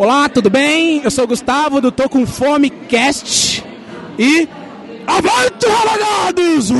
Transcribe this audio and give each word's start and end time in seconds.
Olá, 0.00 0.30
tudo 0.30 0.48
bem? 0.48 1.02
Eu 1.04 1.10
sou 1.10 1.24
o 1.24 1.26
Gustavo 1.26 1.78
do 1.78 1.92
Tô 1.92 2.08
Com 2.08 2.26
Fome 2.26 2.70
Cast 2.70 3.62
e. 4.18 4.48
Avante, 5.06 5.66
renegados! 5.66 6.70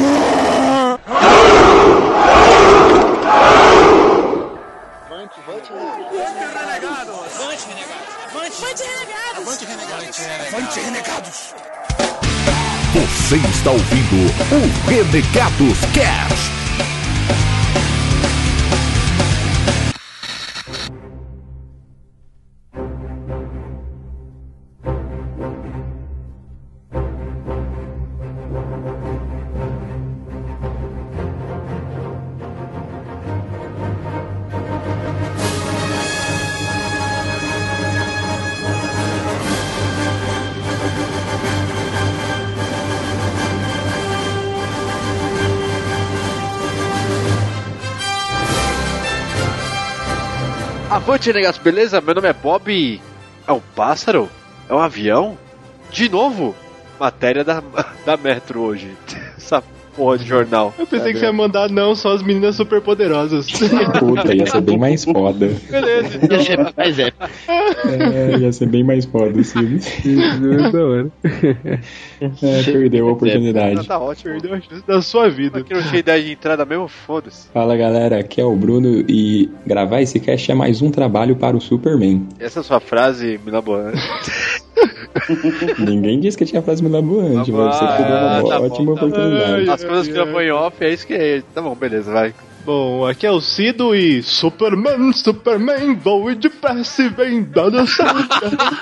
Avante, 10.48 10.80
renegados! 10.80 11.54
Você 12.94 13.36
está 13.36 13.70
ouvindo 13.70 14.16
o 14.50 14.88
Renegados 14.88 15.78
Cast. 15.92 16.59
Avante, 51.10 51.32
negados, 51.32 51.58
beleza? 51.58 52.00
Meu 52.00 52.14
nome 52.14 52.28
é 52.28 52.32
Bob. 52.32 53.02
É 53.44 53.50
um 53.50 53.58
pássaro? 53.74 54.30
É 54.68 54.72
um 54.72 54.78
avião? 54.78 55.36
De 55.90 56.08
novo? 56.08 56.54
Matéria 57.00 57.42
da, 57.42 57.60
da 58.06 58.16
Metro 58.16 58.60
hoje. 58.60 58.96
Essa 59.36 59.60
porra 59.90 60.18
de 60.18 60.26
jornal. 60.26 60.72
Eu 60.78 60.86
pensei 60.86 61.12
que 61.12 61.18
você 61.18 61.26
ia 61.26 61.32
mandar 61.32 61.68
não, 61.70 61.94
só 61.94 62.12
as 62.12 62.22
meninas 62.22 62.56
super 62.56 62.80
poderosas. 62.80 63.46
Puta, 63.98 64.34
ia 64.34 64.46
ser 64.46 64.60
bem 64.60 64.78
mais 64.78 65.04
foda. 65.04 65.50
Beleza, 65.70 66.18
então. 66.22 66.38
Ia 66.38 66.44
ser 66.44 66.74
mais 66.76 66.98
épico. 66.98 67.28
É, 67.86 68.38
ia 68.38 68.52
ser 68.52 68.66
bem 68.68 68.84
mais 68.84 69.04
foda, 69.04 69.42
sim. 69.42 69.78
da 70.72 70.84
hora. 70.84 71.10
É, 72.20 72.62
perdeu 72.64 73.08
a 73.08 73.12
oportunidade. 73.12 73.86
Tá 73.86 73.98
ótimo. 73.98 74.32
Perdeu 74.32 74.54
a 74.54 74.60
chance 74.60 74.86
da 74.86 75.00
sua 75.00 75.30
vida. 75.30 75.58
Não 75.58 75.82
tinha 75.82 75.98
ideia 75.98 76.22
de 76.22 76.32
entrada 76.32 76.66
mesmo, 76.66 76.86
foda-se. 76.86 77.48
Fala 77.48 77.74
galera, 77.76 78.18
aqui 78.18 78.40
é 78.40 78.44
o 78.44 78.54
Bruno 78.54 79.04
e 79.08 79.50
gravar 79.66 80.02
esse 80.02 80.20
cast 80.20 80.50
é 80.50 80.54
mais 80.54 80.82
um 80.82 80.90
trabalho 80.90 81.34
para 81.36 81.56
o 81.56 81.60
Superman. 81.60 82.28
Essa 82.38 82.58
é 82.58 82.60
a 82.60 82.64
sua 82.64 82.80
frase, 82.80 83.40
Milaboan. 83.44 83.92
Ninguém 85.78 86.20
disse 86.20 86.36
que 86.38 86.44
tinha 86.44 86.62
frase 86.62 86.82
milaboante, 86.82 87.50
mas 87.52 87.74
você 87.76 87.86
perdeu 87.86 88.06
uma 88.16 88.38
Ah, 88.38 88.42
tá 88.42 88.58
bom, 88.58 88.66
ótima 88.66 88.70
tá 88.70 88.82
bom. 88.82 88.92
oportunidade. 88.92 89.70
As 89.70 89.84
coisas 89.84 90.08
que 90.08 90.14
já 90.14 90.26
foi 90.26 90.46
em 90.46 90.50
off, 90.52 90.76
é 90.84 90.92
isso 90.92 91.06
que 91.06 91.14
é. 91.14 91.42
Tá 91.54 91.60
bom, 91.62 91.74
beleza, 91.74 92.12
vai. 92.12 92.34
Bom, 92.62 93.06
aqui 93.06 93.26
é 93.26 93.30
o 93.30 93.40
Cido 93.40 93.94
e 93.94 94.22
Superman, 94.22 95.14
Superman, 95.14 95.94
voe 95.94 96.34
depressa 96.34 97.02
e 97.04 97.08
vem 97.08 97.42
dando 97.42 97.84
certo. 97.88 98.28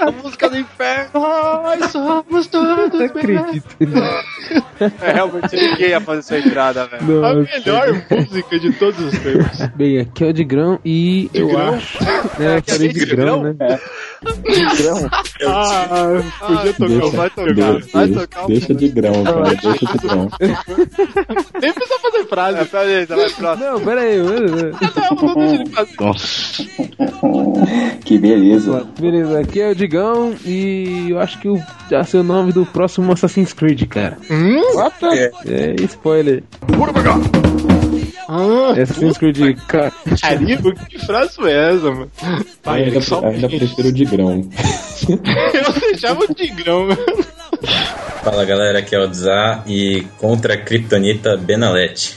A 0.01 0.11
música 0.11 0.51
do 0.51 0.59
inferno. 0.59 1.11
Nós 1.15 1.87
somos 1.93 2.47
todos 2.49 2.93
Não 2.93 3.05
acredito. 3.07 3.77
É, 5.03 5.13
realmente 5.13 5.57
ninguém 5.57 5.89
ia 5.89 6.01
fazer 6.01 6.23
sua 6.23 6.39
entrada, 6.39 6.87
velho. 6.87 7.25
A 7.25 7.35
melhor 7.35 7.89
música 8.11 8.59
de 8.61 8.73
todos 8.75 9.01
os 9.01 9.19
tempos. 9.19 9.67
Bem, 9.75 9.99
aqui 9.99 10.23
é 10.25 10.29
o 10.29 10.33
Digrão 10.33 10.79
e 10.85 11.29
eu 11.35 11.49
Digrão? 11.49 11.75
acho. 11.75 11.99
Né, 12.39 12.57
Aqui 12.59 12.71
é 12.71 12.75
falei 12.75 12.89
Digrão? 12.93 13.43
Digrão, 13.53 13.79
né? 14.23 15.09
Ah, 15.47 16.23
podia 16.41 16.73
tocar, 16.75 16.89
Deixa, 16.89 17.17
vai 17.17 17.31
tocar. 17.31 17.55
deixa, 17.55 17.89
vai 17.93 18.09
tocar 18.09 18.45
o- 18.45 18.49
deixa 18.49 18.75
de 18.75 18.89
grão, 18.89 19.25
cara, 19.25 19.43
deixa 19.43 19.71
de 19.87 19.99
grão. 19.99 20.29
Nem 21.61 21.73
precisa 21.73 21.99
fazer 22.03 22.19
É, 22.19 22.25
frase. 22.25 22.65
beleza, 22.71 23.17
vai 23.17 23.31
próximo. 23.31 23.67
Não, 23.71 23.81
pera 23.81 24.01
aí. 24.01 24.23
mano. 24.23 24.47
Não, 24.51 25.17
não 25.23 25.35
deixa 25.35 25.55
ele 25.63 25.71
fazer. 25.71 25.95
Nossa. 26.01 26.65
Que 28.05 28.17
beleza. 28.19 28.87
Beleza, 28.99 29.41
aqui 29.41 29.61
é 29.61 29.71
o 29.71 29.75
Digão 29.75 30.35
e 30.45 31.09
eu 31.11 31.19
acho 31.21 31.39
que 31.41 31.49
o, 31.49 31.61
já 31.91 32.03
sei 32.05 32.21
o 32.21 32.23
nome 32.23 32.53
do 32.53 32.65
próximo 32.65 33.13
Assassin's 33.13 33.53
Creed, 33.53 33.83
cara. 33.89 34.17
Hum? 34.31 34.61
É 35.47 35.75
spoiler. 35.85 36.43
Ah, 38.29 38.73
É 38.77 38.83
Assassin's 38.83 39.19
Creed, 39.19 39.57
cara. 39.67 39.93
Caribo? 40.21 40.73
Que 40.89 40.99
frase 40.99 41.35
foi 41.35 41.53
essa, 41.53 41.91
mano? 41.91 42.11
Ainda, 42.67 43.27
ainda 43.29 43.49
prefiro 43.49 43.93
de 43.93 44.05
grão. 44.09 44.49
Eu 45.09 45.81
deixava 45.81 46.25
o 46.25 46.35
Tigrão, 46.35 46.89
mano. 46.89 46.99
Fala 48.23 48.45
galera, 48.45 48.81
aqui 48.81 48.95
é 48.95 49.01
o 49.01 49.07
Dzá 49.07 49.63
e 49.67 50.05
contra 50.19 50.55
a 50.55 50.57
Kryptonita 50.57 51.37
Benalete. 51.37 52.15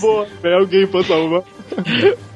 Boa, 0.00 0.26
é 0.42 0.54
alguém 0.54 0.86
pra 0.86 1.02
salvar. 1.02 1.42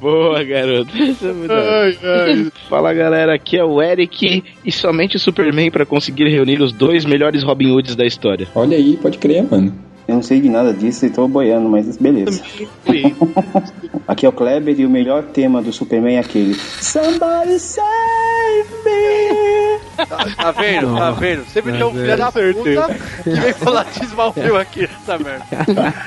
Boa, 0.01 0.43
garoto. 0.43 0.91
É 0.97 1.33
muito 1.33 1.53
Ai, 1.53 1.99
ai. 2.03 2.53
Fala 2.69 2.93
galera, 2.93 3.35
aqui 3.35 3.57
é 3.57 3.65
o 3.65 3.83
Eric 3.83 4.43
e 4.65 4.73
somente 4.73 5.17
o 5.17 5.21
Superman 5.21 5.71
para 5.71 5.87
conseguir 5.87 6.29
reunir 6.29 6.61
os 6.61 6.73
dois 6.73 7.05
melhores 7.05 7.43
Robin 7.43 7.71
Hoods 7.71 7.95
da 7.95 8.07
história. 8.07 8.49
Olha 8.55 8.77
aí, 8.77 8.97
pode 8.97 9.19
crer, 9.19 9.45
mano. 9.49 9.73
Eu 10.09 10.15
não 10.15 10.23
sei 10.23 10.41
de 10.41 10.49
nada 10.49 10.73
disso 10.73 11.05
e 11.05 11.11
tô 11.11 11.27
boiando, 11.27 11.69
mas 11.69 11.97
beleza. 11.97 12.41
Aqui 14.07 14.25
é 14.25 14.29
o 14.29 14.33
Kleber 14.33 14.79
e 14.79 14.87
o 14.87 14.91
melhor 14.91 15.25
tema 15.25 15.61
do 15.61 15.73
Superman 15.73 16.17
é 16.17 16.21
aquele. 16.21 16.55
Somebody 16.55 17.59
save 17.59 18.69
me! 18.85 19.81
Tá, 19.97 20.07
tá 20.37 20.51
vendo? 20.53 20.95
Tá 20.95 21.11
vendo? 21.11 21.45
Sempre 21.47 21.73
tem 21.73 21.83
um 21.83 21.91
filho 21.93 22.17
da 22.17 22.31
puta 22.31 22.97
que 23.25 23.31
vem 23.31 23.53
falar 23.55 23.85
de 23.85 24.05
Smallville 24.05 24.57
aqui 24.59 24.83
nessa 24.83 25.19
merda. 25.19 25.45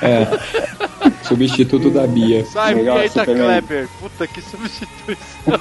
É. 0.01 0.27
Substituto 1.23 1.89
da 1.89 2.07
Bia. 2.07 2.45
Sai, 2.45 2.75
Melhor 2.75 3.01
Eita 3.01 3.19
Superman. 3.19 3.61
Kleber. 3.61 3.89
Puta 3.99 4.27
que 4.27 4.41
substituição. 4.41 5.17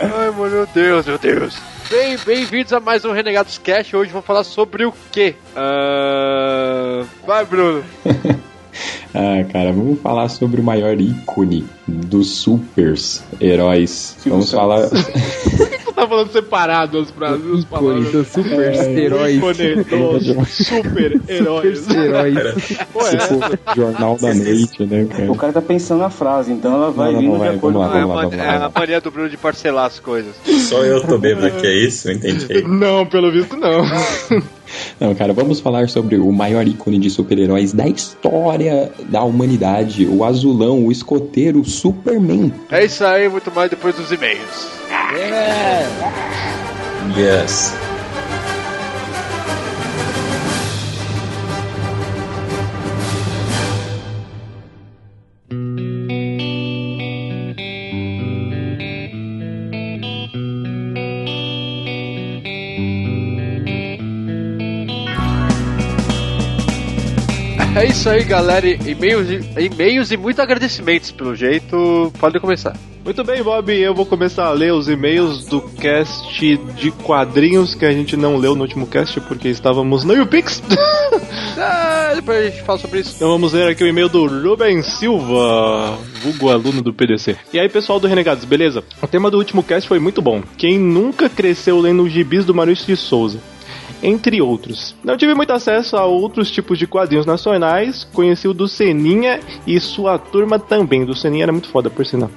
Ai, 0.00 0.30
meu 0.30 0.66
Deus, 0.72 1.06
meu 1.06 1.18
Deus. 1.18 1.60
Bem, 1.90 2.16
bem-vindos 2.24 2.72
a 2.72 2.78
mais 2.78 3.04
um 3.04 3.12
Renegados 3.12 3.58
Cast. 3.58 3.96
Hoje 3.96 4.12
vou 4.12 4.22
falar 4.22 4.44
sobre 4.44 4.84
o 4.84 4.94
quê? 5.10 5.34
Ah, 5.56 7.04
Vai, 7.26 7.44
Bruno. 7.44 7.84
Ah, 9.12 9.44
cara, 9.52 9.72
vamos 9.72 10.00
falar 10.00 10.28
sobre 10.28 10.60
o 10.60 10.64
maior 10.64 10.98
ícone 11.00 11.66
dos 11.86 12.30
supers 12.36 13.24
heróis. 13.40 14.16
Vamos 14.24 14.52
falar. 14.52 14.88
Você 16.00 16.06
tá 16.06 16.08
falando 16.08 16.32
separado 16.32 16.98
as 16.98 17.10
frases, 17.10 17.40
as 17.44 17.60
Ícone 17.60 17.66
palavras. 17.66 18.12
dos 18.12 18.28
super 18.28 18.74
heróis. 18.98 19.38
Super 19.38 19.86
heróis. 22.00 22.34
Pô, 22.92 23.06
é. 23.06 23.16
tipo, 23.16 23.74
Jornal 23.76 24.16
da 24.18 24.34
Noite, 24.34 24.86
né, 24.86 25.06
cara? 25.10 25.30
O 25.30 25.36
cara 25.36 25.52
tá 25.52 25.62
pensando 25.62 26.00
na 26.00 26.10
frase, 26.10 26.52
então 26.52 26.72
ela 26.74 26.90
vai 26.90 27.08
Não, 27.08 27.12
não, 27.14 27.20
vindo 27.20 27.30
não 27.32 27.38
de 27.38 27.44
vai, 27.46 27.56
acordo 27.56 27.78
com 27.78 27.84
lá, 27.86 27.98
É, 27.98 28.00
a 28.00 28.06
lá, 28.06 28.14
mania- 28.72 28.96
é 28.96 29.00
do 29.00 29.10
Bruno 29.10 29.28
de 29.28 29.36
parcelar 29.36 29.86
as 29.86 29.98
coisas. 30.00 30.34
Só 30.68 30.82
eu 30.84 31.02
tô 31.06 31.18
bêbado 31.18 31.46
aqui, 31.46 31.66
é 31.66 31.74
isso? 31.84 32.10
Entendi. 32.10 32.62
Não, 32.66 33.06
pelo 33.06 33.30
visto 33.30 33.56
não. 33.56 33.82
Não, 34.98 35.14
cara, 35.14 35.32
vamos 35.32 35.60
falar 35.60 35.88
sobre 35.88 36.16
o 36.16 36.30
maior 36.32 36.66
ícone 36.66 36.98
de 36.98 37.10
super-heróis 37.10 37.72
da 37.72 37.86
história 37.86 38.90
da 39.08 39.22
humanidade, 39.22 40.06
o 40.06 40.24
azulão, 40.24 40.86
o 40.86 40.92
escoteiro 40.92 41.64
Superman. 41.64 42.52
É 42.70 42.84
isso 42.84 43.04
aí, 43.04 43.28
muito 43.28 43.50
mais 43.50 43.70
depois 43.70 43.94
dos 43.94 44.10
e-mails. 44.12 44.68
Yes. 47.16 47.89
Isso 67.90 68.08
aí, 68.08 68.24
galera. 68.24 68.66
E-mails, 68.68 69.28
e- 69.28 69.64
e-mails 69.64 70.10
e 70.10 70.16
muitos 70.16 70.40
agradecimentos, 70.40 71.10
pelo 71.10 71.34
jeito. 71.34 72.12
Pode 72.18 72.38
começar. 72.40 72.76
Muito 73.04 73.24
bem, 73.24 73.42
Bob, 73.42 73.72
eu 73.72 73.94
vou 73.94 74.04
começar 74.04 74.44
a 74.46 74.50
ler 74.52 74.72
os 74.74 74.86
e-mails 74.88 75.46
do 75.46 75.60
cast 75.62 76.56
de 76.76 76.90
quadrinhos 76.90 77.74
que 77.74 77.84
a 77.86 77.90
gente 77.92 78.14
não 78.16 78.36
leu 78.36 78.54
no 78.54 78.62
último 78.62 78.86
cast 78.86 79.18
porque 79.22 79.48
estávamos 79.48 80.04
no 80.04 80.14
YouPix. 80.14 80.62
Ah, 81.62 82.12
depois 82.14 82.38
a 82.38 82.48
gente 82.48 82.62
fala 82.62 82.78
sobre 82.78 83.00
isso. 83.00 83.12
Então 83.16 83.28
vamos 83.28 83.52
ler 83.52 83.68
aqui 83.68 83.84
o 83.84 83.86
e-mail 83.86 84.08
do 84.08 84.24
Ruben 84.26 84.80
Silva, 84.82 85.98
vulgo 86.22 86.48
aluno 86.48 86.80
do 86.80 86.90
PDC. 86.94 87.36
E 87.52 87.58
aí, 87.60 87.68
pessoal 87.68 88.00
do 88.00 88.06
Renegados, 88.06 88.46
beleza? 88.46 88.82
O 89.02 89.06
tema 89.06 89.30
do 89.30 89.36
último 89.36 89.62
cast 89.62 89.86
foi 89.86 89.98
muito 89.98 90.22
bom. 90.22 90.42
Quem 90.56 90.78
nunca 90.78 91.28
cresceu 91.28 91.78
lendo 91.78 92.02
os 92.04 92.12
gibis 92.12 92.46
do 92.46 92.54
Maurício 92.54 92.86
de 92.86 92.96
Souza? 92.96 93.40
Entre 94.02 94.40
outros. 94.40 94.94
Não 95.04 95.16
tive 95.16 95.34
muito 95.34 95.52
acesso 95.52 95.96
a 95.96 96.04
outros 96.04 96.50
tipos 96.50 96.78
de 96.78 96.86
quadrinhos 96.86 97.26
nacionais, 97.26 98.04
conheci 98.12 98.48
o 98.48 98.54
do 98.54 98.66
Seninha 98.68 99.40
e 99.66 99.78
sua 99.80 100.18
turma 100.18 100.58
também. 100.58 101.04
Do 101.04 101.14
Seninha 101.14 101.44
era 101.44 101.52
muito 101.52 101.68
foda, 101.68 101.90
por 101.90 102.04
sinal. 102.06 102.30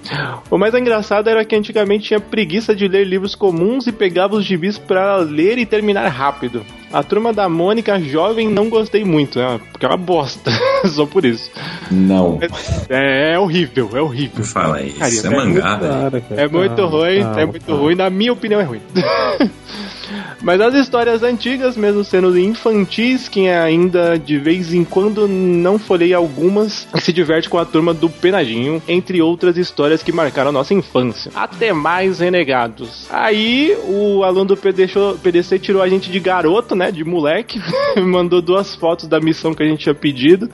O 0.50 0.58
mais 0.58 0.74
engraçado 0.74 1.30
era 1.30 1.44
que 1.46 1.56
antigamente 1.56 2.08
tinha 2.08 2.20
preguiça 2.20 2.76
de 2.76 2.88
ler 2.88 3.06
livros 3.06 3.36
comuns 3.36 3.88
e 3.88 3.92
pegava 3.92 4.36
os 4.36 4.46
gibis 4.46 4.78
para 4.78 5.18
ler 5.18 5.58
e 5.58 5.66
terminar 5.66 6.08
rápido. 6.10 6.66
A 6.92 7.02
turma 7.02 7.34
da 7.34 7.50
Mônica 7.50 8.00
jovem 8.00 8.48
não 8.48 8.70
gostei 8.70 9.04
muito, 9.04 9.40
né? 9.40 9.60
Porque 9.72 9.84
é 9.84 9.90
uma 9.90 9.98
bosta. 9.98 10.52
Só 10.86 11.08
por 11.08 11.26
isso. 11.26 11.50
Não. 11.90 12.38
É, 12.88 13.34
é 13.34 13.40
horrível, 13.40 13.90
é 13.96 14.02
horrível. 14.02 14.44
Fala 14.44 14.80
isso, 14.84 15.00
Cara, 15.00 15.14
é 15.16 15.30
mangá, 15.38 15.76
velho. 15.78 15.92
Cara, 15.94 16.22
cara, 16.22 16.42
É 16.42 16.48
muito 16.48 16.76
calma, 16.76 16.92
ruim, 16.92 17.22
calma, 17.22 17.42
é 17.42 17.46
muito 17.48 17.66
calma. 17.66 17.82
ruim, 17.82 17.96
na 17.96 18.10
minha 18.12 18.32
opinião 18.34 18.62
é 18.62 18.64
ruim. 18.64 18.82
Mas 20.42 20.60
as 20.62 20.74
histórias 20.74 21.24
antigas, 21.24 21.78
mesmo 21.78 22.04
sendo 22.04 22.38
infantis, 22.38 23.28
quem 23.28 23.52
ainda 23.52 24.18
de 24.18 24.38
vez 24.38 24.74
em 24.74 24.84
quando 24.84 25.28
não 25.28 25.78
folhei 25.78 26.14
algumas, 26.14 26.88
se 27.00 27.14
diverte 27.14 27.50
com 27.50 27.58
a 27.58 27.66
turma 27.66 27.94
do 27.94 28.10
Penadinho, 28.10 28.82
entre 28.88 29.22
outras 29.22 29.58
histórias 29.58 30.04
que 30.04 30.12
marcaram 30.12 30.50
a 30.50 30.54
nossa 30.54 30.74
infância. 30.74 31.32
Até 31.36 31.74
mais 31.74 32.20
renegados. 32.20 33.08
Aí 33.10 33.76
o 33.88 34.24
aluno 34.24 34.46
do 34.46 34.58
PDC 34.58 35.60
tirou 35.60 35.82
a 35.82 35.90
gente 35.90 36.12
de 36.12 36.20
garoto, 36.20 36.76
né? 36.76 36.92
De 36.92 37.04
moleque. 37.04 37.62
mandou 38.02 38.42
duas 38.42 38.76
fotos 38.76 39.08
da 39.08 39.20
missão 39.20 39.54
que 39.54 39.64
a 39.64 39.66
gente 39.66 39.82
tinha 39.82 39.96
pedido. 39.96 40.50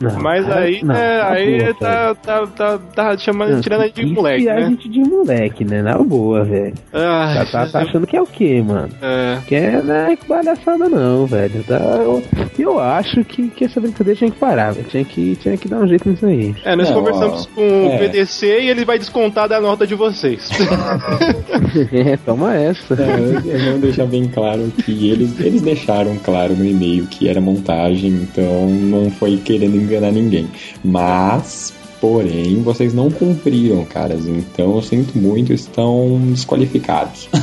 Não, 0.00 0.18
Mas 0.20 0.46
cara, 0.46 0.60
aí, 0.60 0.80
não, 0.82 0.94
né, 0.94 1.18
na 1.18 1.28
aí 1.30 1.58
boa, 1.58 1.74
tá, 1.74 2.14
tá, 2.14 2.46
tá, 2.46 2.78
tá 2.94 3.18
chamando, 3.18 3.52
Não, 3.54 3.60
tirando 3.60 3.80
a 3.82 3.86
gente 3.86 4.04
de 4.04 4.12
moleque, 4.14 4.48
é 4.48 4.52
a 4.52 4.54
né? 4.54 4.68
gente 4.68 4.88
de 4.88 5.00
moleque, 5.00 5.64
né? 5.64 5.82
Na 5.82 5.98
boa, 5.98 6.44
velho. 6.44 6.74
Ah, 6.92 7.44
Tá, 7.50 7.64
tá, 7.64 7.66
tá 7.66 7.78
achando 7.80 8.06
que 8.06 8.16
é 8.16 8.22
o 8.22 8.26
quê, 8.26 8.62
mano? 8.62 8.88
é. 9.02 9.38
Que 9.46 9.54
é, 9.54 9.82
não 9.82 9.94
é 9.94 10.16
palhaçada 10.16 10.88
não, 10.88 11.26
velho. 11.26 11.64
Tá, 11.64 11.76
eu, 11.76 12.22
eu 12.58 12.78
acho 12.80 13.24
que, 13.24 13.48
que 13.48 13.64
essa 13.64 13.80
brincadeira 13.80 14.16
tinha 14.18 14.30
que 14.30 14.38
parar, 14.38 14.72
velho. 14.72 14.86
Tinha 14.88 15.04
que, 15.04 15.36
tinha 15.36 15.56
que 15.56 15.68
dar 15.68 15.78
um 15.78 15.86
jeito 15.88 16.08
nisso 16.08 16.26
aí. 16.26 16.54
É, 16.64 16.76
nós 16.76 16.88
Não, 16.90 16.96
conversamos 16.96 17.48
ó, 17.52 17.54
com 17.54 17.86
o 17.88 17.92
é. 17.92 17.98
PDC 17.98 18.46
e 18.46 18.68
ele 18.70 18.84
vai 18.84 18.98
descontar 18.98 19.48
da 19.48 19.60
nota 19.60 19.86
de 19.86 19.94
vocês. 19.94 20.48
é, 21.92 22.16
toma 22.18 22.54
essa. 22.54 22.94
É, 22.94 23.66
eu 23.66 23.72
vou 23.72 23.80
deixar 23.80 24.06
bem 24.06 24.28
claro 24.28 24.70
que 24.84 25.10
eles, 25.10 25.38
eles 25.40 25.62
deixaram 25.62 26.16
claro 26.18 26.54
no 26.54 26.64
e-mail 26.64 27.06
que 27.06 27.28
era 27.28 27.40
montagem, 27.40 28.10
então 28.10 28.68
não 28.68 29.10
foi 29.10 29.36
querendo 29.38 29.76
enganar 29.88 30.12
ninguém. 30.12 30.48
Mas, 30.84 31.72
porém, 32.00 32.62
vocês 32.62 32.94
não 32.94 33.10
cumpriram, 33.10 33.84
caras. 33.84 34.26
Então 34.26 34.76
eu 34.76 34.82
sinto 34.82 35.18
muito, 35.18 35.52
estão 35.52 36.20
desqualificados. 36.30 37.28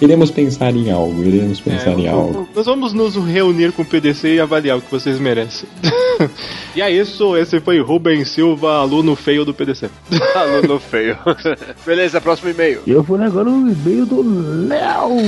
Iremos 0.00 0.30
pensar 0.30 0.74
em 0.74 0.90
algo, 0.90 1.22
iremos 1.22 1.60
pensar 1.60 1.98
em 1.98 2.06
É, 2.06 2.10
algo. 2.10 2.48
nós 2.54 2.66
vamos 2.66 2.92
nos 2.92 3.16
reunir 3.16 3.72
com 3.72 3.82
o 3.82 3.84
PDC 3.84 4.34
e 4.34 4.40
avaliar 4.40 4.78
o 4.78 4.80
que 4.82 4.90
vocês 4.90 5.18
merecem. 5.18 5.68
e 6.76 6.82
é 6.82 6.90
isso, 6.90 7.36
esse 7.36 7.60
foi 7.60 7.80
Rubens 7.80 8.28
Silva, 8.30 8.78
aluno 8.80 9.14
feio 9.16 9.44
do 9.44 9.54
PDC. 9.54 9.88
Aluno 10.34 10.78
feio. 10.78 11.16
Beleza, 11.86 12.20
próximo 12.20 12.50
e-mail. 12.50 12.80
E 12.86 12.90
eu 12.90 13.02
vou 13.02 13.20
agora 13.20 13.48
o 13.48 13.68
e-mail 13.70 14.06
do 14.06 14.22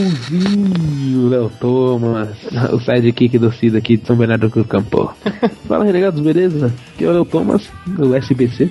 Leozinho, 0.01 1.29
Léo 1.29 1.51
Thomas, 1.61 2.29
o 2.73 2.81
sidekick 2.81 3.39
do 3.39 3.53
Cida 3.53 3.79
aqui 3.79 3.97
de 3.97 4.07
São 4.07 4.17
Bernardo 4.17 4.49
do 4.49 4.65
Campo. 4.65 5.13
Fala, 5.67 5.85
renegados, 5.85 6.21
beleza? 6.21 6.73
Aqui 6.95 7.05
é 7.05 7.09
o 7.09 7.13
Léo 7.13 7.25
Thomas, 7.25 7.69
do 7.87 8.15
SBC. 8.15 8.71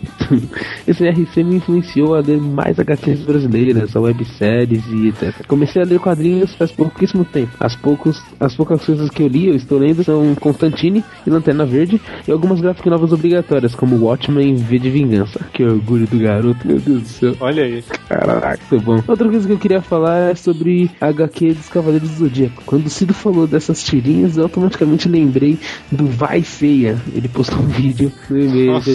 Esse 0.87 1.07
RC 1.09 1.43
me 1.43 1.55
influenciou 1.57 2.15
a 2.15 2.19
ler 2.21 2.39
mais 2.39 2.77
HQs 2.79 3.21
brasileiras, 3.21 3.95
a 3.95 3.99
webséries 3.99 4.83
e 4.87 5.07
etc. 5.09 5.45
Comecei 5.49 5.81
a 5.81 5.85
ler 5.85 5.99
quadrinhos 5.99 6.53
faz 6.53 6.71
pouquíssimo 6.71 7.25
tempo. 7.25 7.51
As, 7.59 7.75
poucos, 7.75 8.23
as 8.39 8.55
poucas 8.55 8.85
coisas 8.85 9.09
que 9.09 9.23
eu 9.23 9.27
li, 9.27 9.47
eu 9.47 9.55
estou 9.55 9.79
lendo, 9.79 10.03
são 10.03 10.35
Constantine 10.35 11.03
e 11.25 11.29
Lanterna 11.29 11.65
Verde, 11.65 11.99
e 12.27 12.31
algumas 12.31 12.61
gráficas 12.61 12.91
novas 12.91 13.11
obrigatórias, 13.11 13.73
como 13.73 13.95
Watchmen 13.95 14.53
e 14.53 14.55
V 14.55 14.77
de 14.77 14.91
Vingança. 14.91 15.39
Que 15.51 15.63
orgulho 15.63 16.05
do 16.05 16.19
garoto, 16.19 16.67
meu 16.67 16.79
Deus 16.79 17.01
do 17.01 17.07
céu. 17.07 17.35
Olha 17.39 17.63
aí. 17.63 17.83
Caraca, 18.07 18.59
muito 18.69 18.85
bom. 18.85 19.03
Outra 19.07 19.27
coisa 19.27 19.47
que 19.47 19.53
eu 19.53 19.57
queria 19.57 19.81
falar 19.81 20.31
é 20.31 20.35
sobre 20.35 20.91
a 21.01 21.07
HQ 21.07 21.53
dos 21.53 21.67
Cavaleiros 21.67 22.09
do 22.09 22.15
Zodíaco. 22.15 22.61
Quando 22.67 22.85
o 22.85 22.89
Cido 22.89 23.15
falou 23.15 23.47
dessas 23.47 23.83
tirinhas, 23.83 24.37
eu 24.37 24.43
automaticamente 24.43 25.09
lembrei 25.09 25.57
do 25.91 26.05
Vai 26.05 26.43
Feia. 26.43 26.95
Ele 27.11 27.27
postou 27.27 27.57
um 27.57 27.67
vídeo 27.67 28.11
no 28.29 28.39
e-mail. 28.39 28.73
Nossa, 28.73 28.91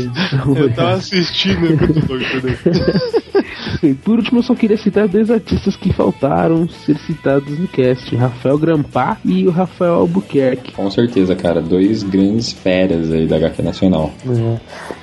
Eu 0.56 0.72
tava 0.72 0.94
assistindo, 0.94 1.66
é? 3.82 3.86
E 3.86 3.94
por 3.94 4.18
último, 4.18 4.38
eu 4.38 4.42
só 4.42 4.54
queria 4.54 4.76
citar 4.76 5.08
dois 5.08 5.30
artistas 5.30 5.76
que 5.76 5.92
faltaram 5.92 6.68
ser 6.68 6.96
citados 6.98 7.58
no 7.58 7.68
cast: 7.68 8.14
Rafael 8.16 8.58
Grampá 8.58 9.18
e 9.24 9.46
o 9.46 9.50
Rafael 9.50 9.94
Albuquerque. 9.94 10.72
Com 10.72 10.90
certeza, 10.90 11.34
cara. 11.34 11.60
Dois 11.60 12.02
grandes 12.02 12.52
feras 12.52 13.10
aí 13.10 13.26
da 13.26 13.36
HQ 13.36 13.62
Nacional. 13.62 14.12
É. 14.26 14.58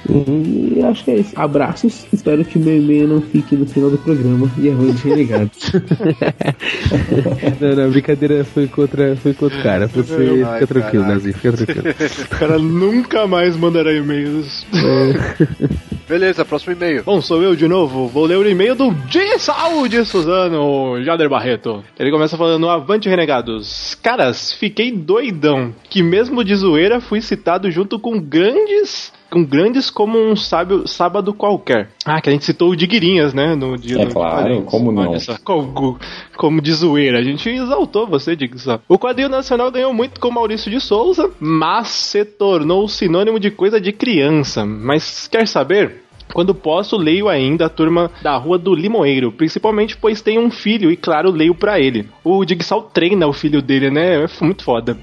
E 0.09 0.81
acho 0.83 1.03
que 1.03 1.11
é 1.11 1.15
isso. 1.17 1.33
Abraços. 1.35 2.05
Espero 2.11 2.43
que 2.43 2.59
meu 2.59 2.77
e-mail 2.77 3.07
não 3.07 3.21
fique 3.21 3.55
no 3.55 3.65
final 3.65 3.89
do 3.89 3.97
programa 3.97 4.51
e 4.57 4.69
arrume 4.69 4.93
de 4.93 5.07
renegados. 5.07 5.71
não, 7.59 7.75
não, 7.75 7.91
brincadeira 7.91 8.43
foi 8.43 8.67
contra, 8.67 9.15
foi 9.15 9.33
contra 9.33 9.59
o 9.59 9.63
cara. 9.63 9.87
Você 9.87 10.43
Ai, 10.45 10.53
fica 10.53 10.67
tranquilo. 10.67 11.07
Nazi, 11.07 11.33
fica 11.33 11.51
tranquilo. 11.53 11.81
O 12.21 12.37
cara 12.41 12.57
nunca 12.57 13.27
mais 13.27 13.55
mandará 13.55 13.93
e-mails. 13.93 14.65
Beleza, 16.11 16.43
próximo 16.43 16.73
e-mail. 16.73 17.03
Bom, 17.05 17.21
sou 17.21 17.41
eu 17.41 17.55
de 17.55 17.69
novo. 17.69 18.05
Vou 18.05 18.25
ler 18.25 18.35
o 18.35 18.45
e-mail 18.45 18.75
do 18.75 18.91
de 18.91 19.39
Saúde 19.39 20.03
Suzano, 20.03 21.01
Jader 21.01 21.29
Barreto. 21.29 21.81
Ele 21.97 22.11
começa 22.11 22.35
falando: 22.35 22.67
Avante 22.67 23.07
Renegados. 23.07 23.95
Caras, 23.95 24.51
fiquei 24.51 24.91
doidão. 24.91 25.73
Que 25.89 26.03
mesmo 26.03 26.43
de 26.43 26.53
zoeira 26.53 26.99
fui 26.99 27.21
citado 27.21 27.71
junto 27.71 27.97
com 27.97 28.19
grandes. 28.19 29.13
Com 29.31 29.45
grandes 29.45 29.89
como 29.89 30.19
um 30.19 30.35
sábio, 30.35 30.85
sábado 30.85 31.33
qualquer. 31.33 31.89
Ah, 32.05 32.19
que 32.19 32.27
a 32.27 32.33
gente 32.33 32.43
citou 32.43 32.69
o 32.69 32.75
Diguirinhas, 32.75 33.33
né? 33.33 33.55
No 33.55 33.77
dia 33.77 34.01
É 34.01 34.05
claro, 34.05 34.35
quadrinhos. 34.35 34.65
como 34.69 34.91
não? 34.91 35.17
Só, 35.21 35.37
como, 35.41 35.97
como 36.35 36.61
de 36.61 36.73
zoeira. 36.73 37.17
A 37.19 37.23
gente 37.23 37.49
exaltou 37.49 38.05
você, 38.05 38.35
diga 38.35 38.57
só. 38.57 38.79
O 38.89 38.99
quadrinho 38.99 39.29
nacional 39.29 39.71
ganhou 39.71 39.93
muito 39.93 40.19
com 40.19 40.29
Maurício 40.29 40.69
de 40.69 40.81
Souza, 40.81 41.31
mas 41.39 41.87
se 41.87 42.25
tornou 42.25 42.87
sinônimo 42.89 43.39
de 43.39 43.49
coisa 43.49 43.79
de 43.79 43.93
criança. 43.93 44.65
Mas 44.65 45.27
quer 45.27 45.47
saber? 45.47 46.03
Quando 46.33 46.53
posso, 46.55 46.97
leio 46.97 47.27
ainda 47.29 47.65
a 47.65 47.69
turma 47.69 48.09
da 48.21 48.35
Rua 48.37 48.57
do 48.57 48.73
Limoeiro, 48.73 49.31
principalmente 49.31 49.97
pois 49.97 50.21
tenho 50.21 50.41
um 50.41 50.49
filho 50.51 50.91
e, 50.91 50.95
claro, 50.97 51.31
leio 51.31 51.53
pra 51.55 51.79
ele. 51.79 52.07
O 52.23 52.43
Digsal 52.45 52.83
treina 52.93 53.27
o 53.27 53.33
filho 53.33 53.61
dele, 53.61 53.89
né? 53.89 54.23
É 54.23 54.27
muito 54.43 54.63
foda. 54.63 54.97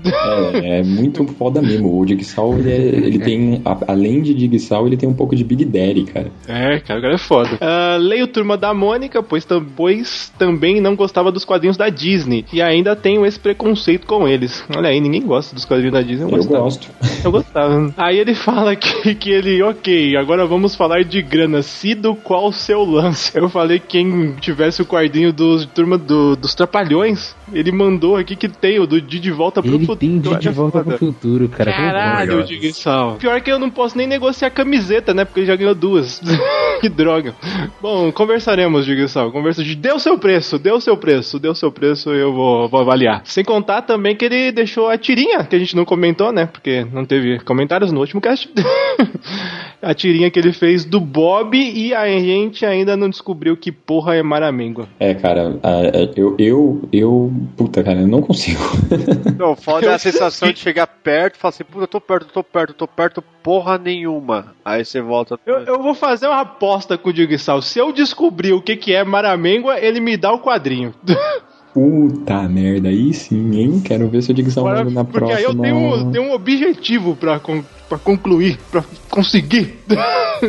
É, 0.62 0.80
é 0.80 0.82
muito 0.82 1.24
foda 1.34 1.60
mesmo. 1.62 1.98
O 2.00 2.04
Digsal, 2.04 2.54
ele, 2.58 2.70
é- 2.70 2.76
ele 3.06 3.18
tem, 3.18 3.62
a- 3.64 3.78
além 3.88 4.22
de 4.22 4.34
Digsal, 4.34 4.86
ele 4.86 4.96
tem 4.96 5.08
um 5.08 5.14
pouco 5.14 5.34
de 5.36 5.44
Big 5.44 5.64
Daddy, 5.64 6.04
cara. 6.04 6.30
É, 6.46 6.78
cara, 6.80 6.98
o 6.98 7.02
cara 7.02 7.14
é 7.14 7.18
foda. 7.18 7.50
Ah, 7.70 7.96
leio 8.00 8.26
Turma 8.26 8.56
da 8.56 8.72
Mônica, 8.72 9.22
pois, 9.22 9.46
pois 9.76 10.32
também 10.38 10.80
não 10.80 10.96
gostava 10.96 11.30
dos 11.30 11.44
quadrinhos 11.44 11.76
da 11.76 11.88
Disney. 11.88 12.44
E 12.52 12.62
ainda 12.62 12.96
tenho 12.96 13.24
esse 13.26 13.38
preconceito 13.38 14.06
com 14.06 14.26
eles. 14.26 14.64
Olha 14.74 14.88
aí, 14.88 15.00
ninguém 15.00 15.22
gosta 15.22 15.54
dos 15.54 15.64
quadrinhos 15.64 15.92
da 15.92 16.02
Disney. 16.02 16.32
Eu, 16.32 16.38
Eu 16.38 16.44
gosto. 16.44 16.88
Eu 17.24 17.30
gostava. 17.30 17.92
Aí 17.96 18.18
ele 18.18 18.34
fala 18.34 18.74
que, 18.74 19.14
que 19.14 19.30
ele, 19.30 19.62
ok, 19.62 20.16
agora 20.16 20.46
vamos 20.46 20.74
falar 20.74 21.04
de 21.04 21.17
grana. 21.22 21.62
Cido, 21.62 22.14
qual 22.14 22.48
o 22.48 22.52
seu 22.52 22.84
lance? 22.84 23.30
Eu 23.36 23.48
falei 23.48 23.78
que 23.78 23.86
quem 23.88 24.32
tivesse 24.40 24.80
o 24.82 24.86
quadrinho 24.86 25.32
dos 25.32 25.64
turma 25.66 25.96
do- 25.98 26.36
dos 26.36 26.54
Trapalhões, 26.54 27.34
ele 27.52 27.72
mandou 27.72 28.16
aqui 28.16 28.34
que 28.36 28.48
tem 28.48 28.78
o 28.78 28.86
do 28.86 29.00
de, 29.00 29.18
de 29.20 29.30
volta 29.30 29.62
pro 29.62 29.70
Ele 29.74 29.86
futuro. 29.86 29.98
tem 29.98 30.18
de, 30.20 30.36
de 30.38 30.48
volta 30.50 30.82
foda. 30.82 30.96
pro 30.96 31.06
futuro, 31.12 31.48
cara. 31.48 31.72
Caralho. 31.72 32.44
Digsal. 32.44 33.16
Pior 33.16 33.40
que 33.40 33.50
eu 33.50 33.58
não 33.58 33.70
posso 33.70 33.96
nem 33.96 34.06
negociar 34.06 34.50
camiseta, 34.50 35.12
né? 35.14 35.24
Porque 35.24 35.40
ele 35.40 35.46
já 35.46 35.56
ganhou 35.56 35.74
duas. 35.74 36.20
que 36.80 36.88
droga. 36.88 37.34
Bom, 37.80 38.10
conversaremos, 38.12 38.84
Digsal. 38.86 39.30
Conversa 39.32 39.62
de 39.64 39.74
deu 39.74 39.98
seu 39.98 40.18
preço, 40.18 40.58
deu 40.58 40.80
seu 40.80 40.96
preço, 40.96 41.38
deu 41.38 41.54
seu 41.54 41.70
preço 41.72 42.10
eu 42.12 42.32
vou, 42.32 42.68
vou 42.68 42.80
avaliar. 42.80 43.22
Sem 43.24 43.44
contar 43.44 43.82
também 43.82 44.14
que 44.16 44.24
ele 44.24 44.52
deixou 44.52 44.88
a 44.88 44.96
tirinha, 44.98 45.44
que 45.44 45.54
a 45.56 45.58
gente 45.58 45.74
não 45.76 45.84
comentou, 45.84 46.32
né? 46.32 46.46
Porque 46.46 46.84
não 46.92 47.04
teve 47.04 47.38
comentários 47.40 47.92
no 47.92 48.00
último 48.00 48.20
cast. 48.20 48.48
a 49.82 49.94
tirinha 49.94 50.30
que 50.30 50.38
ele 50.38 50.52
fez 50.52 50.84
do 50.84 51.00
Bob 51.08 51.56
e 51.56 51.94
a 51.94 52.06
gente 52.18 52.64
ainda 52.66 52.96
não 52.96 53.08
descobriu 53.08 53.56
que 53.56 53.72
porra 53.72 54.14
é 54.16 54.22
Maramengua. 54.22 54.86
É, 55.00 55.14
cara, 55.14 55.58
eu, 56.16 56.34
eu, 56.38 56.82
eu, 56.92 57.32
puta, 57.56 57.82
cara, 57.82 58.00
eu 58.00 58.06
não 58.08 58.20
consigo. 58.22 58.60
Não, 59.38 59.56
foda 59.56 59.86
é 59.86 59.94
a 59.94 59.98
sensação 59.98 60.52
de 60.52 60.58
chegar 60.58 60.86
perto 60.86 61.36
e 61.36 61.38
falar 61.38 61.50
assim, 61.50 61.64
puta, 61.64 61.84
eu 61.84 61.88
tô 61.88 62.00
perto, 62.00 62.26
eu 62.26 62.32
tô 62.32 62.42
perto, 62.44 62.70
eu 62.70 62.74
tô 62.74 62.86
perto, 62.86 63.24
porra 63.42 63.78
nenhuma. 63.78 64.54
Aí 64.64 64.84
você 64.84 65.00
volta. 65.00 65.38
Eu, 65.46 65.58
eu 65.60 65.82
vou 65.82 65.94
fazer 65.94 66.26
uma 66.26 66.40
aposta 66.42 66.98
com 66.98 67.08
o 67.10 67.12
Digsal. 67.12 67.62
Se 67.62 67.78
eu 67.78 67.92
descobrir 67.92 68.52
o 68.52 68.60
que, 68.62 68.76
que 68.76 68.92
é 68.94 69.02
Maramengua, 69.04 69.78
ele 69.80 70.00
me 70.00 70.16
dá 70.16 70.32
o 70.32 70.40
quadrinho. 70.40 70.92
Puta 71.74 72.42
merda, 72.48 72.88
aí 72.88 73.12
sim, 73.12 73.54
hein? 73.56 73.80
Quero 73.84 74.08
ver 74.08 74.22
se 74.22 74.30
o 74.30 74.34
Digsal 74.34 74.64
manda 74.64 74.90
na 74.90 75.04
Porque 75.04 75.18
próxima. 75.20 75.38
aí 75.38 75.44
eu 75.44 75.54
tenho, 75.54 75.76
um- 75.76 76.10
tenho 76.10 76.24
um 76.24 76.32
objetivo 76.32 77.14
pra, 77.14 77.38
pra 77.88 77.98
concluir, 77.98 78.58
pra 78.70 78.84
conseguir. 79.10 79.78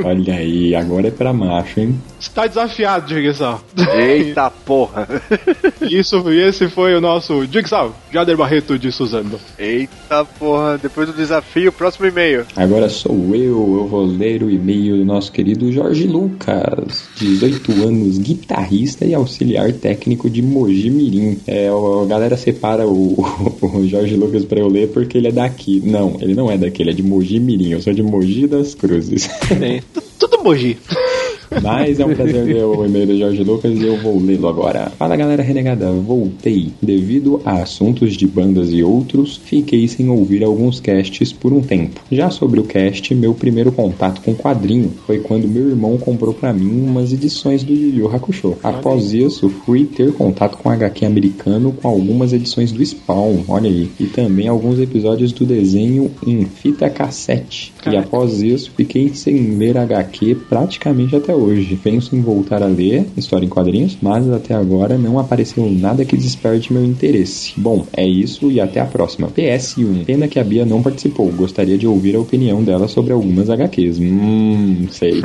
Olha 0.03 0.35
aí, 0.35 0.75
agora 0.75 1.07
é 1.07 1.11
pra 1.11 1.33
macho, 1.33 1.79
hein? 1.79 1.99
Está 2.19 2.45
desafiado, 2.45 3.07
Jigsaw. 3.07 3.61
Eita 3.95 4.51
porra. 4.51 5.07
Isso, 5.81 6.29
e 6.31 6.41
esse 6.41 6.67
foi 6.67 6.93
o 6.93 7.01
nosso 7.01 7.45
Jigsaw, 7.45 7.95
Jader 8.11 8.35
Barreto 8.35 8.77
de 8.77 8.91
Suzano. 8.91 9.39
Eita 9.57 10.25
porra. 10.25 10.77
Depois 10.77 11.07
do 11.07 11.13
desafio, 11.13 11.71
próximo 11.71 12.05
e-mail. 12.05 12.45
Agora 12.55 12.89
sou 12.89 13.33
eu, 13.33 13.77
eu 13.77 13.87
vou 13.87 14.05
ler 14.05 14.43
o 14.43 14.49
e-mail 14.49 14.97
do 14.97 15.05
nosso 15.05 15.31
querido 15.31 15.71
Jorge 15.71 16.05
Lucas, 16.07 17.07
18 17.15 17.71
anos, 17.71 18.17
guitarrista 18.17 19.05
e 19.05 19.13
auxiliar 19.13 19.71
técnico 19.71 20.29
de 20.29 20.41
Mogi 20.41 20.89
Mirim. 20.89 21.39
É, 21.47 21.69
a 21.69 22.05
galera 22.05 22.35
separa 22.35 22.85
o, 22.85 23.15
o 23.61 23.87
Jorge 23.87 24.15
Lucas 24.15 24.43
pra 24.43 24.59
eu 24.59 24.67
ler 24.67 24.89
porque 24.89 25.17
ele 25.17 25.29
é 25.29 25.31
daqui. 25.31 25.81
Não, 25.85 26.17
ele 26.19 26.35
não 26.35 26.51
é 26.51 26.57
daqui, 26.57 26.83
ele 26.83 26.91
é 26.91 26.93
de 26.93 27.03
Mogi 27.03 27.28
Mirim, 27.37 27.71
eu 27.71 27.81
sou 27.81 27.93
de 27.93 28.01
Mogi 28.01 28.47
das 28.47 28.73
Cruzes. 28.73 29.29
É, 29.61 29.83
tudo 30.17 30.41
Mogi. 30.41 30.77
Mas 31.61 31.99
é 31.99 32.05
um 32.05 32.13
prazer 32.13 32.45
ler 32.45 32.63
o 32.63 32.85
e-mail 32.85 33.07
do 33.07 33.17
Jorge 33.17 33.43
Lucas 33.43 33.77
e 33.77 33.83
eu 33.83 33.97
vou 33.97 34.19
lê-lo 34.19 34.47
agora. 34.47 34.91
Fala 34.97 35.15
galera 35.15 35.43
renegada, 35.43 35.91
voltei. 35.91 36.71
Devido 36.81 37.41
a 37.45 37.61
assuntos 37.61 38.15
de 38.15 38.27
bandas 38.27 38.71
e 38.71 38.83
outros, 38.83 39.37
fiquei 39.37 39.87
sem 39.87 40.09
ouvir 40.09 40.43
alguns 40.43 40.79
casts 40.79 41.33
por 41.33 41.53
um 41.53 41.61
tempo. 41.61 42.01
Já 42.11 42.29
sobre 42.29 42.59
o 42.59 42.63
cast, 42.63 43.13
meu 43.15 43.33
primeiro 43.33 43.71
contato 43.71 44.21
com 44.21 44.35
quadrinho 44.35 44.91
foi 45.05 45.19
quando 45.19 45.47
meu 45.47 45.69
irmão 45.69 45.97
comprou 45.97 46.33
para 46.33 46.53
mim 46.53 46.83
umas 46.83 47.11
edições 47.11 47.63
do 47.63 47.73
Yu 47.73 47.95
Yu 47.95 48.15
Hakusho. 48.15 48.57
Após 48.63 49.13
isso, 49.13 49.49
fui 49.49 49.85
ter 49.85 50.13
contato 50.13 50.57
com 50.57 50.69
HQ 50.69 51.05
americano 51.05 51.71
com 51.71 51.87
algumas 51.87 52.33
edições 52.33 52.71
do 52.71 52.85
Spawn, 52.85 53.43
olha 53.47 53.69
aí, 53.69 53.89
e 53.99 54.05
também 54.05 54.47
alguns 54.47 54.79
episódios 54.79 55.31
do 55.31 55.45
desenho 55.45 56.11
em 56.25 56.45
fita 56.45 56.89
cassete. 56.89 57.73
E 57.87 57.95
após 57.95 58.41
isso, 58.41 58.71
fiquei 58.75 59.13
sem 59.13 59.57
ler 59.57 59.77
HQ 59.77 60.35
praticamente 60.49 61.15
até 61.15 61.33
hoje. 61.33 61.75
Penso 61.81 62.15
em 62.15 62.21
voltar 62.21 62.61
a 62.61 62.67
ler 62.67 63.05
história 63.17 63.45
em 63.45 63.49
quadrinhos, 63.49 63.97
mas 64.01 64.29
até 64.29 64.53
agora 64.53 64.97
não 64.97 65.19
apareceu 65.19 65.69
nada 65.69 66.03
que 66.03 66.17
desperte 66.17 66.73
meu 66.73 66.83
interesse. 66.83 67.53
Bom, 67.55 67.85
é 67.95 68.05
isso 68.05 68.51
e 68.51 68.59
até 68.59 68.79
a 68.79 68.85
próxima. 68.85 69.27
PS1. 69.29 70.05
Pena 70.05 70.27
que 70.27 70.39
a 70.39 70.43
Bia 70.43 70.65
não 70.65 70.81
participou. 70.81 71.31
Gostaria 71.31 71.77
de 71.77 71.87
ouvir 71.87 72.15
a 72.15 72.19
opinião 72.19 72.63
dela 72.63 72.87
sobre 72.87 73.13
algumas 73.13 73.49
HQs. 73.49 73.99
Hum, 73.99 74.87
sei. 74.89 75.21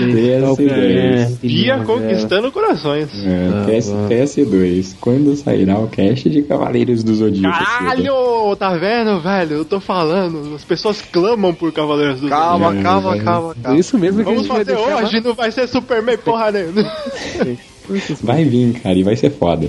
PS2. 0.00 1.38
Bia 1.40 1.78
conquistando 1.84 2.52
corações. 2.52 3.10
É, 3.24 3.80
PS, 3.80 3.90
PS2. 4.08 4.94
Quando 5.00 5.34
sairá 5.36 5.78
o 5.78 5.88
cast 5.88 6.28
de 6.28 6.42
Cavaleiros 6.42 7.02
do 7.02 7.14
Zodíaco? 7.14 7.58
Caralho! 7.58 8.56
Tá 8.56 8.76
vendo, 8.76 9.20
velho? 9.20 9.56
Eu 9.56 9.64
tô 9.64 9.80
falando. 9.80 10.54
As 10.54 10.64
pessoas 10.64 10.93
clamam 11.02 11.54
por 11.54 11.72
Cavaleiros 11.72 12.20
do 12.20 12.28
Calma, 12.28 12.66
Zodíaco. 12.66 12.82
calma, 12.84 13.18
calma, 13.22 13.54
calma. 13.62 13.78
Isso 13.78 13.98
mesmo 13.98 14.18
que 14.18 14.24
Vamos 14.24 14.40
a 14.40 14.42
gente 14.42 14.48
vai 14.48 14.64
fazer 14.64 14.76
deixar 14.76 15.04
hoje, 15.04 15.20
não 15.20 15.34
vai 15.34 15.50
ser 15.50 15.68
Superman 15.68 16.18
porra 16.18 16.50
nenhuma. 16.52 16.82
Vai 18.22 18.44
vir, 18.44 18.80
cara, 18.80 18.98
e 18.98 19.02
vai 19.02 19.14
ser 19.14 19.30
foda. 19.30 19.68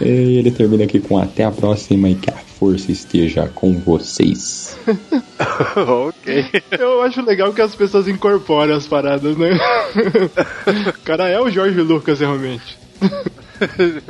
E 0.00 0.38
ele 0.38 0.50
termina 0.50 0.84
aqui 0.84 0.98
com 0.98 1.18
até 1.18 1.44
a 1.44 1.50
próxima 1.50 2.08
e 2.08 2.14
que 2.14 2.30
a 2.30 2.34
força 2.34 2.90
esteja 2.90 3.46
com 3.54 3.74
vocês. 3.78 4.74
ok. 5.76 6.46
Eu 6.70 7.02
acho 7.02 7.20
legal 7.22 7.52
que 7.52 7.60
as 7.60 7.74
pessoas 7.74 8.08
incorporam 8.08 8.74
as 8.74 8.86
paradas, 8.86 9.36
né? 9.36 9.50
O 10.88 10.92
cara 11.04 11.28
é 11.28 11.38
o 11.38 11.50
Jorge 11.50 11.80
Lucas, 11.82 12.20
realmente. 12.20 12.78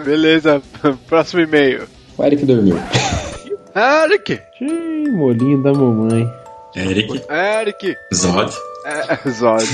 Beleza, 0.04 0.62
próximo 1.08 1.42
e-mail. 1.42 1.88
O 2.16 2.24
Eric 2.24 2.46
dormiu. 2.46 2.76
Eric! 3.74 4.38
Ih, 4.60 5.10
molinho 5.10 5.62
da 5.62 5.72
mamãe. 5.72 6.30
Eric, 6.74 7.22
Eric! 7.28 7.96
Zod. 8.14 8.52
É, 8.86 9.30
Zod. 9.30 9.64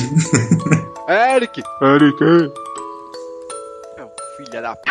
Eric! 1.09 1.63
Eric, 1.81 2.25
É 3.97 4.05
um 4.05 4.11
filho 4.37 4.63
da 4.63 4.75
p. 4.75 4.91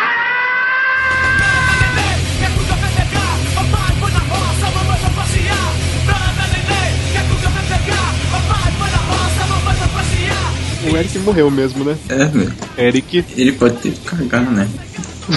o 10.90 10.96
Eric 10.96 11.18
morreu 11.18 11.50
mesmo, 11.50 11.84
né? 11.84 11.98
É, 12.08 12.24
meu. 12.26 12.50
Eric, 12.76 13.24
Ele 13.36 13.52
pode 13.52 13.76
ter 13.76 13.94
cagado, 14.04 14.50
né? 14.50 14.68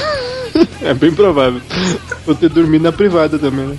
é 0.81 0.93
bem 0.93 1.11
provável. 1.11 1.61
Vou 2.25 2.35
ter 2.35 2.49
dormido 2.49 2.83
na 2.83 2.91
privada 2.91 3.37
também, 3.37 3.65
né? 3.67 3.77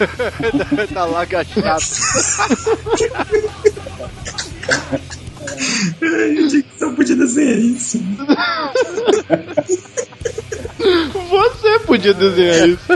tá 0.92 1.04
lá 1.04 1.22
agachado. 1.22 1.80
Só 6.78 6.92
podia 6.92 7.16
desenhar 7.16 7.58
isso. 7.58 8.00
Você 11.30 11.78
podia 11.80 12.14
desenhar 12.14 12.68
isso. 12.68 12.86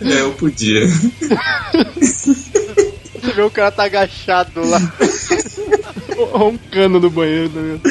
É, 0.00 0.20
eu 0.20 0.32
podia. 0.32 0.86
Você 1.96 3.32
vê 3.34 3.42
o 3.42 3.50
cara 3.50 3.70
tá 3.70 3.84
agachado 3.84 4.66
lá. 4.68 4.80
Roncando 6.32 7.00
no 7.00 7.10
banheiro, 7.10 7.50
tá 7.50 7.60
ligado? 7.60 7.82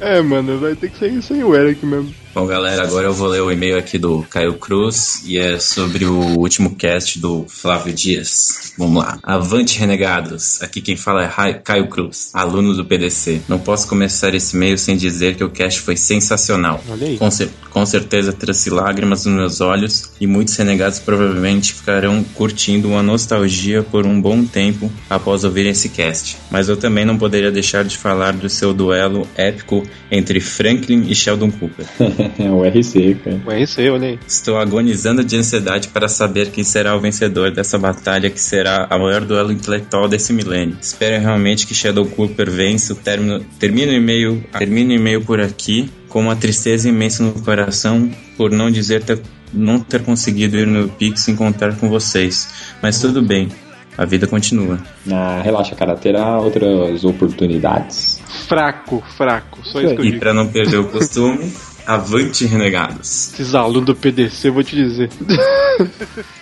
É, 0.00 0.20
mano, 0.22 0.58
vai 0.58 0.74
ter 0.74 0.90
que 0.90 0.98
sair 0.98 1.22
sem 1.22 1.44
o 1.44 1.54
Eric 1.54 1.84
mesmo. 1.84 2.14
Bom, 2.32 2.46
galera, 2.46 2.84
agora 2.84 3.08
eu 3.08 3.12
vou 3.12 3.26
ler 3.26 3.40
o 3.42 3.50
e-mail 3.50 3.76
aqui 3.76 3.98
do 3.98 4.22
Caio 4.30 4.54
Cruz 4.54 5.20
e 5.26 5.36
é 5.36 5.58
sobre 5.58 6.04
o 6.04 6.38
último 6.38 6.76
cast 6.76 7.18
do 7.18 7.44
Flávio 7.48 7.92
Dias. 7.92 8.72
Vamos 8.78 9.02
lá. 9.02 9.18
Avante, 9.24 9.76
renegados. 9.76 10.62
Aqui 10.62 10.80
quem 10.80 10.94
fala 10.96 11.24
é 11.24 11.52
Caio 11.54 11.88
Cruz, 11.88 12.30
aluno 12.32 12.72
do 12.72 12.84
PDC. 12.84 13.40
Não 13.48 13.58
posso 13.58 13.88
começar 13.88 14.32
esse 14.32 14.54
e-mail 14.54 14.78
sem 14.78 14.96
dizer 14.96 15.34
que 15.34 15.42
o 15.42 15.50
cast 15.50 15.80
foi 15.80 15.96
sensacional. 15.96 16.80
Com, 17.18 17.28
cer- 17.32 17.50
com 17.68 17.84
certeza 17.84 18.32
trouxe 18.32 18.70
lágrimas 18.70 19.24
nos 19.26 19.34
meus 19.34 19.60
olhos 19.60 20.12
e 20.20 20.26
muitos 20.28 20.54
renegados 20.54 21.00
provavelmente 21.00 21.74
ficarão 21.74 22.22
curtindo 22.22 22.86
uma 22.90 23.02
nostalgia 23.02 23.82
por 23.82 24.06
um 24.06 24.20
bom 24.20 24.44
tempo 24.46 24.88
após 25.10 25.42
ouvirem 25.42 25.72
esse 25.72 25.88
cast. 25.88 26.36
Mas 26.48 26.68
eu 26.68 26.76
também 26.76 27.04
não 27.04 27.18
poderia 27.18 27.50
deixar 27.50 27.84
de 27.84 27.98
falar 27.98 28.34
do 28.34 28.48
seu 28.48 28.72
duelo 28.72 29.26
épico 29.34 29.82
entre 30.12 30.38
Franklin 30.38 31.06
e 31.08 31.14
Sheldon 31.14 31.50
Cooper. 31.50 31.86
É 32.38 32.50
o 32.50 32.64
RC, 32.64 33.16
cara. 33.22 33.40
O 33.46 33.50
RC, 33.50 33.90
olha 33.90 34.08
aí. 34.08 34.18
Estou 34.26 34.58
agonizando 34.58 35.24
de 35.24 35.36
ansiedade 35.36 35.88
para 35.88 36.08
saber 36.08 36.50
quem 36.50 36.64
será 36.64 36.96
o 36.96 37.00
vencedor 37.00 37.50
dessa 37.50 37.78
batalha 37.78 38.30
que 38.30 38.40
será 38.40 38.86
a 38.88 38.98
maior 38.98 39.22
duelo 39.22 39.52
intelectual 39.52 40.08
desse 40.08 40.32
milênio. 40.32 40.76
Espero 40.80 41.20
realmente 41.20 41.66
que 41.66 41.74
Shadow 41.74 42.06
Cooper 42.06 42.50
vença. 42.50 42.92
o 42.92 42.96
Término, 42.96 43.40
termino 43.58 43.92
o 43.92 43.94
e-mail, 43.94 44.44
termino 44.58 44.92
e-mail 44.92 45.22
por 45.22 45.40
aqui 45.40 45.90
com 46.08 46.20
uma 46.20 46.36
tristeza 46.36 46.88
imensa 46.88 47.22
no 47.22 47.32
coração 47.32 48.10
por 48.36 48.50
não 48.50 48.70
dizer 48.70 49.02
ter, 49.02 49.20
não 49.52 49.80
ter 49.80 50.02
conseguido 50.02 50.56
ir 50.56 50.66
no 50.66 50.88
Pix 50.88 51.28
encontrar 51.28 51.76
com 51.76 51.88
vocês. 51.88 52.48
Mas 52.82 53.00
tudo 53.00 53.22
bem, 53.22 53.48
a 53.96 54.04
vida 54.04 54.26
continua. 54.26 54.78
Ah, 55.10 55.40
relaxa, 55.42 55.74
cara, 55.74 55.94
terá 55.94 56.38
outras 56.38 57.04
oportunidades. 57.04 58.20
Fraco, 58.48 59.02
fraco. 59.16 59.60
Só 59.62 59.80
isso 59.80 59.94
que 59.94 60.00
eu 60.00 60.04
E 60.04 60.18
para 60.18 60.34
não 60.34 60.48
perder 60.48 60.78
o 60.78 60.88
costume, 60.88 61.52
avante 61.86 62.46
renegados. 62.46 63.32
Esses 63.34 63.54
alunos 63.54 63.86
do 63.86 63.94
PDC, 63.94 64.48
eu 64.48 64.52
vou 64.52 64.62
te 64.62 64.76
dizer. 64.76 65.08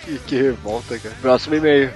Que, 0.05 0.19
que 0.27 0.35
revolta, 0.41 0.97
cara. 0.97 1.15
Próximo 1.21 1.55
e-mail. 1.55 1.91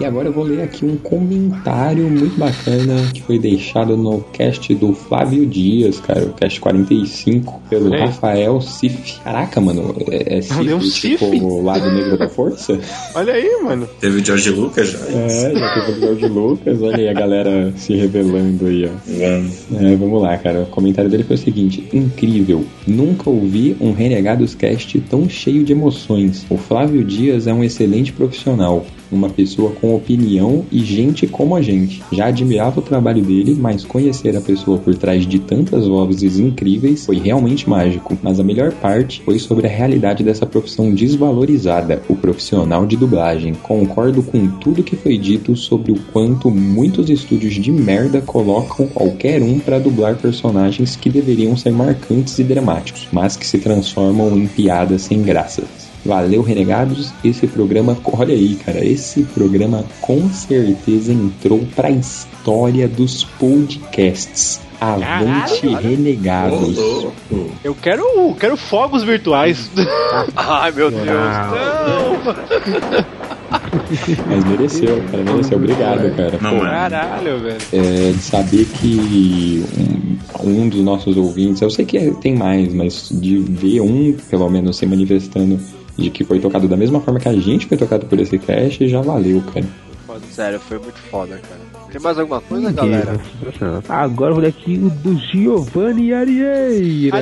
E 0.00 0.04
agora 0.04 0.28
eu 0.28 0.32
vou 0.32 0.44
ler 0.44 0.62
aqui 0.62 0.84
um 0.84 0.96
comentário 0.96 2.04
muito 2.08 2.38
bacana 2.38 2.96
que 3.12 3.20
foi 3.22 3.38
deixado 3.38 3.96
no 3.98 4.22
cast 4.32 4.74
do 4.74 4.94
Flávio 4.94 5.44
Dias, 5.44 6.00
cara, 6.00 6.24
o 6.24 6.32
cast 6.32 6.58
45, 6.58 7.60
pelo 7.68 7.94
É. 7.94 8.06
Rafael 8.06 8.60
Sif. 8.62 9.20
Caraca, 9.22 9.60
mano, 9.60 9.94
é, 10.10 10.38
é 10.38 10.42
Sif, 10.42 10.58
Olha, 10.58 10.76
um 10.76 10.78
tipo 10.80 11.30
Sif? 11.30 11.42
o 11.44 11.62
lado 11.62 11.92
negro 11.92 12.16
da 12.16 12.28
força? 12.30 12.78
Olha 13.14 13.34
aí, 13.34 13.60
mano. 13.62 13.86
Teve 14.00 14.20
o 14.20 14.24
George 14.24 14.50
Lucas 14.50 14.88
já? 14.90 14.98
É, 15.00 15.54
já 15.54 15.74
teve 15.74 15.92
o 15.92 16.00
George 16.00 16.26
Lucas, 16.28 16.82
olha 16.82 16.96
aí 16.96 17.08
a 17.08 17.12
galera 17.12 17.72
se 17.76 17.94
revelando 17.94 18.66
aí, 18.66 18.86
ó. 18.86 19.10
É, 19.20 19.96
vamos 19.96 20.22
lá, 20.22 20.36
cara. 20.38 20.60
O 20.62 20.66
comentário 20.66 21.10
dele 21.10 21.24
foi 21.24 21.36
o 21.36 21.38
seguinte: 21.38 21.84
incrível. 21.92 22.64
Nunca 22.86 23.28
ouvi 23.28 23.76
um 23.80 23.92
Renegados 23.92 24.54
Cast 24.54 24.98
tão 25.10 25.28
cheio 25.28 25.62
de 25.62 25.72
emoções. 25.72 26.46
O 26.48 26.56
Flávio 26.56 27.04
Dias 27.04 27.46
é 27.46 27.52
um 27.52 27.62
excelente 27.62 28.12
profissional, 28.12 28.86
uma 29.10 29.28
pessoa 29.28 29.72
com 29.72 29.94
opinião 29.94 30.64
e 30.70 30.80
gente 30.84 31.26
como 31.26 31.56
a 31.56 31.62
gente. 31.62 32.02
Já 32.12 32.26
admirava 32.26 32.80
o 32.80 32.82
trabalho 32.82 33.22
dele, 33.22 33.56
mas 33.58 33.84
conhecer 33.84 34.36
a 34.36 34.40
pessoa 34.40 34.78
por 34.78 34.94
trás 34.94 35.26
de 35.26 35.38
tantas 35.38 35.86
vozes 35.86 36.38
incríveis 36.38 37.06
foi 37.06 37.18
realmente 37.18 37.68
mágico. 37.68 38.16
Mas 38.22 38.38
a 38.40 38.44
melhor 38.44 38.72
parte 38.72 39.22
foi 39.24 39.38
sobre 39.38 39.66
a 39.66 39.70
realidade 39.70 40.22
dessa 40.22 40.46
profissão 40.46 40.94
desvalorizada, 40.94 42.02
o 42.08 42.16
profissional 42.16 42.86
de 42.86 42.96
dublagem. 42.96 43.54
Concordo 43.54 44.22
com 44.22 44.46
tudo 44.58 44.82
que 44.82 44.96
foi 44.96 45.18
dito 45.18 45.56
sobre 45.56 45.92
o 45.92 45.98
quanto 46.12 46.50
muitos 46.50 47.10
estúdios 47.10 47.54
de 47.54 47.72
merda 47.72 48.20
colocam 48.20 48.86
qualquer 48.86 49.42
um 49.42 49.58
para 49.58 49.78
dublar 49.78 50.16
personagens 50.16 50.96
que 50.96 51.10
deveriam 51.10 51.56
ser 51.56 51.72
marcantes 51.72 52.38
e 52.38 52.44
dramáticos, 52.44 53.08
mas 53.12 53.36
que 53.36 53.46
se 53.46 53.58
transformam 53.58 54.36
em 54.36 54.46
piadas 54.46 55.02
sem 55.02 55.22
graça. 55.22 55.89
Valeu, 56.04 56.40
Renegados. 56.42 57.12
Esse 57.22 57.46
programa, 57.46 57.96
olha 58.04 58.34
aí, 58.34 58.54
cara, 58.64 58.84
esse 58.84 59.22
programa 59.24 59.84
com 60.00 60.28
certeza 60.30 61.12
entrou 61.12 61.60
pra 61.76 61.90
história 61.90 62.88
dos 62.88 63.24
podcasts. 63.24 64.60
Avante 64.80 65.66
Renegados. 65.68 66.78
Eu 67.62 67.74
quero, 67.74 68.34
quero 68.40 68.56
fogos 68.56 69.02
virtuais. 69.02 69.70
Ai, 70.34 70.72
meu 70.72 70.90
Deus. 70.90 71.04
Não. 71.06 72.34
Mas 74.26 74.44
mereceu, 74.44 75.02
cara, 75.10 75.22
mereceu. 75.24 75.58
Obrigado, 75.58 76.16
cara. 76.16 76.38
Não 76.40 76.50
Pô, 76.58 76.64
é. 76.66 76.70
Caralho, 76.70 77.40
velho. 77.40 77.58
é, 77.72 78.12
de 78.12 78.18
saber 78.22 78.64
que 78.64 79.64
um, 80.42 80.48
um 80.48 80.68
dos 80.68 80.80
nossos 80.80 81.16
ouvintes, 81.16 81.60
eu 81.60 81.70
sei 81.70 81.84
que 81.84 81.98
é- 81.98 82.10
tem 82.12 82.34
mais, 82.36 82.72
mas 82.72 83.08
de 83.12 83.38
ver 83.38 83.80
um, 83.80 84.14
pelo 84.30 84.48
menos, 84.48 84.76
se 84.78 84.86
manifestando 84.86 85.58
de 85.96 86.10
que 86.10 86.24
foi 86.24 86.40
tocado 86.40 86.68
da 86.68 86.76
mesma 86.76 87.00
forma 87.00 87.20
que 87.20 87.28
a 87.28 87.34
gente 87.34 87.66
foi 87.66 87.76
tocado 87.76 88.06
por 88.06 88.18
esse 88.18 88.38
cast, 88.38 88.88
já 88.88 89.00
valeu, 89.00 89.42
cara. 89.52 89.66
Sério, 90.30 90.60
foi 90.60 90.78
muito 90.78 90.98
foda, 90.98 91.38
cara. 91.38 91.86
Tem 91.90 92.00
mais 92.00 92.18
alguma 92.18 92.40
coisa, 92.40 92.72
galera? 92.72 93.20
Ah, 93.88 94.02
Agora 94.02 94.30
eu 94.30 94.34
vou 94.34 94.42
ler 94.42 94.48
aqui 94.48 94.78
o 94.78 94.90
do 94.90 95.16
Giovanni 95.18 96.12
Arieira. 96.12 97.16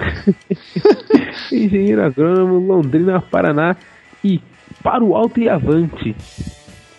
Engenheiro 1.52 2.04
agrônomo, 2.04 2.58
Londrina, 2.58 3.20
Paraná 3.20 3.76
e 4.24 4.40
para 4.82 5.02
o 5.04 5.14
alto 5.14 5.40
e 5.40 5.48
avante. 5.48 6.14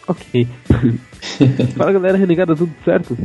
Ok. 0.07 0.47
Fala 1.77 1.91
galera 1.91 2.17
renegada, 2.17 2.55
tudo 2.55 2.73
certo? 2.83 3.17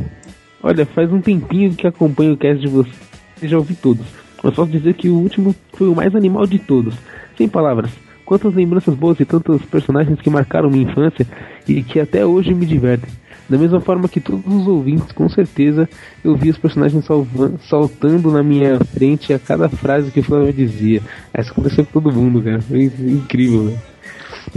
Olha, 0.61 0.85
faz 0.85 1.11
um 1.11 1.21
tempinho 1.21 1.73
que 1.75 1.85
acompanho 1.85 2.33
o 2.33 2.37
cast 2.37 2.59
de 2.59 2.67
vocês 2.67 2.95
e 3.41 3.47
já 3.47 3.57
ouvi 3.57 3.75
todos. 3.75 4.05
Mas 4.47 4.55
posso 4.55 4.71
dizer 4.71 4.93
que 4.93 5.09
o 5.09 5.15
último 5.15 5.53
foi 5.73 5.89
o 5.89 5.95
mais 5.95 6.15
animal 6.15 6.47
de 6.47 6.57
todos. 6.57 6.95
Sem 7.37 7.49
palavras. 7.49 7.91
Quantas 8.23 8.53
lembranças 8.53 8.93
boas 8.95 9.19
e 9.19 9.25
tantos 9.25 9.61
personagens 9.63 10.21
que 10.21 10.29
marcaram 10.29 10.69
minha 10.69 10.89
infância 10.89 11.27
e 11.67 11.83
que 11.83 11.99
até 11.99 12.25
hoje 12.25 12.53
me 12.53 12.65
divertem. 12.65 13.09
Da 13.49 13.57
mesma 13.57 13.81
forma 13.81 14.07
que 14.07 14.21
todos 14.21 14.45
os 14.53 14.65
ouvintes, 14.67 15.11
com 15.11 15.27
certeza, 15.27 15.89
eu 16.23 16.33
vi 16.35 16.49
os 16.49 16.57
personagens 16.57 17.03
salva- 17.03 17.51
saltando 17.67 18.31
na 18.31 18.41
minha 18.41 18.79
frente 18.79 19.33
a 19.33 19.39
cada 19.39 19.67
frase 19.67 20.11
que 20.11 20.21
o 20.21 20.23
Flávio 20.23 20.53
dizia. 20.53 21.01
Isso 21.37 21.51
aconteceu 21.51 21.85
com 21.85 21.99
todo 21.99 22.13
mundo, 22.15 22.41
cara. 22.41 22.61
Foi 22.61 22.83
incrível, 22.83 23.65
velho. 23.65 23.79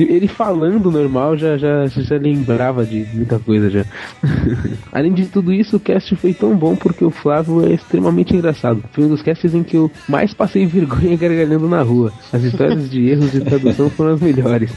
Ele 0.02 0.28
falando 0.28 0.90
normal 0.90 1.36
já, 1.36 1.56
já, 1.56 1.86
já 1.86 2.16
lembrava 2.16 2.84
de 2.84 3.06
muita 3.12 3.38
coisa 3.38 3.70
já. 3.70 3.84
Além 4.92 5.12
de 5.12 5.26
tudo 5.26 5.52
isso, 5.52 5.76
o 5.76 5.80
cast 5.80 6.14
foi 6.16 6.32
tão 6.32 6.56
bom 6.56 6.76
porque 6.76 7.04
o 7.04 7.10
Flávio 7.10 7.66
é 7.66 7.74
extremamente 7.74 8.34
engraçado. 8.34 8.82
Foi 8.92 9.04
um 9.04 9.08
dos 9.08 9.22
casts 9.22 9.54
em 9.54 9.62
que 9.62 9.76
eu 9.76 9.90
mais 10.08 10.32
passei 10.32 10.66
vergonha 10.66 11.16
gargalhando 11.16 11.68
na 11.68 11.82
rua. 11.82 12.12
As 12.32 12.42
histórias 12.42 12.90
de 12.90 13.08
erros 13.08 13.32
de 13.32 13.40
tradução 13.40 13.90
foram 13.90 14.14
as 14.14 14.20
melhores. 14.20 14.70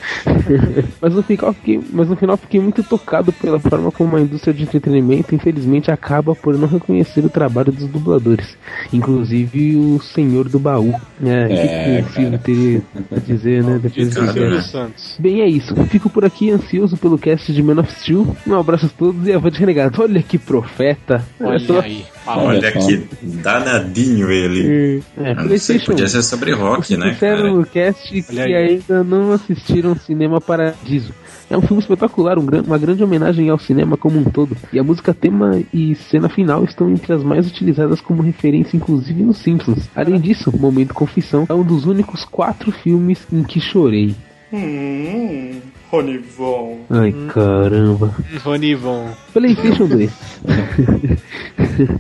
mas, 1.02 1.14
no 1.14 1.24
final 1.24 1.54
fiquei, 1.54 1.82
mas 1.92 2.10
no 2.10 2.16
final 2.16 2.38
fiquei 2.38 2.60
muito 2.60 2.84
tocado 2.84 3.32
pela 3.32 3.60
forma 3.60 3.92
como 3.92 4.16
a 4.16 4.22
indústria 4.22 4.54
de 4.54 4.64
entretenimento 4.64 5.36
infelizmente 5.36 5.92
acaba 5.92 6.36
por 6.36 6.58
não 6.58 6.68
reconhecer 6.68 7.24
o 7.26 7.30
trabalho 7.30 7.72
dos 7.72 7.88
dubladores. 7.88 8.58
Inclusive 8.92 9.76
o 9.76 10.00
senhor 10.02 10.50
do 10.50 10.60
baú. 10.60 10.94
É, 11.24 11.44
É, 11.44 12.02
que 12.02 12.04
preciso 12.04 12.38
ter 12.40 12.84
a 13.12 13.20
dizer, 13.20 13.64
né? 13.64 13.80
Depois 13.82 14.10
desse 14.10 14.34
Silvio. 14.34 14.62
Santos. 14.62 15.13
Bem, 15.20 15.42
é 15.42 15.48
isso. 15.48 15.76
Fico 15.86 16.10
por 16.10 16.26
aqui 16.26 16.52
ansioso 16.52 16.98
pelo 16.98 17.18
cast 17.18 17.52
de 17.54 17.62
Man 17.64 17.80
of 17.80 17.92
Steel. 17.94 18.36
Um 18.48 18.56
abraço 18.56 18.86
a 18.86 18.90
todos 18.90 19.28
e 19.28 19.34
avante 19.34 19.60
renegado. 19.60 20.02
Olha 20.02 20.22
que 20.22 20.38
profeta. 20.38 21.24
Olha 21.40 21.60
só. 21.60 21.80
aí. 21.80 22.06
Olha 22.26 22.72
só. 22.74 22.88
que 22.88 23.08
danadinho 23.22 24.32
ele. 24.32 25.04
É, 25.18 25.32
Ah, 25.32 25.44
não 25.44 25.58
sei, 25.58 25.80
podia 25.80 26.08
ser 26.08 26.24
sobre 26.24 26.54
rock, 26.54 26.96
né, 26.96 27.12
Disseram 27.12 27.44
cara? 27.44 27.54
no 27.54 27.66
cast 27.66 28.22
que 28.22 28.40
Olha 28.40 28.58
ainda 28.58 29.04
não 29.04 29.32
assistiram 29.32 29.96
Cinema 29.96 30.40
Paradiso. 30.40 31.14
É 31.50 31.58
um 31.58 31.62
filme 31.62 31.82
espetacular, 31.82 32.40
um 32.40 32.44
uma 32.66 32.78
grande 32.78 33.04
homenagem 33.04 33.50
ao 33.50 33.60
cinema 33.60 33.98
como 33.98 34.20
um 34.20 34.24
todo. 34.24 34.56
E 34.72 34.80
a 34.80 34.84
música 34.84 35.14
tema 35.14 35.62
e 35.74 35.94
cena 35.96 36.30
final 36.30 36.64
estão 36.64 36.90
entre 36.90 37.14
as 37.14 37.24
mais 37.24 37.48
utilizadas 37.48 38.02
como 38.02 38.22
referência, 38.24 38.76
inclusive 38.78 39.22
nos 39.22 39.38
Simpsons. 39.38 39.90
Além 39.96 40.20
disso, 40.20 40.52
Momento 40.58 40.94
Confissão 40.94 41.46
é 41.48 41.54
um 41.54 41.64
dos 41.64 41.86
únicos 41.86 42.26
quatro 42.26 42.72
filmes 42.72 43.20
em 43.32 43.44
que 43.44 43.60
chorei. 43.60 44.16
Hum, 44.54 45.62
Ronivon. 45.92 46.86
Ai, 46.88 47.12
caramba. 47.34 48.14
Ronivon. 48.44 49.08
PlayStation 49.34 49.88
2. 49.88 50.10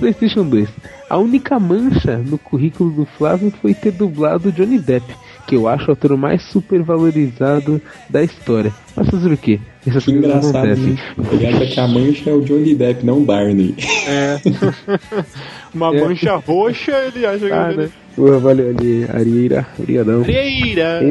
PlayStation 0.00 0.48
2. 0.48 0.66
A 1.10 1.18
única 1.18 1.60
mancha 1.60 2.16
no 2.16 2.38
currículo 2.38 2.90
do 2.90 3.04
Flávio 3.04 3.52
foi 3.60 3.74
ter 3.74 3.92
dublado 3.92 4.50
Johnny 4.50 4.78
Depp, 4.78 5.04
que 5.46 5.56
eu 5.56 5.68
acho 5.68 5.90
o 5.90 5.92
ator 5.92 6.16
mais 6.16 6.42
supervalorizado 6.44 7.80
da 8.08 8.22
história. 8.22 8.72
Mas 8.96 9.08
fazer 9.08 9.32
o 9.32 9.36
quê? 9.36 9.60
Essas 9.86 10.04
Que 10.04 10.12
coisas 10.12 10.30
engraçado, 10.30 10.56
acontecem. 10.56 10.92
né? 10.94 10.98
Ele 11.32 11.46
acha 11.46 11.66
que 11.66 11.80
a 11.80 11.88
mancha 11.88 12.30
é 12.30 12.32
o 12.32 12.40
Johnny 12.40 12.74
Depp, 12.74 13.04
não 13.04 13.18
o 13.18 13.24
Barney. 13.24 13.74
Uma 15.74 15.94
É. 15.94 16.00
mancha 16.00 16.36
roxa, 16.36 16.92
ele 17.14 17.26
acha 17.26 17.46
que 17.46 17.52
Ah, 17.52 17.70
é 17.72 17.76
né? 17.76 17.90
Pô, 18.14 18.38
valeu 18.38 18.68
ali, 18.70 19.04
Arieira. 19.12 19.66
Obrigadão. 19.78 20.22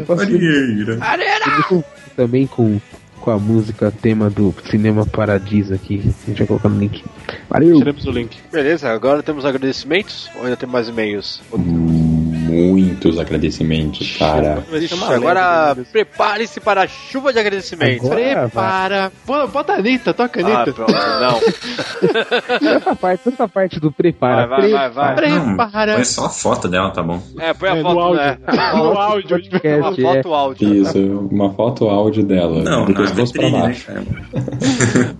Posso 0.06 0.22
Arieira. 0.22 0.98
eu 1.70 1.84
também 2.16 2.46
com, 2.46 2.80
com 3.20 3.30
a 3.30 3.38
música 3.38 3.90
tema 4.02 4.30
do 4.30 4.54
Cinema 4.70 5.04
Paradiso 5.04 5.74
aqui. 5.74 6.02
A 6.24 6.30
gente 6.30 6.38
vai 6.38 6.46
colocar 6.46 6.68
no 6.70 6.80
link. 6.80 7.04
Valeu! 7.50 7.76
Tiramos 7.76 8.06
o 8.06 8.10
link. 8.10 8.38
Beleza, 8.50 8.88
agora 8.90 9.22
temos 9.22 9.44
agradecimentos 9.44 10.30
ou 10.36 10.44
ainda 10.44 10.56
tem 10.56 10.68
mais 10.68 10.88
e-mails? 10.88 11.42
Muitos 12.54 13.18
agradecimentos 13.18 14.16
para. 14.16 14.62
Agora 15.14 15.76
prepare-se 15.92 16.60
para 16.60 16.82
a 16.82 16.86
chuva 16.86 17.32
de 17.32 17.38
agradecimentos. 17.38 18.06
Agora 18.06 18.20
vai. 18.24 18.34
Prepara. 18.44 19.12
Bota, 19.26 19.46
bota 19.48 19.72
a 19.72 19.76
Anitta, 19.76 20.14
toca 20.14 20.40
a 20.40 20.46
Ah, 20.46 20.56
Anitta. 20.62 20.72
pronto, 20.72 20.92
não. 20.92 21.40
Essa 22.76 22.94
parte, 22.96 23.28
essa 23.28 23.48
parte 23.48 23.80
do 23.80 23.90
prepara. 23.90 24.46
Vai, 24.46 24.70
vai, 24.70 24.90
vai, 24.90 25.14
vai. 25.14 25.28
Não, 25.30 25.56
Prepara. 25.56 25.94
põe 25.94 26.04
só 26.04 26.26
a 26.26 26.30
foto 26.30 26.68
dela, 26.68 26.90
tá 26.90 27.02
bom. 27.02 27.20
É, 27.38 27.52
põe 27.54 27.68
a 27.70 27.72
É, 27.76 27.82
no 27.82 27.82
foto, 27.82 27.98
áudio. 28.00 28.22
né? 28.22 28.38
No 28.74 28.98
áudio. 28.98 29.36
Uma 29.36 29.50
Podcast, 29.50 30.00
é. 30.00 30.02
foto 30.14 30.34
áudio. 30.34 30.74
Isso, 30.74 30.98
uma 31.30 31.50
foto 31.54 31.88
áudio 31.88 32.24
dela. 32.24 32.62
Não, 32.62 32.84
do 32.84 32.92
na 32.92 33.00
pescoço 33.00 33.32
pra 33.32 33.50
né, 33.50 33.60
baixo. 33.60 33.86
cara? 33.86 34.04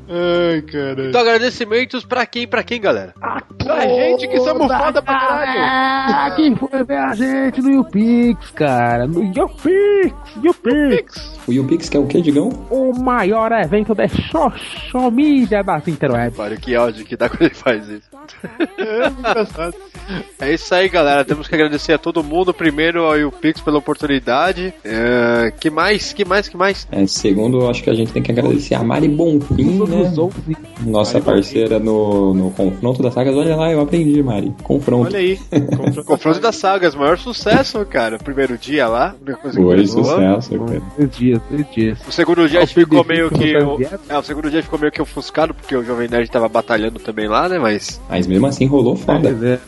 Ai, 0.08 0.62
cara. 0.62 1.08
Então, 1.08 1.20
agradecimentos 1.20 2.04
pra 2.04 2.26
quem, 2.26 2.46
pra 2.46 2.62
quem, 2.62 2.80
galera? 2.80 3.14
Pra 3.62 3.80
gente 3.86 4.28
que 4.28 4.38
somos 4.40 4.66
foda 4.66 5.02
pra 5.02 5.18
caralho. 5.20 5.60
Ah, 5.60 6.32
quem 6.36 6.54
foi 6.56 6.84
ver 6.84 6.98
a 6.98 7.14
gente 7.24 7.62
no 7.62 7.70
YouPix, 7.70 8.50
cara? 8.50 9.06
No 9.06 9.22
YouPix, 9.22 10.14
YouPix. 10.42 11.38
O 11.46 11.52
YouPix 11.52 11.88
que 11.88 11.96
é 11.96 12.00
o 12.00 12.06
quê, 12.06 12.20
Digão? 12.20 12.48
O 12.70 12.92
maior 12.92 13.52
evento 13.52 13.94
de 13.94 14.08
social 14.30 15.10
media 15.10 15.62
das 15.62 15.86
interwebs. 15.88 16.38
Olha 16.38 16.56
que 16.56 16.74
áudio 16.74 17.04
que 17.04 17.16
dá 17.16 17.28
quando 17.28 17.42
ele 17.42 17.54
faz 17.54 17.88
isso. 17.88 18.08
É 20.38 20.52
isso 20.52 20.74
aí, 20.74 20.88
galera. 20.88 21.24
Temos 21.24 21.48
que 21.48 21.54
agradecer 21.54 21.94
a 21.94 21.98
todo 21.98 22.22
mundo. 22.22 22.52
Primeiro 22.52 23.04
ao 23.04 23.18
YouPix 23.18 23.60
pela 23.62 23.78
oportunidade. 23.78 24.74
É, 24.84 25.52
que 25.58 25.70
mais? 25.70 26.12
Que 26.12 26.24
mais? 26.24 26.48
Que 26.48 26.56
mais? 26.56 26.86
É, 26.92 27.06
segundo, 27.06 27.68
acho 27.68 27.82
que 27.82 27.88
a 27.88 27.94
gente 27.94 28.12
tem 28.12 28.22
que 28.22 28.30
agradecer 28.30 28.74
a 28.74 28.82
Mari 28.82 29.08
Bonfim, 29.08 29.78
né? 29.88 30.12
Nossa 30.84 31.20
parceira 31.20 31.78
no, 31.78 32.34
no 32.34 32.50
confronto 32.50 33.02
das 33.02 33.14
sagas. 33.14 33.34
Olha 33.34 33.56
lá, 33.56 33.72
eu 33.72 33.80
aprendi, 33.80 34.22
Mari. 34.22 34.52
Confronto. 34.62 35.06
Olha 35.06 35.18
aí. 35.18 35.38
Confronto 36.04 36.40
das 36.40 36.56
sagas, 36.56 36.94
maior 36.94 37.13
sucesso, 37.18 37.84
cara. 37.86 38.18
Primeiro 38.18 38.56
dia 38.58 38.86
lá. 38.88 39.14
Foi 39.52 39.86
sucesso, 39.86 40.58
cara. 40.58 40.82
Três 40.96 41.10
dias, 41.16 41.42
três 41.48 41.70
dias. 41.70 41.98
O 42.06 42.12
segundo 42.12 42.48
dia 42.48 42.66
ficou 42.66 43.04
meio 43.04 43.30
que. 43.30 43.54
É, 44.08 44.18
o 44.18 44.22
segundo 44.22 44.50
dia 44.50 44.62
ficou 44.62 44.78
meio 44.78 44.92
que 44.92 45.02
ofuscado, 45.02 45.54
porque 45.54 45.76
o 45.76 45.84
Jovem 45.84 46.08
Nerd 46.08 46.30
tava 46.30 46.48
batalhando 46.48 46.98
também 46.98 47.28
lá, 47.28 47.48
né? 47.48 47.58
Mas. 47.58 48.00
Mas 48.08 48.26
mesmo 48.26 48.46
assim 48.46 48.66
rolou 48.66 48.96
foda. 48.96 49.30
Mas 49.30 49.42
é, 49.42 49.60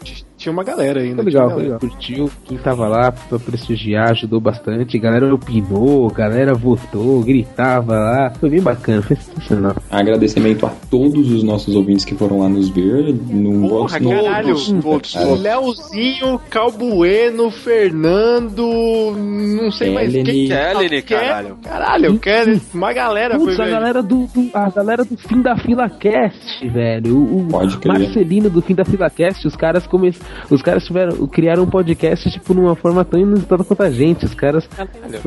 Tinha 0.47 0.53
uma 0.53 0.63
galera 0.63 1.01
ainda. 1.01 1.25
foi 1.25 1.33
legal, 1.33 1.51
foi 1.51 1.63
legal. 1.65 1.81
Curtiu, 1.81 2.31
quem 2.45 2.57
tava 2.57 2.87
lá 2.87 3.11
pra 3.11 3.37
prestigiar 3.37 4.13
ajudou 4.13 4.41
bastante. 4.41 4.97
A 4.97 5.01
galera 5.01 5.35
opinou, 5.35 6.09
galera 6.09 6.55
votou, 6.55 7.21
gritava 7.25 7.95
lá. 7.99 8.31
Foi 8.39 8.49
bem 8.49 8.61
bacana, 8.63 9.03
foi 9.03 9.17
sensacional. 9.17 9.75
Agradecimento 9.91 10.65
a 10.65 10.71
todos 10.89 11.33
os 11.33 11.43
nossos 11.43 11.75
ouvintes 11.75 12.05
que 12.05 12.15
foram 12.15 12.39
lá 12.39 12.49
nos 12.49 12.69
ver. 12.69 13.13
Num 13.13 13.69
Porra, 13.69 13.99
no, 13.99 14.11
caralho. 14.11 14.47
Todos, 14.55 14.73
todos, 14.85 15.13
todos. 15.15 15.41
Leozinho, 15.43 16.41
Calbueno, 16.49 17.51
Fernando, 17.51 19.13
não 19.17 19.71
sei 19.73 19.93
mais 19.93 20.13
quem 20.13 20.47
Kelly, 20.47 21.03
Ke- 21.03 21.15
caralho. 21.15 21.57
Caralho, 21.63 22.19
Kelly, 22.21 22.63
uma 22.73 22.93
galera 22.93 23.37
Putz, 23.37 23.57
foi 23.57 23.65
a 23.65 23.69
galera 23.69 24.03
do, 24.03 24.27
do- 24.27 24.51
a 24.55 24.71
galera 24.71 25.05
do 25.05 25.17
fim 25.17 25.41
da 25.43 25.57
fila 25.57 25.89
cast, 25.91 26.69
velho. 26.69 27.17
O, 27.17 27.41
o 27.41 27.49
Pode 27.49 27.77
crer. 27.79 27.99
Marcelino 27.99 28.49
do 28.51 28.63
fim 28.63 28.75
da 28.75 28.85
fila 28.85 29.11
cast, 29.11 29.47
os 29.47 29.57
caras 29.57 29.87
come, 29.87 30.13
Os 30.51 30.63
caras 30.63 30.85
tiveram, 30.85 31.27
criaram 31.27 31.63
um 31.65 31.67
podcast, 31.67 32.31
tipo, 32.31 32.55
numa 32.55 32.75
forma 32.77 33.05
tão 33.05 33.19
inusitada 33.21 33.65
quanto 33.65 33.83
a 33.83 33.91
gente. 33.91 34.25
Os 34.25 34.35
caras. 34.35 34.69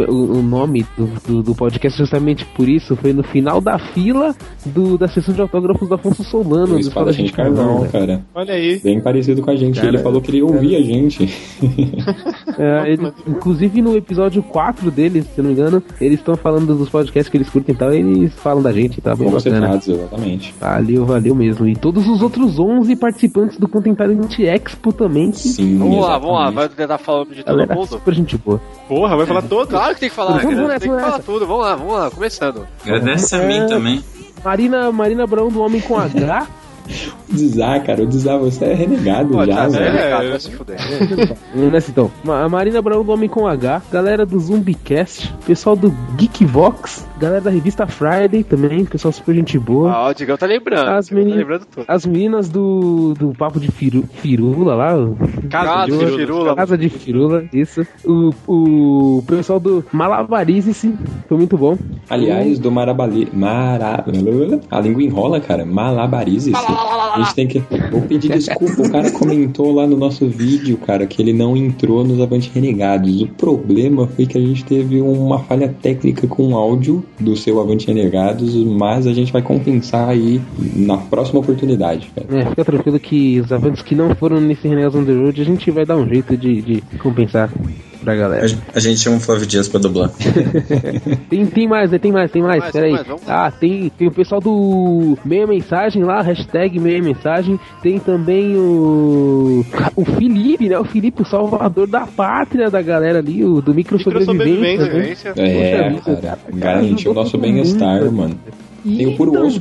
O, 0.07 0.37
o 0.39 0.41
nome 0.43 0.85
do, 0.97 1.07
do, 1.27 1.43
do 1.43 1.55
podcast, 1.55 1.97
justamente 1.97 2.45
por 2.45 2.67
isso, 2.67 2.95
foi 2.95 3.13
no 3.13 3.23
final 3.23 3.59
da 3.61 3.77
fila 3.79 4.35
do, 4.65 4.97
da 4.97 5.07
sessão 5.07 5.33
de 5.33 5.41
autógrafos 5.41 5.87
do 5.87 5.95
Afonso 5.95 6.23
Solano. 6.23 6.73
Do 6.73 6.79
espadachim 6.79 7.25
de 7.25 7.31
Carvão, 7.33 7.55
carvão, 7.65 7.79
velho. 7.81 7.91
cara. 7.91 8.25
Olha 8.35 8.53
aí. 8.53 8.79
Bem 8.79 8.99
parecido 9.01 9.41
com 9.41 9.51
a 9.51 9.55
gente. 9.55 9.75
Cara, 9.75 9.87
ele 9.89 9.97
falou 9.99 10.21
que 10.21 10.31
ele 10.31 10.41
ouvia 10.41 10.77
a 10.77 10.81
gente. 10.81 11.27
É, 12.57 12.91
ele- 12.91 13.13
inclusive 13.25 13.81
no 13.81 13.95
episódio 13.95 14.43
4 14.43 14.91
deles, 14.91 15.25
se 15.33 15.41
não 15.41 15.47
me 15.49 15.53
engano, 15.53 15.81
eles 16.01 16.19
estão 16.19 16.35
falando 16.35 16.75
dos 16.75 16.89
podcasts 16.89 17.29
que 17.29 17.37
eles 17.37 17.49
curtem 17.49 17.73
e 17.73 17.77
tal, 17.77 17.93
e 17.93 17.97
eles 17.99 18.33
falam 18.33 18.61
da 18.61 18.71
gente, 18.73 18.99
tá 18.99 19.15
bem 19.15 19.29
citados, 19.39 19.87
exatamente. 19.87 20.53
Valeu, 20.59 21.05
valeu 21.05 21.35
mesmo. 21.35 21.65
E 21.67 21.75
todos 21.75 22.05
os 22.07 22.21
outros 22.21 22.59
11 22.59 22.95
participantes 22.97 23.57
do 23.57 23.67
Contemporâneo 23.67 24.27
Também. 24.91 25.31
Que 25.31 25.37
Sim, 25.39 25.77
Vamos 25.77 25.99
lá, 26.01 26.17
vamos 26.17 26.35
lá, 26.35 26.41
exatamente. 26.47 26.55
vai 26.55 26.69
tentar 26.69 26.97
falar 26.97 27.25
de 27.25 27.35
todo 27.43 27.45
galera 27.45 27.75
mundo? 27.75 27.87
super 27.87 28.13
gente 28.13 28.37
boa. 28.37 28.61
Porra, 28.87 29.17
vai 29.17 29.25
falar 29.25 29.41
todo. 29.43 29.67
Claro 29.69 29.93
que 29.93 29.99
tem 30.01 30.09
que 30.09 30.15
falar, 30.15 30.41
Vamos 30.41 30.55
nessa, 30.57 30.69
tem 30.69 30.79
que 30.79 30.87
vamos 30.87 31.03
falar 31.03 31.19
tudo. 31.19 31.47
Vamos 31.47 31.63
lá, 31.63 31.75
vamos 31.75 31.93
lá, 31.93 32.11
começando. 32.11 32.67
Agradece 32.83 33.35
a 33.35 33.39
É. 33.39 33.47
mim 33.47 33.67
também. 33.67 34.03
Marina, 34.43 34.91
Marina 34.91 35.27
Brown 35.27 35.49
do 35.49 35.61
Homem 35.61 35.81
com 35.81 35.97
H. 35.97 36.47
Dizar, 37.31 37.83
cara, 37.83 38.03
o 38.03 38.07
Dizar, 38.07 38.39
você 38.39 38.65
é 38.65 38.73
renegado 38.73 39.29
Pô, 39.33 39.45
já, 39.45 39.55
tá 39.55 39.67
velho. 39.67 39.83
velho, 39.93 39.97
É, 39.97 40.09
cara, 40.09 40.25
é. 40.25 40.29
vai 40.31 40.39
se 40.39 40.51
fuder. 40.51 40.77
Nessa 41.71 41.91
então. 41.91 42.11
A 42.27 42.49
Marina 42.49 42.81
Brown 42.81 43.03
do 43.03 43.11
Homem 43.11 43.29
com 43.29 43.47
H. 43.47 43.81
Galera 43.91 44.25
do 44.25 44.39
Zumbicast. 44.39 45.33
Pessoal 45.45 45.75
do 45.75 45.93
Geekvox. 46.17 47.07
Galera 47.19 47.41
da 47.41 47.49
revista 47.49 47.85
Friday 47.85 48.43
também. 48.43 48.85
Pessoal 48.85 49.11
super 49.11 49.35
gente 49.35 49.57
boa. 49.59 49.91
Ah, 49.91 50.07
o 50.09 50.13
Digão 50.13 50.37
tá 50.37 50.45
lembrando. 50.45 50.89
As 50.89 51.07
Digão 51.07 51.19
meni- 51.23 51.31
Tá 51.33 51.37
lembrando 51.39 51.65
tudo. 51.65 51.85
As 51.87 52.05
meninas 52.05 52.49
do, 52.49 53.13
do 53.17 53.31
Papo 53.33 53.59
de 53.59 53.69
firu, 53.71 54.03
Firula 54.21 54.73
lá. 54.75 54.93
Casa 55.49 55.85
de 55.85 55.91
Firula. 55.91 56.17
Firula. 56.17 56.55
Casa 56.55 56.77
de 56.77 56.89
Firula, 56.89 57.43
isso. 57.53 57.85
O, 58.05 58.31
o 58.47 59.23
pessoal 59.27 59.59
do 59.59 59.83
Malabarize-se. 59.91 60.93
Foi 61.27 61.37
muito 61.37 61.57
bom. 61.57 61.77
Aliás, 62.09 62.57
do 62.59 62.71
Marabali... 62.71 63.29
Mara... 63.33 64.03
A 64.71 64.79
língua 64.79 65.03
enrola, 65.03 65.39
cara. 65.39 65.65
Malabarize. 65.65 66.51
A 67.19 67.23
gente 67.25 67.35
tem 67.35 67.47
que... 67.47 67.63
Vou 67.91 68.01
pedir 68.01 68.29
desculpa. 68.29 68.81
O 68.81 68.91
cara 68.91 69.11
comentou 69.11 69.73
lá 69.73 69.85
no 69.85 69.97
nosso 69.97 70.27
vídeo, 70.27 70.77
cara, 70.77 71.05
que 71.05 71.21
ele 71.21 71.33
não 71.33 71.55
entrou 71.55 72.03
nos 72.03 72.19
Avante 72.21 72.51
Renegados. 72.53 73.21
O 73.21 73.27
problema 73.27 74.07
foi 74.07 74.25
que 74.25 74.37
a 74.37 74.41
gente 74.41 74.63
teve 74.63 75.01
uma 75.01 75.39
falha 75.39 75.73
técnica 75.81 76.27
com 76.27 76.53
o 76.53 76.57
áudio 76.57 77.03
do 77.19 77.35
seu 77.35 77.59
Avante 77.59 77.87
Renegados, 77.87 78.55
mas 78.55 79.07
a 79.07 79.13
gente 79.13 79.31
vai 79.31 79.41
compensar 79.41 80.09
aí 80.09 80.41
na 80.75 80.97
próxima 80.97 81.39
oportunidade, 81.39 82.09
cara. 82.15 82.27
É, 82.39 82.49
fica 82.49 82.65
tranquilo 82.65 82.99
que 82.99 83.39
os 83.39 83.51
avanços 83.51 83.81
que 83.81 83.95
não 83.95 84.15
foram 84.15 84.39
nesse 84.39 84.67
the 84.69 85.13
Road, 85.13 85.41
a 85.41 85.45
gente 85.45 85.71
vai 85.71 85.85
dar 85.85 85.97
um 85.97 86.07
jeito 86.07 86.35
de, 86.37 86.61
de 86.61 86.81
compensar 86.99 87.49
pra 88.03 88.15
galera. 88.15 88.45
A, 88.45 88.77
a 88.77 88.79
gente 88.79 88.99
chama 88.99 89.17
o 89.17 89.19
Flávio 89.19 89.45
Dias 89.45 89.67
pra 89.67 89.79
dublar. 89.79 90.09
Tem, 91.29 91.45
tem 91.45 91.67
mais, 91.67 91.91
né? 91.91 91.99
Tem 91.99 92.11
mais, 92.11 92.31
tem 92.31 92.41
mais, 92.41 92.59
mais, 92.59 92.71
peraí. 92.71 92.95
tem 92.97 93.05
mais, 93.07 93.27
lá. 93.27 93.45
Ah, 93.47 93.51
tem, 93.51 93.89
tem 93.97 94.07
o 94.07 94.11
pessoal 94.11 94.41
do 94.41 95.17
Meia 95.23 95.45
Mensagem 95.45 96.03
lá, 96.03 96.21
hashtag 96.21 96.79
Meia 96.79 97.01
Mensagem. 97.01 97.59
Tem 97.81 97.99
também 97.99 98.55
o. 98.55 99.65
O 99.95 100.05
Felipe, 100.05 100.67
né? 100.69 100.79
O 100.79 100.85
Felipe, 100.85 101.21
o 101.21 101.25
salvador 101.25 101.87
da 101.87 102.07
pátria 102.07 102.69
da 102.69 102.81
galera 102.81 103.19
ali, 103.19 103.43
o 103.43 103.61
do 103.61 103.73
Micro 103.73 103.99
Sobrevivência. 103.99 104.77
né? 104.77 104.85
Sobrevivência. 104.85 105.33
É, 105.35 105.91
Poxa 105.91 106.03
cara. 106.15 106.21
cara, 106.21 106.39
Garantiu 106.53 107.11
o 107.11 107.13
nosso 107.13 107.37
bem-estar, 107.37 108.11
mano. 108.11 108.37
E 108.85 108.97
Tem 108.97 109.07
o 109.07 109.17
puro 109.17 109.45
osso. 109.45 109.59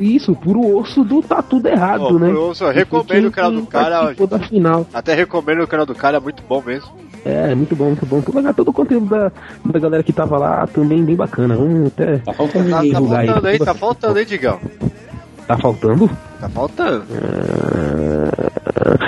Isso, 0.00 0.32
o 0.32 0.36
puro 0.36 0.76
osso 0.78 1.04
do 1.04 1.22
Tá 1.22 1.42
Tudo 1.42 1.68
Errado, 1.68 2.08
Pô, 2.08 2.18
né? 2.18 2.28
Puro 2.28 2.48
Osso, 2.48 2.64
eu 2.64 2.72
recomendo 2.72 3.28
o 3.28 3.30
canal 3.30 3.52
do 3.52 3.66
cara, 3.66 4.14
da 4.14 4.38
final. 4.38 4.86
Até 4.92 5.14
recomendo 5.14 5.62
o 5.62 5.66
canal 5.68 5.86
do 5.86 5.94
cara, 5.94 6.16
é 6.16 6.20
muito 6.20 6.42
bom 6.48 6.62
mesmo. 6.64 6.90
É, 7.24 7.54
muito 7.54 7.76
bom, 7.76 7.86
muito 7.86 8.06
bom. 8.06 8.20
Todo, 8.20 8.36
legal, 8.36 8.54
todo 8.54 8.68
o 8.68 8.72
conteúdo 8.72 9.06
da, 9.06 9.30
da 9.64 9.78
galera 9.78 10.02
que 10.02 10.12
tava 10.12 10.38
lá 10.38 10.66
também 10.66 11.04
bem 11.04 11.16
bacana. 11.16 11.54
Vamos 11.54 11.88
até. 11.88 12.18
Tá 12.18 12.32
faltando 12.32 12.70
Tá, 12.70 12.76
tá 12.76 13.00
faltando 13.00 13.46
aí, 13.46 13.58
tá 13.58 13.74
faltando 13.74 14.18
aí, 14.18 14.24
Digão. 14.24 14.60
Tá 15.46 15.58
faltando? 15.58 16.10
Tá 16.40 16.48
faltando. 16.48 17.04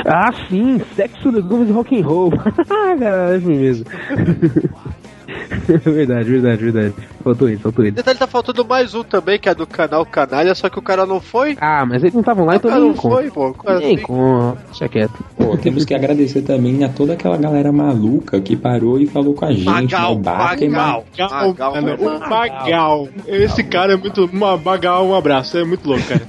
Ah, 0.07 0.33
sim, 0.49 0.81
sexo, 0.97 1.31
legumes 1.31 1.69
e 1.69 1.73
rock 1.73 1.99
and 1.99 2.05
roll. 2.05 2.33
Cara, 2.33 3.33
é 3.33 3.37
assim 3.37 3.57
mesmo. 3.57 3.87
verdade, 5.85 6.31
verdade, 6.31 6.71
verdade. 6.71 6.95
Faltou 7.23 7.49
ele, 7.49 7.59
faltou 7.59 7.85
ele. 7.85 7.93
Detalhe, 7.93 8.19
tá 8.19 8.27
faltando 8.27 8.65
mais 8.65 8.95
um 8.95 9.03
também, 9.03 9.39
que 9.39 9.49
é 9.49 9.55
do 9.55 9.67
canal 9.67 10.05
Canalha, 10.05 10.55
só 10.55 10.69
que 10.69 10.79
o 10.79 10.83
cara 10.83 11.07
não 11.07 11.21
foi. 11.21 11.57
Ah, 11.61 11.85
mas 11.87 12.03
eles 12.03 12.15
não 12.15 12.21
estavam 12.21 12.45
lá, 12.45 12.55
o 12.55 12.57
então 12.57 12.81
não 12.81 12.95
conta. 12.95 13.17
foi, 13.17 13.31
pô. 13.31 13.55
Nem 13.79 13.99
conta, 13.99 14.59
deixa 14.67 14.89
quieto. 14.89 15.25
Pô, 15.37 15.57
temos 15.57 15.85
que 15.85 15.95
agradecer 15.95 16.43
também 16.43 16.85
a 16.85 16.89
toda 16.89 17.13
aquela 17.13 17.37
galera 17.37 17.73
maluca 17.73 18.41
que 18.41 18.57
parou 18.57 18.99
e 18.99 19.07
falou 19.07 19.35
com 19.35 19.45
a 19.45 19.53
gente. 19.53 19.65
Magal, 19.65 20.15
no 20.15 20.21
Batman. 20.21 20.71
Magal. 20.71 21.05
Magal, 21.19 21.75
Magal, 21.75 21.97
o 21.99 22.29
Magal. 22.29 23.09
Esse 23.27 23.63
cara 23.63 23.95
é 23.95 23.97
muito. 23.97 24.25
Uma 24.33 24.57
Magal, 24.57 25.07
um 25.07 25.15
abraço. 25.15 25.57
É 25.59 25.65
muito 25.65 25.89
louco, 25.89 26.05
cara. 26.05 26.21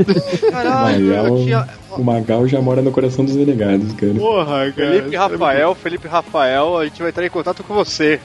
Caralho, 0.52 1.08
Magal, 1.08 1.28
eu 1.28 1.44
tinha... 1.44 1.68
O 1.98 2.04
Magal 2.04 2.48
já 2.48 2.60
mora 2.60 2.82
no 2.82 2.92
coração 2.92 3.24
dos 3.24 3.36
renegados, 3.36 3.94
cara. 3.94 4.13
Porra, 4.13 4.72
cara. 4.72 4.92
Felipe 4.92 5.16
Rafael, 5.16 5.76
Felipe 5.76 6.08
Rafael, 6.08 6.78
a 6.78 6.86
gente 6.86 7.00
vai 7.00 7.10
entrar 7.10 7.26
em 7.26 7.30
contato 7.30 7.63
com 7.63 7.74
você. 7.74 8.20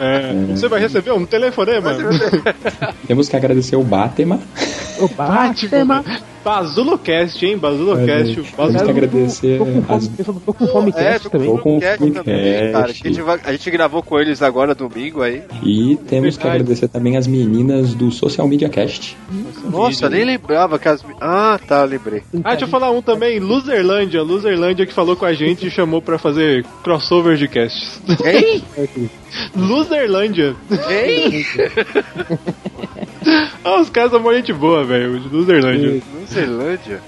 É, 0.00 0.54
Você 0.54 0.68
vai 0.68 0.80
receber 0.80 1.12
um 1.12 1.24
telefonema. 1.24 1.92
Temos 3.06 3.28
que 3.28 3.36
agradecer 3.36 3.76
o 3.76 3.82
Batman. 3.82 4.40
O 4.98 5.08
Batman. 5.08 6.04
Bazulocast, 6.44 7.44
hein? 7.46 7.56
Bazulocast. 7.56 8.34
Temos 8.34 8.50
que 8.50 8.56
Bazulo... 8.56 8.90
agradecer 8.90 9.58
Tô 9.58 9.64
com 9.64 9.82
fome, 9.82 10.40
tô 10.44 10.52
com 10.54 10.66
fome 10.66 10.90
É, 10.90 10.92
cast 10.92 11.22
tô 11.22 11.30
também. 11.30 11.48
Tô 11.48 11.58
com 11.58 11.80
fome 11.80 12.10
também, 12.12 12.72
cara. 12.72 12.86
cast. 12.86 13.02
que 13.02 13.08
A 13.08 13.10
gente, 13.10 13.22
vai- 13.22 13.40
a 13.44 13.52
gente 13.52 13.70
gravou 13.70 14.02
com 14.02 14.20
eles 14.20 14.42
agora 14.42 14.74
domingo 14.74 15.22
aí. 15.22 15.42
E 15.62 15.96
temos 16.08 16.36
que 16.36 16.42
Verdade. 16.42 16.62
agradecer 16.62 16.88
também 16.88 17.16
as 17.16 17.26
meninas 17.26 17.94
do 17.94 18.10
Social 18.10 18.46
Media 18.46 18.68
Cast. 18.68 19.16
Nossa, 19.70 20.10
nem 20.10 20.24
lembrava 20.24 20.78
que 20.78 20.88
as. 20.88 21.02
Ah, 21.20 21.58
tá, 21.66 21.82
lembrei. 21.84 22.22
Ah, 22.44 22.50
deixa 22.50 22.64
eu 22.66 22.68
falar 22.68 22.90
um 22.90 23.00
também. 23.00 23.40
Loserlândia. 23.40 24.22
Loserlândia 24.22 24.84
que 24.86 24.92
falou 24.92 25.16
com 25.16 25.24
a 25.24 25.32
gente 25.32 25.66
e 25.66 25.70
chamou 25.70 26.02
pra 26.02 26.18
fazer 26.18 26.64
crossover 26.82 27.36
de 27.36 27.48
casts. 27.48 28.00
Quem? 28.22 28.62
Loserlândia. 29.56 30.54
Quem? 30.88 31.44
Ah, 33.64 33.80
os 33.80 33.88
caras 33.88 34.10
são 34.10 34.20
uma 34.20 34.34
gente 34.34 34.52
boa, 34.52 34.84
velho. 34.84 35.18
de 35.18 35.34
Loserlândia. 35.34 36.02
Zelândia. 36.34 37.00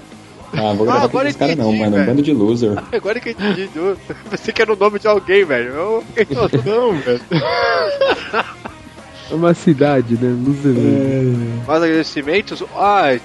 Ah, 0.53 0.73
vou 0.73 0.83
Ah, 0.83 0.85
gravar 0.85 0.99
com 0.99 1.05
agora 1.05 1.27
esses 1.29 1.37
caras 1.39 1.57
não, 1.57 1.73
mano. 1.73 1.87
Um 1.91 1.91
velho. 1.99 2.05
bando 2.05 2.21
de 2.21 2.33
loser. 2.33 2.71
Agora 2.91 3.19
que 3.19 3.29
eu 3.29 3.33
entendi. 3.33 3.69
Eu 3.75 3.97
pensei 4.29 4.53
que 4.53 4.61
era 4.61 4.71
o 4.73 4.77
nome 4.77 4.97
de 4.97 5.07
alguém, 5.07 5.43
velho. 5.43 5.69
Eu... 5.73 6.03
Não, 6.65 6.93
velho. 6.99 7.21
É 9.29 9.33
uma 9.35 9.53
cidade, 9.53 10.13
né? 10.15 10.29
Luzerlândia. 10.45 11.63
Mais 11.67 11.83
agradecimentos. 11.83 12.63
Ah, 12.75 13.17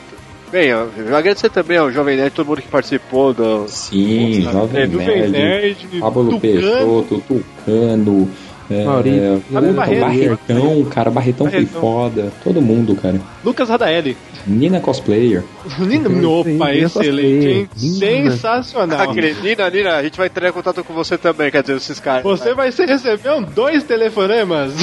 bem, 0.50 0.68
eu 0.68 0.88
agradecer 1.16 1.48
também 1.48 1.78
ao 1.78 1.92
Jovem 1.92 2.16
Nerd, 2.16 2.34
todo 2.34 2.46
mundo 2.48 2.60
que 2.62 2.68
participou 2.68 3.32
do. 3.32 3.66
Sim, 3.68 4.42
Jovem 4.42 4.82
É, 4.82 4.86
Nerd, 4.88 5.28
Nerd, 5.30 5.86
Pablo 6.00 6.24
Tucano. 6.24 6.40
Peixoto, 6.40 7.22
Tucano. 7.28 8.28
É, 8.70 8.84
Maurício. 8.84 9.42
puta, 9.48 9.72
Barreto. 9.72 10.00
Barretão, 10.00 10.84
cara, 10.84 11.10
Barretão 11.10 11.50
foi 11.50 11.60
Barretão. 11.60 11.80
foda. 11.80 12.32
Todo 12.42 12.62
mundo, 12.62 12.94
cara. 12.96 13.20
Lucas 13.44 13.68
Radaeli. 13.68 14.16
Nina 14.46 14.80
Cosplayer. 14.80 15.44
Nina, 15.78 16.08
opa, 16.28 16.74
excelente, 16.74 17.48
hein? 17.48 17.68
Sensacional. 17.76 19.10
Aquele, 19.10 19.34
Nina, 19.34 19.70
Nina, 19.70 19.96
a 19.96 20.02
gente 20.02 20.16
vai 20.16 20.26
entrar 20.26 20.48
em 20.48 20.52
contato 20.52 20.82
com 20.82 20.92
você 20.94 21.16
também, 21.18 21.50
quer 21.50 21.62
dizer, 21.62 21.76
esses 21.76 22.00
caras. 22.00 22.22
Você 22.22 22.54
vai 22.54 22.72
ser 22.72 22.88
receber 22.88 23.32
um 23.32 23.42
dois 23.42 23.84
telefonemas. 23.84 24.72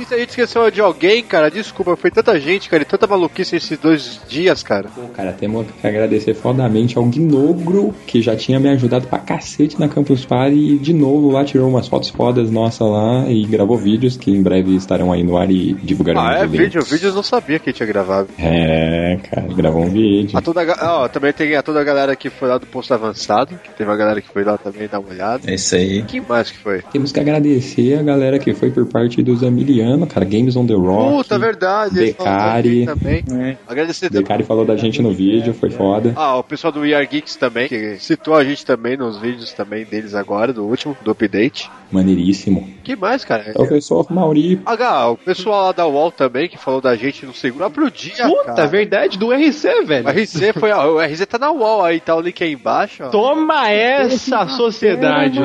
E 0.00 0.04
se 0.04 0.14
a 0.14 0.18
gente 0.18 0.30
esqueceu 0.30 0.70
de 0.70 0.80
alguém, 0.80 1.22
cara, 1.22 1.50
desculpa, 1.50 1.96
foi 1.96 2.10
tanta 2.10 2.38
gente, 2.40 2.68
cara, 2.68 2.82
e 2.82 2.86
tanta 2.86 3.06
maluquice 3.06 3.56
esses 3.56 3.78
dois 3.78 4.20
dias, 4.28 4.62
cara. 4.62 4.88
Pô, 4.88 5.02
cara, 5.08 5.32
temos 5.32 5.66
que 5.80 5.86
agradecer 5.86 6.34
fodamente 6.34 6.96
ao 6.96 7.04
Gnogro, 7.04 7.94
que 8.06 8.22
já 8.22 8.34
tinha 8.34 8.58
me 8.58 8.68
ajudado 8.70 9.06
pra 9.06 9.18
cacete 9.18 9.78
na 9.78 9.88
Campus 9.88 10.24
Party 10.24 10.56
e 10.56 10.78
de 10.78 10.92
novo 10.92 11.30
lá 11.30 11.44
tirou 11.44 11.68
umas 11.68 11.88
fotos 11.88 12.10
fodas 12.10 12.50
nossa 12.50 12.84
lá 12.84 13.30
e 13.30 13.44
gravou 13.44 13.76
vídeos 13.76 14.16
que 14.16 14.30
em 14.30 14.42
breve 14.42 14.74
estarão 14.74 15.12
aí 15.12 15.22
no 15.22 15.36
ar 15.36 15.50
e 15.50 15.74
divulgaremos 15.74 16.26
Ah, 16.26 16.38
é 16.38 16.46
vídeo, 16.46 16.82
vídeos 16.82 17.14
não 17.14 17.22
sabia 17.22 17.58
que 17.58 17.72
tinha 17.72 17.86
gravado. 17.86 18.28
É, 18.38 19.18
cara, 19.30 19.46
gravou 19.54 19.82
um 19.82 19.90
vídeo. 19.90 20.36
A 20.36 20.40
toda, 20.40 20.62
ó, 20.80 21.08
também 21.08 21.32
tem 21.32 21.54
a 21.54 21.62
toda 21.62 21.80
a 21.80 21.84
galera 21.84 22.16
que 22.16 22.30
foi 22.30 22.48
lá 22.48 22.58
do 22.58 22.66
posto 22.66 22.94
avançado, 22.94 23.58
que 23.62 23.70
teve 23.70 23.88
uma 23.88 23.96
galera 23.96 24.20
que 24.20 24.28
foi 24.28 24.44
lá 24.44 24.56
também 24.56 24.88
dar 24.88 25.00
uma 25.00 25.10
olhada. 25.10 25.50
É 25.50 25.54
isso 25.54 25.74
aí. 25.74 26.02
Quem 26.02 26.20
mais 26.20 26.50
que 26.50 26.58
foi? 26.58 26.82
Temos 26.92 27.12
que 27.12 27.20
agradecer 27.20 27.98
a 27.98 28.02
galera 28.02 28.38
que 28.38 28.54
foi 28.54 28.70
por 28.70 28.86
parte 28.86 29.22
dos 29.22 29.42
do 29.42 29.46
Emiliano, 29.52 30.06
cara. 30.06 30.24
Games 30.24 30.56
on 30.56 30.66
the 30.66 30.74
Rock. 30.74 31.16
Puta, 31.16 31.38
verdade. 31.38 32.06
gente 32.06 32.86
também. 32.86 33.24
Agradecer 33.66 34.08
também. 34.08 34.22
Decari 34.22 34.42
falou 34.44 34.64
da 34.64 34.76
gente 34.76 35.00
no 35.00 35.12
vídeo, 35.12 35.54
foi 35.54 35.70
foda. 35.70 36.12
Ah, 36.16 36.36
o 36.36 36.42
pessoal 36.42 36.72
do 36.72 36.80
Are 36.80 37.06
Geeks 37.06 37.36
também, 37.36 37.68
que 37.68 37.96
citou 37.98 38.34
a 38.34 38.44
gente 38.44 38.64
também 38.64 38.96
nos 38.96 39.18
vídeos 39.18 39.52
também 39.52 39.84
deles 39.84 40.14
agora, 40.14 40.52
do 40.52 40.64
último, 40.64 40.96
do 41.02 41.10
update. 41.10 41.70
Maneiríssimo. 41.90 42.68
Que 42.82 42.96
mais, 42.96 43.24
cara? 43.24 43.52
Professor 43.52 44.06
Mauri. 44.10 44.60
H, 44.64 45.10
o 45.10 45.16
pessoal 45.16 45.66
lá 45.66 45.72
da 45.72 45.86
UOL 45.86 46.10
também, 46.10 46.48
que 46.48 46.56
falou 46.56 46.80
da 46.80 46.96
gente 46.96 47.26
no 47.26 47.34
segundo 47.34 47.58
próprio 47.58 47.90
dia, 47.90 48.26
Puta, 48.26 48.54
cara. 48.54 48.66
verdade, 48.66 49.18
do 49.18 49.32
RC, 49.32 49.84
velho. 49.84 50.06
O 50.06 50.10
RC 50.10 50.52
foi, 50.58 50.72
ó, 50.72 50.94
o 50.94 51.00
RC 51.00 51.26
tá 51.26 51.38
na 51.38 51.52
UOL 51.52 51.84
aí, 51.84 52.00
tá 52.00 52.16
o 52.16 52.20
link 52.20 52.42
aí 52.42 52.52
embaixo, 52.52 53.04
ó. 53.04 53.08
Toma 53.08 53.70
essa 53.70 54.48
sociedade. 54.48 55.38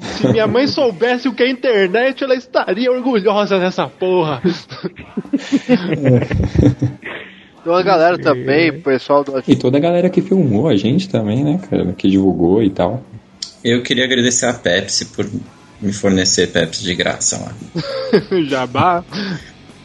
Se 0.00 0.28
minha 0.28 0.46
mãe 0.46 0.66
soubesse 0.66 1.28
o 1.28 1.34
que 1.34 1.42
é 1.42 1.50
internet, 1.50 2.22
ela 2.24 2.34
estaria 2.34 2.92
orgulhosa 3.00 3.58
dessa 3.58 3.86
porra. 3.86 4.40
Tem 7.62 7.70
uma 7.70 7.82
galera 7.82 8.18
também, 8.18 8.70
o 8.70 8.80
pessoal 8.80 9.22
do. 9.22 9.42
E 9.46 9.54
toda 9.54 9.76
a 9.76 9.80
galera 9.80 10.08
que 10.08 10.22
filmou 10.22 10.68
a 10.68 10.76
gente 10.76 11.08
também, 11.08 11.44
né, 11.44 11.60
cara? 11.68 11.92
Que 11.92 12.08
divulgou 12.08 12.62
e 12.62 12.70
tal. 12.70 13.04
Eu 13.62 13.82
queria 13.82 14.04
agradecer 14.04 14.46
a 14.46 14.54
Pepsi 14.54 15.06
por 15.06 15.28
me 15.80 15.92
fornecer 15.92 16.50
Pepsi 16.50 16.82
de 16.82 16.94
graça 16.94 17.38
lá. 17.38 17.54
Jabá. 18.48 19.04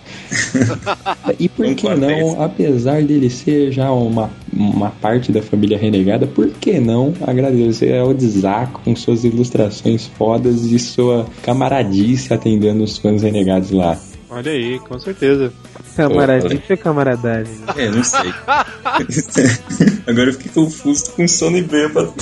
E 1.40 1.50
por 1.50 1.74
que 1.76 1.90
não, 1.96 2.42
apesar 2.42 3.02
dele 3.04 3.30
ser 3.30 3.72
já 3.72 3.92
uma, 3.92 4.30
uma 4.54 4.90
parte 4.90 5.32
da 5.32 5.42
família 5.42 5.78
renegada, 5.78 6.26
por 6.28 6.50
que 6.50 6.80
não 6.80 7.14
agradecer 7.22 7.98
ao 7.98 8.14
Dzak 8.14 8.74
com 8.84 8.96
suas 8.96 9.24
ilustrações 9.24 10.08
fodas 10.08 10.66
e 10.66 10.80
sua 10.80 11.26
camaradice 11.44 12.34
atendendo 12.34 12.84
os 12.84 12.98
fãs 12.98 13.22
renegados 13.22 13.72
lá? 13.72 13.98
Olha 14.30 14.52
aí, 14.52 14.80
com 14.80 15.00
certeza. 15.00 15.54
Camaradice 15.96 16.72
ou 16.72 16.78
camaradagem? 16.78 17.56
É, 17.78 17.90
não 17.90 18.04
sei. 18.04 18.34
Agora 20.08 20.30
eu 20.30 20.34
fiquei 20.34 20.52
confuso 20.52 21.12
com 21.14 21.28
sono 21.28 21.58
e 21.58 21.62
bêbado. 21.62 22.14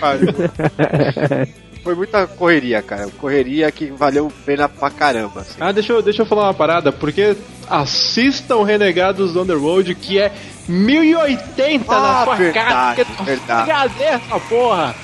Foi 1.82 1.94
muita 1.94 2.26
correria, 2.26 2.82
cara. 2.82 3.08
Correria 3.18 3.70
que 3.72 3.86
valeu 3.86 4.30
pena 4.44 4.68
pra 4.68 4.90
caramba. 4.90 5.40
Assim. 5.40 5.54
Ah, 5.60 5.72
deixa 5.72 5.92
eu, 5.92 6.02
deixa 6.02 6.22
eu 6.22 6.26
falar 6.26 6.44
uma 6.44 6.54
parada, 6.54 6.92
porque 6.92 7.36
assistam 7.68 8.62
Renegados 8.64 9.34
Road, 9.34 9.94
que 9.94 10.18
é 10.18 10.30
1080 10.68 11.84
Ah, 11.94 12.00
na 12.00 12.24
sua 12.24 12.34
verdade, 12.36 12.68
casa. 12.68 12.94
que 12.94 13.00
é 13.00 13.24
verdade. 13.24 13.70
HD 13.70 14.04
essa 14.04 14.40
porra. 14.40 14.94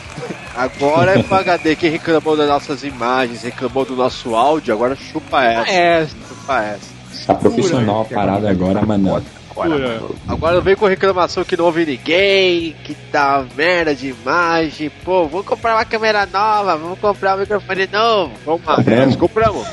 Agora 0.55 1.19
é 1.19 1.23
pro 1.23 1.37
HD. 1.37 1.77
Quem 1.77 1.91
reclamou 1.91 2.37
das 2.37 2.49
nossas 2.49 2.83
imagens, 2.85 3.43
reclamou 3.43 3.85
do 3.85 3.95
nosso 3.97 4.35
áudio, 4.35 4.73
agora 4.75 4.97
chupa 4.97 5.45
essa. 5.45 5.71
É, 5.71 6.07
Chupa 6.07 6.63
essa. 6.63 6.97
Tá 7.27 7.35
profissional 7.35 8.03
a 8.03 8.05
parada 8.05 8.51
agora, 8.51 8.83
mano. 8.85 9.23
Pura. 9.65 10.03
Agora 10.29 10.61
vem 10.61 10.77
com 10.77 10.87
reclamação 10.87 11.45
que 11.45 11.57
não 11.57 11.65
ouve 11.65 11.85
ninguém, 11.85 12.75
que 12.85 12.95
tá 13.11 13.45
merda 13.57 13.95
de 13.95 14.09
imagem. 14.09 14.91
Pô, 15.05 15.27
vamos 15.27 15.47
comprar 15.47 15.75
uma 15.75 15.85
câmera 15.85 16.27
nova, 16.27 16.77
vamos 16.77 16.99
comprar 16.99 17.37
um 17.37 17.41
microfone 17.41 17.89
novo. 17.93 18.33
Vamos 18.45 18.65
lá, 18.67 18.77
Compramos. 18.77 19.07
nós 19.07 19.17
compramos. 19.17 19.67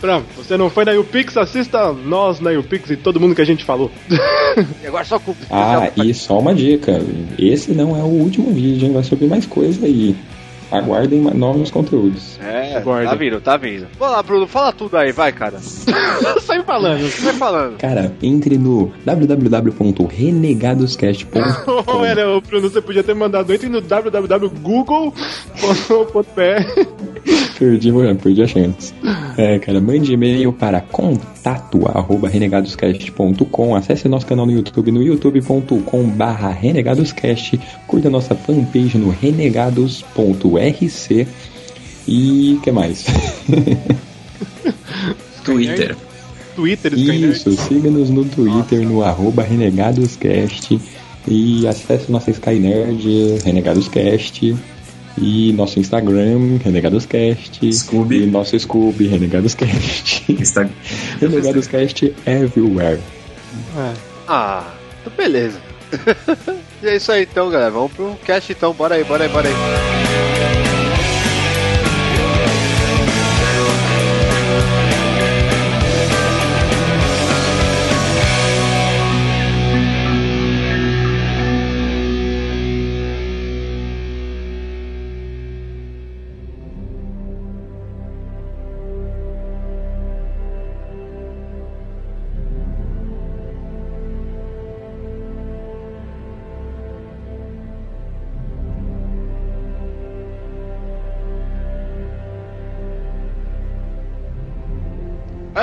Fran, 0.00 0.22
você 0.36 0.56
não 0.56 0.70
foi 0.70 0.84
na 0.84 0.92
YouPix, 0.92 1.36
assista 1.36 1.92
nós 1.92 2.40
na 2.40 2.50
YouPix 2.50 2.90
e 2.90 2.96
todo 2.96 3.20
mundo 3.20 3.34
que 3.34 3.42
a 3.42 3.46
gente 3.46 3.64
falou. 3.64 3.90
E 4.82 4.86
agora 4.86 5.04
só 5.04 5.18
com. 5.18 5.34
Ah, 5.50 5.90
e 5.96 6.12
só 6.14 6.38
uma 6.38 6.54
dica: 6.54 7.00
esse 7.38 7.72
não 7.72 7.96
é 7.96 8.02
o 8.02 8.06
último 8.06 8.52
vídeo, 8.52 8.86
hein? 8.86 8.92
Vai 8.92 9.02
subir 9.02 9.26
mais 9.26 9.46
coisa 9.46 9.86
aí. 9.86 10.16
Aguardem 10.70 11.20
novos 11.34 11.70
conteúdos. 11.70 12.38
É, 12.40 12.76
Aguarda. 12.76 13.10
tá 13.10 13.16
vindo, 13.16 13.40
tá 13.40 13.56
vindo. 13.56 13.86
Vamos 13.98 14.14
lá, 14.14 14.22
Bruno, 14.22 14.46
fala 14.46 14.72
tudo 14.72 14.96
aí, 14.96 15.10
vai, 15.12 15.32
cara. 15.32 15.58
Sai 16.40 16.62
falando. 16.62 17.00
Vai 17.20 17.34
falando. 17.34 17.76
Cara, 17.78 18.12
entre 18.22 18.56
no 18.56 18.92
www.renegadoscast.com. 19.04 22.04
Era 22.04 22.30
o 22.36 22.40
Bruno, 22.40 22.68
você 22.68 22.80
podia 22.80 23.02
ter 23.02 23.14
mandado 23.14 23.52
entre 23.52 23.68
no 23.68 23.80
www.google.br. 23.80 25.10
Perdi, 27.58 27.92
mano, 27.92 28.18
perdi 28.18 28.42
a 28.42 28.46
chance. 28.46 28.94
É, 29.36 29.58
cara, 29.58 29.80
mande 29.80 30.12
e-mail 30.12 30.52
para 30.52 30.80
contato 30.80 31.86
arroba 31.86 32.28
renegadoscast.com. 32.28 33.74
Acesse 33.74 34.08
nosso 34.08 34.26
canal 34.26 34.46
no 34.46 34.52
YouTube 34.52 34.90
no 34.90 35.02
youtube.com 35.02 36.02
barra 36.10 36.50
renegadoscast. 36.50 37.60
Curta 37.86 38.08
nossa 38.08 38.34
fanpage 38.34 38.96
no 38.96 39.10
renegados.rc. 40.60 41.26
E 42.06 42.58
que 42.62 42.70
mais? 42.70 43.04
Twitter. 45.44 45.96
Twitter. 46.54 46.98
Isso, 46.98 47.52
siga-nos 47.52 48.10
no 48.10 48.24
Twitter 48.24 48.80
no 48.80 49.02
arroba 49.02 49.42
renegadoscast. 49.42 50.80
E 51.28 51.66
acesse 51.66 52.10
nossa 52.10 52.30
Skynerd, 52.30 53.38
renegadoscast. 53.44 54.56
E 55.18 55.52
nosso 55.52 55.78
Instagram, 55.78 56.58
renegadoscast. 56.64 57.72
Scooby. 57.72 58.22
E 58.22 58.26
nosso 58.26 58.58
Scooby, 58.58 59.06
renegadoscast. 59.06 60.32
Insta- 60.32 60.70
renegadoscast 61.20 62.14
everywhere. 62.26 63.00
Ah, 64.26 64.72
então 65.00 65.12
beleza. 65.16 65.58
e 66.82 66.86
é 66.86 66.96
isso 66.96 67.12
aí 67.12 67.26
então, 67.30 67.50
galera. 67.50 67.70
Vamos 67.70 67.92
pro 67.92 68.16
cast 68.24 68.52
então. 68.52 68.72
Bora 68.72 68.94
aí, 68.94 69.04
bora 69.04 69.24
aí, 69.24 69.30
bora 69.30 69.48
aí. 69.48 69.89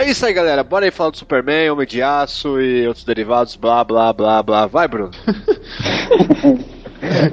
É 0.08 0.12
isso 0.12 0.26
aí, 0.26 0.32
galera. 0.32 0.64
Bora 0.64 0.86
aí 0.86 0.92
falar 0.92 1.10
do 1.10 1.18
Superman, 1.18 1.70
Homem 1.70 1.86
de 1.86 2.02
Aço 2.02 2.62
e 2.62 2.88
outros 2.88 3.04
derivados, 3.04 3.58
blá, 3.58 3.84
blá, 3.84 4.14
blá, 4.14 4.42
blá. 4.42 4.66
Vai, 4.66 4.88
Bruno. 4.88 5.12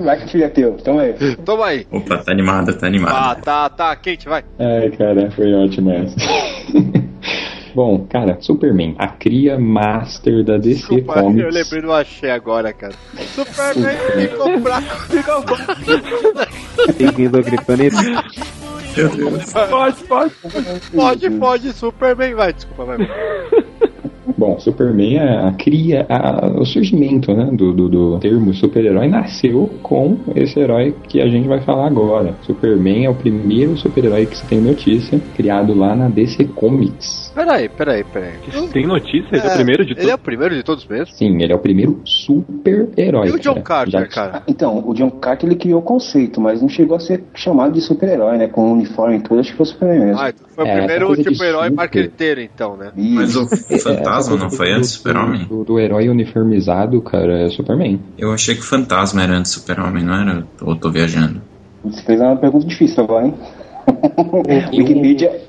Vai 0.02 0.18
que 0.18 0.32
filho 0.32 0.44
é 0.44 0.48
teu. 0.48 0.76
Toma 0.78 1.02
aí. 1.02 1.14
Toma 1.44 1.66
aí. 1.66 1.86
Opa, 1.88 2.18
tá 2.18 2.32
animado, 2.32 2.76
tá 2.76 2.88
animado. 2.88 3.14
Ah, 3.14 3.36
tá, 3.36 3.70
tá 3.70 3.94
quente, 3.94 4.28
vai. 4.28 4.42
Ai, 4.58 4.90
cara, 4.90 5.30
foi 5.30 5.54
ótimo 5.54 5.92
essa. 5.92 6.16
Bom, 7.74 8.06
cara, 8.08 8.36
Superman, 8.40 8.94
a 8.98 9.08
cria 9.08 9.58
master 9.58 10.44
da 10.44 10.56
DC 10.56 10.74
Desculpa, 10.78 11.18
eu 11.18 11.22
Comics. 11.24 11.54
lembrei 11.54 11.82
do 11.82 11.92
Axé 11.92 12.30
agora, 12.30 12.72
cara. 12.72 12.94
Superman 13.34 13.96
ficou 14.28 14.60
fraco, 14.60 14.96
ficou 15.08 15.42
bom. 15.42 16.92
Tem 16.96 17.12
quem 17.12 17.28
do 17.28 17.42
Kryptonita? 17.42 17.96
Meu 18.96 19.08
Deus. 19.08 19.52
Pode, 19.52 20.04
pode. 20.04 20.34
Pode, 20.94 21.30
pode, 21.30 21.72
Superman, 21.72 22.34
vai, 22.34 22.52
desculpa, 22.52 22.84
vai. 22.84 22.98
Bom, 24.36 24.58
Superman, 24.58 25.18
a, 25.18 25.48
a 25.48 25.52
cria, 25.52 26.06
a- 26.08 26.46
o 26.60 26.64
surgimento 26.64 27.32
né, 27.34 27.48
do, 27.52 27.72
do, 27.72 27.88
do 27.88 28.18
termo 28.18 28.52
super-herói 28.54 29.08
nasceu 29.08 29.70
com 29.82 30.16
esse 30.34 30.58
herói 30.58 30.94
que 31.08 31.20
a 31.20 31.28
gente 31.28 31.46
vai 31.46 31.60
falar 31.60 31.86
agora. 31.86 32.34
Superman 32.42 33.04
é 33.04 33.10
o 33.10 33.14
primeiro 33.14 33.76
super-herói 33.76 34.26
que 34.26 34.36
se 34.36 34.46
tem 34.46 34.60
notícia, 34.60 35.20
criado 35.34 35.74
lá 35.74 35.94
na 35.94 36.08
DC 36.08 36.44
Comics. 36.54 37.32
Peraí, 37.34 37.68
peraí, 37.68 38.04
peraí. 38.04 38.32
Tem 38.72 38.86
notícia? 38.86 39.28
Ele 39.36 39.42
é 39.46 39.50
o 39.50 39.54
primeiro 39.54 39.84
de 39.84 39.92
Ele 39.92 40.00
é 40.00 40.04
todos. 40.04 40.14
o 40.14 40.18
primeiro 40.18 40.54
de 40.54 40.62
todos 40.62 40.86
mesmo? 40.86 41.14
Sim, 41.14 41.42
ele 41.42 41.52
é 41.52 41.56
o 41.56 41.58
primeiro 41.58 42.00
super-herói. 42.04 43.28
E 43.28 43.32
o 43.32 43.38
John 43.38 43.54
cara. 43.62 43.90
Carter, 43.90 44.00
Já- 44.00 44.06
cara? 44.06 44.42
Então, 44.48 44.82
o 44.86 44.94
John 44.94 45.10
Carter 45.10 45.48
ele 45.48 45.56
criou 45.58 45.80
o 45.80 45.82
conceito, 45.82 46.40
mas 46.40 46.60
não 46.62 46.68
chegou 46.68 46.96
a 46.96 47.00
ser 47.00 47.24
chamado 47.34 47.72
de 47.72 47.80
super-herói, 47.80 48.38
né? 48.38 48.46
Com 48.48 48.68
o 48.70 48.72
uniforme 48.72 49.16
e 49.16 49.20
tudo, 49.20 49.40
acho 49.40 49.50
que 49.50 49.56
foi 49.56 49.64
o 49.64 49.68
Superman 49.68 50.00
mesmo. 50.06 50.20
Ah, 50.20 50.30
então 50.30 50.46
foi 50.54 50.64
o 50.64 50.68
É, 50.68 50.76
primeiro 50.78 51.16
de 51.16 51.24
tipo 51.24 51.44
herói 51.44 51.64
super. 51.64 51.76
marqueteiro, 51.76 52.40
então, 52.40 52.76
né? 52.76 52.92
Mas 52.96 53.36
o 53.36 53.42
Isso. 53.42 53.88
o 54.18 54.22
fantasma 54.22 54.36
não 54.36 54.50
foi 54.50 54.72
antes 54.72 54.90
do 54.90 54.96
Super-Homem? 54.96 55.46
Do, 55.46 55.64
do 55.64 55.78
herói 55.78 56.08
uniformizado, 56.08 57.00
cara, 57.02 57.46
é 57.46 57.50
Superman. 57.50 58.00
Eu 58.18 58.32
achei 58.32 58.54
que 58.54 58.60
o 58.60 58.64
fantasma 58.64 59.22
era 59.22 59.34
antes 59.34 59.52
do 59.52 59.60
Super-Homem, 59.60 60.04
não 60.04 60.14
era? 60.14 60.46
Ou 60.62 60.76
tô 60.76 60.90
viajando? 60.90 61.40
Você 61.84 62.02
fez 62.02 62.20
uma 62.20 62.36
pergunta 62.36 62.66
difícil 62.66 63.04
agora, 63.04 63.26
hein? 63.26 63.34
Wikipedia. 64.72 65.42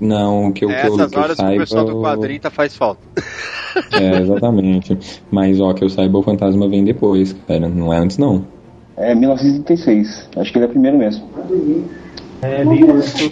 Não, 0.00 0.48
o 0.48 0.52
que 0.52 0.64
eu, 0.64 0.68
que 0.68 0.74
eu, 0.74 0.78
Essas 0.78 1.10
que 1.10 1.16
eu 1.16 1.22
horas 1.22 1.38
o 1.38 1.42
saiba. 1.42 1.60
pessoal 1.60 1.84
do 1.86 2.02
quadrinho 2.02 2.40
tá 2.40 2.50
faz 2.50 2.76
falta. 2.76 3.00
É, 3.92 4.20
exatamente. 4.20 4.98
Mas, 5.30 5.60
ó, 5.60 5.72
que 5.72 5.84
eu 5.84 5.88
saiba, 5.88 6.18
o 6.18 6.22
fantasma 6.22 6.68
vem 6.68 6.84
depois, 6.84 7.34
cara. 7.46 7.68
Não 7.68 7.92
é 7.92 7.98
antes, 7.98 8.18
não. 8.18 8.44
É 8.96 9.14
1936. 9.14 10.28
Acho 10.36 10.52
que 10.52 10.58
ele 10.58 10.64
é 10.64 10.68
o 10.68 10.70
primeiro 10.70 10.98
mesmo. 10.98 11.28
É, 12.42 12.62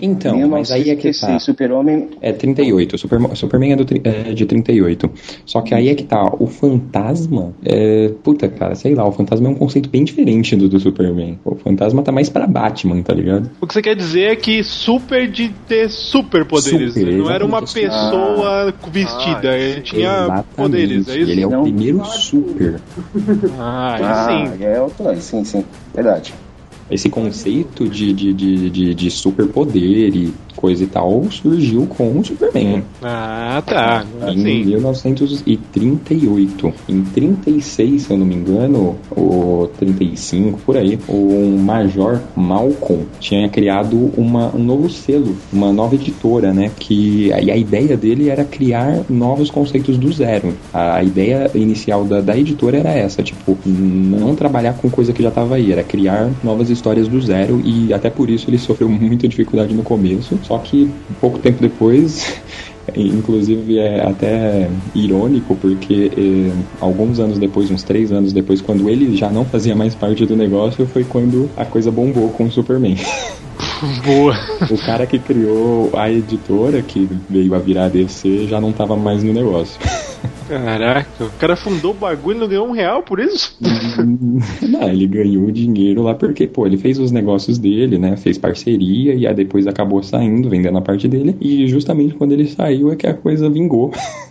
Então, 0.02 0.48
mas 0.48 0.70
aí 0.70 0.90
é 0.90 0.96
que 0.96 1.10
tá. 1.12 1.26
1936, 1.28 1.42
Super-Homem. 1.42 2.08
É 2.20 2.32
38. 2.32 2.98
Super, 2.98 3.36
Superman 3.36 3.72
é, 3.72 3.76
do, 3.76 3.84
é 4.04 4.32
de 4.32 4.46
38. 4.46 5.10
Só 5.44 5.60
que 5.60 5.74
aí 5.74 5.88
é 5.88 5.94
que 5.94 6.04
tá. 6.04 6.24
O 6.38 6.46
fantasma. 6.46 7.52
É, 7.64 8.10
puta, 8.22 8.48
cara, 8.48 8.74
sei 8.74 8.94
lá. 8.94 9.06
O 9.06 9.12
fantasma 9.12 9.48
é 9.48 9.50
um 9.50 9.54
conceito 9.54 9.88
bem 9.88 10.04
diferente 10.04 10.56
do 10.56 10.68
do 10.68 10.80
Superman. 10.80 11.38
O 11.44 11.54
fantasma 11.56 12.02
tá 12.02 12.10
mais 12.12 12.28
pra 12.28 12.46
Batman, 12.46 13.02
tá 13.02 13.12
ligado? 13.14 13.50
O 13.60 13.66
que 13.66 13.74
você 13.74 13.82
quer 13.82 13.94
dizer 13.96 14.32
é 14.32 14.36
que 14.36 14.62
super 14.62 15.28
de 15.30 15.50
ter 15.68 15.88
superpoderes. 15.90 16.94
Super, 16.94 17.06
né? 17.06 17.18
Não 17.18 17.30
era 17.30 17.44
uma 17.44 17.60
pessoa 17.60 18.72
vestida, 18.90 19.56
ele 19.56 19.80
tinha 19.82 20.08
Exatamente. 20.10 20.46
poderes, 20.56 21.08
é 21.08 21.18
isso? 21.18 21.30
Ele 21.30 21.42
é 21.42 21.46
o 21.46 21.50
Não. 21.50 21.62
primeiro 21.62 22.04
super. 22.06 22.80
Ah, 23.58 23.96
Ah, 24.00 24.46
sim. 24.48 24.64
é 24.64 25.14
Sim, 25.20 25.44
sim. 25.44 25.64
Verdade. 25.94 26.32
Esse 26.90 27.08
conceito 27.08 27.88
de, 27.88 28.12
de, 28.12 28.32
de, 28.32 28.70
de, 28.70 28.94
de 28.94 29.10
superpoder 29.10 30.14
e 30.14 30.32
coisa 30.64 30.84
e 30.84 30.86
tal 30.86 31.22
surgiu 31.30 31.86
com 31.86 32.18
o 32.18 32.24
Superman. 32.24 32.82
Ah, 33.02 33.62
tá. 33.66 34.06
Em 34.28 34.38
sim. 34.38 34.64
1938. 34.64 36.72
Em 36.88 37.02
36, 37.02 38.02
se 38.02 38.10
eu 38.10 38.16
não 38.16 38.24
me 38.24 38.34
engano, 38.34 38.96
ou 39.10 39.66
35, 39.78 40.60
por 40.60 40.78
aí, 40.78 40.98
o 41.08 41.58
Major 41.58 42.20
Malcolm 42.34 43.04
tinha 43.20 43.46
criado 43.48 44.10
uma, 44.16 44.54
um 44.54 44.62
novo 44.62 44.88
selo, 44.88 45.36
uma 45.52 45.72
nova 45.72 45.96
editora, 45.96 46.52
né? 46.52 46.70
Que, 46.78 47.28
e 47.28 47.50
a 47.50 47.56
ideia 47.56 47.96
dele 47.96 48.28
era 48.28 48.44
criar 48.44 49.02
novos 49.08 49.50
conceitos 49.50 49.98
do 49.98 50.12
zero. 50.12 50.54
A, 50.72 51.02
ideia 51.02 51.50
inicial 51.54 52.04
da, 52.04 52.20
da 52.20 52.38
editora 52.38 52.78
era 52.78 52.92
essa, 52.92 53.22
tipo, 53.22 53.58
não 53.66 54.34
trabalhar 54.34 54.74
com 54.74 54.90
coisa 54.90 55.12
que 55.12 55.22
já 55.22 55.28
estava 55.28 55.54
aí, 55.56 55.72
era 55.72 55.82
criar 55.82 56.30
novas 56.42 56.70
histórias 56.74 57.08
do 57.08 57.20
zero 57.20 57.60
e 57.64 57.92
até 57.92 58.10
por 58.10 58.28
isso 58.28 58.50
ele 58.50 58.58
sofreu 58.58 58.88
muita 58.88 59.26
dificuldade 59.26 59.72
no 59.72 59.82
começo. 59.82 60.38
Só 60.42 60.58
que 60.58 60.90
pouco 61.20 61.38
tempo 61.38 61.60
depois 61.60 62.34
Inclusive 62.94 63.78
é 63.78 64.06
até 64.06 64.68
irônico 64.94 65.56
porque 65.56 66.10
eh, 66.16 66.52
alguns 66.80 67.18
anos 67.18 67.38
depois, 67.38 67.70
uns 67.70 67.82
três 67.82 68.12
anos 68.12 68.32
depois, 68.32 68.60
quando 68.60 68.90
ele 68.90 69.16
já 69.16 69.30
não 69.30 69.44
fazia 69.44 69.74
mais 69.74 69.94
parte 69.94 70.26
do 70.26 70.36
negócio, 70.36 70.86
foi 70.86 71.02
quando 71.02 71.48
a 71.56 71.64
coisa 71.64 71.90
bombou 71.90 72.28
com 72.30 72.44
o 72.44 72.52
Superman. 72.52 72.96
Boa. 74.04 74.34
o 74.70 74.78
cara 74.78 75.06
que 75.06 75.18
criou 75.18 75.90
a 75.94 76.10
editora, 76.10 76.82
que 76.82 77.08
veio 77.28 77.54
a 77.54 77.58
virar 77.58 77.88
DC, 77.88 78.46
já 78.46 78.60
não 78.60 78.72
tava 78.72 78.96
mais 78.96 79.22
no 79.22 79.32
negócio. 79.32 79.78
Caraca, 80.48 81.24
o 81.24 81.30
cara 81.38 81.56
fundou 81.56 81.92
o 81.92 81.94
bagulho 81.94 82.36
e 82.36 82.40
não 82.40 82.48
ganhou 82.48 82.68
um 82.68 82.72
real 82.72 83.02
por 83.02 83.18
isso? 83.18 83.56
não, 84.62 84.88
ele 84.88 85.06
ganhou 85.06 85.50
dinheiro 85.50 86.02
lá 86.02 86.14
porque, 86.14 86.46
pô, 86.46 86.66
ele 86.66 86.76
fez 86.76 86.98
os 86.98 87.10
negócios 87.10 87.58
dele, 87.58 87.98
né? 87.98 88.16
Fez 88.16 88.36
parceria 88.36 89.14
e 89.14 89.26
aí 89.26 89.34
depois 89.34 89.66
acabou 89.66 90.02
saindo, 90.02 90.50
vendendo 90.50 90.76
a 90.76 90.82
parte 90.82 91.08
dele. 91.08 91.36
E 91.40 91.66
justamente 91.66 92.14
quando 92.14 92.32
ele 92.32 92.46
saiu 92.46 92.92
é 92.92 92.96
que 92.96 93.06
a 93.06 93.14
coisa 93.14 93.48
vingou. 93.48 93.90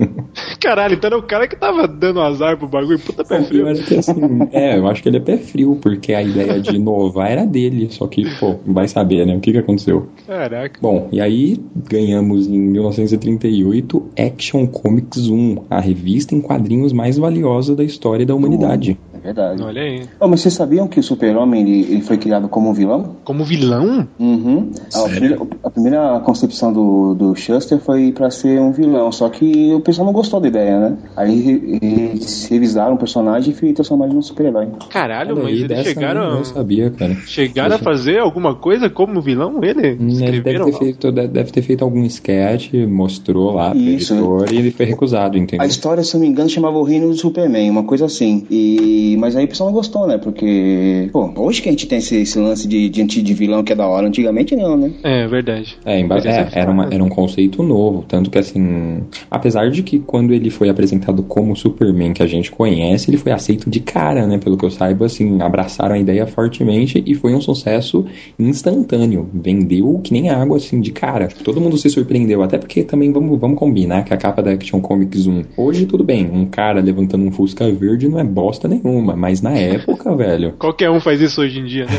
Caralho, 0.61 0.93
então 0.93 1.07
era 1.07 1.17
o 1.17 1.23
cara 1.23 1.47
que 1.47 1.55
tava 1.55 1.87
dando 1.87 2.21
azar 2.21 2.57
pro 2.57 2.67
bagulho. 2.67 2.99
Puta 2.99 3.23
pé 3.23 3.41
frio. 3.43 3.61
Eu 3.61 3.67
acho 3.69 3.83
que 3.83 3.95
assim, 3.95 4.21
é, 4.51 4.77
eu 4.77 4.87
acho 4.87 5.01
que 5.01 5.09
ele 5.09 5.17
é 5.17 5.21
pé 5.21 5.37
frio, 5.37 5.77
porque 5.81 6.13
a 6.13 6.21
ideia 6.21 6.59
de 6.59 6.75
inovar 6.75 7.31
era 7.31 7.45
dele, 7.45 7.87
só 7.89 8.07
que, 8.07 8.23
pô, 8.39 8.55
vai 8.65 8.87
saber, 8.87 9.25
né? 9.25 9.35
O 9.35 9.39
que 9.39 9.51
que 9.51 9.57
aconteceu. 9.57 10.07
Caraca. 10.27 10.79
Bom, 10.81 11.09
e 11.11 11.19
aí 11.19 11.59
ganhamos 11.89 12.47
em 12.47 12.57
1938 12.57 14.09
Action 14.17 14.67
Comics 14.67 15.27
1, 15.27 15.65
a 15.69 15.79
revista 15.79 16.02
em 16.35 16.41
quadrinhos 16.41 16.93
mais 16.93 17.17
valiosa 17.17 17.75
da 17.75 17.83
história 17.83 18.25
da 18.25 18.35
humanidade. 18.35 18.97
É 19.23 19.27
verdade. 19.27 19.63
Olha 19.63 19.81
aí. 19.81 20.01
Oh, 20.19 20.27
mas 20.27 20.41
vocês 20.41 20.53
sabiam 20.53 20.87
que 20.87 20.99
o 20.99 21.03
Super-Homem 21.03 21.61
ele, 21.61 21.91
ele 21.93 22.01
foi 22.01 22.17
criado 22.17 22.49
como 22.49 22.69
um 22.69 22.73
vilão? 22.73 23.15
Como 23.23 23.45
vilão? 23.45 24.05
Uhum. 24.19 24.71
A, 24.87 24.91
Sério? 24.91 25.09
primeira, 25.15 25.47
a 25.63 25.69
primeira 25.69 26.19
concepção 26.25 26.73
do, 26.73 27.13
do 27.15 27.35
Shuster 27.35 27.79
foi 27.79 28.11
pra 28.11 28.29
ser 28.29 28.59
um 28.59 28.71
vilão, 28.71 29.11
só 29.11 29.29
que 29.29 29.73
o 29.73 29.79
pessoal 29.79 30.05
não 30.05 30.13
gostou 30.13 30.39
da 30.41 30.47
ideia, 30.47 30.77
né? 30.79 30.97
Aí 31.15 31.79
eles 31.81 32.45
revisaram 32.49 32.95
o 32.95 32.97
personagem 32.97 33.55
e 33.63 33.73
transformaram 33.73 34.11
ele 34.11 34.15
num 34.15 34.21
super-herói. 34.21 34.67
Caralho, 34.89 35.35
Olha 35.35 35.43
mas 35.43 35.53
aí, 35.53 35.63
eles 35.63 35.83
chegaram. 35.87 36.23
eu 36.23 36.35
não 36.35 36.43
sabia, 36.43 36.89
cara. 36.91 37.15
Chegaram 37.25 37.75
a 37.75 37.79
fazer 37.79 38.19
alguma 38.19 38.55
coisa 38.55 38.89
como 38.89 39.21
vilão? 39.21 39.63
Ele? 39.63 39.93
Hum, 39.93 40.07
Ele 40.09 40.17
deve 40.19 40.37
Escreveram? 40.37 40.65
ter, 40.65 40.77
feito, 40.77 41.11
deve 41.11 41.51
ter 41.51 41.61
feito 41.61 41.83
algum 41.83 42.03
sketch, 42.03 42.73
mostrou 42.87 43.53
lá 43.53 43.69
pro 43.71 43.79
Isso. 43.79 44.13
editor 44.13 44.51
e 44.53 44.57
ele 44.57 44.71
foi 44.71 44.85
recusado, 44.85 45.37
A 45.37 45.39
entendeu? 45.39 45.65
história, 45.67 46.03
se 46.03 46.13
não 46.15 46.21
me 46.21 46.27
engano, 46.27 46.49
chamava 46.49 46.77
o 46.77 46.83
Reino 46.83 47.07
do 47.07 47.15
Superman, 47.15 47.69
uma 47.69 47.83
coisa 47.83 48.05
assim. 48.05 48.45
E... 48.49 49.12
Mas 49.17 49.35
aí 49.35 49.45
o 49.45 49.47
pessoal 49.47 49.69
não 49.69 49.75
gostou, 49.75 50.07
né? 50.07 50.17
Porque, 50.17 51.09
pô, 51.11 51.31
hoje 51.37 51.61
que 51.61 51.69
a 51.69 51.71
gente 51.71 51.87
tem 51.87 51.97
esse, 51.99 52.15
esse 52.17 52.37
lance 52.39 52.67
de, 52.67 52.89
de, 52.89 53.03
de 53.05 53.33
vilão 53.33 53.63
que 53.63 53.71
é 53.73 53.75
da 53.75 53.87
hora, 53.87 54.07
antigamente 54.07 54.55
não, 54.55 54.75
né? 54.77 54.91
É, 55.03 55.27
verdade. 55.27 55.77
É, 55.85 55.99
emba- 55.99 56.15
Podia 56.15 56.31
é, 56.31 56.49
era, 56.53 56.71
uma- 56.71 56.87
era 56.91 57.03
um 57.03 57.09
conceito 57.09 57.61
novo, 57.63 58.03
tanto 58.07 58.29
que 58.29 58.37
assim, 58.37 59.01
apesar 59.29 59.69
de 59.71 59.83
que 59.83 59.99
quando 59.99 60.33
ele 60.33 60.49
foi 60.49 60.69
apresentado 60.69 61.23
como 61.23 61.55
Superman 61.55 62.13
que 62.13 62.23
a 62.23 62.27
gente 62.27 62.51
conhece, 62.51 63.09
ele 63.09 63.17
foi 63.17 63.31
aceito 63.31 63.69
de 63.69 63.79
cara, 63.79 64.25
né? 64.27 64.37
Pelo 64.37 64.57
que 64.57 64.65
eu 64.65 64.71
saiba, 64.71 65.05
assim, 65.05 65.41
abraçaram 65.41 65.95
a 65.95 65.99
ideia 65.99 66.25
fortemente 66.27 67.03
e 67.05 67.13
foi 67.15 67.33
um 67.33 67.41
sucesso 67.41 68.05
instantâneo. 68.37 69.27
Vendeu 69.33 69.99
que 70.03 70.13
nem 70.13 70.29
água, 70.29 70.57
assim, 70.57 70.79
de 70.79 70.91
cara. 70.91 71.27
Todo 71.43 71.59
mundo 71.59 71.77
se 71.77 71.89
surpreendeu, 71.89 72.43
até 72.43 72.57
porque 72.57 72.83
também 72.83 73.11
vamos, 73.11 73.39
vamos 73.39 73.57
combinar 73.57 74.03
que 74.03 74.13
a 74.13 74.17
capa 74.17 74.41
da 74.41 74.51
Action 74.51 74.79
Comics 74.79 75.25
1, 75.27 75.41
hoje 75.57 75.85
tudo 75.85 76.03
bem, 76.03 76.29
um 76.31 76.45
cara 76.45 76.79
levantando 76.81 77.25
um 77.25 77.31
Fusca 77.31 77.69
verde 77.71 78.07
não 78.07 78.19
é 78.19 78.23
bosta 78.23 78.67
nenhuma, 78.67 79.02
mas 79.03 79.41
na 79.41 79.51
época, 79.51 80.15
velho, 80.15 80.53
Qualquer 80.53 80.89
um 80.89 80.99
faz 80.99 81.21
isso 81.21 81.41
hoje 81.41 81.59
em 81.59 81.65
dia, 81.65 81.85
né? 81.85 81.91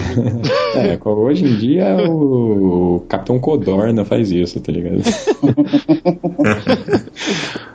é, 0.95 1.09
hoje 1.09 1.45
em 1.45 1.57
dia 1.57 1.97
o 2.09 3.05
Capitão 3.09 3.39
Codorna 3.39 4.05
faz 4.05 4.31
isso, 4.31 4.61
tá 4.61 4.73
ligado? 4.73 5.03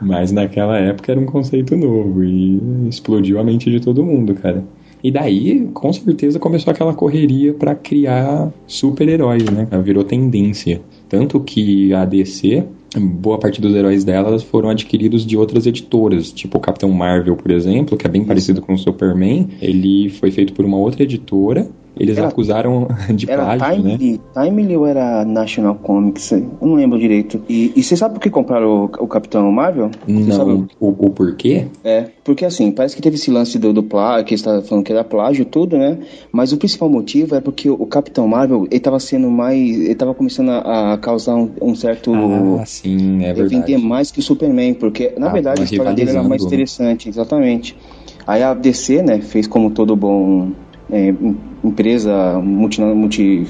Mas 0.00 0.32
naquela 0.32 0.78
época 0.78 1.12
era 1.12 1.20
um 1.20 1.26
conceito 1.26 1.76
novo 1.76 2.24
e 2.24 2.88
explodiu 2.88 3.38
a 3.38 3.44
mente 3.44 3.70
de 3.70 3.80
todo 3.80 4.04
mundo, 4.04 4.34
cara. 4.34 4.64
E 5.02 5.10
daí, 5.10 5.66
com 5.72 5.92
certeza, 5.92 6.38
começou 6.38 6.70
aquela 6.70 6.92
correria 6.92 7.54
pra 7.54 7.74
criar 7.74 8.50
super-heróis, 8.66 9.44
né? 9.44 9.66
Virou 9.82 10.04
tendência. 10.04 10.82
Tanto 11.08 11.40
que 11.40 11.92
a 11.94 12.04
DC, 12.04 12.64
boa 12.98 13.38
parte 13.38 13.60
dos 13.60 13.74
heróis 13.74 14.04
delas 14.04 14.42
foram 14.42 14.70
adquiridos 14.70 15.24
de 15.24 15.36
outras 15.36 15.66
editoras, 15.66 16.32
tipo 16.32 16.58
o 16.58 16.60
Capitão 16.60 16.90
Marvel, 16.90 17.36
por 17.36 17.50
exemplo, 17.50 17.96
que 17.96 18.06
é 18.06 18.10
bem 18.10 18.24
parecido 18.24 18.60
com 18.60 18.72
o 18.72 18.78
Superman. 18.78 19.48
Ele 19.60 20.08
foi 20.08 20.30
feito 20.30 20.52
por 20.52 20.64
uma 20.64 20.76
outra 20.76 21.02
editora. 21.02 21.68
Eles 21.98 22.16
Era- 22.16 22.28
acusaram 22.28 22.88
de 23.14 23.30
Era 23.30 23.56
plágio, 23.56 23.82
né? 23.84 23.96
Timely, 23.98 24.20
Timely 24.32 24.76
ou 24.76 24.86
era 24.86 25.24
National 25.24 25.74
Comics? 25.74 26.32
Eu 26.32 26.50
não 26.62 26.74
lembro 26.74 26.98
direito. 26.98 27.42
E, 27.48 27.72
e 27.76 27.82
você 27.82 27.96
sabe 27.96 28.14
por 28.14 28.20
que 28.20 28.30
compraram 28.30 28.84
o, 28.84 28.84
o 29.04 29.06
Capitão 29.06 29.50
Marvel? 29.52 29.90
Você 30.06 30.30
Não, 30.38 30.66
o, 30.78 30.88
o 30.88 31.10
porquê? 31.10 31.66
É, 31.84 32.06
porque 32.24 32.44
assim, 32.44 32.70
parece 32.70 32.94
que 32.96 33.02
teve 33.02 33.16
esse 33.16 33.30
lance 33.30 33.58
do, 33.58 33.72
do 33.72 33.82
plágio, 33.82 34.24
que 34.26 34.34
está 34.34 34.62
falando 34.62 34.84
que 34.84 34.92
era 34.92 35.04
plágio 35.04 35.44
tudo, 35.44 35.76
né? 35.76 35.98
Mas 36.32 36.52
o 36.52 36.56
principal 36.56 36.88
motivo 36.88 37.34
é 37.34 37.40
porque 37.40 37.68
o, 37.68 37.74
o 37.74 37.86
Capitão 37.86 38.26
Marvel, 38.28 38.66
ele 38.70 38.80
tava 38.80 38.98
sendo 39.00 39.30
mais, 39.30 39.58
ele 39.58 39.94
tava 39.94 40.14
começando 40.14 40.50
a, 40.50 40.94
a 40.94 40.98
causar 40.98 41.34
um, 41.34 41.50
um 41.60 41.74
certo 41.74 42.12
Ah, 42.60 42.64
sim, 42.66 43.24
é 43.24 43.32
vender 43.32 43.50
verdade. 43.50 43.76
mais 43.78 44.10
que 44.10 44.20
o 44.20 44.22
Superman, 44.22 44.74
porque 44.74 45.12
na 45.18 45.26
Ah, 45.28 45.32
verdade 45.32 45.60
a 45.60 45.64
história 45.64 45.92
dele 45.92 46.10
era 46.10 46.22
mais 46.22 46.42
interessante, 46.44 47.08
exatamente. 47.08 47.76
Aí 48.26 48.42
a 48.42 48.54
DC, 48.54 49.02
né, 49.02 49.20
fez 49.20 49.46
como 49.46 49.70
todo 49.70 49.96
bom 49.96 50.50
é, 50.90 51.08
em- 51.08 51.58
empresa 51.64 52.40
multi, 52.40 52.80
multi 52.80 53.46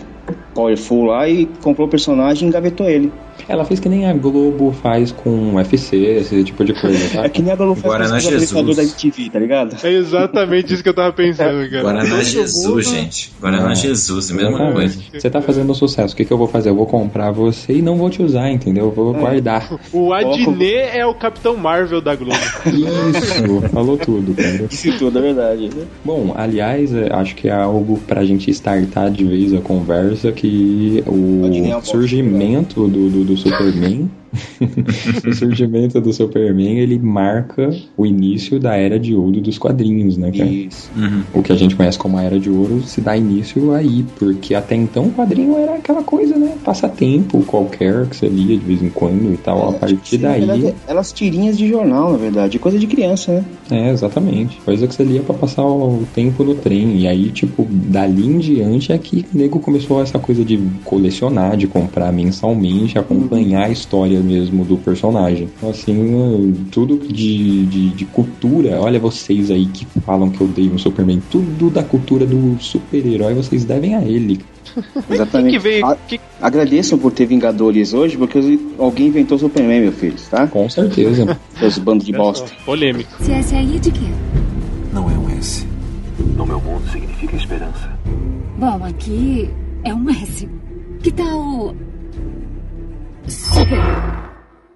powerful 0.55 1.05
lá 1.05 1.29
e 1.29 1.47
comprou 1.63 1.87
o 1.87 1.91
personagem 1.91 2.47
e 2.47 2.49
engavetou 2.49 2.89
ele. 2.89 3.13
Ela 3.49 3.65
fez 3.65 3.81
que 3.81 3.89
nem 3.89 4.07
a 4.07 4.13
Globo 4.13 4.71
faz 4.83 5.11
com 5.13 5.55
UFC, 5.55 5.97
esse 5.97 6.45
tipo 6.45 6.63
de 6.63 6.75
coisa, 6.79 6.99
tá? 7.17 7.25
É 7.25 7.29
que 7.29 7.41
nem 7.41 7.51
a 7.53 7.57
Globo 7.57 7.75
faz 7.75 7.95
Guaraná 7.95 8.11
com 8.11 8.17
os 8.19 8.25
da 8.25 8.39
Jesus. 8.39 8.79
MTV, 9.03 9.31
tá 9.31 9.39
ligado? 9.39 9.77
É 9.83 9.91
exatamente 9.93 10.75
isso 10.75 10.83
que 10.83 10.89
eu 10.91 10.95
tava 10.95 11.11
pensando, 11.13 11.67
cara. 11.71 11.83
Guaraná 11.83 12.23
Jesus, 12.23 12.67
mundo- 12.67 12.83
gente. 12.83 13.33
Guaraná 13.41 13.73
É. 13.73 13.75
Jesus, 13.75 14.31
a 14.31 14.35
mesma 14.35 14.51
Exatamente. 14.51 14.75
coisa. 14.75 15.01
Você 15.21 15.31
tá 15.31 15.41
fazendo 15.41 15.75
sucesso, 15.75 16.13
o 16.13 16.17
que, 16.17 16.25
que 16.27 16.33
eu 16.33 16.37
vou 16.37 16.47
fazer? 16.47 16.69
Eu 16.69 16.75
vou 16.77 16.87
comprar 16.87 17.31
você 17.33 17.73
e 17.73 17.83
não 17.83 17.97
vou 17.97 18.11
te 18.11 18.23
usar, 18.23 18.51
entendeu? 18.51 18.85
Eu 18.87 18.91
vou 18.93 19.15
guardar. 19.15 19.71
O 19.93 20.13
Adnet 20.13 20.91
é 20.95 21.07
o 21.07 21.15
Capitão 21.15 21.57
Marvel 21.57 22.03
da 22.03 22.15
Globo. 22.15 22.37
Isso, 22.67 23.63
falou 23.73 23.97
tudo, 23.97 24.35
cara. 24.35 24.67
Isso 24.71 24.93
tudo 24.99 25.19
é 25.19 25.23
verdade. 25.23 25.71
Né? 25.75 25.85
Bom, 26.05 26.33
aliás, 26.37 26.93
é, 26.95 27.09
acho 27.13 27.35
que 27.35 27.49
é 27.49 27.53
algo 27.53 27.99
pra 28.07 28.25
gente 28.25 28.51
startar 28.51 29.11
de 29.11 29.25
vez 29.25 29.53
a 29.55 29.61
conversa 29.61 30.31
que 30.41 31.05
o 31.07 31.83
surgimento 31.83 32.89
do, 32.89 33.11
do, 33.11 33.25
do 33.25 33.37
Superman 33.37 34.11
o 35.27 35.35
surgimento 35.35 36.01
do 36.01 36.13
Superman, 36.13 36.79
ele 36.79 36.99
marca 36.99 37.71
o 37.97 38.07
início 38.07 38.61
da 38.61 38.77
Era 38.77 38.99
de 38.99 39.15
Ouro 39.15 39.41
dos 39.41 39.59
quadrinhos, 39.59 40.17
né, 40.17 40.31
cara? 40.31 40.51
Isso. 40.51 40.91
Uhum. 40.97 41.23
O 41.35 41.43
que 41.43 41.53
a 41.53 41.57
gente 41.57 41.75
conhece 41.75 41.99
como 41.99 42.17
a 42.17 42.23
Era 42.23 42.39
de 42.39 42.51
Ouro 42.51 42.83
se 42.83 43.01
dá 43.01 43.17
início 43.17 43.73
aí, 43.73 44.05
porque 44.19 44.55
até 44.55 44.75
então 44.75 45.07
o 45.07 45.13
quadrinho 45.13 45.57
era 45.57 45.75
aquela 45.75 46.03
coisa, 46.03 46.37
né? 46.37 46.55
Passatempo 46.65 47.43
qualquer 47.45 48.07
que 48.07 48.17
você 48.17 48.29
lia 48.29 48.57
de 48.57 48.65
vez 48.65 48.83
em 48.83 48.91
quando 48.91 49.33
e 49.33 49.37
tal. 49.37 49.71
A 49.71 49.73
partir 49.73 50.19
Na 50.19 50.31
daí. 50.31 50.47
verdade, 50.47 50.75
elas 50.87 51.13
tirinhas 51.13 51.59
de 51.59 51.69
jornal, 51.69 52.13
na 52.13 52.19
verdade. 52.19 52.59
Coisa 52.59 52.79
de 52.79 52.87
criança, 52.87 53.33
né? 53.33 53.45
É, 53.71 53.91
exatamente. 53.91 54.61
Coisa 54.65 54.87
que 54.87 54.95
você 54.95 55.05
lia 55.05 55.23
pra 55.23 55.35
passar 55.35 55.65
o 55.65 56.05
tempo 56.15 56.45
no 56.45 56.55
trem. 56.55 56.99
E 56.99 57.09
aí, 57.09 57.31
tipo, 57.31 57.67
dali 57.69 58.27
em 58.27 58.39
diante 58.39 58.93
é 58.93 58.99
que 58.99 59.25
o 59.35 59.39
nego 59.39 59.59
começou 59.59 60.03
essa 60.03 60.19
coisa 60.19 60.45
de 60.45 60.61
colecionar, 60.85 61.57
de 61.57 61.67
comprar 61.67 62.13
mensalmente, 62.13 62.99
acompanhar 62.99 63.65
a 63.65 63.71
história 63.71 64.20
mesmo 64.23 64.65
do 64.65 64.77
personagem. 64.77 65.49
Então, 65.57 65.71
assim, 65.71 66.55
tudo 66.71 66.99
de, 66.99 67.67
de, 67.67 67.91
de 67.91 68.05
cultura. 68.07 68.81
Olha 68.81 68.99
vocês 68.99 69.51
aí 69.51 69.67
que 69.67 69.87
falam 70.01 70.31
que 70.31 70.43
odeiam 70.43 70.75
o 70.75 70.79
Superman. 70.79 71.23
Tudo 71.31 71.71
da 71.71 71.83
cultura 71.83 72.27
do 72.27 72.57
super-herói 72.61 73.35
vocês 73.35 73.65
devem 73.65 73.95
a 73.95 74.03
ele. 74.03 74.41
Exatamente. 75.11 75.53
que 75.53 75.59
veio- 75.59 75.85
A- 75.87 75.97
Agradeçam 76.41 76.99
por 76.99 77.13
ter 77.13 77.27
Vingadores 77.27 77.93
hoje, 77.93 78.17
porque 78.17 78.59
alguém 78.79 79.09
inventou 79.09 79.37
o 79.37 79.41
Superman, 79.41 79.81
meu 79.83 79.93
filho, 79.93 80.15
tá? 80.31 80.47
Com 80.47 80.69
certeza. 80.71 81.37
Seus 81.59 81.77
bandos 81.79 82.07
de 82.07 82.13
bosta. 82.13 82.51
Polêmico. 82.65 83.11
Esse 83.21 83.33
S 83.33 83.55
aí 83.55 83.77
é 83.77 83.79
de 83.79 83.91
quê? 83.91 84.07
Não 84.93 85.11
é 85.11 85.15
um 85.19 85.29
S. 85.31 85.67
No 86.37 86.47
meu 86.47 86.61
mundo 86.61 86.83
significa 86.91 87.37
esperança. 87.37 87.91
Bom, 88.59 88.81
aqui 88.85 89.49
é 89.85 89.93
um 89.95 90.09
S. 90.11 90.49
Que 91.03 91.11
tal. 91.11 91.75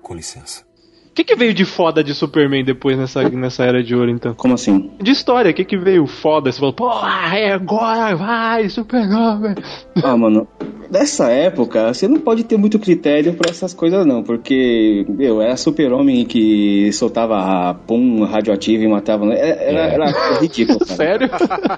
Com 0.02 0.14
licença. 0.14 0.73
O 1.14 1.16
que, 1.16 1.22
que 1.22 1.36
veio 1.36 1.54
de 1.54 1.64
foda 1.64 2.02
de 2.02 2.12
Superman 2.12 2.64
depois 2.64 2.98
nessa, 2.98 3.22
nessa 3.28 3.62
era 3.62 3.84
de 3.84 3.94
ouro, 3.94 4.10
então? 4.10 4.34
Como 4.34 4.52
assim? 4.54 4.90
De 5.00 5.12
história, 5.12 5.52
o 5.52 5.54
que, 5.54 5.64
que 5.64 5.76
veio 5.78 6.08
foda? 6.08 6.50
Você 6.50 6.58
falou, 6.58 6.72
porra, 6.74 7.38
é 7.38 7.52
agora, 7.52 8.16
vai, 8.16 8.68
Superman. 8.68 9.54
Ah, 10.02 10.16
mano, 10.16 10.48
nessa 10.90 11.30
época, 11.30 11.94
você 11.94 12.08
não 12.08 12.18
pode 12.18 12.42
ter 12.42 12.56
muito 12.56 12.80
critério 12.80 13.32
pra 13.34 13.48
essas 13.48 13.72
coisas, 13.72 14.04
não, 14.04 14.24
porque, 14.24 15.06
meu, 15.08 15.40
era 15.40 15.56
super-homem 15.56 16.24
que 16.24 16.90
soltava 16.92 17.72
pum 17.86 18.24
radioativo 18.24 18.82
e 18.82 18.88
matava. 18.88 19.24
né? 19.24 19.38
Era, 19.38 19.80
era, 19.82 20.04
era 20.10 20.40
ridículo, 20.40 20.80
cara. 20.80 20.96
Sério? 20.96 21.30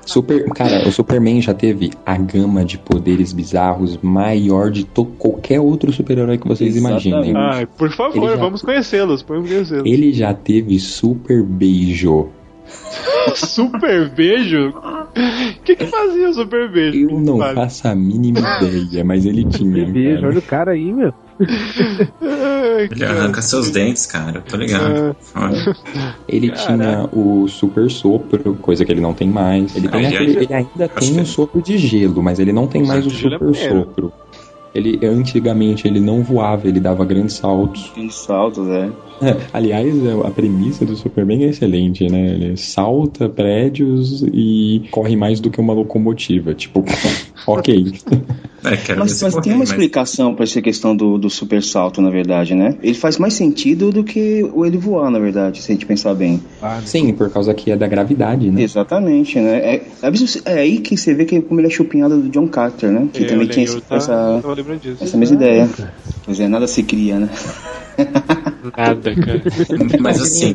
Super, 0.06 0.44
cara, 0.54 0.88
o 0.88 0.90
Superman 0.90 1.42
já 1.42 1.52
teve 1.52 1.90
a 2.06 2.16
gama 2.16 2.64
de 2.64 2.78
poderes 2.78 3.34
bizarros 3.34 3.98
maior 4.00 4.70
de 4.70 4.84
qualquer 5.18 5.60
outro 5.60 5.92
super-herói 5.92 6.38
que 6.38 6.48
vocês 6.48 6.74
Exatamente. 6.74 7.08
imaginem. 7.10 7.36
Ai, 7.36 7.66
por 7.66 7.90
favor, 7.90 8.30
já- 8.30 8.36
vamos 8.36 8.62
conhecê-los, 8.62 9.25
conhecê-los. 9.26 9.84
Ele 9.84 10.12
já 10.12 10.32
teve 10.32 10.78
super 10.78 11.42
beijo. 11.42 12.28
Super 13.34 14.08
beijo? 14.10 14.70
O 14.70 15.62
que, 15.64 15.74
que 15.76 15.86
fazia 15.86 16.30
o 16.30 16.34
super 16.34 16.70
beijo? 16.70 17.10
Eu 17.10 17.20
não 17.20 17.38
Vale. 17.38 17.54
faço 17.54 17.86
a 17.88 17.94
mínima 17.94 18.38
ideia, 18.62 19.04
mas 19.04 19.24
ele 19.26 19.44
tinha. 19.44 19.84
Beijo, 19.86 20.14
cara. 20.20 20.28
olha 20.28 20.38
o 20.38 20.42
cara 20.42 20.70
aí, 20.72 20.92
meu. 20.92 21.12
Ele 22.90 23.04
arranca 23.04 23.42
seus 23.42 23.70
dentes, 23.70 24.06
cara. 24.06 24.40
Tô 24.40 24.56
ligado. 24.56 25.16
Foda. 25.20 25.76
Ele 26.28 26.50
tinha 26.50 27.08
o 27.12 27.46
super 27.48 27.90
sopro, 27.90 28.54
coisa 28.54 28.84
que 28.84 28.92
ele 28.92 29.00
não 29.00 29.12
tem 29.14 29.28
mais. 29.28 29.74
Ele, 29.76 29.88
tem 29.88 30.00
Ah, 30.00 30.08
ele 30.08 30.16
aquele- 30.16 30.30
ainda- 30.30 30.42
ele 30.44 30.54
ainda 30.54 30.88
tem 30.88 31.20
o 31.20 31.26
sopro 31.26 31.60
de 31.62 31.78
gelo, 31.78 32.22
mas 32.22 32.38
ele 32.38 32.52
não 32.52 32.66
tem 32.66 32.82
O 32.82 32.86
mais 32.86 33.04
o 33.04 33.08
é 33.08 33.12
super 33.12 33.54
sopro. 33.54 34.12
Ele 34.76 34.98
antigamente 35.06 35.86
ele 35.88 36.00
não 36.00 36.22
voava, 36.22 36.68
ele 36.68 36.80
dava 36.80 37.04
grandes 37.04 37.36
saltos. 37.36 37.90
Tem 37.94 38.08
saltos, 38.10 38.68
é. 38.68 38.90
É, 39.22 39.34
aliás, 39.52 39.94
a 40.24 40.30
premissa 40.30 40.84
do 40.84 40.94
Superman 40.94 41.44
é 41.44 41.48
excelente, 41.48 42.06
né? 42.10 42.34
Ele 42.34 42.56
salta 42.56 43.28
prédios 43.30 44.22
e 44.32 44.82
corre 44.90 45.16
mais 45.16 45.40
do 45.40 45.48
que 45.50 45.58
uma 45.58 45.72
locomotiva. 45.72 46.52
Tipo, 46.54 46.84
ok. 47.46 47.94
É, 48.64 48.94
Mas, 48.96 49.22
mas 49.22 49.32
correr, 49.32 49.42
tem 49.44 49.52
uma 49.52 49.60
mas- 49.60 49.70
explicação 49.70 50.34
pra 50.34 50.42
essa 50.44 50.60
questão 50.60 50.94
do, 50.96 51.16
do 51.18 51.30
super 51.30 51.62
salto, 51.62 52.02
na 52.02 52.10
verdade, 52.10 52.52
né? 52.54 52.76
Ele 52.82 52.94
faz 52.94 53.16
mais 53.16 53.34
sentido 53.34 53.92
do 53.92 54.02
que 54.02 54.42
o 54.52 54.66
ele 54.66 54.76
voar, 54.76 55.08
na 55.10 55.20
verdade, 55.20 55.62
se 55.62 55.70
a 55.70 55.74
gente 55.74 55.86
pensar 55.86 56.14
bem. 56.14 56.40
Sim, 56.84 57.12
por 57.12 57.30
causa 57.30 57.54
que 57.54 57.70
é 57.70 57.76
da 57.76 57.86
gravidade, 57.86 58.50
né? 58.50 58.60
Exatamente, 58.62 59.38
né? 59.38 59.58
É, 59.58 59.74
é, 60.02 60.12
é 60.46 60.58
aí 60.58 60.78
que 60.78 60.96
você 60.96 61.14
vê 61.14 61.24
que 61.24 61.40
como 61.40 61.60
ele 61.60 61.68
é 61.68 61.70
chupinhado 61.70 62.20
do 62.20 62.28
John 62.28 62.48
Carter, 62.48 62.90
né? 62.90 63.08
Que 63.12 63.22
É, 63.22 63.26
também 63.26 63.46
tinha 63.46 63.66
eu 63.66 63.80
tava- 63.80 63.96
essa, 64.02 64.42
disso. 64.74 65.04
essa 65.04 65.16
mesma 65.16 65.36
ideia. 65.36 65.68
Pois 66.24 66.40
é, 66.40 66.48
nada 66.48 66.66
se 66.66 66.82
cria, 66.82 67.18
né? 67.20 67.28
Nada, 68.76 69.14
cara. 69.14 69.42
Mas 70.00 70.20
assim, 70.20 70.54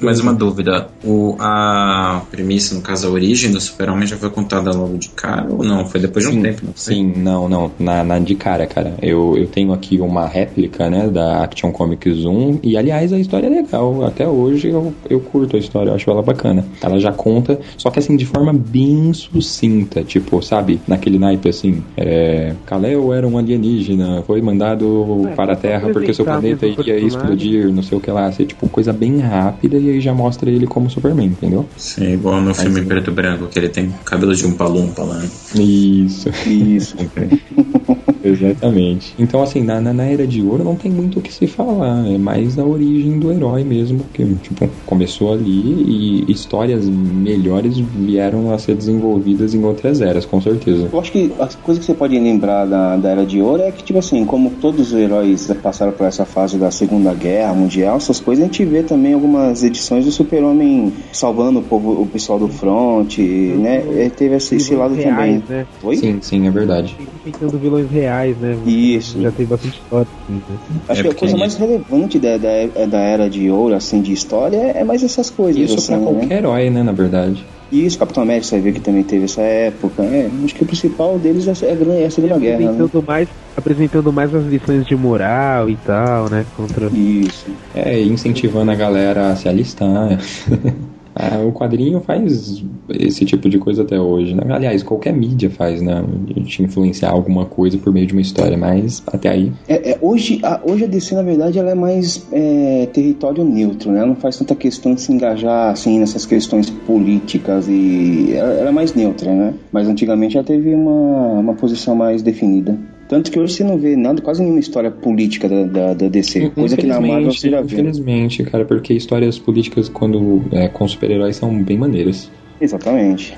mais 0.00 0.20
uma 0.20 0.32
dúvida. 0.32 0.88
O, 1.04 1.36
a 1.38 2.22
premissa, 2.30 2.74
no 2.74 2.82
caso, 2.82 3.08
a 3.08 3.10
origem 3.10 3.50
do 3.50 3.60
Super-Homem 3.60 4.06
já 4.06 4.16
foi 4.16 4.30
contada 4.30 4.70
logo 4.70 4.96
de 4.96 5.08
cara 5.10 5.48
ou 5.50 5.64
não? 5.64 5.86
Foi 5.86 6.00
depois 6.00 6.24
de 6.24 6.30
um 6.30 6.34
Sim, 6.34 6.42
tempo, 6.42 6.62
não 6.64 6.72
sim, 6.74 7.12
não, 7.16 7.48
não, 7.48 7.70
na, 7.78 8.04
na 8.04 8.18
de 8.18 8.34
cara, 8.34 8.66
cara. 8.66 8.94
Eu, 9.02 9.36
eu 9.36 9.46
tenho 9.46 9.72
aqui 9.72 10.00
uma 10.00 10.26
réplica, 10.26 10.88
né, 10.90 11.08
da 11.08 11.44
Action 11.44 11.70
Comics 11.72 12.24
1, 12.24 12.60
e 12.62 12.76
aliás 12.76 13.12
a 13.12 13.18
história 13.18 13.46
é 13.46 13.50
legal. 13.50 14.04
Até 14.04 14.26
hoje 14.26 14.68
eu, 14.68 14.92
eu 15.08 15.20
curto 15.20 15.56
a 15.56 15.58
história, 15.58 15.90
eu 15.90 15.94
acho 15.94 16.10
ela 16.10 16.22
bacana. 16.22 16.64
Ela 16.82 16.98
já 16.98 17.12
conta, 17.12 17.58
só 17.76 17.90
que 17.90 17.98
assim, 17.98 18.16
de 18.16 18.26
forma 18.26 18.52
bem 18.52 19.12
sucinta, 19.12 20.02
tipo, 20.02 20.40
sabe, 20.42 20.80
naquele 20.86 21.18
naipe 21.18 21.48
assim, 21.48 21.82
é, 21.96 22.54
Kal-El 22.66 23.12
era 23.12 23.26
um 23.26 23.38
alienígena, 23.38 24.22
foi 24.26 24.40
mandado 24.40 25.28
É, 25.28 25.34
para 25.34 25.52
a 25.52 25.56
Terra 25.56 25.90
porque 25.92 26.12
seu 26.12 26.24
planeta 26.24 26.66
o 26.82 26.86
ia 26.86 26.94
personagem. 27.00 27.06
explodir, 27.36 27.72
não 27.72 27.82
sei 27.82 27.98
o 27.98 28.00
que 28.00 28.10
lá, 28.10 28.26
assim, 28.26 28.44
tipo, 28.44 28.68
coisa 28.68 28.92
bem 28.92 29.18
rápida, 29.18 29.78
e 29.78 29.90
aí 29.90 30.00
já 30.00 30.14
mostra 30.14 30.50
ele 30.50 30.66
como 30.66 30.88
Superman, 30.90 31.26
entendeu? 31.26 31.68
Sim, 31.76 32.12
igual 32.12 32.40
no 32.40 32.54
filme 32.54 32.82
preto 32.84 33.10
e 33.10 33.14
branco, 33.14 33.46
que 33.46 33.58
ele 33.58 33.68
tem 33.68 33.92
cabelo 34.04 34.34
de 34.34 34.46
um 34.46 34.52
palumpa 34.52 35.02
lá. 35.02 35.18
né? 35.18 35.28
Isso. 35.56 36.28
Isso. 36.46 36.96
Exatamente. 38.28 39.14
Então, 39.18 39.42
assim, 39.42 39.62
na, 39.62 39.80
na, 39.80 39.92
na 39.92 40.04
Era 40.04 40.26
de 40.26 40.42
Ouro 40.42 40.64
não 40.64 40.76
tem 40.76 40.90
muito 40.90 41.18
o 41.18 41.22
que 41.22 41.32
se 41.32 41.46
falar. 41.46 42.06
É 42.06 42.18
mais 42.18 42.58
a 42.58 42.64
origem 42.64 43.18
do 43.18 43.32
herói 43.32 43.64
mesmo. 43.64 44.00
Que, 44.12 44.24
tipo, 44.36 44.68
começou 44.86 45.32
ali 45.32 46.24
e 46.26 46.32
histórias 46.32 46.86
melhores 46.86 47.78
vieram 47.78 48.52
a 48.52 48.58
ser 48.58 48.74
desenvolvidas 48.74 49.54
em 49.54 49.64
outras 49.64 50.00
eras, 50.00 50.24
com 50.24 50.40
certeza. 50.40 50.88
Eu 50.92 51.00
acho 51.00 51.12
que 51.12 51.32
as 51.38 51.54
coisas 51.54 51.80
que 51.84 51.90
você 51.90 51.96
pode 51.96 52.18
lembrar 52.18 52.64
da, 52.66 52.96
da 52.96 53.10
Era 53.10 53.26
de 53.26 53.40
Ouro 53.40 53.62
é 53.62 53.70
que, 53.72 53.82
tipo 53.82 53.98
assim, 53.98 54.24
como 54.24 54.50
todos 54.60 54.92
os 54.92 54.98
heróis 54.98 55.50
passaram 55.62 55.92
por 55.92 56.06
essa 56.06 56.24
fase 56.24 56.58
da 56.58 56.70
Segunda 56.70 57.12
Guerra 57.14 57.54
Mundial, 57.54 57.96
essas 57.96 58.20
coisas, 58.20 58.42
a 58.44 58.46
gente 58.46 58.64
vê 58.64 58.82
também 58.82 59.14
algumas 59.14 59.62
edições 59.62 60.04
do 60.04 60.10
Super-Homem 60.10 60.92
salvando 61.12 61.60
o 61.60 61.62
povo, 61.62 62.02
o 62.02 62.06
pessoal 62.06 62.38
do 62.38 62.48
front, 62.48 63.18
né? 63.18 63.82
Ele 63.88 64.10
teve 64.10 64.36
esse, 64.36 64.56
esse 64.56 64.74
lado 64.74 64.94
reais, 64.94 65.42
também. 65.42 65.42
né? 65.48 65.66
Oi? 65.82 65.96
Sim, 65.96 66.18
sim, 66.20 66.46
é 66.46 66.50
verdade. 66.50 66.96
Inventando 67.24 67.58
vilões 67.58 67.90
reais, 67.90 68.08
né? 68.26 68.56
Isso. 68.66 69.20
Já 69.20 69.30
tem 69.30 69.46
bastante 69.46 69.78
história. 69.78 70.06
assim, 70.24 70.42
né? 70.48 70.58
Acho 70.88 71.00
É 71.00 71.04
que 71.04 71.08
a 71.10 71.14
coisa 71.14 71.36
mais 71.36 71.56
relevante 71.56 72.18
da, 72.18 72.36
da, 72.36 72.86
da 72.86 72.98
Era 72.98 73.28
de 73.28 73.50
Ouro, 73.50 73.74
assim, 73.74 74.00
de 74.00 74.12
história, 74.12 74.56
é 74.56 74.84
mais 74.84 75.02
essas 75.02 75.30
coisas. 75.30 75.60
Isso 75.62 75.76
assim, 75.78 75.92
pra 75.92 75.98
né? 75.98 76.04
qualquer 76.04 76.38
herói, 76.38 76.70
né, 76.70 76.82
na 76.82 76.92
verdade. 76.92 77.44
Isso, 77.70 77.98
Capitão 77.98 78.22
América, 78.22 78.46
você 78.46 78.58
vê 78.60 78.72
que 78.72 78.80
também 78.80 79.02
teve 79.02 79.24
essa 79.26 79.42
época. 79.42 80.02
É, 80.02 80.30
acho 80.42 80.54
que 80.54 80.62
o 80.62 80.66
principal 80.66 81.18
deles 81.18 81.46
é, 81.46 81.66
é 81.66 81.72
a 81.72 81.74
Gran- 81.74 81.94
é 81.94 82.06
a 82.06 82.10
Segunda 82.10 82.38
Guerra, 82.38 82.58
né? 82.60 82.64
Apresentando 82.70 83.04
mais, 83.06 83.28
apresentando 83.56 84.12
mais 84.12 84.34
as 84.34 84.44
lições 84.46 84.86
de 84.86 84.96
moral 84.96 85.68
e 85.68 85.76
tal, 85.76 86.30
né? 86.30 86.46
Contra. 86.56 86.86
Isso. 86.86 87.46
É, 87.74 88.00
incentivando 88.02 88.70
a 88.70 88.74
galera 88.74 89.30
a 89.32 89.36
se 89.36 89.48
alistar. 89.50 90.18
Ah, 91.18 91.44
o 91.44 91.52
quadrinho 91.52 92.00
faz 92.00 92.62
esse 92.88 93.24
tipo 93.24 93.48
de 93.48 93.58
coisa 93.58 93.82
até 93.82 94.00
hoje, 94.00 94.36
né? 94.36 94.42
Aliás, 94.50 94.84
qualquer 94.84 95.12
mídia 95.12 95.50
faz, 95.50 95.82
né? 95.82 96.04
De 96.24 96.62
influenciar 96.62 97.10
alguma 97.10 97.44
coisa 97.44 97.76
por 97.76 97.92
meio 97.92 98.06
de 98.06 98.12
uma 98.12 98.22
história, 98.22 98.56
mas 98.56 99.02
até 99.04 99.28
aí. 99.28 99.52
É, 99.66 99.90
é, 99.90 99.98
hoje, 100.00 100.38
a, 100.44 100.60
hoje 100.64 100.84
a 100.84 100.86
DC, 100.86 101.16
na 101.16 101.22
verdade, 101.22 101.58
ela 101.58 101.70
é 101.70 101.74
mais 101.74 102.24
é, 102.30 102.88
território 102.92 103.42
neutro, 103.42 103.90
né? 103.90 103.98
Ela 103.98 104.06
não 104.06 104.14
faz 104.16 104.36
tanta 104.36 104.54
questão 104.54 104.94
de 104.94 105.00
se 105.00 105.12
engajar, 105.12 105.72
assim, 105.72 105.98
nessas 105.98 106.24
questões 106.24 106.70
políticas 106.70 107.66
e... 107.68 108.32
Ela, 108.34 108.52
ela 108.52 108.68
é 108.68 108.72
mais 108.72 108.94
neutra, 108.94 109.34
né? 109.34 109.54
Mas 109.72 109.88
antigamente 109.88 110.36
ela 110.36 110.46
teve 110.46 110.72
uma, 110.72 111.40
uma 111.40 111.54
posição 111.54 111.96
mais 111.96 112.22
definida. 112.22 112.78
Tanto 113.08 113.30
que 113.30 113.40
hoje 113.40 113.54
você 113.54 113.64
não 113.64 113.78
vê 113.78 113.96
nada, 113.96 114.20
quase 114.20 114.42
nenhuma 114.42 114.60
história 114.60 114.90
política 114.90 115.48
da, 115.48 115.64
da, 115.64 115.94
da 115.94 116.08
DC. 116.08 116.50
Coisa 116.50 116.76
que 116.76 116.86
na 116.86 117.00
Marvel 117.00 117.32
você 117.32 117.50
já 117.50 117.62
vê. 117.62 117.74
Infelizmente, 117.74 118.42
cara, 118.44 118.64
porque 118.64 118.92
histórias 118.92 119.38
políticas 119.38 119.88
quando 119.88 120.44
é, 120.52 120.68
com 120.68 120.86
super-heróis 120.86 121.36
são 121.36 121.62
bem 121.62 121.78
maneiras. 121.78 122.30
Exatamente. 122.60 123.36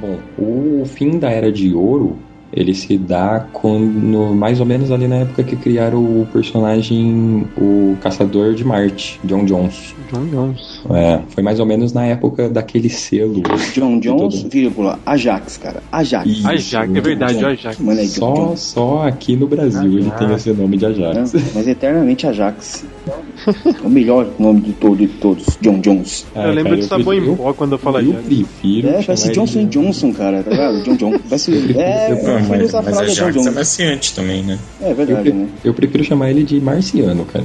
Bom, 0.00 0.18
o 0.38 0.84
fim 0.86 1.18
da 1.18 1.30
Era 1.30 1.50
de 1.50 1.74
Ouro 1.74 2.16
ele 2.52 2.74
se 2.74 2.96
dá 2.96 3.46
quando, 3.52 4.34
mais 4.34 4.58
ou 4.58 4.66
menos 4.66 4.90
ali 4.90 5.06
na 5.06 5.16
época 5.16 5.42
que 5.44 5.54
criaram 5.54 6.02
o 6.02 6.26
personagem, 6.32 7.46
o 7.56 7.96
Caçador 8.00 8.54
de 8.54 8.64
Marte, 8.64 9.20
John 9.24 9.44
Jones. 9.44 9.94
John 10.10 10.26
Jones. 10.26 10.77
É, 10.90 11.20
foi 11.30 11.42
mais 11.42 11.58
ou 11.60 11.66
menos 11.66 11.92
na 11.92 12.06
época 12.06 12.48
daquele 12.48 12.88
selo. 12.88 13.42
John 13.74 13.98
de 13.98 14.08
Jones, 14.08 14.42
todo- 14.42 14.50
vírgula, 14.50 14.98
Ajax, 15.04 15.56
cara. 15.56 15.82
Ajax. 15.90 16.26
Isso. 16.30 16.48
Ajax, 16.48 16.94
é 16.96 17.00
verdade, 17.00 17.44
Ajax. 17.44 17.78
Mano, 17.78 18.00
é 18.00 18.04
John 18.04 18.08
Só, 18.10 18.34
Jones. 18.34 18.60
só 18.60 19.02
aqui 19.08 19.36
no 19.36 19.46
Brasil 19.46 19.98
ele 19.98 20.10
tem 20.12 20.32
esse 20.34 20.50
nome 20.52 20.76
de 20.76 20.86
Ajax. 20.86 21.32
Né? 21.32 21.42
Mas 21.54 21.66
eternamente 21.68 22.26
Ajax. 22.26 22.84
É 23.06 23.70
o 23.86 23.88
melhor 23.90 24.28
nome 24.38 24.60
de, 24.60 24.72
todo, 24.72 24.96
de 24.96 25.08
todos, 25.08 25.58
John 25.60 25.80
Jones. 25.80 26.26
Ah, 26.34 26.42
eu 26.48 26.48
lembro 26.50 26.64
cara, 26.64 26.76
de 26.76 26.82
eu 26.82 26.88
sabor 26.88 27.14
em 27.14 27.34
pó 27.36 27.52
quando 27.54 27.72
eu 27.72 27.78
falo 27.78 27.98
Eu 28.00 28.10
Ajax. 28.12 28.26
prefiro. 28.26 28.88
É, 28.88 29.02
parece 29.02 29.32
Johnson 29.32 29.58
ele- 29.60 29.68
Johnson, 29.68 30.12
cara, 30.12 30.42
tá 30.42 30.50
ligado? 30.50 30.82
John 30.84 30.96
John. 30.96 31.18
Parece, 31.28 31.52
é, 31.76 32.12
eu 32.12 32.16
prefiro 32.18 32.48
mas, 32.48 32.62
usar 32.68 32.78
a 32.80 32.82
frase 32.82 32.98
a 33.02 33.06
John 33.14 33.28
é 33.28 33.32
Jones. 33.32 33.54
maciante 33.54 34.14
também, 34.14 34.42
né? 34.42 34.58
É 34.80 34.90
Eu, 34.90 34.94
verdade, 34.94 35.22
pre- 35.22 35.32
né? 35.32 35.48
eu 35.64 35.74
prefiro 35.74 36.04
chamar 36.04 36.30
ele 36.30 36.42
de 36.44 36.60
Marciano, 36.60 37.24
cara. 37.24 37.44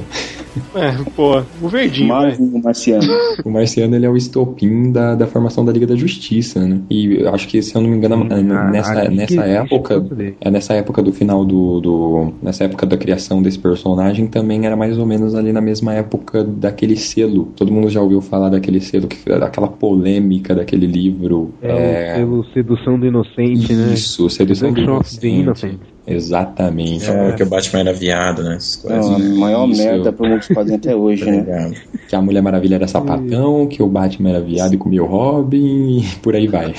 É, 0.76 0.92
pô, 1.16 1.42
o 1.62 1.68
verdinho, 1.68 2.10
vai. 2.10 2.28
Marvel 2.28 2.62
Marciano. 2.64 3.04
O 3.44 3.50
Marciano 3.50 3.96
ele 3.96 4.06
é 4.06 4.10
o 4.10 4.16
estopim 4.16 4.92
da, 4.92 5.16
da 5.16 5.28
formação 5.28 5.66
da 5.66 5.72
Liga 5.72 5.88
da 5.88 5.96
Justiça, 5.96 6.66
né? 6.66 6.80
E 6.90 7.26
acho 7.28 7.48
que, 7.48 7.62
se 7.62 7.76
eu 7.76 7.82
não 7.82 7.90
me 7.90 7.98
engano, 7.98 8.28
Ah, 8.30 8.70
nessa, 8.72 9.10
nessa 9.10 9.42
época. 9.46 10.06
É 10.40 10.50
nessa 10.50 10.74
época 10.74 11.02
do 11.02 11.12
final 11.12 11.44
do, 11.44 11.80
do. 11.80 12.34
Nessa 12.42 12.66
época 12.66 12.86
da 12.86 12.98
criação 12.98 13.42
desse 13.42 13.60
personagem 13.60 14.28
também 14.28 14.66
era 14.66 14.76
mais 14.76 14.98
ou 14.98 15.06
menos 15.06 15.36
ali 15.36 15.52
na 15.52 15.62
mesma 15.62 15.94
época 15.94 16.44
daquele 16.44 16.96
selo. 16.96 17.52
Todo 17.56 17.72
mundo 17.72 17.90
já 17.90 18.02
ouviu 18.02 18.22
falar 18.22 18.50
daquele 18.50 18.80
selo, 18.80 19.08
que, 19.08 19.18
daquela 19.30 19.68
polêmica 19.68 20.56
daquele 20.56 20.86
livro. 20.86 21.54
É, 21.62 22.14
o 22.14 22.16
selo 22.16 22.46
Sedução 22.54 23.00
do 23.00 23.06
Inocente, 23.06 23.74
né? 23.74 23.94
Isso, 23.94 24.30
Sedução 24.30 24.72
do 24.72 24.80
Inocente. 24.80 25.93
Exatamente. 26.06 27.10
É, 27.10 27.32
que 27.32 27.44
o 27.44 27.46
Batman 27.46 27.80
era 27.80 27.94
viado, 27.94 28.44
né? 28.44 28.56
Essas 28.56 28.76
coisas. 28.76 29.10
Não, 29.10 29.16
a 29.16 29.20
maior 29.20 29.70
Isso. 29.70 29.84
merda 29.84 30.12
pro 30.12 30.28
mundo 30.28 30.40
dos 30.40 30.48
quadrinhos 30.48 30.80
até 30.80 30.96
hoje, 30.96 31.26
Tá 31.26 31.32
né? 31.32 31.72
Que 32.10 32.16
a 32.16 32.22
Mulher 32.22 32.42
Maravilha 32.42 32.76
era 32.76 32.88
sapatão, 32.88 33.68
que 33.68 33.82
o 33.82 33.88
Batman 33.88 34.32
era 34.32 34.42
viado 34.42 34.74
e 34.74 34.78
comia 34.78 35.02
o 35.02 35.08
Robin, 35.08 36.00
e 36.00 36.16
por 36.22 36.36
aí 36.36 36.48
vai. 36.48 36.74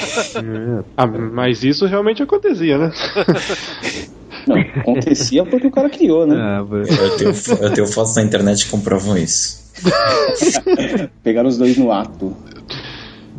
Ah, 0.96 1.06
mas 1.06 1.64
isso 1.64 1.86
realmente 1.86 2.22
acontecia, 2.22 2.76
né? 2.78 2.92
Não, 4.46 4.58
acontecia 4.58 5.42
porque 5.46 5.66
o 5.66 5.70
cara 5.70 5.88
criou, 5.88 6.26
né? 6.26 6.36
Ah. 6.36 6.64
Eu 6.70 7.16
tenho, 7.16 7.32
eu 7.62 7.72
tenho 7.72 7.86
fotos 7.86 8.14
na 8.16 8.22
internet 8.22 8.66
que 8.66 8.70
comprovam 8.70 9.16
isso. 9.16 9.64
Pegaram 11.22 11.48
os 11.48 11.56
dois 11.56 11.78
no 11.78 11.90
ato. 11.90 12.36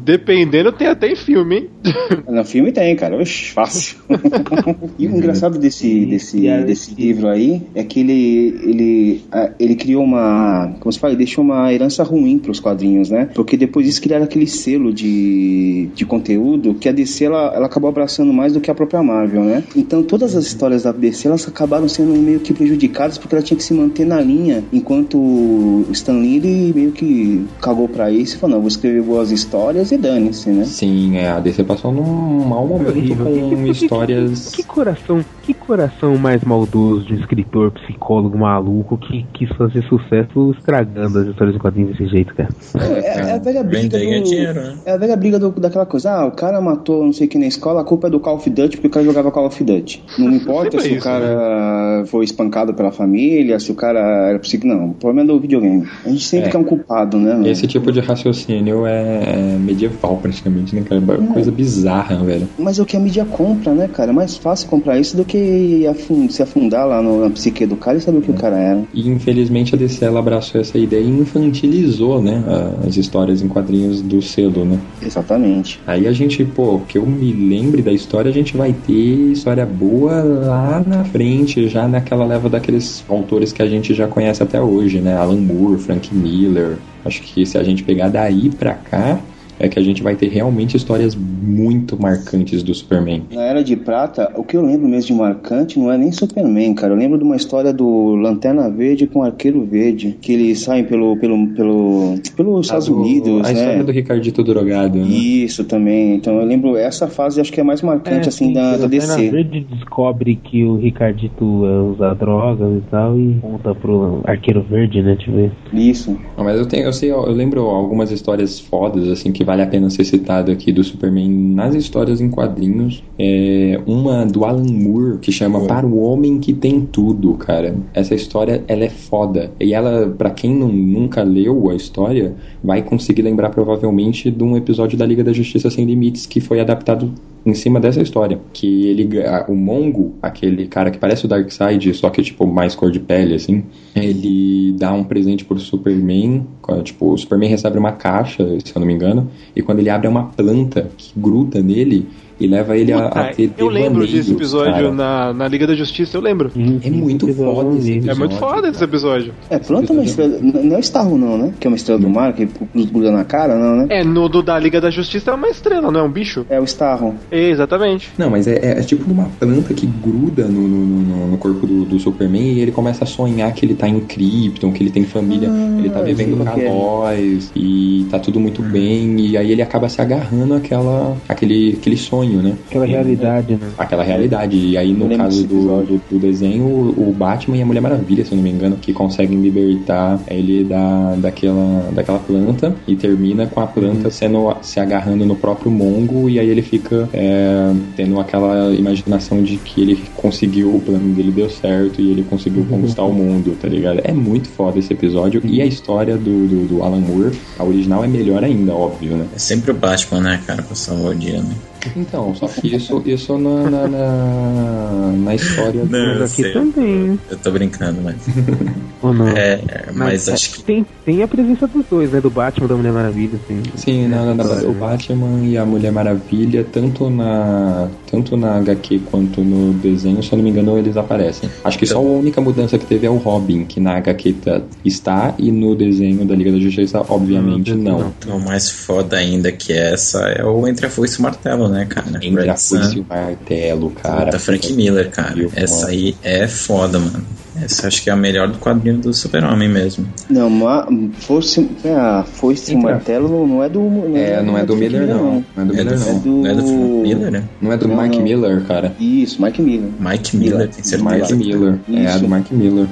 Dependendo, 0.05 0.71
tem 0.71 0.87
até 0.87 1.11
em 1.11 1.15
filme, 1.15 1.55
hein? 1.55 1.69
No 2.29 2.45
filme 2.45 2.71
tem, 2.71 2.95
cara. 2.95 3.17
Oxi, 3.17 3.51
fácil. 3.51 3.97
e 4.99 5.07
o 5.07 5.15
engraçado 5.15 5.57
desse, 5.57 6.05
desse, 6.05 6.41
desse 6.63 6.93
livro 6.93 7.27
aí 7.27 7.63
é 7.73 7.83
que 7.83 8.01
ele, 8.01 8.59
ele, 8.63 9.21
ele 9.59 9.75
criou 9.75 10.03
uma. 10.03 10.75
Como 10.79 10.91
se 10.91 10.99
fala? 10.99 11.13
Ele 11.13 11.23
deixou 11.23 11.43
uma 11.43 11.73
herança 11.73 12.03
ruim 12.03 12.37
pros 12.37 12.59
quadrinhos, 12.59 13.09
né? 13.09 13.29
Porque 13.33 13.57
depois 13.57 13.87
disso 13.87 14.01
criaram 14.01 14.25
aquele 14.25 14.45
selo 14.45 14.93
de, 14.93 15.89
de 15.95 16.05
conteúdo 16.05 16.75
que 16.75 16.87
a 16.87 16.91
DC 16.91 17.25
ela, 17.25 17.53
ela 17.55 17.65
acabou 17.65 17.89
abraçando 17.89 18.31
mais 18.31 18.53
do 18.53 18.61
que 18.61 18.69
a 18.69 18.75
própria 18.75 19.01
Marvel, 19.01 19.43
né? 19.43 19.63
Então 19.75 20.03
todas 20.03 20.35
as 20.35 20.45
histórias 20.45 20.83
da 20.83 20.91
DC 20.91 21.27
elas 21.27 21.47
acabaram 21.47 21.87
sendo 21.87 22.13
meio 22.13 22.39
que 22.39 22.53
prejudicadas 22.53 23.17
porque 23.17 23.33
ela 23.33 23.43
tinha 23.43 23.57
que 23.57 23.63
se 23.63 23.73
manter 23.73 24.05
na 24.05 24.21
linha 24.21 24.63
enquanto 24.71 25.17
o 25.17 25.87
Stan 25.91 26.17
Lee 26.19 26.73
meio 26.75 26.91
que 26.91 27.45
cagou 27.61 27.87
pra 27.87 28.11
isso 28.11 28.35
e 28.35 28.39
falou: 28.39 28.55
não, 28.55 28.61
vou 28.61 28.67
escrever 28.67 29.01
boas 29.01 29.31
histórias 29.31 29.94
e 29.95 29.97
dane-se, 29.97 30.49
né? 30.49 30.65
Sim, 30.65 31.17
é, 31.17 31.29
a 31.29 31.39
DC 31.39 31.63
passou 31.63 31.91
num 31.91 32.45
mau 32.45 32.65
momento 32.67 33.15
com 33.17 33.65
histórias. 33.67 34.51
Que 34.55 34.63
coração, 34.63 35.23
que 35.43 35.53
coração 35.53 36.17
mais 36.17 36.43
maldoso 36.43 37.05
de 37.05 37.13
um 37.13 37.19
escritor, 37.19 37.71
psicólogo 37.71 38.37
maluco 38.37 38.97
que 38.97 39.25
quis 39.33 39.49
fazer 39.57 39.83
sucesso 39.83 40.51
estragando 40.57 41.19
as 41.19 41.27
histórias 41.27 41.55
em 41.55 41.59
quadrinhos 41.59 41.91
desse 41.91 42.07
jeito, 42.07 42.33
cara. 42.35 42.49
É, 42.79 43.29
é 43.29 43.31
a 43.33 43.37
velha 43.39 43.63
briga 43.63 43.97
do, 43.97 44.23
dinheiro, 44.23 44.61
né? 44.61 44.75
É 44.85 44.91
a 44.93 44.97
velha 44.97 45.15
briga 45.15 45.39
do- 45.39 45.49
daquela 45.51 45.85
coisa, 45.85 46.11
ah, 46.11 46.25
o 46.25 46.31
cara 46.31 46.59
matou 46.61 47.03
não 47.05 47.13
sei 47.13 47.27
quem 47.27 47.39
na 47.41 47.47
escola, 47.47 47.81
a 47.81 47.83
culpa 47.83 48.07
é 48.07 48.09
do 48.09 48.19
Call 48.19 48.35
of 48.35 48.49
Duty 48.49 48.77
porque 48.77 48.87
o 48.87 48.91
cara 48.91 49.05
jogava 49.05 49.31
Call 49.31 49.47
of 49.47 49.63
Duty. 49.63 50.03
Não 50.19 50.31
importa 50.35 50.79
se 50.79 50.87
é 50.89 50.91
o 50.91 50.95
isso, 50.95 51.03
cara 51.03 52.03
foi 52.07 52.25
espancado 52.25 52.73
pela 52.73 52.91
família, 52.91 53.59
se 53.59 53.71
o 53.71 53.75
cara 53.75 53.99
era 54.29 54.39
psico. 54.39 54.67
Não, 54.67 54.89
o 54.89 54.93
problema 54.93 55.29
é 55.29 55.33
do 55.33 55.39
videogame. 55.39 55.87
A 56.05 56.09
gente 56.09 56.23
sempre 56.23 56.47
É. 56.47 56.51
quer 56.51 56.57
um 56.57 56.63
culpado, 56.63 57.17
né? 57.17 57.33
mano? 57.33 57.47
Esse 57.47 57.65
tipo 57.67 57.91
de 57.91 57.99
raciocínio 57.99 58.85
é 58.85 59.05
é 59.05 59.57
medieval 59.85 60.17
praticamente, 60.17 60.75
né, 60.75 60.81
cara? 60.81 61.01
É 61.01 61.17
uma 61.17 61.33
coisa 61.33 61.51
bizarra, 61.51 62.17
velho. 62.23 62.47
Mas 62.57 62.79
é 62.79 62.81
o 62.81 62.85
que 62.85 62.97
a 62.97 62.99
mídia 62.99 63.25
compra, 63.25 63.73
né, 63.73 63.87
cara? 63.87 64.11
É 64.11 64.13
mais 64.13 64.35
fácil 64.37 64.67
comprar 64.67 64.99
isso 64.99 65.15
do 65.15 65.23
que 65.25 65.85
afun- 65.87 66.29
se 66.29 66.41
afundar 66.41 66.87
lá 66.87 67.01
no- 67.01 67.21
na 67.21 67.29
psique 67.29 67.65
do 67.65 67.75
cara 67.75 67.97
e 67.97 68.01
saber 68.01 68.19
o 68.19 68.21
que 68.21 68.31
o 68.31 68.35
cara 68.35 68.57
era. 68.57 68.83
E 68.93 69.07
infelizmente 69.09 69.75
a 69.75 69.77
DC 69.77 70.03
ela 70.05 70.19
abraçou 70.19 70.59
essa 70.59 70.77
ideia 70.77 71.01
e 71.03 71.09
infantilizou, 71.09 72.21
né, 72.21 72.43
as 72.87 72.97
histórias 72.97 73.41
em 73.41 73.47
quadrinhos 73.47 74.01
do 74.01 74.21
selo, 74.21 74.65
né? 74.65 74.79
Exatamente. 75.01 75.79
Aí 75.85 76.07
a 76.07 76.11
gente, 76.11 76.43
pô, 76.43 76.79
que 76.79 76.97
eu 76.97 77.05
me 77.05 77.31
lembre 77.31 77.81
da 77.81 77.91
história, 77.91 78.29
a 78.29 78.33
gente 78.33 78.55
vai 78.57 78.73
ter 78.73 79.31
história 79.31 79.65
boa 79.65 80.21
lá 80.23 80.83
na 80.85 81.03
frente, 81.05 81.67
já 81.67 81.87
naquela 81.87 82.25
leva 82.25 82.49
daqueles 82.49 83.03
autores 83.07 83.51
que 83.51 83.61
a 83.61 83.67
gente 83.67 83.93
já 83.93 84.07
conhece 84.07 84.41
até 84.43 84.61
hoje, 84.61 84.99
né? 84.99 85.15
Alan 85.15 85.37
Moore, 85.39 85.79
Frank 85.79 86.13
Miller. 86.13 86.77
Acho 87.03 87.21
que 87.21 87.45
se 87.45 87.57
a 87.57 87.63
gente 87.63 87.83
pegar 87.83 88.09
daí 88.09 88.49
pra 88.49 88.73
cá, 88.73 89.19
é 89.59 89.67
que 89.69 89.79
a 89.79 89.81
gente 89.81 90.03
vai 90.03 90.15
ter 90.15 90.27
realmente 90.29 90.75
histórias 90.75 91.15
muito 91.15 91.99
marcantes 92.01 92.61
do 92.63 92.73
Superman. 92.73 93.23
Na 93.31 93.41
Era 93.43 93.63
de 93.63 93.75
Prata, 93.75 94.31
o 94.35 94.43
que 94.43 94.57
eu 94.57 94.61
lembro 94.61 94.87
mesmo 94.87 95.07
de 95.07 95.13
marcante 95.21 95.79
não 95.79 95.91
é 95.91 95.97
nem 95.97 96.11
Superman, 96.11 96.73
cara. 96.73 96.93
Eu 96.93 96.97
lembro 96.97 97.17
de 97.17 97.23
uma 97.23 97.35
história 97.35 97.71
do 97.71 98.15
Lanterna 98.15 98.69
Verde 98.69 99.07
com 99.07 99.23
Arqueiro 99.23 99.63
Verde, 99.65 100.17
que 100.21 100.33
eles 100.33 100.59
saem 100.59 100.83
pelo, 100.83 101.15
pelo, 101.17 101.47
pelo, 101.49 102.15
pelos 102.35 102.65
Estados 102.65 102.87
A 102.87 102.91
do- 102.91 103.01
Unidos, 103.01 103.47
A 103.47 103.51
história 103.51 103.77
né? 103.77 103.83
do 103.83 103.91
Ricardito 103.91 104.43
Drogado, 104.43 104.97
né? 104.97 105.07
Isso 105.07 105.63
também. 105.63 106.15
Então 106.15 106.39
eu 106.39 106.45
lembro 106.45 106.75
essa 106.75 107.07
fase, 107.07 107.39
acho 107.39 107.51
que 107.53 107.59
é 107.59 107.63
a 107.63 107.65
mais 107.65 107.81
marcante 107.81 108.27
assim 108.27 108.51
da, 108.51 108.71
da 108.77 108.83
Lanterna 108.83 108.89
DC. 109.15 109.29
Verde 109.29 109.67
descobre 109.71 110.35
que 110.35 110.63
o 110.63 110.75
Ricardito 110.77 111.65
é, 111.65 111.81
usa 111.81 112.13
drogas 112.15 112.77
e 112.77 112.81
tal 112.89 113.17
e 113.19 113.35
conta 113.41 113.73
pro 113.73 114.21
Arqueiro 114.25 114.61
Verde, 114.63 115.01
né? 115.01 115.15
Deixa 115.15 115.31
eu 115.31 115.35
ver. 115.35 115.51
Isso. 115.73 116.17
Não, 116.37 116.43
mas 116.43 116.59
eu 116.59 116.65
tenho, 116.67 116.83
eu 116.85 116.93
sei, 116.93 117.11
eu 117.11 117.21
lembro 117.31 117.61
algumas 117.61 118.11
histórias 118.11 118.59
fodas 118.59 119.07
assim 119.07 119.31
que 119.31 119.44
vale 119.45 119.61
a 119.61 119.67
pena 119.67 119.89
ser 119.89 120.03
citado 120.03 120.51
aqui 120.51 120.71
do 120.71 120.83
Superman 120.83 121.29
nas 121.29 121.75
histórias 121.75 122.19
em 122.19 122.29
quadrinhos. 122.29 123.03
É 123.17 123.79
uma 123.85 124.25
do 124.25 124.43
Alan 124.43 124.63
Moore 124.63 125.19
que 125.19 125.31
chama 125.31 125.65
Para 125.65 125.85
o 125.85 125.99
Homem 125.99 126.39
que 126.39 126.53
Tem 126.53 126.81
Tudo, 126.81 127.33
cara. 127.35 127.75
Essa 127.93 128.15
história 128.15 128.63
ela 128.67 128.83
é 128.83 128.89
foda 128.89 129.51
e 129.59 129.73
ela, 129.73 130.07
pra 130.07 130.31
quem 130.31 130.53
não, 130.53 130.69
nunca 130.69 131.23
leu 131.23 131.69
a 131.69 131.75
história, 131.75 132.35
vai 132.63 132.81
conseguir 132.81 133.21
lembrar 133.21 133.51
provavelmente 133.51 134.29
de 134.29 134.43
um 134.43 134.57
episódio 134.57 134.97
da 134.97 135.05
Liga 135.05 135.23
da 135.23 135.31
Justiça 135.31 135.69
Sem 135.69 135.85
Limites 135.85 136.25
que 136.25 136.41
foi 136.41 136.59
adaptado 136.59 137.13
em 137.45 137.53
cima 137.53 137.79
dessa 137.79 138.01
história. 138.01 138.39
Que 138.51 138.87
ele, 138.87 139.09
o 139.47 139.55
Mongo, 139.55 140.15
aquele 140.21 140.67
cara 140.67 140.89
que 140.89 140.97
parece 140.97 141.25
o 141.25 141.27
Darkseid, 141.27 141.93
só 141.93 142.09
que 142.09 142.21
tipo 142.23 142.47
mais 142.47 142.75
cor 142.75 142.91
de 142.91 142.99
pele, 142.99 143.35
assim, 143.35 143.63
ele 143.95 144.73
dá 144.77 144.91
um 144.91 145.03
presente 145.03 145.45
pro 145.45 145.59
Superman. 145.59 146.45
Tipo, 146.83 147.13
o 147.13 147.17
Superman 147.17 147.49
recebe 147.49 147.77
uma 147.77 147.91
caixa, 147.91 148.43
se 148.63 148.75
eu 148.75 148.79
não 148.79 148.87
me 148.87 148.93
engano, 148.93 149.29
e 149.55 149.61
quando 149.61 149.79
ele 149.79 149.89
abre 149.89 150.07
é 150.07 150.09
uma 150.09 150.25
planta 150.25 150.89
que 150.97 151.11
gruda 151.17 151.61
nele 151.61 152.07
e 152.39 152.47
leva 152.47 152.77
ele 152.77 152.91
a, 152.91 153.05
a 153.05 153.09
Puta, 153.09 153.33
ter 153.35 153.51
eu 153.57 153.69
lembro 153.69 154.05
desse 154.05 154.31
episódio 154.31 154.73
cara. 154.73 154.91
na, 154.91 155.33
na 155.33 155.47
Liga 155.47 155.65
da 155.67 155.75
Justiça, 155.75 156.17
eu 156.17 156.21
lembro. 156.21 156.51
É 156.83 156.89
muito 156.89 157.27
foda 157.33 157.77
esse 157.77 157.91
É 157.91 157.95
episódio. 157.97 158.19
muito 158.19 158.35
foda 158.35 158.69
esse 158.69 158.83
episódio. 158.83 159.33
É, 159.49 159.57
planta 159.59 159.91
é 159.91 159.95
uma 159.95 160.03
estrela. 160.03 160.37
Não 160.41 160.75
é 160.75 160.77
o 160.77 160.81
Starro, 160.81 161.17
não, 161.17 161.37
né? 161.37 161.53
Que 161.59 161.67
é 161.67 161.69
uma 161.69 161.77
estrela 161.77 161.99
do 161.99 162.09
mar 162.09 162.33
que 162.33 162.47
gruda 162.91 163.11
na 163.11 163.23
cara, 163.23 163.57
não, 163.57 163.75
né? 163.77 163.87
É, 163.89 164.03
no 164.03 164.27
do 164.27 164.41
da 164.43 164.57
Liga 164.59 164.79
da 164.81 164.89
Justiça 164.89 165.31
é 165.31 165.33
uma 165.33 165.47
estrela, 165.47 165.91
não 165.91 165.99
é 165.99 166.03
um 166.03 166.11
bicho? 166.11 166.45
É 166.49 166.59
o 166.59 166.63
Starro. 166.65 167.15
Exatamente. 167.31 168.11
Não, 168.17 168.29
mas 168.29 168.47
é, 168.47 168.79
é 168.79 168.81
tipo 168.81 169.09
uma 169.11 169.25
planta 169.39 169.73
que 169.73 169.85
gruda 169.85 170.45
no, 170.47 170.61
no, 170.67 170.85
no- 170.85 171.27
no 171.27 171.37
corpo 171.37 171.65
do, 171.65 171.85
do 171.85 171.99
Superman 171.99 172.53
e 172.53 172.59
ele 172.59 172.71
começa 172.71 173.03
a 173.03 173.07
sonhar 173.07 173.51
que 173.53 173.65
ele 173.65 173.75
tá 173.75 173.87
em 173.87 173.99
Krypton, 173.99 174.71
que 174.71 174.83
ele 174.83 174.91
tem 174.91 175.03
família, 175.05 175.49
ele 175.79 175.89
tá 175.89 176.01
vivendo 176.01 176.37
com 176.37 176.59
é. 176.59 176.67
avós 176.67 177.51
e 177.55 178.05
tá 178.11 178.19
tudo 178.19 178.39
muito 178.39 178.61
bem, 178.61 179.19
e 179.19 179.37
aí 179.37 179.51
ele 179.51 179.61
acaba 179.61 179.87
se 179.89 180.01
agarrando 180.01 180.53
àquela, 180.55 181.15
àquele, 181.27 181.77
aquele 181.79 181.97
sonho, 181.97 182.24
né? 182.27 182.55
Aquela 182.67 182.85
realidade, 182.85 183.53
né? 183.53 183.69
Aquela 183.77 184.03
realidade. 184.03 184.57
E 184.57 184.77
aí, 184.77 184.93
no 184.93 185.09
caso 185.17 185.45
do, 185.45 185.83
do, 185.83 186.01
do 186.09 186.19
desenho, 186.19 186.65
o 186.65 187.13
Batman 187.15 187.57
e 187.57 187.61
a 187.61 187.65
Mulher 187.65 187.81
Maravilha, 187.81 188.25
se 188.25 188.31
eu 188.31 188.35
não 188.35 188.43
me 188.43 188.51
engano, 188.51 188.77
que 188.77 188.93
conseguem 188.93 189.39
libertar 189.39 190.19
ele 190.27 190.63
da, 190.63 191.15
daquela, 191.15 191.89
daquela 191.91 192.19
planta 192.19 192.75
e 192.87 192.95
termina 192.95 193.47
com 193.47 193.59
a 193.59 193.67
planta 193.67 194.09
sendo 194.09 194.55
se 194.61 194.79
agarrando 194.79 195.25
no 195.25 195.35
próprio 195.35 195.71
Mongo 195.71 196.29
e 196.29 196.39
aí 196.39 196.49
ele 196.49 196.61
fica 196.61 197.09
é, 197.13 197.71
tendo 197.95 198.19
aquela 198.19 198.73
imaginação 198.73 199.43
de 199.43 199.57
que 199.57 199.81
ele 199.81 200.03
conseguiu, 200.15 200.75
o 200.75 200.79
plano 200.79 201.13
dele 201.13 201.31
deu 201.31 201.49
certo 201.49 202.01
e 202.01 202.11
ele 202.11 202.23
conseguiu 202.23 202.65
conquistar 202.65 203.03
o 203.03 203.13
mundo, 203.13 203.57
tá 203.61 203.67
ligado? 203.67 204.01
É 204.03 204.11
muito 204.11 204.47
foda 204.49 204.79
esse 204.79 204.93
episódio 204.93 205.41
e 205.43 205.61
a 205.61 205.65
história 205.65 206.17
do, 206.17 206.47
do, 206.47 206.67
do 206.67 206.83
Alan 206.83 206.99
Moore, 206.99 207.37
a 207.57 207.63
original 207.63 208.03
é 208.03 208.07
melhor 208.07 208.43
ainda, 208.43 208.73
óbvio, 208.73 209.15
né? 209.15 209.25
É 209.35 209.39
sempre 209.39 209.71
o 209.71 209.73
Batman, 209.73 210.21
né, 210.21 210.41
cara, 210.45 210.61
pra 210.61 210.75
salvar 210.75 211.11
o 211.11 211.15
dia, 211.15 211.41
né? 211.41 211.55
Então, 211.95 212.14
Então, 212.15 212.33
só 212.33 212.47
que 212.47 212.73
isso, 212.73 213.01
isso 213.05 213.37
na, 213.37 213.69
na, 213.69 213.87
na, 213.89 215.11
na 215.17 215.35
história 215.35 215.83
do. 215.85 215.91
Não, 215.91 216.23
aqui 216.23 216.43
sei. 216.43 216.53
também. 216.53 217.19
Eu 217.29 217.37
tô 217.37 217.51
brincando, 217.51 218.01
mas. 218.01 218.15
Ou 219.03 219.13
não? 219.13 219.27
É, 219.27 219.59
mas 219.93 220.29
acho 220.29 220.51
que. 220.53 220.63
Tem, 220.63 220.85
tem 221.03 221.21
a 221.21 221.27
presença 221.27 221.67
dos 221.67 221.85
dois, 221.89 222.09
né? 222.11 222.21
Do 222.21 222.29
Batman 222.29 222.65
e 222.65 222.69
da 222.69 222.75
Mulher 222.75 222.93
Maravilha, 222.93 223.37
assim. 223.43 223.61
Sim, 223.75 224.07
na, 224.07 224.33
na- 224.33 224.43
na- 224.43 224.61
o 224.63 224.73
Batman 224.73 225.43
e 225.43 225.57
a 225.57 225.65
Mulher 225.65 225.91
Maravilha, 225.91 226.65
tanto 226.71 227.09
na, 227.09 227.89
tanto 228.09 228.37
na 228.37 228.55
HQ 228.59 228.99
quanto 229.11 229.41
no 229.41 229.73
desenho, 229.73 230.23
se 230.23 230.31
eu 230.31 230.37
não 230.37 230.43
me 230.43 230.51
engano, 230.51 230.77
eles 230.77 230.95
aparecem. 230.95 231.49
Acho 231.65 231.77
que 231.77 231.85
só 231.85 231.97
a 231.97 232.01
única 232.01 232.39
mudança 232.39 232.77
que 232.77 232.85
teve 232.85 233.05
é 233.05 233.09
o 233.09 233.17
Robin, 233.17 233.65
que 233.65 233.79
na 233.81 233.97
HQ 233.97 234.33
tá- 234.33 234.61
está 234.85 235.35
e 235.37 235.51
no 235.51 235.75
desenho 235.75 236.25
da 236.25 236.33
Liga 236.33 236.51
da 236.53 236.59
Justiça, 236.59 237.03
obviamente, 237.09 237.73
não. 237.75 238.13
O 238.27 238.39
mais 238.39 238.69
foda 238.69 239.17
ainda 239.17 239.51
que 239.51 239.73
essa 239.73 240.19
é 240.29 240.43
o 240.45 240.65
Entre 240.67 240.85
a 240.85 240.89
Foice 240.89 241.15
e 241.17 241.19
o 241.19 241.23
Martelo, 241.23 241.67
né, 241.67 241.85
cara? 241.85 242.04
Entre 242.21 242.49
a 242.49 242.55
foice 242.57 242.97
e 242.97 242.99
o 243.01 243.05
martelo, 243.07 243.89
cara. 243.91 244.31
Da 244.31 244.39
Frank 244.39 244.71
Miller, 244.73 245.09
cara. 245.11 245.35
Essa 245.55 245.87
aí 245.87 246.15
é 246.23 246.47
foda, 246.47 246.99
mano. 246.99 247.23
Essa 247.61 247.87
acho 247.87 248.03
que 248.03 248.09
é 248.09 248.13
a 248.13 248.17
melhor 248.17 248.49
do 248.49 248.57
quadrinho 248.59 248.97
do 248.97 249.13
Super-Homem 249.13 249.69
mesmo. 249.69 250.05
Não, 250.29 250.49
ma, 250.49 250.85
fosse, 251.19 251.65
é, 251.85 251.93
a 251.93 252.23
foice 252.23 252.73
e 252.73 252.75
Entra. 252.75 252.91
martelo 252.91 253.29
não, 253.29 253.47
não 253.47 253.63
é 253.63 253.69
do. 253.69 253.79
Não 253.79 254.17
É, 254.17 254.41
não 254.43 254.57
é 254.57 254.65
do 254.65 254.75
Frank 254.75 254.91
Miller, 254.93 255.07
não. 255.07 255.45
Não 255.55 255.63
é 255.63 255.65
do 255.65 255.73
É 255.73 255.83
Miller, 255.83 255.99
do- 255.99 256.29
não. 256.29 256.41
Não 256.41 256.47
é 256.49 256.53
do 256.53 256.61
Frank 256.67 257.01
Miller, 257.01 257.31
né? 257.31 257.43
Não 257.61 257.71
é 257.71 257.77
do 257.77 257.87
Mike 257.87 258.17
não. 258.17 258.23
Miller, 258.23 258.61
cara. 258.65 258.93
Isso, 258.99 259.41
Mike 259.41 259.61
Miller. 259.61 259.89
Mike 259.97 260.35
Miller, 260.35 260.69
tem 260.69 260.83
certeza. 260.83 261.15
Mike 261.15 261.33
Miller. 261.33 261.79
É 261.93 262.07
a 262.07 262.17
do 262.17 262.27
Mike 262.27 262.53
Miller. 262.53 262.87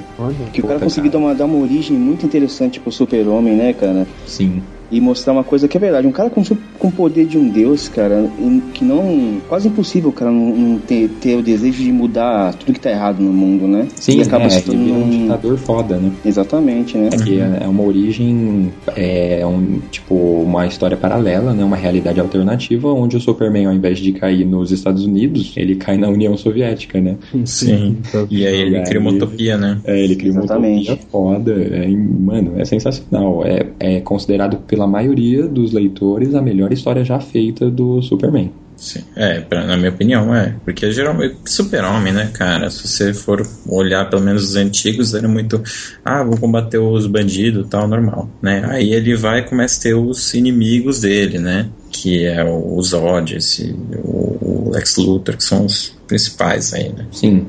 Que 0.52 0.60
o 0.62 0.66
cara 0.66 0.80
conseguiu 0.80 1.10
dar 1.10 1.18
uma, 1.18 1.34
dar 1.34 1.44
uma 1.44 1.58
origem 1.58 1.94
muito 1.98 2.24
interessante 2.24 2.80
pro 2.80 2.90
super-homem, 2.90 3.54
né, 3.56 3.74
cara? 3.74 4.06
Sim. 4.26 4.62
E 4.90 5.00
mostrar 5.00 5.32
uma 5.32 5.44
coisa 5.44 5.66
que 5.66 5.76
é 5.76 5.80
verdade. 5.80 6.06
Um 6.06 6.12
cara 6.12 6.30
com, 6.30 6.42
com 6.78 6.88
o 6.88 6.92
poder 6.92 7.26
de 7.26 7.38
um 7.38 7.48
deus, 7.48 7.88
cara, 7.88 8.28
que 8.72 8.84
não. 8.84 9.40
Quase 9.48 9.68
impossível 9.68 10.10
o 10.10 10.12
cara 10.12 10.30
não, 10.30 10.54
não 10.54 10.78
ter, 10.78 11.08
ter 11.20 11.36
o 11.36 11.42
desejo 11.42 11.82
de 11.82 11.90
mudar 11.90 12.54
tudo 12.54 12.72
que 12.72 12.80
tá 12.80 12.90
errado 12.90 13.20
no 13.20 13.32
mundo, 13.32 13.66
né? 13.66 13.88
Sim, 13.96 14.18
e 14.18 14.22
acaba 14.22 14.44
é, 14.44 14.50
se 14.50 14.70
ele 14.70 14.84
vira 14.84 14.92
um 14.92 15.00
tornando 15.00 15.16
um. 15.16 15.22
ditador 15.22 15.58
foda, 15.58 15.96
né? 15.96 16.12
Exatamente, 16.24 16.96
né? 16.96 17.08
É 17.12 17.16
que 17.16 17.40
é 17.40 17.64
é 17.64 17.68
uma 17.68 17.82
origem, 17.82 18.72
é 18.96 19.44
um, 19.46 19.80
tipo, 19.90 20.14
uma 20.14 20.66
história 20.66 20.96
paralela, 20.96 21.52
né? 21.52 21.64
Uma 21.64 21.76
realidade 21.76 22.20
alternativa, 22.20 22.92
onde 22.92 23.16
o 23.16 23.20
Superman, 23.20 23.66
ao 23.66 23.72
invés 23.72 23.98
de 23.98 24.12
cair 24.12 24.44
nos 24.44 24.70
Estados 24.70 25.04
Unidos, 25.04 25.54
ele 25.56 25.76
cai 25.76 25.96
na 25.96 26.08
União 26.08 26.36
Soviética, 26.36 27.00
né? 27.00 27.16
Sim. 27.44 27.98
E 28.30 28.46
aí 28.46 28.60
ele 28.60 28.82
cria 28.82 29.00
uma 29.00 29.10
utopia, 29.10 29.56
né? 29.56 29.80
É, 29.84 29.98
ele 29.98 30.16
cria 30.16 30.32
uma 30.32 30.44
Exatamente. 30.44 30.92
utopia 30.92 31.06
foda. 31.10 31.52
É, 31.52 31.88
mano, 31.88 32.52
é 32.56 32.64
sensacional. 32.64 33.44
É, 33.44 33.66
é 33.80 34.00
considerado 34.00 34.58
pela 34.74 34.86
maioria 34.88 35.46
dos 35.46 35.70
leitores 35.72 36.34
a 36.34 36.42
melhor 36.42 36.72
história 36.72 37.04
já 37.04 37.20
feita 37.20 37.70
do 37.70 38.02
Superman. 38.02 38.50
Sim. 38.76 39.04
É, 39.14 39.40
pra- 39.40 39.64
na 39.64 39.76
minha 39.76 39.90
opinião, 39.90 40.34
é. 40.34 40.56
Porque 40.64 40.90
geralmente, 40.90 41.36
super-homem, 41.46 42.12
né, 42.12 42.30
cara? 42.34 42.68
Se 42.70 42.88
você 42.88 43.14
for 43.14 43.46
olhar 43.68 44.10
pelo 44.10 44.20
menos 44.20 44.42
os 44.42 44.56
antigos, 44.56 45.14
era 45.14 45.28
muito. 45.28 45.62
Ah, 46.04 46.24
vou 46.24 46.36
combater 46.36 46.78
os 46.78 47.06
bandidos 47.06 47.68
tal, 47.70 47.86
normal, 47.86 48.28
né? 48.42 48.66
Aí 48.68 48.92
ele 48.92 49.14
vai 49.14 49.38
e 49.40 49.42
começa 49.44 49.78
a 49.78 49.82
ter 49.84 49.94
os 49.94 50.34
inimigos 50.34 51.00
dele, 51.02 51.38
né? 51.38 51.68
Que 51.92 52.24
é 52.26 52.42
o 52.44 52.82
Zod, 52.82 53.36
esse, 53.36 53.72
o, 54.04 54.66
o 54.66 54.70
Lex 54.74 54.96
Luthor, 54.96 55.36
que 55.36 55.44
são 55.44 55.66
os 55.66 55.94
principais 56.08 56.74
aí, 56.74 56.88
né? 56.88 57.06
Sim. 57.12 57.46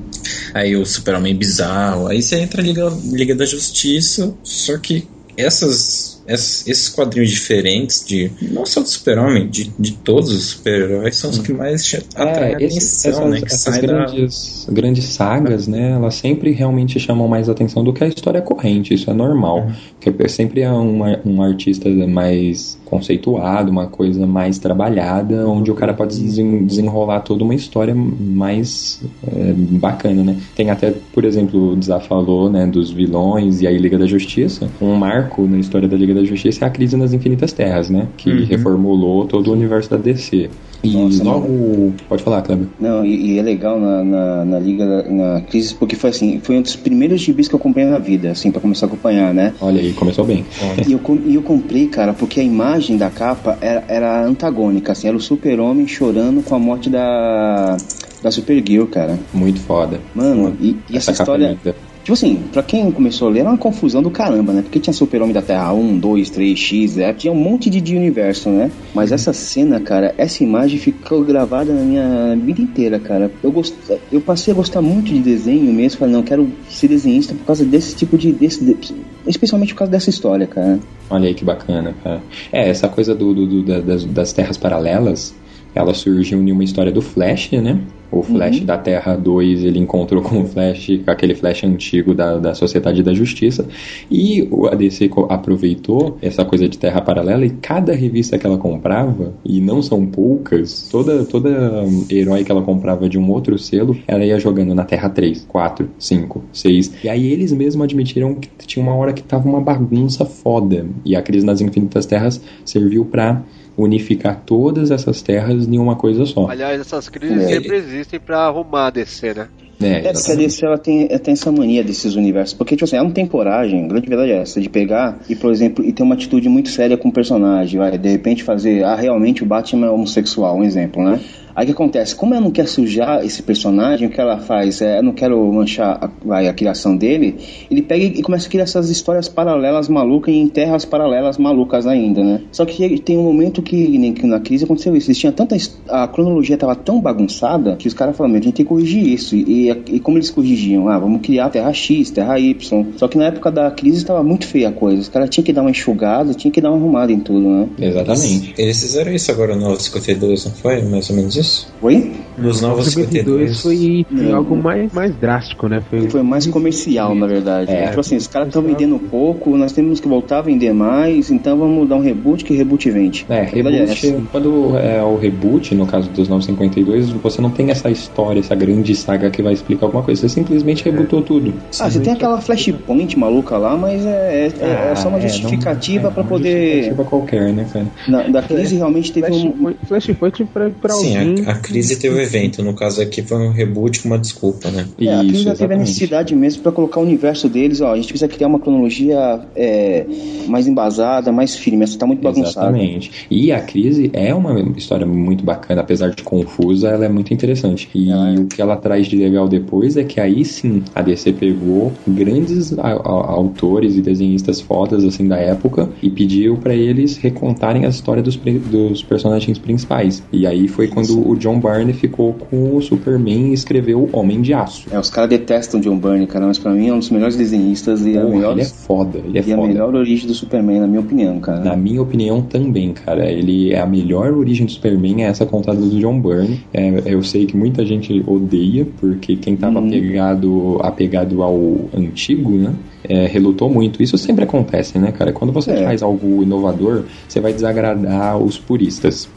Aí 0.54 0.76
o 0.76 0.86
Super-Homem 0.86 1.36
bizarro. 1.36 2.06
Aí 2.06 2.22
você 2.22 2.36
entra 2.38 2.62
na 2.62 2.68
Liga, 2.68 2.94
Liga 3.12 3.34
da 3.36 3.46
Justiça, 3.48 4.32
só 4.44 4.78
que 4.78 5.08
essas- 5.36 6.15
esses 6.28 6.90
quadrinhos 6.90 7.30
diferentes, 7.30 8.04
de 8.06 8.32
não 8.52 8.66
só 8.66 8.82
do 8.82 8.88
Super-Homem, 8.88 9.48
de, 9.48 9.72
de 9.78 9.94
todos 9.94 10.32
os 10.32 10.46
super-heróis, 10.46 11.16
são 11.16 11.30
os 11.30 11.40
que 11.40 11.54
mais 11.54 11.86
che- 11.86 12.04
atraem 12.16 12.56
É, 12.56 12.64
esses- 12.64 13.06
atenção, 13.06 13.22
essas, 13.28 13.30
né? 13.32 13.40
Que 13.40 13.46
essas 13.46 13.62
sai 13.76 13.82
da... 13.82 13.88
grandes, 13.88 14.68
grandes 14.72 15.06
sagas, 15.06 15.68
né? 15.68 15.92
Elas 15.92 16.16
sempre 16.16 16.52
realmente 16.52 17.00
chamam 17.00 17.28
mais 17.28 17.48
atenção 17.50 17.84
do 17.84 17.94
que 17.94 18.04
a 18.04 18.08
história 18.08 18.42
corrente, 18.42 18.94
isso 18.94 19.10
é 19.10 19.14
normal. 19.14 19.68
Porque 20.02 20.28
sempre 20.30 20.62
é 20.62 20.72
um, 20.72 21.02
um 21.26 21.42
artista 21.42 21.90
mais 22.08 22.78
conceituado, 22.86 23.72
uma 23.72 23.88
coisa 23.88 24.26
mais 24.28 24.58
trabalhada, 24.60 25.48
onde 25.48 25.72
o 25.72 25.76
cara 25.76 25.94
pode 25.94 26.20
desen- 26.20 26.66
desenrolar 26.66 27.22
toda 27.22 27.44
uma 27.44 27.56
história 27.56 27.94
mais 27.96 29.02
é, 29.28 29.54
bacana, 29.54 30.24
né? 30.24 30.38
Tem 30.56 30.70
até, 30.70 30.94
por 31.14 31.24
exemplo, 31.26 31.74
o 31.74 31.76
Dza 31.76 32.00
falou, 32.00 32.50
né, 32.50 32.66
dos 32.66 32.92
vilões 32.92 33.62
e 33.62 33.68
aí 33.68 33.78
Liga 33.78 33.98
da 33.98 34.06
Justiça. 34.06 34.70
Um 34.82 34.96
marco 34.96 35.44
na 35.44 35.58
história 35.58 35.88
da 35.88 35.96
Liga 35.98 36.15
da 36.16 36.24
Justiça 36.24 36.66
é 36.66 36.68
a 36.68 36.72
crise 36.72 36.96
nas 36.98 37.14
Infinitas 37.14 37.52
Terras, 37.54 37.90
né? 37.90 38.08
Que 38.18 38.30
Uhum. 38.32 38.46
reformulou 38.46 39.26
todo 39.28 39.50
o 39.50 39.54
universo 39.54 39.90
da 39.90 39.98
DC. 39.98 40.50
E 40.84 40.94
Nossa, 40.94 41.24
logo. 41.24 41.94
Pode 42.08 42.22
falar, 42.22 42.42
Kleber. 42.44 42.68
Não, 42.80 43.04
e, 43.06 43.34
e 43.34 43.40
é 43.40 43.42
legal 43.42 43.80
na, 43.80 44.04
na, 44.04 44.46
na 44.46 44.60
Liga, 44.60 44.86
na 45.10 45.42
Crise, 45.42 45.74
porque 45.74 45.96
foi 45.96 46.12
assim, 46.12 46.40
foi 46.44 46.58
um 46.58 46.62
dos 46.62 46.76
primeiros 46.76 47.22
gibis 47.22 47.48
que 47.48 47.56
eu 47.56 47.60
comprei 47.60 47.86
na 47.86 47.98
vida, 47.98 48.30
assim, 48.32 48.52
pra 48.52 48.62
começar 48.62 48.86
a 48.86 48.88
acompanhar, 48.88 49.34
né? 49.34 49.54
Olha 49.60 49.82
aí, 49.82 49.94
começou 49.94 50.24
bem. 50.26 50.46
E 50.88 50.92
eu, 50.92 51.02
e 51.26 51.36
eu 51.36 51.42
comprei, 51.42 51.88
cara, 51.88 52.14
porque 52.14 52.40
a 52.40 52.44
imagem 52.44 52.98
da 52.98 53.10
capa 53.10 53.58
era, 53.62 53.84
era 53.88 54.26
antagônica, 54.26 54.92
assim, 54.92 55.08
era 55.08 55.18
o 55.18 55.20
super-homem 55.20 55.88
chorando 55.88 56.44
com 56.44 56.54
a 56.54 56.60
morte 56.60 56.88
da, 56.90 57.78
da 58.22 58.30
Supergirl, 58.30 58.86
cara. 58.86 59.18
Muito 59.34 59.60
foda. 59.62 60.00
Mano, 60.14 60.56
e, 60.62 60.78
e 60.90 60.98
essa, 60.98 61.10
Essa 61.10 61.12
é 61.12 61.14
história... 61.14 61.58
Tipo 62.06 62.14
assim, 62.14 62.36
pra 62.54 62.62
quem 62.62 62.92
começou 62.92 63.28
a 63.28 63.32
ler, 63.32 63.40
era 63.40 63.50
uma 63.50 63.58
confusão 63.58 64.00
do 64.04 64.12
caramba, 64.12 64.54
né? 64.54 64.62
Porque 64.62 64.80
tinha 64.80 64.94
Super-Homem 64.94 65.34
da 65.34 65.42
Terra 65.42 65.74
1, 65.74 65.98
2, 65.98 66.30
3, 66.30 66.60
X, 66.60 66.98
é, 67.00 67.12
tinha 67.12 67.34
um 67.34 67.36
monte 67.36 67.68
de, 67.68 67.82
de 67.82 67.96
universo, 67.96 68.48
né? 68.52 68.70
Mas 68.94 69.12
essa 69.12 69.34
cena, 69.34 69.80
cara, 69.80 70.14
essa 70.16 70.44
imagem 70.44 70.78
ficou 70.78 71.24
gravada 71.24 71.74
na 71.74 71.82
minha 71.82 72.36
vida 72.36 72.62
inteira, 72.62 73.00
cara. 73.00 73.32
Eu, 73.42 73.52
gost... 73.52 73.74
eu 74.12 74.22
passei 74.22 74.54
a 74.54 74.56
gostar 74.56 74.84
muito 74.84 75.12
de 75.12 75.20
desenho 75.20 75.74
mesmo, 75.74 75.98
falei, 75.98 76.14
não, 76.14 76.22
quero 76.22 76.48
ser 76.70 76.90
desenhista 76.90 77.34
por 77.34 77.44
causa 77.44 77.66
desse 77.66 77.96
tipo 77.96 78.20
de... 78.20 78.32
Desse, 78.32 78.64
de- 78.64 78.78
Especialmente 79.26 79.74
por 79.74 79.80
causa 79.80 79.92
dessa 79.92 80.12
história, 80.12 80.46
cara. 80.46 80.80
Olha 81.10 81.28
aí 81.28 81.34
que 81.34 81.44
bacana, 81.44 81.96
cara. 82.04 82.22
É, 82.52 82.70
essa 82.70 82.88
coisa 82.88 83.16
do, 83.16 83.34
do- 83.34 83.48
do- 83.48 83.64
da- 83.64 83.80
das, 83.80 84.06
das 84.06 84.32
terras 84.32 84.58
paralelas, 84.58 85.34
ela 85.74 85.96
surgiu 85.96 86.40
em 86.40 86.52
uma 86.52 86.64
história 86.64 86.92
do 86.92 87.02
Flash, 87.02 87.50
né? 87.54 87.80
O 88.16 88.24
Flash 88.24 88.62
da 88.62 88.78
Terra 88.78 89.18
2, 89.18 89.66
ele 89.66 89.78
encontrou 89.78 90.22
com 90.22 90.42
o 90.42 90.46
Flash, 90.46 91.02
com 91.04 91.12
aquele 91.12 91.36
Flash 91.36 91.66
antigo 91.66 92.14
da, 92.14 92.38
da 92.38 92.54
Sociedade 92.54 93.04
da 93.04 93.14
Justiça. 93.14 93.68
E 94.10 94.48
o 94.50 94.68
ADC 94.68 95.12
aproveitou 95.28 96.18
essa 96.22 96.46
coisa 96.46 96.70
de 96.70 96.78
Terra 96.78 97.02
Paralela 97.02 97.46
e 97.46 97.50
cada 97.50 97.94
revista 97.94 98.38
que 98.38 98.48
ela 98.48 98.58
comprava, 98.58 99.34
e 99.44 99.60
não 99.60 99.82
são 99.82 100.06
poucas, 100.06 100.88
toda, 100.90 101.26
toda 101.26 101.84
herói 102.10 102.46
que 102.46 102.52
ela 102.52 102.62
comprava 102.62 103.10
de 103.10 103.20
um 103.20 103.30
outro 103.30 103.60
selo, 103.60 103.98
ela 104.08 104.24
ia 104.24 104.40
jogando 104.40 104.74
na 104.74 104.86
Terra 104.86 105.10
3, 105.10 105.46
4, 105.50 105.90
5, 106.00 106.44
6. 106.54 106.94
E 107.04 107.10
aí 107.10 107.28
eles 107.28 107.52
mesmos 107.52 107.84
admitiram 107.84 108.36
que 108.36 108.66
tinha 108.66 108.82
uma 108.82 108.96
hora 108.96 109.12
que 109.12 109.24
tava 109.24 109.50
uma 109.50 109.60
bagunça 109.60 110.24
foda. 110.24 110.86
E 111.04 111.18
a 111.18 111.22
Crise 111.22 111.46
nas 111.46 111.60
Infinitas 111.60 112.06
Terras 112.06 112.42
serviu 112.64 113.04
pra 113.04 113.44
unificar 113.78 114.42
todas 114.46 114.92
essas 114.92 115.22
terras 115.22 115.68
em 115.68 115.78
uma 115.78 115.96
coisa 115.96 116.26
só. 116.26 116.48
Aliás, 116.50 116.80
essas 116.80 117.10
crises 117.10 117.44
É. 117.44 117.48
sempre 117.48 117.76
existem 117.76 118.20
pra 118.20 118.40
arrumar 118.46 118.88
a 118.88 118.90
DC, 118.90 119.34
né? 119.34 119.48
É, 119.82 120.08
É, 120.08 120.14
porque 120.14 120.32
a 120.32 120.36
DC 120.36 120.66
ela 120.66 120.78
tem, 120.78 121.08
ela 121.10 121.20
tem 121.20 121.34
essa 121.34 121.52
mania 121.52 121.84
desses 121.84 122.16
universos. 122.16 122.54
Porque, 122.54 122.76
tipo 122.76 122.86
assim, 122.86 122.96
ela 122.96 123.04
não 123.06 123.12
tem 123.12 123.28
coragem, 123.28 123.84
a 123.84 123.88
grande 123.88 124.08
verdade 124.08 124.32
é 124.32 124.38
essa, 124.38 124.62
de 124.62 124.70
pegar 124.70 125.20
e, 125.30 125.36
por 125.36 125.52
exemplo, 125.52 125.84
e 125.84 125.92
ter 125.92 126.02
uma 126.04 126.16
atitude 126.16 126.48
muito 126.48 126.70
séria 126.70 126.96
com 126.96 127.10
o 127.10 127.12
personagem. 127.12 127.78
Vai, 127.78 127.98
de 127.98 128.10
repente 128.10 128.44
fazer, 128.44 128.84
ah, 128.86 128.96
realmente 128.96 129.44
o 129.44 129.46
Batman 129.46 129.88
é 129.88 129.90
homossexual, 129.90 130.58
um 130.58 130.64
exemplo, 130.64 131.04
né? 131.04 131.20
Aí 131.56 131.64
o 131.64 131.68
que 131.68 131.72
acontece? 131.72 132.14
Como 132.14 132.34
ela 132.34 132.44
não 132.44 132.52
quer 132.52 132.68
sujar 132.68 133.24
esse 133.26 133.42
personagem, 133.42 134.08
o 134.08 134.12
que 134.12 134.20
ela 134.20 134.40
faz? 134.40 134.82
É, 134.82 135.00
eu 135.00 135.04
não 135.04 135.14
quero 135.14 135.42
manchar 135.54 135.98
a, 136.02 136.10
vai, 136.24 136.48
a 136.48 136.54
criação 136.54 136.98
dele, 136.98 137.38
ele 137.72 137.82
pega 137.82 138.04
e 138.04 138.22
começa 138.22 138.48
a 138.48 138.50
criar 138.52 138.64
essas 138.64 138.90
histórias 138.90 139.30
paralelas 139.30 139.88
malucas 139.88 140.34
em 140.34 140.48
terras 140.50 140.84
paralelas 140.84 141.38
malucas 141.38 141.88
ainda, 141.88 142.22
né? 142.22 142.42
Só 142.52 142.66
que 142.66 143.00
tem 143.00 143.18
um 143.18 143.24
momento 143.24 143.62
que, 143.62 143.98
nem 143.98 144.14
que 144.14 144.28
na 144.28 144.40
crise 144.40 144.66
aconteceu 144.66 144.96
isso. 144.96 145.08
Eles 145.08 145.18
tinham 145.18 145.32
tanta. 145.32 145.56
A 145.88 146.08
cronologia 146.08 146.58
tava 146.58 146.76
tão 146.76 147.00
bagunçada 147.00 147.78
que 147.78 147.88
os 147.88 147.94
caras 147.94 148.18
falaram: 148.18 148.34
"Meu, 148.34 148.42
a 148.42 148.44
gente 148.44 148.56
tem 148.56 148.66
que 148.66 148.70
corrigir 148.70 149.08
isso. 149.08 149.36
E, 149.36 149.70
e 149.70 150.00
como 150.02 150.18
eles 150.18 150.30
corrigiam? 150.30 150.90
Ah, 150.90 151.00
vamos 151.00 151.22
criar 151.22 151.50
terra 151.50 151.72
X, 151.72 152.12
terra 152.12 152.38
Y. 152.38 152.86
Só 152.98 153.08
que 153.08 153.18
na 153.18 153.26
época 153.26 153.50
da 153.50 153.72
crise 153.72 154.00
estava 154.00 154.22
muito 154.24 154.46
feia 154.46 154.70
a 154.70 154.72
coisa. 154.74 155.02
Os 155.02 155.10
caras 155.10 155.30
tinham 155.30 155.46
que 155.46 155.54
dar 155.54 155.62
uma 155.62 155.72
enxugada, 155.72 156.34
tinham 156.34 156.52
que 156.52 156.60
dar 156.60 156.72
uma 156.72 156.78
arrumada 156.78 157.14
em 157.14 157.20
tudo, 157.20 157.48
né? 157.48 157.70
Exatamente. 157.80 158.54
Eles 158.58 158.82
fizeram 158.82 159.14
isso 159.14 159.32
agora 159.32 159.56
no 159.56 159.80
52, 159.80 160.46
não 160.46 160.52
foi? 160.52 160.82
Mais 160.82 161.10
ou 161.10 161.16
menos 161.16 161.36
isso? 161.36 161.45
Oi? 161.82 162.12
Nos 162.38 162.62
novos 162.62 162.88
52 162.88 163.58
52. 163.58 163.62
foi, 163.62 164.32
algo 164.32 164.56
mais, 164.56 164.92
mais 164.92 165.16
drástico, 165.16 165.68
né? 165.68 165.82
Foi, 165.90 166.10
Foi 166.10 166.22
mais 166.22 166.46
comercial, 166.48 167.16
na 167.16 167.28
verdade. 167.28 167.72
É. 167.72 167.88
Tipo 167.88 168.00
assim, 168.02 168.18
os 168.18 168.28
caras 168.28 168.48
estão 168.50 168.62
vendendo 168.62 169.00
pouco, 169.00 169.56
nós 169.58 169.72
temos 169.72 170.00
que 170.00 170.08
voltar 170.08 170.40
a 170.40 170.42
vender 170.42 170.74
mais, 170.74 171.32
então 171.32 171.58
vamos 171.58 171.88
dar 171.88 171.96
um 171.96 172.02
reboot 172.02 172.44
que 172.44 172.54
reboot 172.54 172.90
vende. 172.92 173.26
É, 173.30 173.40
é 173.40 173.44
reboot, 173.44 173.76
essa. 173.78 174.22
quando 174.32 174.78
é 174.78 175.02
o 175.04 175.16
reboot, 175.18 175.74
no 175.76 175.86
caso 175.86 176.10
dos 176.10 176.28
952, 176.28 177.12
você 177.12 177.42
não 177.42 177.50
tem 177.50 177.70
essa 177.72 177.90
história, 177.90 178.40
essa 178.40 178.56
grande 178.56 178.94
saga 178.96 179.30
que 179.30 179.42
vai 179.42 179.54
explicar 179.54 179.86
alguma 179.86 180.04
coisa. 180.04 180.22
Você 180.22 180.30
simplesmente 180.30 180.84
rebootou 180.84 181.22
tudo. 181.22 181.54
Ah, 181.80 181.90
você 181.90 182.00
tem 182.00 182.14
aquela 182.14 182.42
flashpoint 182.42 183.18
maluca 183.18 183.58
lá, 183.58 183.78
mas 183.78 184.06
é, 184.06 184.50
é, 184.60 184.92
é 184.92 184.96
só 184.96 185.08
uma 185.10 185.18
Ah, 185.18 185.24
é, 185.24 185.28
justificativa 185.28 186.04
não- 186.06 186.12
pra 186.12 186.22
é 186.22 186.24
uma 186.24 186.30
poder. 186.30 186.52
Justificativa 186.74 187.04
qualquer, 187.06 187.54
né, 187.54 187.66
cara? 187.72 187.86
Na, 188.08 188.24
da 188.28 188.42
crise 188.42 188.76
realmente 188.76 189.12
teve 189.14 189.32
um. 189.32 189.52
Flashpoint, 189.54 189.78
Flashpoint 189.88 190.46
pra, 190.46 190.70
pra 190.70 190.94
Sim, 190.94 191.18
alguém. 191.18 191.35
A 191.46 191.56
crise 191.56 191.96
teve 191.98 192.16
o 192.16 192.22
evento, 192.22 192.64
no 192.64 192.74
caso 192.74 193.02
aqui 193.02 193.22
foi 193.22 193.38
um 193.38 193.52
reboot 193.52 194.02
com 194.02 194.08
uma 194.10 194.18
desculpa, 194.20 194.70
né? 194.70 194.86
É, 195.00 195.14
a 195.14 195.20
crise 195.20 195.44
já 195.44 195.56
teve 195.56 195.74
a 195.74 195.78
necessidade 195.78 196.36
mesmo 196.36 196.62
pra 196.64 196.72
colocar 196.72 197.00
o 197.00 197.04
universo 197.04 197.50
deles, 197.50 197.82
ó, 197.82 197.94
a 197.94 197.96
gente 197.96 198.08
precisa 198.08 198.28
criar 198.28 198.48
uma 198.48 198.60
cronologia 198.60 199.42
é, 199.56 200.06
mais 200.48 200.68
embasada, 200.68 201.32
mais 201.32 201.56
firme, 201.56 201.84
essa 201.84 201.98
tá 201.98 202.06
muito 202.06 202.22
bagunçada. 202.22 202.68
Exatamente. 202.68 203.12
E 203.30 203.52
a 203.52 203.60
crise 203.62 204.10
é 204.14 204.34
uma 204.34 204.60
história 204.78 205.06
muito 205.06 205.44
bacana, 205.44 205.82
apesar 205.82 206.10
de 206.10 206.24
confusa, 206.24 206.90
ela 206.90 207.06
é 207.06 207.10
muito 207.10 207.34
interessante. 207.34 207.90
E 207.94 208.10
o 208.40 208.48
que 208.48 208.62
ela 208.62 208.76
traz 208.78 209.08
de 209.08 209.16
legal 209.18 209.48
depois 209.48 209.98
é 209.98 210.04
que 210.04 210.20
aí 210.20 210.44
sim 210.46 210.84
a 210.94 211.02
DC 211.02 211.34
pegou 211.34 211.92
grandes 212.08 212.78
a- 212.78 212.82
a- 212.88 213.32
autores 213.32 213.96
e 213.96 214.02
desenhistas 214.02 214.62
fodas 214.62 215.04
assim 215.04 215.28
da 215.28 215.38
época 215.38 215.90
e 216.02 216.10
pediu 216.10 216.58
pra 216.58 216.74
eles 216.76 217.18
recontarem 217.18 217.86
a 217.86 217.90
história 217.90 218.22
dos, 218.24 218.36
dos 218.36 219.04
personagens 219.04 219.58
principais. 219.58 220.24
E 220.32 220.46
aí 220.46 220.68
foi 220.68 220.88
quando 220.88 221.25
o 221.26 221.36
John 221.36 221.60
Byrne 221.60 221.94
ficou 221.94 222.34
com 222.34 222.76
o 222.76 222.82
Superman 222.82 223.50
e 223.50 223.54
escreveu 223.54 224.00
o 224.00 224.10
Homem 224.18 224.42
de 224.42 224.54
Aço. 224.54 224.88
É, 224.92 225.00
os 225.00 225.10
caras 225.10 225.30
detestam 225.30 225.80
John 225.80 225.98
Byrne, 225.98 226.28
cara, 226.28 226.46
mas 226.46 226.58
pra 226.58 226.72
mim 226.72 226.90
é 226.90 226.94
um 226.94 227.00
dos 227.00 227.10
melhores 227.10 227.36
desenhistas 227.36 228.06
e 228.06 228.18
a 228.18 228.22
Porra, 228.22 228.34
melhor, 228.36 228.52
ele 228.52 228.62
é 228.62 228.66
foda, 228.66 229.18
ele 229.20 229.38
é 229.40 229.44
e 229.46 229.54
a 229.54 229.56
foda. 229.56 229.68
melhor 229.68 229.96
origem 229.96 230.28
do 230.28 230.34
Superman, 230.34 230.80
na 230.80 230.88
minha 230.88 231.02
opinião, 231.02 231.40
cara. 231.40 231.64
Na 231.64 231.76
minha 231.76 232.02
opinião 232.02 232.42
também, 232.42 232.94
cara. 232.94 233.30
Ele 233.30 233.74
é 233.74 233.80
a 233.80 233.86
melhor 233.86 234.34
origem 234.34 234.66
do 234.66 234.72
Superman, 234.72 235.24
é 235.24 235.28
essa 235.28 235.46
contada 235.46 235.80
do 235.80 236.00
John 236.00 236.20
Byrne. 236.20 236.62
É, 236.74 237.02
eu 237.06 237.24
sei 237.24 237.46
que 237.46 237.58
muita 237.58 237.86
gente 237.86 238.24
odeia, 238.28 238.88
porque 239.00 239.36
quem 239.36 239.56
tava 239.56 239.80
apegado, 239.80 240.80
apegado 240.82 241.42
ao 241.42 241.90
antigo, 241.94 242.52
né? 242.52 242.74
é, 243.10 243.26
relutou 243.28 243.70
muito. 243.70 244.02
Isso 244.02 244.18
sempre 244.18 244.44
acontece, 244.44 244.98
né, 244.98 245.12
cara? 245.12 245.32
Quando 245.32 245.52
você 245.52 245.84
faz 245.84 246.02
algo 246.02 246.44
inovador, 246.44 247.04
você 247.28 247.40
vai 247.40 247.54
desagradar 247.54 248.38
os 248.38 248.58
puristas. 248.58 249.30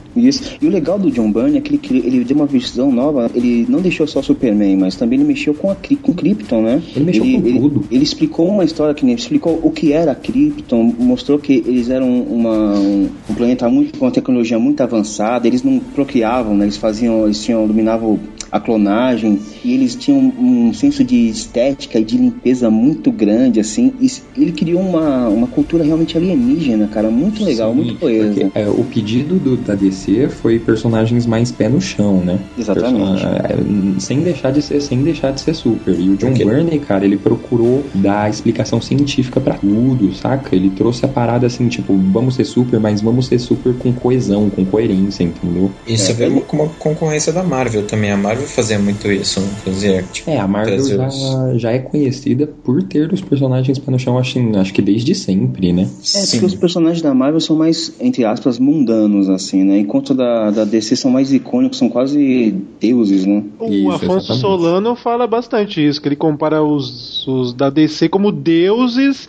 E 0.60 0.66
o 0.66 0.70
legal 0.70 0.98
do 0.98 1.10
John 1.10 1.30
Byrne 1.30 1.58
é 1.58 1.60
que 1.60 1.74
ele, 1.74 2.06
ele 2.06 2.24
deu 2.24 2.36
uma 2.36 2.46
visão 2.46 2.90
nova. 2.90 3.30
Ele 3.34 3.66
não 3.68 3.80
deixou 3.80 4.06
só 4.06 4.22
Superman, 4.22 4.76
mas 4.76 4.96
também 4.96 5.18
ele 5.18 5.28
mexeu 5.28 5.54
com 5.54 5.70
a 5.70 5.76
com 6.02 6.12
Krypton, 6.12 6.62
né? 6.62 6.82
Ele 6.94 7.04
mexeu 7.04 7.22
com 7.22 7.28
ele, 7.28 7.58
tudo. 7.58 7.84
Ele 7.90 8.02
explicou 8.02 8.48
uma 8.48 8.64
história 8.64 8.94
que 8.94 9.04
nem 9.04 9.14
explicou 9.14 9.58
o 9.62 9.70
que 9.70 9.92
era 9.92 10.12
a 10.12 10.14
Krypton, 10.14 10.94
mostrou 10.98 11.38
que 11.38 11.52
eles 11.66 11.88
eram 11.88 12.22
uma, 12.22 12.78
um, 12.78 13.08
um 13.28 13.34
planeta 13.34 13.68
muito 13.68 13.98
com 13.98 14.04
uma 14.04 14.10
tecnologia 14.10 14.58
muito 14.58 14.82
avançada. 14.82 15.46
Eles 15.46 15.62
não 15.62 15.78
procriavam, 15.78 16.56
né? 16.56 16.64
Eles 16.64 16.76
faziam, 16.76 17.24
eles 17.24 17.42
tinham 17.42 17.66
dominavam 17.66 18.18
a 18.50 18.60
clonagem 18.60 19.38
e 19.64 19.74
eles 19.74 19.94
tinham 19.94 20.18
um 20.18 20.72
senso 20.72 21.04
de 21.04 21.28
estética 21.28 21.98
e 21.98 22.04
de 22.04 22.16
limpeza 22.16 22.70
muito 22.70 23.10
grande, 23.10 23.60
assim. 23.60 23.92
E 24.00 24.10
ele 24.36 24.52
criou 24.52 24.80
uma, 24.80 25.28
uma 25.28 25.46
cultura 25.46 25.84
realmente 25.84 26.16
alienígena, 26.16 26.88
cara, 26.88 27.10
muito 27.10 27.44
legal, 27.44 27.74
muito 27.74 27.96
coesa. 27.96 28.28
Porque, 28.28 28.58
é, 28.58 28.68
o 28.68 28.84
pedido 28.84 29.36
do, 29.36 29.56
da 29.56 29.74
DC 29.74 30.28
foi 30.28 30.58
personagens 30.58 31.26
mais 31.26 31.50
pé 31.50 31.68
no 31.68 31.80
chão, 31.80 32.18
né? 32.24 32.38
Exatamente. 32.58 33.24
É, 33.24 34.00
sem 34.00 34.20
deixar 34.20 34.52
de 34.52 34.62
ser, 34.62 34.80
sem 34.80 35.02
deixar 35.02 35.32
de 35.32 35.40
ser 35.40 35.54
super. 35.54 35.98
E 35.98 36.10
o 36.10 36.16
John 36.16 36.32
Byrne, 36.32 36.78
cara, 36.78 37.04
ele 37.04 37.16
procurou 37.16 37.84
dar 37.94 38.30
explicação 38.30 38.80
científica 38.80 39.40
pra 39.40 39.54
tudo, 39.54 40.14
saca? 40.14 40.54
Ele 40.54 40.70
trouxe 40.70 41.04
a 41.04 41.08
parada 41.08 41.46
assim, 41.46 41.68
tipo, 41.68 41.96
vamos 41.96 42.34
ser 42.34 42.44
super, 42.44 42.80
mas 42.80 43.00
vamos 43.00 43.26
ser 43.26 43.38
super 43.38 43.74
com 43.74 43.92
coesão, 43.92 44.50
com 44.50 44.64
coerência, 44.64 45.24
entendeu? 45.24 45.70
Isso 45.86 46.10
é, 46.10 46.14
veio 46.14 46.40
com 46.42 46.56
uma 46.58 46.68
concorrência 46.68 47.32
da 47.32 47.42
Marvel 47.42 47.86
também. 47.86 48.10
A 48.10 48.16
Marvel 48.16 48.37
fazia 48.46 48.78
muito 48.78 49.10
isso, 49.10 49.40
fazia 49.64 50.02
tipo, 50.12 50.30
É, 50.30 50.38
a 50.38 50.46
Marvel 50.46 50.78
já, 50.84 51.06
os- 51.06 51.60
já 51.60 51.72
é 51.72 51.78
conhecida 51.78 52.46
por 52.46 52.82
ter 52.82 53.12
os 53.12 53.20
personagens 53.20 53.78
pé 53.78 53.90
no 53.90 53.98
chão, 53.98 54.18
acho, 54.18 54.38
acho 54.58 54.72
que 54.72 54.82
desde 54.82 55.14
sempre, 55.14 55.72
né? 55.72 55.88
É, 56.14 56.26
porque 56.26 56.44
os 56.46 56.54
personagens 56.54 57.02
da 57.02 57.12
Marvel 57.14 57.40
são 57.40 57.56
mais, 57.56 57.92
entre 58.00 58.24
aspas, 58.24 58.58
mundanos, 58.58 59.28
assim, 59.28 59.64
né? 59.64 59.78
Enquanto 59.78 60.14
da, 60.14 60.50
da 60.50 60.64
DC 60.64 60.96
são 60.96 61.10
mais 61.10 61.32
icônicos, 61.32 61.78
são 61.78 61.88
quase 61.88 62.54
deuses, 62.80 63.24
né? 63.26 63.42
O 63.58 63.90
Afonso 63.90 64.34
Solano 64.34 64.94
fala 64.94 65.26
bastante 65.26 65.84
isso, 65.86 66.00
que 66.00 66.08
ele 66.08 66.16
compara 66.16 66.62
os, 66.62 67.26
os 67.26 67.52
da 67.52 67.70
DC 67.70 68.08
como 68.08 68.30
deuses 68.30 69.28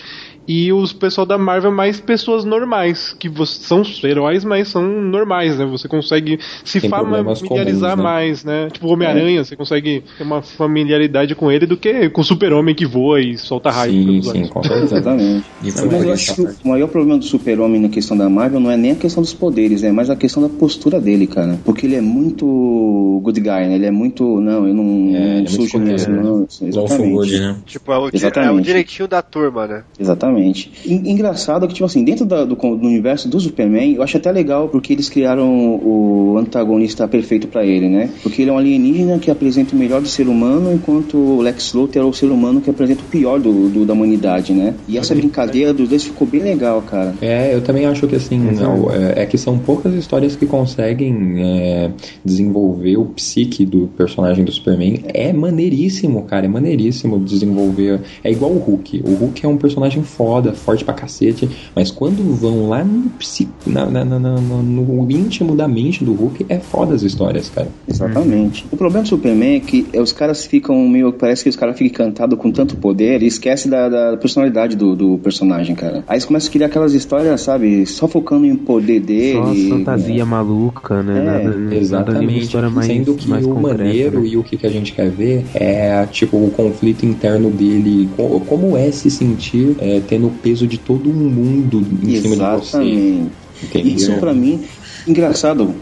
e 0.51 0.73
os 0.73 0.91
pessoal 0.91 1.27
da 1.27 1.37
Marvel 1.37 1.71
mais 1.71 1.99
pessoas 1.99 2.43
normais, 2.43 3.15
que 3.19 3.29
são 3.45 3.83
heróis, 4.03 4.43
mas 4.43 4.67
são 4.69 4.81
normais, 4.81 5.59
né? 5.59 5.65
Você 5.67 5.87
consegue 5.87 6.39
se 6.65 6.81
Tem 6.81 6.89
familiarizar 6.89 7.91
comuns, 7.91 7.97
né? 7.97 8.03
mais, 8.03 8.43
né? 8.43 8.67
Tipo 8.71 8.87
o 8.87 8.89
Homem-Aranha, 8.93 9.43
você 9.45 9.55
consegue 9.55 10.03
ter 10.17 10.23
uma 10.23 10.41
familiaridade 10.41 11.35
com 11.35 11.51
ele 11.51 11.67
do 11.67 11.77
que 11.77 12.09
com 12.09 12.21
o 12.21 12.23
Super-Homem 12.23 12.73
que 12.73 12.83
voa 12.85 13.21
e 13.21 13.37
solta 13.37 13.69
raio. 13.69 13.91
Sim, 13.93 14.21
sim, 14.23 14.47
com. 14.47 14.61
Exatamente. 14.65 15.45
Mas 15.61 16.03
eu 16.03 16.13
acho 16.13 16.33
que 16.35 16.41
o 16.41 16.67
maior 16.67 16.87
problema 16.87 17.19
do 17.19 17.25
super-homem 17.25 17.79
na 17.79 17.89
questão 17.89 18.17
da 18.17 18.27
Marvel 18.27 18.59
não 18.59 18.71
é 18.71 18.77
nem 18.77 18.91
a 18.93 18.95
questão 18.95 19.21
dos 19.21 19.33
poderes, 19.35 19.83
é 19.83 19.91
mais 19.91 20.09
a 20.09 20.15
questão 20.15 20.41
da 20.41 20.49
postura 20.49 20.99
dele, 20.99 21.27
cara. 21.27 21.59
Porque 21.63 21.85
ele 21.85 21.95
é 21.95 22.01
muito 22.01 23.19
good 23.23 23.39
guy, 23.39 23.49
né? 23.49 23.75
Ele 23.75 23.85
é 23.85 23.91
muito. 23.91 24.39
Não, 24.41 24.67
eu 24.67 24.73
não, 24.73 25.15
É, 25.15 25.39
não 25.41 25.47
sujo 25.47 25.77
mesmo. 25.77 26.15
Não, 26.15 26.47
exatamente. 26.61 27.39
né? 27.39 27.55
Tipo, 27.67 27.91
é 27.91 27.97
o, 27.97 28.01
di- 28.01 28.05
é 28.07 28.09
o 28.13 28.15
Exatamente. 28.17 28.65
direitinho 28.65 29.07
da 29.07 29.21
turma, 29.21 29.67
né? 29.67 29.83
Exatamente. 29.99 30.38
En- 30.85 31.09
engraçado 31.11 31.67
que, 31.67 31.73
tipo 31.73 31.85
assim, 31.85 32.03
dentro 32.03 32.25
da- 32.25 32.45
do, 32.45 32.55
do 32.55 32.87
universo 32.87 33.27
do 33.29 33.39
Superman, 33.39 33.93
eu 33.95 34.03
acho 34.03 34.17
até 34.17 34.31
legal 34.31 34.67
porque 34.69 34.93
eles 34.93 35.09
criaram 35.09 35.49
o 35.83 36.37
antagonista 36.37 37.07
perfeito 37.07 37.47
pra 37.47 37.65
ele, 37.65 37.87
né? 37.89 38.09
Porque 38.23 38.41
ele 38.41 38.51
é 38.51 38.53
um 38.53 38.57
alienígena 38.57 39.19
que 39.19 39.29
apresenta 39.31 39.75
o 39.75 39.79
melhor 39.79 40.01
do 40.01 40.07
ser 40.07 40.27
humano, 40.27 40.71
enquanto 40.73 41.17
o 41.17 41.41
Lex 41.41 41.73
Luthor 41.73 42.01
é 42.01 42.05
o 42.05 42.13
ser 42.13 42.27
humano 42.31 42.61
que 42.61 42.69
apresenta 42.69 43.01
o 43.01 43.05
pior 43.05 43.39
do, 43.39 43.69
do- 43.69 43.85
da 43.85 43.93
humanidade, 43.93 44.53
né? 44.53 44.73
E 44.87 44.97
essa 44.97 45.13
brincadeira 45.15 45.73
dos 45.73 45.89
dois 45.89 46.03
ficou 46.03 46.27
bem 46.27 46.41
legal, 46.41 46.81
cara. 46.81 47.13
É, 47.21 47.53
eu 47.53 47.61
também 47.61 47.85
acho 47.85 48.07
que 48.07 48.15
assim, 48.15 48.37
não, 48.39 48.91
é, 48.91 49.23
é 49.23 49.25
que 49.25 49.37
são 49.37 49.57
poucas 49.57 49.93
histórias 49.93 50.35
que 50.35 50.45
conseguem 50.45 51.33
é, 51.37 51.91
desenvolver 52.23 52.97
o 52.97 53.05
psique 53.05 53.65
do 53.65 53.87
personagem 53.97 54.43
do 54.45 54.51
Superman. 54.51 54.99
É 55.13 55.31
maneiríssimo, 55.33 56.23
cara, 56.23 56.45
é 56.45 56.49
maneiríssimo 56.49 57.19
desenvolver. 57.19 58.01
É 58.23 58.31
igual 58.31 58.51
o 58.51 58.57
Hulk. 58.57 59.01
O 59.05 59.13
Hulk 59.15 59.45
é 59.45 59.49
um 59.49 59.57
personagem 59.57 60.03
foda, 60.19 60.51
forte 60.51 60.83
pra 60.83 60.93
cacete, 60.93 61.47
mas 61.73 61.89
quando 61.89 62.21
vão 62.35 62.67
lá 62.67 62.83
no 62.83 63.09
psico, 63.11 63.51
na, 63.65 63.85
na- 63.85 64.03
na- 64.03 64.19
na- 64.19 64.41
no 64.41 65.09
íntimo 65.09 65.55
da 65.55 65.65
mente 65.65 66.03
do 66.03 66.11
Hulk, 66.13 66.45
é 66.49 66.59
foda 66.59 66.93
as 66.93 67.03
histórias, 67.03 67.47
cara. 67.47 67.69
Exatamente. 67.87 68.65
O 68.69 68.75
problema 68.75 69.03
do 69.03 69.07
Superman 69.07 69.55
é 69.55 69.59
que 69.61 69.87
é, 69.93 70.01
os 70.01 70.11
caras 70.11 70.43
ficam 70.45 70.75
meio. 70.89 71.13
Parece 71.13 71.43
que 71.43 71.49
os 71.49 71.55
caras 71.55 71.77
ficam 71.77 72.05
encantados 72.05 72.37
com 72.37 72.51
tanto 72.51 72.75
poder 72.75 73.23
e 73.23 73.27
esquecem 73.27 73.71
da, 73.71 73.87
da 73.87 74.17
personalidade 74.17 74.75
do, 74.75 74.93
do 74.93 75.17
personagem, 75.19 75.73
cara. 75.73 76.03
Aí 76.05 76.15
eles 76.15 76.25
começam 76.25 76.49
a 76.49 76.51
criar 76.51 76.65
aquelas 76.67 76.93
histórias, 76.93 77.39
sabe? 77.39 77.85
Só 77.85 78.05
focando 78.07 78.45
em 78.45 78.55
poder 78.57 78.99
Só 78.99 79.05
dele. 79.05 79.69
fantasia 79.69 80.25
maluca, 80.25 81.01
né? 81.01 81.19
É, 81.19 81.23
nada, 81.23 81.57
nada 81.57 81.75
Exatamente. 81.75 82.39
história 82.39 82.69
mais, 82.69 82.87
Sendo 82.87 83.13
que 83.13 83.29
mais 83.29 83.45
o 83.45 83.49
concreta, 83.51 83.83
maneiro 83.85 84.19
né? 84.19 84.27
e 84.27 84.37
o 84.37 84.43
que, 84.43 84.57
que 84.57 84.67
a 84.67 84.69
gente 84.69 84.91
quer 84.91 85.09
ver 85.09 85.45
é 85.53 86.05
tipo 86.11 86.35
o 86.35 86.51
conflito 86.51 87.05
interno 87.05 87.49
dele, 87.49 88.09
co- 88.17 88.41
como 88.41 88.75
é 88.75 88.91
se 88.91 89.09
sentir 89.09 89.75
é, 89.79 89.99
tendo 90.09 90.27
o 90.27 90.31
peso 90.31 90.65
de 90.65 90.79
todo 90.79 91.07
um 91.07 91.13
mundo 91.13 91.85
em 92.03 92.19
cima 92.19 92.35
de 92.35 92.41
você. 92.41 92.77
Exatamente. 92.77 93.31
Entendeu? 93.61 93.95
Isso 93.95 94.13
pra 94.13 94.33
mim, 94.33 94.65
engraçado. 95.07 95.75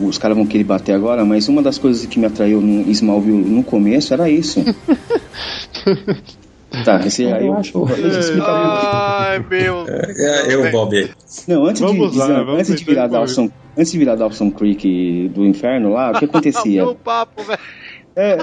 Os 0.00 0.18
caras 0.18 0.36
vão 0.36 0.46
querer 0.46 0.64
bater 0.64 0.92
agora, 0.92 1.24
mas 1.24 1.46
uma 1.48 1.62
das 1.62 1.78
coisas 1.78 2.04
que 2.06 2.18
me 2.18 2.26
atraiu 2.26 2.60
no 2.60 2.90
Smallville 2.90 3.44
no 3.44 3.62
começo 3.62 4.12
era 4.12 4.28
isso. 4.28 4.64
tá, 6.84 7.06
esse 7.06 7.26
aí 7.26 7.46
eu, 7.46 7.54
acho. 7.54 7.84
explicava 8.18 9.28
Ai, 9.28 9.44
meu. 9.48 9.84
É, 9.86 10.54
eu, 10.54 10.70
Bob. 10.72 11.10
Não, 11.46 11.66
antes 11.66 11.80
Vamos 11.80 12.12
de, 12.12 12.18
lá, 12.18 12.40
antes 12.40 12.74
de 12.74 12.84
virar. 12.84 13.06
Dawson, 13.06 13.50
antes 13.76 13.92
de 13.92 13.98
virar 13.98 14.16
Dawson 14.16 14.50
Creek 14.50 15.30
do 15.32 15.44
inferno 15.44 15.92
lá, 15.92 16.10
o 16.10 16.18
que 16.18 16.24
acontecia? 16.26 16.82
Meu 16.84 16.94
papo, 16.94 17.42
velho. 17.44 17.60
É, 18.16 18.38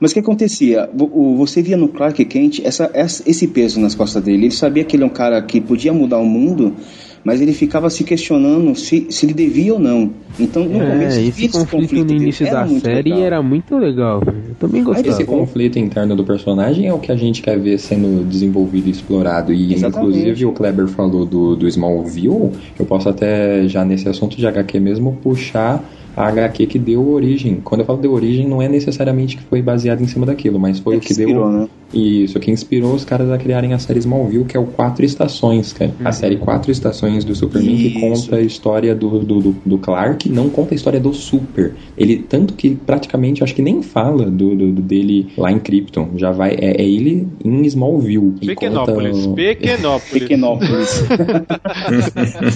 mas 0.00 0.10
o 0.10 0.14
que 0.14 0.20
acontecia? 0.20 0.88
Você 1.36 1.62
via 1.62 1.76
no 1.76 1.88
Clark 1.88 2.24
Kent 2.24 2.60
essa, 2.64 2.90
essa- 2.92 3.22
esse 3.24 3.46
peso 3.48 3.80
nas 3.80 3.94
costas 3.94 4.22
dele. 4.22 4.44
Ele 4.46 4.50
sabia 4.50 4.82
que 4.84 4.96
ele 4.96 5.04
é 5.04 5.06
um 5.06 5.10
cara 5.10 5.40
que 5.42 5.60
podia 5.60 5.92
mudar 5.92 6.18
o 6.18 6.24
mundo, 6.26 6.74
mas 7.22 7.40
ele 7.40 7.52
ficava 7.52 7.88
se 7.88 8.02
questionando 8.02 8.74
se, 8.74 9.06
se 9.10 9.24
ele 9.24 9.32
devia 9.32 9.74
ou 9.74 9.78
não. 9.78 10.10
Então, 10.40 10.64
no 10.64 10.80
começo, 10.80 11.18
É, 11.18 11.22
via 11.30 11.46
esse 11.46 11.48
conflito 11.50 11.94
no 11.94 12.04
dele, 12.04 12.22
início 12.24 12.44
era 12.44 12.60
da 12.62 12.66
muito 12.66 12.82
série 12.84 13.10
legal. 13.10 13.24
era 13.24 13.42
muito 13.42 13.78
legal. 13.78 14.22
Eu 14.26 14.54
também 14.56 14.82
gostava. 14.82 15.08
Esse 15.08 15.24
conflito 15.24 15.78
interno 15.78 16.16
do 16.16 16.24
personagem 16.24 16.88
é 16.88 16.92
o 16.92 16.98
que 16.98 17.12
a 17.12 17.16
gente 17.16 17.42
quer 17.42 17.56
ver 17.60 17.78
sendo 17.78 18.24
desenvolvido 18.24 18.88
e 18.88 18.90
explorado. 18.90 19.52
E 19.52 19.72
Exatamente. 19.72 20.16
inclusive 20.18 20.46
o 20.46 20.52
Kleber 20.52 20.88
falou 20.88 21.24
do, 21.24 21.54
do 21.54 21.68
Smallville, 21.68 22.50
eu 22.76 22.84
posso 22.86 23.08
até 23.08 23.68
já 23.68 23.84
nesse 23.84 24.08
assunto 24.08 24.36
de 24.36 24.44
HQ 24.44 24.80
mesmo 24.80 25.16
puxar 25.22 25.84
a 26.16 26.26
HQ 26.28 26.66
que 26.66 26.78
deu 26.78 27.08
origem. 27.08 27.60
Quando 27.62 27.80
eu 27.80 27.86
falo 27.86 27.98
deu 27.98 28.12
origem, 28.12 28.46
não 28.46 28.60
é 28.60 28.68
necessariamente 28.68 29.36
que 29.36 29.44
foi 29.44 29.62
baseado 29.62 30.02
em 30.02 30.06
cima 30.06 30.26
daquilo, 30.26 30.58
mas 30.58 30.78
foi 30.78 30.94
É 30.94 30.98
o 30.98 31.00
que 31.00 31.08
que 31.08 31.14
deu 31.14 31.28
inspirou, 31.28 31.68
né? 31.92 31.98
Isso, 31.98 32.38
que 32.38 32.50
inspirou 32.50 32.94
os 32.94 33.04
caras 33.04 33.30
a 33.30 33.38
criarem 33.38 33.72
a 33.72 33.78
série 33.78 33.98
Smallville, 33.98 34.44
que 34.44 34.56
é 34.56 34.60
o 34.60 34.66
Quatro 34.66 35.04
Estações, 35.04 35.72
cara. 35.72 35.92
A 36.04 36.12
série 36.12 36.36
Quatro 36.36 36.70
Estações 36.70 37.24
do 37.24 37.34
Superman, 37.34 37.76
que 37.76 37.88
Isso. 37.88 38.00
conta 38.00 38.36
a 38.36 38.40
história 38.40 38.94
do, 38.94 39.18
do, 39.20 39.40
do, 39.40 39.56
do 39.64 39.78
Clark, 39.78 40.28
não 40.28 40.48
conta 40.48 40.74
a 40.74 40.76
história 40.76 41.00
do 41.00 41.12
Super. 41.12 41.74
Ele, 41.96 42.16
tanto 42.16 42.54
que 42.54 42.74
praticamente, 42.74 43.44
acho 43.44 43.54
que 43.54 43.62
nem 43.62 43.82
fala 43.82 44.30
do, 44.30 44.54
do, 44.54 44.72
do 44.72 44.82
dele 44.82 45.28
lá 45.36 45.50
em 45.50 45.58
Krypton. 45.58 46.10
Já 46.16 46.30
vai, 46.30 46.52
é, 46.52 46.82
é 46.82 46.84
ele 46.84 47.28
em 47.44 47.62
Smallville. 47.66 48.34
E 48.40 48.46
Pequenópolis, 48.46 49.26
conta 49.26 49.36
Pequenópolis. 49.36 50.12
Pequenópolis. 50.12 51.04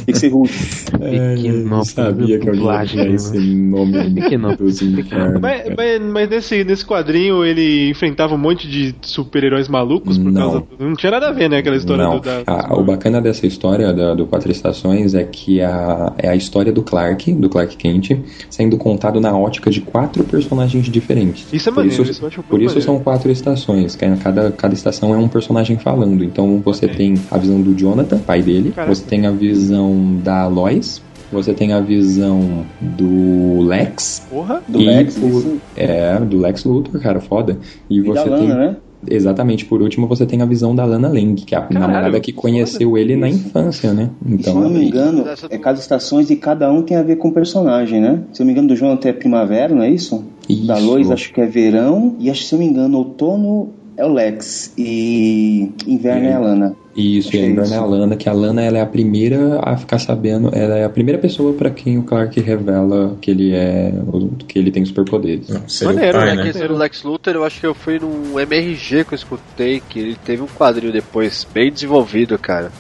Tem 0.05 0.15
que 0.15 0.19
ser 0.19 0.29
Hulk. 0.29 0.53
É, 1.01 1.35
eu 1.35 1.37
Pequenópolis, 1.37 1.91
sabia 1.91 2.39
que 2.39 2.49
eu 2.49 2.55
ia 2.55 2.87
tirar 2.87 3.05
né? 3.05 3.15
esse 3.15 3.39
nome 3.39 4.11
Pequenópolis. 4.11 4.81
Mas, 5.41 5.75
mas, 5.77 6.03
mas 6.03 6.29
nesse, 6.29 6.65
nesse 6.65 6.85
quadrinho 6.85 7.45
ele 7.45 7.91
enfrentava 7.91 8.35
um 8.35 8.39
monte 8.39 8.69
de 8.69 8.95
super-heróis 9.27 9.69
malucos 9.69 10.17
por 10.17 10.33
Não. 10.33 10.41
causa 10.41 10.59
do... 10.79 10.85
Não 10.89 10.95
tinha 10.95 11.11
nada 11.13 11.29
a 11.29 11.33
ver, 11.33 11.51
né? 11.51 11.59
Aquela 11.59 11.77
história 11.77 12.05
Não, 12.05 12.19
do. 12.19 12.21
Da... 12.21 12.43
a- 12.47 12.75
o 12.75 12.83
bacana 12.85 13.21
dessa 13.21 13.47
história 13.47 13.93
da- 13.93 14.15
do 14.15 14.27
Quatro 14.27 14.51
Estações 14.51 15.15
é 15.15 15.25
que 15.25 15.61
a, 15.61 16.13
é 16.19 16.29
a 16.29 16.37
história 16.37 16.73
do 16.73 16.83
Clark, 16.83 17.33
do 17.33 17.49
Clark 17.49 17.77
Kent, 17.77 18.13
sendo 18.49 18.77
contado 18.77 19.21
na 19.21 19.37
ótica 19.37 19.71
de 19.71 19.81
quatro 19.81 20.25
personagens 20.25 20.87
diferentes. 20.87 21.53
Isso 21.53 21.69
é 21.69 21.73
por 21.73 21.79
maneiro, 21.85 22.03
isso, 22.03 22.13
isso 22.13 22.23
eu 22.25 22.29
acho 22.29 22.43
por 22.43 22.63
isso 22.63 22.81
são 22.81 22.99
quatro 23.01 23.31
estações, 23.31 23.97
que 23.97 24.05
é- 24.05 24.17
cada, 24.17 24.51
cada 24.53 24.75
estação 24.75 25.13
é 25.15 25.17
um 25.19 25.29
personagem 25.29 25.77
falando. 25.79 26.23
Então 26.25 26.61
você 26.65 26.87
tem 26.89 27.15
a 27.31 27.37
visão 27.39 27.61
do 27.61 27.75
Jonathan, 27.75 28.19
pai 28.19 28.43
dele, 28.43 28.71
Caraca. 28.71 28.95
você 28.95 29.05
tem 29.05 29.27
a 29.27 29.31
visão 29.31 30.17
da 30.23 30.47
Lois, 30.47 31.03
você 31.33 31.53
tem 31.53 31.73
a 31.73 31.81
visão 31.81 32.65
do 32.81 33.61
Lex. 33.63 34.27
Porra! 34.31 34.63
Do 34.69 34.79
Lex, 34.79 35.17
isso. 35.17 35.57
É, 35.77 36.19
do 36.21 36.39
Lex 36.39 36.65
Luthor, 36.65 37.01
cara, 37.01 37.21
foda. 37.21 37.59
E, 37.91 37.99
E 37.99 38.03
da 38.03 38.23
você 38.23 38.29
Lana, 38.31 38.39
tem. 38.47 38.49
né? 38.49 38.77
Exatamente, 39.09 39.65
por 39.65 39.83
último 39.83 40.07
você 40.07 40.27
tem 40.27 40.43
a 40.43 40.47
visão 40.47 40.75
da 40.75 40.85
Lana 40.85 41.09
Lang, 41.09 41.35
que 41.35 41.55
é 41.55 41.59
a 41.59 41.69
namorada 41.71 42.21
que 42.21 42.33
conheceu 42.33 42.97
ele 42.97 43.17
na 43.17 43.29
infância, 43.29 43.93
né? 43.93 44.11
Se 44.21 44.33
eu 44.33 44.35
Então, 44.35 44.61
não 44.61 44.71
me 44.71 44.87
engano, 44.87 45.25
é 45.51 45.59
cada 45.59 45.79
estações 45.79 46.31
e 46.31 46.37
cada 46.37 46.71
um 46.71 46.83
tem 46.83 46.97
a 46.97 47.03
ver 47.03 47.17
com 47.17 47.29
o 47.29 47.33
personagem, 47.33 48.01
né? 48.01 48.21
Se 48.33 48.43
eu 48.43 48.45
não 48.45 48.47
me 48.47 48.53
engano, 48.53 48.69
do 48.69 48.77
Jonathan 48.77 49.09
é 49.09 49.13
primavera, 49.13 49.75
não 49.75 49.83
é 49.83 49.91
isso? 49.91 50.25
Da 50.67 50.79
Isso. 50.79 50.87
Lois 50.87 51.11
acho 51.11 51.33
que 51.33 51.41
é 51.41 51.47
verão. 51.47 52.15
E 52.19 52.31
acho 52.31 52.43
que, 52.43 52.49
se 52.49 52.55
eu 52.55 52.59
não 52.59 52.67
me 52.67 52.73
engano, 52.73 52.99
outono 52.99 53.71
é 53.97 54.05
o 54.05 54.13
Lex. 54.13 54.73
E 54.77 55.73
inverno 55.87 56.27
é 56.27 56.33
a 56.33 56.39
Lana. 56.39 56.77
Isso, 56.97 57.29
e 57.35 57.39
a 57.39 57.41
Achei 57.41 57.51
Inverno 57.51 57.61
é 57.63 57.65
isso. 57.65 57.75
a 57.75 57.87
Lana, 57.87 58.17
que 58.17 58.29
a 58.29 58.33
Lana 58.33 58.63
ela 58.63 58.79
é 58.79 58.81
a 58.81 58.87
primeira 58.87 59.61
a 59.63 59.77
ficar 59.77 59.99
sabendo, 59.99 60.51
ela 60.55 60.77
é 60.77 60.85
a 60.85 60.89
primeira 60.89 61.21
pessoa 61.21 61.53
pra 61.53 61.71
quem 61.71 61.99
o 61.99 62.03
Clark 62.03 62.41
revela 62.41 63.17
que 63.21 63.31
ele 63.31 63.53
é, 63.55 63.93
que 64.49 64.59
ele 64.59 64.71
tem 64.71 64.85
superpoderes. 64.85 65.49
Maneiro, 65.83 66.19
o 66.19 66.21
pai, 66.21 66.31
É 66.31 66.35
né? 66.37 66.53
que 66.53 66.67
do 66.67 66.75
Lex 66.77 67.03
Luthor, 67.03 67.35
eu 67.35 67.45
acho 67.45 67.61
que 67.61 67.67
eu 67.67 67.75
fui 67.75 67.99
num 67.99 68.39
MRG 68.41 69.05
que 69.05 69.13
eu 69.15 69.17
escutei, 69.17 69.83
que 69.89 69.99
ele 69.99 70.17
teve 70.25 70.43
um 70.43 70.47
quadrinho 70.47 70.93
depois 70.93 71.47
bem 71.53 71.71
desenvolvido, 71.73 72.39
cara. 72.39 72.71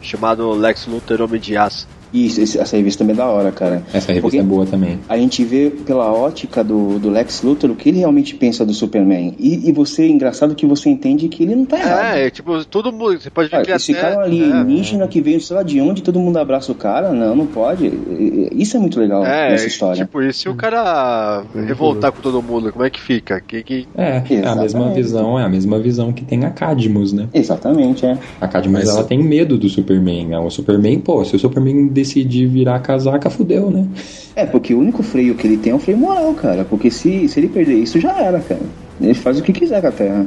Chamado 0.00 0.50
Lex 0.52 0.86
Luthor 0.86 1.20
Homem 1.22 1.40
de 1.40 1.56
Aço. 1.56 1.86
Isso, 2.12 2.40
esse- 2.40 2.58
essa 2.58 2.76
revista 2.76 2.98
também 3.04 3.14
é 3.14 3.16
da 3.16 3.26
hora, 3.26 3.50
cara. 3.52 3.82
Essa 3.92 4.08
revista 4.12 4.20
Porque 4.22 4.38
é 4.38 4.42
boa 4.42 4.66
também. 4.66 4.98
A 5.08 5.16
gente 5.16 5.44
vê 5.44 5.70
pela 5.70 6.12
ótica 6.12 6.62
do, 6.62 6.98
do 6.98 7.10
Lex 7.10 7.42
Luthor 7.42 7.70
o 7.70 7.74
que 7.74 7.88
ele 7.88 7.98
realmente 7.98 8.34
pensa 8.34 8.64
do 8.66 8.74
Superman. 8.74 9.34
E, 9.38 9.68
e 9.68 9.72
você, 9.72 10.06
engraçado 10.08 10.54
que 10.54 10.66
você 10.66 10.88
entende 10.90 11.28
que 11.28 11.42
ele 11.42 11.54
não 11.56 11.64
tá 11.64 11.78
errado. 11.78 12.16
É, 12.16 12.30
tipo, 12.30 12.64
todo 12.66 12.92
mundo. 12.92 13.20
Você 13.20 13.30
pode 13.30 13.48
ver 13.48 13.64
que 13.64 13.70
esse 13.72 13.92
até. 13.92 14.00
cara 14.00 14.14
é 14.14 14.18
um 14.18 14.20
alienígena 14.22 15.08
que 15.08 15.20
veio, 15.20 15.40
sei 15.40 15.56
lá 15.56 15.62
de 15.62 15.80
onde, 15.80 16.02
todo 16.02 16.18
mundo 16.20 16.36
abraça 16.38 16.70
o 16.70 16.74
cara. 16.74 17.12
Não, 17.12 17.34
não 17.34 17.46
pode. 17.46 17.90
Isso 18.52 18.76
é 18.76 18.80
muito 18.80 18.98
legal 19.00 19.24
É, 19.24 19.50
nessa 19.50 19.64
é, 19.64 19.66
história. 19.68 20.04
tipo, 20.04 20.20
e 20.22 20.32
se 20.32 20.48
o 20.48 20.54
cara 20.54 21.44
revoltar 21.54 22.12
com 22.12 22.20
todo 22.20 22.42
mundo, 22.42 22.72
como 22.72 22.84
é 22.84 22.90
que 22.90 23.00
fica? 23.00 23.40
Que, 23.40 23.62
que... 23.62 23.88
É, 23.96 24.22
é 24.30 24.46
a 24.46 24.54
mesma 24.56 24.90
visão, 24.90 25.38
é 25.38 25.44
a 25.44 25.48
mesma 25.48 25.78
visão 25.78 26.12
que 26.12 26.24
tem 26.24 26.44
a 26.44 26.50
Cadmus, 26.50 27.12
né? 27.12 27.28
Exatamente, 27.32 28.04
é. 28.06 28.18
A 28.40 28.48
Cadmus 28.48 28.84
Mas- 28.84 28.88
ela 28.88 29.04
tem 29.04 29.22
medo 29.22 29.56
do 29.58 29.68
Superman. 29.68 30.26
né? 30.28 30.38
O 30.38 30.50
Superman, 30.50 30.98
pô, 31.00 31.24
se 31.24 31.36
o 31.36 31.38
Superman 31.38 31.88
decidir 32.02 32.46
virar 32.46 32.78
casaca, 32.80 33.30
fudeu, 33.30 33.70
né? 33.70 33.86
É, 34.36 34.44
porque 34.46 34.74
o 34.74 34.78
único 34.80 35.02
freio 35.02 35.34
que 35.34 35.46
ele 35.46 35.56
tem 35.56 35.72
é 35.72 35.74
um 35.74 35.78
freio 35.78 35.98
moral, 35.98 36.32
cara. 36.34 36.64
Porque 36.64 36.90
se, 36.90 37.28
se 37.28 37.38
ele 37.40 37.48
perder 37.48 37.74
isso, 37.74 37.98
já 38.00 38.12
era, 38.20 38.40
cara. 38.40 38.60
Ele 39.00 39.14
faz 39.14 39.38
o 39.38 39.42
que 39.42 39.52
quiser 39.52 39.80
com 39.80 39.88
a 39.88 39.92
Terra. 39.92 40.26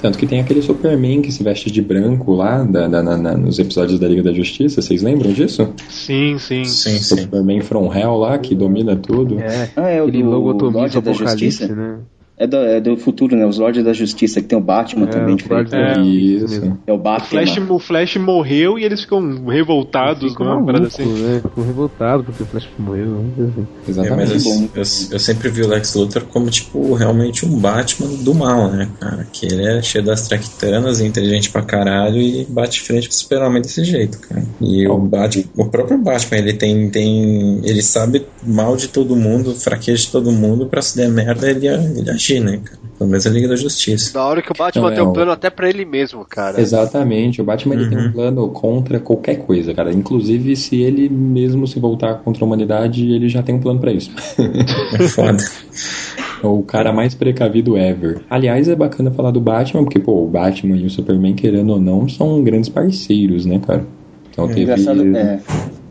Tanto 0.00 0.18
que 0.18 0.26
tem 0.26 0.40
aquele 0.40 0.60
Superman 0.60 1.22
que 1.22 1.30
se 1.30 1.44
veste 1.44 1.70
de 1.70 1.80
branco 1.80 2.32
lá 2.34 2.64
da- 2.64 2.88
da- 2.88 3.02
na- 3.04 3.16
na- 3.16 3.36
nos 3.36 3.58
episódios 3.60 4.00
da 4.00 4.08
Liga 4.08 4.20
da 4.22 4.32
Justiça, 4.32 4.82
vocês 4.82 5.00
lembram 5.00 5.32
disso? 5.32 5.68
Sim, 5.88 6.36
sim. 6.40 6.64
Sim, 6.64 6.96
O 6.96 6.98
sim. 6.98 7.16
Superman 7.22 7.60
from 7.60 7.92
Hell 7.94 8.16
lá, 8.16 8.36
que 8.38 8.52
domina 8.54 8.96
tudo. 8.96 9.38
É, 9.38 9.68
Ah, 9.76 9.88
é 9.90 10.02
o 10.02 10.06
aquele 10.08 10.24
do 10.24 10.30
logotomiza 10.30 11.00
da 11.00 11.10
apocalipse, 11.12 11.44
Justiça? 11.46 11.74
né? 11.76 11.98
É 12.38 12.46
do, 12.46 12.56
é 12.56 12.80
do 12.80 12.96
futuro, 12.96 13.36
né? 13.36 13.46
Os 13.46 13.58
Lordes 13.58 13.84
da 13.84 13.92
Justiça, 13.92 14.40
que 14.40 14.48
tem 14.48 14.58
o 14.58 14.60
Batman 14.62 15.06
também. 15.06 15.34
o 15.34 15.36
de 15.36 15.48
Lorde 15.48 15.70
frente. 15.70 15.94
da 15.94 16.00
É. 16.00 16.02
Isso. 16.02 16.78
É 16.86 16.92
o 16.92 16.96
O 16.96 16.98
Batman. 16.98 17.28
Flash, 17.28 17.70
o 17.70 17.78
Flash 17.78 18.16
morreu 18.16 18.78
e 18.78 18.84
eles 18.84 19.02
ficam 19.02 19.44
revoltados, 19.46 20.34
não 20.38 20.46
é 20.50 20.54
uma 20.54 20.64
parada 20.66 20.88
maluco, 20.88 21.02
assim. 21.02 21.22
né? 21.22 21.40
Ficou 21.42 21.64
revoltado 21.64 22.24
porque 22.24 22.42
o 22.42 22.46
Flash 22.46 22.68
morreu. 22.78 23.24
dizer 23.36 23.50
assim. 23.50 23.66
É, 24.06 24.16
mas 24.16 24.30
Exatamente. 24.30 24.46
eu, 24.48 24.70
eu, 24.74 24.82
eu 25.12 25.18
sempre 25.18 25.48
vi 25.50 25.62
o 25.62 25.68
Lex 25.68 25.94
Luthor 25.94 26.24
como, 26.24 26.50
tipo, 26.50 26.94
realmente 26.94 27.44
um 27.46 27.58
Batman 27.58 28.08
do 28.22 28.34
mal, 28.34 28.70
né, 28.70 28.88
cara? 28.98 29.26
Que 29.32 29.46
ele 29.46 29.64
é 29.66 29.82
cheio 29.82 30.04
das 30.04 30.26
traquitanas, 30.26 31.00
é 31.00 31.06
inteligente 31.06 31.50
pra 31.50 31.62
caralho 31.62 32.16
e 32.20 32.44
bate 32.48 32.80
frente 32.80 33.08
com 33.08 33.12
o 33.12 33.16
super-homem 33.16 33.60
desse 33.62 33.84
jeito, 33.84 34.18
cara. 34.18 34.42
E 34.60 34.86
o 34.88 34.98
Batman, 34.98 35.44
o 35.56 35.66
próprio 35.66 35.98
Batman, 35.98 36.38
ele 36.38 36.54
tem, 36.54 36.88
tem... 36.90 37.60
Ele 37.62 37.82
sabe 37.82 38.26
mal 38.42 38.76
de 38.76 38.88
todo 38.88 39.14
mundo, 39.14 39.54
fraqueza 39.54 40.02
de 40.02 40.10
todo 40.10 40.32
mundo, 40.32 40.66
pra 40.66 40.80
se 40.82 40.96
der 40.96 41.08
merda 41.08 41.50
ele, 41.50 41.68
ele 41.68 42.10
agir, 42.22 42.40
né, 42.40 42.60
cara? 42.64 42.78
Pelo 42.98 43.10
menos 43.10 43.26
a 43.26 43.30
Liga 43.30 43.48
da 43.48 43.56
Justiça. 43.56 44.12
Da 44.14 44.24
hora 44.24 44.40
que 44.42 44.52
o 44.52 44.54
Batman 44.56 44.82
Não, 44.82 44.90
é, 44.92 44.94
tem 44.94 45.04
um 45.04 45.12
plano 45.12 45.32
até 45.32 45.50
pra 45.50 45.68
ele 45.68 45.84
mesmo, 45.84 46.24
cara. 46.24 46.60
Exatamente, 46.60 47.40
o 47.40 47.44
Batman 47.44 47.74
ele 47.74 47.88
tem 47.88 47.98
Uhum. 47.98 48.06
um 48.06 48.12
plano 48.12 48.48
contra 48.50 49.00
qualquer 49.00 49.36
coisa, 49.44 49.74
cara. 49.74 49.92
Inclusive, 49.92 50.54
se 50.54 50.80
ele 50.80 51.08
mesmo 51.08 51.66
se 51.66 51.80
voltar 51.80 52.14
contra 52.22 52.44
a 52.44 52.46
humanidade, 52.46 53.10
ele 53.10 53.28
já 53.28 53.42
tem 53.42 53.54
um 53.56 53.60
plano 53.60 53.80
pra 53.80 53.92
isso. 53.92 54.10
É 54.94 55.08
foda. 55.08 55.38
É 56.42 56.46
o 56.46 56.62
cara 56.62 56.92
mais 56.92 57.14
precavido 57.14 57.76
ever. 57.76 58.20
Aliás, 58.28 58.68
é 58.68 58.74
bacana 58.76 59.10
falar 59.10 59.30
do 59.30 59.40
Batman, 59.40 59.84
porque, 59.84 59.98
pô, 59.98 60.24
o 60.24 60.28
Batman 60.28 60.76
e 60.76 60.86
o 60.86 60.90
Superman, 60.90 61.34
querendo 61.34 61.70
ou 61.70 61.80
não, 61.80 62.08
são 62.08 62.42
grandes 62.42 62.68
parceiros, 62.68 63.46
né, 63.46 63.60
cara? 63.64 63.84
Então 64.32 64.48
teve. 64.48 64.62
Engraçado, 64.62 65.16
é, 65.16 65.38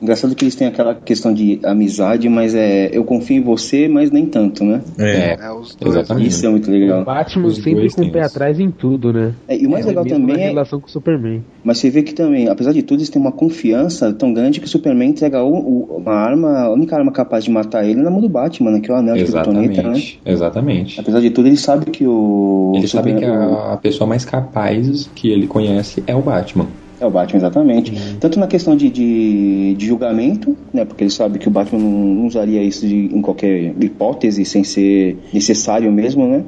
engraçado 0.02 0.36
que 0.36 0.44
eles 0.44 0.56
têm 0.56 0.68
aquela 0.68 0.96
questão 0.96 1.32
de 1.34 1.60
amizade, 1.64 2.28
mas 2.28 2.56
é 2.56 2.90
eu 2.92 3.04
confio 3.04 3.38
em 3.38 3.42
você, 3.44 3.88
mas 3.88 4.10
nem 4.10 4.26
tanto, 4.26 4.64
né? 4.64 4.82
É. 4.98 5.38
É, 5.40 5.52
os 5.52 5.76
dois. 5.76 5.96
Exatamente. 5.96 6.28
Isso 6.28 6.46
é 6.46 6.50
muito 6.50 6.68
O 6.70 6.72
legal. 6.72 7.04
Batman 7.06 7.46
Os 7.48 7.58
sempre 7.58 7.90
com 7.92 8.02
o 8.02 8.12
pé 8.12 8.24
atrás 8.24 8.60
em 8.60 8.72
tudo, 8.72 9.14
né? 9.14 9.34
É, 9.48 9.56
e 9.58 9.68
o 9.68 9.70
mais 9.70 9.86
legal 9.86 10.04
mesmo 10.04 10.20
também 10.20 10.44
é, 10.44 10.48
relação 10.48 10.80
com 10.80 10.88
o 10.88 10.90
Superman. 10.90 11.44
mas 11.64 11.78
você 11.78 11.90
vê 11.92 12.02
que 12.02 12.14
também, 12.16 12.48
apesar 12.50 12.72
de 12.74 12.82
tudo, 12.82 13.00
eles 13.00 13.10
têm 13.10 13.22
uma 13.22 13.32
confiança 13.32 14.12
tão 14.12 14.34
grande 14.34 14.60
que 14.60 14.66
o 14.66 14.70
Superman 14.70 15.10
entrega 15.10 15.44
o- 15.44 15.54
o- 15.56 15.98
uma 15.98 16.14
arma, 16.14 16.62
a 16.62 16.74
única 16.74 16.96
arma 16.96 17.12
capaz 17.12 17.44
de 17.44 17.52
matar 17.52 17.86
ele 17.88 18.02
na 18.02 18.10
mão 18.10 18.22
do 18.22 18.30
Batman, 18.30 18.72
né? 18.72 18.80
Que 18.80 18.90
é 18.90 18.94
o 18.94 18.98
anel 18.98 19.16
de 19.18 19.26
Kryptonita, 19.26 19.84
né? 19.84 19.90
Exatamente. 19.92 20.22
Exatamente. 20.26 21.00
Apesar 21.00 21.20
de 21.20 21.30
tudo, 21.30 21.48
ele 21.48 21.58
sabe 21.58 21.86
que 21.92 22.08
o 22.08 22.72
Ele 22.76 22.88
sabe 22.88 23.14
que 23.14 23.20
Superman- 23.20 23.54
a, 23.56 23.74
a 23.74 23.78
pessoa 23.78 24.08
mais 24.08 24.26
capaz 24.26 25.08
que 25.14 25.30
ele 25.30 25.46
conhece 25.46 26.04
é 26.08 26.16
o 26.16 26.22
Batman. 26.22 26.66
É 27.02 27.06
o 27.06 27.10
Batman, 27.10 27.40
exatamente. 27.40 27.92
Tanto 28.20 28.40
na 28.40 28.46
questão 28.48 28.76
de, 28.76 28.88
de, 28.90 29.74
de 29.76 29.86
julgamento, 29.88 30.56
né? 30.72 30.86
Porque 30.86 31.04
ele 31.04 31.10
sabe 31.12 31.40
que 31.40 31.48
o 31.48 31.52
Batman 31.52 31.80
não, 31.82 31.90
não 31.90 32.28
usaria 32.28 32.62
isso 32.64 32.88
de- 32.88 33.10
em 33.14 33.22
qualquer 33.22 33.74
hipótese 33.84 34.46
sem 34.46 34.64
ser 34.64 35.18
necessário 35.34 35.92
mesmo, 35.92 36.28
né? 36.28 36.44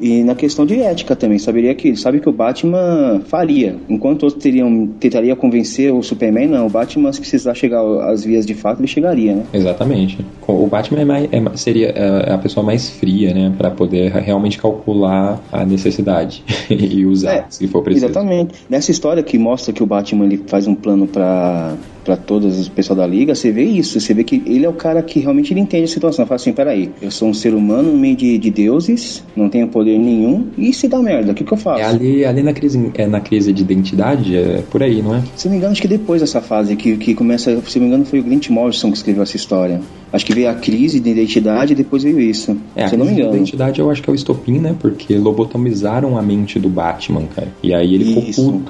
E 0.00 0.24
na 0.24 0.34
questão 0.34 0.66
de 0.66 0.80
ética 0.80 1.14
também, 1.14 1.38
saberia 1.38 1.74
que 1.74 1.88
ele 1.88 1.96
sabe 1.96 2.18
que 2.20 2.28
o 2.28 2.32
Batman 2.32 3.22
faria. 3.26 3.76
Enquanto 3.88 4.24
outros 4.24 4.42
teriam, 4.42 4.88
tentaria 4.98 5.36
convencer 5.36 5.92
o 5.92 6.02
Superman, 6.02 6.48
não. 6.48 6.66
O 6.66 6.70
Batman, 6.70 7.12
se 7.12 7.20
precisar 7.20 7.54
chegar 7.54 7.80
às 8.10 8.24
vias 8.24 8.44
de 8.44 8.54
fato, 8.54 8.80
ele 8.80 8.88
chegaria, 8.88 9.34
né? 9.34 9.44
Exatamente. 9.52 10.18
O 10.46 10.66
Batman 10.66 11.00
é 11.00 11.04
mais- 11.04 11.28
é 11.32 11.56
seria 11.56 11.88
é, 11.90 12.32
a 12.32 12.38
pessoa 12.38 12.64
mais 12.66 12.90
fria, 12.90 13.32
né? 13.32 13.52
Pra 13.56 13.70
poder 13.70 14.10
realmente 14.12 14.58
calcular 14.58 15.40
a 15.52 15.64
necessidade 15.64 16.42
e 16.68 17.06
usar, 17.06 17.32
É, 17.34 17.44
se 17.48 17.66
for 17.68 17.82
preciso. 17.82 18.06
Exatamente. 18.06 18.54
Nessa 18.68 18.90
história 18.90 19.22
que 19.22 19.38
mostra 19.38 19.72
que 19.72 19.82
o 19.82 19.86
Batman 19.86 20.24
ele 20.24 20.42
faz 20.46 20.66
um 20.66 20.74
plano 20.74 21.06
pra 21.06 21.74
para 22.04 22.16
todos 22.16 22.66
o 22.66 22.70
pessoal 22.70 22.96
da 22.96 23.06
liga, 23.06 23.34
você 23.34 23.50
vê 23.50 23.64
isso, 23.64 23.98
você 23.98 24.12
vê 24.12 24.22
que 24.22 24.42
ele 24.46 24.64
é 24.64 24.68
o 24.68 24.74
cara 24.74 25.02
que 25.02 25.20
realmente 25.20 25.52
ele 25.52 25.60
entende 25.60 25.84
a 25.84 25.88
situação. 25.88 26.26
Fala 26.26 26.36
assim, 26.36 26.52
peraí, 26.52 26.90
eu 27.00 27.10
sou 27.10 27.28
um 27.28 27.34
ser 27.34 27.54
humano 27.54 27.90
no 27.90 27.98
meio 27.98 28.16
de, 28.16 28.38
de 28.38 28.50
deuses, 28.50 29.24
não 29.34 29.48
tenho 29.48 29.68
poder 29.68 29.98
nenhum, 29.98 30.48
e 30.58 30.72
se 30.72 30.86
dá 30.86 30.98
merda, 30.98 31.32
o 31.32 31.34
que, 31.34 31.44
que 31.44 31.52
eu 31.52 31.56
faço? 31.56 31.80
É 31.80 31.84
ali, 31.84 32.24
ali 32.24 32.42
na, 32.42 32.52
crise, 32.52 32.90
é 32.94 33.06
na 33.06 33.20
crise 33.20 33.52
de 33.52 33.62
identidade, 33.62 34.36
é 34.36 34.62
por 34.70 34.82
aí, 34.82 35.02
não 35.02 35.14
é? 35.14 35.22
Se 35.34 35.46
não 35.46 35.52
me 35.52 35.58
engano, 35.58 35.72
acho 35.72 35.82
que 35.82 35.88
depois 35.88 36.20
dessa 36.20 36.40
fase 36.40 36.76
que, 36.76 36.96
que 36.96 37.14
começa, 37.14 37.60
se 37.62 37.78
não 37.78 37.86
me 37.86 37.88
engano, 37.88 38.04
foi 38.04 38.20
o 38.20 38.22
Grant 38.22 38.48
Morrison 38.50 38.90
que 38.90 38.96
escreveu 38.96 39.22
essa 39.22 39.36
história. 39.36 39.80
Acho 40.12 40.26
que 40.26 40.34
veio 40.34 40.50
a 40.50 40.54
crise 40.54 41.00
de 41.00 41.10
identidade 41.10 41.72
e 41.72 41.76
depois 41.76 42.02
veio 42.02 42.20
isso. 42.20 42.56
É, 42.76 42.84
a 42.84 42.88
se 42.88 42.94
eu 42.94 42.98
não 42.98 43.06
me 43.06 43.12
crise 43.12 43.22
de 43.22 43.28
engano. 43.28 43.36
identidade 43.36 43.80
eu 43.80 43.90
acho 43.90 44.02
que 44.02 44.10
é 44.10 44.12
o 44.12 44.14
estopim, 44.14 44.58
né? 44.58 44.74
Porque 44.78 45.16
lobotomizaram 45.16 46.16
a 46.16 46.22
mente 46.22 46.58
do 46.58 46.68
Batman, 46.68 47.24
cara. 47.34 47.48
E 47.62 47.74
aí 47.74 47.94
ele 47.94 48.04
ficou 48.04 48.22
Isso. 48.22 48.62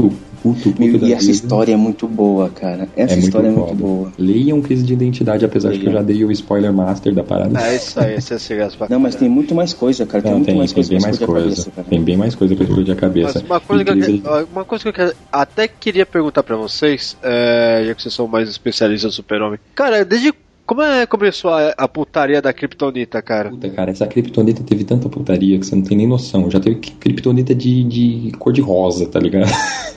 Puto 0.45 0.75
Meu, 0.79 0.99
da 0.99 1.07
e 1.09 1.13
essa 1.15 1.21
vida. 1.23 1.33
história 1.33 1.73
é 1.73 1.77
muito 1.77 2.07
boa, 2.07 2.51
cara. 2.51 2.87
Essa 2.95 3.15
É 3.15 3.17
muito 3.17 3.25
história 3.29 3.49
é 3.49 3.51
muito 3.51 3.75
boa. 3.75 4.13
Leiam 4.19 4.61
Crise 4.61 4.83
de 4.85 4.93
Identidade, 4.93 5.43
apesar 5.45 5.73
de 5.73 5.79
que 5.79 5.87
eu 5.87 5.93
já 5.93 6.03
dei 6.03 6.23
o 6.23 6.31
spoiler 6.31 6.71
master 6.73 7.15
da 7.15 7.25
parada. 7.25 7.59
É 7.61 7.77
isso 7.77 7.99
aí, 7.99 8.15
esse 8.17 8.53
é 8.53 8.69
pra 8.69 8.87
Não, 8.91 9.01
mas 9.01 9.15
tem 9.15 9.29
muito 9.29 9.55
mais 9.55 9.73
coisa, 9.73 10.05
cara. 10.05 10.23
Tem 10.23 10.31
Não, 10.31 10.39
muito 10.39 10.49
tem, 10.49 10.57
mais 10.59 10.71
tem 10.71 10.75
coisa 10.75 10.91
bem 10.91 11.01
mais 11.01 11.19
coisa. 11.19 11.65
cabeça. 11.65 11.85
Tem 11.89 12.03
bem 12.03 12.17
mais 12.19 12.35
coisa 12.35 12.55
pra 12.55 12.65
explodir 12.65 12.93
a 12.93 12.97
cabeça. 12.97 13.39
Mas 13.41 13.51
uma 13.51 13.61
coisa, 13.61 13.85
que 13.85 14.23
eu, 14.23 14.49
uma 14.53 14.65
coisa 14.67 14.83
que 14.85 14.89
eu 14.89 14.93
quero- 14.93 15.15
até 15.33 15.67
queria 15.67 16.05
perguntar 16.05 16.43
pra 16.43 16.57
vocês, 16.57 17.17
é, 17.23 17.85
já 17.87 17.95
que 17.95 18.03
vocês 18.03 18.15
são 18.15 18.29
mais 18.29 18.49
especialistas 18.51 19.13
do 19.13 19.15
Super-Homem. 19.17 19.59
Cara, 19.75 20.05
desde 20.05 20.33
como 20.67 20.83
é, 20.83 21.07
começou 21.07 21.51
a, 21.51 21.71
a 21.77 21.87
putaria 21.89 22.41
da 22.41 22.53
Kryptonita, 22.53 23.21
cara? 23.21 23.51
Puta, 23.51 23.69
cara, 23.71 23.91
essa 23.91 24.07
criptonita 24.07 24.63
teve 24.63 24.85
tanta 24.85 25.09
putaria 25.09 25.59
que 25.59 25.67
você 25.67 25.75
não 25.77 25.83
tem 25.83 25.97
nem 25.97 26.07
noção. 26.07 26.51
Já 26.51 26.59
teve 26.61 26.77
criptonita 26.77 27.55
de, 27.55 27.85
de 27.85 28.33
cor 28.39 28.53
de 28.53 28.61
rosa, 28.61 29.07
tá 29.07 29.19
ligado? 29.21 29.51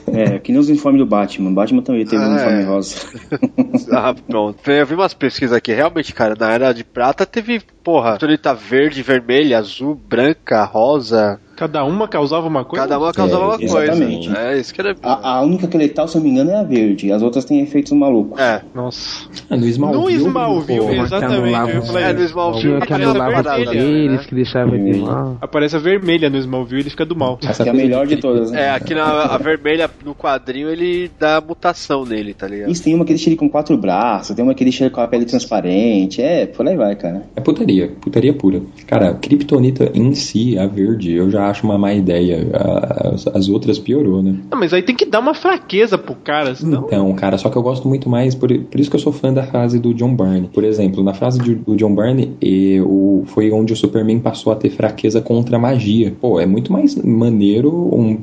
É, 0.08 0.38
que 0.38 0.52
nem 0.52 0.60
os 0.60 0.68
uniformes 0.68 0.98
do 1.00 1.06
Batman. 1.06 1.50
O 1.50 1.54
Batman 1.54 1.82
também 1.82 2.04
teve 2.06 2.22
um 2.22 2.26
Ah, 2.26 2.30
uniforme 2.30 2.62
é. 2.62 2.64
rosa. 2.64 2.96
Ah, 3.90 4.14
pronto. 4.14 4.70
Eu 4.70 4.86
vi 4.86 4.94
umas 4.94 5.14
pesquisas 5.14 5.56
aqui. 5.56 5.72
Realmente, 5.72 6.12
cara, 6.12 6.34
na 6.38 6.52
Era 6.52 6.72
de 6.72 6.84
Prata 6.84 7.24
teve, 7.24 7.62
porra, 7.88 8.18
Kryptonita 8.18 8.52
verde, 8.54 9.02
vermelha, 9.02 9.58
azul, 9.58 9.94
branca, 9.94 10.62
rosa. 10.64 11.40
Cada 11.56 11.84
uma 11.84 12.06
causava 12.06 12.46
uma 12.46 12.64
coisa? 12.64 12.86
Cada 12.86 13.00
uma 13.00 13.12
causava 13.12 13.46
uma 13.46 13.58
coisa. 13.58 13.82
exatamente. 13.82 14.30
É, 14.36 14.60
isso 14.60 14.72
que 14.72 14.80
era. 14.80 14.94
A, 15.02 15.38
a 15.38 15.42
única 15.42 15.66
que 15.66 15.76
é 15.76 15.80
letal, 15.80 16.06
se 16.06 16.16
eu 16.16 16.20
não 16.20 16.28
me 16.28 16.32
engano, 16.32 16.52
é 16.52 16.60
a 16.60 16.62
verde. 16.62 17.10
As 17.10 17.20
outras 17.20 17.44
têm 17.44 17.60
efeitos 17.60 17.90
malucos. 17.90 18.38
É. 18.38 18.62
Nossa. 18.72 19.28
Ah, 19.50 19.56
no 19.56 19.66
Smallville. 19.66 20.18
No 20.18 20.28
Smallville, 20.28 20.98
exatamente. 21.00 21.74
eu 21.74 21.82
falei, 21.82 22.04
É, 22.04 22.12
no 22.12 22.22
Smallville 22.22 22.62
Tinha 22.62 22.80
que 22.80 22.92
aparece 22.92 23.48
a 23.48 23.56
poderes, 23.56 24.10
né? 24.12 24.24
que 24.28 24.34
deixava 24.36 24.76
ele 24.76 25.00
lá. 25.00 25.36
Aparece 25.40 25.74
a 25.74 25.78
vermelha 25.80 26.30
no 26.30 26.38
Smallville 26.38 26.80
e 26.80 26.82
ele 26.84 26.90
fica 26.90 27.04
do 27.04 27.16
mal. 27.16 27.40
Essa 27.42 27.64
Que 27.64 27.70
é 27.70 27.72
a 27.72 27.74
coisa 27.74 27.88
melhor 27.88 28.06
de 28.06 28.16
todas, 28.18 28.52
né? 28.52 28.66
É, 28.66 28.70
aqui 28.70 28.94
na 28.94 29.24
a 29.24 29.38
vermelha 29.38 29.90
no 30.04 30.14
quadrinho 30.14 30.70
ele 30.70 31.10
dá 31.18 31.40
mutação 31.40 32.04
nele, 32.04 32.34
tá 32.34 32.46
ligado? 32.46 32.70
Isso 32.70 32.84
tem 32.84 32.94
uma 32.94 33.04
que 33.04 33.12
deixa 33.12 33.30
ele 33.30 33.36
com 33.36 33.48
quatro 33.50 33.76
braços, 33.76 34.36
tem 34.36 34.44
uma 34.44 34.54
que 34.54 34.62
deixa 34.62 34.84
ele 34.84 34.90
com 34.94 35.00
a 35.00 35.08
pele 35.08 35.24
transparente. 35.24 36.22
É, 36.22 36.46
por 36.46 36.68
aí 36.68 36.76
vai, 36.76 36.94
cara. 36.94 37.24
É 37.34 37.40
putaria, 37.40 37.77
putaria 37.86 38.32
pura. 38.34 38.60
Cara, 38.86 39.14
Kryptonita 39.14 39.90
em 39.94 40.14
si, 40.14 40.58
a 40.58 40.66
verde, 40.66 41.12
eu 41.14 41.30
já 41.30 41.48
acho 41.48 41.64
uma 41.64 41.78
má 41.78 41.94
ideia. 41.94 42.48
A- 42.52 42.88
As, 43.14 43.26
as 43.28 43.48
outras 43.48 43.78
piorou, 43.78 44.22
né? 44.22 44.36
Não, 44.50 44.58
mas 44.58 44.72
aí 44.72 44.82
tem 44.82 44.94
que 44.94 45.04
dar 45.06 45.20
uma 45.20 45.34
fraqueza 45.34 45.96
pro 45.96 46.14
cara, 46.16 46.54
senão. 46.54 46.84
Então, 46.86 47.12
cara, 47.14 47.38
só 47.38 47.48
que 47.48 47.56
eu 47.56 47.62
gosto 47.62 47.86
muito 47.88 48.08
mais, 48.08 48.34
por, 48.34 48.48
por 48.52 48.80
isso 48.80 48.90
que 48.90 48.96
eu 48.96 49.00
sou 49.00 49.12
fã 49.12 49.32
da 49.32 49.42
frase 49.44 49.78
do 49.78 49.94
John 49.94 50.14
Byrne. 50.14 50.50
Por 50.52 50.64
exemplo, 50.64 51.02
na 51.02 51.14
frase 51.14 51.38
de- 51.40 51.54
do 51.54 51.76
John 51.76 51.94
Byrne, 51.94 52.36
e 52.42 52.80
o, 52.80 53.22
foi 53.26 53.50
onde 53.50 53.72
o 53.72 53.76
Superman 53.76 54.18
passou 54.18 54.52
a 54.52 54.56
ter 54.56 54.70
fraqueza 54.70 55.20
contra 55.20 55.56
a 55.56 55.58
magia. 55.60 56.14
Pô, 56.20 56.40
é 56.40 56.46
muito 56.46 56.72
mais 56.72 56.94
maneiro 56.96 57.70
um- 57.72 58.18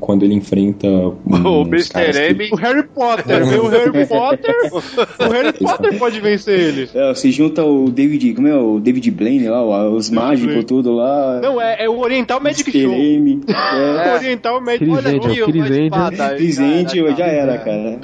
quando 0.00 0.22
ele 0.24 0.34
enfrenta. 0.34 0.86
O 1.44 1.62
uns 1.62 1.68
Mr. 1.68 1.92
caras 1.92 2.16
que- 2.18 2.24
M. 2.24 2.48
O 2.52 2.56
Harry 2.56 2.82
Potter, 2.84 3.44
vê 3.46 3.56
o 3.56 3.68
Harry 3.68 4.06
Potter. 4.06 4.54
O 4.72 5.32
Harry 5.32 5.52
Potter 5.52 5.98
pode 5.98 6.20
vencer 6.20 6.58
ele. 6.58 6.88
É, 6.94 7.14
se 7.14 7.30
junta 7.30 7.64
o 7.64 7.90
David, 7.90 8.34
como 8.34 8.48
é 8.48 8.56
o 8.58 8.78
David 8.84 9.10
Blaine 9.10 9.48
lá, 9.48 9.62
o- 9.64 9.96
os 9.96 10.10
mágicos, 10.10 10.64
tudo 10.64 10.92
lá. 10.92 11.40
Não, 11.42 11.60
é, 11.60 11.84
é 11.84 11.88
o 11.88 11.98
Oriental 11.98 12.40
Magic. 12.40 12.70
Show. 12.70 12.92
M. 12.92 13.40
É. 13.48 14.08
É. 14.10 14.14
Oriental 14.14 14.60
Magic 14.60 14.84
Aquele 14.84 14.90
Olha 14.96 15.08
Angel, 15.08 15.30
aqui, 15.30 15.42
o 15.42 15.58
mais 15.58 15.70
Angel. 16.60 17.16
já 17.16 17.26
era, 17.26 17.58
cara. 17.58 17.98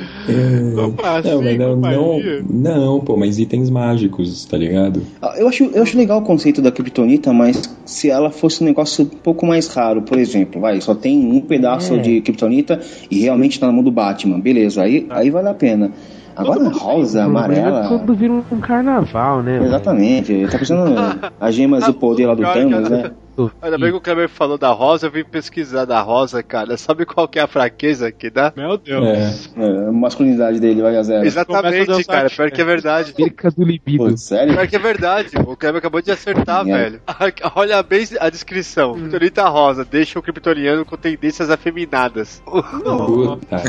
Não, 0.75 0.95
mas 0.97 1.59
não, 1.59 2.21
não, 2.49 2.81
não, 2.81 3.01
pô, 3.01 3.17
mas 3.17 3.39
itens 3.39 3.71
mágicos, 3.71 4.45
tá 4.45 4.57
ligado? 4.57 5.03
Ah, 5.21 5.35
Eu 5.39 5.49
acho, 5.49 5.65
eu 5.65 5.83
acho 5.83 5.97
legal 5.97 6.19
o 6.21 6.23
conceito 6.23 6.61
da 6.63 6.71
Kryptonita, 6.73 7.33
mas 7.33 7.63
se 7.85 8.11
ela 8.11 8.31
fosse 8.31 8.63
um 8.63 8.67
negócio 8.67 9.05
um 9.05 9.09
pouco 9.09 9.47
mais 9.47 9.69
raro, 9.69 10.03
por 10.03 10.19
exemplo, 10.19 10.61
vai, 10.61 10.81
só 10.81 10.95
tem 10.95 11.19
um 11.19 11.41
pedaço 11.41 11.95
É. 11.95 11.99
de 11.99 12.21
Kryptonita 12.21 12.81
e 13.11 13.21
realmente 13.21 13.59
tá 13.59 13.67
na 13.67 13.73
mão 13.73 13.83
do 13.83 13.91
Batman, 13.91 14.41
beleza, 14.41 14.83
aí, 14.83 15.07
aí 15.11 15.31
vale 15.31 15.49
a 15.49 15.55
pena. 15.55 15.91
Agora 16.37 16.69
rosa, 16.71 17.23
problema 17.25 17.55
é 17.55 17.59
amarela. 17.61 17.89
quando 17.89 18.15
vira 18.15 18.33
um 18.33 18.61
carnaval, 18.61 19.43
né? 19.43 19.59
Exatamente, 19.65 20.47
tá 20.51 20.59
pensando 20.59 20.95
as 21.41 21.55
gemas 21.55 21.85
do 21.85 21.95
poder 21.95 22.27
lá 22.27 22.35
do 22.35 22.43
Thanos, 22.43 22.91
a- 22.93 23.11
né? 23.47 23.51
Ainda 23.63 23.79
bem 23.79 23.91
que 23.91 23.97
o 23.97 24.01
Kleber 24.01 24.29
falou 24.29 24.59
da 24.59 24.71
rosa, 24.71 25.07
eu 25.07 25.11
vim 25.11 25.25
pesquisar 25.25 25.85
da 25.85 26.01
rosa, 26.01 26.43
cara. 26.43 26.77
Sabe 26.79 27.05
qual 27.05 27.29
que 27.29 27.39
é 27.39 27.43
a 27.43 27.47
fraqueza 27.47 28.11
que 28.13 28.31
dá? 28.31 28.53
Meu 28.57 28.77
Deus. 28.77 29.05
É. 29.05 29.31
É, 29.57 29.89
a 29.89 29.93
masculinidade 29.93 30.61
dele 30.61 30.83
vai 30.83 30.97
a 30.97 31.03
zero. 31.03 31.25
Exatamente, 31.27 32.05
cara. 32.05 32.29
Pior 32.31 32.51
que 32.51 32.61
é 32.61 32.65
verdade. 32.65 33.13
Perca 33.13 33.51
do 33.51 33.65
libido. 33.65 34.05
Pô, 34.09 34.17
sério? 34.17 34.55
Pior 34.55 34.67
que 34.67 34.77
é 34.77 34.79
verdade. 34.79 35.31
O 35.47 35.57
Kleber 35.57 35.79
acabou 35.79 36.01
de 36.03 36.11
acertar, 36.11 36.67
É. 36.69 36.73
velho. 36.73 37.01
Olha 37.55 37.83
bem 37.83 38.07
a 38.19 38.29
descrição. 38.31 38.95
Kryptonita 38.95 39.49
rosa 39.49 39.85
deixa 39.85 40.19
o 40.19 40.23
kryptoniano 40.23 40.85
com 40.85 40.97
tendências 40.97 41.51
afeminadas. 41.51 42.43
Puta. 42.47 43.63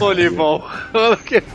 Ô, 0.00 0.04
Olivão. 0.04 0.62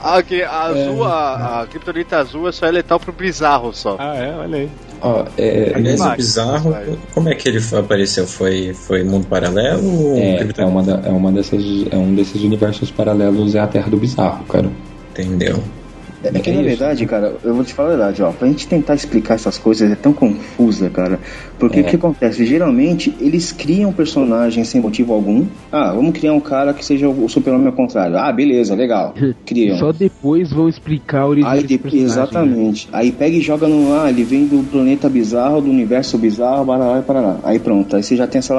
Aqui, 0.03 0.43
a 0.43 0.62
azul, 0.64 1.03
a, 1.03 1.62
a 1.62 1.68
Kryptonita 1.68 2.18
azul 2.18 2.47
é 2.47 2.51
só 2.51 2.66
é 2.66 2.72
letal 2.72 2.99
pro 2.99 3.12
bizarro 3.12 3.74
só. 3.74 3.95
Ah, 3.99 4.16
é, 4.16 4.36
olha 4.36 4.57
aí. 4.57 4.70
Ó, 5.01 5.26
é, 5.38 5.72
Aliás, 5.76 5.99
o 5.99 6.03
Vai, 6.03 6.18
bizarro, 6.18 6.76
como 7.14 7.30
é 7.30 7.36
que 7.36 7.49
ele 7.52 7.64
apareceu? 7.80 8.26
Foi, 8.28 8.74
foi 8.74 9.04
mundo 9.04 9.28
paralelo 9.28 9.84
ou 10.12 10.18
é, 10.18 10.47
é, 10.58 10.66
uma 10.66 10.84
da- 10.84 11.02
é 11.06 11.10
uma 11.12 11.32
dessas. 11.32 11.64
É 11.91 11.97
um 11.97 12.14
desses 12.16 12.41
universos 12.43 12.89
paralelos, 12.91 13.56
é 13.56 13.60
a 13.60 13.68
Terra 13.68 13.89
do 13.89 13.97
Bizarro, 13.97 14.43
cara. 14.45 14.70
Entendeu? 15.12 15.62
É 16.24 16.39
que 16.39 16.49
É 16.49 16.53
na 16.53 16.61
verdade, 16.61 17.05
cara, 17.05 17.36
eu 17.43 17.53
vou 17.55 17.63
te 17.63 17.74
falar 17.74 17.89
a 17.89 17.91
verdade, 17.97 18.22
ó, 18.24 18.32
pra 18.32 18.47
gente 18.47 18.67
tentar 18.67 18.93
explicar 18.95 19.36
essas 19.36 19.57
coisas 19.57 19.91
é 19.91 19.95
tão 19.95 20.13
confusa, 20.13 20.89
cara. 20.89 21.19
Porque 21.59 21.80
É. 21.80 21.82
o 21.82 21.86
que 21.86 21.95
acontece? 21.95 22.45
Geralmente 22.45 23.13
eles 23.19 23.51
criam 23.51 23.91
personagens 23.91 24.67
sem 24.67 24.80
motivo 24.82 25.13
algum. 25.13 25.45
Ah, 25.72 25.91
vamos 25.93 26.11
criar 26.17 26.34
um 26.34 26.39
cara 26.39 26.74
que 26.74 26.86
seja 26.86 27.09
o 27.09 27.28
super-homem 27.28 27.67
ao 27.67 27.74
contrário. 27.74 28.17
Ah, 28.17 28.32
beleza, 28.32 28.76
legal. 28.76 29.13
Criam. 29.45 29.78
Só 29.78 29.91
depois 29.91 30.51
vão 30.51 30.69
explicar 30.69 31.22
a 31.22 31.28
origem 31.28 31.49
Aí 31.49 31.63
de- 31.63 31.78
né? 31.78 31.89
exatamente. 31.93 32.88
Aí 32.93 33.11
pega 33.11 33.36
e 33.36 33.41
joga 33.41 33.67
no. 33.67 33.93
Ah, 33.99 34.09
ele 34.09 34.24
vem 34.24 34.45
do 34.45 34.63
planeta 34.69 35.09
bizarro, 35.09 35.61
do 35.61 35.69
universo 35.69 36.17
bizarro, 36.17 36.65
barará 36.65 36.99
e 36.99 37.01
parará. 37.03 37.38
Aí 37.43 37.59
pronto. 37.59 37.95
Aí 37.95 38.03
você 38.03 38.15
já 38.15 38.28
tem 38.28 38.39
essa, 38.39 38.53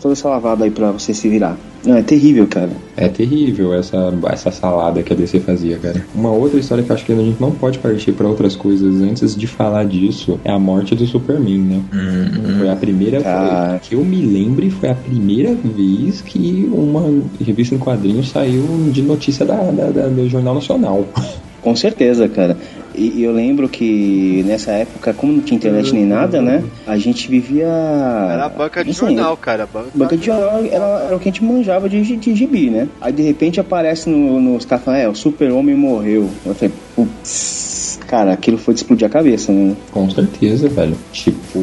toda 0.00 0.12
essa 0.12 0.28
lavada 0.28 0.64
aí 0.64 0.70
pra 0.70 0.92
você 0.92 1.12
se 1.12 1.28
virar. 1.28 1.56
Não, 1.86 1.96
é 1.96 2.02
terrível, 2.02 2.46
cara. 2.48 2.70
É 2.96 3.08
terrível 3.08 3.72
essa, 3.74 4.12
essa 4.28 4.50
salada 4.50 5.02
que 5.02 5.12
a 5.12 5.16
DC 5.16 5.40
fazia, 5.40 5.78
cara. 5.78 6.04
Uma 6.14 6.30
outra 6.32 6.58
história 6.58 6.82
que 6.82 6.90
eu 6.90 6.94
acho 6.94 7.04
que 7.04 7.12
a 7.12 7.16
gente 7.16 7.40
não 7.40 7.52
pode 7.52 7.78
partir 7.78 8.12
pra 8.12 8.26
outras 8.26 8.56
coisas 8.56 9.00
antes 9.00 9.36
de 9.36 9.46
falar 9.46 9.84
disso 9.84 10.40
é 10.44 10.50
a 10.50 10.58
morte 10.58 10.94
do 10.94 11.06
Superman, 11.06 11.58
né? 11.58 11.82
Hum, 11.94 12.58
Foi 12.58 12.68
a 12.68 12.76
primeira 12.76 13.20
foi- 13.20 13.78
que 13.80 13.94
eu 13.94 14.04
me 14.04 14.22
lembre, 14.22 14.70
foi 14.70 14.88
a 14.88 14.94
primeira 14.94 15.54
vez 15.54 16.20
que 16.22 16.68
uma 16.72 17.02
revista 17.40 17.74
em 17.74 17.78
quadrinhos 17.78 18.30
saiu 18.30 18.64
de 18.90 19.02
notícia 19.02 19.44
da, 19.46 19.62
da- 19.70 19.90
da- 19.90 20.08
do 20.08 20.28
Jornal 20.28 20.54
Nacional. 20.54 21.06
Com 21.66 21.74
certeza, 21.74 22.28
cara. 22.28 22.56
E, 22.94 23.20
eu 23.24 23.32
lembro 23.32 23.68
que 23.68 24.44
nessa 24.46 24.70
época, 24.70 25.12
como 25.12 25.32
não 25.32 25.40
tinha 25.40 25.56
internet 25.56 25.92
nem 25.92 26.06
nada, 26.06 26.40
né? 26.40 26.62
A 26.86 26.96
gente 26.96 27.28
vivia. 27.28 27.66
Era 27.66 28.44
a 28.44 28.48
banca 28.48 28.84
de 28.84 28.92
assim, 28.92 29.00
jornal, 29.00 29.36
cara. 29.36 29.66
Banca, 29.66 29.90
Banca 29.92 30.16
de 30.16 30.26
jornal 30.26 30.64
era, 30.64 31.06
era 31.06 31.16
o 31.16 31.18
que 31.18 31.28
a 31.28 31.32
gente 31.32 31.42
manjava 31.42 31.88
de, 31.88 32.00
de, 32.02 32.16
de 32.18 32.36
gibi, 32.36 32.70
né? 32.70 32.86
Aí 33.00 33.12
de 33.12 33.22
repente 33.22 33.58
aparece 33.58 34.08
no- 34.08 34.40
nos 34.40 34.64
caras 34.64 34.84
falando, 34.84 35.00
é, 35.00 35.08
o 35.08 35.14
super-homem 35.16 35.74
morreu. 35.74 36.30
Eu 36.44 36.54
falei, 36.54 36.72
putz, 36.94 37.98
cara, 38.06 38.32
aquilo 38.34 38.58
foi 38.58 38.72
de 38.72 38.78
explodir 38.78 39.04
a 39.08 39.10
cabeça, 39.10 39.50
né? 39.50 39.74
Com 39.90 40.08
certeza, 40.08 40.68
velho. 40.68 40.96
Tipo, 41.12 41.58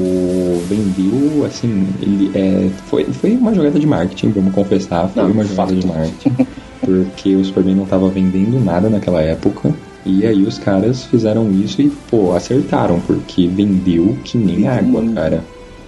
vendeu, 0.67 1.45
assim, 1.45 1.87
ele 2.01 2.29
é, 2.35 2.69
foi, 2.87 3.05
foi 3.05 3.37
uma 3.37 3.53
jogada 3.53 3.79
de 3.79 3.87
marketing, 3.87 4.31
vamos 4.31 4.53
confessar, 4.53 5.07
foi 5.07 5.23
Não, 5.23 5.31
uma 5.31 5.45
jogada 5.45 5.73
de 5.73 5.87
marketing. 5.87 6.45
porque 6.83 7.37
o 7.37 7.45
Superman 7.45 7.75
não 7.75 7.85
tava 7.85 8.09
vendendo 8.09 8.59
nada 8.59 8.89
naquela 8.89 9.21
época. 9.21 9.73
E 10.05 10.25
aí 10.25 10.43
os 10.43 10.57
caras 10.57 11.05
fizeram 11.05 11.49
isso 11.51 11.81
e, 11.81 11.89
pô, 11.89 12.33
acertaram, 12.33 12.99
porque 12.99 13.47
vendeu 13.47 14.17
que 14.23 14.37
nem 14.37 14.67
água, 14.67 15.03
cara. 15.13 15.43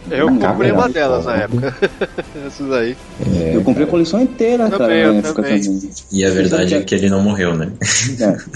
Eu 0.09 0.27
A 0.29 0.31
comprei 0.31 0.71
uma 0.71 0.87
delas 0.89 1.25
na 1.25 1.35
época. 1.37 1.75
Essas 2.45 2.71
aí. 2.71 2.95
É, 3.33 3.55
eu 3.55 3.61
comprei 3.63 3.85
a 3.85 3.89
coleção 3.89 4.21
inteira, 4.21 4.69
Também, 4.69 4.77
cara, 5.03 5.11
na 5.13 5.19
época 5.19 5.43
também. 5.43 5.61
também. 5.61 5.89
E 6.11 6.25
a 6.25 6.29
verdade 6.29 6.75
é 6.75 6.81
que 6.81 6.93
ele 6.95 7.09
não 7.09 7.21
morreu, 7.23 7.55
né? 7.55 7.71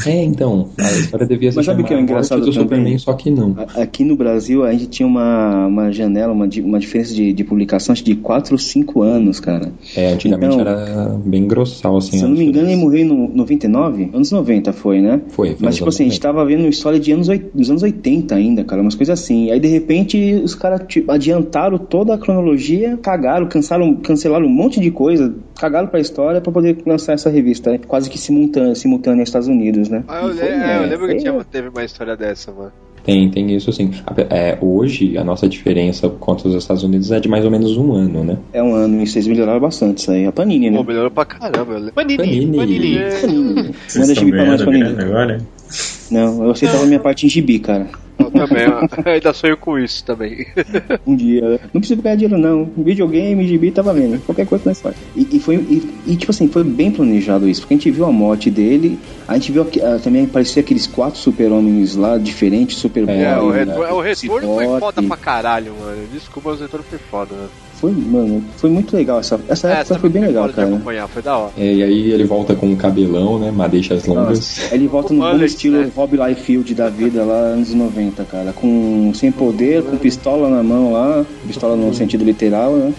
É. 0.05 0.09
É, 0.09 0.23
então, 0.23 0.69
a 0.77 0.91
história 0.91 1.25
devia 1.25 1.51
ser 1.51 1.57
Mas 1.57 1.65
sabe 1.65 1.81
o 1.81 1.85
que 1.85 1.93
é 1.93 1.99
engraçado 1.99 2.39
do 2.41 2.45
também? 2.51 2.61
Superman, 2.63 2.97
só 2.97 3.13
que 3.13 3.31
não. 3.31 3.55
Aqui 3.75 4.03
no 4.03 4.15
Brasil 4.15 4.63
a 4.63 4.71
gente 4.71 4.87
tinha 4.87 5.07
uma, 5.07 5.65
uma 5.67 5.91
janela, 5.91 6.33
uma, 6.33 6.47
uma 6.63 6.79
diferença 6.79 7.13
de, 7.13 7.33
de 7.33 7.43
publicação 7.43 7.93
acho, 7.93 8.03
de 8.03 8.15
4 8.15 8.53
ou 8.53 8.59
5 8.59 9.01
anos, 9.01 9.39
cara. 9.39 9.71
É, 9.95 10.13
antigamente 10.13 10.55
Então, 10.55 10.67
era 10.67 11.15
bem 11.25 11.47
grossal, 11.47 11.97
assim. 11.97 12.17
Se 12.19 12.23
eu 12.23 12.29
não 12.29 12.35
me 12.35 12.43
a 12.43 12.47
engano, 12.47 12.67
ele 12.69 12.75
morreu 12.79 12.99
em 12.99 13.05
no- 13.05 13.27
99? 13.35 14.09
Anos 14.13 14.31
90 14.31 14.71
foi, 14.73 15.01
né? 15.01 15.21
Foi, 15.29 15.49
foi 15.49 15.57
Mas, 15.61 15.75
tipo 15.75 15.89
assim, 15.89 16.03
a 16.03 16.09
gente 16.09 16.21
90. 16.21 16.27
tava 16.37 16.45
vendo 16.45 16.67
história 16.69 16.99
de 16.99 17.11
anos, 17.11 17.27
dos 17.53 17.69
anos 17.69 17.83
80 17.83 18.35
ainda, 18.35 18.63
cara, 18.63 18.81
umas 18.81 18.95
coisas 18.95 19.19
assim. 19.19 19.45
E 19.47 19.51
aí, 19.51 19.59
de 19.59 19.67
repente, 19.67 20.33
os 20.43 20.53
caras 20.55 20.81
tipo, 20.87 21.11
adiantaram 21.39 21.77
toda 21.77 22.13
a 22.13 22.17
cronologia, 22.17 22.97
cagaram, 22.97 23.47
cancelaram, 23.47 23.95
cancelaram 23.95 24.45
um 24.45 24.49
monte 24.49 24.79
de 24.79 24.91
coisa, 24.91 25.33
cagaram 25.59 25.87
pra 25.87 25.99
história 25.99 26.41
pra 26.41 26.51
poder 26.51 26.77
lançar 26.85 27.13
essa 27.13 27.29
revista, 27.29 27.71
né? 27.71 27.79
Quase 27.87 28.09
que 28.09 28.17
simultânea, 28.17 28.75
simultânea 28.75 29.19
nos 29.19 29.29
Estados 29.29 29.47
Unidos, 29.47 29.89
né? 29.89 30.03
Ah, 30.07 30.21
eu, 30.23 30.33
foi, 30.33 30.47
é, 30.47 30.53
eu 30.53 30.57
né? 30.57 30.85
lembro 30.85 31.07
que 31.07 31.15
tinha, 31.17 31.43
teve 31.45 31.69
uma 31.69 31.83
história 31.83 32.15
dessa, 32.15 32.51
mano. 32.51 32.71
Tem, 33.03 33.29
tem 33.29 33.55
isso 33.55 33.71
sim. 33.71 33.91
É, 34.29 34.57
hoje, 34.61 35.17
a 35.17 35.23
nossa 35.23 35.47
diferença 35.47 36.09
contra 36.09 36.47
os 36.47 36.53
Estados 36.53 36.83
Unidos 36.83 37.11
é 37.11 37.19
de 37.19 37.29
mais 37.29 37.45
ou 37.45 37.49
menos 37.49 37.75
um 37.77 37.93
ano, 37.93 38.23
né? 38.23 38.37
É 38.53 38.61
um 38.61 38.75
ano 38.75 39.01
e 39.01 39.07
vocês 39.07 39.25
melhoraram 39.25 39.59
bastante 39.59 39.99
isso 39.99 40.11
aí. 40.11 40.25
A 40.25 40.31
Panini, 40.31 40.69
né? 40.69 40.77
Pô, 40.77 40.83
melhorou 40.83 41.09
pra 41.09 41.25
caramba. 41.25 41.91
Panini, 41.95 42.17
Panini. 42.17 42.57
Panini. 42.57 42.97
Panini. 43.21 43.73
Vocês 43.87 43.95
Manda 43.95 44.11
estão 44.11 44.15
gibi 44.15 44.31
pra 44.31 44.45
nós, 44.45 44.63
Panini. 44.63 45.01
agora? 45.01 45.41
Não, 46.11 46.43
eu 46.43 46.51
aceitava 46.51 46.83
a 46.83 46.87
minha 46.87 46.99
parte 46.99 47.25
em 47.25 47.29
gibi, 47.29 47.59
cara. 47.59 47.87
Também, 48.47 48.63
eu 49.05 49.11
ainda 49.13 49.33
sonho 49.33 49.57
com 49.57 49.77
isso 49.77 50.03
também. 50.03 50.45
Um 51.05 51.15
dia. 51.15 51.59
Não 51.73 51.81
precisa 51.81 52.01
ganhar 52.01 52.15
dinheiro, 52.15 52.37
não. 52.37 52.69
Videogame, 52.77 53.47
gibi, 53.47 53.71
tá 53.71 53.81
valendo. 53.81 54.23
Qualquer 54.25 54.45
coisa 54.45 54.63
nós 54.67 54.81
faz. 54.81 54.95
E, 55.15 55.27
e 55.31 55.39
foi, 55.39 55.55
e, 55.55 55.89
e, 56.07 56.15
tipo 56.15 56.31
assim, 56.31 56.47
foi 56.47 56.63
bem 56.63 56.91
planejado 56.91 57.47
isso. 57.47 57.61
Porque 57.61 57.73
a 57.73 57.77
gente 57.77 57.91
viu 57.91 58.05
a 58.05 58.11
morte 58.11 58.49
dele, 58.49 58.99
a 59.27 59.33
gente 59.35 59.51
viu 59.51 59.63
aqui- 59.63 59.81
ah, 59.81 59.99
também 60.03 60.25
aparecer 60.25 60.59
aqueles 60.59 60.85
quatro 60.87 61.19
super-homens 61.19 61.95
lá, 61.95 62.17
diferentes, 62.17 62.77
super 62.77 63.07
É, 63.09 63.37
o, 63.39 63.45
Boy, 63.45 63.57
retorno, 63.57 63.81
né, 63.83 63.91
o 63.91 64.01
retorno 64.01 64.55
foi 64.55 64.79
foda 64.79 65.03
pra 65.03 65.17
caralho, 65.17 65.73
mano. 65.79 65.97
Desculpa, 66.13 66.49
mas 66.51 66.59
o 66.59 66.63
retorno 66.63 66.85
foi 66.89 66.99
foda, 66.99 67.35
né? 67.35 67.47
Foi, 67.79 67.91
mano, 67.93 68.43
foi 68.57 68.69
muito 68.69 68.93
legal. 68.93 69.19
Essa, 69.21 69.39
essa 69.47 69.67
época 69.69 69.81
essa 69.81 69.99
foi 69.99 70.09
bem 70.09 70.21
legal, 70.21 70.49
cara. 70.49 70.67
acompanhar, 70.67 71.07
foi 71.07 71.21
da 71.21 71.37
hora. 71.37 71.53
É, 71.57 71.73
e 71.75 71.81
aí 71.81 72.11
ele 72.11 72.25
volta 72.25 72.53
com 72.53 72.73
o 72.73 72.75
cabelão, 72.75 73.39
né? 73.39 73.51
Madeixas 73.51 74.05
longas. 74.05 74.39
Nossa, 74.39 74.75
ele 74.75 74.85
volta 74.85 75.13
no 75.15 75.21
bom 75.21 75.31
Mullet, 75.31 75.45
estilo 75.45 75.77
né? 75.77 75.91
Rob 75.95 76.17
Liefeld 76.17 76.75
da 76.75 76.89
vida 76.89 77.23
lá, 77.23 77.35
anos 77.35 77.73
90, 77.73 78.25
cara. 78.30 78.53
Com 78.53 79.11
sem 79.13 79.32
poder, 79.32 79.84
com 79.84 79.97
pistola 79.97 80.49
na 80.49 80.63
mão 80.63 80.91
lá, 80.91 81.25
pistola 81.45 81.75
no 81.75 81.93
sentido 81.93 82.23
literal, 82.23 82.75
né? 82.75 82.93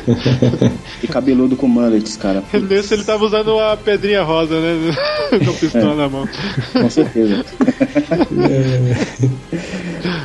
e 1.02 1.06
cabeludo 1.06 1.56
com 1.56 1.68
mullets, 1.68 2.16
cara. 2.16 2.42
Nesse 2.52 2.94
ele 2.94 3.04
tava 3.04 3.24
usando 3.24 3.58
a 3.58 3.76
pedrinha 3.76 4.22
rosa, 4.22 4.60
né? 4.60 4.94
Com 5.44 5.52
pistola 5.52 5.94
na 5.94 6.08
mão. 6.08 6.28
Com 6.72 6.90
certeza. 6.90 7.44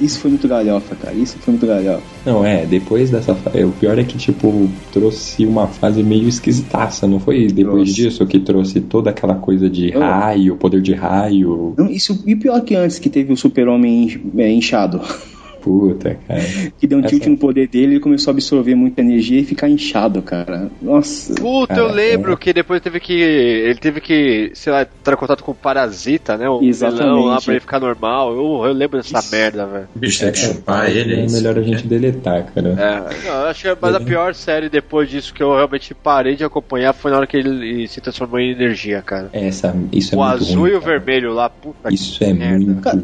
Isso 0.00 0.20
foi 0.20 0.30
muito 0.30 0.46
galhofa, 0.48 0.94
cara. 0.96 1.14
Isso 1.14 1.38
foi 1.38 1.52
muito 1.52 1.66
galhofa. 1.66 2.02
Não, 2.24 2.44
é, 2.44 2.64
depois 2.66 3.10
dessa 3.10 3.34
fase. 3.34 3.64
O 3.64 3.72
pior 3.72 3.98
é 3.98 4.04
que, 4.04 4.16
tipo, 4.18 4.68
trouxe 4.92 5.44
uma 5.46 5.66
fase 5.66 6.02
meio 6.02 6.28
esquisitaça, 6.28 7.06
não 7.06 7.18
foi 7.20 7.46
depois 7.46 7.84
Trouxe. 7.84 7.92
disso 7.94 8.26
que 8.26 8.38
trouxe 8.38 8.80
toda 8.80 9.10
aquela 9.10 9.34
coisa 9.34 9.68
de 9.70 9.90
Eu- 9.92 10.00
raio, 10.00 10.56
poder 10.56 10.80
de 10.82 10.92
raio. 10.94 11.74
Não, 11.76 11.90
isso, 11.90 12.22
e 12.26 12.36
pior 12.36 12.60
que 12.62 12.74
antes, 12.74 12.98
que 12.98 13.08
teve 13.08 13.32
o 13.32 13.36
super-homem 13.36 14.20
é, 14.36 14.50
inchado. 14.52 15.00
Puta, 15.60 16.16
cara. 16.26 16.40
Que 16.78 16.86
deu 16.86 16.98
um 16.98 17.00
Essa- 17.00 17.08
tilt 17.10 17.26
no 17.26 17.36
poder 17.36 17.68
dele, 17.68 17.94
ele 17.94 18.00
começou 18.00 18.30
a 18.30 18.34
absorver 18.34 18.74
muita 18.74 19.00
energia 19.00 19.40
e 19.40 19.44
ficar 19.44 19.68
inchado, 19.68 20.22
cara. 20.22 20.70
Nossa. 20.80 21.34
Puta, 21.34 21.74
Cara, 21.74 21.80
eu 21.88 21.92
lembro 21.92 22.32
é. 22.32 22.36
que 22.36 22.52
depois 22.52 22.80
teve 22.80 22.98
que. 23.00 23.12
Ele 23.12 23.74
teve 23.76 24.00
que, 24.00 24.50
sei 24.54 24.72
lá, 24.72 24.82
entrar 24.82 25.14
em 25.14 25.16
contato 25.16 25.44
com 25.44 25.52
o 25.52 25.54
Parasita, 25.54 26.36
né? 26.36 26.48
O 26.48 26.62
Exatamente. 26.62 27.02
vilão 27.04 27.24
lá 27.26 27.40
pra 27.40 27.52
ele 27.52 27.60
ficar 27.60 27.80
normal. 27.80 28.32
Eu, 28.32 28.66
eu 28.66 28.72
lembro 28.72 28.98
dessa 28.98 29.20
merda, 29.30 29.66
velho. 29.66 29.88
O 29.94 29.98
bicho 29.98 30.20
tem 30.20 30.32
que 30.32 30.38
chupar 30.38 30.90
ele, 30.90 31.14
é 31.14 31.20
É 31.20 31.24
isso? 31.24 31.36
melhor 31.36 31.58
a 31.58 31.62
gente 31.62 31.86
deletar, 31.86 32.46
cara. 32.54 32.68
É, 32.70 33.26
não, 33.28 33.34
eu 33.42 33.46
acho 33.48 33.62
que 33.62 33.68
é- 33.68 33.76
mas 33.80 33.94
a 33.94 34.00
pior 34.00 34.34
série 34.34 34.68
depois 34.68 35.08
disso 35.08 35.32
que 35.34 35.42
eu 35.42 35.54
realmente 35.54 35.94
parei 35.94 36.36
de 36.36 36.44
acompanhar 36.44 36.92
foi 36.92 37.10
na 37.10 37.18
hora 37.18 37.26
que 37.26 37.36
ele 37.36 37.86
se 37.88 38.00
transformou 38.00 38.38
em 38.40 38.50
energia, 38.52 39.02
cara. 39.02 39.28
Essa, 39.32 39.74
isso 39.92 40.14
é 40.14 40.18
o 40.18 40.20
muito 40.22 40.32
azul 40.42 40.60
ruim, 40.62 40.70
e 40.70 40.74
o 40.74 40.80
cara. 40.80 40.98
vermelho 40.98 41.32
lá, 41.32 41.48
puta 41.50 41.92
Isso 41.92 42.22
é 42.24 42.32
merda. 42.32 42.64
muito 42.64 42.80
Cara. 42.80 43.02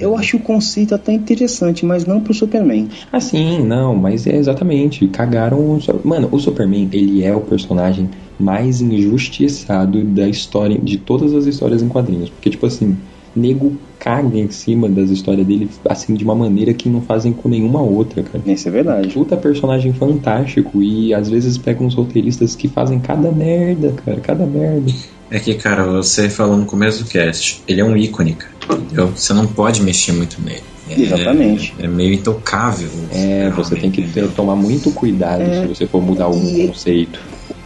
Eu 0.00 0.16
acho 0.16 0.36
o 0.36 0.40
conceito 0.40 0.94
até 0.94 1.12
interessante, 1.12 1.84
mas 1.90 2.06
não 2.06 2.20
pro 2.20 2.32
Superman. 2.32 2.88
Ah, 3.12 3.20
sim, 3.20 3.64
não, 3.64 3.96
mas 3.96 4.24
é 4.24 4.36
exatamente. 4.36 5.08
Cagaram. 5.08 5.58
o 5.58 5.80
Mano, 6.04 6.28
o 6.30 6.38
Superman, 6.38 6.88
ele 6.92 7.24
é 7.24 7.34
o 7.34 7.40
personagem 7.40 8.08
mais 8.38 8.80
injustiçado 8.80 10.04
da 10.04 10.28
história, 10.28 10.78
de 10.78 10.98
todas 10.98 11.34
as 11.34 11.46
histórias 11.46 11.82
em 11.82 11.88
quadrinhos. 11.88 12.30
Porque, 12.30 12.48
tipo 12.48 12.64
assim, 12.64 12.96
nego 13.34 13.76
caga 13.98 14.38
em 14.38 14.48
cima 14.50 14.88
das 14.88 15.10
histórias 15.10 15.44
dele, 15.44 15.68
assim, 15.84 16.14
de 16.14 16.22
uma 16.22 16.34
maneira 16.34 16.72
que 16.72 16.88
não 16.88 17.02
fazem 17.02 17.32
com 17.32 17.48
nenhuma 17.48 17.82
outra, 17.82 18.22
cara. 18.22 18.44
Isso 18.46 18.68
é 18.68 18.70
verdade. 18.70 19.12
Puta 19.12 19.36
personagem 19.36 19.92
fantástico 19.92 20.80
e 20.80 21.12
às 21.12 21.28
vezes 21.28 21.58
pegam 21.58 21.86
uns 21.88 21.94
roteiristas 21.94 22.54
que 22.54 22.68
fazem 22.68 23.00
cada 23.00 23.32
merda, 23.32 23.92
cara, 24.04 24.20
cada 24.20 24.46
merda. 24.46 24.92
É 25.28 25.40
que, 25.40 25.54
cara, 25.54 25.84
você 25.84 26.30
falou 26.30 26.56
no 26.56 26.66
começo 26.66 27.02
do 27.02 27.10
cast, 27.10 27.62
ele 27.66 27.80
é 27.80 27.84
um 27.84 27.96
ícone, 27.96 28.34
cara. 28.34 28.54
Entendeu? 28.78 29.08
Você 29.08 29.32
não 29.32 29.46
pode 29.46 29.82
mexer 29.82 30.12
muito 30.12 30.40
nele. 30.40 30.62
É- 30.90 31.00
Exatamente. 31.00 31.74
É, 31.78 31.86
meio 31.88 32.12
intocável. 32.14 32.88
É, 33.12 33.50
você 33.50 33.76
tem 33.76 33.90
que 33.90 34.02
ter- 34.02 34.28
tomar 34.32 34.56
muito 34.56 34.90
cuidado 34.92 35.42
É. 35.42 35.62
se 35.62 35.68
você 35.68 35.86
for 35.86 36.02
mudar 36.02 36.24
algum 36.24 36.48
E- 36.48 36.66
conceito. 36.68 37.18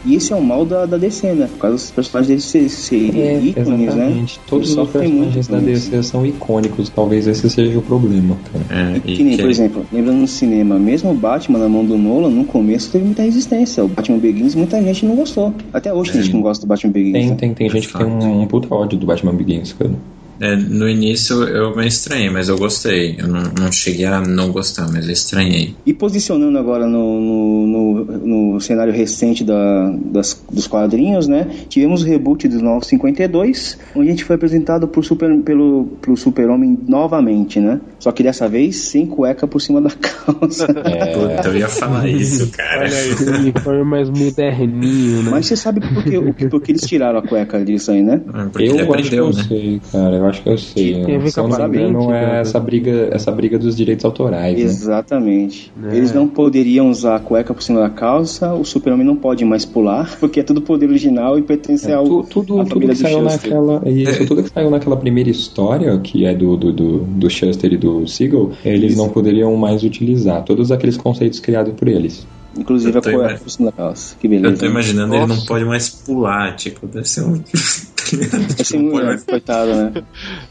E 0.07 0.17
esse 0.17 0.35
é 0.35 0.37
o 0.37 0.43
mal 0.43 0.67
da, 0.67 0.85
da 0.85 0.99
DC, 0.99 1.33
né? 1.33 1.47
Por 1.51 1.59
causa 1.61 1.77
dos 1.79 1.91
personagens 1.91 2.53
deles 2.53 2.73
serem 2.73 3.23
É, 3.23 3.39
ícones, 3.41 3.69
né? 3.71 3.85
exatamente. 3.87 4.41
Todos 4.47 4.69
Eles 4.69 4.79
os 4.85 4.91
personagens 4.91 5.47
da 5.49 5.57
isso. 5.57 5.91
DC 5.91 6.03
são 6.03 6.27
icônicos, 6.27 6.91
talvez 6.91 7.27
esse 7.27 7.49
seja 7.49 7.79
o 7.79 7.81
problema, 7.81 8.37
cara. 8.53 8.93
É, 8.97 9.01
Que 9.01 9.25
nem, 9.25 9.39
por 9.39 9.49
exemplo, 9.49 9.87
lembrando 9.91 10.19
no 10.19 10.29
cinema, 10.29 10.79
mesmo 10.79 11.11
o 11.11 11.15
Batman 11.15 11.59
na 11.59 11.71
mão 11.71 11.83
do 11.87 11.97
Nolan, 11.97 12.29
no 12.29 12.45
começo 12.45 12.91
teve 12.91 13.03
muita 13.07 13.23
resistência. 13.23 13.83
O 13.83 13.89
Batman 13.89 14.19
Begins, 14.19 14.55
muita 14.55 14.79
gente 14.83 15.07
não 15.07 15.17
gostou. 15.17 15.55
Até 15.73 15.91
hoje 15.91 16.13
tem 16.13 16.21
gente 16.21 16.31
que 16.33 16.37
não 16.37 16.43
gosta 16.43 16.67
do 16.67 16.69
Batman 16.69 16.93
Begins. 16.93 17.13
Tem, 17.15 17.31
né? 17.31 17.37
tem, 17.37 17.55
tem 17.55 17.71
gente 17.71 17.89
que 17.89 17.97
tem 17.97 18.07
um, 18.07 18.43
um 18.43 18.47
puta 18.47 18.75
ódio 18.75 18.99
do 18.99 19.07
Batman 19.07 19.33
Begins, 19.33 19.73
cara. 19.73 19.91
É, 20.41 20.57
no 20.57 20.89
início 20.89 21.43
eu 21.45 21.75
me 21.77 21.87
estranhei, 21.87 22.31
mas 22.31 22.49
eu 22.49 22.57
gostei. 22.57 23.17
Eu 23.19 23.29
não, 23.29 23.43
não 23.59 23.73
cheguei 23.73 24.07
a 24.07 24.21
não 24.21 24.51
gostar, 24.51 24.91
mas 24.93 25.07
eu 25.07 25.13
estranhei. 25.13 25.75
E 25.87 25.93
posicionando 25.93 26.59
agora 26.59 26.87
no, 26.87 27.21
no, 27.21 27.67
no, 27.67 28.05
no 28.53 28.61
cenário 28.61 28.93
recente 28.93 29.45
da, 29.45 29.91
das, 29.91 30.43
dos 30.51 30.67
quadrinhos, 30.67 31.29
né? 31.29 31.49
Tivemos 31.69 32.03
o 32.03 32.07
reboot 32.07 32.49
dos 32.49 32.61
952, 32.61 33.79
onde 33.95 34.09
a 34.09 34.11
gente 34.11 34.25
foi 34.25 34.37
apresentado 34.37 34.89
por 34.89 35.05
super, 35.05 35.37
pelo 35.41 35.87
pro 36.01 36.17
Super-Homem 36.17 36.79
novamente, 36.87 37.61
né? 37.61 37.81
Só 37.99 38.13
que 38.13 38.23
dessa 38.23 38.49
vez 38.49 38.77
sem 38.77 39.07
cueca 39.07 39.47
por 39.47 39.61
cima 39.61 39.81
da 39.81 39.91
calça. 39.91 40.67
É, 40.85 41.07
Puta, 41.15 41.49
eu 41.49 41.57
ia 41.57 41.69
falar 41.69 42.09
isso, 42.09 42.51
cara. 42.51 42.83
Olha 42.83 42.97
aí. 42.97 43.13
O 43.13 43.39
uniforme 43.41 43.85
mais 43.85 44.11
moderninho, 44.11 45.23
né? 45.23 45.31
Mas 45.31 45.47
você 45.47 45.57
sabe 45.57 45.81
por 45.81 46.05
que, 46.05 46.49
por 46.49 46.61
que 46.61 46.73
eles 46.73 46.83
tiraram 46.83 47.19
a 47.19 47.23
cueca 47.23 47.65
disso 47.65 47.91
aí, 47.91 48.03
né? 48.03 48.21
Porque 48.53 48.69
eu 48.69 48.75
ele 48.75 48.81
acho 48.81 48.85
que 48.85 48.93
aprendeu, 48.93 49.27
eu 49.27 49.33
né? 49.33 49.45
sei, 49.49 49.81
cara. 49.91 50.17
Eu 50.17 50.27
acho 50.27 50.34
que 50.43 50.49
eu 50.49 50.59
sei. 50.59 51.03
A 51.03 51.07
ver 51.19 51.31
Se 51.31 51.39
eu 51.41 51.49
não 51.49 51.69
me 51.69 51.79
engano, 51.79 51.99
patente, 52.01 52.13
é 52.13 52.27
né? 52.33 52.41
essa 52.41 52.61
briga, 52.61 53.09
essa 53.13 53.31
briga 53.33 53.59
dos 53.59 53.77
direitos 53.77 54.05
autorais, 54.05 54.57
né? 54.57 54.63
Exatamente. 54.63 55.73
É. 55.91 55.97
Eles 55.97 56.13
não 56.13 56.27
poderiam 56.29 56.91
usar 56.91 57.17
a 57.17 57.21
cueca 57.21 57.53
por 57.55 57.63
cima 57.63 57.81
da 57.81 57.91
calça, 57.91 58.53
o 58.55 58.65
super-homem 58.65 59.07
não 59.07 59.17
pode 59.17 59.45
mais 59.45 59.65
pular, 59.65 60.17
porque 60.21 60.41
é 60.41 60.43
tudo 60.43 60.61
poder 60.63 60.89
original 60.89 61.39
e 61.39 61.43
pertence 61.43 61.91
ao. 61.93 62.05
É, 62.05 62.09
Tu- 62.09 62.27
tudo, 62.31 62.61
à 62.61 62.65
tudo 62.65 62.89
que 62.89 62.95
saiu 62.95 63.21
Schuster. 63.29 63.51
naquela. 63.51 63.89
Isso, 63.89 64.27
tudo 64.27 64.43
que 64.43 64.51
saiu 64.51 64.71
naquela 64.71 64.97
primeira 64.97 65.31
história, 65.31 65.99
que 65.99 66.25
é 66.25 66.35
do, 66.35 66.57
do, 66.57 66.73
do, 66.73 66.99
do 66.99 67.31
Shuster 67.31 67.73
e 67.73 67.77
do 67.77 68.07
Siegel, 68.07 68.51
eles 68.65 68.93
Isso. 68.93 69.03
não 69.03 69.09
poderiam 69.09 69.55
mais 69.57 69.83
utilizar. 69.83 70.43
Todos 70.45 70.71
aqueles 70.73 70.97
conceitos 70.97 71.41
criados 71.41 71.73
por 71.75 71.89
eles. 71.89 72.27
Inclusive 72.57 72.93
Eu 72.99 73.25
a 73.25 73.35
por 73.35 73.51
cima 73.51 73.71
da 73.71 73.77
calça. 73.77 74.17
Que 74.21 74.29
beleza. 74.29 74.55
Eu 74.55 74.59
tô 74.59 74.67
imaginando 74.67 75.15
ele 75.15 75.27
não 75.27 75.41
pode 75.45 75.65
mais 75.65 75.89
pular, 75.91 76.55
tipo, 76.57 76.87
deve 76.87 77.09
ser 77.09 77.23
um. 77.23 77.41
Esse 78.05 78.65
Tipo, 78.65 78.83
não 78.83 78.91
pode 78.91 79.03
é, 79.03 79.07
mais- 79.09 79.25
coitado, 79.25 79.75
né? 79.75 79.93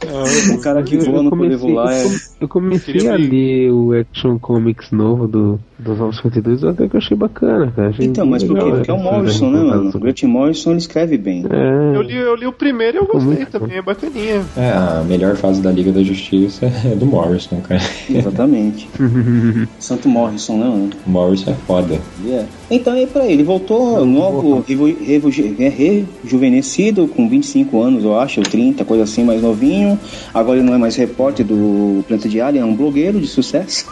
Ah, 0.08 0.54
O 0.54 0.60
cara 0.60 0.82
que 0.82 0.96
Eu- 0.96 1.00
voa 1.02 1.16
eu 1.18 1.22
não 1.22 1.30
poder 1.30 1.56
comecei, 1.58 1.72
voar 1.72 1.92
é. 1.92 2.02
eu, 2.02 2.08
come- 2.08 2.20
eu 2.40 2.48
comecei 2.48 3.08
a 3.08 3.14
ler 3.16 3.70
o 3.70 3.92
Action 3.92 4.38
Comics 4.40 4.90
novo 4.90 5.28
do, 5.28 5.60
dos 5.78 5.96
952, 5.98 6.64
até 6.64 6.88
que 6.88 6.96
eu 6.96 6.98
achei 6.98 7.16
bacana, 7.16 7.72
cara. 7.74 7.90
Achei 7.90 8.06
Então, 8.06 8.26
mas 8.26 8.42
por 8.42 8.58
quê? 8.58 8.64
Porque 8.70 8.90
é 8.90 8.94
o 8.94 8.96
né, 8.96 9.02
Morrison, 9.04 9.50
né, 9.50 9.60
mano? 9.62 9.90
O 9.94 9.98
Grant 10.00 10.22
Morrison 10.24 10.70
ele 10.70 10.78
escreve 10.78 11.16
bem. 11.16 11.44
É, 11.48 11.96
Eu 11.96 12.02
li, 12.02 12.16
eu 12.16 12.34
li 12.34 12.46
o 12.46 12.52
primeiro 12.52 12.96
e 12.96 13.00
eu 13.00 13.06
gostei 13.06 13.34
muito 13.36 13.50
também, 13.52 13.76
é 13.78 13.82
bacaninha. 13.82 14.44
É, 14.56 14.70
a 14.72 15.04
melhor 15.06 15.36
fase 15.36 15.62
da 15.62 15.70
Liga 15.70 15.92
da 15.92 16.02
Justiça 16.02 16.66
é 16.66 16.96
do 16.96 17.06
Morrison, 17.06 17.60
cara. 17.60 17.80
Exatamente. 18.10 18.88
Santo 19.78 20.08
Morrison, 20.08 20.58
né, 20.58 20.64
mano? 20.68 20.90
Morrison 21.06 21.52
é 21.52 21.54
foda. 21.54 21.93
Yeah. 22.24 22.48
Então 22.70 22.94
é 22.94 23.06
pra 23.06 23.24
ele, 23.24 23.34
ele 23.34 23.42
voltou 23.44 24.04
novo, 24.04 24.64
revo, 24.66 25.28
é, 25.58 25.68
rejuvenescido, 25.68 27.06
com 27.08 27.28
25 27.28 27.80
anos, 27.82 28.04
eu 28.04 28.18
acho, 28.18 28.40
ou 28.40 28.46
30, 28.46 28.84
coisa 28.84 29.04
assim, 29.04 29.24
mais 29.24 29.42
novinho. 29.42 29.98
Agora 30.32 30.58
ele 30.58 30.66
não 30.66 30.74
é 30.74 30.78
mais 30.78 30.96
repórter 30.96 31.44
do 31.44 32.04
Planeta 32.06 32.28
Diário, 32.28 32.60
é 32.60 32.64
um 32.64 32.74
blogueiro 32.74 33.20
de 33.20 33.26
sucesso. 33.26 33.86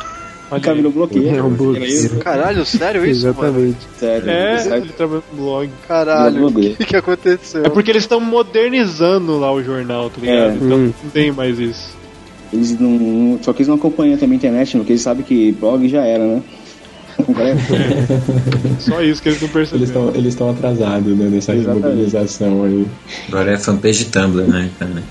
O 0.51 0.61
cara 0.61 0.75
virou 0.77 0.93
blogueiro. 0.93 1.35
É 1.35 1.43
um 1.43 1.49
blogueiro. 1.49 2.17
Caralho, 2.19 2.63
sério 2.67 3.07
isso, 3.07 3.25
mano? 3.35 3.39
Exatamente. 3.41 3.77
Sério, 3.99 4.31
É, 4.31 4.77
ele 4.77 4.89
trabalha 4.93 5.23
no 5.33 5.43
blog. 5.43 5.71
Caralho, 5.89 6.47
o 6.47 6.53
que, 6.53 6.85
que 6.85 6.97
aconteceu? 6.97 7.65
É 7.65 7.71
porque 7.71 7.91
eles 7.91 8.03
estão 8.03 8.21
modernizando 8.21 9.39
lá 9.39 9.51
o 9.51 9.63
jornal, 9.63 10.11
tá 10.11 10.21
ligado? 10.21 10.53
É. 10.53 10.55
Então 10.57 10.77
Hum. 10.79 10.93
não 11.03 11.11
tem 11.11 11.33
mais 11.33 11.59
isso. 11.59 11.97
Eles 12.53 12.79
não- 12.79 13.39
só 13.41 13.55
que 13.55 13.61
eles 13.63 13.69
não 13.69 13.77
acompanham 13.77 14.19
também 14.19 14.35
a 14.35 14.37
internet, 14.37 14.77
porque 14.77 14.93
eles 14.93 15.01
sabem 15.01 15.25
que 15.25 15.53
blog 15.53 15.89
já 15.89 16.05
era, 16.05 16.23
né? 16.27 16.43
Agora 17.29 17.49
é- 17.51 18.81
Só 18.81 19.01
isso 19.03 19.23
que 19.23 19.29
eles 19.31 19.41
não 19.43 19.49
perceberam. 19.49 19.85
estão 19.85 20.09
eles 20.15 20.27
estão 20.35 20.51
atrasados 20.51 21.17
né, 21.17 21.29
nessa 21.29 21.55
Exatamente. 21.55 21.83
remobilização 21.85 22.65
aí. 22.65 22.87
Agora 23.29 23.53
é 23.53 23.57
fanpage 23.59 24.05
Tumblr, 24.07 24.47
né, 24.47 24.69
cara? 24.79 25.03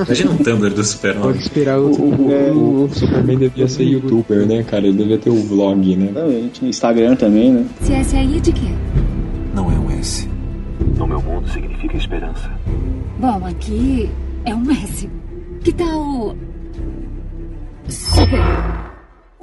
Imagina 0.00 0.30
um 0.30 0.36
Tumblr 0.36 0.68
do 0.70 0.74
Pode 0.76 0.86
Super-Homem. 0.86 1.38
esperar 1.40 1.78
o, 1.80 1.90
O, 1.90 2.32
É, 2.32 2.50
o, 2.52 2.84
o 2.84 2.90
Superman 2.94 3.36
devia 3.38 3.66
ser 3.68 3.82
youtuber, 3.84 4.46
né, 4.46 4.62
cara? 4.62 4.86
Ele 4.86 4.96
devia 4.96 5.18
ter 5.18 5.30
o 5.30 5.42
vlog, 5.42 5.96
né? 5.96 6.10
Exatamente. 6.10 6.64
Instagram 6.66 7.16
também, 7.16 7.52
né? 7.52 7.64
Se 7.80 7.92
esse 7.92 8.16
aí 8.16 8.36
é 8.36 8.40
de 8.40 8.52
quê? 8.52 8.68
Não 9.54 9.70
é 9.72 9.78
um 9.78 9.90
S. 9.98 10.28
No 10.96 11.06
meu 11.06 11.20
mundo 11.20 11.48
significa 11.50 11.96
esperança. 11.96 12.48
Bom, 13.18 13.44
aqui 13.44 14.08
é 14.44 14.54
um 14.54 14.70
S. 14.70 15.08
Que 15.64 15.72
tal 15.72 16.36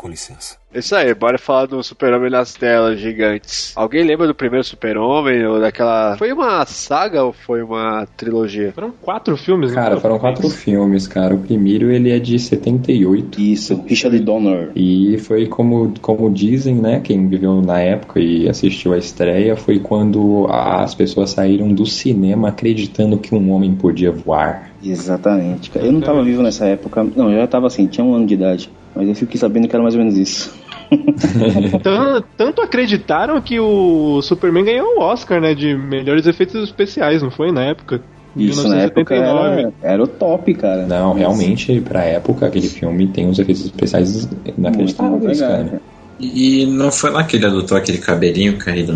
Com 0.05 0.09
licença. 0.11 0.57
Isso 0.71 0.95
aí, 0.95 1.11
bora 1.15 1.39
falar 1.39 1.65
do 1.65 1.81
Super-Homem 1.81 2.29
nas 2.29 2.53
telas 2.53 2.99
gigantes. 2.99 3.73
Alguém 3.75 4.03
lembra 4.03 4.27
do 4.27 4.35
primeiro 4.35 4.63
Super-Homem 4.63 5.43
ou 5.47 5.59
daquela. 5.59 6.15
Foi 6.15 6.31
uma 6.31 6.63
saga 6.67 7.23
ou 7.23 7.33
foi 7.33 7.63
uma 7.63 8.05
trilogia? 8.15 8.71
Foram 8.71 8.91
quatro 8.91 9.35
filmes, 9.35 9.71
né? 9.71 9.75
Cara, 9.75 9.99
foram 9.99 10.19
quatro 10.19 10.47
filmes, 10.47 11.07
cara. 11.07 11.33
O 11.33 11.39
primeiro 11.39 11.89
ele 11.89 12.11
é 12.11 12.19
de 12.19 12.37
78. 12.37 13.41
Isso, 13.41 13.83
Richard 13.87 14.19
Donner. 14.19 14.69
E 14.75 15.17
foi 15.17 15.47
como, 15.47 15.91
como 15.99 16.29
dizem, 16.29 16.75
né? 16.75 16.99
Quem 16.99 17.27
viveu 17.27 17.59
na 17.63 17.79
época 17.79 18.19
e 18.19 18.47
assistiu 18.47 18.93
a 18.93 18.97
estreia, 18.99 19.55
foi 19.55 19.79
quando 19.79 20.45
as 20.51 20.93
pessoas 20.93 21.31
saíram 21.31 21.73
do 21.73 21.87
cinema 21.87 22.49
acreditando 22.49 23.17
que 23.17 23.33
um 23.33 23.49
homem 23.49 23.73
podia 23.73 24.11
voar. 24.11 24.69
Exatamente, 24.83 25.71
cara. 25.71 25.83
Eu 25.83 25.91
não 25.91 26.01
tava 26.01 26.23
vivo 26.23 26.43
nessa 26.43 26.67
época. 26.67 27.03
Não, 27.15 27.31
eu 27.31 27.39
já 27.39 27.47
tava 27.47 27.65
assim, 27.65 27.87
tinha 27.87 28.05
um 28.05 28.13
ano 28.13 28.27
de 28.27 28.35
idade. 28.35 28.69
Mas 28.95 29.07
eu 29.09 29.15
fiquei 29.15 29.39
sabendo 29.39 29.67
que 29.67 29.75
era 29.75 29.83
mais 29.83 29.95
ou 29.95 29.99
menos 29.99 30.17
isso. 30.17 30.53
Tanto, 31.81 32.27
tanto 32.37 32.61
acreditaram 32.61 33.41
que 33.41 33.59
o 33.59 34.21
Superman 34.21 34.65
ganhou 34.65 34.97
o 34.97 35.01
Oscar, 35.01 35.41
né? 35.41 35.55
De 35.55 35.75
melhores 35.75 36.27
efeitos 36.27 36.63
especiais, 36.63 37.23
não 37.23 37.31
foi? 37.31 37.51
Na 37.51 37.63
época. 37.63 38.01
Isso, 38.35 38.67
na 38.67 38.81
época 38.81 39.15
era, 39.15 39.73
era 39.81 40.03
o 40.03 40.07
top, 40.07 40.53
cara. 40.53 40.85
Não, 40.85 41.13
realmente, 41.13 41.81
pra 41.81 42.03
época, 42.03 42.45
aquele 42.45 42.67
filme 42.67 43.07
tem 43.07 43.27
uns 43.27 43.39
efeitos 43.39 43.65
especiais 43.65 44.29
inacreditáveis, 44.57 45.39
cara. 45.39 45.81
E 46.19 46.65
não 46.65 46.91
foi 46.91 47.11
lá 47.11 47.23
que 47.25 47.35
ele 47.35 47.45
adotou 47.45 47.77
aquele 47.77 47.97
cabelinho 47.97 48.57
caído 48.57 48.93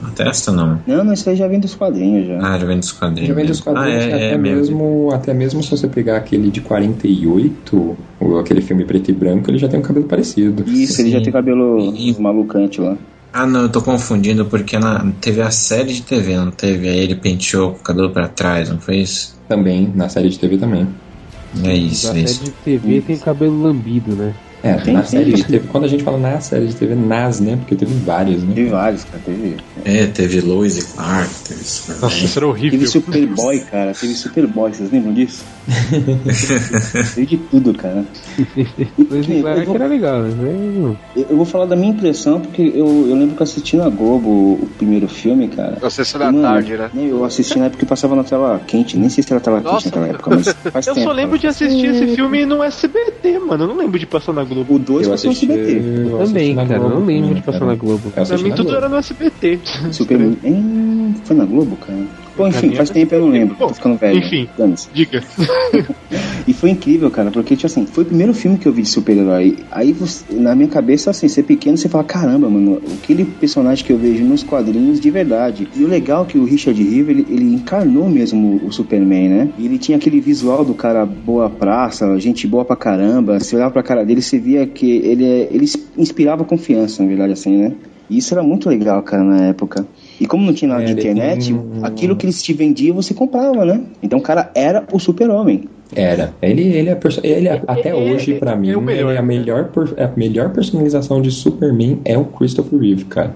na 0.00 0.10
testa, 0.12 0.50
não? 0.52 0.82
Não, 0.86 1.04
não, 1.04 1.12
isso 1.12 1.28
aí 1.28 1.36
já 1.36 1.46
vem 1.46 1.60
dos 1.60 1.74
quadrinhos 1.74 2.26
já. 2.26 2.38
Ah, 2.38 2.58
já 2.58 2.66
vem 2.66 2.78
dos 2.78 2.92
quadrinhos. 2.92 3.28
Já 3.28 3.34
vem 3.34 3.44
dos 3.46 3.60
quadrinhos, 3.60 4.04
ah, 4.04 4.08
é, 4.08 4.14
até, 4.14 4.34
é 4.34 4.38
mesmo. 4.38 4.56
mesmo, 4.58 5.10
até 5.12 5.34
mesmo 5.34 5.62
se 5.62 5.70
você 5.70 5.86
pegar 5.88 6.16
aquele 6.16 6.50
de 6.50 6.62
48, 6.62 7.96
o- 8.20 8.38
aquele 8.38 8.62
filme 8.62 8.86
preto 8.86 9.10
e 9.10 9.14
branco, 9.14 9.50
ele 9.50 9.58
já 9.58 9.68
tem 9.68 9.78
um 9.78 9.82
cabelo 9.82 10.06
parecido. 10.06 10.62
Isso, 10.66 11.00
ele 11.02 11.10
já 11.10 11.18
Sim. 11.18 11.24
tem 11.24 11.32
cabelo 11.32 11.92
malucante 12.20 12.80
lá. 12.80 12.96
Ah, 13.32 13.46
não, 13.46 13.62
eu 13.62 13.68
tô 13.72 13.82
confundindo 13.82 14.46
porque 14.48 14.78
na, 14.78 15.12
teve 15.20 15.42
a 15.42 15.50
série 15.50 15.92
de 15.92 16.02
TV, 16.04 16.36
não 16.36 16.50
teve? 16.50 16.88
Aí 16.88 17.00
ele 17.00 17.16
penteou 17.16 17.72
com 17.74 17.80
o 17.80 17.82
cabelo 17.82 18.12
pra 18.12 18.28
trás, 18.28 18.70
não 18.70 18.80
foi 18.80 19.00
isso? 19.00 19.36
Também, 19.46 19.92
na 19.94 20.08
série 20.08 20.28
de 20.30 20.38
TV 20.38 20.58
também. 20.58 20.86
É 21.64 21.74
isso, 21.76 22.06
é 22.08 22.10
série 22.12 22.22
isso. 22.24 22.44
de 22.44 22.52
TV 22.52 23.02
tem 23.02 23.18
cabelo 23.18 23.56
lambido, 23.58 24.16
né? 24.16 24.40
É, 24.66 24.74
Tem, 24.78 24.94
na 24.94 25.04
série 25.04 25.32
de 25.32 25.44
TV, 25.44 25.66
quando 25.68 25.84
a 25.84 25.88
gente 25.88 26.02
fala 26.02 26.18
na 26.18 26.40
série 26.40 26.66
de 26.66 26.74
TV, 26.76 26.94
nas, 26.94 27.40
né? 27.40 27.56
Porque 27.56 27.74
teve 27.76 27.94
várias, 28.04 28.42
né? 28.42 28.54
Teve 28.54 28.70
vários, 28.70 29.04
cara, 29.04 29.22
teve. 29.24 29.56
É, 29.84 30.06
teve 30.06 30.40
Lois 30.40 30.76
e 30.78 30.94
Clark, 30.94 31.30
teve 31.46 31.62
Superman. 31.64 32.00
Nossa, 32.02 32.24
isso 32.24 32.38
era 32.38 32.46
horrível. 32.48 32.70
Teve 32.78 32.86
Superboy, 32.90 33.60
cara, 33.60 33.92
teve 33.94 34.14
Superboy, 34.14 34.72
vocês 34.72 34.90
lembram 34.90 35.12
disso? 35.12 35.44
teve 37.14 37.26
de 37.26 37.36
tudo, 37.38 37.74
cara. 37.74 38.04
Eu 38.98 39.40
claro 39.40 39.64
vou- 39.64 39.74
que 39.74 39.82
era 39.82 39.86
legal, 39.88 40.22
né? 40.22 40.96
Eu, 41.16 41.26
eu 41.30 41.36
vou 41.36 41.44
falar 41.44 41.66
da 41.66 41.76
minha 41.76 41.92
impressão, 41.92 42.40
porque 42.40 42.62
eu, 42.62 43.06
eu 43.08 43.14
lembro 43.16 43.34
que 43.36 43.42
eu 43.42 43.44
assisti 43.44 43.76
na 43.76 43.88
Globo 43.88 44.28
o, 44.62 44.66
primeiro 44.76 45.08
filme, 45.08 45.48
cara. 45.48 45.78
Na 45.80 45.90
sessão 45.90 46.20
E, 46.20 46.24
da 46.24 46.32
mano, 46.32 46.42
tarde, 46.42 46.76
né? 46.76 46.90
Eu 46.94 47.24
assisti 47.24 47.58
na 47.58 47.66
época 47.66 47.80
que 47.80 47.86
passava 47.86 48.14
na 48.16 48.24
tela 48.24 48.60
quente, 48.66 48.96
nem 48.98 49.08
sei 49.08 49.22
se 49.22 49.32
era 49.32 49.40
tela 49.40 49.60
quente 49.60 49.72
Nossa, 49.72 49.86
naquela 49.88 50.08
época, 50.08 50.30
mas 50.34 50.48
faz 50.72 50.86
Eu 50.86 50.94
tempo. 50.94 51.06
só 51.06 51.12
lembro 51.12 51.38
de 51.38 51.46
assistir 51.46 51.86
esse 51.86 52.14
filme 52.14 52.44
no 52.46 52.62
SBT, 52.62 53.38
mano. 53.40 53.64
Eu 53.64 53.68
não 53.68 53.76
lembro 53.76 53.98
de 53.98 54.06
passar 54.06 54.32
na 54.32 54.44
Globo. 54.44 54.55
O 54.60 54.78
2 54.78 55.06
Eu 55.06 55.10
passou 55.12 55.30
no 55.30 55.36
SBT. 55.36 55.82
eu 56.10 56.18
Também, 56.18 56.54
na 56.54 56.66
cara. 56.66 56.80
Globo 56.80 56.94
Não 57.00 57.06
lembro 57.06 57.34
de 57.34 57.42
passar 57.42 57.66
na 57.66 57.74
Globo. 57.74 58.10
Pra 58.10 58.24
mim 58.38 58.50
tudo 58.50 58.62
Globo. 58.64 58.76
era 58.76 58.88
no 58.88 58.96
SBT. 58.96 59.60
Superman. 59.92 61.14
Foi 61.24 61.36
na 61.36 61.44
Globo, 61.44 61.76
cara? 61.76 61.98
Bom, 62.36 62.48
enfim, 62.48 62.74
faz 62.74 62.90
tempo 62.90 63.14
eu 63.14 63.20
não 63.20 63.28
lembro. 63.28 63.56
Bom, 63.56 63.68
Tô 63.68 63.74
ficando 63.74 63.96
velho. 63.96 64.18
enfim. 64.18 64.48
Diga. 64.92 65.20
E 66.46 66.52
foi 66.52 66.70
incrível, 66.70 67.10
cara, 67.10 67.30
porque, 67.32 67.56
tipo 67.56 67.66
assim, 67.66 67.86
foi 67.86 68.04
o 68.04 68.06
primeiro 68.06 68.32
filme 68.32 68.56
que 68.56 68.68
eu 68.68 68.72
vi 68.72 68.82
de 68.82 68.88
super-herói. 68.88 69.56
Aí, 69.68 69.92
você- 69.92 70.24
na 70.38 70.54
minha 70.54 70.68
cabeça, 70.68 71.10
assim, 71.10 71.26
ser 71.26 71.42
pequeno, 71.42 71.76
você 71.76 71.88
fala, 71.88 72.04
caramba, 72.04 72.48
mano, 72.48 72.80
aquele 73.02 73.24
personagem 73.24 73.84
que 73.84 73.92
eu 73.92 73.98
vejo 73.98 74.24
nos 74.24 74.44
quadrinhos 74.44 75.00
de 75.00 75.10
verdade. 75.10 75.66
E 75.74 75.82
o 75.82 75.88
legal 75.88 76.22
é 76.22 76.26
que 76.26 76.38
o 76.38 76.44
Richard 76.44 76.80
River, 76.80 77.16
ele, 77.18 77.26
ele 77.28 77.52
encarnou 77.54 78.08
mesmo 78.08 78.58
o, 78.62 78.66
o 78.68 78.72
Superman, 78.72 79.28
né? 79.28 79.48
E 79.58 79.66
ele 79.66 79.76
tinha 79.76 79.96
aquele 79.98 80.20
visual 80.20 80.64
do 80.64 80.72
cara 80.74 81.04
boa 81.04 81.50
praça, 81.50 82.16
gente 82.20 82.46
boa 82.46 82.64
pra 82.64 82.76
caramba. 82.76 83.40
Você 83.40 83.56
olhava 83.56 83.72
pra 83.72 83.82
cara 83.82 84.04
dele, 84.04 84.22
você 84.22 84.38
via 84.38 84.64
que 84.68 84.88
ele, 84.88 85.24
é- 85.24 85.48
ele 85.50 85.66
inspirava 85.98 86.44
confiança, 86.44 87.02
na 87.02 87.08
verdade, 87.08 87.32
assim, 87.32 87.56
né? 87.56 87.72
E 88.08 88.18
isso 88.18 88.32
era 88.32 88.42
muito 88.44 88.68
legal, 88.68 89.02
cara, 89.02 89.24
na 89.24 89.46
época. 89.46 89.84
E 90.20 90.26
como 90.26 90.44
não 90.46 90.54
tinha 90.54 90.68
nada 90.70 90.82
É, 90.82 90.86
de 90.86 90.92
ele 90.92 91.00
internet, 91.00 91.52
tem 91.52 91.62
aquilo 91.82 92.16
que 92.16 92.24
eles 92.26 92.42
te 92.42 92.52
vendiam, 92.52 92.96
você 92.96 93.12
comprava, 93.12 93.64
né? 93.64 93.82
Então 94.02 94.18
o 94.18 94.22
cara 94.22 94.50
era 94.54 94.84
o 94.92 94.98
super-homem. 94.98 95.64
Era. 95.94 96.32
Ele, 96.42 96.62
ele, 96.62 96.88
é, 96.90 96.98
ele 97.22 97.48
é- 97.48 97.62
até 97.66 97.90
é- 97.90 97.94
hoje, 97.94 98.34
pra 98.34 98.52
é 98.52 98.56
mim, 98.56 98.74
o 98.74 98.80
melhor. 98.80 99.08
ele 99.10 99.16
é 99.16 99.20
a 99.20 99.22
melhor, 99.22 99.64
per- 99.68 99.94
a 100.02 100.10
melhor 100.16 100.50
personalização 100.50 101.20
de 101.22 101.30
Superman 101.30 102.00
é 102.04 102.16
o 102.18 102.24
Christopher 102.24 102.78
Reeve, 102.80 103.04
cara. 103.04 103.34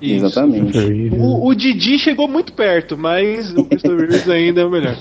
Isso. 0.00 0.26
Exatamente. 0.26 0.78
O, 1.18 1.48
o 1.48 1.54
Didi 1.56 1.98
chegou 1.98 2.28
muito 2.28 2.52
perto, 2.52 2.96
mas 2.96 3.52
o 3.52 3.64
Christopher 3.64 4.08
Reeves 4.08 4.28
ainda 4.30 4.60
é 4.60 4.64
o 4.64 4.70
melhor. 4.70 4.96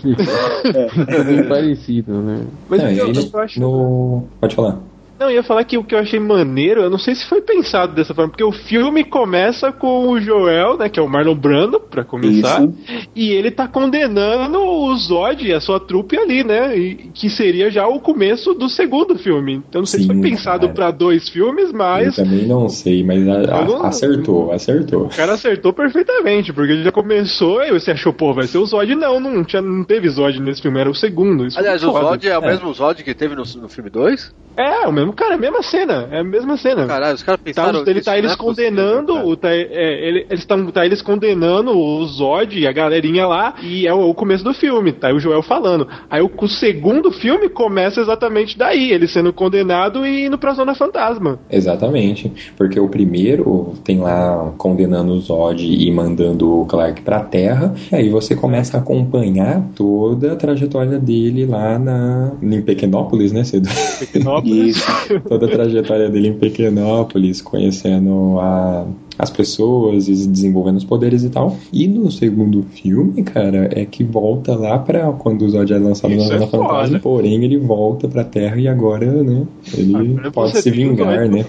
É 1.16 1.24
bem 1.24 1.44
parecido, 1.44 2.14
né? 2.14 2.42
Mas 2.68 2.82
Não, 2.82 2.90
eu, 2.90 3.06
aí 3.06 3.14
eu 3.32 3.40
acho. 3.40 3.60
no... 3.60 4.24
Pode 4.42 4.56
falar. 4.56 4.80
Não, 5.20 5.30
eu 5.32 5.36
ia 5.38 5.44
falar 5.44 5.64
que 5.64 5.78
o 5.78 5.84
que 5.84 5.96
eu 5.96 6.00
achei 6.00 6.20
maneiro, 6.20 6.82
eu 6.82 6.90
não 6.92 6.98
sei 7.00 7.16
se 7.16 7.26
foi 7.26 7.42
pensado 7.42 7.94
dessa 7.96 8.14
forma, 8.14 8.30
porque 8.30 8.44
o 8.44 8.52
filme 8.52 9.04
começa 9.04 9.72
com 9.72 10.10
o 10.10 10.20
Joel, 10.22 10.78
né, 10.78 10.90
que 10.90 11.00
é 11.00 11.02
o 11.02 11.10
Marlon 11.10 11.34
Brando, 11.34 11.80
pra 11.80 12.04
começar, 12.04 12.62
Isso. 12.64 12.74
e 13.16 13.32
ele 13.32 13.50
tá 13.50 13.68
condenando 13.68 14.60
o 14.60 14.96
Zod 14.96 15.44
e 15.48 15.52
a 15.54 15.60
sua 15.60 15.80
trupe 15.80 16.16
ali, 16.18 16.44
né, 16.44 16.78
e, 16.78 16.96
que 17.14 17.30
seria 17.32 17.72
já 17.72 17.88
o 17.88 18.00
começo 18.00 18.54
do 18.54 18.70
segundo 18.70 19.18
filme. 19.18 19.56
Então 19.68 19.82
não 19.82 19.86
sei 19.88 20.02
se 20.02 20.06
Sim, 20.08 20.14
foi 20.14 20.22
pensado 20.30 20.70
pra 20.70 20.92
dois 20.92 21.28
filmes, 21.30 21.72
Eu 21.72 21.76
mas 21.78 22.16
também 22.16 22.46
não 22.46 22.70
sei, 22.70 23.04
mas 23.04 23.28
a- 23.28 23.34
a- 23.58 23.62
Eu 23.62 23.66
não- 23.68 23.84
acertou, 23.86 24.52
acertou. 24.52 25.06
o 25.06 25.10
cara 25.10 25.34
acertou 25.34 25.74
perfeitamente, 25.74 26.54
porque 26.54 26.74
ele 26.74 26.84
já 26.84 26.92
começou 26.92 27.64
e 27.64 27.72
você 27.72 27.90
achou, 27.92 28.14
pô, 28.14 28.34
vai 28.36 28.46
ser 28.46 28.60
o 28.60 28.66
Zod. 28.68 28.94
Não, 28.96 29.20
não, 29.20 29.44
tinha, 29.44 29.62
não 29.64 29.84
teve 29.84 30.08
Zod 30.10 30.40
nesse 30.40 30.62
filme, 30.62 30.80
era 30.80 30.90
o 30.90 30.94
segundo. 30.96 31.46
Isso 31.48 31.58
Aliás, 31.58 31.84
o. 31.84 31.92
Zod 31.92 32.28
é 32.28 32.38
o 32.38 32.44
É. 32.44 32.48
mesmo 32.48 32.72
Zod 32.74 33.04
que 33.04 33.16
teve 33.16 33.34
no, 33.36 33.44
no 33.44 33.68
filme 33.68 33.90
2? 33.90 34.32
É, 34.58 34.88
o 34.88 34.92
mesmo 34.92 35.14
cara, 35.14 35.36
a 35.36 35.38
mesma 35.38 35.62
cena, 35.62 36.08
é 36.12 36.20
a 36.20 36.24
mesma 36.24 36.58
cena. 36.58 36.86
Caralho, 36.88 37.14
os 37.16 37.22
caras 37.24 37.40
Tá, 37.40 37.44
pensaram. 37.46 37.82
ele 37.86 38.00
isso 38.00 38.06
tá 38.06 38.18
eles 38.18 38.32
é 38.32 38.36
possível, 38.36 38.66
condenando, 38.72 39.14
cara. 39.14 39.28
o, 39.28 39.36
tá, 39.38 39.50
é, 39.54 40.08
ele, 40.08 40.26
eles 40.30 40.40
estão 40.40 40.66
tá 40.72 40.84
eles 40.86 41.02
condenando 41.02 41.78
o 41.78 42.04
Zod 42.08 42.58
e 42.60 42.66
a 42.68 42.72
galerinha 42.72 43.28
lá, 43.28 43.54
e 43.62 43.86
é 43.88 43.94
o, 43.94 44.10
o 44.10 44.14
começo 44.16 44.44
do 44.44 44.54
filme, 44.56 44.92
tá 44.94 45.10
aí 45.10 45.14
o 45.14 45.20
Joel 45.20 45.44
falando. 45.44 45.88
Aí 46.10 46.22
o, 46.22 46.32
o 46.36 46.48
segundo 46.48 47.12
filme 47.12 47.50
começa 47.50 48.02
exatamente 48.02 48.58
daí, 48.58 48.92
ele 48.92 49.08
sendo 49.08 49.32
condenado 49.32 50.06
e 50.06 50.26
indo 50.26 50.38
pra 50.40 50.54
Zona 50.54 50.74
Fantasma. 50.74 51.38
Exatamente, 51.50 52.32
porque 52.58 52.80
o 52.80 52.90
primeiro 52.90 53.74
tem 53.84 54.00
lá 54.00 54.52
condenando 54.58 55.14
o 55.14 55.20
Zod 55.22 55.64
e 55.64 55.92
mandando 55.92 56.62
o 56.62 56.66
Clark 56.66 57.02
pra 57.04 57.20
Terra, 57.20 57.76
e 57.92 57.96
aí 57.96 58.10
você 58.10 58.36
começa 58.36 58.78
a 58.78 58.80
acompanhar 58.80 59.62
toda 59.76 60.34
a 60.34 60.36
trajetória 60.36 60.98
dele 60.98 61.46
lá 61.46 61.78
na 61.78 62.32
em 62.42 62.62
Pequenópolis, 62.62 63.32
né, 63.32 63.44
Cedo? 63.44 63.70
Pequenópolis. 64.00 64.47
Isso. 64.50 64.82
toda 65.28 65.46
a 65.46 65.50
trajetória 65.50 66.10
dele 66.10 66.30
em 66.30 66.38
Pequenópolis, 66.38 67.42
conhecendo 67.42 68.40
a, 68.40 68.88
as 69.18 69.30
pessoas 69.30 70.08
e 70.08 70.28
desenvolvendo 70.28 70.78
os 70.78 70.84
poderes 70.86 71.24
e 71.24 71.30
tal. 71.30 71.58
E 71.74 71.88
no 71.88 72.12
segundo 72.12 72.64
filme, 72.64 73.24
cara, 73.24 73.70
é 73.74 73.86
que 73.86 74.04
volta 74.04 74.56
lá 74.56 74.78
pra 74.80 75.12
quando 75.14 75.44
o 75.44 75.50
Zod 75.50 75.74
é 75.74 75.78
lançado 75.78 76.14
Isso 76.14 76.30
na 76.30 76.36
é 76.36 76.38
Zona 76.40 76.52
foda. 76.52 76.64
Fantasma, 76.68 77.00
porém 77.00 77.44
ele 77.44 77.58
volta 77.58 78.08
pra 78.08 78.24
Terra 78.24 78.58
e 78.60 78.68
agora, 78.68 79.06
né, 79.24 79.44
ele 79.76 79.96
Agora 79.96 80.32
pode 80.32 80.62
se 80.62 80.70
vingar, 80.72 81.28
né? 81.30 81.46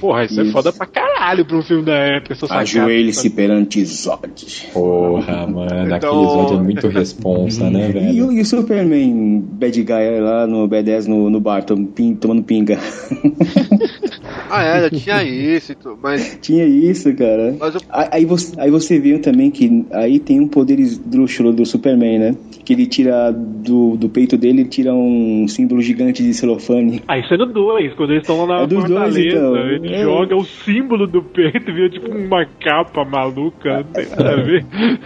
Porra, 0.00 0.24
isso, 0.24 0.40
é 0.40 0.44
Isso. 0.44 0.52
foda 0.52 0.72
pra 0.72 0.86
caralho 0.86 1.44
pra 1.44 1.56
um 1.58 1.62
filme 1.62 1.84
da 1.84 1.94
época. 1.94 2.34
Ajoelhe-se 2.50 3.30
perante 3.30 3.84
Zod. 3.84 4.68
Porra, 4.72 5.46
mano, 5.46 5.70
aquele 5.72 5.96
Então- 5.96 6.24
Zod 6.48 6.54
é 6.54 6.62
muito 6.62 6.88
responsa, 6.88 7.70
né, 7.70 7.88
E, 7.88 7.92
velho? 7.92 8.26
o- 8.28 8.32
e 8.32 8.40
o 8.40 8.44
Superman 8.44 9.40
Bad 9.52 9.82
Guy 9.82 10.20
lá 10.20 10.46
no 10.46 10.68
B10 10.68 11.06
no, 11.06 11.30
no 11.30 11.40
bar, 11.40 11.64
tom- 11.64 11.84
pin- 11.84 12.14
tomando 12.14 12.42
pinga. 12.42 12.78
Ah, 14.54 14.62
é, 14.64 14.82
já 14.82 14.90
tinha 15.00 15.22
isso, 15.24 15.72
e 15.72 15.74
tudo, 15.74 15.98
mas. 16.02 16.38
Tinha 16.42 16.66
isso, 16.66 17.11
cara. 17.14 17.54
Mas 17.58 17.74
eu, 17.74 17.80
Aí 17.90 18.08
aí 18.12 18.24
você, 18.24 18.58
aí 18.60 18.70
você 18.70 18.98
viu 18.98 19.20
também 19.20 19.50
que 19.50 19.84
aí 19.92 20.18
tem 20.18 20.40
um 20.40 20.48
poder 20.48 20.78
esdrúxulo 20.80 21.52
do 21.52 21.64
Superman, 21.66 22.18
né? 22.18 22.36
Que 22.64 22.72
ele 22.74 22.86
tira 22.86 23.32
do, 23.32 23.96
do 23.96 24.08
peito 24.08 24.36
dele, 24.36 24.60
ele 24.60 24.68
tira 24.68 24.94
um 24.94 25.46
símbolo 25.48 25.80
gigante 25.82 26.22
de 26.22 26.32
celofane. 26.32 27.02
Ah, 27.08 27.18
isso 27.18 27.34
é 27.34 27.36
no 27.36 27.46
2, 27.46 27.94
quando 27.94 28.10
eles 28.12 28.22
estão 28.22 28.44
lá 28.44 28.58
na 28.58 28.62
É 28.62 28.66
dos 28.66 28.78
dois, 28.84 28.88
fortaleza, 28.88 29.36
então. 29.36 29.56
ele 29.56 29.94
É. 29.94 30.02
joga 30.02 30.36
o 30.36 30.44
símbolo 30.44 31.06
do 31.06 31.22
peito 31.22 31.68
e 31.70 31.72
vira 31.72 31.90
tipo 31.90 32.08
uma 32.10 32.44
capa 32.60 33.04
maluca, 33.04 33.78
não 33.78 33.84
tem 33.84 34.06
nada 34.10 34.32
a 34.32 34.36
ver. 34.42 34.64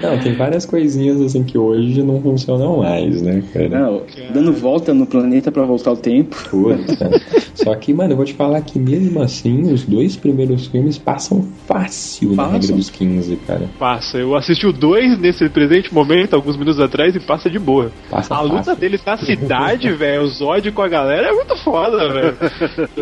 Não, 0.00 0.18
tem 0.18 0.34
várias 0.34 0.66
coisinhas 0.66 1.20
assim 1.20 1.42
que 1.44 1.56
hoje 1.56 2.02
não 2.02 2.20
funcionam 2.20 2.78
mais, 2.78 3.22
né, 3.22 3.42
cara? 3.52 3.68
Não, 3.68 4.02
dando 4.32 4.52
volta 4.52 4.92
no 4.92 5.06
planeta 5.06 5.50
pra 5.50 5.62
voltar 5.64 5.92
o 5.92 5.96
tempo. 5.96 6.36
Puta. 6.50 7.10
Só 7.54 7.74
que, 7.76 7.92
mano, 7.94 8.12
eu 8.12 8.16
vou 8.16 8.24
te 8.24 8.34
falar 8.34 8.60
que 8.62 8.78
mesmo 8.78 9.20
assim, 9.22 9.72
os 9.72 9.84
dois 9.84 10.16
primeiros 10.16 10.66
filmes 10.66 10.98
passam 10.98 11.39
fácil 11.66 12.30
na 12.30 12.36
Passam. 12.44 12.52
regra 12.52 12.76
dos 12.76 12.90
15, 12.90 13.36
cara. 13.46 13.70
Passa. 13.78 14.18
Eu 14.18 14.34
assisti 14.34 14.66
o 14.66 14.72
2 14.72 15.18
nesse 15.18 15.48
presente 15.48 15.92
momento, 15.92 16.34
alguns 16.34 16.56
minutos 16.56 16.80
atrás, 16.80 17.14
e 17.14 17.20
passa 17.20 17.48
de 17.50 17.58
boa. 17.58 17.92
Passa 18.10 18.34
a 18.34 18.40
luta 18.40 18.74
deles 18.74 19.02
na 19.04 19.16
cidade, 19.16 19.90
velho, 19.92 20.22
o 20.22 20.28
Zod 20.28 20.70
com 20.72 20.82
a 20.82 20.88
galera 20.88 21.28
é 21.28 21.32
muito 21.32 21.56
foda, 21.56 22.08
velho. 22.08 22.36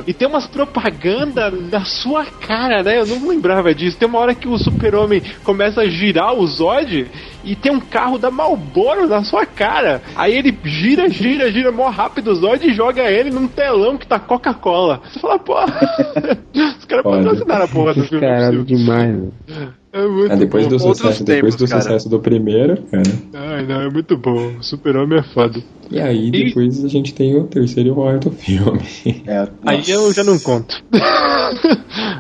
E 0.06 0.12
tem 0.12 0.28
umas 0.28 0.46
propaganda 0.46 1.50
na 1.50 1.84
sua 1.84 2.24
cara, 2.24 2.82
né? 2.82 3.00
Eu 3.00 3.06
não 3.06 3.28
lembrava 3.28 3.74
disso. 3.74 3.96
Tem 3.96 4.08
uma 4.08 4.18
hora 4.18 4.34
que 4.34 4.48
o 4.48 4.58
super-homem 4.58 5.22
começa 5.44 5.82
a 5.82 5.88
girar 5.88 6.34
o 6.34 6.46
Zod 6.46 7.06
e 7.52 7.56
tem 7.56 7.72
um 7.72 7.80
carro 7.80 8.18
da 8.18 8.30
Malboro 8.30 9.06
na 9.08 9.22
sua 9.24 9.44
cara. 9.46 10.02
Aí 10.16 10.34
ele 10.36 10.56
gira, 10.64 11.08
gira, 11.08 11.50
gira 11.50 11.72
mó 11.72 11.88
rápido 11.88 12.28
o 12.30 12.34
Zod 12.34 12.66
e 12.66 12.72
joga 12.74 13.10
ele 13.10 13.30
num 13.30 13.48
telão 13.48 13.96
que 13.96 14.06
tá 14.06 14.18
Coca-Cola. 14.18 15.00
Você 15.12 15.18
fala, 15.20 15.38
pô, 15.38 15.54
os 16.54 16.84
caras 16.84 17.04
patrocinaram 17.04 17.64
a 17.64 17.68
porra 17.68 17.94
do 17.94 18.04
filme. 18.04 18.26
não 18.26 18.32
é 18.32 18.36
Caralho, 18.38 18.64
possível. 18.64 18.76
demais. 18.84 19.10
velho. 19.46 19.78
É 19.90 20.06
muito 20.06 20.32
Ah, 20.32 20.36
depois 20.36 20.64
bom. 20.64 20.76
do 20.76 20.84
Outros 20.84 20.98
sucesso, 20.98 21.24
depois 21.24 21.54
do 21.54 21.58
tempos, 21.60 21.70
cara. 21.70 21.82
sucesso 21.82 22.08
do 22.10 22.20
primeiro, 22.20 22.76
cara. 22.90 23.02
Ai, 23.34 23.66
não, 23.66 23.80
é 23.80 23.90
muito 23.90 24.18
bom. 24.18 24.56
O 24.58 24.62
super-homem 24.62 25.18
é 25.18 25.22
foda. 25.22 25.58
E 25.90 25.98
aí 25.98 26.28
E- 26.28 26.44
depois 26.44 26.84
a 26.84 26.88
gente 26.88 27.14
tem 27.14 27.34
o 27.34 27.44
terceiro 27.44 27.88
e 27.88 27.92
o 27.92 27.94
quarto 27.94 28.30
filme. 28.30 28.82
É, 29.26 29.48
Aí 29.64 29.82
eu 29.88 30.12
já 30.12 30.22
não 30.22 30.38
conto. 30.38 30.84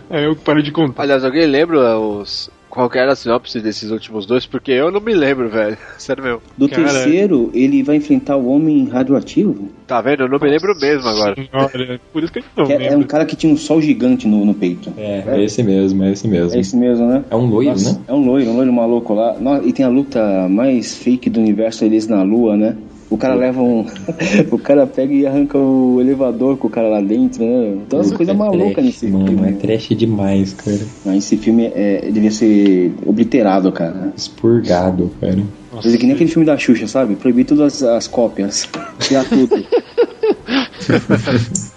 Aí 0.08 0.24
eu 0.24 0.34
paro 0.36 0.62
de 0.62 0.72
contar. 0.72 1.02
Aliás, 1.02 1.22
alguém 1.24 1.46
lembra 1.46 1.98
os. 1.98 2.50
Qual 2.70 2.88
que 2.90 2.98
era 2.98 3.12
a 3.12 3.16
sinopse 3.16 3.60
desses 3.60 3.90
últimos 3.90 4.26
dois? 4.26 4.46
Porque 4.46 4.72
eu 4.72 4.90
não 4.90 5.00
me 5.00 5.14
lembro, 5.14 5.48
velho. 5.48 5.76
Sério 5.98 6.22
meu. 6.22 6.42
Do 6.56 6.68
Cara. 6.68 6.84
terceiro, 6.84 7.50
ele 7.54 7.82
vai 7.82 7.96
enfrentar 7.96 8.36
o 8.36 8.48
homem 8.48 8.86
radioativo. 8.88 9.68
Tá 9.86 10.00
vendo? 10.00 10.24
Eu 10.24 10.28
não 10.28 10.38
me 10.38 10.50
lembro 10.50 10.78
mesmo 10.78 11.08
agora. 11.08 11.34
Senhora, 11.34 12.00
por 12.12 12.22
isso 12.22 12.32
que 12.32 12.40
a 12.40 12.42
gente 12.42 12.52
não 12.56 12.66
Que 12.66 12.72
é, 12.74 12.86
é 12.88 12.96
um 12.96 13.02
cara 13.02 13.24
que 13.24 13.34
tinha 13.34 13.52
um 13.52 13.56
sol 13.56 13.80
gigante 13.80 14.28
no, 14.28 14.44
no 14.44 14.54
peito. 14.54 14.92
É, 14.96 15.24
é 15.26 15.44
esse 15.44 15.62
mesmo, 15.62 16.04
é 16.04 16.12
esse 16.12 16.28
mesmo. 16.28 16.56
É 16.56 16.60
esse 16.60 16.76
mesmo, 16.76 17.06
né? 17.06 17.24
É 17.30 17.36
um 17.36 17.46
loiro, 17.46 17.70
Nossa, 17.70 17.94
né? 17.94 18.00
É 18.06 18.12
um 18.12 18.24
loiro, 18.24 18.50
um 18.50 18.56
loiro 18.56 18.72
maluco 18.72 19.14
lá. 19.14 19.36
E 19.64 19.72
tem 19.72 19.84
a 19.84 19.88
luta 19.88 20.48
mais 20.48 20.96
fake 20.96 21.30
do 21.30 21.40
universo, 21.40 21.84
eles 21.84 22.06
na 22.06 22.22
lua, 22.22 22.56
né? 22.56 22.76
O 23.10 23.16
cara 23.16 23.34
leva 23.34 23.62
um. 23.62 23.86
o 24.52 24.58
cara 24.58 24.86
pega 24.86 25.14
e 25.14 25.26
arranca 25.26 25.56
o 25.56 26.00
elevador 26.00 26.58
com 26.58 26.66
o 26.66 26.70
cara 26.70 26.88
lá 26.88 27.00
dentro, 27.00 27.42
né? 27.42 27.78
Então, 27.86 28.00
as 28.00 28.12
coisas 28.12 28.34
é 28.34 28.38
malucas 28.38 28.74
trash, 28.74 28.84
nesse 28.84 29.06
mano, 29.06 29.26
filme. 29.28 29.48
É 29.48 29.52
trash 29.52 29.88
demais, 29.96 30.52
cara. 30.52 30.80
Não, 31.06 31.14
esse 31.14 31.36
filme 31.36 31.72
é, 31.74 32.10
devia 32.10 32.30
ser 32.30 32.92
obliterado, 33.06 33.72
cara. 33.72 34.12
Expurgado, 34.14 35.10
cara. 35.20 35.38
Fazer 35.82 35.96
que 35.96 36.04
nem 36.04 36.14
aquele 36.14 36.30
filme 36.30 36.44
da 36.44 36.56
Xuxa, 36.58 36.86
sabe? 36.86 37.14
Proibir 37.14 37.46
todas 37.46 37.82
as, 37.82 37.82
as 37.82 38.08
cópias. 38.08 38.68
Tirar 39.00 39.24
tudo. 39.24 39.56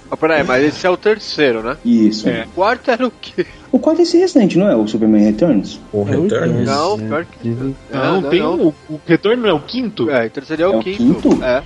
Ah, 0.10 0.18
peraí, 0.18 0.44
mas 0.44 0.64
esse 0.66 0.86
é 0.86 0.90
o 0.90 0.98
terceiro, 0.98 1.64
né? 1.64 1.78
Isso. 1.86 2.28
O 2.30 2.48
quarto 2.56 2.92
era 2.92 3.08
o 3.08 3.12
quê? 3.12 3.46
O 3.72 3.80
quarto 3.80 4.00
é 4.00 4.04
esse 4.04 4.18
recente, 4.18 4.58
não 4.58 4.68
é? 4.70 4.76
O 4.76 4.86
Superman 4.88 5.24
Returns? 5.24 5.80
O 5.94 6.04
Returns. 6.04 6.66
Não, 6.68 7.00
pior 7.00 7.26
que. 7.26 7.50
Não, 7.94 8.24
tem 8.24 8.42
O, 8.42 8.74
o 8.90 9.02
Retorno 9.06 9.48
é 9.48 9.54
o 9.54 9.60
quinto? 9.60 10.10
É, 10.10 10.28
o, 10.28 10.62
É 10.62 10.68
o 10.68 10.80
quinto. 10.80 10.98
quinto? 10.98 11.44
É. 11.44 11.64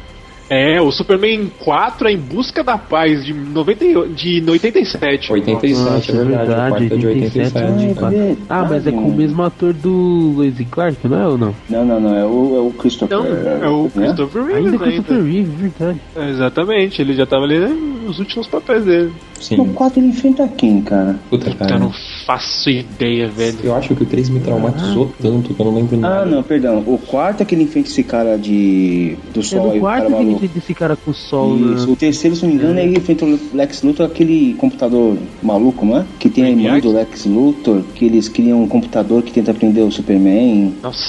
É, 0.49 0.79
o 0.79 0.91
Superman 0.91 1.49
4 1.63 2.07
é 2.07 2.11
Em 2.13 2.17
Busca 2.17 2.63
da 2.63 2.77
Paz, 2.77 3.25
de, 3.25 3.33
90, 3.33 3.83
e- 3.83 4.07
de 4.09 4.43
87. 4.49 5.31
87, 5.33 5.73
Nossa, 5.73 6.11
é 6.11 6.23
verdade. 6.23 6.51
O 6.51 6.55
quarto 6.55 6.83
é 6.93 6.97
de 6.97 7.07
87. 7.07 7.57
Ah, 7.57 8.13
é 8.13 8.35
Ah, 8.49 8.67
mas 8.69 8.85
é 8.87 8.91
com 8.91 8.97
o 8.97 9.01
verdade. 9.01 9.17
mesmo 9.17 9.43
ator 9.43 9.73
do 9.73 10.33
Lois 10.35 10.59
e 10.59 10.65
Clark, 10.65 11.07
não 11.07 11.19
é 11.21 11.27
ou 11.27 11.37
não? 11.37 11.55
Não, 11.69 11.83
não, 11.85 11.99
não. 11.99 12.15
É 12.15 12.23
o, 12.25 12.55
é 12.55 12.59
o 12.59 12.71
Christopher. 12.77 13.17
Não, 13.17 13.25
é 13.25 13.69
o 13.69 13.83
né? 13.85 13.89
Christopher 14.07 14.43
Reeves 14.43 14.55
Ainda 14.57 14.69
ainda. 14.69 14.77
com 14.77 14.83
o 14.83 14.87
Christopher 14.87 15.23
Reeve, 15.23 15.43
verdade. 15.43 16.01
É, 16.15 16.29
Exatamente, 16.29 17.01
ele 17.01 17.13
já 17.13 17.25
tava 17.25 17.43
ali 17.45 17.57
né, 17.59 17.67
nos 18.05 18.19
últimos 18.19 18.45
papéis 18.47 18.85
dele. 18.85 19.11
No 19.51 19.65
Sim. 19.65 19.73
4 19.73 19.99
ele 19.99 20.07
enfrenta 20.07 20.47
quem, 20.47 20.81
cara? 20.81 21.15
Puta, 21.29 21.49
Eu 21.49 21.55
cara. 21.55 21.77
não 21.79 21.91
faço 22.25 22.69
ideia, 22.69 23.27
velho. 23.27 23.57
Eu 23.63 23.75
acho 23.75 23.93
que 23.95 24.03
o 24.03 24.05
3 24.05 24.29
me 24.29 24.39
traumatizou 24.39 25.11
tanto 25.21 25.53
que 25.53 25.59
eu 25.59 25.65
não 25.65 25.75
lembro 25.75 25.97
nada. 25.97 26.21
Ah, 26.21 26.25
não, 26.25 26.41
perdão. 26.41 26.83
O 26.87 26.97
quarto 26.97 27.41
é 27.41 27.45
que 27.45 27.53
ele 27.53 27.63
enfrenta 27.63 27.89
esse 27.89 28.03
cara 28.03 28.37
de. 28.37 29.17
do 29.33 29.39
É 29.41 29.43
sol 29.43 29.71
aí, 29.71 29.79
no 29.79 29.83
o 29.85 29.87
cara 29.87 30.01
quarto 30.01 30.05
que 30.07 30.13
ele 30.13 30.13
maluco. 30.25 30.35
enfrenta 30.45 30.57
esse 30.57 30.73
cara 30.73 30.95
com 30.95 31.11
o 31.11 31.13
sol, 31.13 31.55
né? 31.57 31.75
Isso. 31.75 31.91
O 31.91 31.95
terceiro, 31.95 32.35
se 32.35 32.43
não 32.43 32.49
me 32.49 32.55
engano, 32.55 32.79
é 32.79 32.83
ele 32.85 32.97
enfrenta 32.97 33.25
o 33.25 33.39
Lex 33.53 33.81
Luthor, 33.83 34.05
aquele 34.05 34.53
computador 34.55 35.17
maluco, 35.43 35.85
não 35.85 35.97
é? 35.99 36.05
Que 36.19 36.29
tem 36.29 36.43
a 36.45 36.49
irmã 36.49 36.79
do 36.79 36.91
Lex 36.91 37.25
Luthor, 37.25 37.81
que 37.93 38.05
eles 38.05 38.27
criam 38.29 38.63
um 38.63 38.67
computador 38.67 39.21
que 39.23 39.31
tenta 39.31 39.53
prender 39.53 39.83
o 39.83 39.91
Superman. 39.91 40.73
Nossa. 40.81 41.03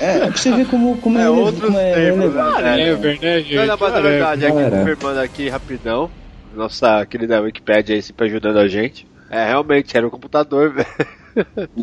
É, 0.00 0.18
pra 0.26 0.36
você 0.36 0.50
ver 0.52 0.66
como, 0.66 0.96
como 0.98 1.18
É 1.18 1.22
é, 1.24 1.28
outros 1.30 1.64
como 1.64 1.78
é 1.78 1.92
tempos, 1.94 2.20
relevante. 2.20 2.62
né? 2.62 2.80
É, 2.88 2.94
verdade, 2.94 3.42
gente. 3.42 3.54
Não, 3.56 3.66
não, 3.66 3.76
mas 3.80 3.94
é 3.94 3.98
É, 3.98 4.02
verdade, 4.02 4.46
aqui 4.46 4.56
Cara. 4.56 4.78
confirmando 4.78 5.20
aqui 5.20 5.48
rapidão. 5.48 6.10
Nossa 6.58 7.06
querida 7.06 7.40
Wikipedia 7.40 7.94
aí 7.94 8.02
sempre 8.02 8.26
ajudando 8.26 8.58
a 8.58 8.66
gente. 8.66 9.06
É, 9.30 9.44
realmente, 9.46 9.96
era 9.96 10.06
o 10.06 10.10
computador, 10.10 10.72
velho. 10.74 10.88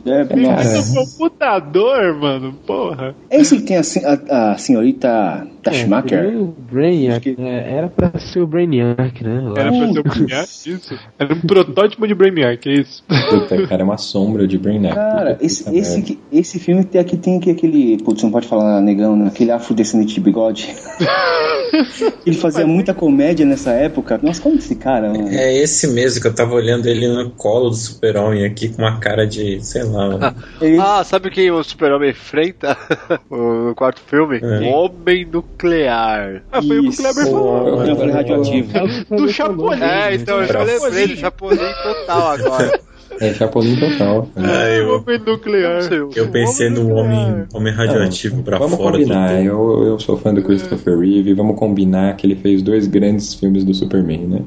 É, 0.06 0.94
computador, 0.94 2.16
mano, 2.16 2.54
porra. 2.66 3.16
É 3.30 3.40
esse 3.40 3.58
que 3.58 3.64
tem 3.64 3.78
a, 3.78 3.82
a, 4.30 4.52
a 4.54 4.58
senhorita 4.58 5.48
Tashmaker? 5.64 6.20
É, 6.26 6.28
o 6.38 6.46
Brainiac. 6.48 7.36
É, 7.40 7.74
era 7.78 7.88
pra 7.88 8.12
ser 8.20 8.42
o 8.42 8.48
Brainiac, 8.48 9.24
né? 9.24 9.42
Lá. 9.42 9.54
Era 9.58 9.72
pra 9.72 9.94
ser 9.94 10.00
o 10.00 10.04
Brainiac, 10.04 10.50
isso? 10.66 11.00
Era 11.18 11.34
um 11.34 11.42
protótipo 11.42 12.08
de 12.08 12.14
Brainiac, 12.16 12.70
é 12.70 12.74
isso? 12.82 13.04
Puta, 13.30 13.68
cara, 13.68 13.82
é 13.82 13.86
uma 13.86 13.98
sombra 13.98 14.48
de 14.48 14.58
Brainiac. 14.58 14.96
Cara, 14.96 15.32
Puta 15.34 15.46
esse, 15.46 15.76
esse, 15.78 16.02
que- 16.02 16.20
esse 16.32 16.60
filme 16.60 16.84
tem 16.84 17.02
aqui 17.02 17.18
tem 17.18 17.40
que 17.40 17.50
aquele. 17.50 17.98
Putz, 18.04 18.22
não 18.24 18.32
pode 18.32 18.48
falar 18.48 18.80
negão, 18.82 19.16
né? 19.16 19.28
Aquele 19.28 19.52
afrodescendente 19.52 20.14
de 20.14 20.20
bigode. 20.22 20.74
Ele 22.26 22.36
fazia 22.38 22.66
muita 22.66 22.94
comédia 22.94 23.46
nessa 23.46 23.72
época. 23.72 24.20
Nossa, 24.22 24.42
como 24.42 24.56
esse 24.56 24.76
cara, 24.76 25.10
mano? 25.10 25.28
É 25.30 25.54
esse 25.58 25.88
mesmo 25.88 26.22
que 26.22 26.28
eu 26.28 26.34
tava 26.34 26.54
olhando 26.54 26.86
ele 26.88 27.08
no 27.08 27.32
colo 27.32 27.70
do 27.70 27.76
super-homem 27.76 28.46
aqui 28.46 28.70
com 28.70 28.82
uma 28.82 28.98
cara 29.00 29.26
de, 29.26 29.44
sei 29.62 29.84
lá. 29.84 30.34
Ele- 30.62 30.80
Ah, 30.80 31.04
sabe 31.04 31.30
quem 31.30 31.52
o 31.52 31.64
super-homem 31.64 32.10
enfrenta 32.12 32.78
no 33.30 33.74
quarto 33.76 34.02
filme? 34.02 34.40
É. 34.42 34.60
O 34.62 34.66
Homem 34.74 35.26
Nuclear. 35.26 36.42
Ah, 36.52 36.62
foi 36.62 36.80
o 36.80 36.82
que 36.84 36.88
o 36.88 36.90
Isso. 36.92 37.02
Kleber 37.02 37.26
falou. 37.32 37.78
Falei 37.96 38.12
radioativo. 38.12 38.72
Do 39.16 39.30
Chapolin. 39.30 39.82
É, 39.84 40.16
então 40.16 40.42
eu 40.42 40.48
já 40.48 40.64
lembrei 40.64 41.08
do 41.08 41.16
Chapolin 41.18 41.58
total 41.84 42.28
agora. 42.32 42.80
É 43.22 43.34
Chapolin 43.34 43.76
total. 43.78 44.28
Ah, 44.36 44.68
eu, 44.70 44.96
Homem 44.98 45.20
nuclear. 45.26 45.82
eu 46.16 46.28
pensei 46.30 46.70
no 46.70 46.90
homem, 46.96 47.46
homem 47.54 47.74
radioativo 47.74 48.44
pra 48.44 48.58
Vamos 48.58 48.76
fora. 48.78 48.94
combinar, 48.98 49.30
do- 49.36 49.44
eu, 49.44 49.84
eu 49.88 50.00
sou 50.00 50.18
fã 50.18 50.34
do 50.34 50.42
Christopher 50.44 50.98
Reeve, 51.00 51.34
vamos 51.34 51.58
combinar 51.58 52.16
que 52.18 52.28
ele 52.28 52.36
fez 52.36 52.62
dois 52.62 52.88
grandes 52.88 53.34
filmes 53.34 53.64
do 53.64 53.74
Superman, 53.74 54.20
né? 54.28 54.42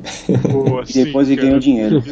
Boa, 0.51 0.82
E 0.89 0.93
depois 1.05 1.27
sim, 1.28 1.32
ele 1.35 1.43
ganhou 1.43 1.59
dinheiro. 1.59 2.03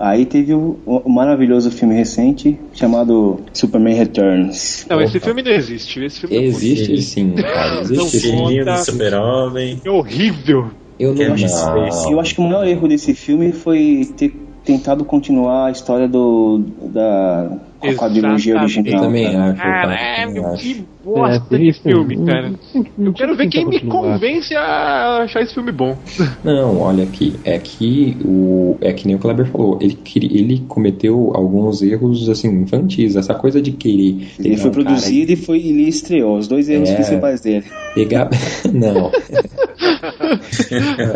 Aí 0.00 0.24
teve 0.24 0.54
o, 0.54 0.78
o 0.86 1.10
maravilhoso 1.10 1.70
filme 1.70 1.94
recente 1.94 2.58
chamado 2.72 3.40
Superman 3.52 3.94
Returns. 3.94 4.86
Não, 4.88 5.00
esse 5.02 5.20
filme 5.20 5.42
não 5.42 5.50
existe. 5.52 6.02
Esse 6.04 6.20
filme 6.20 6.36
não 6.36 6.42
Existe 6.44 7.02
sim, 7.02 7.32
cara, 7.32 7.80
existe 7.80 7.96
Não 7.96 8.08
sim. 8.08 8.20
Filhinho 8.20 8.64
Conta- 8.64 8.78
do 8.78 8.84
super-homem. 8.84 9.80
é 9.84 9.90
horrível. 9.90 10.70
Eu 10.98 11.10
é 11.12 11.28
não 11.28 11.36
Não. 11.36 12.10
Eu 12.12 12.18
acho 12.20 12.34
que 12.34 12.40
o 12.40 12.44
maior 12.44 12.66
erro 12.66 12.88
desse 12.88 13.14
filme 13.14 13.52
foi 13.52 14.08
ter 14.16 14.32
tentado 14.68 15.02
continuar 15.02 15.68
a 15.68 15.70
história 15.70 16.06
do 16.06 16.62
da 16.92 17.50
a 17.80 17.94
quadrilogia 17.94 18.60
original. 18.60 18.92
Eu 18.92 19.00
também 19.00 19.34
acho, 19.34 19.56
Caralho, 19.56 20.34
também 20.34 20.44
acho. 20.44 20.62
que 20.62 20.86
bosta 21.14 21.56
É, 21.56 21.58
de 21.58 21.72
filme, 21.72 22.16
não- 22.16 22.24
cara. 22.26 22.50
não- 22.74 22.84
não 22.96 23.06
Eu 23.06 23.12
quero 23.12 23.36
ver 23.36 23.48
quem 23.48 23.66
me 23.66 23.80
convence 23.80 24.54
a 24.54 25.22
achar 25.22 25.42
esse 25.42 25.54
filme 25.54 25.72
bom. 25.72 25.96
Não, 26.44 26.78
olha 26.80 27.04
aqui, 27.04 27.34
é 27.44 27.58
que 27.58 28.16
o 28.24 28.76
é 28.80 28.92
que 28.92 29.06
nem 29.06 29.16
o 29.16 29.18
Kleber 29.18 29.46
falou, 29.46 29.78
ele 29.80 29.98
ele 30.16 30.64
cometeu 30.68 31.32
alguns 31.34 31.82
erros 31.82 32.28
assim 32.28 32.48
infantis, 32.48 33.16
essa 33.16 33.34
coisa 33.34 33.60
de 33.60 33.72
querer 33.72 34.28
Ele 34.38 34.56
foi 34.56 34.70
um 34.70 34.74
cara 34.74 34.84
produzido 34.84 35.32
e 35.32 35.36
foi 35.36 35.58
ele 35.58 35.88
estreou 35.88 36.38
os 36.38 36.48
dois 36.48 36.68
erros 36.68 36.88
É. 36.90 36.94
principais 36.94 37.40
dele. 37.40 37.64
pegar 37.94 38.28
não. 38.72 39.10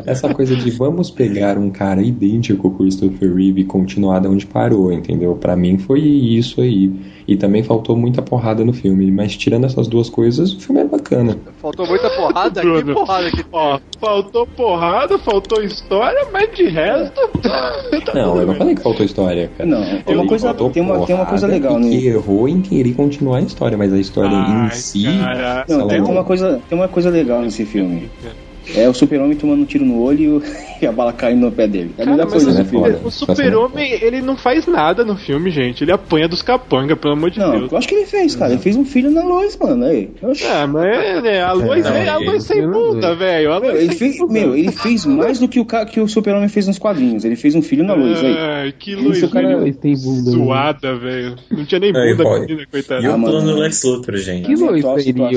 essa 0.06 0.32
coisa 0.32 0.54
de 0.56 0.70
vamos 0.70 1.10
pegar 1.10 1.58
um 1.58 1.70
cara 1.70 2.02
idêntico 2.02 2.68
ao 2.68 2.74
Christopher 2.74 3.34
Reeve 3.34 3.62
e 3.62 3.64
continuar 3.64 4.20
de 4.20 4.28
onde 4.28 4.46
parou, 4.46 4.92
entendeu? 4.92 5.34
Pra 5.34 5.56
mim 5.56 5.78
foi 5.78 6.00
isso 6.00 6.60
aí. 6.60 6.90
E 7.26 7.36
também 7.36 7.62
faltou 7.62 7.96
muita 7.96 8.20
porrada 8.20 8.64
no 8.64 8.72
filme, 8.72 9.10
mas 9.10 9.36
tirando 9.36 9.64
essas 9.66 9.86
duas 9.88 10.10
coisas, 10.10 10.52
o 10.52 10.60
filme 10.60 10.80
é 10.80 10.84
bacana. 10.84 11.38
Faltou 11.60 11.86
muita 11.86 12.10
porrada? 12.10 12.60
que 12.60 12.92
porrada 12.92 13.30
que 13.30 13.44
Ó, 13.52 13.78
faltou 14.00 14.46
porrada, 14.46 15.18
faltou 15.18 15.62
história, 15.62 16.26
mas 16.32 16.54
de 16.56 16.68
resto. 16.68 17.20
tá 17.42 18.14
Não, 18.14 18.36
eu 18.40 18.46
não 18.46 18.54
falei 18.54 18.74
que 18.74 18.82
faltou 18.82 19.04
história, 19.06 19.50
cara. 19.56 19.68
Não, 19.68 20.02
tem 20.02 20.16
uma 20.16 20.26
coisa, 20.26 20.54
tem 20.54 20.82
uma, 20.82 21.06
tem 21.06 21.14
uma 21.14 21.26
coisa 21.26 21.46
legal, 21.46 21.78
né? 21.78 21.88
que 21.90 22.06
errou 22.06 22.48
em 22.48 22.60
querer 22.60 22.94
continuar 22.94 23.38
a 23.38 23.42
história, 23.42 23.76
mas 23.78 23.92
a 23.92 23.98
história 23.98 24.36
Ai, 24.36 24.66
em 24.66 24.70
si. 24.70 25.04
cara. 25.04 25.64
tem, 25.66 25.78
não- 25.78 25.88
tem 25.88 26.00
uma 26.00 26.24
coisa, 26.24 26.60
tem 26.68 26.78
uma 26.78 26.88
coisa 26.88 27.10
legal 27.10 27.40
nesse 27.42 27.64
filme. 27.64 28.10
É 28.24 28.51
o 28.88 28.94
super-homem 28.94 29.36
tomando 29.36 29.62
um 29.62 29.64
tiro 29.64 29.84
no 29.84 30.00
olho 30.02 30.42
e 30.80 30.86
a 30.86 30.92
bala 30.92 31.12
caindo 31.12 31.40
no 31.40 31.52
pé 31.52 31.66
dele. 31.66 31.92
É 31.98 32.02
a 32.02 32.06
melhor 32.06 32.26
coisa 32.28 32.50
é 32.50 32.62
do 32.62 32.68
filme. 32.68 32.86
foda. 32.92 33.00
O 33.04 33.10
super-homem, 33.10 33.92
ele 34.02 34.20
não 34.20 34.36
faz 34.36 34.66
nada 34.66 35.04
no 35.04 35.16
filme, 35.16 35.50
gente. 35.50 35.84
Ele 35.84 35.92
apanha 35.92 36.28
dos 36.28 36.42
capanga, 36.42 36.96
pelo 36.96 37.14
amor 37.14 37.30
de 37.30 37.38
Não, 37.38 37.50
Deus. 37.52 37.72
eu 37.72 37.78
acho 37.78 37.88
que 37.88 37.94
ele 37.94 38.06
fez, 38.06 38.34
cara. 38.34 38.52
Ele 38.52 38.60
fez 38.62 38.76
um 38.76 38.84
filho 38.84 39.10
na 39.10 39.22
luz, 39.24 39.56
mano. 39.56 39.84
Aí. 39.84 40.10
Ah, 40.50 40.66
mas 40.66 41.24
é, 41.24 41.42
a 41.42 41.52
luz, 41.52 41.84
Não, 41.84 41.92
é, 41.94 42.08
a 42.08 42.18
luz 42.18 42.44
sem 42.44 42.68
bunda, 42.68 43.14
velho. 43.14 43.52
Luz 43.58 43.74
ele 43.74 43.94
sem 43.94 43.98
fez, 44.12 44.30
meu, 44.30 44.56
ele 44.56 44.72
fez 44.72 45.04
mais 45.06 45.38
do 45.38 45.48
que 45.48 45.60
o, 45.60 45.64
que 45.66 46.00
o 46.00 46.08
super-homem 46.08 46.48
fez 46.48 46.66
nos 46.66 46.78
quadrinhos. 46.78 47.24
Ele 47.24 47.36
fez 47.36 47.54
um 47.54 47.62
filho 47.62 47.84
na 47.84 47.94
luz 47.94 48.22
aí. 48.22 48.34
Ai, 48.36 48.72
que 48.78 48.92
Isso, 48.92 49.02
luz 49.02 49.22
cara, 49.32 49.56
Lois 49.58 49.76
tem 49.76 49.94
bunda. 49.94 50.30
né? 50.30 50.36
zoada, 50.36 50.96
velho. 50.96 51.36
Não 51.50 51.64
tinha 51.64 51.78
nem 51.80 51.92
bunda, 51.92 52.40
menina, 52.40 52.62
E 52.62 52.66
coitada. 52.66 53.08
o 53.08 53.14
Ah, 53.14 53.18
plano 53.18 53.52
do 53.52 53.58
Lex 53.58 53.82
Luthor, 53.84 54.16
gente? 54.16 54.46
Que 54.46 54.54
Lois 54.56 54.80
Atual 54.84 54.98
seria 55.00 55.28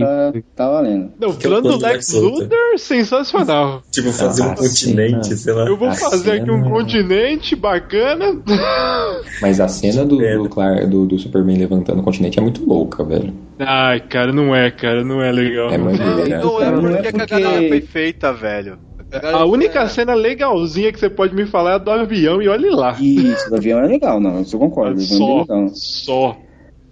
cara, 0.00 0.44
tá 0.54 0.68
valendo. 0.68 1.12
Não, 1.18 1.28
o 1.30 1.32
é 1.32 1.36
plano 1.36 1.62
do 1.62 1.78
Lex 1.78 2.12
Luthor. 2.12 2.48
Sensacional. 2.82 3.82
Tipo, 3.90 4.12
fazer 4.12 4.42
um 4.42 4.52
Ah, 4.52 4.56
continente, 4.56 5.24
cena. 5.28 5.36
sei 5.36 5.52
lá. 5.52 5.64
Eu 5.66 5.76
vou 5.76 5.88
A 5.88 5.94
fazer 5.94 6.32
aqui 6.32 6.50
um 6.50 6.58
cena- 6.62 6.70
continente 6.70 7.56
bacana. 7.56 8.42
Mas 9.40 9.60
a 9.60 9.68
cena 9.68 10.04
do, 10.04 10.16
do, 10.18 10.86
do, 10.88 11.06
do 11.06 11.18
Superman 11.18 11.58
levantando 11.58 12.00
o 12.00 12.02
continente 12.02 12.38
é 12.38 12.42
muito 12.42 12.64
louca, 12.66 13.04
velho. 13.04 13.32
Ai, 13.58 14.00
cara, 14.00 14.32
não 14.32 14.54
é, 14.54 14.70
cara, 14.70 15.04
não 15.04 15.22
é 15.22 15.30
legal. 15.32 15.70
É 15.70 15.78
Não, 15.78 15.84
maneira. 15.84 16.38
não 16.42 16.62
é 16.62 16.70
não 16.70 16.80
porque 16.82 17.06
é 17.06 17.10
a 17.10 17.12
cagada 17.12 17.48
porque- 17.52 17.68
foi 17.68 17.80
feita, 17.80 18.32
velho. 18.32 18.78
A 19.22 19.44
única 19.44 19.86
cena 19.88 20.14
legalzinha 20.14 20.90
que 20.90 20.98
você 20.98 21.10
pode 21.10 21.34
me 21.34 21.44
falar 21.44 21.72
é 21.72 21.74
a 21.74 21.78
do 21.78 21.90
avião 21.90 22.40
e 22.40 22.48
olhe 22.48 22.70
lá. 22.70 22.96
Isso, 22.98 23.50
o 23.50 23.56
avião 23.56 23.78
é 23.80 23.86
legal, 23.86 24.18
não, 24.18 24.40
isso 24.40 24.56
eu 24.56 24.60
concordo. 24.60 24.98
o 24.98 25.04
avião 25.04 25.14
é 25.14 25.18
Só, 25.18 25.38
legal. 25.54 25.68
só. 25.74 26.36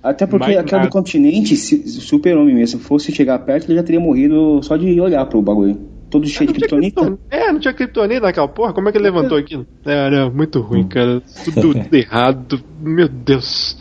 Até 0.03 0.27
porque 0.27 0.47
Mais 0.47 0.59
aquela 0.59 0.83
do 0.83 0.85
nada. 0.85 0.91
continente, 0.91 1.57
se 1.57 1.87
se 1.89 1.99
o 1.99 2.01
super-homem 2.01 2.55
mesmo 2.55 2.81
fosse 2.81 3.13
chegar 3.13 3.39
perto, 3.41 3.67
ele 3.67 3.77
já 3.77 3.83
teria 3.83 4.01
morrido 4.01 4.63
só 4.63 4.77
de 4.77 4.99
olhar 5.01 5.27
pro 5.27 5.43
bagulho. 5.43 5.90
Todo 6.11 6.27
cheio 6.27 6.49
de 6.49 6.55
criptonita. 6.59 7.01
cripton- 7.03 7.19
É, 7.31 7.53
não 7.53 7.61
tinha 7.61 7.73
criptonita 7.73 8.21
naquela 8.27 8.49
porra. 8.49 8.73
Como 8.73 8.89
é 8.89 8.93
que 8.93 8.99
ele 8.99 9.05
levantou 9.05 9.39
aquilo? 9.39 9.67
Era 9.85 10.29
muito 10.29 10.61
ruim, 10.61 10.87
cara. 10.89 11.23
Tudo, 11.45 11.61
tudo 11.61 11.89
errado. 11.97 12.61
Meu 12.81 13.09
Deus. 13.09 13.77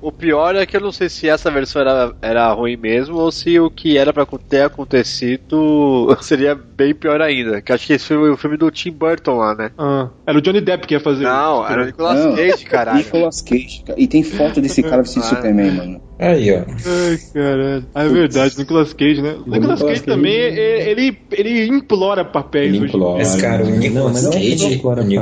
O 0.00 0.10
pior 0.10 0.54
é 0.56 0.64
que 0.64 0.76
eu 0.76 0.80
não 0.80 0.90
sei 0.90 1.08
se 1.08 1.28
essa 1.28 1.50
versão 1.50 1.82
era, 1.82 2.14
era 2.22 2.52
ruim 2.52 2.76
mesmo 2.76 3.16
ou 3.16 3.30
se 3.30 3.60
o 3.60 3.70
que 3.70 3.96
era 3.98 4.10
pra 4.12 4.26
ter 4.48 4.62
acontecido 4.62 6.16
seria 6.22 6.54
bem 6.54 6.94
pior 6.94 7.20
ainda. 7.20 7.60
Que 7.60 7.72
acho 7.72 7.86
que 7.86 7.92
esse 7.92 8.06
foi 8.06 8.30
o 8.30 8.36
filme 8.36 8.56
do 8.56 8.70
Tim 8.70 8.90
Burton 8.92 9.36
lá, 9.36 9.54
né? 9.54 9.70
Ah, 9.78 10.08
era 10.26 10.38
o 10.38 10.40
Johnny 10.40 10.60
Depp 10.60 10.86
que 10.86 10.94
ia 10.94 11.00
fazer 11.00 11.24
Não, 11.24 11.62
isso. 11.62 11.72
era 11.72 11.82
o 11.82 11.86
Nicolas 11.86 12.24
Não, 12.24 12.34
Cage, 12.36 12.64
caralho. 12.66 12.98
Nicolas 12.98 13.42
Cage, 13.42 13.82
cara. 13.86 14.00
E 14.00 14.06
tem 14.06 14.22
foto 14.22 14.60
desse 14.60 14.82
cara 14.82 15.02
vestido 15.02 15.22
de 15.22 15.32
Ah. 15.32 15.36
Superman, 15.36 15.70
mano. 15.72 16.00
Aí, 16.18 16.50
ó. 16.50 16.60
Ai, 16.60 17.18
caralho. 17.34 17.86
Ah, 17.94 18.04
é 18.04 18.08
verdade, 18.08 18.56
Nicolas 18.58 18.92
Cage, 18.94 19.20
né? 19.20 19.32
O 19.34 19.50
Nicolas 19.50 19.58
Nicolas 19.60 19.80
Cage 19.82 19.92
Cage- 20.00 20.04
também, 20.06 20.32
é- 20.34 20.90
ele, 20.90 21.18
ele 21.30 21.66
implora 21.66 22.24
papéis 22.24 22.68
Ele 22.68 22.78
hoje. 22.84 22.94
implora. 22.96 23.20
Esse 23.22 23.38
cara, 23.38 23.64
o 23.64 23.68
Não, 23.68 23.76
Nicolas 23.76 24.12
mas 24.12 24.22
não 24.22 24.30
é 24.30 24.34
Cage, 24.34 24.64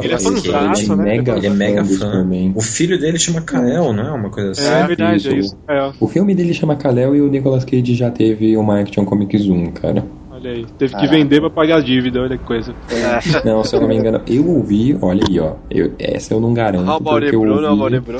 ele 0.04 0.12
é 0.12 0.18
fanzaço, 0.18 0.82
ele 0.82 0.92
é 0.92 0.96
né? 0.96 1.02
mega 1.16 1.36
Ele 1.36 1.46
é 1.46 1.50
mega 1.50 1.84
fã. 1.84 1.94
Superman. 1.94 2.52
O 2.54 2.60
filho 2.60 2.98
dele 2.98 3.18
chama 3.18 3.40
Kal-El, 3.40 3.92
não 3.92 4.06
é? 4.06 4.12
Uma 4.12 4.30
coisa 4.30 4.52
assim. 4.52 4.66
É 4.68 4.86
verdade, 4.86 5.28
é 5.28 5.32
isso. 5.38 5.56
É, 5.68 5.90
O 5.98 6.06
filme 6.06 6.32
dele 6.34 6.54
chama 6.54 6.76
Kal-El 6.76 7.16
e 7.16 7.20
o 7.20 7.28
Nicolas 7.28 7.64
Cage 7.64 7.94
já 7.94 8.10
teve 8.10 8.56
uma 8.56 8.78
Action 8.80 9.04
Comics 9.04 9.46
1, 9.48 9.72
cara. 9.72 10.04
Olha 10.44 10.56
aí. 10.56 10.66
Teve 10.78 10.92
que 10.92 11.00
Caraca. 11.00 11.16
vender 11.16 11.40
pra 11.40 11.50
pagar 11.50 11.76
a 11.76 11.80
dívida, 11.80 12.20
olha 12.20 12.36
que 12.36 12.44
coisa. 12.44 12.74
Não, 13.44 13.64
se 13.64 13.74
eu 13.74 13.80
não 13.80 13.88
me 13.88 13.96
engano, 13.96 14.20
eu 14.26 14.46
ouvi, 14.48 14.96
olha 15.00 15.24
aí, 15.28 15.40
ó. 15.40 15.54
Eu, 15.70 15.92
essa 15.98 16.34
eu 16.34 16.40
não 16.40 16.52
garanto, 16.52 16.88
Ah, 16.88 16.98
o 16.98 17.02
Mauri 17.02 17.26
porque 17.26 17.36
eu 17.36 17.40
Bruno, 17.40 17.82
ouvi... 17.82 18.00
Bruno. 18.00 18.18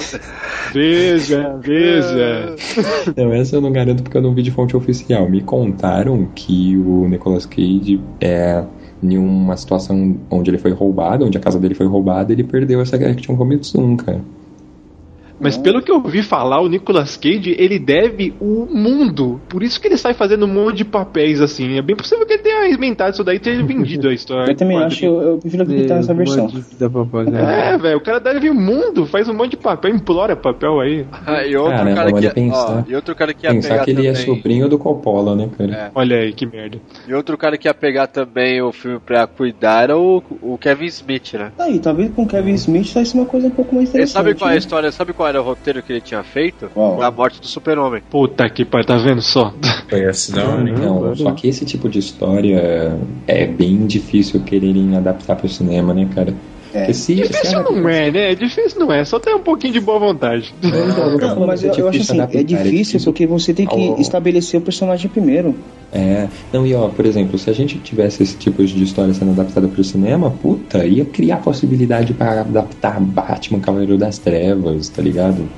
Veja, 0.72 1.56
veja. 1.60 2.56
Não, 3.16 3.32
essa 3.32 3.56
eu 3.56 3.60
não 3.60 3.70
garanto 3.72 4.02
porque 4.02 4.16
eu 4.16 4.22
não 4.22 4.34
vi 4.34 4.42
de 4.42 4.50
fonte 4.50 4.76
oficial. 4.76 5.28
Me 5.28 5.40
contaram 5.40 6.26
que 6.34 6.76
o 6.76 7.06
Nicolas 7.08 7.46
Cage 7.46 8.00
é 8.20 8.64
em 9.02 9.18
uma 9.18 9.56
situação 9.56 10.16
onde 10.30 10.50
ele 10.50 10.58
foi 10.58 10.70
roubado, 10.72 11.26
onde 11.26 11.36
a 11.36 11.40
casa 11.40 11.58
dele 11.58 11.74
foi 11.74 11.86
roubada, 11.86 12.32
ele 12.32 12.42
perdeu 12.42 12.80
essa 12.80 12.96
Action 12.96 13.36
Comics 13.36 13.74
1, 13.74 13.96
cara. 13.98 14.20
Mas 15.40 15.56
pelo 15.56 15.82
que 15.82 15.90
eu 15.90 15.96
ouvi 15.96 16.22
falar, 16.22 16.60
o 16.60 16.68
Nicolas 16.68 17.16
Cage, 17.16 17.54
ele 17.58 17.78
deve 17.78 18.34
o 18.40 18.66
mundo. 18.70 19.40
Por 19.48 19.62
isso 19.62 19.80
que 19.80 19.88
ele 19.88 19.96
sai 19.96 20.14
fazendo 20.14 20.46
um 20.46 20.48
monte 20.48 20.76
de 20.78 20.84
papéis 20.84 21.40
assim. 21.40 21.76
É 21.76 21.82
bem 21.82 21.96
possível 21.96 22.24
que 22.26 22.34
ele 22.34 22.42
tenha 22.42 22.68
inventado 22.68 23.12
isso 23.14 23.24
daí 23.24 23.36
e 23.36 23.40
tenha 23.40 23.62
vendido 23.64 24.08
a 24.08 24.12
história. 24.14 24.50
Eu 24.54 24.56
também 24.56 24.78
acho, 24.78 25.04
eu, 25.04 25.20
eu 25.22 25.38
prefiro 25.38 25.62
acreditar 25.64 25.94
nessa 25.96 26.14
versão. 26.14 26.48
É, 27.36 27.76
velho, 27.78 27.98
o 27.98 28.00
cara 28.00 28.20
deve 28.20 28.48
o 28.50 28.54
mundo, 28.54 29.06
faz 29.06 29.28
um 29.28 29.34
monte 29.34 29.52
de 29.52 29.56
papel, 29.56 29.90
implora 29.94 30.36
papel 30.36 30.80
aí. 30.80 31.04
Ah, 31.26 31.44
e 31.44 31.56
outro 31.56 31.72
Caramba, 31.72 31.94
cara 31.96 32.12
que 32.12 32.30
pensar- 32.30 32.84
ó, 32.86 32.90
e 32.90 32.94
outro 32.94 33.14
cara 33.14 33.34
que 33.34 33.46
ia 33.46 33.52
Pensar 33.52 33.68
pegar 33.70 33.84
que 33.84 33.90
ele 33.90 33.96
também. 33.98 34.10
é 34.12 34.14
sobrinho 34.14 34.68
do 34.68 34.78
Coppola, 34.78 35.34
né, 35.34 35.48
cara? 35.56 35.72
É. 35.74 35.90
Olha 35.94 36.16
aí, 36.18 36.32
que 36.32 36.46
merda. 36.46 36.78
E 37.08 37.14
outro 37.14 37.36
cara 37.36 37.56
que 37.58 37.68
ia 37.68 37.74
pegar 37.74 38.06
também 38.06 38.60
o 38.62 38.72
filme 38.72 38.98
pra 39.04 39.26
cuidar 39.26 39.82
era 39.84 39.96
o, 39.98 40.22
o 40.42 40.58
Kevin 40.58 40.86
Smith, 40.86 41.34
né? 41.34 41.52
Aí, 41.58 41.78
talvez 41.78 42.10
com 42.12 42.22
o 42.22 42.26
Kevin 42.26 42.54
Smith 42.54 42.86
saísse 42.86 43.14
uma 43.14 43.26
coisa 43.26 43.46
um 43.46 43.50
pouco 43.50 43.74
mais 43.74 43.88
Ele 43.88 44.02
interessante. 44.04 44.12
sabe 44.12 44.34
qual 44.34 44.48
é 44.48 44.52
a 44.52 44.54
né? 44.54 44.58
história? 44.58 44.92
Sabe 44.92 45.12
qual 45.12 45.23
era 45.26 45.40
o 45.40 45.44
roteiro 45.44 45.82
que 45.82 45.92
ele 45.92 46.00
tinha 46.00 46.22
feito? 46.22 46.68
Qual? 46.72 46.98
Da 46.98 47.10
morte 47.10 47.40
do 47.40 47.46
super-homem. 47.46 48.02
Puta 48.10 48.48
que 48.48 48.64
pariu, 48.64 48.86
tá 48.86 48.96
vendo 48.96 49.22
só? 49.22 49.52
Conhece 49.88 50.38
hein? 50.38 50.44
Não, 50.44 51.00
Caramba. 51.00 51.16
só 51.16 51.32
que 51.32 51.48
esse 51.48 51.64
tipo 51.64 51.88
de 51.88 51.98
história 51.98 52.98
é 53.26 53.46
bem 53.46 53.86
difícil 53.86 54.40
quererem 54.42 54.96
adaptar 54.96 55.36
pro 55.36 55.48
cinema, 55.48 55.92
né, 55.94 56.08
cara? 56.14 56.34
É. 56.74 56.86
Se, 56.92 56.94
se 56.94 57.14
Difícil 57.14 57.58
a- 57.60 57.62
não 57.62 57.88
é, 57.88 58.10
né? 58.10 58.34
Difícil 58.34 58.80
não 58.80 58.92
é, 58.92 59.04
só 59.04 59.20
tem 59.20 59.34
um 59.34 59.40
pouquinho 59.40 59.72
de 59.72 59.80
boa 59.80 59.98
vontade. 59.98 60.52
Não, 60.60 60.68
então, 60.70 60.80
não 60.82 61.12
Não, 61.12 61.18
falando 61.20 61.46
mas 61.46 61.62
eu, 61.62 61.72
é 61.72 61.80
eu 61.80 61.88
acho 61.88 62.00
assim, 62.00 62.20
é 62.20 62.42
difícil 62.42 63.00
porque 63.04 63.26
você 63.26 63.54
tem 63.54 63.66
que 63.66 63.88
ao- 63.88 64.00
estabelecer 64.00 64.58
o 64.58 64.62
personagem 64.62 65.08
primeiro. 65.08 65.54
É, 65.92 66.26
não, 66.52 66.66
e 66.66 66.74
ó, 66.74 66.88
por 66.88 67.06
exemplo, 67.06 67.38
se 67.38 67.48
a 67.48 67.52
gente 67.52 67.78
tivesse 67.78 68.22
esse 68.24 68.36
tipo 68.36 68.64
de 68.64 68.82
história 68.82 69.14
sendo 69.14 69.30
adaptada 69.30 69.68
pro 69.68 69.84
cinema, 69.84 70.30
puta, 70.30 70.84
ia 70.84 71.04
criar 71.04 71.36
possibilidade 71.36 72.12
para 72.12 72.40
adaptar 72.40 73.00
Batman 73.00 73.60
Cavaleiro 73.60 73.96
das 73.96 74.18
Trevas, 74.18 74.88
tá 74.88 75.00
ligado? 75.00 75.48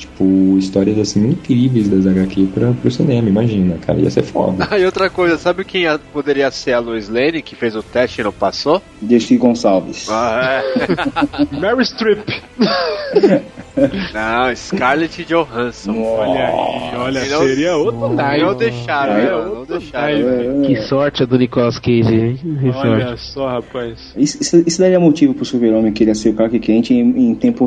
Tipo, 0.00 0.56
histórias 0.58 0.98
assim 0.98 1.28
incríveis 1.28 1.88
das 1.88 2.06
HQ 2.06 2.46
pra, 2.54 2.72
pro 2.72 2.90
cinema, 2.90 3.28
imagina, 3.28 3.76
cara, 3.76 3.98
ia 4.00 4.10
ser 4.10 4.22
foda. 4.22 4.66
Ah, 4.70 4.78
e 4.80 4.84
outra 4.86 5.10
coisa, 5.10 5.36
sabe 5.36 5.62
quem 5.62 5.86
a- 5.86 5.98
poderia 5.98 6.50
ser 6.50 6.72
a 6.72 6.78
Lois 6.78 7.08
Lane, 7.10 7.42
que 7.42 7.54
fez 7.54 7.76
o 7.76 7.82
teste 7.82 8.20
e 8.20 8.24
não 8.24 8.32
passou? 8.32 8.80
Desi 9.00 9.36
Gonçalves. 9.36 10.06
Ah, 10.08 10.62
Mary 11.52 11.84
Streep. 11.84 12.26
é. 13.76 14.46
não, 14.46 14.56
Scarlett 14.56 15.24
Johansson. 15.24 16.02
Olha 16.02 16.46
aí, 16.48 16.96
olha, 16.96 17.24
não- 17.26 17.38
seria 17.46 17.76
outro 17.76 18.00
Não 18.00 18.14
naipe. 18.14 18.54
deixaram, 18.56 19.12
É, 19.12 19.22
né? 19.24 19.30
não 19.30 19.64
deixaram. 19.64 20.18
naipe. 20.18 20.66
Que 20.66 20.76
sorte 20.82 21.22
a 21.22 21.26
do 21.26 21.38
Nicolas 21.38 21.78
Cage, 21.78 22.14
hein? 22.14 22.36
Que 22.60 22.72
sorte. 22.72 22.88
Olha 22.88 23.16
só, 23.16 23.48
rapaz. 23.48 24.12
Isso, 24.16 24.62
isso, 24.66 24.80
daria 24.80 24.98
motivo 25.00 25.34
pro 25.34 25.44
super-homem 25.44 25.92
querer 25.92 26.14
ser 26.14 26.30
o 26.30 26.34
Clark 26.34 26.58
Kent 26.58 26.90
em, 26.90 27.30
em 27.30 27.34
tempo 27.34 27.66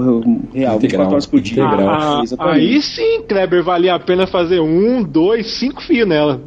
real, 0.54 0.80
24 0.80 1.12
horas 1.12 1.26
por 1.26 1.40
dia. 1.42 1.64
Integral. 1.64 1.90
Ah, 1.90 2.20
Exatamente. 2.24 2.60
aí 2.60 2.82
sim, 2.82 3.22
Kleber, 3.28 3.64
valia 3.64 3.96
a 3.96 4.00
pena 4.00 4.28
fazer 4.28 4.60
um, 4.60 5.04
dois, 5.04 5.60
cinco 5.60 5.82
fios 5.84 6.08
nela. 6.08 6.40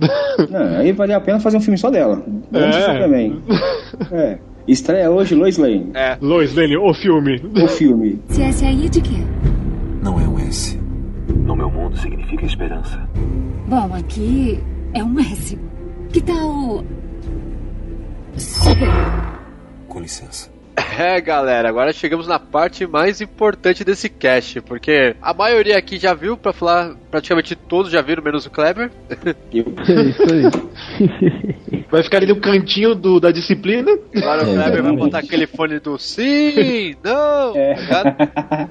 Não, 0.51 0.79
aí 0.79 0.93
valia 0.93 1.17
a 1.17 1.21
pena 1.21 1.41
fazer 1.41 1.57
um 1.57 1.61
filme 1.61 1.79
só 1.79 1.91
dela. 1.91 2.23
Vamos 2.51 2.77
É. 2.77 2.81
Superman. 2.81 3.43
É. 4.13 4.39
Estreia 4.67 5.11
hoje 5.11 5.35
Lois 5.35 5.57
Lane. 5.57 5.91
É. 5.95 6.19
Lois 6.21 6.55
Lane, 6.55 6.77
o 6.77 6.93
filme. 6.93 7.41
O 7.63 7.69
filme. 7.69 8.21
Se 8.29 8.43
esse 8.43 8.65
aí 8.65 8.87
é 8.87 8.89
de 8.89 9.01
quê? 9.01 9.19
Não 10.03 10.21
é 10.21 10.27
um 10.29 10.39
S. 10.39 10.79
No 11.29 11.55
meu 11.55 11.71
mundo 11.71 11.97
significa 11.97 12.45
esperança. 12.45 13.09
Bom, 13.69 13.95
aqui 13.95 14.59
é 14.93 15.03
um 15.05 15.19
S. 15.21 15.59
Que 16.13 16.21
tal. 16.21 16.85
Super. 18.37 18.89
Com 19.89 20.01
licença. 20.01 20.56
É, 20.99 21.21
galera, 21.21 21.69
agora 21.69 21.93
chegamos 21.93 22.27
na 22.27 22.39
parte 22.39 22.87
mais 22.87 23.21
importante 23.21 23.85
desse 23.85 24.09
cast, 24.09 24.63
porque 24.63 25.15
a 25.21 25.35
maioria 25.35 25.77
aqui 25.77 25.99
já 25.99 26.15
viu, 26.15 26.39
pra 26.39 26.55
falar, 26.55 26.95
praticamente 27.11 27.55
todos 27.55 27.93
já 27.93 28.01
viram, 28.01 28.23
menos 28.23 28.47
o 28.47 28.51
Kleber. 28.51 28.91
É 29.53 30.03
isso 30.03 30.23
aí. 30.23 31.85
Vai 31.91 32.03
ficar 32.03 32.17
ali 32.19 32.27
no 32.27 32.37
cantinho 32.41 32.95
do, 32.95 33.21
da 33.21 33.31
disciplina. 33.31 33.91
Agora 34.17 34.45
o 34.45 34.51
É, 34.51 34.55
Kleber 34.55 34.83
vai 34.83 34.93
botar 34.97 35.19
aquele 35.21 35.47
fone 35.47 35.79
do 35.79 35.97
sim, 35.99 36.97
não, 37.03 37.55
É. 37.57 37.75
tá? 37.87 38.69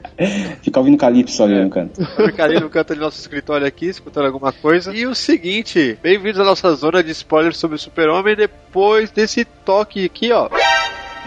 Ficar 0.62 0.80
ouvindo 0.82 0.98
Calypso 0.98 1.44
ali 1.44 1.64
no 1.64 1.70
canto. 1.70 2.02
Vai 2.18 2.28
ficar 2.28 2.44
ali 2.46 2.60
no 2.60 2.70
canto 2.70 2.94
do 2.94 3.00
nosso 3.02 3.20
escritório 3.20 3.66
aqui, 3.66 3.86
escutando 3.88 4.26
alguma 4.26 4.52
coisa. 4.52 4.94
E 4.94 5.06
o 5.08 5.16
seguinte, 5.16 5.98
bem-vindos 6.04 6.40
à 6.40 6.44
nossa 6.44 6.74
zona 6.76 7.02
de 7.04 7.12
spoilers 7.12 7.58
sobre 7.58 7.76
o 7.78 7.80
Super-Homem 7.80 8.36
depois 8.36 9.12
desse 9.12 9.46
toque 9.46 10.06
aqui, 10.06 10.32
ó. 10.32 10.50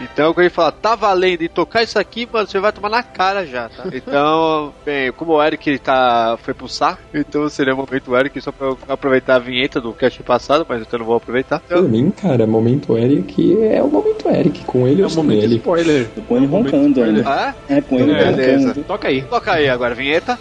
Então, 0.00 0.32
quando 0.32 0.44
ele 0.44 0.50
fala, 0.50 0.70
tá 0.72 0.94
valendo 0.94 1.42
e 1.42 1.48
tocar 1.48 1.82
isso 1.82 1.98
aqui, 1.98 2.28
mano, 2.32 2.46
você 2.46 2.58
vai 2.60 2.72
tomar 2.72 2.88
na 2.88 3.02
cara 3.02 3.44
já, 3.46 3.68
tá? 3.68 3.84
Então, 3.92 4.72
bem, 4.84 5.10
como 5.12 5.32
o 5.32 5.42
Eric 5.42 5.68
ele 5.68 5.78
tá, 5.78 6.38
foi 6.42 6.54
pro 6.54 6.68
saco, 6.68 7.00
então 7.12 7.48
seria 7.48 7.74
o 7.74 7.76
momento 7.76 8.16
Eric 8.16 8.40
só 8.40 8.52
pra 8.52 8.68
eu 8.68 8.78
aproveitar 8.88 9.36
a 9.36 9.38
vinheta 9.38 9.80
do 9.80 9.92
cast 9.92 10.22
passado, 10.22 10.64
mas 10.68 10.86
eu 10.92 10.98
não 10.98 11.06
vou 11.06 11.16
aproveitar. 11.16 11.60
Por 11.60 11.82
mim, 11.82 12.10
cara, 12.10 12.46
momento 12.46 12.96
Eric 12.96 13.62
é 13.62 13.82
o 13.82 13.88
momento 13.88 14.28
Eric, 14.28 14.64
com 14.64 14.86
ele 14.86 15.00
É 15.02 15.04
ou 15.04 15.10
sem 15.10 15.22
momento 15.22 15.42
ele. 15.42 15.56
spoiler. 15.56 16.08
Com 16.26 16.36
ele 16.36 16.46
roncando 16.46 17.02
ainda. 17.02 17.22
Ah, 17.28 17.54
É, 17.68 17.80
com 17.80 17.98
ele 17.98 18.12
É, 18.12 18.32
beleza. 18.32 18.68
roncando. 18.68 18.84
Toca 18.86 19.08
aí. 19.08 19.22
toca 19.22 19.52
aí 19.52 19.68
agora, 19.68 19.94
vinheta. 19.94 20.38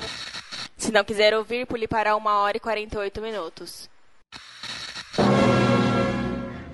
Se 0.77 0.91
não 0.91 1.03
quiser 1.03 1.35
ouvir, 1.35 1.65
pule 1.65 1.87
para 1.87 2.15
1 2.15 2.21
hora 2.27 2.57
e 2.57 2.59
48 2.59 3.21
minutos. 3.21 3.89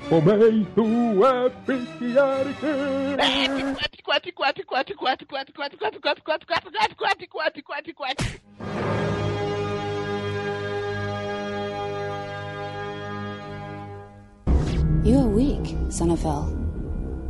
Momento 0.10 0.84
Epic 1.24 1.88
Eric! 2.02 2.60
Quatro. 7.96 8.26
You 15.04 15.20
are 15.20 15.28
weak, 15.28 15.76
son 15.90 16.12
of 16.12 16.24
El. 16.26 16.44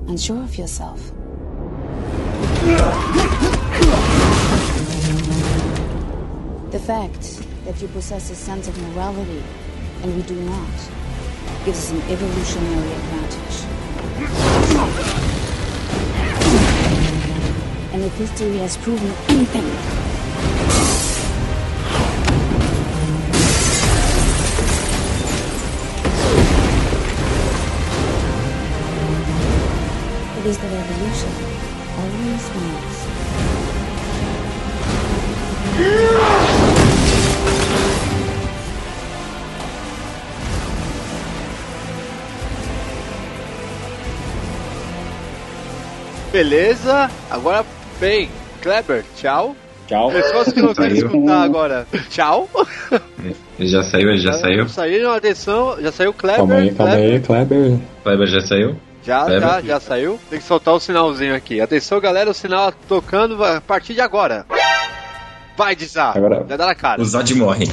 Unsure 0.08 0.44
of 0.44 0.58
yourself. 0.58 1.12
The 6.72 6.80
fact 6.80 7.44
that 7.66 7.82
you 7.82 7.88
possess 7.90 8.30
a 8.30 8.36
sense 8.36 8.68
of 8.68 8.78
morality 8.90 9.44
and 10.02 10.16
we 10.16 10.22
do 10.24 10.36
not 10.42 11.03
gives 11.66 11.80
us 11.80 11.92
an 11.92 12.02
evolutionary 12.12 12.92
advantage. 12.92 13.64
And 17.94 18.04
if 18.04 18.14
history 18.18 18.58
has 18.58 18.76
proven 18.76 19.14
anything, 19.30 19.64
it 30.38 30.46
is 30.46 30.58
that 30.58 30.74
evolution 30.74 31.32
always 31.98 32.44
wins. 36.38 36.43
Beleza, 46.34 47.12
agora 47.30 47.64
bem, 48.00 48.28
Kleber, 48.60 49.06
tchau. 49.16 49.56
Tchau. 49.88 50.10
Pessoas 50.12 50.52
que 50.52 50.62
não 50.64 50.74
querem 50.74 50.98
escutar 50.98 51.44
agora, 51.44 51.86
tchau. 52.10 52.50
Ele 53.60 53.68
já 53.70 53.84
saiu, 53.84 54.10
ele 54.10 54.18
já 54.18 54.34
saiu. 54.34 54.68
Saiu, 54.68 55.12
atenção, 55.12 55.78
já 55.80 55.92
saiu 55.92 56.10
o 56.10 56.14
Kleber. 56.14 56.38
Calma 56.40 56.56
aí, 56.56 56.74
calma 56.74 56.94
Kleber. 56.94 57.14
aí, 57.14 57.20
Kleber. 57.20 57.80
Kleber 58.02 58.28
já 58.28 58.42
saiu? 58.42 58.76
Já, 59.04 59.26
Kleber. 59.26 59.42
já, 59.48 59.62
já 59.62 59.80
saiu. 59.80 60.20
Tem 60.28 60.40
que 60.40 60.46
soltar 60.46 60.74
o 60.74 60.80
sinalzinho 60.80 61.36
aqui. 61.36 61.62
Atenção, 61.62 62.00
galera, 62.02 62.32
o 62.32 62.34
sinal 62.34 62.74
tocando 62.90 63.44
a 63.46 63.62
partir 63.62 63.94
de 63.94 64.02
agora. 64.02 64.44
Vai, 65.56 65.76
Dizar. 65.76 66.18
Agora- 66.18 66.44
Já 66.50 66.58
dá 66.58 66.66
na 66.66 66.74
cara. 66.74 67.00
O 67.00 67.06
Zod 67.06 67.36
morre. 67.36 67.70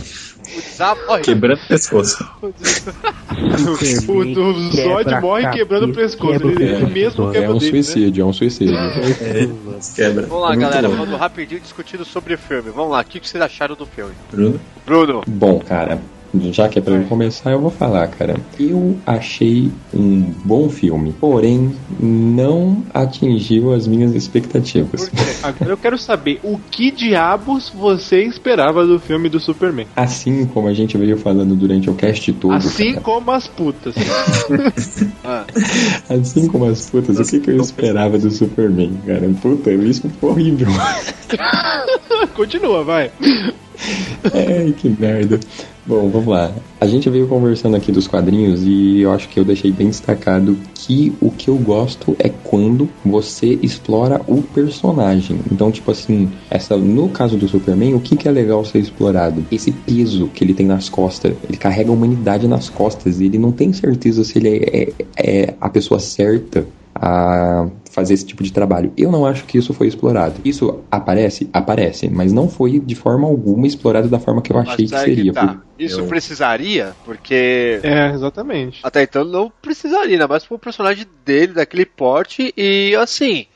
O 0.57 1.07
morre. 1.07 1.23
Quebrando 1.23 1.59
o 1.61 1.69
pescoço. 1.69 2.29
O 4.09 4.25
do 4.25 4.71
Zod 4.73 5.21
morre 5.21 5.49
quebrando 5.51 5.91
o 5.91 5.95
pescoço. 5.95 6.47
Ele, 6.49 6.65
ele 6.65 6.87
mesmo 6.87 7.29
É 7.29 7.33
quebra 7.33 7.53
um 7.53 7.57
o 7.57 7.59
dele, 7.59 7.73
né? 7.73 7.83
suicídio, 7.83 8.23
é 8.23 8.25
um 8.25 8.33
suicídio. 8.33 8.77
Quebra. 9.95 10.27
Vamos 10.27 10.43
lá, 10.43 10.49
Muito 10.49 10.61
galera, 10.61 10.89
bom. 10.89 10.97
vamos 10.97 11.19
rapidinho 11.21 11.61
discutindo 11.61 12.05
sobre 12.05 12.35
o 12.35 12.39
filme. 12.39 12.71
Vamos 12.71 12.91
lá, 12.93 13.01
o 13.01 13.05
que 13.05 13.21
que 13.21 13.29
vocês 13.29 13.43
acharam 13.43 13.75
do 13.75 13.87
filme? 13.87 14.13
Bruno? 14.31 14.61
Bruno. 14.85 15.23
Bom, 15.27 15.61
cara, 15.61 16.01
já 16.51 16.69
que 16.69 16.79
é 16.79 16.83
pra 16.83 16.95
eu 16.95 17.05
começar, 17.05 17.53
eu 17.53 17.61
vou 17.61 17.71
falar, 17.71 18.09
cara. 18.09 18.37
Eu 18.59 18.97
achei 19.07 19.71
um 19.93 20.21
bom 20.45 20.69
filme, 20.69 21.13
porém 21.13 21.75
não 21.99 22.83
atingiu 22.95 23.73
as 23.73 23.87
minhas 23.87 24.15
expectativas. 24.15 25.11
Agora 25.43 25.73
eu 25.73 25.77
quero 25.77 25.99
saber 25.99 26.41
o 26.43 26.59
que 26.71 26.91
diabos 26.91 27.71
você 27.75 28.23
esperava 28.23 28.87
do 28.87 28.99
filme 28.99 29.29
do 29.29 29.41
Superman? 29.41 29.87
Assim 29.97 30.47
como 30.47 30.69
a 30.69 30.75
gente 30.75 30.97
veio 30.97 31.17
falando 31.17 31.55
durante 31.55 31.91
o 31.91 31.95
cast 31.95 32.33
todo, 32.35 32.55
Assim 32.55 32.91
cara, 32.91 33.01
como 33.01 33.31
as 33.33 33.47
putas. 33.47 33.95
Ah, 35.23 35.45
assim 36.09 36.49
como 36.49 36.65
as 36.65 36.89
putas, 36.89 37.19
o 37.19 37.25
que, 37.25 37.41
que 37.41 37.51
eu 37.51 37.57
esperava 37.59 38.19
do 38.19 38.31
Superman, 38.31 38.93
cara? 39.07 39.29
Puta, 39.41 39.71
isso 39.71 40.09
ficou 40.09 40.31
horrível. 40.31 40.69
Continua, 42.35 42.83
vai. 42.83 43.11
Ai, 44.25 44.75
que 44.77 44.89
merda. 44.89 45.39
Bom, 45.91 46.09
vamos 46.09 46.29
lá. 46.29 46.53
A 46.81 46.87
gente 46.87 47.11
veio 47.11 47.27
conversando 47.27 47.77
aqui 47.77 47.91
dos 47.91 48.07
quadrinhos 48.07 48.63
e 48.63 49.01
eu 49.01 49.11
acho 49.11 49.29
que 49.29 49.41
eu 49.41 49.45
deixei 49.45 49.73
bem 49.73 49.89
destacado 49.89 50.57
que 50.73 51.13
o 51.21 51.33
que 51.33 51.49
eu 51.49 51.57
gosto 51.57 52.15
é 52.17 52.29
quando 52.29 52.89
você 53.05 53.59
explora 53.61 54.21
o 54.29 54.41
personagem. 54.41 55.41
Então, 55.51 55.73
tipo 55.73 55.91
assim, 55.91 56.31
essa 56.49 56.77
no 56.77 57.09
caso 57.09 57.37
do 57.37 57.49
Superman, 57.49 57.95
o 57.95 58.01
que, 58.01 58.15
que 58.15 58.29
é 58.29 58.31
legal 58.31 58.65
ser 58.65 58.79
explorado? 58.79 59.45
Esse 59.51 59.73
peso 59.73 60.29
que 60.29 60.45
ele 60.45 60.55
tem 60.55 60.65
nas 60.65 60.89
costas. 60.89 61.35
Ele 61.49 61.59
carrega 61.59 61.91
a 61.91 61.93
humanidade 61.93 62.47
nas 62.47 62.69
costas 62.69 63.21
e 63.21 63.25
ele 63.25 63.37
não 63.37 63.51
tem 63.51 63.73
certeza 63.73 64.23
se 64.23 64.39
ele 64.39 64.49
é, 64.49 64.83
é- 64.83 64.93
é 65.17 65.55
a 65.61 65.69
pessoa 65.69 65.99
certa 65.99 66.65
a 66.95 67.67
fazer 67.91 68.15
esse 68.15 68.25
tipo 68.27 68.43
de 68.43 68.53
trabalho. 68.53 68.93
Eu 68.97 69.11
não 69.11 69.27
acho 69.27 69.45
que 69.45 69.59
isso 69.59 69.75
foi 69.75 69.87
explorado. 69.89 70.41
Isso 70.45 70.85
aparece? 70.91 71.51
Aparece, 71.53 72.09
mas 72.09 72.33
não 72.33 72.49
foi 72.49 72.79
de 72.81 72.95
forma 72.95 73.27
alguma 73.27 73.67
explorado 73.67 74.09
da 74.09 74.19
forma 74.19 74.41
que 74.43 74.53
eu 74.53 74.59
achei 74.59 74.87
mas 74.87 74.91
que 74.91 74.97
aí 74.97 75.15
seria. 75.17 75.33
tá. 75.33 75.63
Isso 75.79 76.01
Eu- 76.01 76.07
precisaria, 76.07 76.97
porque 77.03 77.81
É, 77.83 78.11
exatamente. 78.11 78.81
até 78.83 79.03
então 79.03 79.25
não 79.25 79.51
precisaria, 79.63 80.13
ainda 80.15 80.29
mais 80.29 80.45
pro 80.45 80.59
personagem 80.59 81.07
dele, 81.25 81.53
daquele 81.55 81.87
porte, 81.87 82.53
e 82.57 82.95
assim, 82.97 83.47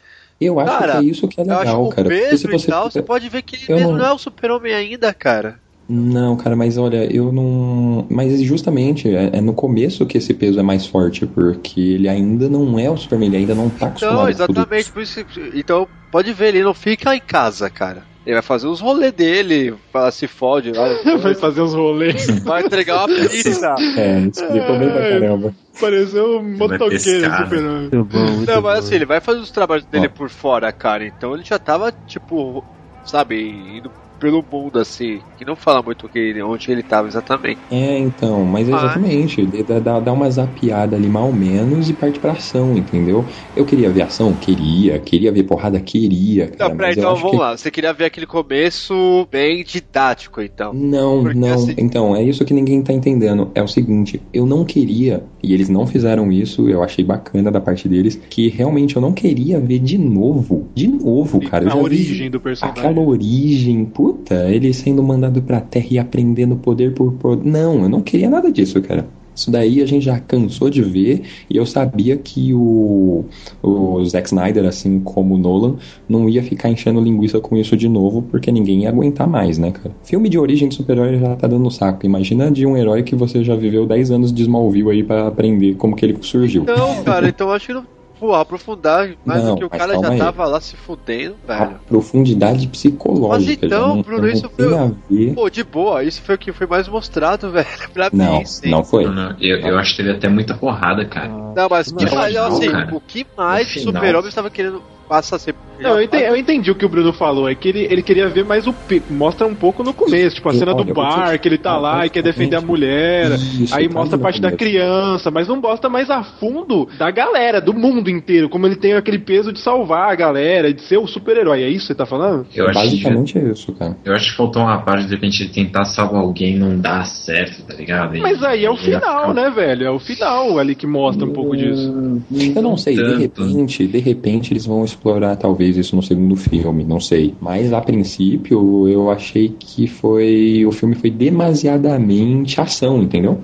Eu 0.40 0.58
acho 0.58 0.78
Cara, 0.78 0.92
que 0.92 0.98
é 0.98 1.02
isso 1.10 1.28
que 1.28 1.40
é 1.40 1.44
eu 1.44 1.52
acho 1.52 1.58
legal, 1.60 1.82
que 1.88 1.92
o 1.92 1.96
cara. 1.96 2.08
Se 2.10 2.34
e 2.34 2.48
você 2.48 2.66
tal, 2.68 2.90
você 2.90 3.02
pode 3.02 3.28
ver 3.28 3.42
que 3.42 3.56
ele 3.56 3.64
Eu 3.68 3.76
mesmo 3.76 3.92
não- 3.92 3.98
não 3.98 4.06
é 4.06 4.12
o 4.12 4.18
super-homem 4.18 4.74
ainda, 4.74 5.14
cara. 5.14 5.60
Não, 5.88 6.36
cara, 6.36 6.56
mas 6.56 6.78
olha, 6.78 7.04
eu 7.14 7.30
não. 7.30 8.06
Mas 8.10 8.40
justamente 8.40 9.08
é, 9.14 9.30
é 9.36 9.40
no 9.40 9.52
começo 9.52 10.06
que 10.06 10.16
esse 10.16 10.32
peso 10.32 10.58
é 10.58 10.62
mais 10.62 10.86
forte, 10.86 11.26
porque 11.26 11.78
ele 11.80 12.08
ainda 12.08 12.48
não 12.48 12.78
é 12.78 12.90
o 12.90 12.96
Superman, 12.96 13.28
ele 13.28 13.36
ainda 13.38 13.54
não 13.54 13.68
tá 13.68 13.86
acostumado 13.88 14.16
Então, 14.16 14.28
exatamente, 14.30 14.90
por 14.90 15.02
isso 15.02 15.24
que- 15.24 15.52
então 15.54 15.86
pode 16.10 16.32
ver, 16.32 16.48
ele 16.54 16.64
não 16.64 16.72
fica 16.74 17.14
em 17.14 17.20
casa, 17.20 17.68
cara. 17.68 18.02
Ele 18.24 18.34
vai 18.36 18.42
fazer 18.42 18.66
os 18.66 18.80
rolês 18.80 19.12
dele, 19.12 19.74
se 20.10 20.26
fode, 20.26 20.72
vai, 20.72 20.94
Vai 21.20 21.34
fazer 21.34 21.60
uns 21.60 21.74
rolês. 21.74 22.26
vai 22.40 22.64
entregar 22.64 23.04
uma 23.04 23.08
pizza. 23.14 23.74
É, 23.98 24.20
explicou 24.20 24.78
bem 24.78 24.88
pra 24.88 25.08
caramba. 25.10 25.54
Pareceu 25.78 26.38
um 26.38 26.56
motoqueiro 26.56 27.28
né? 27.28 27.36
super 27.36 27.60
Muito 27.62 28.04
bom, 28.04 28.18
muito 28.20 28.50
Não, 28.50 28.62
bom. 28.62 28.68
mas 28.68 28.78
assim, 28.78 28.94
ele 28.94 29.04
vai 29.04 29.20
fazer 29.20 29.40
os 29.40 29.50
trabalhos 29.50 29.84
dele 29.84 30.06
Ó. 30.06 30.08
por 30.16 30.30
fora, 30.30 30.72
cara. 30.72 31.04
Então 31.06 31.34
ele 31.34 31.44
já 31.44 31.58
tava, 31.58 31.92
tipo, 32.06 32.64
sabe, 33.02 33.76
indo 33.76 33.92
pelo 34.24 34.42
mundo, 34.50 34.78
assim. 34.78 35.20
Que 35.36 35.44
não 35.44 35.54
fala 35.54 35.82
muito 35.82 36.08
que 36.08 36.18
ele- 36.18 36.42
onde 36.42 36.70
ele 36.72 36.82
tava 36.82 37.06
exatamente. 37.08 37.60
É, 37.70 37.98
então, 37.98 38.42
mas 38.46 38.70
Ah. 38.70 38.76
exatamente, 38.76 39.38
ele 39.42 39.62
dá, 39.62 40.00
dá, 40.00 40.12
uma 40.14 40.30
zapiada 40.30 40.96
ali 40.96 41.10
mal 41.10 41.30
menos 41.30 41.90
e 41.90 41.92
parte 41.92 42.18
pra 42.18 42.32
ação, 42.32 42.74
entendeu? 42.78 43.26
Eu 43.54 43.66
queria 43.66 43.90
ver 43.90 44.00
ação? 44.02 44.32
Queria. 44.32 44.98
Queria 44.98 45.30
ver 45.30 45.42
porrada? 45.42 45.78
Queria, 45.78 46.46
cara. 46.46 46.54
Então, 46.54 46.76
peraí, 46.78 46.92
então 46.96 47.14
vamos 47.16 47.32
que... 47.32 47.36
lá. 47.36 47.54
Você 47.54 47.70
queria 47.70 47.92
ver 47.92 48.06
aquele 48.06 48.24
começo 48.26 49.28
bem 49.30 49.62
didático, 49.62 50.40
então. 50.40 50.72
Não, 50.72 51.22
Porque, 51.22 51.38
não. 51.38 51.52
assim- 51.52 51.74
Então, 51.76 52.16
é 52.16 52.22
isso 52.22 52.44
que 52.46 52.54
ninguém 52.54 52.80
tá 52.82 52.92
entendendo. 52.94 53.50
É 53.54 53.62
o 53.62 53.68
seguinte, 53.68 54.22
eu 54.32 54.46
não 54.46 54.64
queria, 54.64 55.22
e 55.42 55.52
eles 55.52 55.68
não 55.68 55.86
fizeram 55.86 56.32
isso, 56.32 56.66
eu 56.66 56.82
achei 56.82 57.04
bacana 57.04 57.50
da 57.50 57.60
parte 57.60 57.86
deles, 57.88 58.18
que 58.30 58.48
realmente 58.48 58.96
eu 58.96 59.02
não 59.02 59.12
queria 59.12 59.60
ver 59.60 59.80
de 59.80 59.98
novo. 59.98 60.70
De 60.74 60.88
novo, 60.88 61.40
cara. 61.42 61.70
A 61.70 61.76
origem 61.76 62.30
do 62.30 62.40
personagem. 62.40 62.82
Aquela 62.82 63.00
origem, 63.06 63.84
puta, 64.14 64.48
ele 64.48 64.72
sendo 64.72 65.02
mandado 65.02 65.42
pra 65.42 65.60
terra 65.60 65.86
e 65.90 65.98
aprendendo 65.98 66.56
poder 66.56 66.94
por 66.94 67.12
poder. 67.12 67.48
Não, 67.48 67.82
eu 67.82 67.88
não 67.88 68.00
queria 68.00 68.30
nada 68.30 68.50
disso, 68.50 68.80
cara. 68.80 69.06
Isso 69.34 69.50
daí 69.50 69.82
a 69.82 69.86
gente 69.86 70.04
já 70.04 70.20
cansou 70.20 70.70
de 70.70 70.80
ver 70.80 71.22
e 71.50 71.56
eu 71.56 71.66
sabia 71.66 72.16
que 72.16 72.54
o, 72.54 73.24
o 73.60 74.04
Zack 74.04 74.28
Snyder, 74.28 74.64
assim 74.64 75.00
como 75.00 75.34
o 75.34 75.38
Nolan, 75.38 75.74
não 76.08 76.28
ia 76.28 76.40
ficar 76.40 76.70
enchendo 76.70 77.00
linguiça 77.00 77.40
com 77.40 77.56
isso 77.56 77.76
de 77.76 77.88
novo 77.88 78.22
porque 78.22 78.52
ninguém 78.52 78.82
ia 78.82 78.90
aguentar 78.90 79.26
mais, 79.26 79.58
né, 79.58 79.72
cara? 79.72 79.92
Filme 80.04 80.28
de 80.28 80.38
origem 80.38 80.68
de 80.68 80.76
super-herói 80.76 81.18
já 81.18 81.34
tá 81.34 81.48
dando 81.48 81.68
saco. 81.68 82.06
Imagina 82.06 82.48
de 82.48 82.64
um 82.64 82.76
herói 82.76 83.02
que 83.02 83.16
você 83.16 83.42
já 83.42 83.56
viveu 83.56 83.86
10 83.86 84.12
anos 84.12 84.32
de 84.32 84.42
Smallville 84.42 84.90
aí 84.90 85.02
pra 85.02 85.26
aprender 85.26 85.74
como 85.74 85.96
que 85.96 86.06
ele 86.06 86.16
surgiu. 86.20 86.62
Então, 86.62 87.02
cara, 87.02 87.28
então 87.28 87.50
acho 87.50 87.66
que 87.66 87.74
não. 87.74 87.93
Pô, 88.18 88.32
aprofundar 88.32 89.10
mais 89.24 89.42
Não, 89.42 89.50
do 89.54 89.58
que 89.58 89.64
o 89.64 89.68
cara 89.70 89.98
já 89.98 90.10
aí. 90.10 90.18
tava 90.18 90.46
lá 90.46 90.60
se 90.60 90.76
fudendo, 90.76 91.36
A 91.48 91.64
velho. 91.64 91.80
profundidade 91.86 92.68
psicológica. 92.68 93.50
Mas 93.60 93.62
então, 93.64 93.96
não, 93.96 94.02
Bruno, 94.02 94.28
isso 94.28 94.48
foi- 94.48 94.74
a 94.78 94.90
ver. 95.10 95.34
Pô, 95.34 95.50
de 95.50 95.64
boa, 95.64 96.02
isso 96.04 96.22
foi 96.22 96.36
o 96.36 96.38
que 96.38 96.52
foi 96.52 96.66
mais 96.66 96.86
mostrado, 96.88 97.50
velho. 97.52 97.66
Pra 97.92 98.10
Não, 98.12 98.38
mim, 98.38 98.46
sim. 98.46 98.70
não 98.70 98.84
foi. 98.84 99.04
Não, 99.04 99.12
não, 99.12 99.36
eu, 99.40 99.58
eu 99.58 99.78
acho 99.78 99.90
que 99.90 99.96
teve 99.98 100.12
até 100.12 100.28
muita 100.28 100.54
porrada, 100.54 101.04
cara. 101.04 101.28
Não, 101.28 101.68
mas 101.68 101.88
o 101.88 101.96
que 101.96 102.14
mais, 102.14 102.36
assim, 102.36 102.70
cara. 102.70 102.94
o 102.94 103.00
que 103.00 103.26
mais 103.36 103.76
o. 103.76 103.80
Super-Homem 103.80 104.28
estava 104.28 104.48
querendo 104.50 104.80
passar 105.08 105.36
a 105.36 105.38
ser 105.38 105.54
Não, 105.78 105.98
eu 105.98 106.02
entendi, 106.04 106.24
eu 106.24 106.36
entendi 106.36 106.70
o 106.70 106.74
que 106.74 106.84
o 106.86 106.88
Bruno 106.88 107.12
falou. 107.12 107.48
É 107.48 107.54
que 107.54 107.68
ele, 107.68 107.80
ele 107.90 108.02
queria 108.02 108.28
ver 108.28 108.44
mais 108.44 108.66
o. 108.66 108.74
Mostra 109.10 109.46
um 109.46 109.54
pouco 109.54 109.82
no 109.82 109.92
começo, 109.92 110.36
tipo 110.36 110.48
a 110.48 110.52
cena 110.54 110.72
do 110.74 110.84
bar, 110.94 111.38
que 111.38 111.48
ele 111.48 111.58
tá 111.58 111.76
lá 111.76 112.06
e 112.06 112.10
quer 112.10 112.22
defender 112.22 112.56
a 112.56 112.60
mulher. 112.60 113.30
Isso, 113.32 113.74
aí 113.74 113.88
tá 113.88 113.94
mostra 113.94 114.16
a 114.16 114.20
parte 114.20 114.40
da 114.40 114.50
criança, 114.52 115.30
mas 115.30 115.48
não 115.48 115.56
mostra 115.60 115.90
mais 115.90 116.08
a 116.10 116.22
fundo 116.22 116.88
da 116.98 117.10
galera, 117.10 117.60
do 117.60 117.72
mundo 117.74 118.08
inteiro. 118.08 118.48
Como 118.48 118.66
ele 118.66 118.76
tem 118.76 118.92
aquele 118.94 119.18
peso 119.18 119.52
de 119.52 119.58
salvar 119.60 120.10
a 120.10 120.14
galera, 120.14 120.72
de 120.72 120.80
ser 120.82 120.96
o 120.98 121.06
super-herói. 121.06 121.62
É 121.62 121.68
isso 121.68 121.80
que 121.80 121.86
você 121.88 121.94
tá 121.94 122.06
falando? 122.06 122.46
Eu 122.54 122.68
acho 122.68 122.80
que- 122.80 122.84
Basicamente 122.84 123.38
é 123.38 123.42
isso, 123.50 123.72
cara. 123.72 123.96
Eu 124.04 124.12
acho 124.14 124.30
que 124.30 124.36
faltou 124.36 124.62
uma 124.62 124.78
parte 124.82 125.06
de 125.06 125.14
repente 125.14 125.48
tentar 125.48 125.84
salvar 125.86 126.20
alguém 126.22 126.54
e 126.54 126.58
não 126.58 126.78
dar 126.78 127.04
certo, 127.04 127.62
tá 127.64 127.74
ligado? 127.74 128.16
E- 128.16 128.20
Mas 128.20 128.42
aí 128.42 128.64
é 128.64 128.70
o 128.70 128.76
final, 128.76 129.00
ficar- 129.28 129.34
né, 129.34 129.50
velho? 129.50 129.86
É 129.86 129.90
o 129.90 129.98
final 129.98 130.58
ali 130.58 130.74
que 130.74 130.86
mostra 130.86 131.26
um 131.26 131.32
pouco 131.32 131.56
disso. 131.56 132.22
Eu 132.54 132.62
não 132.62 132.76
sei, 132.76 132.94
de 132.96 133.16
repente, 133.16 133.86
de 133.86 133.98
repente 133.98 134.52
eles 134.52 134.66
vão 134.66 134.84
explorar 134.94 135.36
talvez 135.36 135.76
isso 135.76 135.94
no 135.94 136.02
segundo 136.02 136.36
filme, 136.36 136.84
não 136.84 137.00
sei. 137.00 137.34
Mas 137.40 137.72
a 137.72 137.80
princípio 137.80 138.88
eu 138.88 139.10
achei 139.10 139.48
que 139.48 139.86
foi. 139.86 140.64
O 140.66 140.72
filme 140.72 140.94
foi 140.94 141.10
demasiadamente 141.10 142.60
ação, 142.60 143.02
entendeu? 143.02 143.40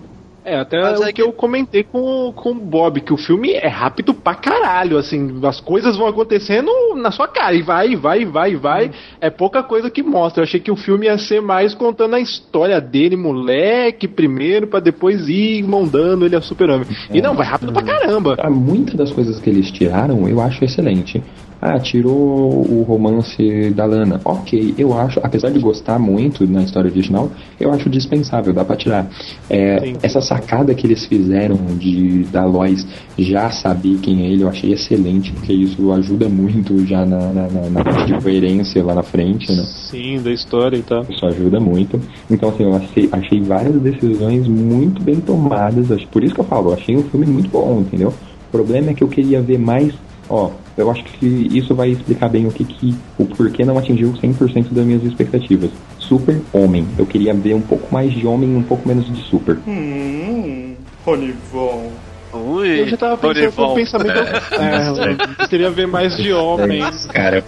É, 0.51 0.59
até 0.59 0.81
Mas 0.83 0.99
o 0.99 1.05
é 1.05 1.13
que 1.13 1.23
eu 1.23 1.33
comentei 1.33 1.85
com, 1.85 2.33
com 2.35 2.51
o 2.51 2.55
Bob, 2.55 3.01
que 3.01 3.13
o 3.13 3.17
filme 3.17 3.53
é 3.53 3.69
rápido 3.69 4.13
pra 4.13 4.35
caralho, 4.35 4.99
assim, 4.99 5.39
as 5.45 5.61
coisas 5.61 5.97
vão 5.97 6.09
acontecendo 6.09 6.69
na 6.97 7.13
sua 7.13 7.29
cara, 7.29 7.55
e 7.55 7.63
vai, 7.63 7.95
vai, 7.95 8.25
vai, 8.25 8.57
vai, 8.57 8.91
é 9.21 9.31
pouca 9.31 9.63
coisa 9.63 9.89
que 9.89 10.03
mostra. 10.03 10.41
Eu 10.41 10.45
achei 10.45 10.59
que 10.59 10.73
o 10.73 10.77
filme 10.77 11.07
ia 11.07 11.17
ser 11.19 11.41
mais 11.41 11.73
contando 11.73 12.17
a 12.17 12.21
história 12.21 12.81
dele, 12.81 13.17
moleque, 13.17 14.09
primeiro, 14.09 14.67
pra 14.67 14.81
depois 14.81 15.29
ir 15.29 15.63
mandando 15.63 16.27
ele 16.27 16.35
a 16.35 16.41
super-homem. 16.41 16.87
E 17.15 17.23
não, 17.23 17.35
vai 17.35 17.47
rápido 17.47 17.73
pra 17.73 17.83
caramba. 17.83 18.35
Ah, 18.37 18.51
Muitas 18.51 18.95
das 18.95 19.13
coisas 19.13 19.39
que 19.39 19.49
eles 19.49 19.71
tiraram 19.71 20.29
eu 20.29 20.41
acho 20.41 20.65
excelente. 20.65 21.23
Ah, 21.63 21.79
tirou 21.79 22.15
o 22.15 22.83
romance 22.89 23.71
da 23.75 23.85
Lana. 23.85 24.19
Ok, 24.25 24.75
eu 24.79 24.99
acho, 24.99 25.21
apesar 25.23 25.51
de 25.51 25.59
gostar 25.59 25.99
muito 25.99 26.47
na 26.47 26.63
história 26.63 26.91
original, 26.91 27.31
eu 27.59 27.71
acho 27.73 27.91
dispensável, 27.91 28.53
dá 28.55 28.65
pra 28.65 28.77
tirar. 28.77 29.11
É, 29.49 29.93
essa 30.03 30.23
sacada 30.23 30.75
que 30.75 30.87
eles 30.87 31.05
fizeram 31.05 31.57
de 31.79 32.25
da 32.25 32.47
Lois 32.47 32.87
já 33.19 33.51
saber 33.51 33.99
quem 33.99 34.23
é 34.23 34.31
ele, 34.31 34.43
eu 34.43 34.49
achei 34.49 34.73
excelente, 34.73 35.33
porque 35.33 35.53
isso 35.53 35.93
ajuda 35.93 36.29
muito 36.31 36.87
já 36.87 37.05
na, 37.05 37.19
na, 37.33 37.49
na- 37.49 37.71
na 37.71 37.85
parte 37.85 38.07
de 38.07 38.23
coerência 38.23 38.83
lá 38.83 38.95
na 38.95 39.03
frente, 39.03 39.51
né? 39.53 39.63
Sim, 39.67 40.21
da 40.23 40.33
história 40.33 40.79
e 40.79 40.83
tal. 40.83 41.05
Isso 41.11 41.27
ajuda 41.27 41.61
muito. 41.61 42.01
Então, 42.31 42.49
assim, 42.49 42.63
eu 42.63 42.75
achei, 42.75 43.09
achei 43.13 43.41
várias 43.43 43.75
decisões 43.83 44.49
muito 44.49 45.03
bem 45.03 45.17
tomadas. 45.17 45.87
Por 46.07 46.25
isso 46.25 46.35
que 46.35 46.41
eu 46.41 46.45
falo, 46.45 46.71
eu 46.71 46.75
achei 46.75 46.97
um 46.97 47.03
filme 47.03 47.27
muito 47.27 47.51
bom, 47.51 47.81
entendeu? 47.81 48.09
O 48.49 48.51
problema 48.51 48.91
é 48.91 48.95
que 48.95 49.05
eu 49.05 49.09
queria 49.09 49.43
ver 49.43 49.59
mais. 49.59 49.93
Ó, 50.29 50.51
eu 50.81 50.91
acho 50.91 51.05
que 51.05 51.27
isso 51.27 51.75
vai 51.75 51.91
explicar 51.91 52.29
bem 52.29 52.47
o 52.47 52.51
que 52.51 52.65
que. 52.65 52.95
O 53.19 53.25
porquê 53.25 53.65
não 53.65 53.79
atingiu 53.79 54.13
100% 54.13 54.69
das 54.73 54.85
minhas 54.85 55.05
expectativas. 55.05 55.71
Super 55.99 56.41
Homem. 56.53 56.87
Eu 56.99 57.07
queria 57.07 57.33
ver 57.35 57.55
um 57.55 57.61
pouco 57.61 57.93
mais 57.93 58.13
de 58.13 58.27
homem 58.27 58.53
e 58.53 58.57
um 58.57 58.63
pouco 58.63 58.89
menos 58.89 59.07
de 59.07 59.23
super. 59.23 59.59
Hum, 59.67 60.75
Ronivon. 61.05 61.91
Ui, 62.33 62.81
Eu 62.83 62.89
já 62.89 62.97
tava 62.97 63.17
pensando 63.17 63.53
com 63.53 63.63
o 63.63 63.75
pensamento. 63.75 64.11
É, 64.53 65.43
eu 65.43 65.49
queria 65.49 65.71
ver 65.71 65.87
mais 65.87 66.17
de 66.17 66.33
homens. 66.33 67.07
Cara, 67.07 67.45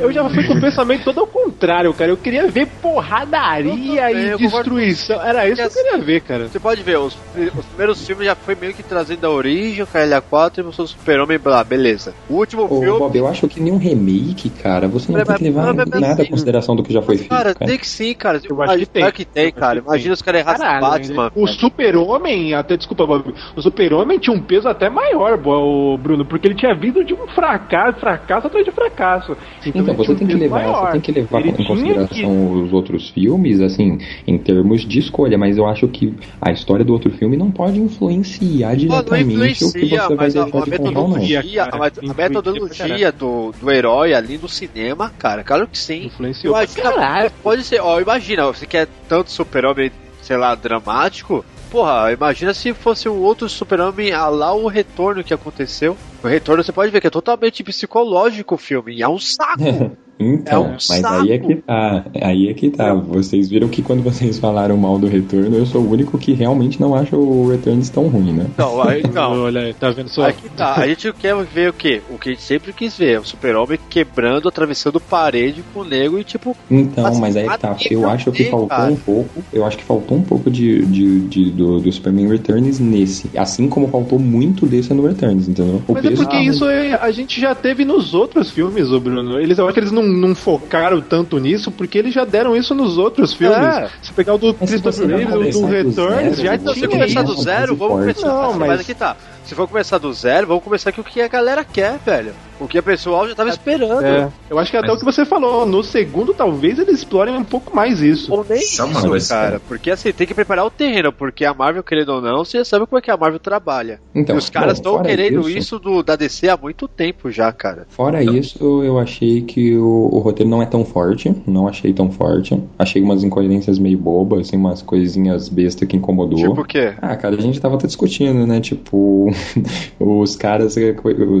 Eu 0.00 0.12
já 0.12 0.28
fui 0.28 0.44
com 0.44 0.54
o 0.54 0.60
pensamento 0.60 1.04
todo 1.04 1.20
ao 1.20 1.26
contrário, 1.26 1.92
cara. 1.94 2.10
Eu 2.10 2.16
queria 2.16 2.46
ver 2.48 2.66
porradaria 2.82 4.02
também, 4.02 4.32
e 4.32 4.36
destruição. 4.36 5.20
Era 5.22 5.48
isso 5.48 5.56
que 5.62 5.78
eu 5.78 5.84
queria 5.84 5.98
ver, 5.98 6.20
cara. 6.22 6.48
Você 6.48 6.58
pode 6.60 6.82
ver, 6.82 6.98
os, 6.98 7.16
os 7.56 7.64
primeiros 7.66 8.06
filmes 8.06 8.26
já 8.26 8.34
foi 8.34 8.54
meio 8.54 8.74
que 8.74 8.82
trazendo 8.82 9.24
a 9.26 9.30
origem, 9.30 9.82
o 9.82 9.86
KLA4 9.86 10.58
e 10.58 10.60
o 10.62 10.72
Super-Homem, 10.86 11.38
blá, 11.38 11.62
beleza. 11.64 12.14
O 12.28 12.34
último 12.34 12.64
Ô, 12.64 12.80
filme. 12.80 12.98
Bob, 12.98 13.16
eu 13.18 13.26
acho 13.26 13.48
que 13.48 13.60
nenhum 13.60 13.76
remake, 13.78 14.50
cara, 14.50 14.88
você 14.88 15.10
não 15.10 15.18
Mas- 15.18 15.28
tem 15.28 15.36
que 15.36 15.44
levar 15.44 15.74
mas- 15.74 15.88
mas- 15.90 16.00
nada 16.00 16.22
em 16.22 16.26
consideração 16.30 16.74
do 16.76 16.82
que 16.82 16.92
já 16.92 17.02
foi 17.02 17.16
feito, 17.16 17.30
Cara, 17.30 17.54
cara. 17.54 17.66
tem 17.70 17.78
que 17.78 17.86
sim, 17.86 18.14
cara. 18.14 18.40
Eu 18.48 18.62
acho 18.62 18.78
que 18.78 18.86
tem. 18.86 19.10
Que 19.12 19.24
tem, 19.24 19.52
cara. 19.52 19.78
Imagina 19.78 20.14
os 20.14 20.22
caras 20.22 20.40
errassem 20.40 20.66
Caralho, 20.66 20.80
Batman. 20.90 21.32
O 21.36 21.46
Super-Homem, 21.46 22.54
até 22.54 22.76
desculpa, 22.76 23.06
Bob, 23.06 23.34
o 23.54 23.62
Super-Homem 23.62 24.18
tinha 24.18 24.34
um 24.36 24.40
peso 24.42 24.68
até 24.68 24.88
maior, 24.90 25.36
Bo- 25.36 25.96
Bruno, 25.98 26.24
porque 26.24 26.48
ele 26.48 26.54
tinha 26.54 26.74
vindo 26.74 27.04
de 27.04 27.14
um 27.14 27.26
fracasso, 27.28 28.00
fracasso 28.00 28.46
atrás 28.48 28.64
de 28.64 28.72
fracasso. 28.72 29.36
Então, 29.64 29.83
ele 29.90 29.96
você 29.96 30.12
um 30.12 30.16
tem 30.16 30.26
que 30.26 30.34
levar, 30.34 30.56
maior. 30.62 30.86
você 30.86 30.92
tem 30.92 31.00
que 31.00 31.12
levar 31.12 31.40
Ele 31.40 31.50
em 31.50 31.64
consideração 31.64 32.52
os 32.62 32.72
outros 32.72 33.10
filmes, 33.10 33.60
assim, 33.60 33.98
em 34.26 34.38
termos 34.38 34.82
de 34.86 34.98
escolha, 34.98 35.36
mas 35.38 35.56
eu 35.56 35.66
acho 35.66 35.88
que 35.88 36.14
a 36.40 36.52
história 36.52 36.84
do 36.84 36.92
outro 36.92 37.10
filme 37.10 37.36
não 37.36 37.50
pode 37.50 37.80
influenciar 37.80 38.74
diretamente 38.76 39.64
o 39.64 39.72
que 39.72 39.78
influencia, 39.78 40.02
você 40.02 40.14
vai 40.14 40.26
mas 40.26 40.36
a, 40.36 40.44
deixar 40.44 40.58
a 40.58 40.64
de 40.64 40.70
comprar 40.78 41.00
ou 41.00 41.08
não. 41.08 41.16
metodologia, 41.18 41.64
cara, 41.66 41.76
a, 41.76 41.86
a 41.86 41.88
influencia 41.88 42.14
metodologia 42.28 43.12
do, 43.12 43.52
do 43.60 43.70
herói 43.70 44.14
ali 44.14 44.38
no 44.38 44.48
cinema, 44.48 45.12
cara, 45.18 45.42
claro 45.44 45.66
que 45.66 45.78
sim. 45.78 46.06
Influenciou 46.06 46.54
Imagina, 46.54 46.82
caralho. 46.92 47.30
pode 47.42 47.64
ser, 47.64 47.80
ó, 47.80 48.00
imagina, 48.00 48.46
você 48.46 48.66
quer 48.66 48.88
tanto 49.08 49.30
super-homem, 49.30 49.90
sei 50.22 50.36
lá, 50.36 50.54
dramático, 50.54 51.44
porra, 51.74 52.12
imagina 52.12 52.54
se 52.54 52.72
fosse 52.72 53.08
um 53.08 53.20
outro 53.20 53.48
super-homem 53.48 54.12
a 54.12 54.28
lá 54.28 54.54
o 54.54 54.68
retorno 54.68 55.24
que 55.24 55.34
aconteceu. 55.34 55.96
O 56.22 56.28
retorno 56.28 56.62
você 56.62 56.70
pode 56.70 56.92
ver 56.92 57.00
que 57.00 57.08
é 57.08 57.10
totalmente 57.10 57.64
psicológico 57.64 58.54
o 58.54 58.58
filme, 58.58 58.94
e 58.94 59.02
é 59.02 59.08
um 59.08 59.18
saco. 59.18 59.96
Então, 60.18 60.64
É 60.64 60.66
um 60.68 60.70
mas 60.72 60.84
saco. 60.84 61.14
aí 61.22 61.32
é 61.32 61.38
que 61.38 61.54
tá, 61.56 62.04
aí 62.22 62.48
é 62.48 62.54
que 62.54 62.70
tá. 62.70 62.94
Vocês 62.94 63.48
viram 63.48 63.68
que 63.68 63.82
quando 63.82 64.02
vocês 64.02 64.38
falaram 64.38 64.76
mal 64.76 64.98
do 64.98 65.06
Retorno, 65.08 65.56
eu 65.56 65.66
sou 65.66 65.82
o 65.82 65.90
único 65.90 66.16
que 66.18 66.32
realmente 66.32 66.80
não 66.80 66.94
acha 66.94 67.16
o 67.16 67.48
Returns 67.50 67.88
tão 67.90 68.08
ruim, 68.08 68.32
né? 68.32 68.46
Então, 68.54 68.82
aí, 68.82 69.02
então, 69.04 69.42
Olha 69.42 69.62
aí, 69.62 69.74
tá 69.74 69.90
vendo 69.90 70.08
só? 70.08 70.26
Aí 70.26 70.32
que 70.32 70.48
tá. 70.50 70.74
A 70.76 70.86
gente 70.86 71.12
quer 71.14 71.34
ver 71.44 71.70
o 71.70 71.72
quê? 71.72 72.00
O 72.10 72.18
que 72.18 72.28
a 72.30 72.32
gente 72.32 72.42
sempre 72.42 72.72
quis 72.72 72.96
ver. 72.96 73.18
O 73.20 73.24
super-homem 73.24 73.78
quebrando, 73.90 74.48
atravessando 74.48 75.00
parede 75.00 75.62
com 75.74 75.80
o 75.80 75.84
nego 75.84 76.18
e 76.18 76.24
tipo. 76.24 76.56
Então, 76.70 77.06
Assim, 77.06 77.20
mas 77.20 77.36
aí 77.36 77.48
que 77.48 77.58
tá. 77.58 77.76
Eu 77.90 78.08
acho 78.08 78.30
que 78.32 78.44
faltou 78.44 78.68
cara. 78.68 78.92
um 78.92 78.96
pouco. 78.96 79.42
Eu 79.52 79.64
acho 79.64 79.76
que 79.76 79.84
faltou 79.84 80.16
um 80.18 80.22
pouco 80.22 80.50
de, 80.50 80.84
de, 80.86 81.20
de- 81.28 81.50
do, 81.50 81.80
do 81.80 81.92
Superman 81.92 82.28
Returns 82.28 82.78
nesse. 82.78 83.30
Assim 83.36 83.68
como 83.68 83.88
faltou 83.88 84.18
muito 84.18 84.64
desse 84.66 84.92
no 84.94 85.06
Returns, 85.06 85.48
entendeu? 85.48 85.82
O 85.88 85.92
Mas 85.92 86.04
é 86.04 86.10
porque 86.10 86.36
isso 86.38 86.64
é- 86.66 86.94
a 86.94 87.10
gente 87.10 87.40
já 87.40 87.54
teve 87.54 87.84
nos 87.84 88.14
outros 88.14 88.50
filmes, 88.50 88.90
ô 88.90 89.00
Bruno. 89.00 89.38
Eles, 89.40 89.58
eu 89.58 89.64
acho 89.64 89.74
que 89.74 89.80
eles 89.80 89.92
não, 89.92 90.03
não 90.04 90.34
focaram 90.34 91.00
tanto 91.00 91.38
nisso, 91.38 91.70
porque 91.70 91.98
eles 91.98 92.12
já 92.14 92.24
deram 92.24 92.56
isso 92.56 92.74
nos 92.74 92.98
outros 92.98 93.32
filmes. 93.34 93.58
É. 93.58 93.88
Se 94.02 94.12
pegar 94.12 94.34
o 94.34 94.38
do 94.38 94.52
Christopher 94.54 95.06
Reeve, 95.08 95.50
do 95.50 95.66
Returns, 95.66 95.94
zero, 95.94 96.34
já 96.36 96.52
se 96.52 96.58
Se 96.58 96.64
você 96.64 96.74
tinha 96.74 96.88
começar 96.88 97.22
do 97.22 97.42
zero, 97.42 97.76
vamos 97.76 97.94
começar. 98.00 98.26
Não, 98.28 98.50
assim, 98.50 98.58
mas- 98.58 98.68
mas 98.68 98.80
aqui 98.80 98.94
tá. 98.94 99.16
Se 99.44 99.54
for 99.54 99.68
começar 99.68 99.98
do 99.98 100.12
zero, 100.12 100.46
vamos 100.46 100.64
começar 100.64 100.90
com 100.92 101.00
o 101.02 101.04
que 101.04 101.20
a 101.20 101.28
galera 101.28 101.64
quer, 101.64 101.98
velho. 102.04 102.32
O 102.60 102.68
que 102.68 102.78
a 102.78 102.82
pessoal 102.82 103.28
já 103.28 103.34
tava 103.34 103.50
esperando. 103.50 104.04
É, 104.04 104.28
eu 104.48 104.58
acho 104.58 104.70
que 104.70 104.76
até 104.76 104.86
Mas- 104.88 104.96
o 104.96 104.98
que 105.00 105.04
você 105.04 105.24
falou, 105.24 105.66
no 105.66 105.82
segundo 105.82 106.32
talvez 106.32 106.78
eles 106.78 106.98
explorem 106.98 107.36
um 107.36 107.44
pouco 107.44 107.74
mais 107.74 108.00
isso. 108.00 108.32
Ou 108.32 108.44
nem 108.48 108.58
isso, 108.58 108.82
coisa, 109.06 109.28
cara. 109.28 109.46
cara. 109.50 109.60
Porque 109.66 109.90
assim, 109.90 110.12
tem 110.12 110.26
que 110.26 110.34
preparar 110.34 110.64
o 110.64 110.70
terreno, 110.70 111.12
porque 111.12 111.44
a 111.44 111.52
Marvel, 111.52 111.82
querendo 111.82 112.10
ou 112.10 112.20
não, 112.20 112.44
você 112.44 112.58
já 112.58 112.64
sabe 112.64 112.86
como 112.86 112.98
é 112.98 113.02
que 113.02 113.10
a 113.10 113.16
Marvel 113.16 113.40
trabalha. 113.40 114.00
Então, 114.14 114.36
e 114.36 114.38
os 114.38 114.48
caras 114.48 114.74
estão 114.78 115.02
querendo 115.02 115.40
isso- 115.48 115.58
isso, 115.58 115.78
do, 115.78 116.02
da 116.02 116.14
DC 116.16 116.48
há 116.48 116.56
muito 116.56 116.86
tempo 116.86 117.30
já, 117.30 117.50
cara. 117.52 117.86
Fora 117.88 118.22
isso, 118.22 118.82
eu 118.84 118.98
achei 118.98 119.42
que 119.42 119.76
o, 119.76 120.08
o 120.12 120.18
roteiro 120.18 120.48
não 120.50 120.62
é 120.62 120.66
tão 120.66 120.84
forte. 120.84 121.34
Não 121.46 121.66
achei 121.66 121.92
tão 121.92 122.10
forte. 122.10 122.58
Achei 122.78 123.02
umas 123.02 123.24
incoerências 123.24 123.78
meio 123.78 123.98
bobas, 123.98 124.46
assim, 124.48 124.56
umas 124.56 124.80
coisinhas 124.82 125.48
bestas 125.48 125.88
que 125.88 125.96
incomodou. 125.96 126.38
Tipo 126.38 126.60
o 126.60 126.64
quê? 126.64 126.94
Ah, 127.02 127.16
cara, 127.16 127.34
a 127.36 127.40
gente 127.40 127.60
tava 127.60 127.74
até 127.74 127.86
discutindo, 127.86 128.46
né? 128.46 128.60
Tipo, 128.60 129.28
os 129.98 130.36
caras. 130.36 130.76
É, 130.76 130.94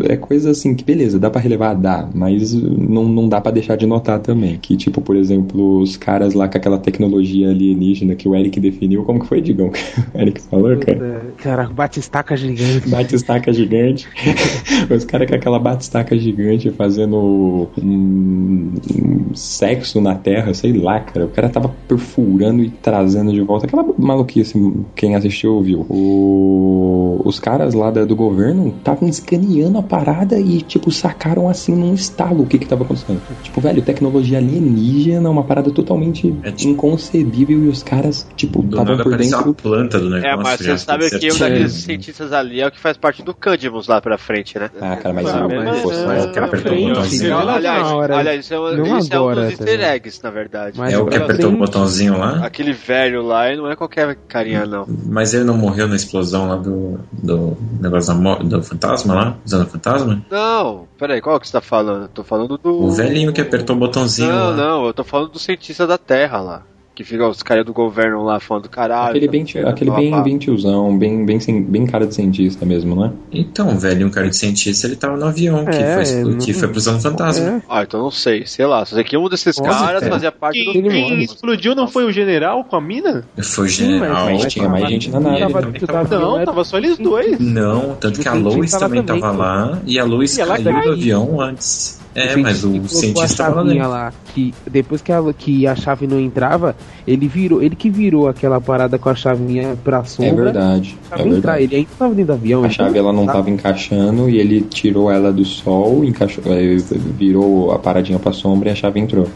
é 0.08 0.16
coisa 0.16 0.50
assim 0.50 0.74
que, 0.74 0.84
beleza, 0.84 1.03
dá 1.12 1.28
pra 1.30 1.40
relevar? 1.40 1.74
Dá, 1.74 2.08
mas 2.14 2.54
não, 2.54 3.04
não 3.08 3.28
dá 3.28 3.40
pra 3.40 3.52
deixar 3.52 3.76
de 3.76 3.86
notar 3.86 4.18
também. 4.20 4.56
Que, 4.56 4.76
tipo, 4.76 5.00
por 5.00 5.16
exemplo, 5.16 5.80
os 5.80 5.96
caras 5.96 6.32
lá 6.34 6.48
com 6.48 6.56
aquela 6.56 6.78
tecnologia 6.78 7.50
alienígena 7.50 8.14
que 8.14 8.26
o 8.28 8.34
Eric 8.34 8.58
definiu, 8.58 9.04
como 9.04 9.20
que 9.20 9.26
foi, 9.26 9.40
Digão? 9.40 9.70
O 10.14 10.18
Eric 10.20 10.40
falou, 10.42 10.76
cara? 10.78 11.22
Cara, 11.38 11.68
bate-estaca 11.68 12.36
gigante. 12.36 12.88
Bate-estaca 12.88 13.52
gigante. 13.52 14.08
Os 14.94 15.04
caras 15.04 15.28
com 15.28 15.34
aquela 15.34 15.58
bate-estaca 15.58 16.16
gigante 16.16 16.70
fazendo 16.70 17.68
um, 17.82 18.70
um 18.94 19.34
sexo 19.34 20.00
na 20.00 20.14
terra, 20.14 20.54
sei 20.54 20.72
lá, 20.72 21.00
cara. 21.00 21.26
O 21.26 21.28
cara 21.28 21.48
tava 21.48 21.74
perfurando 21.88 22.62
e 22.62 22.70
trazendo 22.70 23.32
de 23.32 23.40
volta. 23.40 23.66
Aquela 23.66 23.84
maluquice, 23.98 24.54
quem 24.94 25.14
assistiu 25.16 25.60
viu. 25.62 25.84
O- 25.88 27.20
os 27.24 27.38
caras 27.40 27.74
lá 27.74 27.90
da- 27.90 28.04
do 28.04 28.14
governo 28.14 28.68
estavam 28.78 29.08
escaneando 29.08 29.78
a 29.78 29.82
parada 29.82 30.38
e, 30.38 30.60
tipo, 30.60 30.90
sacaram 30.96 31.48
assim 31.48 31.74
num 31.74 31.94
estalo 31.94 32.42
o 32.42 32.46
que 32.46 32.58
que 32.58 32.66
tava 32.66 32.84
acontecendo. 32.84 33.20
Tipo, 33.42 33.60
velho, 33.60 33.82
tecnologia 33.82 34.38
alienígena, 34.38 35.28
uma 35.30 35.44
parada 35.44 35.70
totalmente 35.70 36.34
É 36.42 36.50
tipo- 36.50 36.70
inconcebível 36.72 37.64
e 37.64 37.68
os 37.68 37.82
caras, 37.82 38.26
tipo, 38.36 38.62
estavam 38.64 38.96
por 38.98 39.16
dentro. 39.16 39.50
a 39.50 39.54
planta 39.54 39.98
do 39.98 40.10
negócio. 40.10 40.28
É, 40.28 40.36
mas 40.36 40.60
você 40.60 40.78
sabe 40.78 41.10
que 41.10 41.32
um 41.32 41.38
daqueles 41.38 41.72
cientistas 41.72 42.32
ali 42.32 42.60
é 42.60 42.66
o 42.66 42.70
que 42.70 42.78
faz 42.80 42.96
parte 42.96 43.22
do 43.22 43.34
Candimus 43.34 43.88
lá 43.88 44.00
pra 44.00 44.16
frente, 44.18 44.58
né? 44.58 44.70
Ah, 44.80 44.96
cara, 44.96 45.14
mas, 45.14 45.26
Ah, 45.28 45.48
mas- 45.48 45.80
pô, 45.82 45.92
é, 45.92 46.06
Mas 46.06 46.24
o 46.24 46.32
cara 46.32 46.46
apertou 46.46 46.72
o 46.76 46.88
botãozinho. 46.88 47.36
Aliás, 47.38 47.82
na 47.82 47.96
hora. 47.96 48.16
aliás, 48.18 48.44
isso 48.44 48.54
é, 48.54 48.58
um, 48.60 48.96
isso 48.98 49.12
é 49.14 49.20
um 49.20 49.26
dos 49.34 49.34
tá 49.36 49.50
easter 49.50 49.80
eggs, 49.80 50.20
na 50.22 50.30
verdade. 50.30 50.78
Mas 50.78 50.92
É 50.92 50.98
o 50.98 51.06
que 51.06 51.16
apertou 51.16 51.50
o 51.50 51.56
botãozinho 51.56 52.18
lá. 52.18 52.44
Aquele 52.44 52.72
velho 52.72 53.22
lá, 53.22 53.48
ele 53.48 53.58
não 53.58 53.70
é 53.70 53.76
qualquer 53.76 54.16
carinha, 54.28 54.66
não. 54.66 54.86
Mas 55.06 55.34
ele 55.34 55.44
não 55.44 55.56
morreu 55.56 55.88
na 55.88 55.96
explosão 55.96 56.48
lá 56.48 56.56
do, 56.56 56.98
do, 57.12 57.56
negócio 57.80 58.14
da 58.14 58.34
do 58.36 58.62
fantasma 58.62 59.14
lá? 59.14 59.36
Usando 59.44 59.62
o 59.62 59.66
fantasma? 59.70 60.22
Não, 60.30 60.83
peraí, 60.98 61.20
qual 61.20 61.38
que 61.40 61.46
você 61.46 61.52
tá 61.52 61.60
falando? 61.60 62.02
Eu 62.02 62.08
tô 62.08 62.24
falando 62.24 62.58
do. 62.58 62.84
O 62.84 62.90
velhinho 62.92 63.32
que 63.32 63.40
apertou 63.40 63.76
o 63.76 63.78
botãozinho 63.78 64.28
Não, 64.32 64.50
lá. 64.50 64.56
não, 64.56 64.86
eu 64.86 64.94
tô 64.94 65.04
falando 65.04 65.30
do 65.30 65.38
cientista 65.38 65.86
da 65.86 65.98
Terra 65.98 66.40
lá. 66.40 66.62
Que 66.94 67.02
fica 67.02 67.26
os 67.28 67.42
caras 67.42 67.64
do 67.66 67.72
governo 67.72 68.22
lá 68.22 68.38
falando, 68.38 68.68
caralho. 68.68 69.10
Aquele 69.16 69.26
bem, 69.26 69.42
tio- 69.42 69.66
aquele 69.68 69.90
bem, 69.90 70.22
bem 70.22 70.38
tiozão, 70.38 70.96
bem, 70.96 71.26
bem, 71.26 71.40
sem- 71.40 71.60
bem 71.60 71.84
cara 71.86 72.06
de 72.06 72.14
cientista 72.14 72.64
mesmo, 72.64 72.94
né? 72.94 73.10
Então, 73.32 73.74
o 73.74 73.76
velhinho, 73.76 74.06
um 74.06 74.10
cara 74.12 74.28
de 74.30 74.36
cientista, 74.36 74.86
ele 74.86 74.94
tava 74.94 75.16
no 75.16 75.26
avião 75.26 75.64
que, 75.64 75.74
É, 75.74 75.94
foi, 75.94 76.02
explo- 76.04 76.30
é, 76.30 76.36
que 76.36 76.52
não- 76.52 76.58
foi 76.60 76.68
pro 76.68 76.76
Usando 76.78 77.02
Fantasma. 77.02 77.60
Ah, 77.68 77.82
então 77.82 78.00
não 78.00 78.12
sei, 78.12 78.46
sei 78.46 78.64
lá. 78.64 78.84
Só 78.84 78.94
sei 78.94 79.02
que 79.02 79.16
um 79.16 79.28
desses 79.28 79.56
Nossa, 79.58 79.70
caras 79.70 80.00
cara. 80.02 80.12
fazia 80.12 80.30
parte 80.30 80.64
do. 80.64 80.70
Quem, 80.70 80.82
quem 80.88 81.22
explodiu 81.24 81.74
não 81.74 81.88
foi 81.88 82.04
o 82.04 82.12
general 82.12 82.62
com 82.62 82.76
a 82.76 82.80
mina? 82.80 83.28
Foi 83.42 83.66
o 83.66 83.68
Sim, 83.68 83.86
general. 83.86 84.26
mas- 84.26 84.42
mas 84.44 84.52
tinha 84.52 84.68
mais 84.68 84.88
gente 84.88 85.10
na 85.10 85.18
e 85.18 85.22
nave. 85.24 85.40
Tava- 85.40 85.60
também 85.62 85.80
tava- 85.80 86.08
tava- 86.08 86.24
Não, 86.38 86.44
tava 86.44 86.62
só 86.64 86.78
eles 86.78 86.96
dois. 86.96 87.40
Não, 87.40 87.96
tanto 87.96 88.20
que 88.20 88.28
a 88.28 88.34
Lois 88.34 88.70
também 88.70 89.02
tava 89.02 89.32
lá 89.32 89.80
e 89.84 89.98
a 89.98 90.04
Lois 90.04 90.38
E 90.38 90.44
caiu 90.46 90.62
do 90.62 90.90
avião 90.92 91.40
antes. 91.40 92.03
É, 92.14 92.34
O 92.36 92.42
mas 92.42 92.62
o 92.64 92.68
colocou 92.68 92.88
cientista 92.88 93.42
a 93.42 93.46
tava 93.46 93.62
lá 93.88 94.12
que 94.34 94.54
depois 94.70 95.02
que 95.02 95.10
a, 95.12 95.20
que 95.36 95.66
a 95.66 95.74
chave 95.74 96.06
não 96.06 96.20
entrava, 96.20 96.76
ele 97.06 97.26
virou, 97.26 97.62
ele 97.62 97.74
que 97.74 97.90
virou 97.90 98.28
aquela 98.28 98.60
parada 98.60 98.98
com 98.98 99.08
a 99.08 99.14
chavinha 99.14 99.76
pra 99.82 100.04
sombra. 100.04 100.30
É 100.30 100.44
verdade. 100.52 100.98
É 101.10 101.14
entrar. 101.14 101.24
verdade. 101.30 101.64
Ele 101.64 101.76
ainda 101.76 101.88
tava 101.98 102.14
dentro 102.14 102.26
do 102.34 102.38
avião. 102.38 102.62
A 102.62 102.66
então- 102.66 102.86
chave 102.86 102.98
ela 102.98 103.12
não 103.12 103.26
tá. 103.26 103.32
tava 103.34 103.50
encaixando 103.50 104.28
e 104.30 104.38
ele 104.38 104.60
tirou 104.60 105.10
ela 105.10 105.32
do 105.32 105.44
sol, 105.44 106.04
encaixou, 106.04 106.42
eh, 106.46 106.76
virou 107.18 107.72
a 107.72 107.78
paradinha 107.78 108.18
pra 108.18 108.32
sombra 108.32 108.68
e 108.68 108.72
a 108.72 108.74
chave 108.74 109.00
entrou. 109.00 109.28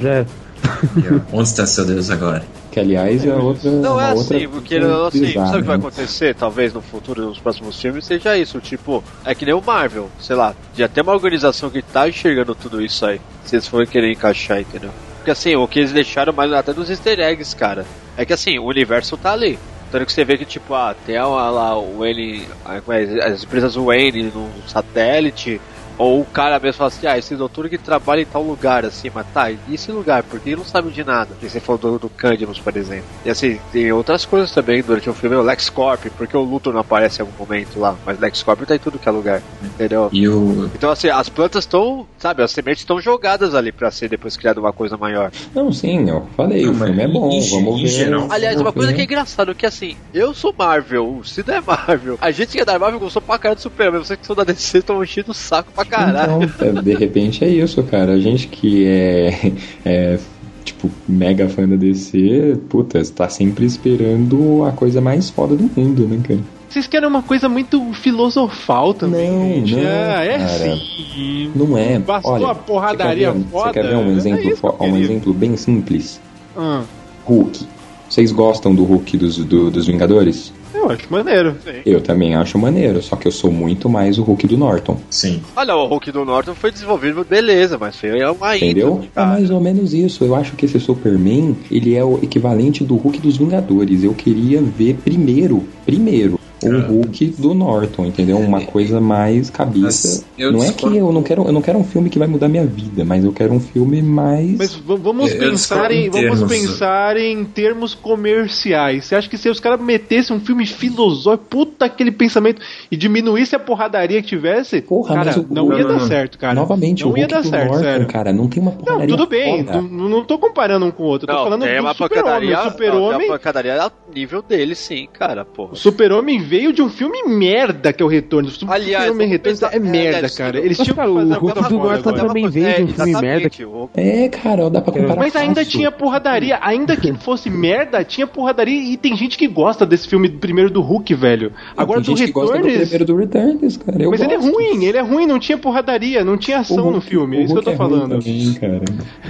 Já- 0.00 0.24
Onde 1.32 1.48
está 1.48 1.66
seu 1.66 1.84
Deus 1.84 2.10
agora? 2.10 2.42
Que 2.74 2.80
aliás 2.80 3.24
é 3.24 3.32
outra. 3.32 3.70
Não 3.70 4.00
é 4.00 4.12
outra 4.12 4.36
assim, 4.36 4.48
porque 4.48 4.80
coisa 4.80 5.06
assim, 5.06 5.20
bizarra, 5.20 5.46
sabe 5.46 5.58
o 5.58 5.60
que 5.62 5.66
vai 5.68 5.76
né? 5.76 5.80
acontecer? 5.86 6.34
Talvez 6.34 6.74
no 6.74 6.82
futuro, 6.82 7.22
nos 7.26 7.38
próximos 7.38 7.80
filmes, 7.80 8.04
seja 8.04 8.36
isso. 8.36 8.58
Tipo, 8.58 9.04
é 9.24 9.32
que 9.32 9.44
nem 9.44 9.54
o 9.54 9.62
Marvel, 9.62 10.10
sei 10.18 10.34
lá, 10.34 10.56
já 10.76 10.88
tem 10.88 11.00
uma 11.04 11.12
organização 11.12 11.70
que 11.70 11.80
tá 11.80 12.08
enxergando 12.08 12.52
tudo 12.52 12.82
isso 12.82 13.06
aí. 13.06 13.20
Se 13.44 13.54
eles 13.54 13.68
forem 13.68 13.86
querer 13.86 14.10
encaixar, 14.10 14.60
entendeu? 14.60 14.90
Porque 15.18 15.30
assim, 15.30 15.54
o 15.54 15.68
que 15.68 15.78
eles 15.78 15.92
deixaram 15.92 16.32
mais 16.32 16.52
até 16.52 16.72
dos 16.72 16.90
easter 16.90 17.20
eggs, 17.20 17.54
cara. 17.54 17.86
É 18.16 18.24
que 18.26 18.32
assim, 18.32 18.58
o 18.58 18.64
universo 18.64 19.16
tá 19.16 19.32
ali. 19.32 19.56
Tanto 19.92 20.06
que 20.06 20.12
você 20.12 20.24
vê 20.24 20.36
que, 20.36 20.44
tipo, 20.44 20.74
ah, 20.74 20.96
tem 21.06 21.16
a- 21.16 21.24
lá 21.28 21.78
o 21.78 21.98
Wayne, 21.98 22.48
ah, 22.64 22.80
é, 22.88 23.24
as 23.28 23.44
empresas 23.44 23.76
Wayne 23.76 24.24
no 24.34 24.48
satélite, 24.66 25.60
ou 25.98 26.20
o 26.20 26.24
cara 26.24 26.58
mesmo 26.58 26.78
fala 26.78 26.88
assim, 26.88 27.06
ah, 27.06 27.18
esse 27.18 27.36
doutor 27.36 27.68
que 27.68 27.78
trabalha 27.78 28.20
em 28.20 28.26
tal 28.26 28.42
lugar, 28.42 28.84
assim, 28.84 29.10
mas 29.14 29.26
tá, 29.32 29.50
e 29.50 29.58
esse 29.72 29.90
lugar? 29.92 30.22
Porque 30.22 30.50
ele 30.50 30.56
não 30.56 30.64
sabe 30.64 30.90
de 30.90 31.04
nada. 31.04 31.30
E 31.42 31.48
você 31.48 31.60
falou 31.60 31.78
do, 31.78 31.98
do 31.98 32.08
Candimus, 32.08 32.58
por 32.58 32.76
exemplo. 32.76 33.04
E 33.24 33.30
assim, 33.30 33.58
tem 33.72 33.92
outras 33.92 34.24
coisas 34.24 34.52
também 34.52 34.82
durante 34.82 35.08
o 35.08 35.14
filme, 35.14 35.36
o 35.36 35.42
LexCorp, 35.42 36.06
porque 36.16 36.36
o 36.36 36.42
Luthor 36.42 36.72
não 36.72 36.80
aparece 36.80 37.20
em 37.20 37.24
algum 37.24 37.44
momento 37.44 37.78
lá, 37.78 37.96
mas 38.04 38.18
o 38.18 38.20
LexCorp 38.20 38.62
tá 38.62 38.74
em 38.74 38.78
tudo 38.78 38.98
que 38.98 39.08
é 39.08 39.12
lugar, 39.12 39.42
entendeu? 39.62 40.08
E 40.12 40.28
o. 40.28 40.70
Então, 40.74 40.90
assim, 40.90 41.08
as 41.08 41.28
plantas 41.28 41.64
estão, 41.64 42.06
sabe, 42.18 42.42
as 42.42 42.50
sementes 42.50 42.82
estão 42.82 43.00
jogadas 43.00 43.54
ali 43.54 43.72
pra 43.72 43.90
ser 43.90 44.08
depois 44.08 44.36
criada 44.36 44.60
uma 44.60 44.72
coisa 44.72 44.96
maior. 44.96 45.30
Não, 45.54 45.72
sim, 45.72 46.08
eu 46.08 46.26
falei, 46.36 46.66
o 46.66 46.74
filme 46.74 47.02
é 47.02 47.08
bom, 47.08 47.40
vamos 47.40 47.82
ver. 47.82 47.88
geral. 47.88 48.26
Aliás, 48.30 48.60
uma 48.60 48.72
coisa 48.72 48.92
que 48.92 49.00
é 49.00 49.04
engraçado, 49.04 49.54
que 49.54 49.66
assim, 49.66 49.96
eu 50.12 50.34
sou 50.34 50.54
Marvel, 50.56 51.18
o 51.18 51.24
Cid 51.24 51.50
é 51.50 51.60
Marvel. 51.60 52.18
A 52.20 52.30
gente 52.30 52.52
que 52.52 52.60
é 52.60 52.64
da 52.64 52.78
Marvel 52.78 53.00
gostou 53.00 53.22
pra 53.22 53.38
caralho 53.38 53.56
do 53.56 53.62
Superman, 53.62 54.02
vocês 54.02 54.18
que 54.18 54.26
são 54.26 54.36
da 54.36 54.44
DC 54.44 54.78
estão 54.78 55.02
enchendo 55.02 55.30
o 55.30 55.34
saco 55.34 55.70
pra 55.72 55.83
caralho. 55.88 56.44
Então, 56.44 56.68
é, 56.68 56.82
de 56.82 56.94
repente 56.94 57.44
é 57.44 57.48
isso, 57.48 57.82
cara. 57.84 58.12
A 58.12 58.20
gente 58.20 58.48
que 58.48 58.84
é, 58.86 59.52
é, 59.84 60.18
tipo, 60.64 60.90
mega 61.08 61.48
fã 61.48 61.68
da 61.68 61.76
DC, 61.76 62.56
puta, 62.68 62.98
está 62.98 63.28
sempre 63.28 63.64
esperando 63.66 64.64
a 64.64 64.72
coisa 64.72 65.00
mais 65.00 65.30
foda 65.30 65.54
do 65.56 65.70
mundo, 65.76 66.06
né, 66.08 66.18
cara? 66.22 66.40
Vocês 66.68 66.86
querem 66.88 67.08
uma 67.08 67.22
coisa 67.22 67.48
muito 67.48 67.92
filosofal 67.92 68.92
também, 68.94 69.30
Não, 69.30 69.66
gente. 69.66 69.76
não, 69.76 69.80
é, 69.90 70.34
é 70.34 70.48
sim. 70.48 71.52
Não 71.54 71.78
é. 71.78 72.00
Bastou 72.00 72.32
Olha, 72.32 72.46
a 72.48 72.54
porradaria 72.54 73.30
você 73.30 73.38
ver, 73.38 73.44
foda. 73.48 73.64
Você 73.66 73.72
quer 73.74 73.88
ver 73.88 73.96
um 73.96 74.08
é 74.08 74.16
exemplo, 74.16 74.48
isso 74.50 74.56
fo- 74.56 74.76
um 74.80 74.96
exemplo 74.96 75.32
bem 75.32 75.56
simples? 75.56 76.20
Ah, 76.56 76.82
Hulk. 77.24 77.66
Vocês 78.08 78.32
gostam 78.32 78.74
do 78.74 78.82
Hulk 78.82 79.16
dos, 79.16 79.36
do- 79.44 79.70
dos 79.70 79.86
Vingadores? 79.86 80.52
Eu 80.74 80.90
acho 80.90 81.06
maneiro. 81.10 81.56
Eu 81.84 82.00
também 82.00 82.34
acho 82.34 82.58
maneiro, 82.58 83.02
só 83.02 83.16
que 83.16 83.26
eu 83.28 83.32
sou 83.32 83.50
muito 83.50 83.88
mais 83.88 84.18
o 84.18 84.22
Hulk 84.22 84.46
do 84.46 84.56
Norton. 84.56 84.98
Sim. 85.10 85.40
Olha, 85.56 85.76
o 85.76 85.86
Hulk 85.86 86.12
do 86.12 86.24
Norton 86.24 86.54
foi 86.54 86.70
desenvolvido, 86.70 87.24
beleza, 87.28 87.78
mas 87.78 87.96
foi 87.96 88.10
uma 88.24 88.56
Entendeu? 88.56 89.00
intro, 89.04 89.08
É 89.16 89.24
mais 89.24 89.50
ou 89.50 89.60
menos 89.60 89.92
isso. 89.94 90.24
Eu 90.24 90.34
acho 90.34 90.54
que 90.56 90.66
esse 90.66 90.78
Superman, 90.80 91.56
ele 91.70 91.94
é 91.94 92.04
o 92.04 92.18
equivalente 92.22 92.84
do 92.84 92.96
Hulk 92.96 93.20
dos 93.20 93.36
Vingadores. 93.36 94.02
Eu 94.02 94.14
queria 94.14 94.60
ver 94.60 94.94
primeiro, 95.04 95.64
primeiro, 95.84 96.38
o 96.62 96.78
Hulk 96.80 97.26
do 97.38 97.52
Norton, 97.54 98.06
entendeu? 98.06 98.38
Uma 98.38 98.62
coisa 98.62 99.00
mais 99.00 99.50
cabeça. 99.50 100.24
Não 100.38 100.62
é 100.64 100.72
que 100.72 100.84
eu 100.96 101.12
não 101.12 101.22
quero, 101.22 101.44
eu 101.46 101.52
não 101.52 101.60
quero 101.60 101.78
um 101.78 101.84
filme 101.84 102.08
que 102.08 102.18
vai 102.18 102.28
mudar 102.28 102.48
minha 102.48 102.64
vida, 102.66 103.04
mas 103.04 103.24
eu 103.24 103.32
quero 103.32 103.52
um 103.52 103.60
filme 103.60 104.00
mais 104.02 104.56
Mas 104.56 104.74
vamos 104.74 105.30
Eu- 105.30 105.36
eu 105.42 105.50
pensar 105.50 105.90
em, 105.90 106.06
em 106.06 106.10
vamos 106.10 106.38
termos- 106.40 106.52
pensar 106.52 107.16
em 107.16 107.44
termos 107.44 107.94
comerciais. 107.94 109.04
Você 109.04 109.14
acha 109.14 109.28
que 109.28 109.36
se 109.36 109.48
os 109.48 109.60
caras 109.60 109.80
metessem 109.80 110.34
um 110.36 110.40
filme 110.40 110.66
filosófico, 110.66 111.44
puta 111.48 111.84
aquele 111.84 112.10
pensamento 112.10 112.60
e 112.90 112.96
diminuísse 112.96 113.54
a 113.54 113.58
porradaria 113.58 114.20
que 114.22 114.28
tivesse, 114.28 114.80
Porra, 114.82 115.14
cara, 115.14 115.40
o- 115.40 115.46
não 115.50 115.72
ia 115.72 115.82
não, 115.82 115.88
dar 115.88 115.98
não. 116.00 116.06
certo, 116.06 116.38
cara. 116.38 116.54
Novamente, 116.54 117.04
não 117.04 117.12
o 117.12 117.16
ia 117.18 117.24
Hulk 117.24 117.34
dar 117.34 117.42
do 117.42 117.48
certo, 117.48 117.66
Norton, 117.68 117.82
sério. 117.84 118.06
cara, 118.06 118.32
não 118.32 118.48
tem 118.48 118.62
uma 118.62 118.70
Não, 118.72 118.78
porcaria 118.78 119.06
tudo 119.08 119.26
bem, 119.26 119.64
foda. 119.64 119.80
não, 119.82 120.08
não 120.08 120.24
tô 120.24 120.38
comparando 120.38 120.86
um 120.86 120.90
com 120.90 121.02
o 121.02 121.06
outro, 121.06 121.24
eu 121.28 121.32
tô 121.34 121.38
Não, 121.38 121.44
falando 121.44 121.62
tem 121.62 121.74
do 121.76 121.80
uma 121.82 121.94
super-homem. 121.94 122.50
não, 122.50 122.70
super-homem 122.70 123.28
uma 123.28 123.38
pancadaria 123.38 123.82
ao 123.82 123.92
nível 124.14 124.42
dele, 124.42 124.74
sim, 124.74 125.08
cara, 125.12 125.44
porra. 125.44 125.72
o 125.72 125.76
super-homem 125.76 126.42
veio 126.44 126.72
de 126.72 126.82
um 126.82 126.88
filme 126.88 127.22
merda 127.26 127.92
que 127.92 128.02
é 128.02 128.06
o 128.06 128.08
Retorno. 128.08 128.48
O 128.48 128.70
Aliás, 128.72 129.08
vamos 129.08 129.24
Retorno 129.28 129.58
pensar- 129.58 129.74
é 129.74 129.78
merda, 129.78 130.16
aliás, 130.18 130.34
cara. 130.36 130.58
Eles 130.58 130.78
tinham 130.78 130.94
cara, 130.96 131.10
o 131.10 131.14
Hulk 131.34 131.54
do 131.68 131.80
agora. 131.80 132.02
também 132.02 132.48
veio 132.48 132.76
de 132.76 132.82
um 132.92 132.94
filme 132.94 133.20
merda. 133.20 133.50
o- 133.66 133.90
É, 133.94 134.28
cara, 134.28 134.70
dá 134.70 134.80
pra 134.80 134.92
comparar 134.92 135.16
Mas 135.16 135.34
ainda 135.34 135.56
fácil. 135.62 135.70
tinha 135.78 135.90
porradaria, 135.90 136.58
ainda 136.62 136.96
que 136.96 137.12
fosse 137.14 137.48
merda, 137.50 138.04
tinha 138.04 138.26
porradaria 138.26 138.92
e 138.92 138.96
tem 138.96 139.16
gente 139.16 139.36
que 139.38 139.48
gosta 139.48 139.84
desse 139.86 140.06
filme 140.08 140.28
primeiro 140.28 140.70
do 140.70 140.80
Hulk, 140.82 141.14
velho. 141.14 141.52
Agora 141.76 142.00
Tem 142.02 142.14
do 142.14 142.18
gente 142.18 142.26
que 142.28 142.32
gosta 142.32 142.56
do 142.58 142.64
Returns. 142.64 142.88
primeiro 142.88 143.04
do 143.04 143.16
Returns, 143.16 143.76
cara. 143.78 144.02
Eu 144.02 144.10
Mas 144.10 144.20
ele 144.20 144.34
é 144.34 144.36
gosto. 144.36 144.52
ruim, 144.52 144.84
ele 144.84 144.98
é 144.98 145.02
ruim, 145.02 145.26
não 145.26 145.38
tinha 145.38 145.56
porradaria, 145.58 146.24
não 146.24 146.36
tinha 146.36 146.58
ação 146.58 146.90
no 146.90 147.00
filme, 147.00 147.38
é 147.38 147.42
isso 147.44 147.52
que 147.54 147.58
eu 147.58 147.62
tô 147.62 147.70
é 147.70 147.74
ruim 147.74 147.78
falando. 147.90 148.18
também, 148.18 148.54
cara. 148.54 148.80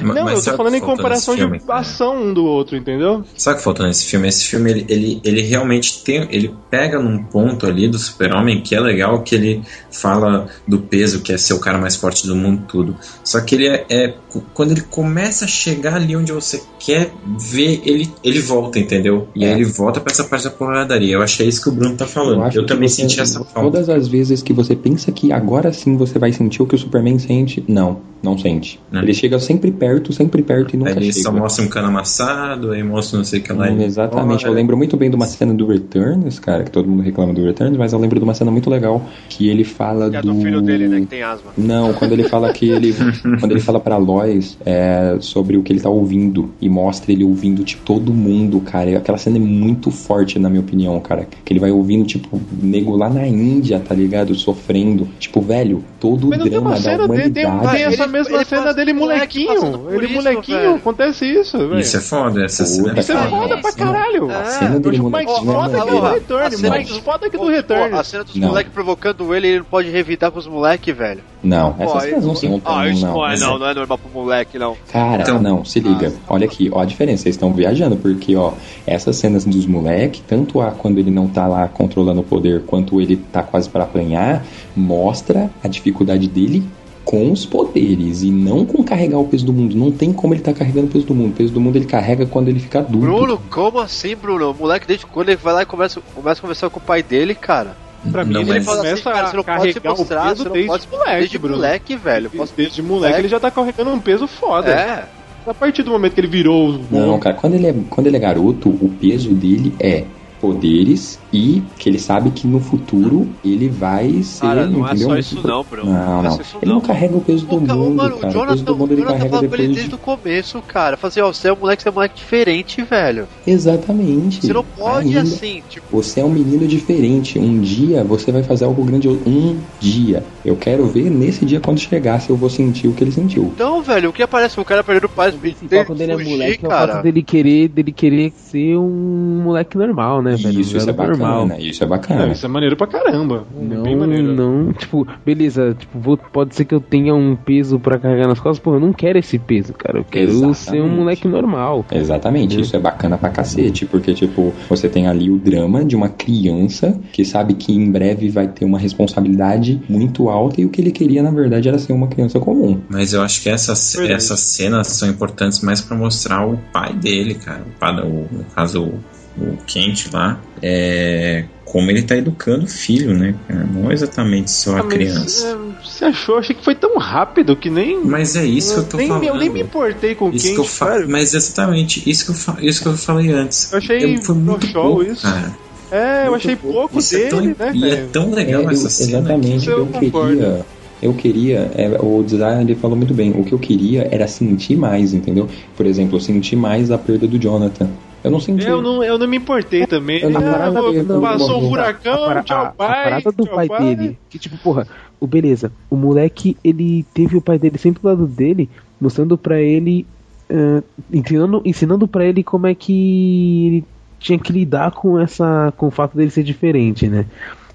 Ma- 0.03 0.15
Não, 0.15 0.24
mas 0.24 0.47
eu 0.47 0.53
tô 0.53 0.57
falando 0.57 0.74
em 0.74 0.81
comparação 0.81 1.35
de 1.35 1.41
filme, 1.43 1.61
ação 1.69 2.23
um 2.24 2.35
do 2.35 2.45
outro, 2.45 2.77
entendeu? 2.77 3.24
Sabe 3.36 3.55
o 3.55 3.59
que 3.59 3.65
falta 3.65 3.86
nesse 3.86 4.07
filme? 4.07 4.28
Esse 4.28 4.47
filme, 4.47 4.70
ele, 4.70 4.86
ele, 4.89 5.20
ele 5.24 5.43
realmente 5.43 6.03
tem. 6.03 6.27
Ele 6.31 6.53
pega 6.70 6.99
num 7.05 7.22
ponto 7.22 7.66
ali 7.66 7.86
do 7.89 7.98
super-homem 7.98 8.60
que 8.60 8.74
é 8.74 8.81
legal, 8.81 9.22
que 9.22 9.35
ele 9.35 9.62
fala 9.90 10.47
do 10.66 10.78
peso, 10.78 11.20
que 11.22 11.32
é 11.32 11.39
ser 11.39 11.52
o 11.55 11.60
cara 11.60 11.78
mais 11.78 11.97
forte 11.97 12.26
do 12.26 12.35
mundo, 12.35 12.64
tudo. 12.66 12.97
Só 13.22 13.40
que 13.40 13.55
ele 13.55 13.68
é. 13.68 13.85
é- 13.89 14.14
quando 14.52 14.72
ele 14.72 14.81
começa 14.81 15.44
a 15.44 15.48
chegar 15.48 15.94
ali 15.94 16.16
onde 16.16 16.32
você 16.32 16.60
quer 16.81 17.12
ver, 17.39 17.81
ele, 17.85 18.12
ele 18.24 18.40
volta, 18.40 18.78
entendeu? 18.81 19.28
E 19.35 19.44
aí 19.44 19.52
É. 19.52 19.55
ele 19.55 19.64
volta 19.64 20.01
pra 20.01 20.12
essa 20.12 20.24
parte 20.24 20.44
da 20.44 20.51
porradaria. 20.51 21.14
Eu 21.14 21.22
acho 21.22 21.36
que 21.36 21.43
é 21.44 21.47
isso 21.47 21.62
que 21.62 21.68
o 21.68 21.72
Bruno 21.72 21.94
tá 21.97 22.06
falando. 22.06 22.43
Eu, 22.52 22.62
que 22.62 22.66
também 22.68 22.89
você- 22.89 23.02
senti 23.02 23.20
essa 23.20 23.44
falta. 23.44 23.60
Todas 23.60 23.89
as 23.89 24.09
vezes 24.09 24.43
que 24.43 24.52
você 24.52 24.74
pensa 24.74 25.12
que 25.12 25.31
agora 25.32 25.72
sim 25.72 25.97
você 25.97 26.18
vai 26.18 26.32
sentir 26.32 26.62
o 26.62 26.66
que 26.66 26.74
o 26.74 26.78
Superman 26.78 27.18
sente, 27.18 27.62
não, 27.68 28.01
não 28.22 28.36
sente. 28.36 28.81
Né? 28.90 29.01
Ele 29.02 29.14
chega 29.14 29.39
sempre 29.39 29.70
perto, 29.70 30.12
sempre 30.12 30.43
perto 30.43 30.74
e 30.74 30.76
nunca 30.78 30.90
Aí 30.90 30.97
ele 30.97 31.12
chega. 31.12 31.22
só 31.24 31.32
mostra 31.32 31.64
um 31.64 31.68
cano 31.68 31.89
amassado, 31.89 32.72
aí 32.72 32.82
mostra 32.82 33.18
não 33.18 33.24
sei 33.24 33.39
o 33.40 33.43
que 33.43 33.52
lá. 33.52 33.68
Hum, 33.70 33.81
Exatamente, 33.82 34.44
eu 34.47 34.52
lembro 34.52 34.76
muito 34.76 34.97
bem 34.97 35.09
de 35.10 35.16
uma 35.16 35.26
cena 35.26 35.55
do 35.55 35.66
Returns, 35.66 36.39
cara, 36.40 36.64
que 36.64 36.70
todo 36.70 36.89
mundo 36.89 36.94
reclama 37.03 37.33
do 37.33 37.43
Returns, 37.45 37.77
mas 37.77 37.93
eu 37.93 37.99
lembro 37.99 38.19
de 38.19 38.25
uma 38.25 38.35
cena 38.35 38.51
muito 38.51 38.69
legal 38.71 39.03
que 39.29 39.49
ele 39.49 39.65
fala 39.65 40.07
é 40.07 40.21
do... 40.21 40.33
do 40.33 40.41
filho 40.41 40.61
dele, 40.61 40.89
né, 40.89 41.01
que 41.01 41.07
tem 41.07 41.23
asma. 41.23 41.51
Não, 41.57 41.93
quando 41.95 42.12
ele 42.12 42.25
fala 42.25 42.53
que 42.53 42.69
ele. 42.69 42.95
quando 43.41 43.51
ele 43.53 43.61
fala 43.61 43.81
pra 43.81 43.97
Lois 43.97 44.57
é, 44.65 45.16
sobre 45.21 45.57
o 45.57 45.62
que 45.62 45.73
ele 45.73 45.81
tá 45.81 45.89
ouvindo 45.89 46.51
e 46.61 46.69
mostra 46.69 47.12
ele 47.12 47.25
ouvindo, 47.25 47.65
tipo, 47.65 47.85
todo 47.85 48.12
mundo, 48.12 48.61
cara. 48.61 48.91
E 48.91 48.97
aquela 48.97 49.19
cena 49.19 49.37
é 49.37 49.41
muito 49.41 49.91
forte, 49.91 50.39
na 50.39 50.49
minha 50.49 50.61
opinião, 50.61 50.99
cara. 51.01 51.27
Que 51.45 51.53
ele 51.53 51.61
vai 51.61 51.71
ouvindo, 51.71 52.05
tipo, 52.07 52.41
nego 52.62 52.97
lá 52.97 53.09
na 53.11 53.27
Índia, 53.27 53.81
tá 53.81 53.95
ligado? 53.95 54.35
Sofrendo. 54.35 55.09
Tipo, 55.19 55.41
velho, 55.41 55.85
todo 56.01 56.27
o 56.27 56.31
Mas 56.31 56.41
drama 56.45 56.61
uma 56.61 56.71
da 56.71 56.77
cena 56.77 57.09
dele, 57.09 57.31
tem, 57.31 57.47
humanidade. 57.47 57.77
tem 57.77 57.85
essa 57.87 58.03
Ele- 58.05 58.12
mesma 58.12 58.37
ele 58.37 58.45
cena 58.45 58.75
dele 58.75 58.93
molequinho. 58.93 59.91
Ele 59.91 60.05
isso, 60.07 60.15
molequinho, 60.15 60.59
velho. 60.59 60.75
acontece 60.75 61.25
isso, 61.27 61.59
velho. 61.59 61.81
Isso 61.81 61.97
é 61.97 62.01
foda, 62.01 62.45
essa 62.45 62.65
Puta, 62.65 62.75
cena 62.75 62.93
é 62.97 63.01
Isso 63.01 63.12
é 63.12 63.29
foda 63.29 63.57
pra 63.59 63.73
caralho. 63.73 64.31
A 64.31 64.45
cena 64.45 64.81
dele 64.81 64.97
acho 64.97 65.11
mais 65.11 65.27
molequinho 65.27 65.51
é 65.51 65.55
foda 65.55 65.71
que 65.71 65.79
maneiro. 65.79 66.01
do 66.27 66.37
A 66.37 66.49
Dos- 66.89 66.98
foda 66.98 67.28
que 67.31 67.36
do 67.36 67.44
Pô, 67.44 67.48
Return. 67.48 67.94
a 67.97 68.05
cena 68.05 68.24
dos 68.24 68.35
moleques 68.36 68.73
provocando 68.73 69.35
ele, 69.35 69.48
ele 69.48 69.59
não 69.59 69.65
pode 69.65 69.90
revidar 69.90 70.31
com 70.31 70.39
os 70.39 70.47
moleques, 70.47 70.97
velho. 70.97 71.20
Não, 71.43 71.73
Pô, 71.74 71.82
essas 71.85 72.02
cenas 72.05 72.24
não 72.24 72.35
são 72.35 72.59
tão. 72.61 72.78
Ah, 72.78 72.89
isso 72.89 73.05
não, 73.06 73.15
não, 73.15 73.27
é, 73.27 73.36
não, 73.39 73.59
não 73.59 73.66
é 73.69 73.74
normal 73.74 73.98
pro 73.98 74.11
moleque, 74.23 74.59
não. 74.59 74.77
Cara, 74.93 75.23
Então- 75.23 75.40
não, 75.43 75.65
se 75.65 75.81
liga. 75.81 76.12
Olha 76.28 76.47
aqui, 76.47 76.70
ó 76.73 76.81
a 76.81 76.85
diferença. 76.85 77.24
Vocês 77.24 77.35
estão 77.35 77.52
viajando, 77.52 77.97
porque, 77.97 78.35
ó, 78.36 78.52
essas 78.86 79.16
cenas 79.16 79.44
dos 79.44 79.66
moleque, 79.66 80.23
tanto 80.27 80.61
a 80.61 80.70
quando 80.70 80.98
ele 80.98 81.11
não 81.11 81.27
tá 81.28 81.47
lá 81.47 81.69
controlando 81.69 82.20
o 82.20 82.24
poder, 82.24 82.62
quanto 82.66 83.01
ele 83.01 83.16
tá 83.16 83.43
quase 83.43 83.69
para 83.69 83.85
apanhar, 83.85 84.44
mostra 84.74 85.51
a 85.62 85.69
dificuldade 85.69 86.28
dele 86.28 86.62
com 87.05 87.31
os 87.31 87.44
poderes 87.44 88.22
e 88.22 88.31
não 88.31 88.64
com 88.64 88.82
carregar 88.82 89.18
o 89.18 89.26
peso 89.28 89.44
do 89.44 89.52
mundo. 89.52 89.76
Não 89.76 89.90
tem 89.90 90.12
como 90.12 90.32
ele 90.35 90.40
tá 90.40 90.52
carregando 90.52 90.86
o 90.86 90.90
peso 90.90 91.06
do 91.06 91.14
mundo. 91.14 91.31
O 91.32 91.36
peso 91.36 91.52
do 91.52 91.60
mundo 91.60 91.76
ele 91.76 91.85
carrega 91.85 92.24
quando 92.26 92.48
ele 92.48 92.59
fica 92.60 92.78
adulto. 92.81 92.98
Bruno, 93.06 93.43
como 93.51 93.78
assim, 93.78 94.16
Bruno? 94.16 94.51
O 94.51 94.55
moleque, 94.55 94.86
desde 94.86 95.05
quando 95.06 95.28
ele 95.28 95.36
vai 95.36 95.52
lá 95.55 95.62
e 95.62 95.66
começa, 95.66 96.01
começa 96.14 96.39
a 96.39 96.43
conversar 96.43 96.70
com 96.70 96.78
o 96.81 96.82
pai 96.82 97.02
dele, 97.02 97.35
cara. 97.35 97.76
Pra 98.10 98.24
mim, 98.24 98.32
Não, 98.35 98.40
ele 98.43 98.52
mas- 98.55 98.66
começa 98.66 98.93
assim, 98.93 99.02
cara, 99.02 99.26
você 99.28 99.36
não 99.36 99.44
pode 99.44 99.59
carregar 99.59 99.94
o 99.94 99.97
mostrar, 99.98 100.22
peso 100.28 100.36
você 100.36 100.44
não 100.44 100.52
desde 100.52 100.68
pode- 100.70 100.89
moleque, 100.90 101.18
desde 101.20 101.39
Bruno. 101.39 101.56
moleque, 101.56 101.97
velho. 101.97 102.31
Desde, 102.32 102.55
desde 102.56 102.82
moleque 102.82 103.01
moleque. 103.02 103.20
ele 103.20 103.28
já 103.28 103.40
tá 103.40 103.51
carregando 103.51 103.90
um 103.90 104.01
peso 104.01 104.26
foda. 104.26 104.70
É. 104.70 105.05
A 105.47 105.52
partir 105.55 105.82
do 105.82 105.90
momento 105.90 106.14
que 106.14 106.20
ele 106.20 106.26
virou 106.26 106.68
os 106.68 106.90
Não, 106.90 107.18
cara, 107.18 107.36
quando 107.36 107.55
ele, 107.55 107.66
é, 107.66 107.74
quando 107.90 108.06
ele 108.06 108.16
é 108.16 108.20
garoto, 108.20 108.68
o 108.70 108.90
peso 109.01 109.31
dele 109.35 109.74
é 109.78 110.05
poderes 110.45 111.19
e 111.33 111.62
que 111.79 111.89
ele 111.89 111.99
sabe 111.99 112.31
que 112.31 112.47
no 112.47 112.61
futuro 112.61 113.27
ele 113.43 113.66
vai 113.69 114.23
ser. 114.23 114.43
Cara, 114.43 114.66
não 114.66 114.87
é 114.87 114.91
entendeu? 114.91 115.09
só 115.09 115.16
isso 115.16 115.35
não, 115.47 115.65
bro. 115.65 115.87
Não, 115.87 116.23
Não 116.23 116.31
é 116.31 116.41
isso 116.41 116.59
ele 116.61 116.71
não 116.71 116.81
carrega 116.83 117.16
o 117.16 117.21
peso 117.23 117.47
do 117.47 117.61
Cara, 117.62 117.75
mundo, 117.79 117.95
mano, 117.97 118.16
o 118.16 118.19
cara. 118.19 118.19
O 118.19 118.21
peso 118.21 118.33
Jonathan, 118.39 118.62
do 118.65 118.77
mundo 118.77 118.93
ele 118.93 119.01
o 119.01 119.05
Jonathan 119.05 119.19
carrega 119.19 119.37
falou 119.37 119.49
pra 119.49 119.59
ele 119.59 119.69
depois 119.69 119.75
desde 119.77 119.89
de... 119.89 119.95
o 119.95 119.99
começo, 119.99 120.62
cara. 120.62 120.97
Fazer, 120.99 121.23
ó, 121.23 121.33
você 121.33 121.49
é 121.49 121.53
um 121.53 121.57
moleque, 121.57 121.83
você 121.83 121.89
é 121.89 121.91
um 121.91 121.95
moleque 121.95 122.16
diferente, 122.16 122.83
velho. 122.83 123.27
Exatamente. 123.47 124.47
Você 124.47 124.53
não 124.53 124.65
pode, 124.65 125.09
Ainda- 125.09 125.23
assim, 125.23 125.62
tipo, 125.69 125.87
Você 125.91 126.21
é 126.21 126.25
um 126.25 126.31
menino 126.31 126.66
diferente. 126.66 127.39
Um 127.39 127.61
dia 127.61 128.05
você 128.05 128.31
vai 128.31 128.43
fazer 128.43 128.66
algo 128.66 128.85
grandioso. 128.85 129.21
Um 129.27 129.57
dia. 129.81 130.23
Eu 130.45 130.57
quero 130.57 130.85
ver 130.87 131.11
nesse 131.11 131.45
dia 131.47 131.59
quando 131.61 131.79
chegar 131.79 132.21
se 132.21 132.29
eu 132.31 132.37
vou 132.37 132.51
sentir 132.51 132.87
o 132.89 132.93
que 132.93 133.03
ele 133.03 133.12
sentiu. 133.12 133.45
Então, 133.55 133.81
velho, 133.83 134.11
o 134.11 134.12
que 134.12 134.23
aparece 134.23 134.61
o 134.61 134.65
cara 134.65 134.85
perdendo 134.85 135.07
o 135.07 135.09
pai 135.09 135.33
Só 135.33 135.85
quando 135.85 136.01
ele 136.01 136.12
é 136.12 136.16
fugir, 136.16 136.31
moleque, 136.31 136.65
é 136.65 136.66
o 136.66 136.71
cara. 136.71 136.93
fato 136.95 137.03
dele 137.03 137.23
querer, 137.23 137.69
dele 137.69 137.93
querer 137.93 138.33
ser 138.37 138.77
um 138.77 139.43
moleque 139.45 139.77
normal, 139.79 140.23
né, 140.23 140.34
velho? 140.36 140.61
Isso, 140.61 140.77
isso 140.77 140.90
é 140.90 140.93
garoto 140.93 141.19
bacana. 141.19 141.59
Isso 141.59 141.82
é 141.82 141.86
Não, 141.86 141.90
bacana. 141.90 142.32
isso 142.32 142.44
é 142.47 142.48
maneiro 142.48 142.77
pra 142.77 142.86
caramba. 142.86 143.44
Bem 143.56 143.69
Não, 143.69 143.97
maneiro. 143.98 144.35
não, 144.35 144.73
tipo, 144.73 145.06
beleza, 145.24 145.74
tipo, 145.78 145.98
vou- 145.98 146.16
pode 146.16 146.55
ser 146.55 146.65
que 146.65 146.74
eu 146.74 146.81
tenha 146.81 147.15
um 147.15 147.36
peso 147.36 147.78
pra 147.78 147.98
carregar 147.98 148.28
nas 148.28 148.39
costas, 148.40 148.59
pô, 148.59 148.74
eu 148.74 148.81
não 148.81 148.93
quero 148.93 149.19
esse 149.19 149.39
peso, 149.39 149.73
cara, 149.74 149.98
eu 149.98 150.05
quero 150.05 150.31
ser 150.31 150.36
um 150.44 150.51
Exatamente. 150.51 150.90
moleque 150.97 151.28
normal. 151.28 151.85
Exatamente, 151.93 152.61
isso 152.61 152.74
é 152.77 152.78
bacana 152.78 153.16
pra 153.19 153.31
cacete, 153.31 153.86
porque, 153.86 154.15
tipo, 154.15 154.52
você 154.69 154.89
tem 154.89 155.06
ali 155.06 155.31
o 155.31 155.39
drama 155.39 155.85
de 155.85 155.94
uma 155.97 156.09
criança 156.09 156.98
que 157.12 157.24
sabe 157.24 157.55
que 157.55 157.73
em 157.73 157.90
breve 157.90 158.28
vai 158.28 158.48
ter 158.48 158.65
uma 158.65 158.78
responsabilidade 158.78 159.81
muito 159.89 160.28
alta 160.28 160.61
e 160.61 160.65
o 160.65 160.69
que 160.70 160.81
ele 160.81 160.90
queria, 160.90 161.23
na 161.23 161.31
verdade, 161.31 161.69
era 161.69 161.78
ser 161.78 161.93
uma 161.93 162.06
criança 162.09 162.39
comum. 162.40 162.81
Mas 162.89 163.12
eu 163.12 163.23
acho 163.23 163.43
que 163.43 163.48
essas, 163.48 163.93
Verdade. 163.94 164.15
essas 164.15 164.40
cenas 164.40 164.89
são 164.89 165.09
importantes 165.09 165.61
mais 165.61 165.81
pra 165.81 165.97
mostrar 165.97 166.47
o 166.47 166.56
pai 166.73 166.93
dele, 166.94 167.35
cara. 167.35 167.62
O 167.62 167.78
pai, 167.78 168.01
o, 168.01 168.27
no 168.31 168.44
caso, 168.55 168.82
o, 168.82 168.94
o 169.36 169.56
Kent 169.66 170.12
lá. 170.12 170.40
É, 170.62 171.44
como 171.65 171.90
ele 171.90 172.02
tá 172.02 172.16
educando 172.16 172.65
o 172.65 172.69
filho, 172.69 173.16
né? 173.16 173.35
Não 173.73 173.90
exatamente 173.90 174.51
só 174.51 174.77
Ah, 174.77 174.81
a 174.81 174.85
criança. 174.85 175.47
é, 175.47 175.56
Você 175.85 176.05
achou? 176.05 176.39
Achei 176.39 176.55
que 176.55 176.65
foi 176.65 176.74
tão 176.74 176.97
rápido 176.98 177.56
que 177.56 177.69
nem. 177.70 178.05
Mas 178.05 178.36
é 178.36 178.44
isso 178.44 178.74
que 178.74 178.81
eu 178.81 178.89
tô 178.89 178.97
nem, 178.97 179.09
falando. 179.09 179.24
Eu 179.24 179.36
nem 179.36 179.51
me 179.51 179.62
importei 179.62 180.15
com 180.15 180.31
Isso 180.31 180.44
quem. 180.47 180.55
que 180.55 180.61
eu 180.61 180.65
falo, 180.65 181.09
mas 181.09 181.35
exatamente 181.35 182.09
isso 182.09 182.24
que 182.27 182.31
eu, 182.31 182.35
fa- 182.35 182.59
isso 182.61 182.82
que 182.82 182.89
eu 182.89 182.97
falei 182.97 183.31
antes. 183.32 183.73
Eu 183.73 183.78
achei 183.78 184.16
foi 184.19 184.35
muito 184.36 184.66
show 184.66 184.82
pouco, 184.82 185.02
isso. 185.05 185.23
cara. 185.23 185.59
É, 185.90 186.27
eu 186.27 186.35
achei 186.35 186.56
pouco 186.56 186.98
Isso 186.98 187.15
é 187.15 187.19
dele, 187.19 187.31
tão- 187.55 187.66
né, 187.66 187.73
e 187.74 187.85
é 187.90 187.97
tão 188.06 188.31
legal 188.31 188.62
É, 188.62 188.65
eu- 188.66 188.70
essa 188.70 188.89
cena. 188.90 189.19
Exatamente, 189.19 189.69
eu, 189.69 189.78
eu 189.78 189.86
queria. 189.86 190.66
Eu 191.02 191.12
queria, 191.15 191.70
é, 191.74 191.98
o 192.01 192.23
design 192.23 192.62
ele 192.62 192.74
falou 192.81 192.97
muito 192.97 193.12
bem. 193.12 193.31
O 193.32 193.44
que 193.44 193.52
eu 193.52 193.59
queria 193.59 194.09
era 194.11 194.27
sentir 194.27 194.74
mais, 194.77 195.12
entendeu? 195.12 195.48
Por 195.77 195.85
exemplo, 195.86 196.16
eu 196.16 196.20
senti 196.20 196.56
mais 196.56 196.90
a 196.90 196.97
perda 196.97 197.28
do 197.28 197.39
Jonathan. 197.39 197.90
Eu 198.24 198.30
não 198.30 198.40
senti. 198.40 198.66
Eu 198.66 198.80
não, 198.80 199.05
eu 199.05 199.18
não 199.18 199.28
me 199.28 199.36
importei 199.36 199.86
também. 199.86 200.20
Eu 200.22 200.30
não- 200.30 200.40
Ah, 200.40 201.20
passou 201.20 201.60
não, 201.60 201.66
um 201.66 201.68
furacão, 201.68 202.24
a, 202.24 202.26
para- 202.26 202.42
tchau 202.42 202.59
a- 202.59 202.68
a 202.68 202.70
pai. 202.72 203.05
parada 203.05 203.32
do 203.32 203.44
tchau 203.44 203.55
pai, 203.55 203.68
dele, 203.68 204.18
que 204.30 204.38
tipo, 204.38 204.56
porra, 204.56 204.86
o 205.20 205.26
beleza, 205.26 205.70
o 205.90 205.94
moleque, 205.96 206.56
ele 206.64 207.05
teve 207.12 207.36
o 207.36 207.40
pai 207.42 207.59
dele 207.59 207.76
sempre 207.78 208.01
do 208.02 208.09
lado 208.09 208.26
dele, 208.26 208.68
mostrando 209.01 209.36
pra 209.36 209.60
ele, 209.60 210.06
ah, 210.51 210.82
ensinando, 211.12 211.60
ensinando 211.64 212.09
para 212.09 212.24
ele 212.24 212.42
como 212.42 212.66
é 212.66 212.74
que 212.74 213.66
ele 213.66 213.84
tinha 214.18 214.38
que 214.38 214.52
lidar 214.52 214.90
com 214.92 215.18
essa, 215.20 215.72
com 215.76 215.88
o 215.88 215.90
fato 215.90 216.16
dele 216.16 216.30
ser 216.30 216.42
diferente, 216.42 217.06
né? 217.09 217.26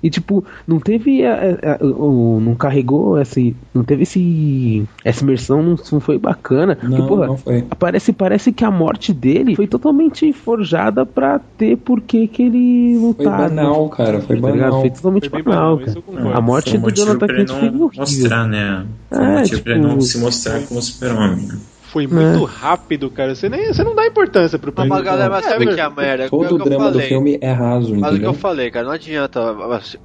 E 0.01 0.09
tipo, 0.09 0.43
não 0.67 0.80
teve 0.80 1.26
a, 1.26 1.34
a- 1.34 1.76
a- 1.81 1.85
o, 1.85 2.39
não 2.41 2.55
carregou 2.55 3.19
esse, 3.19 3.55
não 3.73 3.84
teve 3.84 4.03
esse 4.03 4.85
essa 5.03 5.23
imersão, 5.23 5.61
não, 5.61 5.76
não 5.91 5.99
foi 5.99 6.17
bacana. 6.17 6.77
Não, 6.81 6.89
Porque, 6.89 7.07
porra, 7.07 7.27
não 7.27 7.38
foi. 7.38 7.63
Parece, 7.77 8.13
parece 8.13 8.51
que 8.53 8.63
a 8.63 8.71
morte 8.71 9.13
dele 9.13 9.55
foi 9.55 9.67
totalmente 9.67 10.31
forjada 10.31 11.05
pra 11.05 11.39
ter 11.57 11.76
por 11.77 11.99
que 12.01 12.30
ele 12.39 12.97
Foi 13.15 13.26
lutar. 13.26 13.49
banal, 13.49 13.89
cara. 13.89 14.21
Foi 14.21 14.39
Tá 14.39 14.51
ligado? 14.51 14.69
banal. 14.69 14.81
Foi 14.81 14.89
totalmente 14.89 15.30
Foi 15.30 15.43
banal, 15.43 15.77
banal. 15.77 16.34
A 16.34 16.41
morte 16.41 16.69
Foi 16.71 16.80
um 16.80 16.81
do 16.84 16.95
Jonathan 16.95 17.27
Kent 17.27 17.49
foi 17.49 17.69
não 17.69 17.81
horrível. 17.81 17.91
mostrar, 17.97 18.47
né? 18.47 18.85
Foi 19.09 19.19
um 19.19 19.23
É, 19.23 19.38
motivo 19.39 19.61
pra 19.63 19.71
ele 19.73 19.81
tipo, 19.81 19.93
não 19.93 20.01
se 20.01 20.17
mostrar 20.19 20.61
como 20.67 20.81
super-homem. 20.81 21.45
né? 21.45 21.57
Foi 21.90 22.06
muito 22.07 22.44
rápido, 22.45 23.10
cara. 23.10 23.34
Você, 23.36 23.49
nem, 23.49 23.68
você 23.74 23.84
não 23.84 23.95
dá 23.95 24.06
importância 24.06 24.57
pro 24.60 24.72
Mas 24.76 24.86
uma 24.86 25.02
galera 25.02 25.40
velho. 25.41 25.74
que 25.74 25.80
é 25.80 25.84
a 25.84 25.90
merda. 25.90 26.24
é 26.24 26.28
o 26.28 26.30
Todo 26.30 26.48
que 26.48 26.53
o 26.53 26.57
eu 26.57 26.64
drama 26.66 26.86
do 26.88 26.91
falei. 26.94 27.07
filme 27.07 27.38
é 27.41 27.52
raso, 27.52 27.95
Mas 27.95 28.16
o 28.16 28.20
que 28.20 28.26
eu 28.26 28.34
falei, 28.34 28.70
cara, 28.72 28.86
não 28.86 28.94
adianta. 28.94 29.40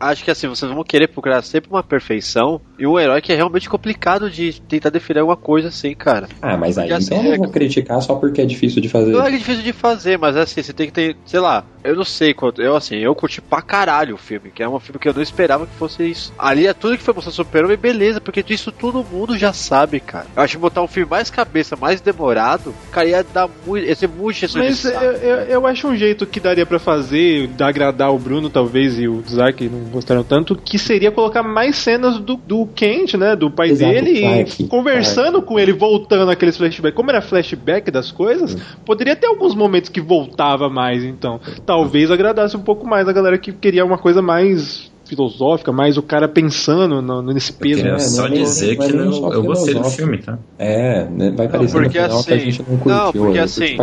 Acho 0.01 0.25
que 0.25 0.31
assim, 0.31 0.49
vocês 0.49 0.71
vão 0.73 0.83
querer 0.85 1.09
procurar 1.09 1.43
sempre 1.43 1.71
uma 1.71 1.83
perfeição 1.83 2.61
e 2.79 2.87
um 2.87 2.99
herói 2.99 3.21
que 3.21 3.33
é 3.33 3.37
realmente 3.37 3.69
complicado 3.69 4.31
de 4.31 4.61
tentar 4.63 4.91
definir 4.91 5.21
alguma 5.21 5.37
coisa 5.37 5.69
assim, 5.69 5.95
cara. 5.95 6.29
Ah, 6.41 6.57
mas 6.57 6.79
aí 6.79 6.89
Porque, 6.89 7.05
então 7.05 7.17
assim, 7.19 7.27
eu 7.27 7.31
não 7.31 7.35
é- 7.35 7.39
vou 7.39 7.49
criticar 7.49 8.01
só 8.03 8.15
porque 8.17 8.41
é 8.41 8.47
difícil 8.47 8.81
de 8.83 8.89
fazer. 8.89 9.13
Não 9.13 9.27
é 9.27 9.31
difícil 9.31 9.63
de 9.63 9.73
fazer, 9.73 10.19
mas 10.19 10.37
assim, 10.37 10.63
você 10.63 10.73
tem 10.73 10.87
que 10.87 10.93
ter, 10.93 11.17
sei 11.27 11.41
lá, 11.41 11.65
eu 11.83 11.95
não 11.95 12.05
sei 12.05 12.33
quanto. 12.35 12.63
Eu 12.63 12.75
assim, 12.77 12.97
eu 12.97 13.15
curti 13.15 13.41
pra 13.41 13.61
caralho 13.63 14.15
o 14.15 14.19
filme, 14.19 14.51
que 14.51 14.63
é 14.63 14.69
um 14.69 14.81
filme 14.81 14.99
que 14.99 15.09
eu 15.09 15.15
não 15.15 15.23
esperava 15.23 15.67
que 15.67 15.75
fosse 15.75 16.03
isso. 16.05 16.33
Ali 16.39 16.67
é 16.67 16.73
tudo 16.73 16.97
que 16.97 17.03
foi 17.03 17.15
mostrado 17.15 17.35
super-homem, 17.37 17.77
beleza, 17.77 18.21
porque 18.21 18.43
disso 18.43 18.73
todo 18.73 19.05
mundo 19.05 19.37
já 19.37 19.53
sabe, 19.53 20.01
cara. 20.01 20.27
Eu 20.35 20.43
acho 20.43 20.57
que 20.57 20.61
botar 20.63 20.83
um 20.83 20.89
filme 20.89 21.09
mais 21.11 21.31
cabeça, 21.31 21.74
mais 21.77 22.01
demorado, 22.01 22.75
cara, 22.91 23.09
ia 23.09 23.23
dar 23.25 23.49
muito. 23.67 23.87
ia 23.87 23.95
ser 23.95 24.09
muito 24.09 24.41
Mas 24.55 24.85
eu, 24.85 24.93
eu, 24.93 25.37
eu 25.47 25.67
acho 25.67 25.89
um 25.89 25.97
jeito 25.97 26.27
que 26.27 26.41
daria 26.41 26.67
pra 26.67 26.79
fazer, 26.79 27.49
de 27.49 27.63
agradar 27.63 28.13
o 28.13 28.19
Bruno, 28.19 28.49
talvez, 28.51 28.99
e 28.99 29.09
o 29.09 29.23
Zark 29.29 29.69
não 29.69 29.81
gostaram 29.91 30.23
tanto, 30.23 30.57
que 30.57 30.79
seria 30.79 31.11
colocar 31.11 31.43
mais 31.43 31.77
cenas 31.77 32.19
do, 32.19 32.37
do 32.37 32.67
Kent, 32.67 33.15
né? 33.15 33.37
Do 33.37 33.51
pai 33.51 33.71
Exato, 33.71 33.93
dele, 33.93 34.21
Clark, 34.21 34.63
e 34.63 34.67
conversando 34.67 35.43
com 35.43 35.59
ele, 35.59 35.73
voltando 35.73 36.31
aqueles 36.31 36.57
flashbacks. 36.57 36.97
Como 36.97 37.11
era 37.11 37.21
flashback 37.21 37.91
das 37.91 38.11
coisas, 38.11 38.57
poderia 38.85 39.17
ter 39.17 39.27
alguns 39.27 39.55
momentos 39.55 39.91
que 39.91 40.01
voltava 40.01 40.69
mais, 40.69 41.05
então. 41.05 41.41
Talvez 41.67 42.11
agradasse 42.11 42.57
um 42.57 42.63
pouco 42.63 42.87
mais 42.87 43.09
a 43.09 43.13
galera 43.13 43.39
que 43.39 43.53
queria 43.53 43.85
uma 43.85 43.99
coisa 43.99 44.23
mais 44.23 44.93
filosófica, 45.05 45.73
mais 45.73 45.97
o 45.97 46.03
cara 46.03 46.27
pensando 46.29 47.01
no- 47.03 47.23
nesse 47.23 47.53
peso. 47.53 47.77
Queria 47.77 47.93
né? 47.93 47.99
só 47.99 48.23
não 48.23 48.31
dizer 48.31 48.77
não 48.77 48.85
é 48.85 48.87
que 48.89 48.93
nem 48.97 49.07
eu, 49.23 49.33
eu 49.33 49.43
gostei 49.43 49.75
do 49.75 49.85
filme, 49.85 50.19
tá? 50.19 50.39
É, 50.59 51.05
né, 51.05 51.31
vai 51.37 51.49
parecer 51.49 51.73
porque 51.73 51.91
final 52.01 52.09
que 52.25 52.33
a 52.33 52.37
assim- 52.37 52.45
gente 52.51 52.59
não 52.69 52.79
curtiu. 52.79 52.91
não, 53.05 53.13
porque 53.13 53.39
eu 53.39 53.43
assim. 53.45 53.77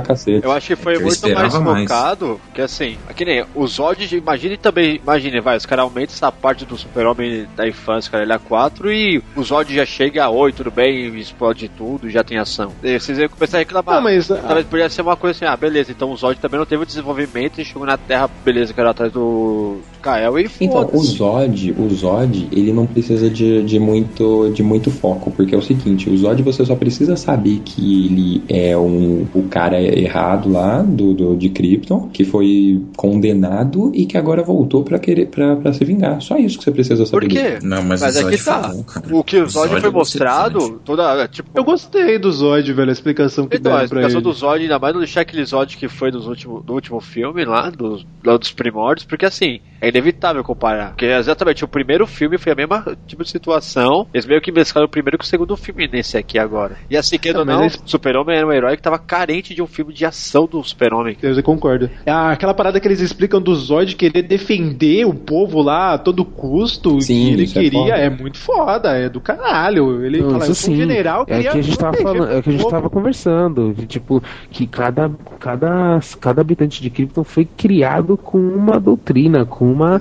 Eu 0.43 0.52
acho 0.52 0.68
que 0.68 0.76
foi 0.76 0.93
É 0.93 0.95
que 0.98 1.02
eu 1.03 1.07
muito 1.07 1.30
mais 1.39 1.53
focado, 1.84 2.41
que 2.53 2.61
assim, 2.61 2.98
é 3.10 3.14
que 3.14 3.26
nem 3.26 3.45
os 3.56 3.73
Zod, 3.73 4.15
imagine 4.15 4.57
também, 4.57 4.95
imagine, 5.02 5.39
vai, 5.41 5.57
os 5.57 5.65
caras 5.65 5.84
aumentam 5.84 6.14
essa 6.14 6.31
parte 6.31 6.65
do 6.65 6.77
super-homem 6.77 7.45
da 7.56 7.68
infância, 7.68 8.11
cara, 8.11 8.23
ele 8.23 8.34
é 8.34 8.38
4 8.39 8.91
e 8.91 9.22
o 9.35 9.43
Zod 9.43 9.73
já 9.73 9.85
chega 9.85 10.23
a 10.26 10.30
8, 10.30 10.56
tudo 10.57 10.72
bem, 10.72 11.15
explode 11.18 11.69
tudo, 11.69 12.10
já 12.10 12.23
tem 12.23 12.38
ação. 12.38 12.72
E 12.84 12.99
vocês 12.99 13.18
iam 13.18 13.30
começar 13.30 13.57
a 13.57 13.60
reclamar. 13.60 13.95
Não, 13.95 14.03
mas- 14.03 14.27
Talvez 14.27 14.65
podia 14.65 14.89
ser 14.89 15.02
uma 15.02 15.15
coisa 15.15 15.35
assim, 15.38 15.45
ah, 15.45 15.56
beleza, 15.56 15.91
então 15.91 16.11
o 16.11 16.15
Zod 16.18 16.39
também 16.39 16.60
não 16.60 16.65
teve 16.65 16.84
o 16.84 16.85
desenvolvimento 16.85 17.60
e 17.61 17.65
chegou 17.65 17.85
na 17.85 17.98
Terra, 17.98 18.30
beleza, 18.43 18.73
que 18.73 18.80
era 18.80 18.89
atrás 18.91 19.11
do 19.11 19.80
Kael 20.02 20.39
e 20.39 20.49
Então, 20.60 20.81
foda-se. 20.81 21.10
Zod, 21.11 21.73
o 21.77 21.89
Zod, 21.89 22.47
ele 22.51 22.73
não 22.73 22.85
precisa 22.85 23.29
de, 23.29 23.63
de, 23.63 23.79
muito, 23.79 24.51
de 24.53 24.61
muito 24.63 24.91
foco, 24.91 25.31
porque 25.31 25.55
é 25.55 25.57
o 25.57 25.61
seguinte, 25.61 26.09
o 26.09 26.17
Zod 26.17 26.41
você 26.43 26.65
só 26.65 26.75
precisa 26.75 27.15
saber 27.15 27.61
que 27.63 28.05
ele 28.05 28.43
é 28.49 28.77
um, 28.77 29.25
o 29.33 29.43
cara 29.43 29.81
errado 29.81 30.51
lá 30.51 30.81
do, 30.81 31.13
do, 31.13 31.35
de 31.35 31.49
Krypton, 31.49 32.09
que 32.11 32.23
foi 32.23 32.81
condenado 32.95 33.91
e 33.93 34.05
que 34.05 34.17
agora 34.17 34.43
voltou 34.43 34.83
pra 34.83 34.99
querer 34.99 35.27
pra, 35.27 35.55
pra 35.55 35.73
se 35.73 35.83
vingar. 35.85 36.21
Só 36.21 36.38
isso 36.38 36.57
que 36.57 36.63
você 36.63 36.71
precisa 36.71 37.05
saber. 37.05 37.27
Por 37.27 37.29
quê? 37.29 37.41
dele. 37.43 37.59
Não, 37.63 37.83
mas, 37.83 38.01
Mas 38.01 38.15
o 38.15 38.19
é 38.19 38.21
Zod 38.23 38.38
que 38.38 38.43
tá. 38.43 38.61
cara. 38.88 39.15
O 39.15 39.23
que 39.23 39.38
o 39.38 39.47
Zod 39.47 39.61
Zod 39.67 39.69
foi 39.69 39.77
é 39.77 39.81
você 39.81 39.97
mostrado, 39.97 40.81
toda, 40.83 41.27
tipo, 41.27 41.49
Eu 41.53 41.63
gostei 41.63 42.17
do 42.17 42.31
Zod, 42.31 42.71
velho, 42.73 42.89
a 42.89 42.93
explicação 42.93 43.47
que 43.47 43.57
Então, 43.57 43.71
a 43.71 43.75
deram 43.77 43.89
pra 43.89 43.99
ele. 43.99 44.07
explicação 44.07 44.21
do 44.21 44.38
Zod, 44.38 44.61
ainda 44.63 44.79
mais 44.79 44.93
não 44.93 45.01
deixar 45.01 45.21
aquele 45.21 45.43
Zod 45.45 45.77
que 45.77 45.88
foi 45.88 46.11
dos 46.11 46.27
último, 46.27 46.61
do 46.61 46.73
último 46.73 46.99
filme 46.99 47.43
lá, 47.45 47.69
dos, 47.69 48.05
lá 48.23 48.38
dos 48.38 48.51
primórdios, 48.51 49.05
porque 49.05 49.25
assim, 49.25 49.59
é 49.79 49.89
inevitável 49.89 50.43
comparar. 50.43 50.95
Porque 51.02 51.14
exatamente, 51.15 51.65
o 51.65 51.68
primeiro 51.68 52.06
filme 52.06 52.38
foi 52.38 52.52
a 52.52 52.56
mesma 52.56 52.95
tipo 53.07 53.23
de 53.23 53.30
situação, 53.32 54.06
eles 54.14 54.28
meio 54.28 54.40
que 54.40 54.52
mesclaram 54.52 54.86
o 54.86 54.90
primeiro 54.90 55.18
com 55.18 55.23
o 55.23 55.28
segundo 55.28 55.57
filme 55.57 55.90
nesse 55.91 56.15
aqui 56.15 56.38
agora. 56.38 56.78
E 56.88 56.95
assim, 56.95 57.18
querendo 57.18 57.40
ou 57.40 57.45
Não, 57.45 57.56
não, 57.56 57.61
eles- 57.64 57.82
Super-Homem 57.86 58.38
era 58.38 58.45
um 58.45 58.52
herói 58.52 58.76
que 58.78 58.84
tava 58.84 58.99
carente 58.99 59.56
de 59.56 59.64
um 59.64 59.65
filme 59.68 59.91
de 59.94 60.06
ação 60.06 60.45
do 60.45 60.64
Super-Homem. 60.64 61.18
Eu 61.19 61.41
concordo. 61.41 61.90
Ah, 62.06 62.30
aquela 62.30 62.53
parada 62.53 62.80
que 62.80 62.88
eles 62.88 62.99
explicam 62.99 63.41
do 63.41 63.56
Zod 63.56 63.95
querer 63.95 64.22
defender 64.22 65.03
o 65.06 65.14
povo 65.15 65.60
lá 65.64 65.94
a 65.94 65.98
todo 65.98 66.23
custo, 66.23 67.02
Sim, 67.02 67.26
que 67.26 67.32
ele 67.34 67.44
é 67.45 67.48
queria, 67.48 67.80
foda. 67.82 67.95
é, 67.98 68.10
muito 68.11 68.38
foda, 68.38 68.90
é 68.95 69.10
do 69.10 69.19
caralho. 69.19 70.06
Ele 70.06 70.22
Não, 70.22 70.30
fala, 70.34 70.44
isso 70.45 70.53
sim. 70.53 70.76
general, 70.76 71.23
é 71.23 71.34
queria 71.38 71.52
que 71.52 71.57
a 71.57 71.61
gente 71.64 71.78
tava 71.80 71.98
falando, 71.98 72.32
é 72.32 72.41
que 72.44 72.49
a 72.49 72.52
gente 72.52 72.69
tava 72.69 72.90
conversando, 72.91 73.73
de, 73.73 73.88
tipo, 73.88 74.22
que 74.52 74.68
cada, 74.68 75.10
cada, 75.40 75.99
cada 76.19 76.41
habitante 76.41 76.80
de 76.80 76.91
Krypton 76.91 77.23
foi 77.23 77.45
criado 77.45 78.15
com 78.18 78.38
uma 78.38 78.80
doutrina, 78.80 79.45
com 79.45 79.65
uma, 79.72 79.99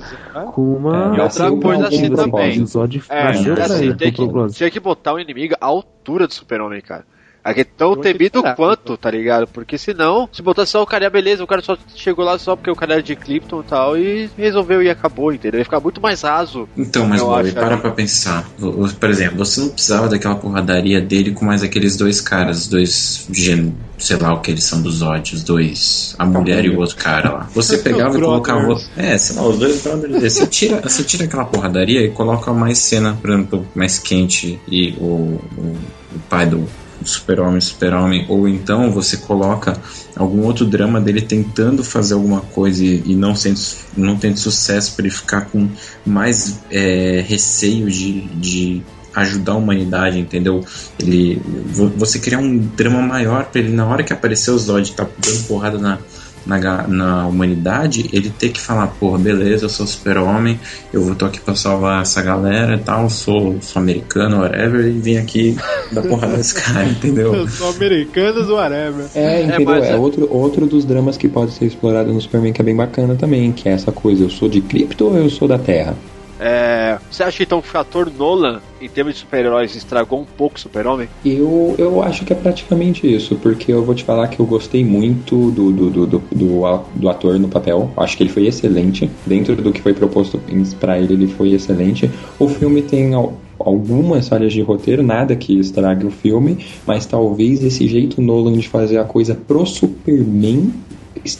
com 0.53 0.61
uma 0.75 0.90
É, 0.95 1.15
E 1.17 1.21
outra 1.21 1.51
coisa 1.51 1.87
assim 1.87 2.09
também. 2.15 2.61
O 2.61 2.67
É, 3.09 3.23
assim, 3.61 3.95
tem 3.95 4.11
que, 4.11 4.27
tinha 4.53 4.71
que 4.71 4.79
botar 4.79 5.13
um 5.13 5.19
inimigo 5.19 5.55
à 5.59 5.65
altura 5.65 6.27
do 6.27 6.33
Super-Homem, 6.33 6.81
cara. 6.81 7.05
Aqui 7.43 7.61
é 7.61 7.63
tão 7.63 7.95
que 7.95 8.01
temido 8.03 8.43
quanto, 8.55 8.95
tá 8.95 9.09
ligado? 9.09 9.47
Porque 9.47 9.77
senão, 9.77 10.29
se 10.31 10.41
botar 10.41 10.65
só 10.65 10.83
o 10.83 10.85
cara, 10.85 11.09
beleza, 11.09 11.43
o 11.43 11.47
cara 11.47 11.61
só 11.61 11.75
chegou 11.95 12.23
lá 12.23 12.37
só 12.37 12.55
porque 12.55 12.69
o 12.69 12.75
cara 12.75 12.93
era 12.93 13.03
de 13.03 13.15
Krypton 13.15 13.61
e 13.61 13.63
tal, 13.63 13.97
e 13.97 14.29
resolveu 14.37 14.83
e 14.83 14.89
acabou, 14.89 15.33
entendeu? 15.33 15.59
Ia 15.59 15.65
ficar 15.65 15.79
muito 15.79 15.99
mais 15.99 16.21
raso. 16.21 16.69
Então, 16.77 17.07
mas 17.07 17.21
Bob, 17.21 17.51
para 17.51 17.75
né? 17.75 17.77
pra 17.77 17.91
pensar. 17.91 18.47
Por 18.59 19.09
exemplo, 19.09 19.37
você 19.39 19.59
não 19.59 19.69
precisava 19.69 20.07
daquela 20.07 20.35
porradaria 20.35 21.01
dele 21.01 21.31
com 21.31 21.43
mais 21.43 21.63
aqueles 21.63 21.97
dois 21.97 22.21
caras, 22.21 22.67
dois 22.67 23.27
gen... 23.31 23.75
sei 23.97 24.17
lá 24.17 24.33
o 24.33 24.41
que 24.41 24.51
eles 24.51 24.63
são 24.63 24.81
dos 24.81 24.95
Zod, 24.97 25.33
os 25.33 25.43
dois, 25.43 26.15
a 26.19 26.25
mulher 26.25 26.63
e 26.63 26.69
o 26.69 26.79
outro 26.79 26.95
cara 26.95 27.31
lá. 27.31 27.49
Você 27.55 27.79
pegava 27.79 28.15
e 28.17 28.21
colocava. 28.21 28.61
Brothers. 28.61 28.91
É, 28.95 29.17
sei 29.17 29.35
lá, 29.35 29.47
os 29.47 29.57
dois 29.57 29.81
brothers. 29.81 30.33
Você 30.33 30.45
tira, 30.47 30.79
você 30.81 31.03
tira 31.03 31.25
aquela 31.25 31.45
porradaria 31.45 32.05
e 32.05 32.11
coloca 32.11 32.53
mais 32.53 32.77
cena, 32.77 33.17
por 33.19 33.31
exemplo, 33.31 33.67
mais 33.73 33.97
quente 33.97 34.59
e 34.67 34.91
o, 34.99 35.39
o, 35.57 35.77
o 36.15 36.19
pai 36.29 36.45
do 36.45 36.67
super-homem, 37.03 37.59
super-homem, 37.61 38.25
ou 38.29 38.47
então 38.47 38.91
você 38.91 39.17
coloca 39.17 39.79
algum 40.15 40.43
outro 40.45 40.65
drama 40.65 40.99
dele 41.01 41.21
tentando 41.21 41.83
fazer 41.83 42.13
alguma 42.13 42.41
coisa 42.41 42.83
e, 42.83 43.01
e 43.05 43.15
não, 43.15 43.35
sendo, 43.35 43.59
não 43.95 44.15
tendo 44.17 44.37
sucesso 44.37 44.93
para 44.95 45.05
ele 45.05 45.13
ficar 45.13 45.41
com 45.45 45.67
mais 46.05 46.59
é, 46.69 47.23
receio 47.27 47.89
de, 47.89 48.21
de 48.21 48.81
ajudar 49.13 49.53
a 49.53 49.57
humanidade, 49.57 50.17
entendeu? 50.19 50.63
Ele, 50.99 51.41
vo- 51.65 51.91
você 51.95 52.19
criar 52.19 52.39
um 52.39 52.57
drama 52.57 53.01
maior 53.01 53.45
para 53.45 53.59
ele 53.61 53.71
na 53.73 53.85
hora 53.85 54.03
que 54.03 54.13
aparecer 54.13 54.51
o 54.51 54.57
Zod 54.57 54.91
tá 54.93 55.03
dando 55.17 55.47
porrada 55.47 55.77
na, 55.77 55.97
na, 56.45 56.87
na 56.87 57.27
humanidade, 57.27 58.09
ele 58.11 58.29
ter 58.29 58.49
que 58.49 58.59
falar, 58.59 58.87
porra, 58.87 59.17
beleza, 59.19 59.65
eu 59.65 59.69
sou 59.69 59.85
super-homem, 59.85 60.59
eu 60.91 61.03
vou 61.03 61.15
tô 61.15 61.25
aqui 61.25 61.39
pra 61.39 61.55
salvar 61.55 62.01
essa 62.01 62.21
galera 62.21 62.75
e 62.75 62.79
tal, 62.79 63.09
sou, 63.09 63.57
sou 63.61 63.81
americano, 63.81 64.39
whatever, 64.39 64.85
e 64.87 64.99
vim 64.99 65.17
aqui 65.17 65.55
dar 65.91 66.01
porrada 66.03 66.37
nesse 66.37 66.55
cara, 66.55 66.85
entendeu? 66.89 67.33
Eu 67.33 67.47
sou 67.47 67.69
americanos, 67.69 68.49
whatever. 68.49 69.05
É, 69.13 69.43
entendeu? 69.43 69.65
mas 69.65 69.85
É, 69.85 69.91
é- 69.91 69.95
outro, 69.95 70.27
outro 70.31 70.65
dos 70.65 70.85
dramas 70.85 71.17
que 71.17 71.27
pode 71.27 71.53
ser 71.53 71.65
explorado 71.65 72.11
no 72.13 72.19
Superman 72.21 72.53
que 72.53 72.61
é 72.61 72.65
bem 72.65 72.75
bacana 72.75 73.15
também, 73.15 73.51
que 73.51 73.69
é 73.69 73.73
essa 73.73 73.91
coisa, 73.91 74.23
eu 74.23 74.29
sou 74.29 74.49
de 74.49 74.61
Krypton 74.61 75.05
ou 75.05 75.17
eu 75.17 75.29
sou 75.29 75.47
da 75.47 75.59
Terra? 75.59 75.95
É, 76.43 76.97
você 77.11 77.21
acha 77.21 77.43
então 77.43 77.61
que 77.61 77.67
o 77.67 77.71
fator 77.71 78.11
Nolan, 78.17 78.61
em 78.81 78.89
termos 78.89 79.13
de 79.13 79.19
super-heróis, 79.19 79.75
estragou 79.75 80.19
um 80.19 80.25
pouco 80.25 80.55
o 80.57 80.59
super-homem? 80.59 81.07
Eu, 81.23 81.75
eu 81.77 82.01
acho 82.01 82.25
que 82.25 82.33
é 82.33 82.35
praticamente 82.35 83.05
isso, 83.13 83.35
porque 83.35 83.71
eu 83.71 83.83
vou 83.85 83.93
te 83.93 84.03
falar 84.03 84.27
que 84.27 84.39
eu 84.39 84.45
gostei 84.47 84.83
muito 84.83 85.51
do, 85.51 85.71
do, 85.71 85.89
do, 85.91 86.05
do, 86.07 86.23
do, 86.31 86.79
do 86.95 87.09
ator 87.09 87.37
no 87.39 87.47
papel. 87.47 87.91
Acho 87.95 88.17
que 88.17 88.23
ele 88.23 88.31
foi 88.31 88.47
excelente. 88.47 89.07
Dentro 89.27 89.55
do 89.55 89.71
que 89.71 89.79
foi 89.81 89.93
proposto 89.93 90.41
pra 90.79 90.97
ele, 90.97 91.13
ele 91.13 91.27
foi 91.27 91.51
excelente. 91.51 92.09
O 92.39 92.47
filme 92.47 92.81
tem 92.81 93.13
al- 93.13 93.33
algumas 93.59 94.27
falhas 94.27 94.51
de 94.51 94.61
roteiro, 94.61 95.03
nada 95.03 95.35
que 95.35 95.59
estrague 95.59 96.07
o 96.07 96.09
filme, 96.09 96.65
mas 96.87 97.05
talvez 97.05 97.63
esse 97.63 97.87
jeito 97.87 98.19
Nolan 98.19 98.53
de 98.53 98.67
fazer 98.67 98.97
a 98.97 99.03
coisa 99.03 99.35
pro 99.35 99.63
Superman 99.63 100.73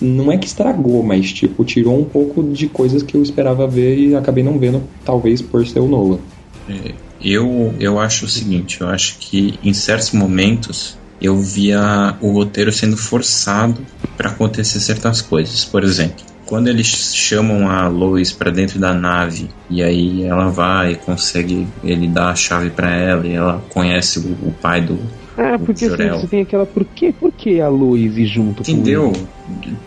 não 0.01 0.31
é 0.31 0.37
que 0.37 0.47
estragou, 0.47 1.03
mas 1.03 1.31
tipo, 1.31 1.63
tirou 1.63 1.99
um 1.99 2.03
pouco 2.03 2.43
de 2.43 2.67
coisas 2.67 3.03
que 3.03 3.15
eu 3.15 3.23
esperava 3.23 3.67
ver 3.67 3.97
e 3.97 4.15
acabei 4.15 4.43
não 4.43 4.59
vendo, 4.59 4.83
talvez 5.05 5.41
por 5.41 5.65
ser 5.65 5.79
o 5.79 5.87
Nolan. 5.87 6.19
É, 6.69 6.93
Eu, 7.23 7.73
eu 7.79 7.99
acho 7.99 8.25
o 8.25 8.29
seguinte, 8.29 8.81
eu 8.81 8.87
acho 8.87 9.17
que 9.19 9.59
em 9.63 9.73
certos 9.73 10.11
momentos 10.11 10.97
eu 11.21 11.37
via 11.37 12.15
o 12.19 12.31
roteiro 12.31 12.71
sendo 12.71 12.97
forçado 12.97 13.85
para 14.17 14.29
acontecer 14.29 14.79
certas 14.79 15.21
coisas. 15.21 15.63
Por 15.63 15.83
exemplo, 15.83 16.25
quando 16.47 16.67
eles 16.67 17.15
chamam 17.15 17.69
a 17.69 17.87
Lois 17.87 18.31
para 18.31 18.51
dentro 18.51 18.79
da 18.79 18.93
nave 18.93 19.49
e 19.69 19.81
aí 19.83 20.23
ela 20.23 20.49
vai 20.49 20.93
e 20.93 20.95
consegue, 20.95 21.67
ele 21.83 22.07
dá 22.07 22.29
a 22.29 22.35
chave 22.35 22.71
para 22.71 22.93
ela 22.93 23.25
e 23.25 23.33
ela 23.33 23.63
conhece 23.69 24.19
o, 24.19 24.31
o 24.47 24.53
pai 24.59 24.81
do 24.81 24.99
Ah, 25.37 25.57
porque 25.57 25.85
assim, 25.85 26.09
você 26.09 26.27
tem 26.27 26.41
aquela. 26.41 26.65
Por 26.65 26.83
que, 26.85 27.11
por 27.13 27.31
que 27.31 27.59
a 27.61 27.69
Lois 27.69 28.17
ir 28.17 28.25
junto 28.25 28.61
Entendeu? 28.61 29.11
com? 29.11 29.31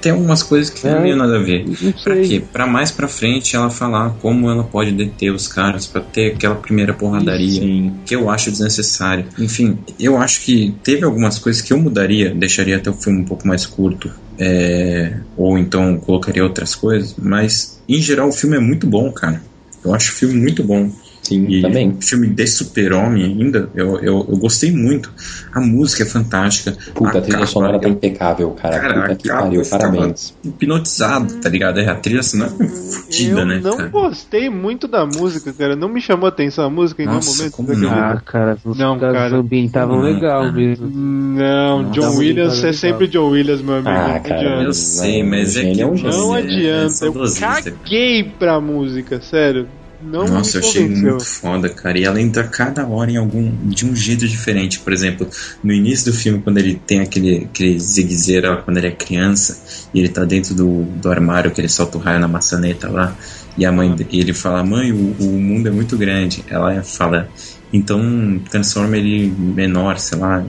Tem 0.01 0.13
algumas 0.13 0.43
coisas 0.43 0.71
que 0.71 0.87
não 0.87 0.99
É, 0.99 1.03
tem 1.03 1.17
nada 1.17 1.37
a 1.37 1.43
ver. 1.43 1.65
Pra 2.03 2.17
quê? 2.21 2.43
Pra 2.53 2.67
mais 2.67 2.91
pra 2.91 3.07
frente 3.09 3.55
ela 3.55 3.71
falar 3.71 4.11
como 4.21 4.51
ela 4.51 4.65
pode 4.65 4.93
deter 4.93 5.33
os 5.33 5.47
caras 5.47 5.87
pra 5.87 6.01
ter 6.01 6.35
aquela 6.35 6.55
primeira 6.57 6.93
porradaria 6.95 7.61
Sim. 7.61 8.01
que 8.05 8.15
eu 8.15 8.29
acho 8.31 8.51
desnecessário. 8.51 9.27
Enfim, 9.39 9.79
eu 9.99 10.19
acho 10.19 10.45
que 10.45 10.75
teve 10.83 11.05
algumas 11.05 11.39
coisas 11.39 11.63
que 11.63 11.73
eu 11.73 11.79
mudaria, 11.79 12.35
deixaria 12.35 12.77
até 12.77 12.91
o 12.91 12.95
filme 12.95 13.21
um 13.21 13.25
pouco 13.25 13.47
mais 13.47 13.67
curto, 13.67 14.11
é, 14.39 15.15
ou 15.37 15.59
então 15.59 15.97
colocaria 15.99 16.43
outras 16.43 16.75
coisas, 16.75 17.15
mas 17.17 17.81
em 17.89 18.01
geral 18.01 18.29
o 18.29 18.33
filme 18.33 18.57
é 18.57 18.61
muito 18.61 18.87
bom, 18.87 19.13
cara. 19.13 19.43
Eu 19.85 19.95
acho 19.95 20.13
o 20.13 20.15
filme 20.17 20.35
muito 20.35 20.65
bom. 20.65 20.91
Sim, 21.27 21.47
E 21.49 21.63
também. 21.63 21.89
o 21.91 22.03
filme 22.03 22.29
de 22.29 22.47
super-homem 22.47 23.25
ainda, 23.25 23.71
eu, 23.75 23.97
eu, 24.01 24.27
eu 24.29 24.37
gostei 24.37 24.71
muito. 24.71 25.11
A 25.55 25.61
música 25.61 26.03
é 26.03 26.07
fantástica. 26.07 26.77
Puta, 26.95 27.17
a 27.17 27.21
trilha 27.23 27.39
capa, 27.39 27.47
sonora 27.47 27.81
tá 27.81 27.89
eu- 27.89 27.93
impecável, 27.93 28.51
cara. 28.51 28.79
Cara, 28.79 28.95
Puta 29.01 29.13
a 29.13 29.17
que 29.17 29.29
capa 29.29 29.43
pariu, 29.45 29.63
eu 29.63 29.67
parabéns. 29.71 30.35
hipnotizado, 30.45 31.35
tá 31.41 31.49
ligado? 31.49 31.81
É, 31.81 31.89
a 31.89 31.95
trilha 31.95 32.23
sonora 32.23 32.53
é 32.61 32.67
fodida, 32.67 33.41
eu 33.41 33.47
né, 33.47 33.61
não 33.63 33.77
cara? 33.79 33.89
gostei 33.89 34.51
muito 34.51 34.87
da 34.87 35.07
música, 35.07 35.51
cara. 35.55 35.75
Não 35.75 35.89
me 35.89 35.99
chamou 36.01 36.27
a 36.27 36.29
atenção 36.29 36.67
a 36.67 36.69
música 36.71 37.03
em 37.03 37.07
nenhum 37.07 37.17
Nossa, 37.17 37.37
momento. 37.39 37.53
como 37.55 37.75
não? 37.75 37.91
Ah, 37.91 38.21
cara, 38.23 38.59
os 38.63 38.77
Não, 38.79 38.99
cara. 38.99 39.37
ambientavam 39.37 39.97
Não, 39.97 40.03
legal 40.03 40.41
cara. 40.43 40.53
mesmo. 40.53 40.91
Não, 40.91 41.83
Nossa, 41.85 41.91
John 42.01 42.17
Williams 42.19 42.57
legal. 42.57 42.69
é 42.71 42.73
sempre 42.75 43.09
John 43.09 43.31
Williams, 43.31 43.63
meu 43.63 43.75
amigo. 43.77 43.89
Ah, 43.89 44.09
não 44.15 44.23
cara, 44.23 44.35
adianta. 44.41 44.63
Eu 44.65 44.73
sei, 44.75 45.23
mas 45.23 45.57
é 45.57 45.71
que. 45.73 45.81
é 45.81 45.87
um 45.87 45.97
gênio. 45.97 46.19
Não 46.19 46.37
é- 46.37 46.41
é 46.41 46.45
adianta. 46.45 47.07
eu 47.07 47.15
caguei 47.41 48.25
pra 48.25 48.61
música, 48.61 49.21
sério. 49.23 49.67
Não 50.05 50.27
Nossa, 50.27 50.59
eu 50.59 50.61
achei 50.61 50.87
muito 50.87 51.25
foda, 51.25 51.71
cara. 51.71 51.99
E 51.99 52.05
ela 52.05 52.21
entra 52.21 52.45
cada 52.45 52.87
hora 52.87 53.11
em 53.11 53.17
algum. 53.17 53.51
de 53.67 53.87
um 53.87 53.97
jeito 53.97 54.29
diferente. 54.29 54.79
Por 54.81 54.93
exemplo, 54.93 55.27
no 55.63 55.73
início 55.73 56.13
do 56.13 56.17
filme, 56.17 56.43
quando 56.43 56.59
ele 56.59 56.75
tem 56.75 57.01
aquele, 57.01 57.49
aquele 57.51 57.81
zigue-zague 57.81 58.63
quando 58.65 58.77
ele 58.77 58.89
é 58.89 58.91
criança, 58.91 59.63
e 59.95 60.01
ele 60.01 60.09
tá 60.09 60.25
dentro 60.25 60.55
do, 60.55 60.83
do 60.83 61.11
armário 61.11 61.51
que 61.51 61.61
ele 61.61 61.69
solta 61.69 61.97
o 61.97 62.01
raio 62.01 62.21
na 62.21 62.29
maçaneta 62.29 62.89
lá, 62.89 63.17
e 63.57 63.65
a 63.65 63.73
mãe 63.73 63.95
e 64.11 64.21
ele 64.21 64.35
fala: 64.35 64.63
Mãe, 64.63 64.93
o, 64.93 65.17
o 65.19 65.41
mundo 65.41 65.69
é 65.69 65.71
muito 65.71 65.97
grande. 65.97 66.45
Ela 66.49 66.83
fala: 66.83 67.29
Então 67.73 68.41
transforma 68.51 68.99
ele 68.99 69.27
em 69.27 69.31
menor, 69.31 69.99
sei 69.99 70.19
lá, 70.19 70.45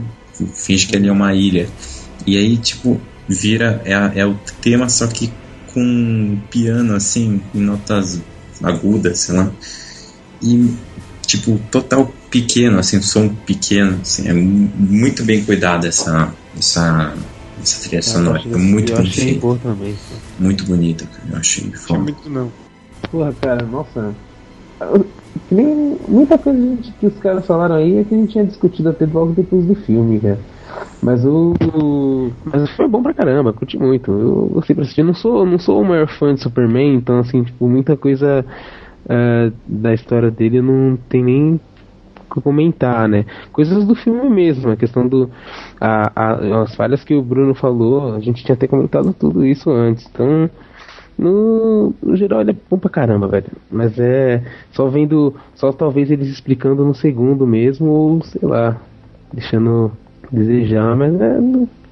finge 0.54 0.86
que 0.86 0.96
ele 0.98 1.08
é 1.08 1.12
uma 1.12 1.34
ilha. 1.34 1.70
E 2.28 2.38
aí, 2.38 2.58
tipo, 2.58 3.00
vira. 3.28 3.82
É, 3.86 4.20
é 4.20 4.26
o 4.26 4.38
tema, 4.62 4.90
só 4.90 5.08
que 5.08 5.32
com 5.74 6.38
piano, 6.50 6.94
assim, 6.94 7.42
em 7.54 7.62
notas 7.62 8.22
agudas, 8.64 9.20
sei 9.20 9.36
lá. 9.36 9.52
E, 10.42 10.74
tipo, 11.26 11.60
total 11.72 12.12
pequeno, 12.30 12.80
assim, 12.80 13.02
som 13.02 13.30
pequeno, 13.30 14.00
assim, 14.02 14.28
é 14.28 14.34
mu- 14.34 14.70
muito 14.78 15.24
bem 15.24 15.44
cuidada 15.44 15.88
essa, 15.88 16.34
essa, 16.58 17.14
essa 17.62 17.82
trilha 17.82 18.02
sonora. 18.02 18.42
É 18.44 18.56
muito 18.58 18.92
eu 18.92 18.98
bem 18.98 19.08
achei 19.08 19.40
boa 19.40 19.58
também. 19.58 19.96
muito 20.40 20.66
bonita, 20.66 21.06
cara. 21.06 21.24
Eu 21.32 21.38
achei 21.38 21.64
Tinha 21.66 21.78
foda. 21.78 22.00
muito 22.00 22.30
não. 22.30 22.52
Porra, 23.12 23.34
cara, 23.42 23.66
nossa. 23.66 24.14
Que 25.48 25.54
nem 25.54 25.98
muita 26.08 26.38
coisa 26.38 26.78
que 26.98 27.06
os 27.06 27.20
caras 27.20 27.46
falaram 27.46 27.76
aí 27.76 27.98
é 27.98 28.04
que 28.06 28.14
a 28.14 28.18
gente 28.18 28.32
tinha 28.32 28.46
discutido 28.46 28.90
até 28.90 29.06
logo 29.06 29.34
depois 29.34 29.66
do 29.66 29.76
filme, 29.76 30.20
cara. 30.22 30.40
Mas 31.02 31.26
o. 31.26 31.54
Mas 32.46 32.70
foi 32.72 32.88
bom 32.88 33.04
pra 33.04 33.14
caramba, 33.14 33.54
curti 33.54 33.78
muito. 33.78 34.12
Eu 34.12 34.48
gostei 34.48 34.76
pra 34.76 34.84
assistir. 34.84 35.04
Não 35.04 35.14
sou, 35.14 35.46
não 35.46 35.60
sou 35.60 35.82
o 35.82 35.86
maior 35.86 36.08
fã 36.08 36.34
de 36.34 36.42
Superman, 36.42 36.96
então 36.96 37.20
assim, 37.20 37.44
tipo, 37.44 37.68
muita 37.68 37.98
coisa 37.98 38.46
ah, 39.10 39.52
da 39.68 39.94
história 39.94 40.32
dele 40.32 40.62
não 40.62 40.98
tem 41.10 41.24
nem 41.24 41.60
comentar, 42.30 43.08
né? 43.08 43.26
Coisas 43.52 43.86
do 43.86 43.96
filme 43.96 44.30
mesmo, 44.30 44.72
a 44.72 44.76
questão 44.78 45.08
do. 45.08 45.30
A, 45.80 46.12
a- 46.16 46.64
as 46.64 46.76
falhas 46.76 47.04
que 47.04 47.14
o 47.16 47.22
Bruno 47.22 47.54
falou, 47.56 48.14
a 48.16 48.20
gente 48.20 48.44
tinha 48.44 48.56
até 48.56 48.68
comentado 48.68 49.14
tudo 49.14 49.46
isso 49.46 49.70
antes. 49.70 50.08
Então. 50.14 50.50
No, 51.18 51.94
no 52.04 52.16
geral 52.16 52.42
ele 52.42 52.52
é 52.52 52.56
bom 52.70 52.78
pra 52.78 52.90
caramba, 52.90 53.28
velho. 53.28 53.48
Mas 53.72 53.98
é. 53.98 54.44
Só 54.72 54.88
vendo. 54.88 55.34
Só 55.56 55.72
talvez 55.72 56.12
eles 56.12 56.28
explicando 56.28 56.84
no 56.84 56.94
segundo 56.94 57.48
mesmo, 57.48 57.88
ou 57.88 58.24
sei 58.24 58.48
lá. 58.48 58.78
Deixando 59.34 59.92
desejar, 60.32 60.96
mas 60.96 61.14
é. 61.20 61.40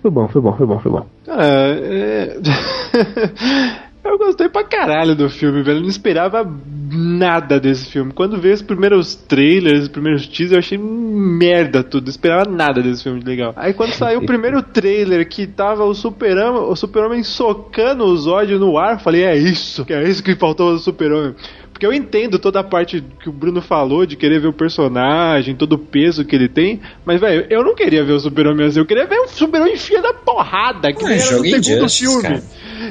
Foi 0.01 0.11
bom, 0.11 0.27
foi 0.27 0.41
bom, 0.41 0.53
foi 0.53 0.67
bom, 0.67 0.79
foi 0.79 0.91
bom. 0.91 1.05
Cara, 1.25 1.45
é... 1.45 2.37
eu 4.03 4.17
gostei 4.17 4.49
pra 4.49 4.63
caralho 4.63 5.15
do 5.15 5.29
filme, 5.29 5.63
velho. 5.63 5.77
Eu 5.77 5.81
não 5.81 5.89
esperava 5.89 6.43
nada 6.91 7.59
desse 7.59 7.89
filme. 7.89 8.11
Quando 8.11 8.39
veio 8.39 8.53
os 8.53 8.61
primeiros 8.61 9.15
trailers, 9.15 9.83
os 9.83 9.87
primeiros 9.87 10.27
teasers, 10.27 10.51
eu 10.51 10.59
achei 10.59 10.77
merda 10.77 11.83
tudo. 11.83 12.03
Não 12.03 12.09
esperava 12.09 12.49
nada 12.49 12.81
desse 12.81 13.03
filme 13.03 13.19
de 13.19 13.25
legal. 13.25 13.53
Aí 13.55 13.73
quando 13.73 13.93
saiu 13.93 14.19
o 14.19 14.25
primeiro 14.25 14.61
trailer 14.63 15.27
que 15.27 15.47
tava 15.47 15.83
o 15.83 15.93
Super-Homem 15.93 16.61
o 16.61 16.75
Super 16.75 17.23
socando 17.23 18.05
o 18.05 18.17
Zod 18.17 18.53
no 18.57 18.77
ar, 18.77 18.93
eu 18.93 18.99
falei, 18.99 19.23
é 19.23 19.37
isso, 19.37 19.85
é 19.89 20.03
isso 20.03 20.23
que 20.23 20.35
faltou 20.35 20.71
no 20.73 20.79
Super-Homem. 20.79 21.35
Porque 21.83 21.87
eu 21.87 21.93
entendo 21.93 22.39
toda 22.39 22.61
a 22.61 22.63
parte 22.63 23.03
que 23.19 23.27
o 23.27 23.31
Bruno 23.33 23.61
falou 23.61 24.05
de 24.05 24.15
querer 24.15 24.39
ver 24.39 24.47
o 24.47 24.53
personagem, 24.53 25.53
todo 25.53 25.73
o 25.73 25.77
peso 25.77 26.23
que 26.23 26.33
ele 26.33 26.47
tem, 26.47 26.79
mas, 27.03 27.19
velho, 27.19 27.45
eu 27.49 27.61
não 27.61 27.75
queria 27.75 28.05
ver 28.05 28.13
o 28.13 28.19
Super-Homem 28.21 28.67
assim, 28.67 28.79
eu 28.79 28.85
queria 28.85 29.05
ver 29.05 29.17
o 29.17 29.27
Super-Homem 29.27 29.73
enfia 29.73 30.01
da 30.01 30.13
porrada, 30.13 30.93
que 30.93 31.03
nem 31.03 31.19
era 31.19 31.37
no 31.37 31.43
segundo 31.43 31.89
filme. 31.89 32.21
cara. 32.21 32.43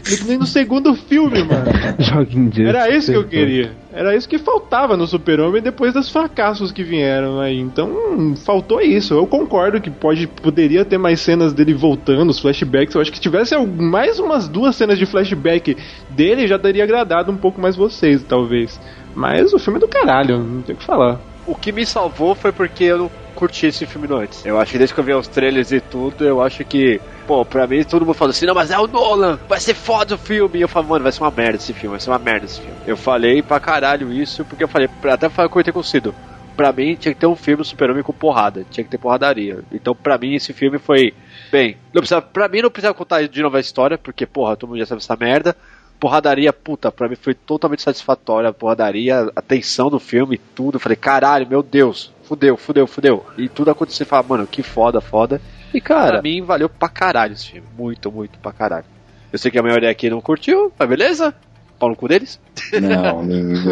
Que 0.04 0.24
nem 0.24 0.36
no 0.36 0.46
segundo 0.46 0.94
filme, 0.94 1.42
mano. 1.42 1.64
Joga 1.98 2.68
Era 2.68 2.94
isso 2.94 3.10
que 3.10 3.16
eu 3.16 3.24
queria. 3.24 3.72
Era 3.92 4.16
isso 4.16 4.28
que 4.28 4.38
faltava 4.38 4.96
no 4.96 5.06
Super-Homem 5.06 5.60
depois 5.60 5.92
dos 5.92 6.10
fracassos 6.10 6.72
que 6.72 6.82
vieram 6.82 7.38
aí. 7.40 7.58
Então, 7.58 8.34
faltou 8.36 8.80
isso. 8.80 9.12
Eu 9.12 9.26
concordo 9.26 9.80
que 9.80 9.90
pode, 9.90 10.26
poderia 10.26 10.84
ter 10.84 10.96
mais 10.96 11.20
cenas 11.20 11.52
dele 11.52 11.74
voltando, 11.74 12.30
os 12.30 12.38
flashbacks. 12.38 12.94
Eu 12.94 13.02
acho 13.02 13.12
que 13.12 13.20
tivesse 13.20 13.54
mais 13.66 14.18
umas 14.18 14.48
duas 14.48 14.76
cenas 14.76 14.98
de 14.98 15.04
flashback 15.04 15.76
dele 16.08 16.46
já 16.46 16.58
teria 16.58 16.84
agradado 16.84 17.30
um 17.30 17.36
pouco 17.36 17.60
mais 17.60 17.76
vocês, 17.76 18.22
talvez. 18.22 18.80
Mas 19.14 19.52
o 19.52 19.58
filme 19.58 19.76
é 19.76 19.80
do 19.80 19.88
caralho, 19.88 20.38
não 20.38 20.62
tem 20.62 20.74
o 20.74 20.78
que 20.78 20.84
falar. 20.84 21.20
O 21.46 21.54
que 21.54 21.70
me 21.70 21.84
salvou 21.84 22.34
foi 22.34 22.52
porque 22.52 22.84
eu 22.84 23.10
curti 23.32 23.66
esse 23.66 23.86
filme 23.86 24.06
antes. 24.10 24.44
Eu 24.44 24.60
acho 24.60 24.72
que 24.72 24.78
desde 24.78 24.94
que 24.94 25.00
eu 25.00 25.04
vi 25.04 25.14
os 25.14 25.28
trailers 25.28 25.72
e 25.72 25.80
tudo, 25.80 26.24
eu 26.24 26.40
acho 26.40 26.64
que 26.64 27.00
Pô, 27.26 27.44
pra 27.44 27.66
mim 27.66 27.84
todo 27.84 28.04
mundo 28.04 28.14
falou 28.14 28.30
assim, 28.30 28.46
não, 28.46 28.54
mas 28.54 28.70
é 28.70 28.78
o 28.78 28.86
Nolan, 28.86 29.38
vai 29.48 29.60
ser 29.60 29.74
foda 29.74 30.16
o 30.16 30.18
filme. 30.18 30.58
E 30.58 30.62
eu 30.62 30.68
falei, 30.68 30.88
mano, 30.88 31.02
vai 31.04 31.12
ser 31.12 31.22
uma 31.22 31.30
merda 31.30 31.56
esse 31.56 31.72
filme, 31.72 31.90
vai 31.90 32.00
ser 32.00 32.10
uma 32.10 32.18
merda 32.18 32.46
esse 32.46 32.60
filme. 32.60 32.76
Eu 32.86 32.96
falei 32.96 33.42
pra 33.42 33.60
caralho 33.60 34.12
isso, 34.12 34.44
porque 34.44 34.64
eu 34.64 34.68
falei, 34.68 34.88
até 35.04 35.28
falei 35.28 35.48
com 35.48 35.78
o 35.78 35.84
Cido. 35.84 36.14
Pra 36.56 36.72
mim 36.72 36.94
tinha 36.96 37.14
que 37.14 37.20
ter 37.20 37.26
um 37.26 37.36
filme 37.36 37.64
Super-Homem 37.64 38.02
com 38.02 38.12
porrada, 38.12 38.66
tinha 38.70 38.84
que 38.84 38.90
ter 38.90 38.98
porradaria. 38.98 39.60
Então 39.72 39.94
pra 39.94 40.18
mim 40.18 40.34
esse 40.34 40.52
filme 40.52 40.78
foi, 40.78 41.14
bem, 41.50 41.76
não 41.94 42.00
precisa, 42.00 42.20
pra 42.20 42.48
mim 42.48 42.60
não 42.60 42.70
precisa 42.70 42.92
contar 42.92 43.26
de 43.26 43.42
novo 43.42 43.56
a 43.56 43.60
história, 43.60 43.96
porque 43.96 44.26
porra, 44.26 44.56
todo 44.56 44.68
mundo 44.70 44.80
já 44.80 44.86
sabe 44.86 45.00
essa 45.00 45.16
merda. 45.16 45.56
Porradaria, 45.98 46.52
puta, 46.52 46.90
pra 46.90 47.08
mim 47.08 47.14
foi 47.14 47.32
totalmente 47.32 47.80
satisfatória 47.80 48.50
a 48.50 48.52
porradaria, 48.52 49.30
a 49.34 49.40
tensão 49.40 49.88
do 49.88 50.00
filme, 50.00 50.38
tudo. 50.54 50.74
Eu 50.76 50.80
falei, 50.80 50.96
caralho, 50.96 51.48
meu 51.48 51.62
Deus, 51.62 52.11
fudeu, 52.22 52.56
fudeu, 52.56 52.86
fudeu. 52.86 53.26
E 53.36 53.48
tudo 53.48 53.70
aconteceu, 53.70 54.04
e 54.04 54.08
fala, 54.08 54.22
mano, 54.22 54.46
que 54.46 54.62
foda, 54.62 55.00
foda. 55.00 55.40
E 55.72 55.80
cara, 55.80 56.12
pra 56.12 56.22
mim 56.22 56.42
valeu 56.42 56.68
pra 56.68 56.88
caralho 56.88 57.32
esse 57.32 57.50
filme. 57.50 57.66
Muito, 57.76 58.10
muito 58.10 58.38
pra 58.38 58.52
caralho. 58.52 58.84
Eu 59.32 59.38
sei 59.38 59.50
que 59.50 59.58
a 59.58 59.62
maioria 59.62 59.90
aqui 59.90 60.10
não 60.10 60.20
curtiu, 60.20 60.72
mas 60.78 60.88
beleza? 60.88 61.34
Pau 61.82 61.90
no 61.90 61.96
cu 61.96 62.06
deles? 62.06 62.38
Não, 62.80 63.24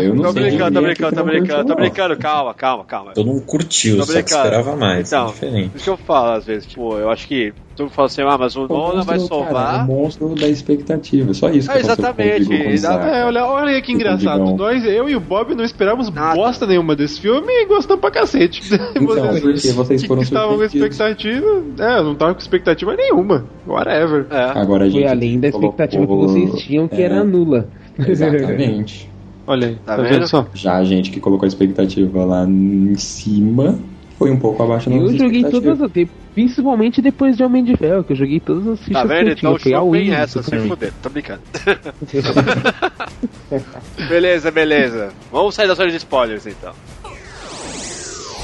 eu 0.03 0.15
não 0.16 0.23
tô 0.24 0.32
sei. 0.32 0.43
Brincando, 0.51 0.74
tô 0.74 0.82
brincando, 0.85 1.15
tô 1.15 1.23
brincando, 1.24 1.65
tô 1.65 1.74
brincando, 1.77 2.16
calma, 2.16 2.53
calma, 2.53 2.85
calma. 2.85 3.12
Todo 3.12 3.24
mundo 3.28 3.43
curtiu, 3.47 3.99
Tô 3.99 4.03
só 4.05 4.12
que 4.15 4.19
esperava 4.32 4.74
mais. 4.74 5.07
Então, 5.07 5.28
é 5.28 5.32
diferente. 5.32 5.70
Isso 5.77 5.85
que 5.85 5.91
eu 5.91 5.97
falo 5.97 6.32
às 6.32 6.45
vezes, 6.45 6.66
tipo, 6.66 6.97
eu 6.97 7.09
acho 7.09 7.28
que 7.28 7.53
todo 7.77 7.85
mundo 7.87 7.95
fala 7.95 8.07
assim, 8.07 8.23
ah, 8.23 8.37
mas 8.37 8.57
o 8.57 8.66
Nolan 8.66 9.05
vai 9.05 9.16
monstro, 9.16 9.39
Cara, 9.39 9.51
é 9.51 9.53
salvar. 9.55 9.85
o 9.85 9.87
monstro 9.87 10.35
da 10.35 10.49
expectativa. 10.49 11.32
Só 11.32 11.51
isso 11.51 11.69
que 11.70 11.74
Ah, 11.74 11.78
o 11.78 11.81
exatamente. 11.85 12.53
É, 12.53 13.24
olha, 13.24 13.45
olha 13.47 13.74
que 13.81 13.87
Tipo, 13.87 13.93
engraçado. 13.93 14.57
Nós, 14.57 14.85
eu 14.85 15.09
e 15.09 15.15
o 15.15 15.20
Bob 15.20 15.55
não 15.55 15.62
esperávamos 15.65 16.09
bosta 16.09 16.66
nenhuma 16.66 16.97
desse 16.97 17.20
filme 17.20 17.47
e 17.49 17.66
gostamos 17.66 18.01
pra 18.01 18.11
cacete. 18.11 18.61
Então, 18.74 18.93
porque 19.41 19.70
vocês 19.73 20.05
foram 20.05 20.20
que 20.23 20.27
estavam 20.27 20.57
com 20.57 20.65
expectativa. 20.65 21.47
É, 21.78 21.99
eu 21.99 22.05
não 22.05 22.15
tava 22.16 22.35
com 22.35 22.41
expectativa 22.41 22.97
nenhuma. 22.97 23.47
Whatever. 23.66 24.27
Agora 24.31 24.87
a 24.87 24.91
Foi 24.91 25.01
gente 25.01 25.11
além 25.11 25.39
da 25.39 25.49
expectativa 25.49 26.07
colocou- 26.07 26.35
que 26.35 26.47
vocês 26.51 26.62
tinham, 26.65 26.89
que 26.89 27.01
é, 27.01 27.05
era 27.05 27.23
nula. 27.23 27.69
Exatamente. 28.09 29.11
Olha 29.47 29.69
aí, 29.69 29.77
tá 29.85 29.97
vendo? 29.97 30.29
só? 30.29 30.47
Já 30.55 30.77
a 30.77 30.85
gente 30.85 31.11
que 31.11 31.19
colocou 31.19 31.45
a 31.45 31.49
expectativa 31.49 32.25
lá 32.25 32.47
em 32.47 32.95
cima 32.97 33.79
foi 34.21 34.31
um 34.31 34.37
pouco 34.37 34.63
abaixo 34.63 34.91
da 34.91 34.97
Eu 34.97 35.17
joguei 35.17 35.43
todas 35.45 35.81
as. 35.81 35.91
Principalmente 36.35 37.01
depois 37.01 37.39
de 37.39 37.43
Homem 37.43 37.65
de 37.65 37.75
Ferro, 37.75 38.05
que 38.05 38.13
eu 38.13 38.17
joguei 38.17 38.39
todas 38.39 38.69
as 38.69 38.79
fichas 38.81 39.03
Tá 39.03 39.05
vendo? 39.05 39.31
Então. 39.31 39.59
Foi 39.59 39.73
chupem 39.73 40.09
in 40.09 40.13
essa, 40.13 40.39
do 40.39 40.43
se 40.43 40.51
Superman. 40.51 40.69
fuder. 40.69 40.93
Tô 41.03 41.09
brincando. 41.09 41.41
beleza, 44.09 44.51
beleza. 44.51 45.09
Vamos 45.33 45.55
sair 45.55 45.67
da 45.67 45.75
zona 45.75 45.91
de 45.91 45.97
spoilers 45.97 46.47
então. 46.47 46.73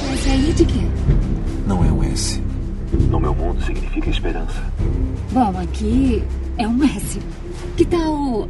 Mas 0.08 0.32
aí 0.32 0.52
de 0.54 0.64
quê? 0.64 0.80
Não 1.66 1.84
é 1.84 1.92
um 1.92 2.02
S. 2.02 2.42
No 3.10 3.20
meu 3.20 3.34
mundo 3.34 3.62
significa 3.62 4.08
esperança. 4.08 4.62
Bom, 5.30 5.52
aqui 5.62 6.22
é 6.56 6.66
um 6.66 6.82
S. 6.84 7.20
Que 7.76 7.84
tal. 7.84 8.48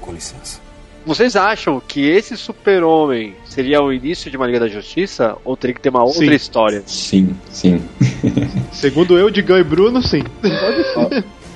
Com 0.00 0.12
licença. 0.12 0.60
Vocês 1.06 1.36
acham 1.36 1.82
que 1.86 2.00
esse 2.08 2.34
super-homem 2.36 3.34
seria 3.44 3.82
o 3.82 3.92
início 3.92 4.30
de 4.30 4.36
uma 4.38 4.46
Liga 4.46 4.60
da 4.60 4.68
Justiça? 4.68 5.36
Ou 5.44 5.54
teria 5.54 5.74
que 5.74 5.80
ter 5.80 5.90
uma 5.90 6.02
outra 6.02 6.24
Sim. 6.26 6.32
história? 6.34 6.82
Sim, 6.86 7.36
sim. 7.50 7.82
Segundo 8.72 9.18
eu, 9.18 9.28
Digão 9.28 9.58
e 9.58 9.64
Bruno, 9.64 10.00
sim. 10.02 10.22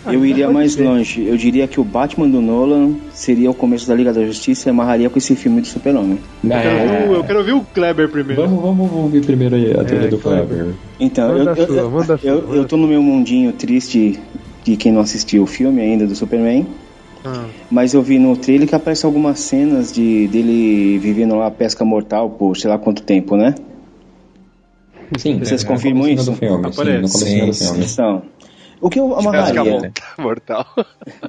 Eu 0.06 0.24
iria 0.24 0.50
mais 0.50 0.76
longe. 0.76 1.24
Eu 1.26 1.36
diria 1.38 1.66
que 1.66 1.80
o 1.80 1.84
Batman 1.84 2.28
do 2.28 2.42
Nolan 2.42 2.94
seria 3.12 3.50
o 3.50 3.54
começo 3.54 3.88
da 3.88 3.94
Liga 3.94 4.12
da 4.12 4.24
Justiça 4.24 4.68
e 4.68 4.70
amarraria 4.70 5.08
com 5.08 5.18
esse 5.18 5.34
filme 5.34 5.62
do 5.62 5.66
Super-Homem. 5.66 6.18
Eu 6.44 6.50
quero, 6.50 6.68
É, 6.68 6.82
ouvir 6.82 7.08
o- 7.10 7.14
eu 7.14 7.24
quero 7.24 7.38
ouvir 7.38 7.52
o 7.52 7.60
Kleber 7.62 8.08
primeiro. 8.10 8.42
vamos, 8.42 8.60
vamos 8.62 8.92
ouvir 8.92 9.24
primeiro 9.24 9.54
aí 9.56 9.72
a 9.72 9.84
teoria 9.84 10.08
É, 10.08 10.10
do 10.10 10.18
claro. 10.18 10.46
Kleber. 10.46 10.74
Então, 11.00 11.36
eu, 11.38 11.54
eu, 11.54 12.18
eu, 12.22 12.54
eu 12.54 12.64
tô 12.66 12.76
no 12.76 12.86
meu 12.86 13.02
mundinho 13.02 13.52
triste 13.52 14.18
de 14.62 14.76
quem 14.76 14.92
não 14.92 15.00
assistiu 15.00 15.42
o 15.42 15.46
filme 15.46 15.80
ainda 15.80 16.06
do 16.06 16.14
Superman. 16.14 16.66
Ah. 17.24 17.46
Mas 17.70 17.94
eu 17.94 18.02
vi 18.02 18.18
no 18.18 18.36
trailer 18.36 18.68
que 18.68 18.74
aparecem 18.74 19.06
algumas 19.06 19.40
cenas 19.40 19.92
de 19.92 20.28
dele 20.28 20.98
vivendo 20.98 21.34
lá 21.34 21.46
a 21.46 21.50
pesca 21.50 21.84
mortal 21.84 22.30
por 22.30 22.56
sei 22.56 22.70
lá 22.70 22.78
quanto 22.78 23.02
tempo, 23.02 23.36
né? 23.36 23.54
Sim, 25.16 25.38
Vocês 25.38 25.64
é, 25.64 25.66
confirmam 25.66 26.06
isso? 26.06 26.30
Do 26.30 26.36
filme, 26.36 26.56
sim, 26.56 26.62
no 26.62 26.68
Aparece. 26.68 27.12
comecinho 27.12 27.46
do 27.46 27.52
Sim, 27.54 27.64
filme. 27.66 27.86
Então, 27.90 28.22
o 28.80 28.88
que 28.90 28.98
eu 29.00 29.08
Pesca 29.08 29.20
amarraria? 29.28 29.92
mortal. 30.18 30.66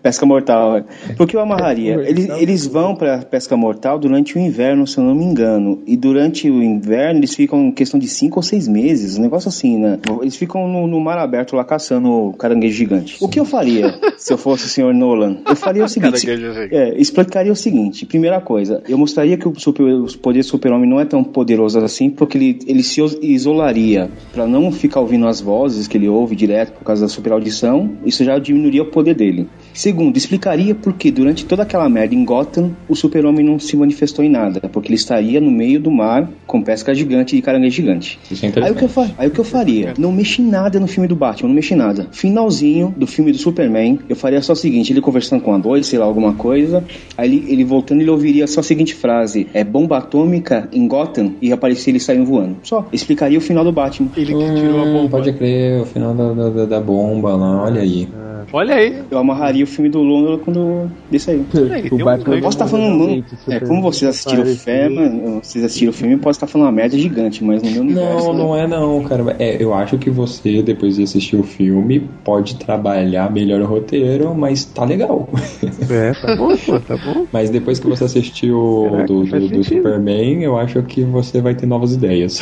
Pesca 0.02 0.26
mortal. 0.26 0.78
é. 0.78 0.84
Porque 1.18 1.36
eu 1.36 1.40
amarraria. 1.40 1.96
Eles, 2.08 2.30
eles 2.30 2.66
vão 2.68 2.96
pra 2.96 3.20
pesca 3.20 3.56
mortal 3.58 3.98
durante 4.00 4.38
o 4.38 4.40
inverno, 4.40 4.86
se 4.88 4.98
eu 4.98 5.04
não 5.04 5.16
me 5.16 5.24
engano. 5.26 5.82
E 5.86 5.96
durante 5.98 6.50
o 6.50 6.62
inverno 6.64 7.20
eles 7.20 7.36
ficam 7.36 7.66
em 7.68 7.72
questão 7.72 8.00
de 8.00 8.08
cinco 8.08 8.40
ou 8.40 8.44
seis 8.44 8.68
meses. 8.68 9.18
Um 9.18 9.22
negócio 9.22 9.50
assim, 9.50 9.78
né? 9.78 10.00
Eles 10.22 10.36
ficam 10.36 10.68
no, 10.68 10.88
no 10.88 11.00
mar 11.00 11.18
aberto 11.18 11.56
lá 11.56 11.64
caçando 11.64 12.34
caranguejo 12.38 12.76
gigante. 12.76 13.18
O 13.22 13.28
que 13.28 13.40
eu 13.40 13.46
faria 13.46 13.94
se 14.18 14.32
eu 14.34 14.38
fosse 14.38 14.66
o 14.66 14.70
senhor 14.70 14.94
Nolan? 14.94 15.38
Eu 15.48 15.56
faria 15.56 15.84
o 15.84 15.88
seguinte. 15.90 16.28
É, 16.72 16.98
explicaria 17.00 17.52
o 17.52 17.56
seguinte: 17.56 18.06
primeira 18.06 18.40
coisa, 18.42 18.82
eu 18.88 18.98
mostraria 18.98 19.38
que 19.38 19.48
o, 19.48 19.54
super, 19.60 19.84
o 19.84 20.18
poder 20.18 20.40
do 20.40 20.46
super-homem 20.46 20.90
não 20.90 21.00
é 21.00 21.06
tão 21.06 21.24
poderoso 21.24 21.80
assim, 21.80 22.10
porque 22.10 22.38
ele, 22.38 22.60
ele 22.68 22.84
se 22.84 23.02
is- 23.02 23.18
isolaria 23.22 24.10
pra 24.34 24.46
não 24.46 24.72
ficar 24.72 25.00
ouvindo 25.00 25.28
as 25.28 25.40
vozes 25.42 25.88
que 25.88 25.98
ele 25.98 26.08
ouve 26.08 26.36
direto 26.36 26.74
por 26.74 26.84
causa 26.84 27.02
da 27.04 27.08
superaudição. 27.40 27.98
Isso 28.06 28.24
já 28.24 28.38
diminuiria 28.38 28.84
o 28.84 28.88
poder 28.88 29.16
dele. 29.16 29.48
Segundo, 29.74 30.18
explicaria 30.18 30.74
por 30.76 30.94
que 30.94 31.10
durante 31.12 31.46
toda 31.46 31.64
aquela 31.64 31.88
merda 31.90 32.14
em 32.16 32.26
Gotham 32.26 32.72
o 32.88 32.96
super-homem 32.96 33.46
não 33.46 33.60
se 33.60 33.78
manifestou 33.78 34.24
em 34.26 34.30
nada, 34.30 34.60
porque 34.72 34.90
ele 34.90 34.96
estaria 34.96 35.40
no 35.40 35.50
meio 35.52 35.80
do 35.80 35.90
mar 35.92 36.30
com 36.46 36.62
pesca 36.62 36.94
gigante 36.94 37.36
de 37.36 37.42
caranguejo 37.42 37.76
gigante. 37.76 38.20
Isso 38.30 38.46
é 38.46 38.52
Aí 38.64 38.72
o, 38.72 38.76
que 38.76 38.84
eu 38.86 38.90
fa- 38.90 39.10
aí 39.18 39.28
o 39.28 39.32
que 39.32 39.40
eu 39.40 39.44
faria? 39.44 39.94
Não 39.98 40.12
mexi 40.12 40.42
em 40.42 40.48
nada 40.50 40.80
no 40.80 40.88
filme 40.88 41.08
do 41.08 41.16
Batman, 41.16 41.48
não 41.50 41.56
mexi 41.56 41.74
em 41.74 41.78
nada. 41.78 42.08
Finalzinho 42.12 42.94
do 42.98 43.08
filme 43.08 43.32
do 43.32 43.38
Superman, 43.38 44.00
eu 44.10 44.16
faria 44.16 44.42
só 44.42 44.54
o 44.54 44.56
seguinte: 44.56 44.92
ele 44.92 45.02
conversando 45.02 45.42
com 45.42 45.54
a 45.54 45.58
dois, 45.58 45.86
sei 45.88 45.98
lá, 46.00 46.06
alguma 46.06 46.34
coisa. 46.34 46.84
Aí 47.18 47.28
ele, 47.30 47.46
ele 47.52 47.64
voltando, 47.64 48.02
ele 48.02 48.10
ouviria 48.10 48.48
só 48.48 48.60
a 48.60 48.64
seguinte 48.64 48.94
frase: 48.94 49.48
É 49.54 49.64
bomba 49.64 49.98
atômica 49.98 50.68
em 50.74 50.88
Gotham 50.88 51.34
e 51.42 51.52
aparecia 51.54 51.92
ele 51.92 52.00
saindo 52.00 52.26
voando. 52.26 52.58
Só. 52.64 52.88
Explicaria 52.92 53.38
o 53.38 53.42
final 53.42 53.64
do 53.64 53.72
Batman. 53.72 54.10
Ele 54.18 54.34
que 54.34 54.54
tirou 54.56 54.80
a 54.82 54.84
Hum, 54.84 54.94
bomba. 54.94 55.10
Pode 55.10 55.34
crer, 55.34 55.82
o 55.82 55.86
final 55.86 56.14
da, 56.14 56.34
da, 56.34 56.50
da- 56.50 56.66
da 56.66 56.80
bomba 56.82 57.36
lá, 57.36 57.64
olha 57.64 57.82
aí. 57.82 58.08
Olha 58.52 58.76
aí. 58.76 59.04
Eu 59.12 59.18
amarraria 59.20 59.59
o 59.64 59.68
filme 59.68 59.90
do 59.90 60.02
Lula 60.02 60.38
quando 60.40 60.90
desse 61.10 61.32
aí. 61.32 61.46
O 61.92 61.98
Batman 62.04 62.36
Eu 62.36 62.42
posso 62.42 62.56
estar 62.58 62.68
falando, 62.68 63.00
mano. 63.00 63.26
É, 63.50 63.60
como 63.60 63.82
vocês 63.82 64.10
assistiram 64.10 64.44
o 64.44 64.56
filme, 64.56 65.40
vocês 65.42 65.64
assistiram 65.64 65.92
o 65.92 65.94
filme, 65.94 66.18
pode 66.18 66.38
estar 66.38 66.48
falando 66.48 66.68
uma 66.68 66.74
merda 66.74 66.98
gigante, 66.98 67.44
mas 67.44 67.62
no 67.62 67.72
meu 67.72 67.82
universo. 67.82 68.28
Não, 68.28 68.34
não 68.34 68.56
é 68.56 68.68
não, 68.68 69.04
cara. 69.04 69.36
É, 69.40 69.62
eu 69.62 69.74
acho 69.74 69.98
que 69.98 70.10
você, 70.10 70.62
depois 70.62 70.96
de 70.96 71.04
assistir 71.04 71.36
o 71.36 71.44
filme, 71.44 72.10
pode 72.24 72.56
trabalhar 72.56 73.32
melhor 73.32 73.62
o 73.62 73.66
roteiro, 73.66 74.34
mas 74.36 74.66
tá 74.66 74.86
legal. 74.86 75.30
É, 75.90 76.14
tá 76.14 76.36
bom, 76.36 76.56
pô, 76.56 76.80
tá 76.80 76.98
bom. 76.98 77.26
Mas 77.32 77.50
depois 77.50 77.80
que 77.80 77.88
você 77.88 78.04
assistiu 78.04 78.58
o 78.60 78.90
Caraca, 78.92 79.08
do, 79.08 79.24
do, 79.26 79.48
do. 79.50 79.64
Superman, 79.64 80.44
eu 80.44 80.56
acho 80.58 80.84
que 80.84 81.04
você 81.04 81.42
vai 81.42 81.56
ter 81.56 81.66
novas 81.66 81.94
ideias. 81.94 82.40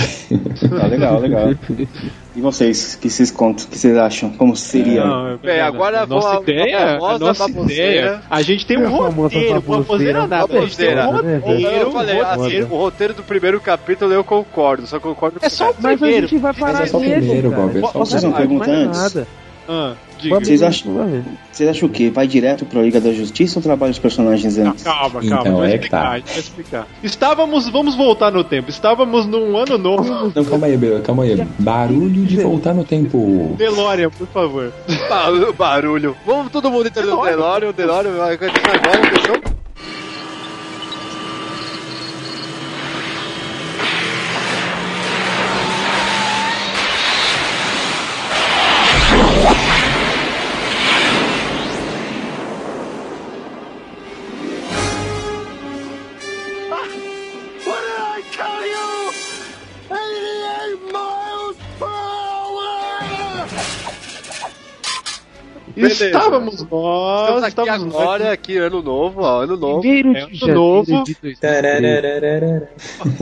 Tá 0.69 0.88
legal, 0.88 1.19
legal. 1.19 1.49
E 2.38 2.39
vocês, 2.39 2.94
o 2.94 2.99
que 2.99 3.10
vocês 3.10 3.31
contam, 3.31 3.65
o 3.65 3.68
que 3.69 3.80
vocês 3.80 3.98
acham? 3.98 4.30
Como 4.30 4.56
seria? 4.56 5.03
Não, 5.03 5.39
é 5.44 5.60
agora 5.60 6.06
nossa 6.06 6.34
vou- 6.35 6.44
ideia, 6.44 6.99
a 7.07 7.15
a 7.15 7.19
famosa 7.19 7.25
nossa 7.25 7.47
baboseira. 7.47 7.91
ideia. 7.91 8.21
A 8.29 8.41
gente 8.41 8.65
tem 8.65 8.77
um 8.77 8.88
A 8.88 8.89
famosa 8.91 9.11
roteiro, 9.35 9.61
baboseira. 9.61 10.27
nada. 10.27 10.35
A 10.35 10.61
gente 10.61 10.77
tem 10.77 10.89
um 10.91 10.95
Baboseira. 10.95 11.39
roteiro. 11.39 11.75
Eu 11.81 11.91
falei, 11.91 12.19
assim, 12.21 12.61
o 12.63 12.77
roteiro 12.77 13.13
do 13.13 13.23
primeiro 13.23 13.59
capítulo 13.59 14.13
eu 14.13 14.23
concordo, 14.23 14.85
só 14.88 14.99
concordo 14.99 15.39
É 15.41 15.49
só 15.49 15.71
o 15.71 15.75
Mas 15.79 15.93
a 15.93 15.97
primeiro. 15.97 16.27
gente 16.27 16.39
vai 16.39 16.53
parar 16.53 16.84
é 16.84 16.85
só 16.88 16.97
o 16.97 16.99
primeiro. 16.99 17.51
Bob, 17.51 17.77
é 17.77 17.81
só 17.81 17.88
o 17.88 17.91
Posso 17.93 18.11
fazer 18.11 18.27
uma 18.27 18.31
Não 18.31 18.38
vai 18.38 18.47
pergunta 18.47 18.67
mais 18.85 19.15
antes? 19.15 19.27
Ah, 19.68 19.94
diga. 20.18 20.35
Vamos- 20.35 20.48
Vocês 20.48 20.64
acham, 20.64 21.23
vocês 21.52 21.69
acham 21.69 21.89
o 21.89 21.91
quê? 21.91 22.10
Vai 22.10 22.26
direto 22.27 22.65
pra 22.65 22.81
Liga 22.81 23.02
da 23.02 23.11
Justiça 23.11 23.60
ou 23.60 23.64
trabalha 23.64 23.91
os 23.91 23.99
personagens 23.99 24.57
antes? 24.57 24.84
Calma, 24.84 25.22
calma, 25.22 25.41
Então, 25.41 25.57
vai 25.57 25.73
é 25.73 25.77
que 25.77 25.85
explicar, 25.85 26.22
tá. 26.22 26.39
explicar. 26.39 26.88
Estávamos, 27.03 27.69
vamos 27.69 27.95
voltar 27.95 28.31
no 28.31 28.44
tempo. 28.44 28.69
Estávamos 28.69 29.26
num 29.26 29.57
ano 29.57 29.77
novo. 29.77 30.31
Não, 30.34 30.45
calma 30.45 30.68
aí, 30.68 30.77
Belo, 30.77 31.02
calma 31.02 31.23
aí. 31.23 31.45
Barulho 31.60 32.26
de 32.26 32.38
voltar 32.38 32.73
no 32.73 32.84
tempo. 32.84 33.56
DeLorean, 33.57 34.10
por 34.10 34.27
favor. 34.27 34.72
Barulho, 35.10 35.53
barulho. 35.53 36.18
Vamos 36.26 36.52
todo 36.52 36.72
mundo 36.72 36.88
entrar 36.88 37.06
no 37.06 37.22
Delório, 37.23 37.69
o 37.69 37.73
Delório 37.73 38.15
vai 38.18 38.38
continuar 38.38 38.76
agora, 38.76 39.10
fechou? 39.11 39.38
Estávamos 66.06 66.68
nós, 66.69 67.22
Estamos 67.22 67.44
aqui 67.44 67.49
estávamos 67.49 67.95
agora, 67.95 68.32
aqui, 68.32 68.57
ano 68.57 68.82
novo, 68.82 69.22
ó, 69.22 69.44
ano 69.44 69.57
novo. 69.57 69.82
Primeiro 69.82 70.18
É 70.18 70.26
de 70.28 70.44
ano 70.45 70.53
novo. 70.53 70.86
janeiro 70.86 71.03
de 71.06 71.15
2013. 71.22 72.68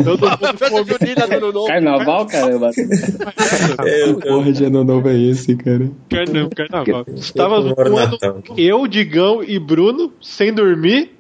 Todo 0.04 0.30
mundo 0.30 0.58
Festa 0.58 0.84
junina 0.84 1.28
do 1.28 1.36
ano 1.36 1.52
novo. 1.52 1.68
Carnaval, 1.68 2.26
caramba. 2.28 2.70
Porra 4.22 4.52
de 4.52 4.66
ano 4.66 4.84
novo 4.84 5.10
é 5.10 5.18
esse, 5.18 5.56
cara? 5.56 5.90
Carnaval, 6.10 6.50
carnaval. 6.56 7.06
Estávamos 7.16 7.74
Eu 8.58 8.76
eu, 8.76 8.88
Digão 8.88 9.42
e 9.44 9.58
Bruno, 9.58 10.12
sem 10.22 10.54
dormir. 10.54 11.12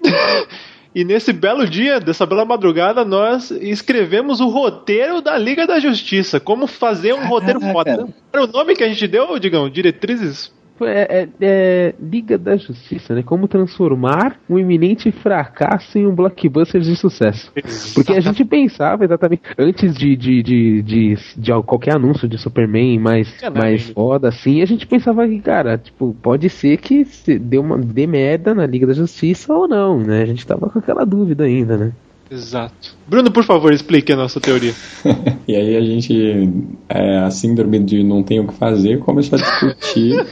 E 0.93 1.03
nesse 1.03 1.33
belo 1.33 1.67
dia, 1.67 1.99
dessa 1.99 2.25
bela 2.25 2.45
madrugada, 2.45 3.03
nós 3.03 3.51
escrevemos 3.51 4.39
o 4.39 4.47
roteiro 4.47 5.21
da 5.21 5.37
Liga 5.37 5.67
da 5.67 5.79
Justiça. 5.79 6.39
Como 6.39 6.67
fazer 6.67 7.13
um 7.13 7.27
roteiro 7.27 7.59
foda. 7.59 8.07
Era 8.31 8.43
o 8.43 8.47
nome 8.47 8.75
que 8.75 8.83
a 8.83 8.87
gente 8.87 9.05
deu, 9.07 9.37
Digão? 9.37 9.69
Diretrizes? 9.69 10.53
É, 10.81 11.21
é- 11.23 11.29
é 11.41 11.95
Liga 12.01 12.37
da 12.37 12.57
Justiça, 12.57 13.15
né? 13.15 13.23
Como 13.23 13.47
transformar 13.47 14.39
um 14.49 14.59
iminente 14.59 15.11
fracasso 15.11 15.97
em 15.97 16.05
um 16.05 16.13
blockbuster 16.13 16.81
de 16.81 16.95
sucesso. 16.95 17.51
Porque 17.93 18.13
a 18.13 18.19
gente 18.19 18.43
pensava 18.43 19.03
exatamente, 19.05 19.41
antes 19.57 19.95
de, 19.95 20.15
de, 20.15 20.43
de, 20.43 20.81
de, 20.81 21.15
de 21.37 21.51
qualquer 21.63 21.95
anúncio 21.95 22.27
de 22.27 22.37
Superman 22.37 22.99
mais, 22.99 23.31
Caralho. 23.37 23.61
mais 23.61 23.89
foda, 23.89 24.29
assim, 24.29 24.61
a 24.61 24.65
gente 24.65 24.85
pensava 24.85 25.27
que, 25.27 25.39
cara, 25.39 25.77
tipo, 25.77 26.15
pode 26.21 26.49
ser 26.49 26.77
que 26.77 27.05
se 27.05 27.37
dê, 27.39 27.57
uma, 27.57 27.77
dê 27.77 28.05
merda 28.07 28.53
na 28.53 28.65
Liga 28.65 28.87
da 28.87 28.93
Justiça 28.93 29.53
ou 29.53 29.67
não, 29.67 29.99
né? 29.99 30.21
A 30.23 30.25
gente 30.25 30.45
tava 30.45 30.69
com 30.69 30.79
aquela 30.79 31.05
dúvida 31.05 31.43
ainda, 31.45 31.77
né? 31.77 31.91
Exato. 32.35 32.95
Bruno, 33.07 33.31
por 33.31 33.43
favor, 33.45 33.71
explique 33.71 34.11
a 34.11 34.15
nossa 34.15 34.39
teoria. 34.39 34.73
E 35.47 35.55
aí 35.55 35.75
a 35.75 35.81
gente, 35.81 36.49
é, 36.89 37.19
a 37.19 37.29
síndrome 37.29 37.77
de 37.77 38.01
não 38.03 38.23
tem 38.23 38.39
o 38.39 38.47
que 38.47 38.53
fazer, 38.55 38.97
começou 38.97 39.37
a 39.37 39.41
discutir. 39.41 40.25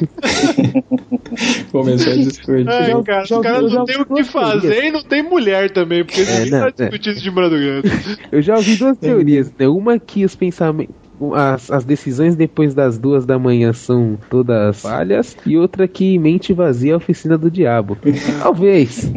começou 1.72 2.14
a 2.14 2.16
discutir. 2.16 2.68
Ai, 2.68 3.04
cara, 3.04 3.24
os 3.24 3.30
caras 3.30 3.72
não 3.72 3.86
tem 3.86 4.02
o 4.02 4.06
que 4.06 4.24
fazer 4.24 4.86
e 4.86 4.92
não 4.92 5.04
tem 5.04 5.22
mulher 5.22 5.70
também, 5.70 6.04
porque 6.04 6.22
ninguém 6.22 6.50
não, 6.50 6.60
tá 6.62 6.68
é. 6.68 6.90
discutindo 6.90 7.14
isso 7.14 7.24
de 7.24 7.30
madrugada. 7.30 7.84
Eu 8.32 8.42
já 8.42 8.56
ouvi 8.56 8.76
duas 8.76 8.98
teorias, 9.00 9.54
né? 9.58 9.68
Uma 9.68 10.00
que 10.00 10.26
os 10.26 10.36
pensamentos. 10.36 10.96
As, 11.34 11.70
as 11.72 11.86
decisões 11.86 12.36
depois 12.36 12.74
das 12.74 12.98
duas 12.98 13.26
da 13.26 13.38
manhã 13.40 13.72
são 13.74 14.18
todas 14.30 14.82
falhas, 14.82 15.38
e 15.46 15.58
outra 15.58 15.88
que 15.88 16.18
mente 16.18 16.54
vazia 16.54 16.92
é 16.92 16.94
a 16.94 16.98
oficina 16.98 17.38
do 17.38 17.50
diabo. 17.50 17.98
Talvez. 18.42 19.12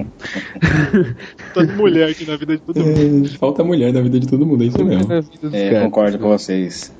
Toda 1.54 1.72
mulher 1.74 2.10
aqui 2.10 2.26
na 2.26 2.36
vida 2.36 2.56
de 2.56 2.62
todo 2.62 2.80
mundo. 2.80 3.26
É, 3.26 3.28
falta 3.38 3.64
mulher 3.64 3.92
na 3.92 4.00
vida 4.00 4.20
de 4.20 4.26
todo 4.26 4.46
mundo, 4.46 4.62
é 4.62 4.66
isso 4.66 4.84
mesmo. 4.84 5.12
É, 5.12 5.70
caras. 5.70 5.84
concordo 5.84 6.18
com 6.18 6.28
vocês. 6.28 6.92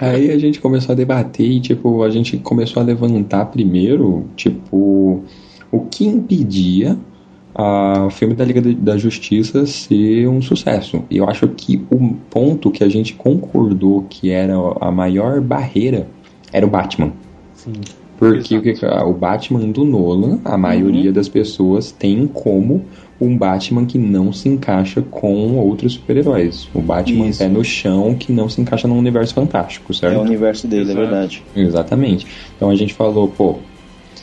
Aí 0.00 0.30
a 0.30 0.38
gente 0.38 0.60
começou 0.60 0.92
a 0.92 0.96
debater 0.96 1.46
e, 1.46 1.60
tipo, 1.60 2.02
a 2.02 2.10
gente 2.10 2.36
começou 2.38 2.82
a 2.82 2.84
levantar 2.84 3.46
primeiro, 3.46 4.26
tipo, 4.36 5.24
o 5.70 5.80
que 5.90 6.06
impedia 6.06 6.98
ah, 7.54 8.04
o 8.06 8.10
filme 8.10 8.34
da 8.34 8.44
Liga 8.44 8.60
da- 8.60 8.92
da 8.92 8.96
Justiça 8.98 9.64
ser 9.66 10.28
um 10.28 10.42
sucesso. 10.42 11.02
E 11.10 11.16
eu 11.18 11.28
acho 11.28 11.46
que 11.48 11.84
o 11.90 12.14
ponto 12.30 12.70
que 12.70 12.82
a 12.82 12.88
gente 12.88 13.14
concordou 13.14 14.04
que 14.08 14.30
era 14.30 14.54
a 14.80 14.90
maior 14.90 15.40
barreira 15.40 16.06
era 16.52 16.66
o 16.66 16.70
Batman. 16.70 17.12
Sim. 17.54 17.72
Porque 18.18 18.56
o, 18.56 18.62
que 18.62 18.74
que- 18.74 18.86
ah, 18.86 19.04
o 19.04 19.12
Batman 19.12 19.68
do 19.70 19.84
Nolan, 19.84 20.38
a 20.44 20.56
maioria 20.56 21.12
das 21.12 21.28
pessoas 21.28 21.90
tem 21.90 22.26
como 22.26 22.84
um 23.20 23.36
Batman 23.36 23.86
que 23.86 23.98
não 23.98 24.32
se 24.32 24.48
encaixa 24.48 25.00
com 25.02 25.56
outros 25.56 25.94
super-heróis. 25.94 26.68
O 26.74 26.80
Batman 26.80 27.28
Isso. 27.28 27.38
pé 27.40 27.48
no 27.48 27.64
chão 27.64 28.14
que 28.14 28.32
não 28.32 28.48
se 28.48 28.60
encaixa 28.60 28.86
num 28.88 28.98
universo 28.98 29.34
fantástico, 29.34 29.92
certo? 29.94 30.14
É 30.14 30.18
o 30.18 30.22
universo 30.22 30.66
dele, 30.68 30.82
é 30.82 30.92
Exato. 30.92 31.00
verdade. 31.00 31.42
Exatamente. 31.56 32.26
Então 32.56 32.70
a 32.70 32.74
gente 32.76 32.92
falou, 32.94 33.28
pô, 33.28 33.56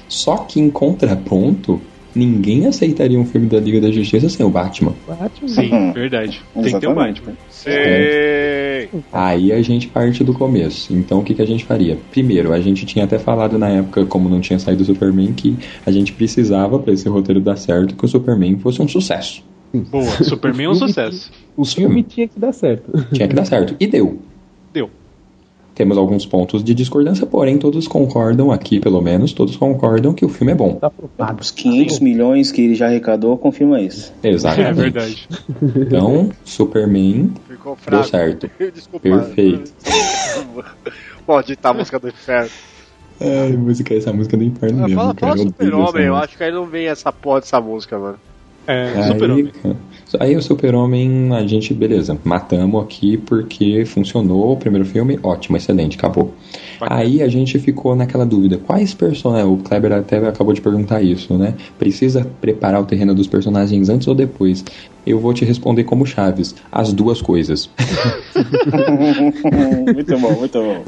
só 0.07 0.37
que 0.37 0.59
em 0.59 0.69
contraponto, 0.69 1.81
ninguém 2.15 2.65
aceitaria 2.67 3.19
um 3.19 3.25
filme 3.25 3.47
da 3.47 3.59
Liga 3.59 3.79
da 3.81 3.91
Justiça 3.91 4.29
sem 4.29 4.45
o 4.45 4.49
Batman. 4.49 4.93
Batman. 5.07 5.47
Sim, 5.47 5.71
Uhum. 5.71 5.93
verdade. 5.93 6.41
Tem 6.53 6.63
que 6.63 6.69
ter 6.71 6.77
Exatamente. 6.77 7.21
Batman. 7.21 7.37
Sei. 7.49 8.89
Aí 9.11 9.51
a 9.51 9.61
gente 9.61 9.87
parte 9.87 10.23
do 10.23 10.33
começo. 10.33 10.93
Então 10.93 11.19
o 11.19 11.23
que, 11.23 11.33
que 11.33 11.41
a 11.41 11.47
gente 11.47 11.63
faria? 11.65 11.97
Primeiro, 12.11 12.51
a 12.53 12.59
gente 12.59 12.85
tinha 12.85 13.05
até 13.05 13.17
falado 13.19 13.57
na 13.57 13.69
época, 13.69 14.05
como 14.05 14.27
não 14.29 14.39
tinha 14.39 14.59
saído 14.59 14.83
o 14.83 14.85
Superman, 14.85 15.33
que 15.33 15.55
a 15.85 15.91
gente 15.91 16.11
precisava, 16.13 16.79
pra 16.79 16.93
esse 16.93 17.07
roteiro 17.07 17.39
dar 17.39 17.55
certo, 17.57 17.95
que 17.95 18.05
o 18.05 18.07
Superman 18.07 18.57
fosse 18.57 18.81
um 18.81 18.87
sucesso. 18.87 19.43
Boa, 19.73 20.03
Superman 20.23 20.65
é 20.65 20.69
um 20.69 20.75
sucesso. 20.75 21.31
O 21.55 21.63
filme 21.63 22.03
tinha 22.03 22.27
que 22.27 22.37
dar 22.39 22.51
certo. 22.51 22.91
Tinha 23.13 23.27
que 23.27 23.33
dar 23.35 23.45
certo. 23.45 23.75
E. 23.79 23.87
Deu. 23.87 24.19
Temos 25.73 25.97
alguns 25.97 26.25
pontos 26.25 26.63
de 26.63 26.73
discordância, 26.73 27.25
porém 27.25 27.57
todos 27.57 27.87
concordam, 27.87 28.51
aqui 28.51 28.79
pelo 28.79 29.01
menos, 29.01 29.31
todos 29.31 29.55
concordam 29.55 30.13
que 30.13 30.25
o 30.25 30.29
filme 30.29 30.51
é 30.51 30.55
bom. 30.55 30.73
Tá. 31.17 31.35
Os 31.39 31.49
500 31.51 31.99
milhões 32.01 32.51
que 32.51 32.61
ele 32.61 32.75
já 32.75 32.87
arrecadou 32.87 33.37
confirma 33.37 33.79
isso. 33.79 34.13
Exatamente. 34.21 34.69
É 34.69 34.73
verdade. 34.73 35.29
Então, 35.75 36.29
Superman 36.43 37.31
Ficou 37.47 37.75
fraco. 37.77 38.03
deu 38.03 38.09
certo. 38.11 38.49
Desculpa. 38.73 39.09
Perfeito. 39.09 39.71
Pode 41.25 41.53
editar 41.53 41.69
a 41.69 41.73
música 41.73 41.99
do 41.99 42.09
inferno. 42.09 42.49
Ai, 43.21 43.51
música, 43.55 43.93
essa 43.93 44.11
música 44.11 44.35
do 44.35 44.43
inferno 44.43 44.79
Ah, 44.83 44.87
mesmo, 44.87 44.95
fala 44.99 45.13
fala 45.13 45.35
eu 45.35 45.43
super-homem, 45.43 46.05
eu 46.05 46.15
acho 46.15 46.35
que 46.35 46.43
aí 46.43 46.51
não 46.51 46.65
vem 46.65 46.87
essa 46.87 47.11
porra 47.11 47.39
dessa 47.39 47.61
música, 47.61 47.97
mano. 47.97 48.17
É, 48.67 49.03
Super-Homem. 49.07 49.51
Aí 50.19 50.35
o 50.35 50.41
Super-Homem, 50.41 51.33
a 51.33 51.45
gente, 51.45 51.73
beleza, 51.73 52.17
matamos 52.23 52.83
aqui 52.83 53.17
porque 53.17 53.85
funcionou 53.85 54.53
o 54.53 54.57
primeiro 54.57 54.85
filme, 54.85 55.19
ótimo, 55.23 55.57
excelente, 55.57 55.97
acabou. 55.97 56.33
Aí 56.81 57.21
a 57.21 57.27
gente 57.27 57.59
ficou 57.59 57.95
naquela 57.95 58.25
dúvida, 58.25 58.57
quais 58.57 58.93
personagens, 58.93 59.51
o 59.51 59.57
Kleber 59.57 59.93
até 59.93 60.17
acabou 60.17 60.53
de 60.53 60.61
perguntar 60.61 61.01
isso, 61.01 61.37
né? 61.37 61.55
Precisa 61.77 62.27
preparar 62.41 62.81
o 62.81 62.85
terreno 62.85 63.13
dos 63.13 63.27
personagens 63.27 63.89
antes 63.89 64.07
ou 64.07 64.15
depois? 64.15 64.63
Eu 65.05 65.19
vou 65.19 65.33
te 65.33 65.43
responder 65.45 65.83
como 65.83 66.05
Chaves, 66.05 66.53
as 66.71 66.93
duas 66.93 67.21
coisas. 67.21 67.69
muito 69.85 70.17
bom, 70.19 70.31
muito 70.39 70.59
bom. 70.61 70.83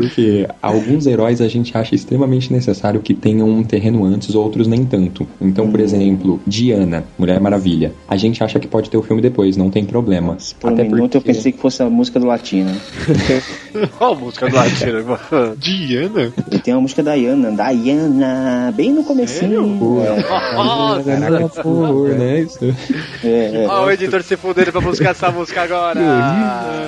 Porque 0.00 0.46
alguns 0.62 1.06
heróis 1.06 1.40
a 1.40 1.48
gente 1.48 1.76
acha 1.76 1.94
extremamente 1.94 2.52
necessário 2.52 3.00
que 3.00 3.14
tenham 3.14 3.48
um 3.48 3.62
terreno 3.62 4.04
antes, 4.04 4.34
outros 4.34 4.66
nem 4.66 4.84
tanto. 4.84 5.26
Então, 5.40 5.70
por 5.70 5.80
exemplo, 5.80 6.40
Diana, 6.46 7.04
Mulher 7.18 7.40
Maravilha. 7.40 7.92
A 8.08 8.16
gente 8.16 8.42
acha 8.42 8.58
que 8.58 8.66
pode 8.66 8.88
ter 8.90 8.96
o 8.96 9.02
filme 9.02 9.20
depois, 9.22 9.56
não 9.56 9.70
tem 9.70 9.84
problema. 9.84 10.36
Por 10.60 10.70
um 10.70 10.74
Até 10.74 10.84
minuto 10.84 11.16
eu 11.16 11.20
porque- 11.20 11.32
pensei 11.34 11.52
que 11.52 11.58
fosse 11.58 11.82
a 11.82 11.90
música 11.90 12.18
do 12.18 12.26
Latino. 12.26 12.70
Qual 13.98 14.14
a 14.14 14.16
música 14.16 14.48
do 14.48 14.56
Latino, 14.56 15.04
mano? 15.04 15.56
Diana? 15.56 16.32
E 16.50 16.58
tem 16.58 16.74
uma 16.74 16.80
música 16.82 17.02
da 17.02 17.14
Diana, 17.14 17.50
Diana, 17.74 18.72
bem 18.74 18.92
no 18.92 19.04
comecinho. 19.04 19.66
Nossa, 20.54 21.02
Por 21.48 21.50
favor, 21.82 22.08
né? 22.10 22.40
Isso. 22.40 22.58
É, 23.24 23.28
é, 23.28 23.57
Ó, 23.66 23.86
o 23.86 23.90
editor 23.90 24.22
se 24.22 24.36
fudendo 24.36 24.70
pra 24.72 24.80
buscar 24.80 25.10
essa 25.10 25.30
música 25.30 25.62
agora. 25.62 26.00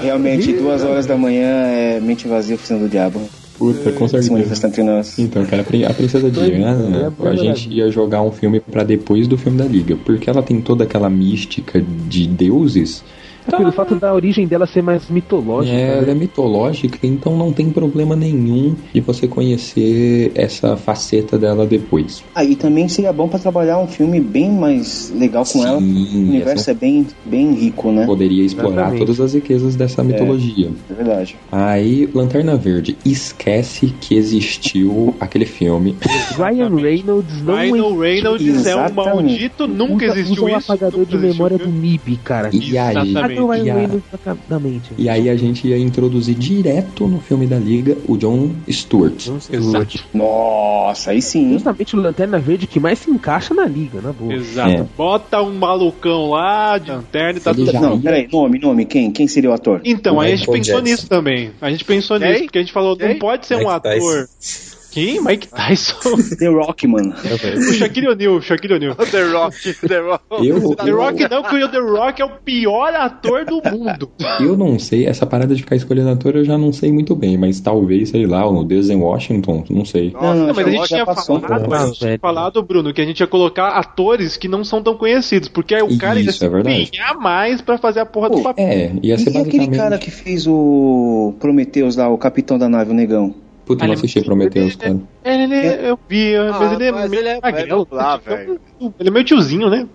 Realmente, 0.02 0.52
duas 0.52 0.82
horas 0.82 1.06
da 1.06 1.16
manhã 1.16 1.48
é 1.66 2.00
mente 2.00 2.28
vazia, 2.28 2.54
oficina 2.54 2.78
do 2.78 2.88
diabo. 2.88 3.20
Puta, 3.58 3.92
com 3.92 4.06
Se 4.06 4.12
certeza. 4.12 4.32
manifesta 4.32 4.66
entre 4.68 4.82
nós. 4.82 5.18
Então, 5.18 5.44
cara, 5.44 5.60
a 5.60 5.64
prin- 5.64 5.84
a 5.84 5.92
Princesa 5.92 6.30
Diana, 6.30 7.12
a 7.22 7.34
gente 7.36 7.68
ia 7.70 7.90
jogar 7.90 8.22
um 8.22 8.32
filme 8.32 8.58
pra 8.58 8.82
depois 8.82 9.28
do 9.28 9.36
filme 9.36 9.58
da 9.58 9.66
Liga. 9.66 9.96
Porque 10.02 10.30
ela 10.30 10.42
tem 10.42 10.62
toda 10.62 10.84
aquela 10.84 11.10
mística 11.10 11.78
de 12.08 12.26
deuses. 12.26 13.04
É 13.46 13.56
pelo 13.56 13.72
fato 13.72 13.94
da 13.96 14.12
origem 14.14 14.46
dela 14.46 14.66
ser 14.66 14.82
mais 14.82 15.08
mitológica. 15.08 15.76
É, 15.76 15.92
ela 15.98 16.02
né? 16.02 16.12
é 16.12 16.14
mitológica, 16.14 16.98
então 17.06 17.36
não 17.36 17.52
tem 17.52 17.70
problema 17.70 18.14
nenhum 18.16 18.74
de 18.92 19.00
você 19.00 19.26
conhecer 19.26 20.32
essa 20.34 20.76
faceta 20.76 21.38
dela 21.38 21.66
depois. 21.66 22.22
Aí 22.34 22.54
também 22.56 22.88
seria 22.88 23.12
bom 23.12 23.28
pra 23.28 23.38
trabalhar 23.38 23.78
um 23.78 23.86
filme 23.86 24.20
bem 24.20 24.50
mais 24.50 25.12
legal 25.16 25.44
com 25.44 25.64
ela. 25.66 25.76
O 25.78 25.80
universo 25.80 26.52
essa- 26.62 26.70
é 26.72 26.74
bem, 26.74 27.06
bem 27.24 27.52
rico, 27.54 27.90
né? 27.92 28.06
Poderia 28.06 28.44
explorar 28.44 28.72
Exatamente. 28.92 28.98
todas 29.00 29.20
as 29.20 29.34
riquezas 29.34 29.76
dessa 29.76 30.02
mitologia. 30.04 30.70
É 30.90 30.94
verdade. 30.94 31.36
Aí, 31.50 32.08
Lanterna 32.14 32.56
Verde, 32.56 32.96
esquece 33.04 33.92
que 34.00 34.14
existiu 34.14 35.14
aquele 35.20 35.46
filme. 35.46 35.96
Ryan 36.36 36.74
Reynolds 36.76 37.42
não 37.42 37.54
Ryan 37.54 37.98
Reynolds 37.98 38.66
é 38.66 38.76
um 38.76 38.84
Exatamente. 38.84 38.94
maldito, 39.14 39.66
nunca 39.66 40.06
usa, 40.06 40.18
existiu 40.20 40.44
usa 40.44 40.54
o 40.54 40.58
isso. 40.58 40.72
apagador 40.72 41.00
nunca 41.00 41.10
de 41.10 41.16
existiu. 41.16 41.32
memória 41.34 41.58
do 41.58 41.68
MIB, 41.70 42.16
cara. 42.22 42.50
E 42.52 42.76
aí, 42.78 43.12
O 43.38 43.54
E 43.54 43.70
a- 43.70 44.36
na 44.48 44.58
mente. 44.58 44.90
E 44.96 45.08
aí 45.08 45.28
a 45.28 45.36
gente 45.36 45.66
ia 45.68 45.78
introduzir 45.78 46.34
direto 46.34 47.06
no 47.06 47.20
filme 47.20 47.46
da 47.46 47.58
Liga 47.58 47.96
o 48.08 48.16
John 48.16 48.50
Stewart. 48.70 49.28
Exato. 49.50 50.04
Nossa, 50.14 51.10
aí 51.10 51.20
sim. 51.22 51.52
Justamente 51.52 51.94
o 51.96 52.00
Lanterna 52.00 52.38
Verde 52.38 52.66
que 52.66 52.80
mais 52.80 52.98
se 52.98 53.10
encaixa 53.10 53.54
na 53.54 53.64
liga, 53.66 54.00
na 54.00 54.12
boa. 54.12 54.32
Exato. 54.34 54.70
É. 54.70 54.86
Bota 54.96 55.42
um 55.42 55.54
malucão 55.54 56.30
lá 56.30 56.78
de 56.78 56.90
lanterna 56.90 57.38
e 57.38 57.42
tá 57.42 57.54
tudo. 57.54 57.72
Não, 57.72 58.00
peraí, 58.00 58.28
nome, 58.32 58.58
nome, 58.58 58.84
quem? 58.84 59.10
Quem 59.10 59.28
seria 59.28 59.50
o 59.50 59.52
ator? 59.52 59.80
Então, 59.84 60.18
aí 60.20 60.32
a 60.32 60.36
gente 60.36 60.46
pensou 60.46 60.74
Jackson. 60.76 60.80
nisso 60.90 61.08
também. 61.08 61.50
A 61.60 61.70
gente 61.70 61.84
pensou 61.84 62.18
Quem? 62.18 62.28
nisso, 62.30 62.44
porque 62.44 62.58
a 62.58 62.62
gente 62.62 62.72
falou, 62.72 62.96
não 62.98 63.06
Quem? 63.08 63.18
pode 63.18 63.46
ser 63.46 63.56
um 63.56 63.68
ator. 63.68 64.28
Quem? 64.90 65.22
Mike 65.22 65.48
Tyson? 65.48 66.16
The 66.38 66.48
Rock, 66.48 66.86
mano. 66.86 67.12
o 67.14 67.72
Shaquille 67.74 68.08
O'Neal, 68.08 68.34
o 68.36 68.42
Shaquille 68.42 68.74
O'Neal. 68.74 68.94
The 69.10 69.22
Rock, 69.32 69.74
The 69.86 69.98
Rock. 70.00 70.46
Eu- 70.46 70.74
The 70.76 70.90
Rock 70.90 71.28
não, 71.30 71.42
porque 71.42 71.64
o 71.64 71.68
The 71.68 71.78
Rock 71.78 72.22
é 72.22 72.24
o 72.24 72.30
pior 72.44 72.94
ator 72.94 73.44
do 73.44 73.56
mundo. 73.70 74.10
Eu 74.40 74.56
não 74.56 74.78
sei, 74.78 75.06
essa 75.06 75.24
parada 75.26 75.54
de 75.54 75.62
ficar 75.62 75.76
escolhendo 75.76 76.10
ator 76.10 76.34
eu 76.36 76.44
já 76.44 76.56
não 76.56 76.72
sei 76.72 76.90
muito 76.92 77.14
bem, 77.14 77.36
mas 77.36 77.60
talvez, 77.60 78.08
sei 78.10 78.26
lá, 78.26 78.46
o 78.48 78.64
Denzel 78.64 79.00
Washington, 79.00 79.64
não 79.70 79.84
sei. 79.84 80.12
Não, 80.12 80.34
não, 80.34 80.46
Não, 80.48 80.54
mas 80.54 80.66
a 80.66 80.70
gente 80.70 80.88
tinha 80.88 81.04
passou 81.06 81.36
um 81.36 81.40
falado, 81.40 81.60
pouco. 81.60 81.74
a 81.74 81.86
gente 81.86 81.98
tinha 81.98 82.18
falado, 82.18 82.62
Bruno, 82.62 82.92
que 82.92 83.00
a 83.00 83.04
gente 83.04 83.20
ia 83.20 83.26
colocar 83.26 83.68
atores 83.70 84.36
que 84.36 84.48
não 84.48 84.64
são 84.64 84.82
tão 84.82 84.96
conhecidos, 84.96 85.48
porque 85.48 85.74
aí 85.74 85.82
o 85.82 85.96
cara 85.98 86.18
ia 86.20 86.28
Isso, 86.30 86.38
se 86.38 86.44
é 86.44 86.48
verdade. 86.48 86.82
empenhar 86.82 87.14
mais 87.18 87.60
pra 87.60 87.76
fazer 87.78 88.00
a 88.00 88.06
porra 88.06 88.30
do 88.30 88.42
papel. 88.42 88.66
É, 88.66 88.92
ia 89.02 89.16
ser 89.18 89.30
E 89.30 89.36
aquele 89.38 89.44
basicamente. 89.58 89.76
cara 89.76 89.98
que 89.98 90.10
fez 90.10 90.46
o 90.46 91.34
Prometheus 91.38 91.96
lá, 91.96 92.08
o 92.08 92.16
capitão 92.18 92.58
da 92.58 92.68
nave, 92.68 92.90
o 92.90 92.94
negão? 92.94 93.34
Puta, 93.70 93.84
eu 93.84 93.86
não 93.86 93.94
assisti 93.94 94.20
Prometheus, 94.22 94.74
cara. 94.74 94.98
Ele, 95.24 95.88
eu 95.88 95.96
vi, 96.08 96.32
mas 96.58 96.72
ele 96.72 96.84
é 96.86 96.90
mas 96.92 97.08
meio 97.08 97.20
ele 97.20 97.28
é- 97.28 97.40
magrelo. 97.40 97.86
lá, 97.92 98.16
velho. 98.16 98.60
Ele 98.98 99.08
é 99.08 99.12
meio 99.12 99.24
tiozinho, 99.24 99.70
né? 99.70 99.86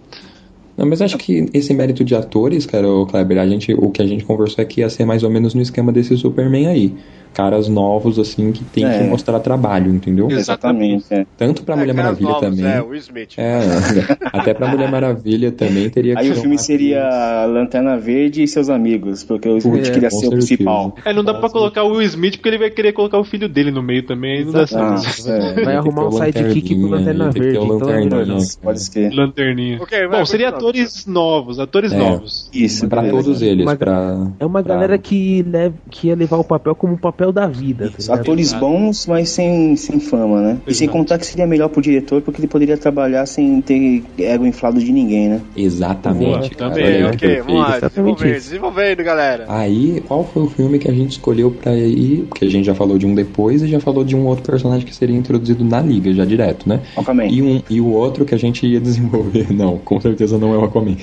Não, 0.77 0.85
mas 0.85 1.01
acho 1.01 1.17
que 1.17 1.45
esse 1.53 1.73
mérito 1.73 2.03
de 2.03 2.15
atores, 2.15 2.65
cara, 2.65 2.87
o 2.89 3.05
Kleber, 3.05 3.37
a 3.39 3.47
gente, 3.47 3.73
o 3.73 3.89
que 3.89 4.01
a 4.01 4.05
gente 4.05 4.25
conversou 4.25 4.61
é 4.61 4.65
que 4.65 4.81
ia 4.81 4.89
ser 4.89 5.05
mais 5.05 5.23
ou 5.23 5.29
menos 5.29 5.53
no 5.53 5.61
esquema 5.61 5.91
desse 5.91 6.17
Superman 6.17 6.67
aí. 6.67 6.93
Caras 7.33 7.67
novos, 7.67 8.17
assim, 8.17 8.53
que 8.53 8.63
tem 8.63 8.85
É. 8.85 8.97
que 8.99 9.03
mostrar 9.03 9.41
trabalho, 9.41 9.93
entendeu? 9.93 10.31
Exatamente. 10.31 11.03
é. 11.13 11.25
Tanto 11.37 11.63
pra 11.63 11.75
Mulher 11.75 11.93
caras 11.93 12.17
Maravilha 12.21 12.29
novos, 12.29 12.49
também. 12.49 12.65
É, 12.65 12.81
Will 12.81 12.95
Smith. 12.99 13.29
É, 13.37 13.59
até 14.31 14.53
pra 14.53 14.69
Mulher 14.69 14.89
Maravilha 14.89 15.51
também 15.51 15.89
teria 15.89 16.13
que 16.15 16.21
Aí 16.21 16.31
o 16.31 16.35
filme 16.35 16.57
seria 16.57 17.45
Lanterna 17.45 17.97
Verde 17.97 18.41
e 18.41 18.47
seus 18.47 18.69
amigos, 18.69 19.21
porque 19.25 19.49
o 19.49 19.57
Smith 19.57 19.85
É, 19.87 19.91
queria 19.91 20.09
com 20.09 20.15
ser 20.17 20.27
o 20.27 20.29
principal. 20.29 20.95
É, 21.03 21.11
não 21.13 21.25
dá 21.25 21.33
pra 21.33 21.49
colocar 21.49 21.83
o 21.83 21.89
Will 21.97 22.03
Smith 22.03 22.37
porque 22.37 22.47
ele 22.47 22.57
vai 22.57 22.69
querer 22.69 22.93
colocar 22.93 23.19
o 23.19 23.23
filho 23.25 23.49
dele 23.49 23.69
no 23.69 23.83
meio 23.83 24.03
também. 24.03 24.37
Aí 24.37 24.45
não 24.45 24.53
dá 24.53 24.61
Ah, 24.63 24.97
certo. 24.97 25.59
é. 25.59 25.65
Vai 25.65 25.75
arrumar 25.75 26.05
um 26.05 26.07
o 26.07 26.11
sidekick 26.13 26.73
pro 26.73 26.87
Lanterninha, 26.87 27.25
Lanterna 27.25 27.31
Verde. 27.31 27.57
Então, 27.57 27.67
Lanterninha, 27.67 28.25
não, 28.27 28.37
né? 28.37 28.45
Pode 28.63 28.81
ser. 28.81 29.11
Lanterninha. 29.13 29.77
Ok, 29.81 30.07
vai, 30.07 30.19
Bom, 30.19 30.25
seria 30.25 30.51
continua. 30.53 30.64
Atores 30.65 31.05
novos, 31.05 31.59
atores 31.59 31.91
É. 31.93 31.97
novos. 31.97 32.49
Isso, 32.53 32.87
Pra 32.87 33.01
beleza. 33.01 33.23
todos 33.23 33.41
eles, 33.41 33.65
Mas- 33.65 33.77
pra... 33.77 34.27
É 34.39 34.45
uma 34.45 34.63
pra- 34.63 34.73
galera 34.75 34.97
que, 34.97 35.43
leva, 35.47 35.75
que 35.89 36.07
ia 36.07 36.15
levar 36.15 36.37
o 36.37 36.43
papel 36.43 36.73
como 36.75 36.93
o 36.93 36.97
papel 36.97 37.31
da 37.31 37.47
vida. 37.47 37.89
Tá 37.89 37.95
Os 37.97 38.05
ligado? 38.07 38.19
atores 38.21 38.53
bons, 38.53 39.05
mas 39.07 39.29
sem, 39.29 39.75
sem 39.75 39.99
fama, 39.99 40.41
né? 40.41 40.57
E 40.67 40.73
sem 40.73 40.85
Exato. 40.85 40.97
contar 40.97 41.17
que 41.19 41.25
seria 41.25 41.45
melhor 41.47 41.69
pro 41.69 41.81
diretor, 41.81 42.21
porque 42.21 42.39
ele 42.41 42.47
poderia 42.47 42.77
trabalhar 42.77 43.25
sem 43.25 43.61
ter 43.61 44.03
ego 44.17 44.45
inflado 44.45 44.79
de 44.79 44.91
ninguém, 44.91 45.29
né? 45.29 45.41
Exatamente. 45.55 46.25
Boa, 46.25 46.69
também, 46.69 47.03
olha 47.03 47.07
Ok, 47.13 47.41
vamos 47.41 47.61
lá, 47.61 47.79
desenvolvendo, 47.79 48.35
isso. 48.37 48.49
desenvolvendo, 48.49 49.03
galera. 49.03 49.45
Aí, 49.47 50.01
qual 50.07 50.23
foi 50.23 50.43
o 50.43 50.47
filme 50.47 50.79
que 50.79 50.89
a 50.89 50.93
gente 50.93 51.11
escolheu 51.11 51.51
pra 51.51 51.75
ir? 51.75 52.25
Porque 52.29 52.45
a 52.45 52.49
gente 52.49 52.65
já 52.65 52.73
falou 52.75 52.97
de 52.97 53.05
um 53.05 53.13
depois 53.13 53.61
e 53.61 53.67
já 53.67 53.79
falou 53.79 54.03
de 54.03 54.15
um 54.15 54.25
outro 54.25 54.43
personagem 54.43 54.85
que 54.85 54.95
seria 54.95 55.15
introduzido 55.15 55.63
na 55.63 55.81
liga, 55.81 56.11
já 56.13 56.25
direto, 56.25 56.67
né? 56.67 56.81
Aquaman. 56.95 57.25
E, 57.27 57.41
um, 57.41 57.61
e 57.69 57.81
o 57.81 57.87
outro 57.89 58.25
que 58.25 58.33
a 58.33 58.37
gente 58.37 58.65
ia 58.65 58.79
desenvolver, 58.85 59.51
não, 59.53 59.77
com 59.77 59.99
certeza 59.99 60.37
não 60.37 60.53
é 60.55 60.57
o 60.57 60.63
Aquaman. 60.65 60.95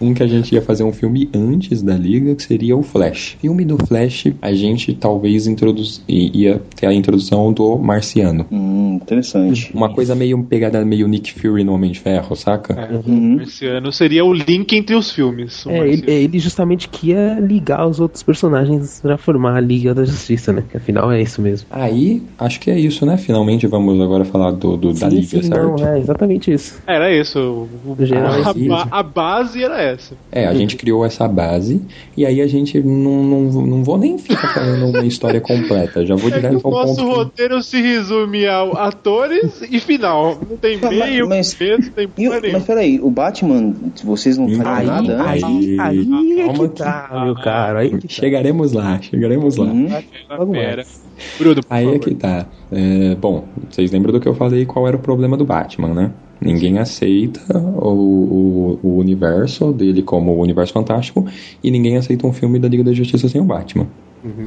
um 0.00 0.14
que 0.14 0.22
a 0.22 0.26
gente 0.26 0.54
ia 0.54 0.62
fazer 0.62 0.84
um 0.84 0.92
filme 0.92 1.28
antes 1.34 1.82
da 1.82 1.94
liga, 1.96 2.34
que 2.34 2.42
seria 2.42 2.76
o 2.76 2.82
Flash. 2.82 3.36
Filme 3.40 3.64
do 3.64 3.76
Flash, 3.86 4.26
a 4.40 4.52
gente 4.52 4.94
talvez 4.94 5.46
introduz, 5.46 6.02
ia 6.08 6.60
ter 6.76 6.86
a 6.86 6.92
introdução 6.94 7.52
do 7.52 7.76
Marciano. 7.78 8.46
Hum, 8.50 8.98
interessante. 9.02 9.70
Uma 9.74 9.92
coisa 9.92 10.14
meio 10.14 10.42
pegada 10.44 10.84
meio 10.84 11.08
Nick 11.08 11.32
Fury 11.32 11.64
no 11.64 11.72
Homem 11.74 11.90
de 11.92 12.00
Ferro, 12.00 12.34
saca? 12.36 12.74
É, 12.74 12.94
Uhum. 13.04 13.40
Esse 13.40 13.66
ano 13.66 13.92
seria 13.92 14.24
o 14.24 14.32
link 14.32 14.72
entre 14.74 14.94
os 14.94 15.10
filmes. 15.10 15.66
É, 15.66 15.78
Marciano. 15.78 15.92
ele, 15.92 16.10
é 16.10 16.22
ele 16.22 16.38
justamente 16.38 16.88
que 16.88 17.08
ia 17.08 17.38
ligar 17.40 17.86
os 17.86 18.00
outros 18.00 18.22
personagens 18.22 19.00
pra 19.00 19.16
formar 19.18 19.56
a 19.56 19.60
Liga 19.60 19.94
da 19.94 20.04
Justiça, 20.04 20.52
né? 20.52 20.62
Que 20.70 20.76
afinal 20.76 21.10
é 21.12 21.20
isso 21.22 21.40
mesmo. 21.42 21.66
Aí, 21.70 22.22
acho 22.38 22.60
que 22.60 22.70
é 22.70 22.78
isso, 22.78 23.04
né? 23.04 23.16
Finalmente 23.16 23.66
vamos 23.66 24.00
agora 24.00 24.24
falar 24.24 24.52
do, 24.52 24.76
do 24.76 24.92
da 24.92 25.08
sim, 25.10 25.16
liga, 25.16 25.26
sim, 25.26 25.42
certo? 25.42 25.76
não, 25.80 25.88
é 25.88 25.98
exatamente 25.98 26.52
isso. 26.52 26.80
Era 26.86 27.14
isso. 27.14 27.38
o- 27.38 27.92
o- 27.98 28.04
geral, 28.04 28.32
a, 28.32 28.54
é 28.82 28.84
ba- 28.84 28.88
a 28.90 29.02
base 29.02 29.62
era 29.62 29.80
essa. 29.82 30.14
É, 30.32 30.46
a 30.46 30.54
gente 30.54 30.76
criou 30.76 31.04
essa 31.04 31.26
base 31.28 31.80
e 32.16 32.24
aí 32.26 32.40
a 32.40 32.46
gente 32.46 32.80
não, 32.80 33.22
não, 33.22 33.40
não 33.66 33.84
vou 33.84 33.96
nem 33.98 34.18
ficar 34.18 34.54
falando 34.54 34.86
uma 34.90 35.04
história 35.04 35.40
completa, 35.40 36.04
já 36.04 36.14
vou 36.14 36.28
É 36.28 36.32
que 36.32 36.40
direto 36.40 36.60
o 36.64 36.68
ao 36.68 36.72
nosso 36.86 36.96
ponto. 36.96 37.08
que- 37.10 37.16
roteiro 37.16 37.62
se 37.62 37.80
resume 37.80 38.46
ao 38.46 38.76
atores 38.76 39.62
e 39.70 39.78
final. 39.80 40.38
Não 40.48 40.56
tem 40.56 40.78
Mas- 40.80 40.90
meio, 40.90 41.28
mas- 41.28 41.56
não 41.58 41.90
tem 41.90 42.08
E 42.16 42.28
o- 42.28 42.30
porra 42.32 42.52
mas 42.52 42.64
peraí, 42.64 43.00
o 43.00 43.10
Batman, 43.10 43.74
vocês 44.04 44.36
não 44.38 44.48
fariam 44.48 44.74
Aí, 44.74 44.86
nada 44.86 45.22
aí, 45.30 45.42
antes? 45.44 45.78
aí, 45.78 46.08
é 46.40 46.44
Calma 46.46 46.68
que 46.68 46.76
tá, 46.76 47.22
meu 47.24 47.34
caro. 47.34 47.78
Aí 47.78 47.90
que 47.90 48.08
tá. 48.08 48.14
Chegaremos 48.14 48.72
lá, 48.72 49.00
chegaremos 49.00 49.56
lá. 49.56 49.66
Pera. 49.66 50.44
mais. 50.76 51.04
Bruno, 51.38 51.62
por 51.62 51.66
Aí 51.74 51.84
é 51.84 51.86
favor. 51.86 52.00
que 52.00 52.14
tá. 52.14 52.46
É, 52.72 53.14
bom, 53.14 53.44
vocês 53.70 53.90
lembram 53.92 54.12
do 54.12 54.20
que 54.20 54.26
eu 54.28 54.34
falei 54.34 54.64
qual 54.66 54.86
era 54.88 54.96
o 54.96 55.00
problema 55.00 55.36
do 55.36 55.44
Batman, 55.44 55.94
né? 55.94 56.10
Ninguém 56.40 56.78
aceita 56.78 57.40
o, 57.58 58.78
o, 58.82 58.88
o 58.88 58.98
universo 58.98 59.72
dele 59.72 60.02
como 60.02 60.32
o 60.32 60.40
universo 60.40 60.72
fantástico 60.72 61.26
e 61.62 61.70
ninguém 61.70 61.96
aceita 61.96 62.26
um 62.26 62.32
filme 62.32 62.58
da 62.58 62.68
Liga 62.68 62.84
da 62.84 62.92
Justiça 62.92 63.28
sem 63.28 63.40
o 63.40 63.44
Batman. 63.44 63.86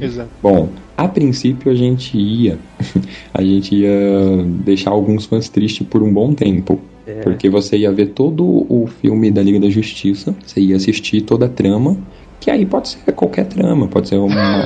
Exato. 0.00 0.30
Bom, 0.42 0.68
a 0.96 1.06
princípio 1.06 1.70
a 1.70 1.74
gente 1.74 2.18
ia 2.18 2.58
a 3.32 3.42
gente 3.42 3.76
ia 3.76 4.44
deixar 4.64 4.90
alguns 4.90 5.26
fãs 5.26 5.48
tristes 5.48 5.86
por 5.86 6.02
um 6.02 6.12
bom 6.12 6.34
tempo. 6.34 6.80
Porque 7.22 7.48
você 7.48 7.78
ia 7.78 7.90
ver 7.90 8.08
todo 8.08 8.44
o 8.44 8.86
filme 8.86 9.30
da 9.30 9.42
Liga 9.42 9.58
da 9.58 9.70
Justiça, 9.70 10.34
você 10.44 10.60
ia 10.60 10.76
assistir 10.76 11.22
toda 11.22 11.46
a 11.46 11.48
trama, 11.48 11.96
que 12.40 12.50
aí 12.50 12.64
pode 12.66 12.88
ser 12.88 13.12
qualquer 13.12 13.46
trama, 13.46 13.88
pode 13.88 14.08
ser 14.08 14.16
uma, 14.16 14.64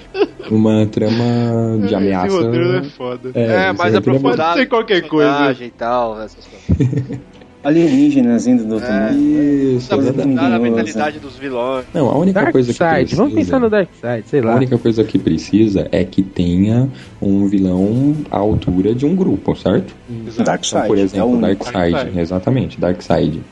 uma 0.50 0.86
trama 0.86 1.86
de 1.86 1.94
ameaça. 1.94 2.26
Esse 2.28 2.36
roteiro 2.44 2.76
é 2.76 2.82
foda. 2.84 3.30
É, 3.34 3.42
É, 3.68 3.72
mais 3.72 3.94
é 3.94 3.98
aprofundado. 3.98 4.36
Pode 4.42 4.58
ser 4.60 4.66
qualquer 4.66 5.02
coisa. 5.08 5.56
e 5.64 5.70
tal, 5.70 6.20
essas 6.20 6.44
coisas. 6.46 7.18
Alienígenas 7.62 8.46
indo 8.46 8.64
do 8.64 8.74
outro 8.76 8.88
É. 8.90 9.10
mundo. 9.10 9.76
Isso, 9.76 9.94
a 9.94 9.98
criminosa. 9.98 10.58
mentalidade 10.58 11.18
dos 11.18 11.36
vilões. 11.36 11.84
Não, 11.92 12.08
a 12.08 12.16
única 12.16 12.40
Dark 12.40 12.52
coisa 12.52 12.68
que 12.72 12.78
Side, 12.78 12.90
precisa, 12.94 13.16
vamos 13.16 13.34
pensar 13.34 13.60
no 13.60 13.68
Dark 13.68 13.88
Side, 13.92 14.22
sei 14.28 14.40
A 14.40 14.44
lá. 14.46 14.54
única 14.54 14.78
coisa 14.78 15.04
que 15.04 15.18
precisa 15.18 15.86
é 15.92 16.02
que 16.02 16.22
tenha 16.22 16.88
um 17.20 17.46
vilão 17.48 18.16
à 18.30 18.38
altura 18.38 18.94
de 18.94 19.04
um 19.04 19.14
grupo, 19.14 19.54
certo? 19.54 19.94
Exato. 20.26 20.42
Darkseid. 20.44 20.78
Então, 20.78 20.88
por 20.88 20.98
é 20.98 21.02
exemplo, 21.02 21.26
o 21.28 21.32
único. 21.32 21.46
Darkseid, 21.64 21.92
Darkseid. 21.92 22.18
exatamente, 22.18 22.80
Darkseid. 22.80 23.42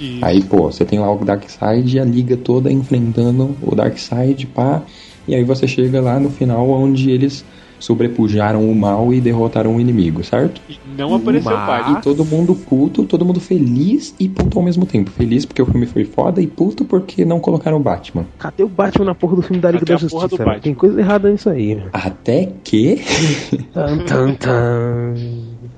Isso. 0.00 0.24
Aí, 0.24 0.42
pô, 0.42 0.70
você 0.70 0.84
tem 0.84 0.98
lá 0.98 1.12
o 1.12 1.24
Darkseid 1.24 1.96
e 1.96 2.00
a 2.00 2.04
liga 2.04 2.36
toda 2.36 2.70
enfrentando 2.70 3.56
o 3.62 3.74
Darkseid, 3.74 4.46
pá. 4.46 4.82
E 5.26 5.34
aí 5.34 5.44
você 5.44 5.66
chega 5.68 6.00
lá 6.00 6.18
no 6.18 6.30
final 6.30 6.68
onde 6.70 7.10
eles 7.10 7.44
sobrepujaram 7.78 8.68
o 8.68 8.74
mal 8.74 9.14
e 9.14 9.20
derrotaram 9.20 9.76
o 9.76 9.80
inimigo, 9.80 10.24
certo? 10.24 10.60
E 10.68 10.76
não 10.96 11.14
apareceu 11.14 11.52
Mas- 11.52 11.66
parte. 11.66 11.92
E 11.92 12.02
todo 12.02 12.24
mundo 12.24 12.54
puto, 12.54 13.04
todo 13.04 13.24
mundo 13.24 13.38
feliz 13.40 14.14
e 14.18 14.28
puto 14.28 14.58
ao 14.58 14.64
mesmo 14.64 14.84
tempo. 14.84 15.10
Feliz 15.10 15.44
porque 15.44 15.62
o 15.62 15.66
filme 15.66 15.86
foi 15.86 16.04
foda 16.04 16.40
e 16.40 16.46
puto 16.46 16.84
porque 16.84 17.24
não 17.24 17.38
colocaram 17.38 17.76
o 17.76 17.80
Batman. 17.80 18.26
Cadê 18.38 18.64
o 18.64 18.68
Batman 18.68 19.04
na 19.04 19.14
porra 19.14 19.36
do 19.36 19.42
filme 19.42 19.62
da 19.62 19.70
Liga 19.70 19.86
Cadê 19.86 20.00
da 20.00 20.06
a 20.06 20.10
porra 20.10 20.28
Justiça? 20.28 20.60
Tem 20.60 20.74
coisa 20.74 20.98
errada 21.00 21.30
nisso 21.30 21.48
aí. 21.48 21.80
Até 21.92 22.48
que 22.64 23.00
Tan, 23.72 23.98
tan, 23.98 24.34
tan. 24.34 25.14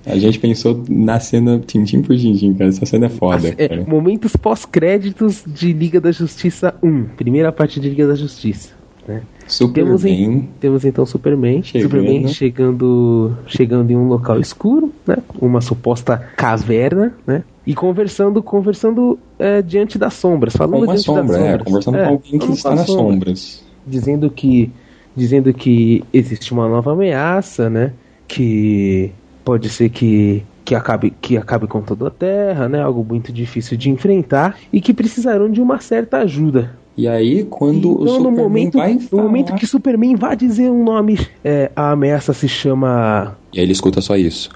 A 0.07 0.17
gente 0.19 0.39
pensou 0.39 0.83
na 0.89 1.21
cena 1.21 1.59
tintim 1.65 2.03
por 2.03 2.17
tintim, 2.17 2.55
cara. 2.55 2.71
Essa 2.71 2.87
cena 2.87 3.07
é 3.07 3.09
foda, 3.09 3.55
É, 3.59 3.69
cara. 3.69 3.85
momentos 3.87 4.35
pós-créditos 4.37 5.45
de 5.47 5.73
Liga 5.73 6.01
da 6.01 6.11
Justiça 6.13 6.75
1. 6.83 7.05
Primeira 7.17 7.51
parte 7.53 7.79
de 7.81 7.89
Liga 7.89 8.07
da 8.07 8.15
Justiça. 8.15 8.71
Né? 9.07 9.23
Super 9.47 9.85
Temos, 9.85 10.05
em- 10.05 10.49
temos 10.61 10.85
então 10.85 11.05
Superman. 11.05 11.63
Chegando. 11.63 11.91
Superman 11.91 12.29
chegando, 12.29 13.37
chegando 13.47 13.91
em 13.91 13.97
um 13.97 14.07
local 14.07 14.39
escuro, 14.41 14.93
né? 15.07 15.17
Uma 15.41 15.61
suposta 15.61 16.17
caverna, 16.37 17.13
né? 17.27 17.43
E 17.67 17.75
conversando, 17.75 18.43
conversando 18.43 19.19
é, 19.39 19.61
diante 19.61 19.99
das 19.99 20.15
sombras, 20.15 20.53
Com 20.53 20.59
falando 20.59 20.75
uma 20.85 20.87
diante 20.95 20.97
das 20.99 21.05
sombra, 21.05 21.37
é. 21.37 21.41
sombras. 21.41 21.63
Conversando 21.65 21.97
É, 21.99 22.05
com 22.05 22.11
alguém 22.13 22.39
que 22.39 22.53
está 22.53 22.69
com 22.69 22.75
as 22.75 22.81
nas 22.81 22.87
sombras. 22.87 23.65
dizendo 23.87 24.31
que 24.31 24.71
dizendo 25.17 25.53
que 25.53 26.05
existe 26.13 26.53
uma 26.53 26.69
nova 26.69 26.93
ameaça, 26.93 27.69
né? 27.69 27.93
Que 28.29 29.11
pode 29.45 29.69
ser 29.69 29.89
que 29.89 30.43
que 30.65 30.75
acabe 30.75 31.13
que 31.21 31.37
acabe 31.37 31.67
com 31.67 31.83
toda 31.83 32.09
a 32.09 32.11
Terra, 32.11 32.69
né? 32.69 32.81
Algo 32.81 33.05
muito 33.05 33.33
difícil 33.33 33.77
de 33.77 33.91
enfrentar 33.91 34.57
e 34.73 34.81
que 34.81 34.95
precisarão 34.95 35.51
de 35.51 35.61
uma 35.61 35.81
certa 35.81 36.19
ajuda. 36.19 36.79
E 36.97 37.09
aí, 37.09 37.45
quando 37.45 37.99
o 37.99 38.03
Então, 38.03 38.05
no 38.05 38.25
Superman 38.25 38.43
momento, 38.43 38.79
vai 38.79 38.95
no 38.95 39.01
falar... 39.01 39.23
momento 39.23 39.55
que 39.55 39.67
Superman 39.67 40.17
vai 40.17 40.37
dizer 40.37 40.69
um 40.71 40.85
nome, 40.85 41.19
é, 41.43 41.71
a 41.75 41.93
ameaça 41.93 42.33
se 42.33 42.49
chama 42.49 43.37
E 43.53 43.59
aí 43.59 43.65
ele 43.65 43.73
escuta 43.73 44.01
só 44.01 44.17
isso. 44.17 44.51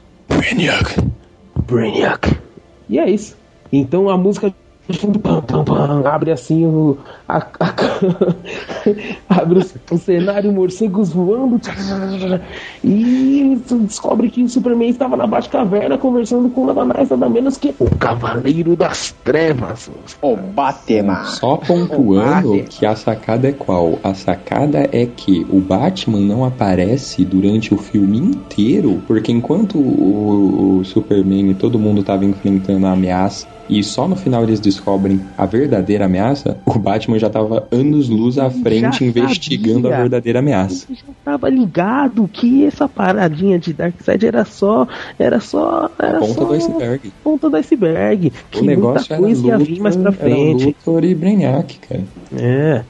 Brainiac. 1.67 2.37
E 2.89 2.99
é 2.99 3.09
isso. 3.09 3.37
Então 3.73 4.09
a 4.09 4.17
música 4.17 4.55
Pam, 4.87 5.41
pam, 5.41 5.65
pam, 5.65 6.03
abre 6.07 6.31
assim 6.31 6.67
o. 6.67 6.99
a- 7.27 7.39
a- 7.59 7.75
abre 9.41 9.61
o, 9.61 9.95
o 9.95 9.99
cenário, 9.99 10.53
morcegos 10.53 11.11
voando. 11.11 11.59
tchá, 11.59 11.73
tchá, 11.73 12.19
tchá, 12.19 12.29
tchá, 12.29 12.41
e 12.85 13.59
descobre 13.81 14.29
que 14.29 14.43
o 14.43 14.49
Superman 14.49 14.91
estava 14.91 15.17
na 15.17 15.27
Batcaverna 15.27 15.97
conversando 15.97 16.51
com 16.51 16.67
nada 16.67 16.85
mais, 16.85 17.09
nada 17.09 17.31
menos 17.31 17.57
que 17.57 17.75
o 17.79 17.89
Cavaleiro 17.97 18.77
das 18.77 19.15
Trevas. 19.25 19.91
O 20.21 20.37
Batman. 20.37 21.25
Só 21.25 21.57
pontuando 21.57 22.63
que 22.65 22.85
a 22.85 22.95
sacada 22.95 23.49
é 23.49 23.53
qual? 23.53 23.99
A 24.05 24.13
sacada 24.13 24.87
é 24.93 25.07
que 25.07 25.47
o 25.49 25.61
Batman 25.61 26.21
não 26.21 26.45
aparece 26.45 27.25
durante 27.25 27.73
o 27.73 27.79
filme 27.79 28.19
inteiro, 28.19 29.03
porque 29.07 29.33
enquanto 29.33 29.79
o, 29.79 30.81
o 30.81 30.85
Superman 30.85 31.53
e 31.53 31.55
todo 31.55 31.79
mundo 31.79 32.03
tava 32.03 32.27
enfrentando 32.27 32.87
a 32.87 32.93
ameaça 32.93 33.47
e 33.69 33.83
só 33.83 34.07
no 34.07 34.15
final 34.17 34.43
eles 34.43 34.61
descobrem 34.61 35.21
a 35.39 35.47
verdadeira 35.47 36.05
ameaça, 36.05 36.59
o 36.67 36.79
Batman 36.79 37.19
já 37.19 37.31
tava 37.31 37.67
anos-luz 37.73 38.39
à 38.39 38.51
frente 38.51 38.99
Já 39.01 39.05
investigando 39.07 39.83
sabia. 39.83 39.97
a 39.97 40.01
verdadeira 40.01 40.39
ameaça. 40.41 40.87
Tava 41.25 41.49
ligado 41.49 42.29
que 42.33 42.65
essa 42.67 42.89
paradinha 42.89 43.59
de 43.59 43.73
Darkseid 43.73 44.27
era 44.27 44.45
só. 44.45 44.87
Era 45.19 45.41
só. 45.41 45.91
Era 45.99 46.19
Ponta 46.19 46.35
só 46.35 46.45
do 46.45 46.53
iceberg. 46.55 47.13
Ponta 47.23 47.49
do 47.51 47.57
iceberg. 47.57 48.29
O 48.29 48.33
Que 48.51 48.63
negócio 48.63 48.99
muita 48.99 49.15
era 49.15 49.23
coisa 49.23 49.47
ia 49.47 49.59
vir 49.59 49.81
mais 49.81 49.97
pra 49.97 50.11
Luthor, 50.11 50.27
era 50.27 50.35
frente. 50.37 50.67
Luthor 50.67 51.05
e 51.05 51.15
Brainiac, 51.15 51.79
cara. 51.89 52.03
É. 52.37 52.83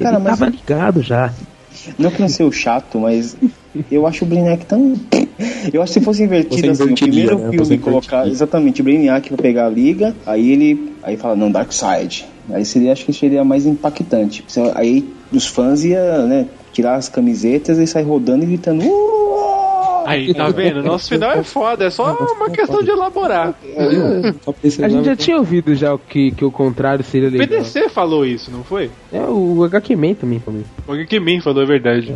Cara, 0.00 0.16
Ele 0.16 0.24
mas- 0.24 0.38
tava 0.38 0.50
ligado 0.50 1.02
já. 1.02 1.32
Não 1.98 2.10
que 2.10 2.20
não 2.20 2.28
seja 2.28 2.48
o 2.48 2.52
chato, 2.52 2.98
mas 2.98 3.36
eu 3.90 4.06
acho 4.06 4.24
o 4.24 4.28
Brainiac 4.28 4.66
tão. 4.66 4.94
Eu 5.72 5.82
acho 5.82 5.94
que 5.94 6.00
se 6.00 6.04
fosse 6.04 6.22
invertido 6.22 6.70
assim, 6.70 6.92
o 6.92 6.94
primeiro 6.94 7.38
né? 7.38 7.50
filme 7.50 7.78
colocar 7.78 8.28
exatamente 8.28 8.82
o 8.82 8.84
Brainiac 8.84 9.26
pra 9.28 9.38
pegar 9.38 9.66
a 9.66 9.70
liga, 9.70 10.14
aí 10.26 10.52
ele. 10.52 10.92
Aí 11.02 11.16
fala, 11.16 11.34
não, 11.34 11.50
Darkseid. 11.50 12.26
Aí 12.50 12.64
seria, 12.64 12.92
acho 12.92 13.06
que 13.06 13.12
seria 13.12 13.42
mais 13.42 13.64
impactante. 13.64 14.44
Aí 14.74 15.08
os 15.32 15.46
fãs 15.46 15.82
iam, 15.82 16.26
né, 16.26 16.46
tirar 16.72 16.96
as 16.96 17.08
camisetas 17.08 17.78
e 17.78 17.86
sair 17.86 18.04
rodando 18.04 18.44
e 18.44 18.48
gritando. 18.48 18.84
"Uh!" 18.84 19.59
Aí, 20.06 20.34
tá 20.34 20.48
vendo? 20.48 20.82
Nosso 20.82 21.08
final 21.08 21.32
é 21.32 21.42
foda, 21.42 21.84
é 21.84 21.90
só 21.90 22.14
uma 22.14 22.50
questão 22.50 22.82
de 22.82 22.90
elaborar. 22.90 23.54
A 24.82 24.88
gente 24.88 25.04
já 25.04 25.16
tinha 25.16 25.36
ouvido 25.36 25.74
já 25.74 25.94
o 25.94 25.98
que, 25.98 26.30
que 26.32 26.44
o 26.44 26.50
contrário 26.50 27.04
seria 27.04 27.28
O 27.28 27.32
legal. 27.32 27.48
PDC 27.48 27.88
falou 27.88 28.24
isso, 28.24 28.50
não 28.50 28.64
foi? 28.64 28.90
É, 29.12 29.20
o 29.22 29.62
HQ 29.64 29.96
Man 29.96 30.14
também 30.14 30.40
falou. 30.40 30.62
O 30.86 30.94
Geekman 30.94 31.40
falou 31.40 31.62
a 31.62 31.66
verdade. 31.66 32.14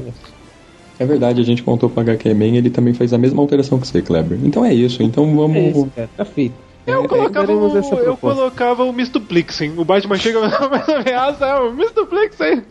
É 0.98 1.04
verdade, 1.04 1.40
a 1.40 1.44
gente 1.44 1.62
contou 1.62 1.90
pro 1.90 2.00
HQ 2.00 2.32
Man, 2.34 2.56
ele 2.56 2.70
também 2.70 2.94
fez 2.94 3.12
a 3.12 3.18
mesma 3.18 3.42
alteração 3.42 3.78
que 3.78 3.86
você, 3.86 4.00
Kleber. 4.00 4.38
Então 4.42 4.64
é 4.64 4.72
isso, 4.72 5.02
então 5.02 5.34
vamos. 5.34 5.56
É 5.56 5.70
isso, 5.70 5.90
cara. 5.94 6.10
Tá 6.16 6.24
feito. 6.24 6.54
Eu 6.86 7.08
colocava, 7.08 7.46
faremos 7.46 7.72
o, 7.72 7.78
essa 7.78 7.94
eu 7.94 8.16
colocava 8.16 8.84
o 8.84 8.90
Mr. 8.90 9.18
Plixen. 9.20 9.72
O 9.76 9.84
Batman 9.84 10.16
chega 10.18 10.40
mas 10.70 10.88
a 10.88 10.96
ameaça 10.98 11.46
é 11.46 11.54
o 11.60 11.68
Mr. 11.70 12.06
Plixen. 12.06 12.62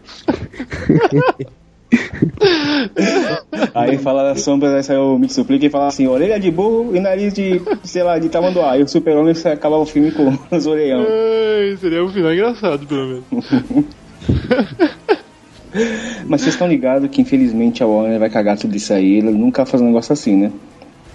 Aí 3.73 3.97
fala 3.97 4.23
das 4.23 4.41
sombras, 4.41 4.73
aí 4.73 4.83
sai 4.83 4.97
o 4.97 5.17
Mitsuplika 5.17 5.65
e 5.65 5.69
fala 5.69 5.87
assim, 5.87 6.07
orelha 6.07 6.39
de 6.39 6.51
burro 6.51 6.95
e 6.95 6.99
nariz 6.99 7.33
de, 7.33 7.61
sei 7.83 8.03
lá, 8.03 8.19
de 8.19 8.29
tamanduá. 8.29 8.77
E 8.77 8.83
o 8.83 8.87
super-homem 8.87 9.33
acaba 9.45 9.77
o 9.77 9.85
filme 9.85 10.11
com 10.11 10.37
os 10.55 10.67
orelhão. 10.67 11.01
Ai, 11.01 11.77
seria 11.77 12.03
um 12.03 12.09
final 12.09 12.33
engraçado, 12.33 12.85
pelo 12.85 13.07
menos. 13.07 13.23
Mas 16.27 16.41
vocês 16.41 16.53
estão 16.53 16.67
ligados 16.67 17.09
que 17.09 17.21
infelizmente 17.21 17.81
a 17.81 17.87
Warner 17.87 18.19
vai 18.19 18.29
cagar 18.29 18.57
tudo 18.57 18.75
isso 18.75 18.93
aí, 18.93 19.19
ela 19.19 19.31
nunca 19.31 19.63
vai 19.63 19.71
fazer 19.71 19.83
um 19.83 19.87
negócio 19.87 20.13
assim, 20.13 20.35
né? 20.35 20.51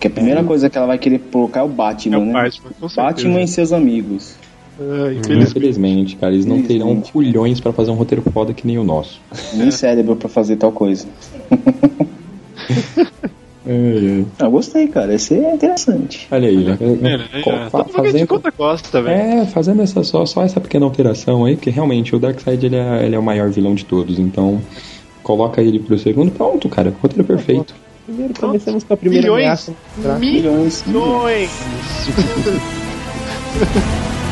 Que 0.00 0.08
a 0.08 0.10
primeira 0.10 0.42
coisa 0.42 0.68
que 0.68 0.76
ela 0.76 0.86
vai 0.86 0.98
querer 0.98 1.20
colocar 1.30 1.60
é 1.60 1.62
o 1.62 1.68
Batman, 1.68 2.24
né? 2.24 2.32
Batman, 2.32 2.70
com 2.80 2.88
certeza. 2.88 3.08
Batman 3.08 3.42
e 3.42 3.48
seus 3.48 3.72
amigos. 3.72 4.34
Infelizmente, 5.30 6.16
cara, 6.16 6.32
eles 6.32 6.46
não 6.46 6.62
terão 6.62 7.00
culhões 7.00 7.60
pra 7.60 7.72
fazer 7.72 7.90
um 7.90 7.94
roteiro 7.94 8.22
foda 8.32 8.52
que 8.54 8.66
nem 8.66 8.78
o 8.78 8.84
nosso. 8.84 9.20
Nem 9.54 9.70
cérebro 9.70 10.14
pra 10.16 10.28
fazer 10.28 10.56
tal 10.56 10.70
coisa. 10.72 11.06
Ai, 13.70 13.74
ai. 14.20 14.24
Ah, 14.38 14.48
gostei, 14.48 14.88
cara. 14.88 15.12
Esse 15.14 15.34
é 15.34 15.54
interessante. 15.54 16.26
Olha 16.30 16.48
aí, 16.48 16.56
né? 16.56 16.78
É, 17.34 17.42
Co- 17.42 17.50
é, 17.50 17.68
fa- 17.68 17.84
conta 17.84 19.02
velho. 19.02 19.40
É, 19.42 19.44
fazendo 19.46 19.82
essa, 19.82 20.02
só, 20.02 20.24
só 20.24 20.42
essa 20.42 20.58
pequena 20.58 20.86
alteração 20.86 21.44
aí, 21.44 21.54
porque 21.54 21.68
realmente 21.68 22.16
o 22.16 22.18
Darkseid 22.18 22.64
ele 22.64 22.76
é, 22.76 23.04
ele 23.04 23.14
é 23.14 23.18
o 23.18 23.22
maior 23.22 23.50
vilão 23.50 23.74
de 23.74 23.84
todos, 23.84 24.18
então 24.18 24.58
coloca 25.22 25.60
ele 25.60 25.78
pro 25.80 25.98
segundo, 25.98 26.30
pronto, 26.32 26.66
cara, 26.70 26.94
roteiro 27.02 27.24
perfeito. 27.24 27.74
Primeiro 28.06 28.32
começamos 28.40 28.84
com 28.84 28.94
a 28.94 28.96
primeira 28.96 29.24
Milhões. 29.26 29.44
ameaça. 29.44 29.74
Tá? 30.02 30.18
Milhões. 30.18 30.84
Milhões. 30.86 31.50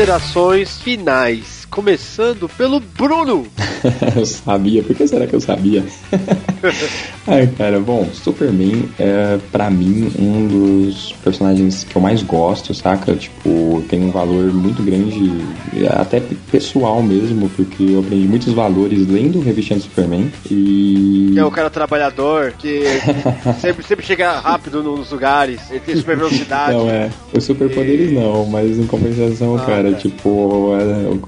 Considerações 0.00 0.78
finais. 0.80 1.66
Começando 1.70 2.48
pelo 2.48 2.80
Bruno. 2.80 3.46
eu 4.16 4.24
sabia, 4.24 4.82
por 4.82 4.96
que 4.96 5.06
será 5.06 5.26
que 5.26 5.34
eu 5.34 5.42
sabia? 5.42 5.84
Ai, 7.30 7.46
cara, 7.56 7.78
bom, 7.80 8.06
Superman 8.12 8.84
é 8.98 9.38
pra 9.52 9.70
mim 9.70 10.10
um 10.18 10.46
dos 10.48 11.12
personagens 11.22 11.84
que 11.84 11.94
eu 11.96 12.02
mais 12.02 12.22
gosto, 12.22 12.74
saca? 12.74 13.14
Tipo, 13.14 13.82
tem 13.88 14.02
um 14.02 14.10
valor 14.10 14.52
muito 14.52 14.82
grande, 14.82 15.30
até 15.90 16.20
pessoal 16.50 17.02
mesmo, 17.02 17.48
porque 17.50 17.84
eu 17.84 18.00
aprendi 18.00 18.26
muitos 18.26 18.52
valores 18.52 19.06
lendo 19.08 19.40
Revistinha 19.40 19.78
do 19.78 19.82
Superman 19.84 20.30
e. 20.50 21.30
Que 21.34 21.38
é 21.38 21.44
o 21.44 21.50
cara 21.50 21.70
trabalhador, 21.70 22.52
que 22.58 22.82
sempre, 23.60 23.84
sempre 23.84 24.04
chega 24.04 24.32
rápido 24.40 24.82
nos 24.82 25.10
lugares, 25.12 25.60
ele 25.70 25.80
tem 25.80 25.96
super 25.96 26.16
velocidade. 26.16 26.72
Não, 26.74 26.88
é. 26.90 27.10
Os 27.32 27.44
superpoderes 27.44 28.12
não, 28.12 28.44
mas 28.46 28.76
em 28.78 28.86
compensação, 28.86 29.56
Ah, 29.56 29.60
cara, 29.64 29.92
tá. 29.92 29.98
tipo, 29.98 30.72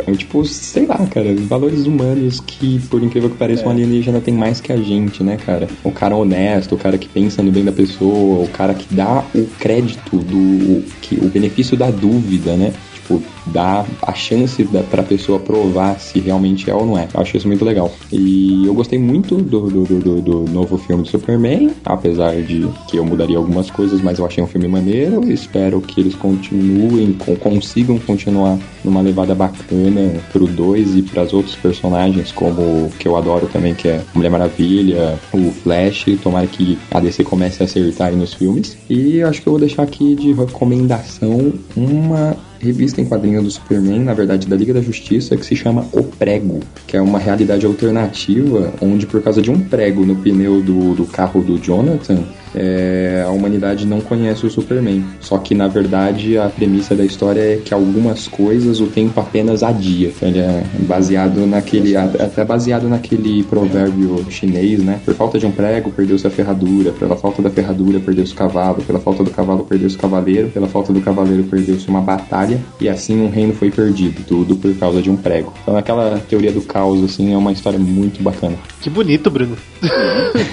é, 0.06 0.10
é, 0.10 0.14
tipo, 0.16 0.44
sei 0.44 0.86
lá, 0.86 0.98
cara, 1.06 1.34
valores 1.48 1.86
humanos 1.86 2.40
que, 2.40 2.80
por 2.90 3.02
incrível 3.02 3.30
que 3.30 3.36
pareça, 3.36 3.62
É. 3.62 3.66
um 3.68 3.70
alienígena 3.70 4.20
tem 4.20 4.34
mais 4.34 4.60
que 4.60 4.72
a 4.72 4.76
gente, 4.76 5.22
né, 5.22 5.36
cara? 5.36 5.68
O 5.84 5.91
cara 5.92 6.16
honesto, 6.16 6.74
o 6.74 6.78
cara 6.78 6.98
que 6.98 7.08
pensa 7.08 7.42
no 7.42 7.50
bem 7.50 7.64
da 7.64 7.72
pessoa, 7.72 8.44
o 8.44 8.48
cara 8.48 8.74
que 8.74 8.92
dá 8.94 9.24
o 9.34 9.46
crédito 9.58 10.16
do. 10.16 10.82
que, 11.00 11.16
o 11.16 11.28
benefício 11.28 11.76
da 11.76 11.90
dúvida, 11.90 12.56
né? 12.56 12.72
Tipo, 12.94 13.22
dá 13.46 13.84
a 14.02 14.12
chance 14.14 14.62
da, 14.64 14.82
pra 14.82 15.02
pessoa 15.02 15.38
provar 15.38 15.98
se 15.98 16.18
realmente 16.20 16.70
é 16.70 16.74
ou 16.74 16.86
não 16.86 16.98
é. 16.98 17.08
Eu 17.12 17.20
acho 17.20 17.36
isso 17.36 17.46
muito 17.48 17.64
legal. 17.64 17.92
E 18.12 18.64
eu 18.66 18.74
gostei 18.74 18.98
muito 18.98 19.36
do, 19.36 19.68
do, 19.68 19.84
do, 19.84 20.20
do- 20.22 20.42
novo 20.52 20.76
filme 20.78 21.02
do 21.02 21.08
Superman, 21.08 21.70
apesar 21.84 22.34
de 22.42 22.68
que 22.88 22.96
eu 22.96 23.04
mudaria 23.04 23.36
algumas 23.36 23.70
coisas, 23.70 24.00
mas 24.00 24.18
eu 24.18 24.26
achei 24.26 24.42
um 24.42 24.46
filme 24.46 24.68
maneiro. 24.68 25.30
Espero 25.32 25.80
que 25.80 26.00
eles 26.00 26.14
continuem, 26.14 27.12
con- 27.14 27.36
consigam 27.36 27.98
continuar 27.98 28.58
numa 28.84 29.00
levada 29.00 29.34
bacana 29.34 30.20
pro 30.32 30.46
2 30.46 30.96
e 30.96 31.02
pras 31.02 31.32
outros 31.32 31.54
personagens, 31.56 32.32
como 32.32 32.60
o 32.60 32.92
que 32.98 33.06
eu 33.08 33.16
adoro 33.16 33.48
também, 33.52 33.74
que 33.74 33.88
é 33.88 34.00
Mulher 34.14 34.30
Maravilha, 34.30 35.18
o 35.32 35.50
Flash. 35.50 36.04
Tomara 36.22 36.46
que 36.46 36.78
a 36.90 37.00
DC 37.00 37.24
comece 37.24 37.62
a 37.62 37.66
acertar 37.66 38.08
aí 38.08 38.16
nos 38.16 38.34
filmes. 38.34 38.76
E 38.88 39.16
eu 39.18 39.28
acho 39.28 39.40
que 39.42 39.48
eu 39.48 39.52
vou 39.52 39.60
deixar 39.60 39.82
aqui 39.82 40.14
de 40.14 40.32
recomendação 40.32 41.52
uma 41.76 42.36
revista 42.60 43.00
em 43.00 43.04
quadrinho 43.32 43.42
do 43.42 43.50
Superman, 43.50 44.00
na 44.00 44.14
verdade 44.14 44.46
da 44.46 44.56
Liga 44.56 44.74
da 44.74 44.80
Justiça, 44.80 45.36
que 45.36 45.46
se 45.46 45.56
chama 45.56 45.86
O 45.92 46.02
Prego, 46.02 46.60
que 46.86 46.96
é 46.96 47.00
uma 47.00 47.18
realidade 47.18 47.64
alternativa 47.64 48.72
onde 48.80 49.06
por 49.06 49.22
causa 49.22 49.40
de 49.40 49.50
um 49.50 49.58
prego 49.58 50.04
no 50.04 50.16
pneu 50.16 50.62
do, 50.62 50.94
do 50.94 51.06
carro 51.06 51.42
do 51.42 51.58
Jonathan, 51.58 52.24
é, 52.54 53.24
a 53.26 53.30
humanidade 53.30 53.86
não 53.86 54.00
conhece 54.00 54.46
o 54.46 54.50
Superman. 54.50 55.04
Só 55.20 55.38
que 55.38 55.54
na 55.54 55.68
verdade 55.68 56.38
a 56.38 56.48
premissa 56.48 56.94
da 56.94 57.04
história 57.04 57.40
é 57.40 57.56
que 57.56 57.72
algumas 57.72 58.28
coisas 58.28 58.80
o 58.80 58.86
tempo 58.86 59.20
apenas 59.20 59.62
adia. 59.62 60.12
Ele 60.20 60.38
é 60.38 60.64
baseado 60.80 61.46
naquele, 61.46 61.96
até 61.96 62.44
baseado 62.44 62.88
naquele 62.88 63.42
provérbio 63.44 64.24
chinês, 64.30 64.80
né? 64.82 65.00
Por 65.04 65.14
falta 65.14 65.38
de 65.38 65.46
um 65.46 65.50
prego, 65.50 65.90
perdeu-se 65.90 66.26
a 66.26 66.30
ferradura. 66.30 66.92
Pela 66.92 67.16
falta 67.16 67.42
da 67.42 67.50
ferradura, 67.50 68.00
perdeu-se 68.00 68.32
o 68.32 68.36
cavalo. 68.36 68.82
Pela 68.82 69.00
falta 69.00 69.24
do 69.24 69.30
cavalo, 69.30 69.64
perdeu-se 69.64 69.96
o 69.96 69.98
cavaleiro. 69.98 70.48
Pela 70.48 70.68
falta 70.68 70.92
do 70.92 71.00
cavaleiro, 71.00 71.44
perdeu-se 71.44 71.88
uma 71.88 72.00
batalha. 72.00 72.58
E 72.80 72.88
assim 72.88 73.20
um 73.20 73.30
reino 73.30 73.54
foi 73.54 73.70
perdido. 73.70 74.22
Tudo 74.26 74.56
por 74.56 74.74
causa 74.76 75.02
de 75.02 75.10
um 75.10 75.16
prego. 75.16 75.52
Então 75.62 75.76
aquela 75.76 76.18
teoria 76.28 76.52
do 76.52 76.62
caos, 76.62 77.02
assim, 77.04 77.32
é 77.32 77.36
uma 77.36 77.52
história 77.52 77.78
muito 77.78 78.22
bacana. 78.22 78.56
Que 78.80 78.90
bonito, 78.90 79.30
Bruno. 79.30 79.56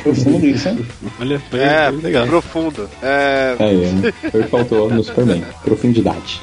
Profundo 0.04 0.46
isso, 0.46 0.70
hein? 0.70 0.80
Olha, 1.20 1.40
foi, 1.50 1.60
É, 1.60 1.89
foi 1.92 2.02
legal. 2.02 2.28
profundo. 2.28 2.90
É... 3.02 3.56
É, 3.60 4.08
é. 4.26 4.30
Foi 4.32 4.44
faltou 4.44 4.90
no 4.90 5.04
Superman. 5.04 5.44
Profundidade. 5.64 6.42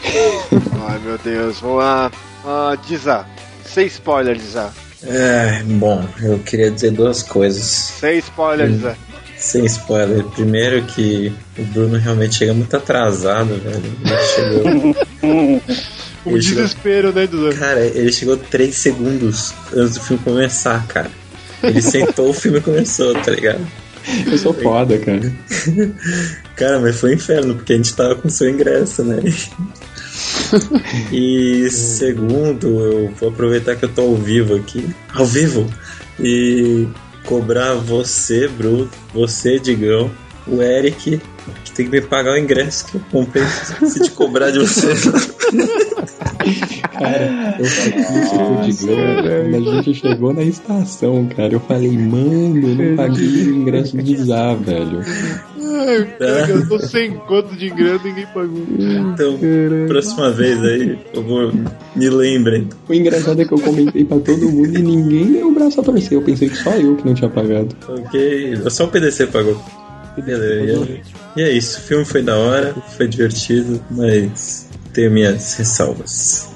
Ai 0.89 0.99
meu 1.05 1.19
Deus, 1.19 1.61
vamos 1.61 1.79
lá. 1.79 2.11
Ah, 2.45 2.77
Dizá, 2.87 3.27
sem 3.65 3.87
spoiler, 3.87 4.37
Dizá. 4.37 4.71
É, 5.05 5.63
bom, 5.65 6.05
eu 6.23 6.39
queria 6.41 6.71
dizer 6.71 6.91
duas 6.93 7.23
coisas. 7.23 7.63
Sem 7.65 8.19
spoilers, 8.19 8.81
Zé. 8.81 8.97
Sem 9.37 9.65
spoiler. 9.67 10.25
Primeiro 10.25 10.83
que 10.85 11.33
o 11.59 11.63
Bruno 11.65 11.99
realmente 11.99 12.37
chega 12.37 12.55
muito 12.55 12.75
atrasado, 12.77 13.55
velho. 13.63 13.83
Ele 14.05 14.17
chegou. 14.35 14.97
O 16.25 16.31
Ele 16.31 16.43
chegou- 16.43 16.63
desespero, 16.65 17.13
né, 17.13 17.25
Dudu? 17.25 17.55
Cara, 17.57 17.79
ele 17.87 18.11
chegou 18.11 18.37
3 18.37 18.75
segundos 18.75 19.55
antes 19.73 19.95
do 19.95 20.01
filme 20.01 20.23
começar, 20.25 20.85
cara. 20.89 21.09
Ele 21.63 21.81
sentou, 21.81 22.31
o 22.31 22.33
filme 22.33 22.61
começou, 22.61 23.15
tá 23.23 23.31
ligado? 23.31 23.65
Eu 24.31 24.39
sou 24.39 24.55
foda, 24.55 24.99
cara. 24.99 25.33
Cara, 26.57 26.81
mas 26.81 26.99
foi 26.99 27.11
um 27.11 27.15
inferno, 27.15 27.55
porque 27.55 27.73
a 27.73 27.77
gente 27.77 27.95
tava 27.95 28.15
com 28.15 28.29
seu 28.29 28.49
ingresso, 28.49 29.05
né? 29.05 29.21
E 31.13 31.69
segundo, 31.71 32.81
eu 32.81 33.11
vou 33.19 33.29
aproveitar 33.29 33.77
que 33.77 33.85
eu 33.85 33.89
tô 33.89 34.03
ao 34.03 34.15
vivo 34.15 34.55
aqui. 34.55 34.89
Ao 35.13 35.27
vivo! 35.27 35.69
E 36.19 36.87
cobrar 37.25 37.75
você, 37.75 38.49
Bruno, 38.49 38.89
você, 39.13 39.59
Digão, 39.59 40.11
o 40.47 40.63
Eric, 40.63 41.21
que 41.65 41.73
tem 41.73 41.87
que 41.87 41.93
me 41.93 42.01
pagar 42.01 42.33
o 42.33 42.39
ingresso 42.39 42.87
que 42.87 42.95
eu 42.97 43.01
comprei 43.11 43.45
se 43.45 44.01
te 44.01 44.11
cobrar 44.13 44.51
de 44.51 44.61
você. 44.61 44.89
Cara, 46.93 47.57
eu 47.59 47.65
falei 47.67 48.23
isso 48.23 48.39
pro 48.39 48.63
Digão 48.63 49.51
quando 49.51 49.71
a 49.71 49.83
gente 49.83 49.95
chegou 49.95 50.33
na 50.33 50.43
estação, 50.43 51.27
cara. 51.27 51.53
Eu 51.53 51.61
falei, 51.61 51.97
mano, 51.97 52.69
eu 52.69 52.75
não 52.75 52.97
paguei 52.97 53.49
o 53.49 53.57
ingresso 53.57 53.97
do 53.97 54.25
Zá, 54.25 54.55
velho. 54.55 55.01
Ai, 55.79 56.05
cara, 56.19 56.49
eu 56.49 56.69
tô 56.69 56.79
sem 56.79 57.13
conta 57.13 57.55
de 57.55 57.69
grana 57.69 58.01
ninguém 58.03 58.27
pagou. 58.27 58.65
Então, 58.79 59.39
próxima 59.89 60.31
vez 60.31 60.63
aí, 60.63 60.97
por 60.97 61.23
favor, 61.23 61.55
me 61.95 62.09
lembrem. 62.09 62.69
O 62.89 62.95
engraçado 62.95 63.43
é 63.43 63.45
que 63.45 63.53
eu 63.53 63.61
comentei 63.61 64.05
pra 64.05 64.19
todo 64.21 64.51
mundo 64.51 64.79
e 64.79 64.83
ninguém 64.83 65.33
deu 65.33 65.49
o 65.49 65.55
braço 65.55 65.81
a 65.81 65.85
torcer. 65.85 66.13
Eu 66.13 66.23
pensei 66.23 66.49
que 66.49 66.57
só 66.57 66.71
eu 66.71 66.97
que 66.97 67.05
não 67.05 67.15
tinha 67.15 67.29
pagado. 67.29 67.77
Ok, 67.89 68.57
só 68.71 68.85
o 68.85 68.89
PDC 68.89 69.27
pagou. 69.27 69.61
Beleza, 70.17 71.01
e 71.37 71.43
é 71.43 71.51
isso. 71.53 71.79
O 71.79 71.83
filme 71.83 72.05
foi 72.05 72.23
da 72.23 72.37
hora, 72.37 72.75
foi 72.97 73.07
divertido, 73.07 73.81
mas 73.91 74.69
tenho 74.93 75.11
minhas 75.11 75.55
ressalvas. 75.55 76.51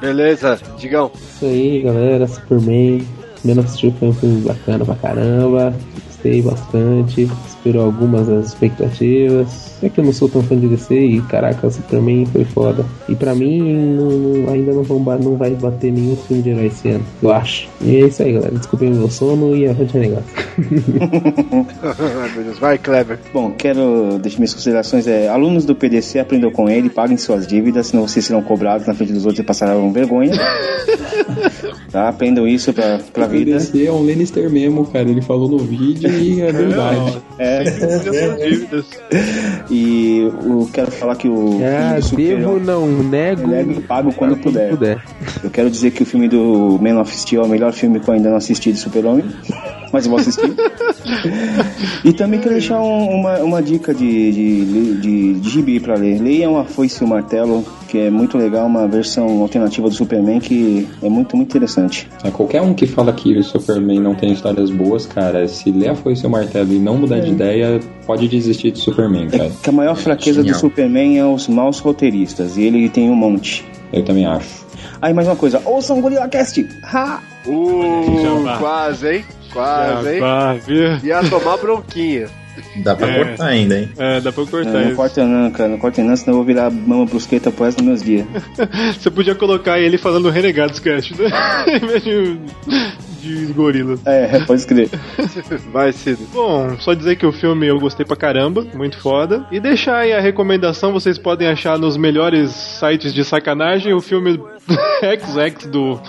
Beleza, 0.00 0.58
Digão. 0.78 1.12
Isso 1.14 1.44
aí, 1.44 1.82
galera. 1.82 2.26
Superman. 2.26 3.06
Menos 3.44 3.66
assistiu 3.66 3.92
foi 3.98 4.08
um 4.08 4.14
filme 4.14 4.40
bacana 4.42 4.84
pra 4.84 4.94
caramba. 4.94 5.74
Gostei 6.22 6.40
bastante. 6.42 7.28
Superou 7.50 7.84
algumas 7.84 8.28
das 8.28 8.46
expectativas. 8.48 9.72
É 9.82 9.88
que 9.88 9.98
eu 9.98 10.04
não 10.04 10.12
sou 10.12 10.28
tão 10.28 10.40
fã 10.42 10.56
de 10.56 10.68
DC 10.68 10.94
e 10.94 11.20
caraca, 11.22 11.68
Superman 11.68 12.24
foi 12.26 12.44
foda. 12.44 12.84
E 13.08 13.16
pra 13.16 13.34
mim 13.34 13.60
não- 13.96 14.10
não- 14.10 14.52
ainda 14.52 14.72
não, 14.72 14.84
vão, 14.84 15.00
não 15.18 15.36
vai 15.36 15.50
bater 15.50 15.90
nenhum 15.92 16.14
filme 16.14 16.40
de 16.42 16.50
herói 16.50 16.66
esse 16.66 16.88
ano, 16.88 17.04
eu 17.20 17.32
acho. 17.32 17.68
E 17.80 17.96
é 17.96 18.06
isso 18.06 18.22
aí, 18.22 18.32
galera. 18.32 18.54
Desculpem 18.56 18.92
o 18.92 18.94
meu 18.96 19.10
sono 19.10 19.56
e 19.56 19.66
avante 19.68 19.96
meu 19.98 20.20
Deus. 22.44 22.58
Vai, 22.60 22.78
Kleber. 22.78 23.18
Bom, 23.34 23.50
quero 23.50 24.18
deixar 24.20 24.38
minhas 24.38 24.54
considerações. 24.54 25.06
É, 25.08 25.28
alunos 25.28 25.64
do 25.64 25.74
PDC 25.74 26.20
aprendam 26.20 26.50
com 26.52 26.68
ele, 26.68 26.88
paguem 26.88 27.16
suas 27.16 27.44
dívidas, 27.46 27.88
senão 27.88 28.06
vocês 28.06 28.24
serão 28.24 28.42
cobrados 28.42 28.86
na 28.86 28.94
frente 28.94 29.12
dos 29.12 29.24
outros 29.26 29.40
e 29.40 29.46
passarão 29.46 29.92
vergonha. 29.92 30.32
tá? 31.90 32.08
Aprendam 32.08 32.46
isso 32.46 32.72
pra, 32.72 33.00
pra 33.12 33.26
O 33.26 33.28
vida. 33.28 33.58
DC 33.58 33.84
é 33.86 33.90
um 33.92 34.04
Lannister 34.06 34.48
mesmo, 34.50 34.86
cara. 34.86 35.08
Ele 35.08 35.22
falou 35.22 35.48
no 35.48 35.58
vídeo 35.58 36.08
e 36.20 36.40
é 36.40 36.52
verdade. 36.52 37.18
É. 37.38 37.62
E 39.70 40.18
eu 40.44 40.68
quero 40.72 40.90
falar 40.90 41.16
que 41.16 41.28
o 41.28 41.58
Super- 42.00 42.38
devo, 42.38 42.60
não 42.60 42.86
nego. 43.02 43.46
Nego 43.46 43.72
e 43.72 43.80
pago 43.80 44.12
quando 44.12 44.36
puder. 44.36 44.72
Eu 45.42 45.50
quero 45.50 45.70
dizer 45.70 45.90
que 45.92 46.02
o 46.02 46.06
filme 46.06 46.28
do 46.28 46.78
Man 46.80 47.00
of 47.00 47.14
Steel 47.16 47.42
é 47.42 47.44
o 47.46 47.48
melhor 47.48 47.72
filme 47.72 48.00
que 48.00 48.08
eu 48.08 48.14
ainda 48.14 48.30
não 48.30 48.36
assisti 48.36 48.72
de 48.72 48.78
Super-Homem, 48.78 49.24
mas 49.92 50.04
eu 50.04 50.10
vou 50.10 50.20
assistir. 50.20 50.52
e 52.04 52.12
também 52.12 52.40
quero 52.40 52.54
deixar 52.54 52.80
um- 52.80 53.20
uma, 53.20 53.38
uma 53.38 53.62
dica 53.62 53.94
de, 53.94 54.32
de, 54.32 54.64
de, 55.00 55.34
de 55.40 55.50
gibi 55.50 55.80
pra 55.80 55.94
ler. 55.94 56.20
Leiam 56.20 56.58
A 56.58 56.64
Foice 56.64 57.02
e 57.02 57.04
o 57.04 57.08
Martelo, 57.08 57.64
que 57.92 57.98
é 57.98 58.10
muito 58.10 58.38
legal, 58.38 58.64
uma 58.66 58.88
versão 58.88 59.42
alternativa 59.42 59.86
do 59.86 59.94
Superman 59.94 60.40
que 60.40 60.88
é 61.02 61.10
muito, 61.10 61.36
muito 61.36 61.50
interessante. 61.50 62.08
É, 62.24 62.30
Qualquer 62.30 62.62
um 62.62 62.72
que 62.72 62.86
fala 62.86 63.12
que 63.12 63.36
o 63.36 63.44
Superman 63.44 64.00
não 64.00 64.14
tem 64.14 64.32
histórias 64.32 64.70
boas, 64.70 65.04
cara, 65.04 65.46
se 65.46 65.70
ler 65.70 65.90
a 65.90 65.94
Foice 65.94 66.24
e 66.24 66.26
o 66.26 66.30
Martelo 66.30 66.72
e 66.72 66.78
não 66.78 66.96
mudar 66.96 67.20
de 67.20 67.30
ideia, 67.30 67.78
pode 68.06 68.26
desistir 68.28 68.70
de 68.70 68.78
Superman, 68.78 69.28
cara. 69.28 69.52
Que 69.62 69.68
a 69.68 69.72
maior 69.72 69.94
fraqueza 69.94 70.40
Genial. 70.40 70.54
do 70.54 70.60
Superman 70.60 71.18
é 71.18 71.26
os 71.26 71.46
maus 71.48 71.80
roteiristas, 71.80 72.56
e 72.56 72.62
ele 72.62 72.88
tem 72.88 73.10
um 73.10 73.14
monte. 73.14 73.62
Eu 73.92 74.02
também 74.02 74.24
acho. 74.24 74.64
Ah, 74.98 75.10
e 75.10 75.12
mais 75.12 75.28
uma 75.28 75.36
coisa, 75.36 75.60
ouçam 75.62 75.98
o 75.98 76.00
Gorilla 76.00 76.28
Cast! 76.28 76.66
Ha! 76.84 77.20
Uh, 77.46 78.58
quase, 78.58 79.16
hein? 79.16 79.24
Quase, 79.52 80.14
hein? 80.14 81.00
Ia 81.04 81.28
tomar 81.28 81.58
bronquinha. 81.58 82.26
Dá 82.76 82.94
pra 82.94 83.08
É. 83.08 83.24
cortar 83.24 83.46
ainda, 83.46 83.78
hein? 83.78 83.88
É, 83.98 84.20
dá 84.20 84.30
pra 84.32 84.44
cortar 84.46 84.70
Não, 84.70 84.84
não 84.88 84.94
corta 84.94 85.24
não, 85.26 85.50
cara, 85.50 85.68
não 85.68 85.78
corta 85.78 86.02
não, 86.02 86.16
senão 86.16 86.32
eu 86.32 86.36
vou 86.36 86.44
virar 86.44 86.70
mama 86.70 87.06
brusqueta 87.06 87.50
pro 87.50 87.64
resto 87.64 87.78
dos 87.78 87.86
meus 87.86 88.02
dias. 88.02 88.26
Você 88.98 89.10
podia 89.10 89.34
colocar 89.34 89.78
ele 89.78 89.96
falando 89.98 90.28
Renegados 90.30 90.78
Cast, 90.78 91.14
né? 91.20 91.28
em 91.68 91.78
vez 91.86 92.02
de, 92.04 92.38
de 93.20 93.52
gorilas. 93.52 94.00
É, 94.06 94.38
pode 94.40 94.60
escrever. 94.60 94.90
Vai, 95.72 95.92
Cido. 95.92 96.26
Bom, 96.32 96.76
só 96.80 96.92
dizer 96.94 97.16
que 97.16 97.24
o 97.26 97.32
filme 97.32 97.66
eu 97.66 97.78
gostei 97.78 98.04
pra 98.04 98.16
caramba, 98.16 98.66
muito 98.74 98.98
foda. 98.98 99.46
E 99.50 99.58
deixar 99.60 99.98
aí 99.98 100.12
a 100.12 100.20
recomendação, 100.20 100.92
vocês 100.92 101.18
podem 101.18 101.48
achar 101.48 101.78
nos 101.78 101.96
melhores 101.96 102.50
sites 102.50 103.14
de 103.14 103.24
sacanagem 103.24 103.92
o 103.94 104.00
filme 104.00 104.38
XX 105.00 105.66
do. 105.70 106.00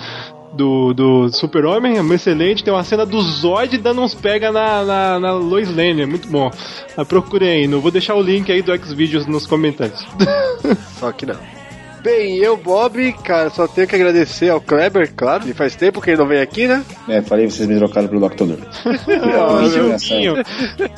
Do, 0.53 0.93
do 0.93 1.29
Super-Homem, 1.29 1.97
é 1.97 2.13
excelente. 2.13 2.63
Tem 2.63 2.71
uma 2.71 2.83
cena 2.83 3.05
do 3.05 3.19
Zod 3.21 3.75
dando 3.79 4.01
uns 4.01 4.13
pega 4.13 4.51
na, 4.51 4.83
na, 4.83 5.19
na 5.19 5.31
Lois 5.33 5.69
Lane, 5.75 6.03
é 6.03 6.05
muito 6.05 6.27
bom. 6.27 6.51
Ah, 6.95 7.03
procurem 7.03 7.49
aí, 7.49 7.67
não 7.67 7.81
vou 7.81 7.89
deixar 7.89 8.13
o 8.13 8.21
link 8.21 8.51
aí 8.51 8.61
do 8.61 8.71
X-Videos 8.71 9.25
nos 9.25 9.47
comentários. 9.47 10.05
Só 10.99 11.11
que 11.11 11.25
não. 11.25 11.62
Bem, 12.03 12.35
eu, 12.35 12.57
Bob, 12.57 13.13
cara, 13.23 13.49
só 13.49 13.65
tenho 13.65 13.87
que 13.87 13.95
agradecer 13.95 14.49
ao 14.49 14.59
Kleber, 14.59 15.13
claro. 15.15 15.47
E 15.47 15.53
faz 15.53 15.73
tempo 15.73 16.01
que 16.01 16.09
ele 16.09 16.17
não 16.17 16.27
vem 16.27 16.41
aqui, 16.41 16.67
né? 16.67 16.83
É, 17.07 17.21
falei 17.21 17.49
vocês 17.49 17.67
me 17.67 17.77
trocaram 17.77 18.09
pelo 18.09 18.27
Dr. 18.27 18.43
Ciúminho. 19.99 20.35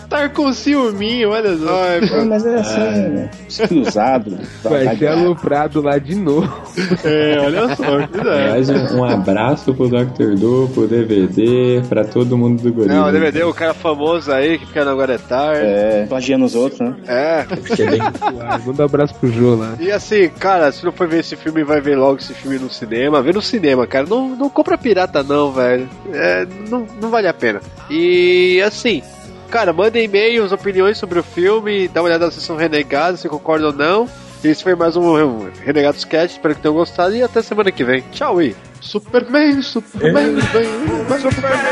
Tá 0.10 0.27
com 0.30 0.52
ciúminho, 0.52 1.30
olha 1.30 1.56
só. 1.57 2.18
Não, 2.18 2.26
mas 2.26 2.45
é 2.45 2.56
assim, 2.56 2.80
né? 2.80 3.30
Cruzado. 3.68 4.38
Vai 4.64 4.98
ser 4.98 5.07
aloprado 5.07 5.82
lá 5.82 5.99
de 5.99 6.15
novo. 6.15 6.52
É, 7.03 7.38
olha 7.40 7.76
só, 7.76 8.07
cuidado. 8.07 8.30
Aliás, 8.30 8.69
um, 8.69 8.99
um 8.99 9.03
abraço 9.03 9.73
pro 9.73 9.88
Dr. 9.88 10.36
Du, 10.36 10.69
pro 10.73 10.88
DVD, 10.88 11.82
pra 11.88 12.03
todo 12.03 12.38
mundo 12.38 12.61
do 12.61 12.73
Gorila. 12.73 12.95
Não, 12.95 13.10
o 13.10 13.11
DVD, 13.11 13.44
o 13.44 13.53
cara 13.53 13.73
famoso 13.73 14.32
aí 14.32 14.57
que 14.57 14.65
fica 14.65 14.84
no 14.84 14.91
Agora 14.91 15.14
é 15.14 15.18
Tarde. 15.18 15.61
É, 15.61 16.06
plagiando 16.07 16.45
os 16.45 16.56
outros, 16.56 16.80
né? 16.80 16.95
É. 17.07 17.45
Manda 18.65 18.84
um 18.84 18.86
abraço 18.86 19.15
pro 19.15 19.32
Jô 19.32 19.56
lá. 19.56 19.76
E 19.80 19.91
assim, 19.91 20.30
cara, 20.30 20.72
se 20.72 20.84
não 20.84 20.91
for 20.96 21.08
ver 21.08 21.20
esse 21.20 21.36
filme, 21.36 21.64
vai 21.64 21.82
ver 21.82 21.98
logo 21.98 22.20
esse 22.20 22.34
filme 22.34 22.58
no 22.58 22.70
cinema. 22.70 23.22
Vê 23.22 23.32
no 23.32 23.42
cinema, 23.42 23.86
cara. 23.86 24.06
Não, 24.08 24.30
não 24.30 24.50
compra 24.50 24.78
pirata, 24.78 25.24
não, 25.24 25.52
velho. 25.52 25.90
É, 26.12 26.48
não, 26.70 26.88
não 27.02 27.10
vale 27.10 27.28
a 27.28 27.34
pena. 27.34 27.62
E 27.90 28.62
assim, 28.66 29.04
cara, 29.50 29.74
mandem 29.74 30.06
e-mails, 30.06 30.52
opiniões 30.52 30.98
sobre 30.98 31.20
o 31.20 31.24
filme. 31.24 31.88
Dá 31.88 32.02
uma 32.02 32.08
olhada 32.08 32.26
na 32.26 32.32
sessão 32.32 32.56
Renegado, 32.56 33.18
se 33.18 33.30
concorda 33.30 33.68
ou 33.68 33.74
não. 33.74 34.10
Esse 34.44 34.64
foi 34.64 34.76
mais 34.76 34.96
um, 34.96 35.18
um 35.18 35.50
Renegados 35.64 36.06
Cast. 36.06 36.38
Espero 36.38 36.56
que 36.56 36.62
tenham 36.62 36.76
gostado. 36.76 37.16
E 37.16 37.24
até 37.24 37.42
semana 37.42 37.72
que 37.72 37.84
vem. 37.84 38.04
Tchau, 38.12 38.42
e. 38.42 38.56
Superman, 38.80 39.62
Superman, 39.64 40.36
vem, 40.36 41.20
Superman, 41.20 41.66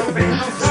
corrente 0.00 0.69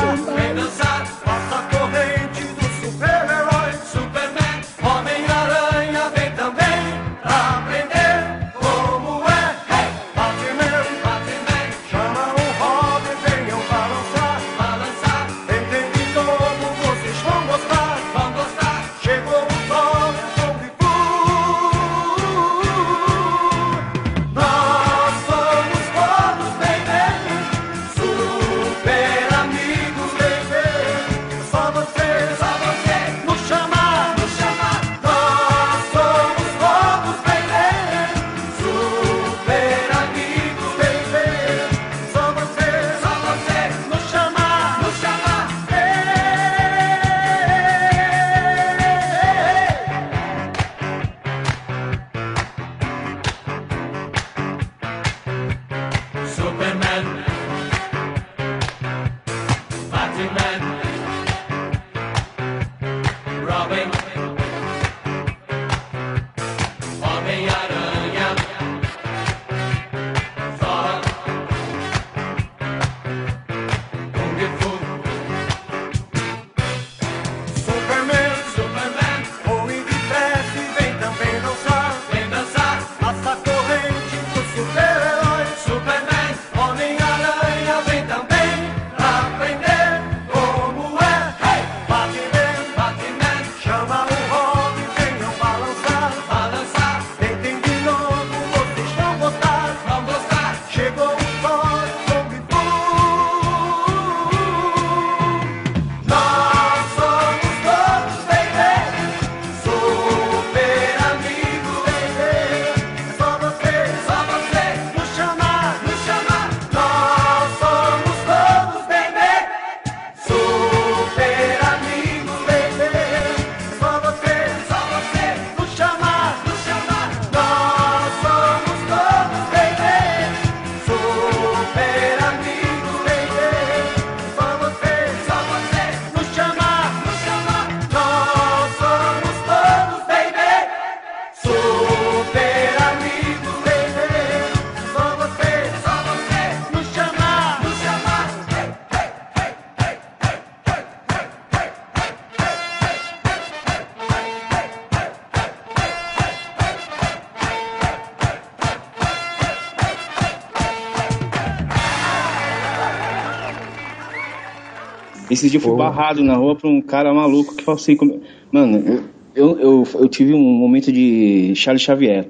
Esse 165.40 165.50
dia 165.50 165.58
eu 165.58 165.62
fui 165.62 165.76
barrado 165.76 166.24
na 166.24 166.36
rua 166.36 166.56
por 166.56 166.70
um 166.70 166.82
cara 166.82 167.14
maluco 167.14 167.56
que 167.56 167.64
falou 167.64 167.80
assim. 167.80 167.96
como- 167.96 168.22
Mano, 168.52 169.02
eu, 169.36 169.60
eu, 169.60 169.88
eu, 169.94 170.08
tive 170.10 170.34
um 170.34 170.40
momento 170.42 170.92
de 170.92 171.54
Charles 171.56 171.82
Xavier. 171.82 172.28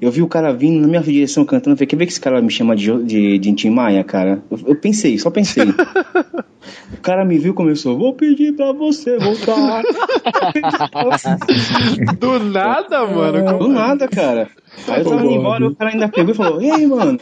Eu 0.00 0.10
vi 0.12 0.22
o 0.22 0.28
cara 0.28 0.52
vindo 0.52 0.80
na 0.80 0.86
minha 0.88 1.00
direção 1.02 1.44
cantando. 1.44 1.72
Eu 1.74 1.76
falei, 1.76 1.86
quer 1.88 1.96
ver 1.96 2.06
que 2.06 2.12
esse 2.12 2.20
cara 2.20 2.40
me 2.40 2.50
chama 2.50 2.74
de, 2.76 3.02
de, 3.02 3.38
de 3.38 3.52
Tim 3.52 3.70
Maia, 3.70 4.02
cara? 4.04 4.42
Eu, 4.50 4.58
eu 4.68 4.76
pensei, 4.76 5.18
só 5.18 5.28
pensei. 5.30 5.64
o 5.70 7.00
cara 7.02 7.24
me 7.24 7.36
viu 7.38 7.50
e 7.52 7.54
começou, 7.54 7.98
vou 7.98 8.14
pedir 8.14 8.54
pra 8.54 8.72
você 8.72 9.18
voltar. 9.18 9.82
Do 12.18 12.38
nada, 12.38 13.06
mano. 13.06 13.58
Do 13.58 13.68
nada, 13.68 14.08
cara. 14.08 14.48
Aí 14.86 15.00
eu 15.00 15.04
tava 15.10 15.24
indo 15.24 15.32
embora, 15.34 15.66
o 15.66 15.74
cara 15.74 15.90
ainda 15.90 16.08
pegou 16.08 16.32
e 16.32 16.36
falou, 16.36 16.62
e 16.62 16.70
aí, 16.70 16.86
mano, 16.86 17.18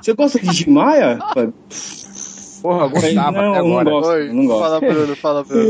você 0.00 0.12
gosta 0.12 0.38
de 0.40 0.64
Tim 0.64 0.70
Maia? 0.70 1.18
Eu 1.20 1.28
falei, 1.34 1.52
Porra, 2.62 2.88
gostava 2.88 3.42
não, 3.42 3.50
até 3.52 3.62
não 3.62 3.78
agora. 3.78 3.90
gosto, 3.90 4.10
Oi, 4.10 4.32
não 4.32 4.46
gosto. 4.46 4.60
fala 4.60 4.80
Bruno, 4.80 5.16
fala 5.16 5.44
Bruno. 5.44 5.62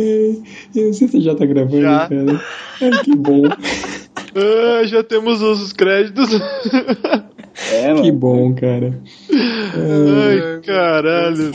Eu 0.74 0.86
não 0.86 0.92
sei 0.92 0.92
se 0.92 1.08
você 1.08 1.20
já 1.20 1.34
tá 1.34 1.46
gravando, 1.46 1.80
Já. 1.82 2.08
cara. 2.08 2.40
Ai, 2.82 2.90
que 3.04 3.16
bom. 3.16 3.42
Ah, 4.32 4.84
já 4.86 5.02
temos 5.02 5.42
os 5.42 5.72
créditos. 5.72 6.28
É, 7.72 8.00
Que 8.00 8.12
bom, 8.12 8.54
cara. 8.54 8.96
Ai, 9.34 10.60
caralho. 10.64 11.50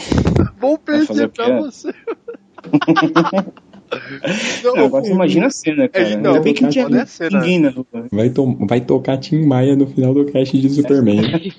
Bom 0.59 0.75
quê? 1.23 1.27
pra 1.29 1.61
você. 1.61 1.93
Não, 4.63 4.85
agora 4.85 5.03
você 5.03 5.11
imagina 5.11 5.47
a 5.47 5.49
cena, 5.49 5.87
cara. 5.87 6.07
É, 6.07 6.15
não, 6.17 6.31
Ainda 6.31 6.41
bem 6.41 6.53
que 6.53 6.63
não 6.63 6.69
tinha 6.69 7.05
cena. 7.05 7.39
ninguém 7.39 7.59
na 7.59 7.69
rua. 7.69 7.85
Vai, 8.11 8.29
to 8.29 8.57
vai 8.67 8.81
tocar 8.81 9.17
Tim 9.17 9.45
Maia 9.45 9.75
no 9.75 9.87
final 9.87 10.13
do 10.13 10.25
cast 10.25 10.57
de 10.57 10.69
Superman. 10.69 11.21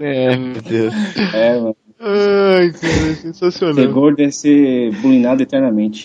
É, 0.00 0.36
meu 0.36 0.62
Deus. 0.62 0.94
É, 1.34 1.58
mano. 1.58 1.76
Ai, 2.00 2.70
cara, 2.70 3.14
sensacional. 3.16 3.74
Ser 3.74 3.88
gordo 3.88 4.22
é 4.22 4.30
ser 4.30 4.92
bulinado 5.00 5.42
eternamente. 5.42 5.96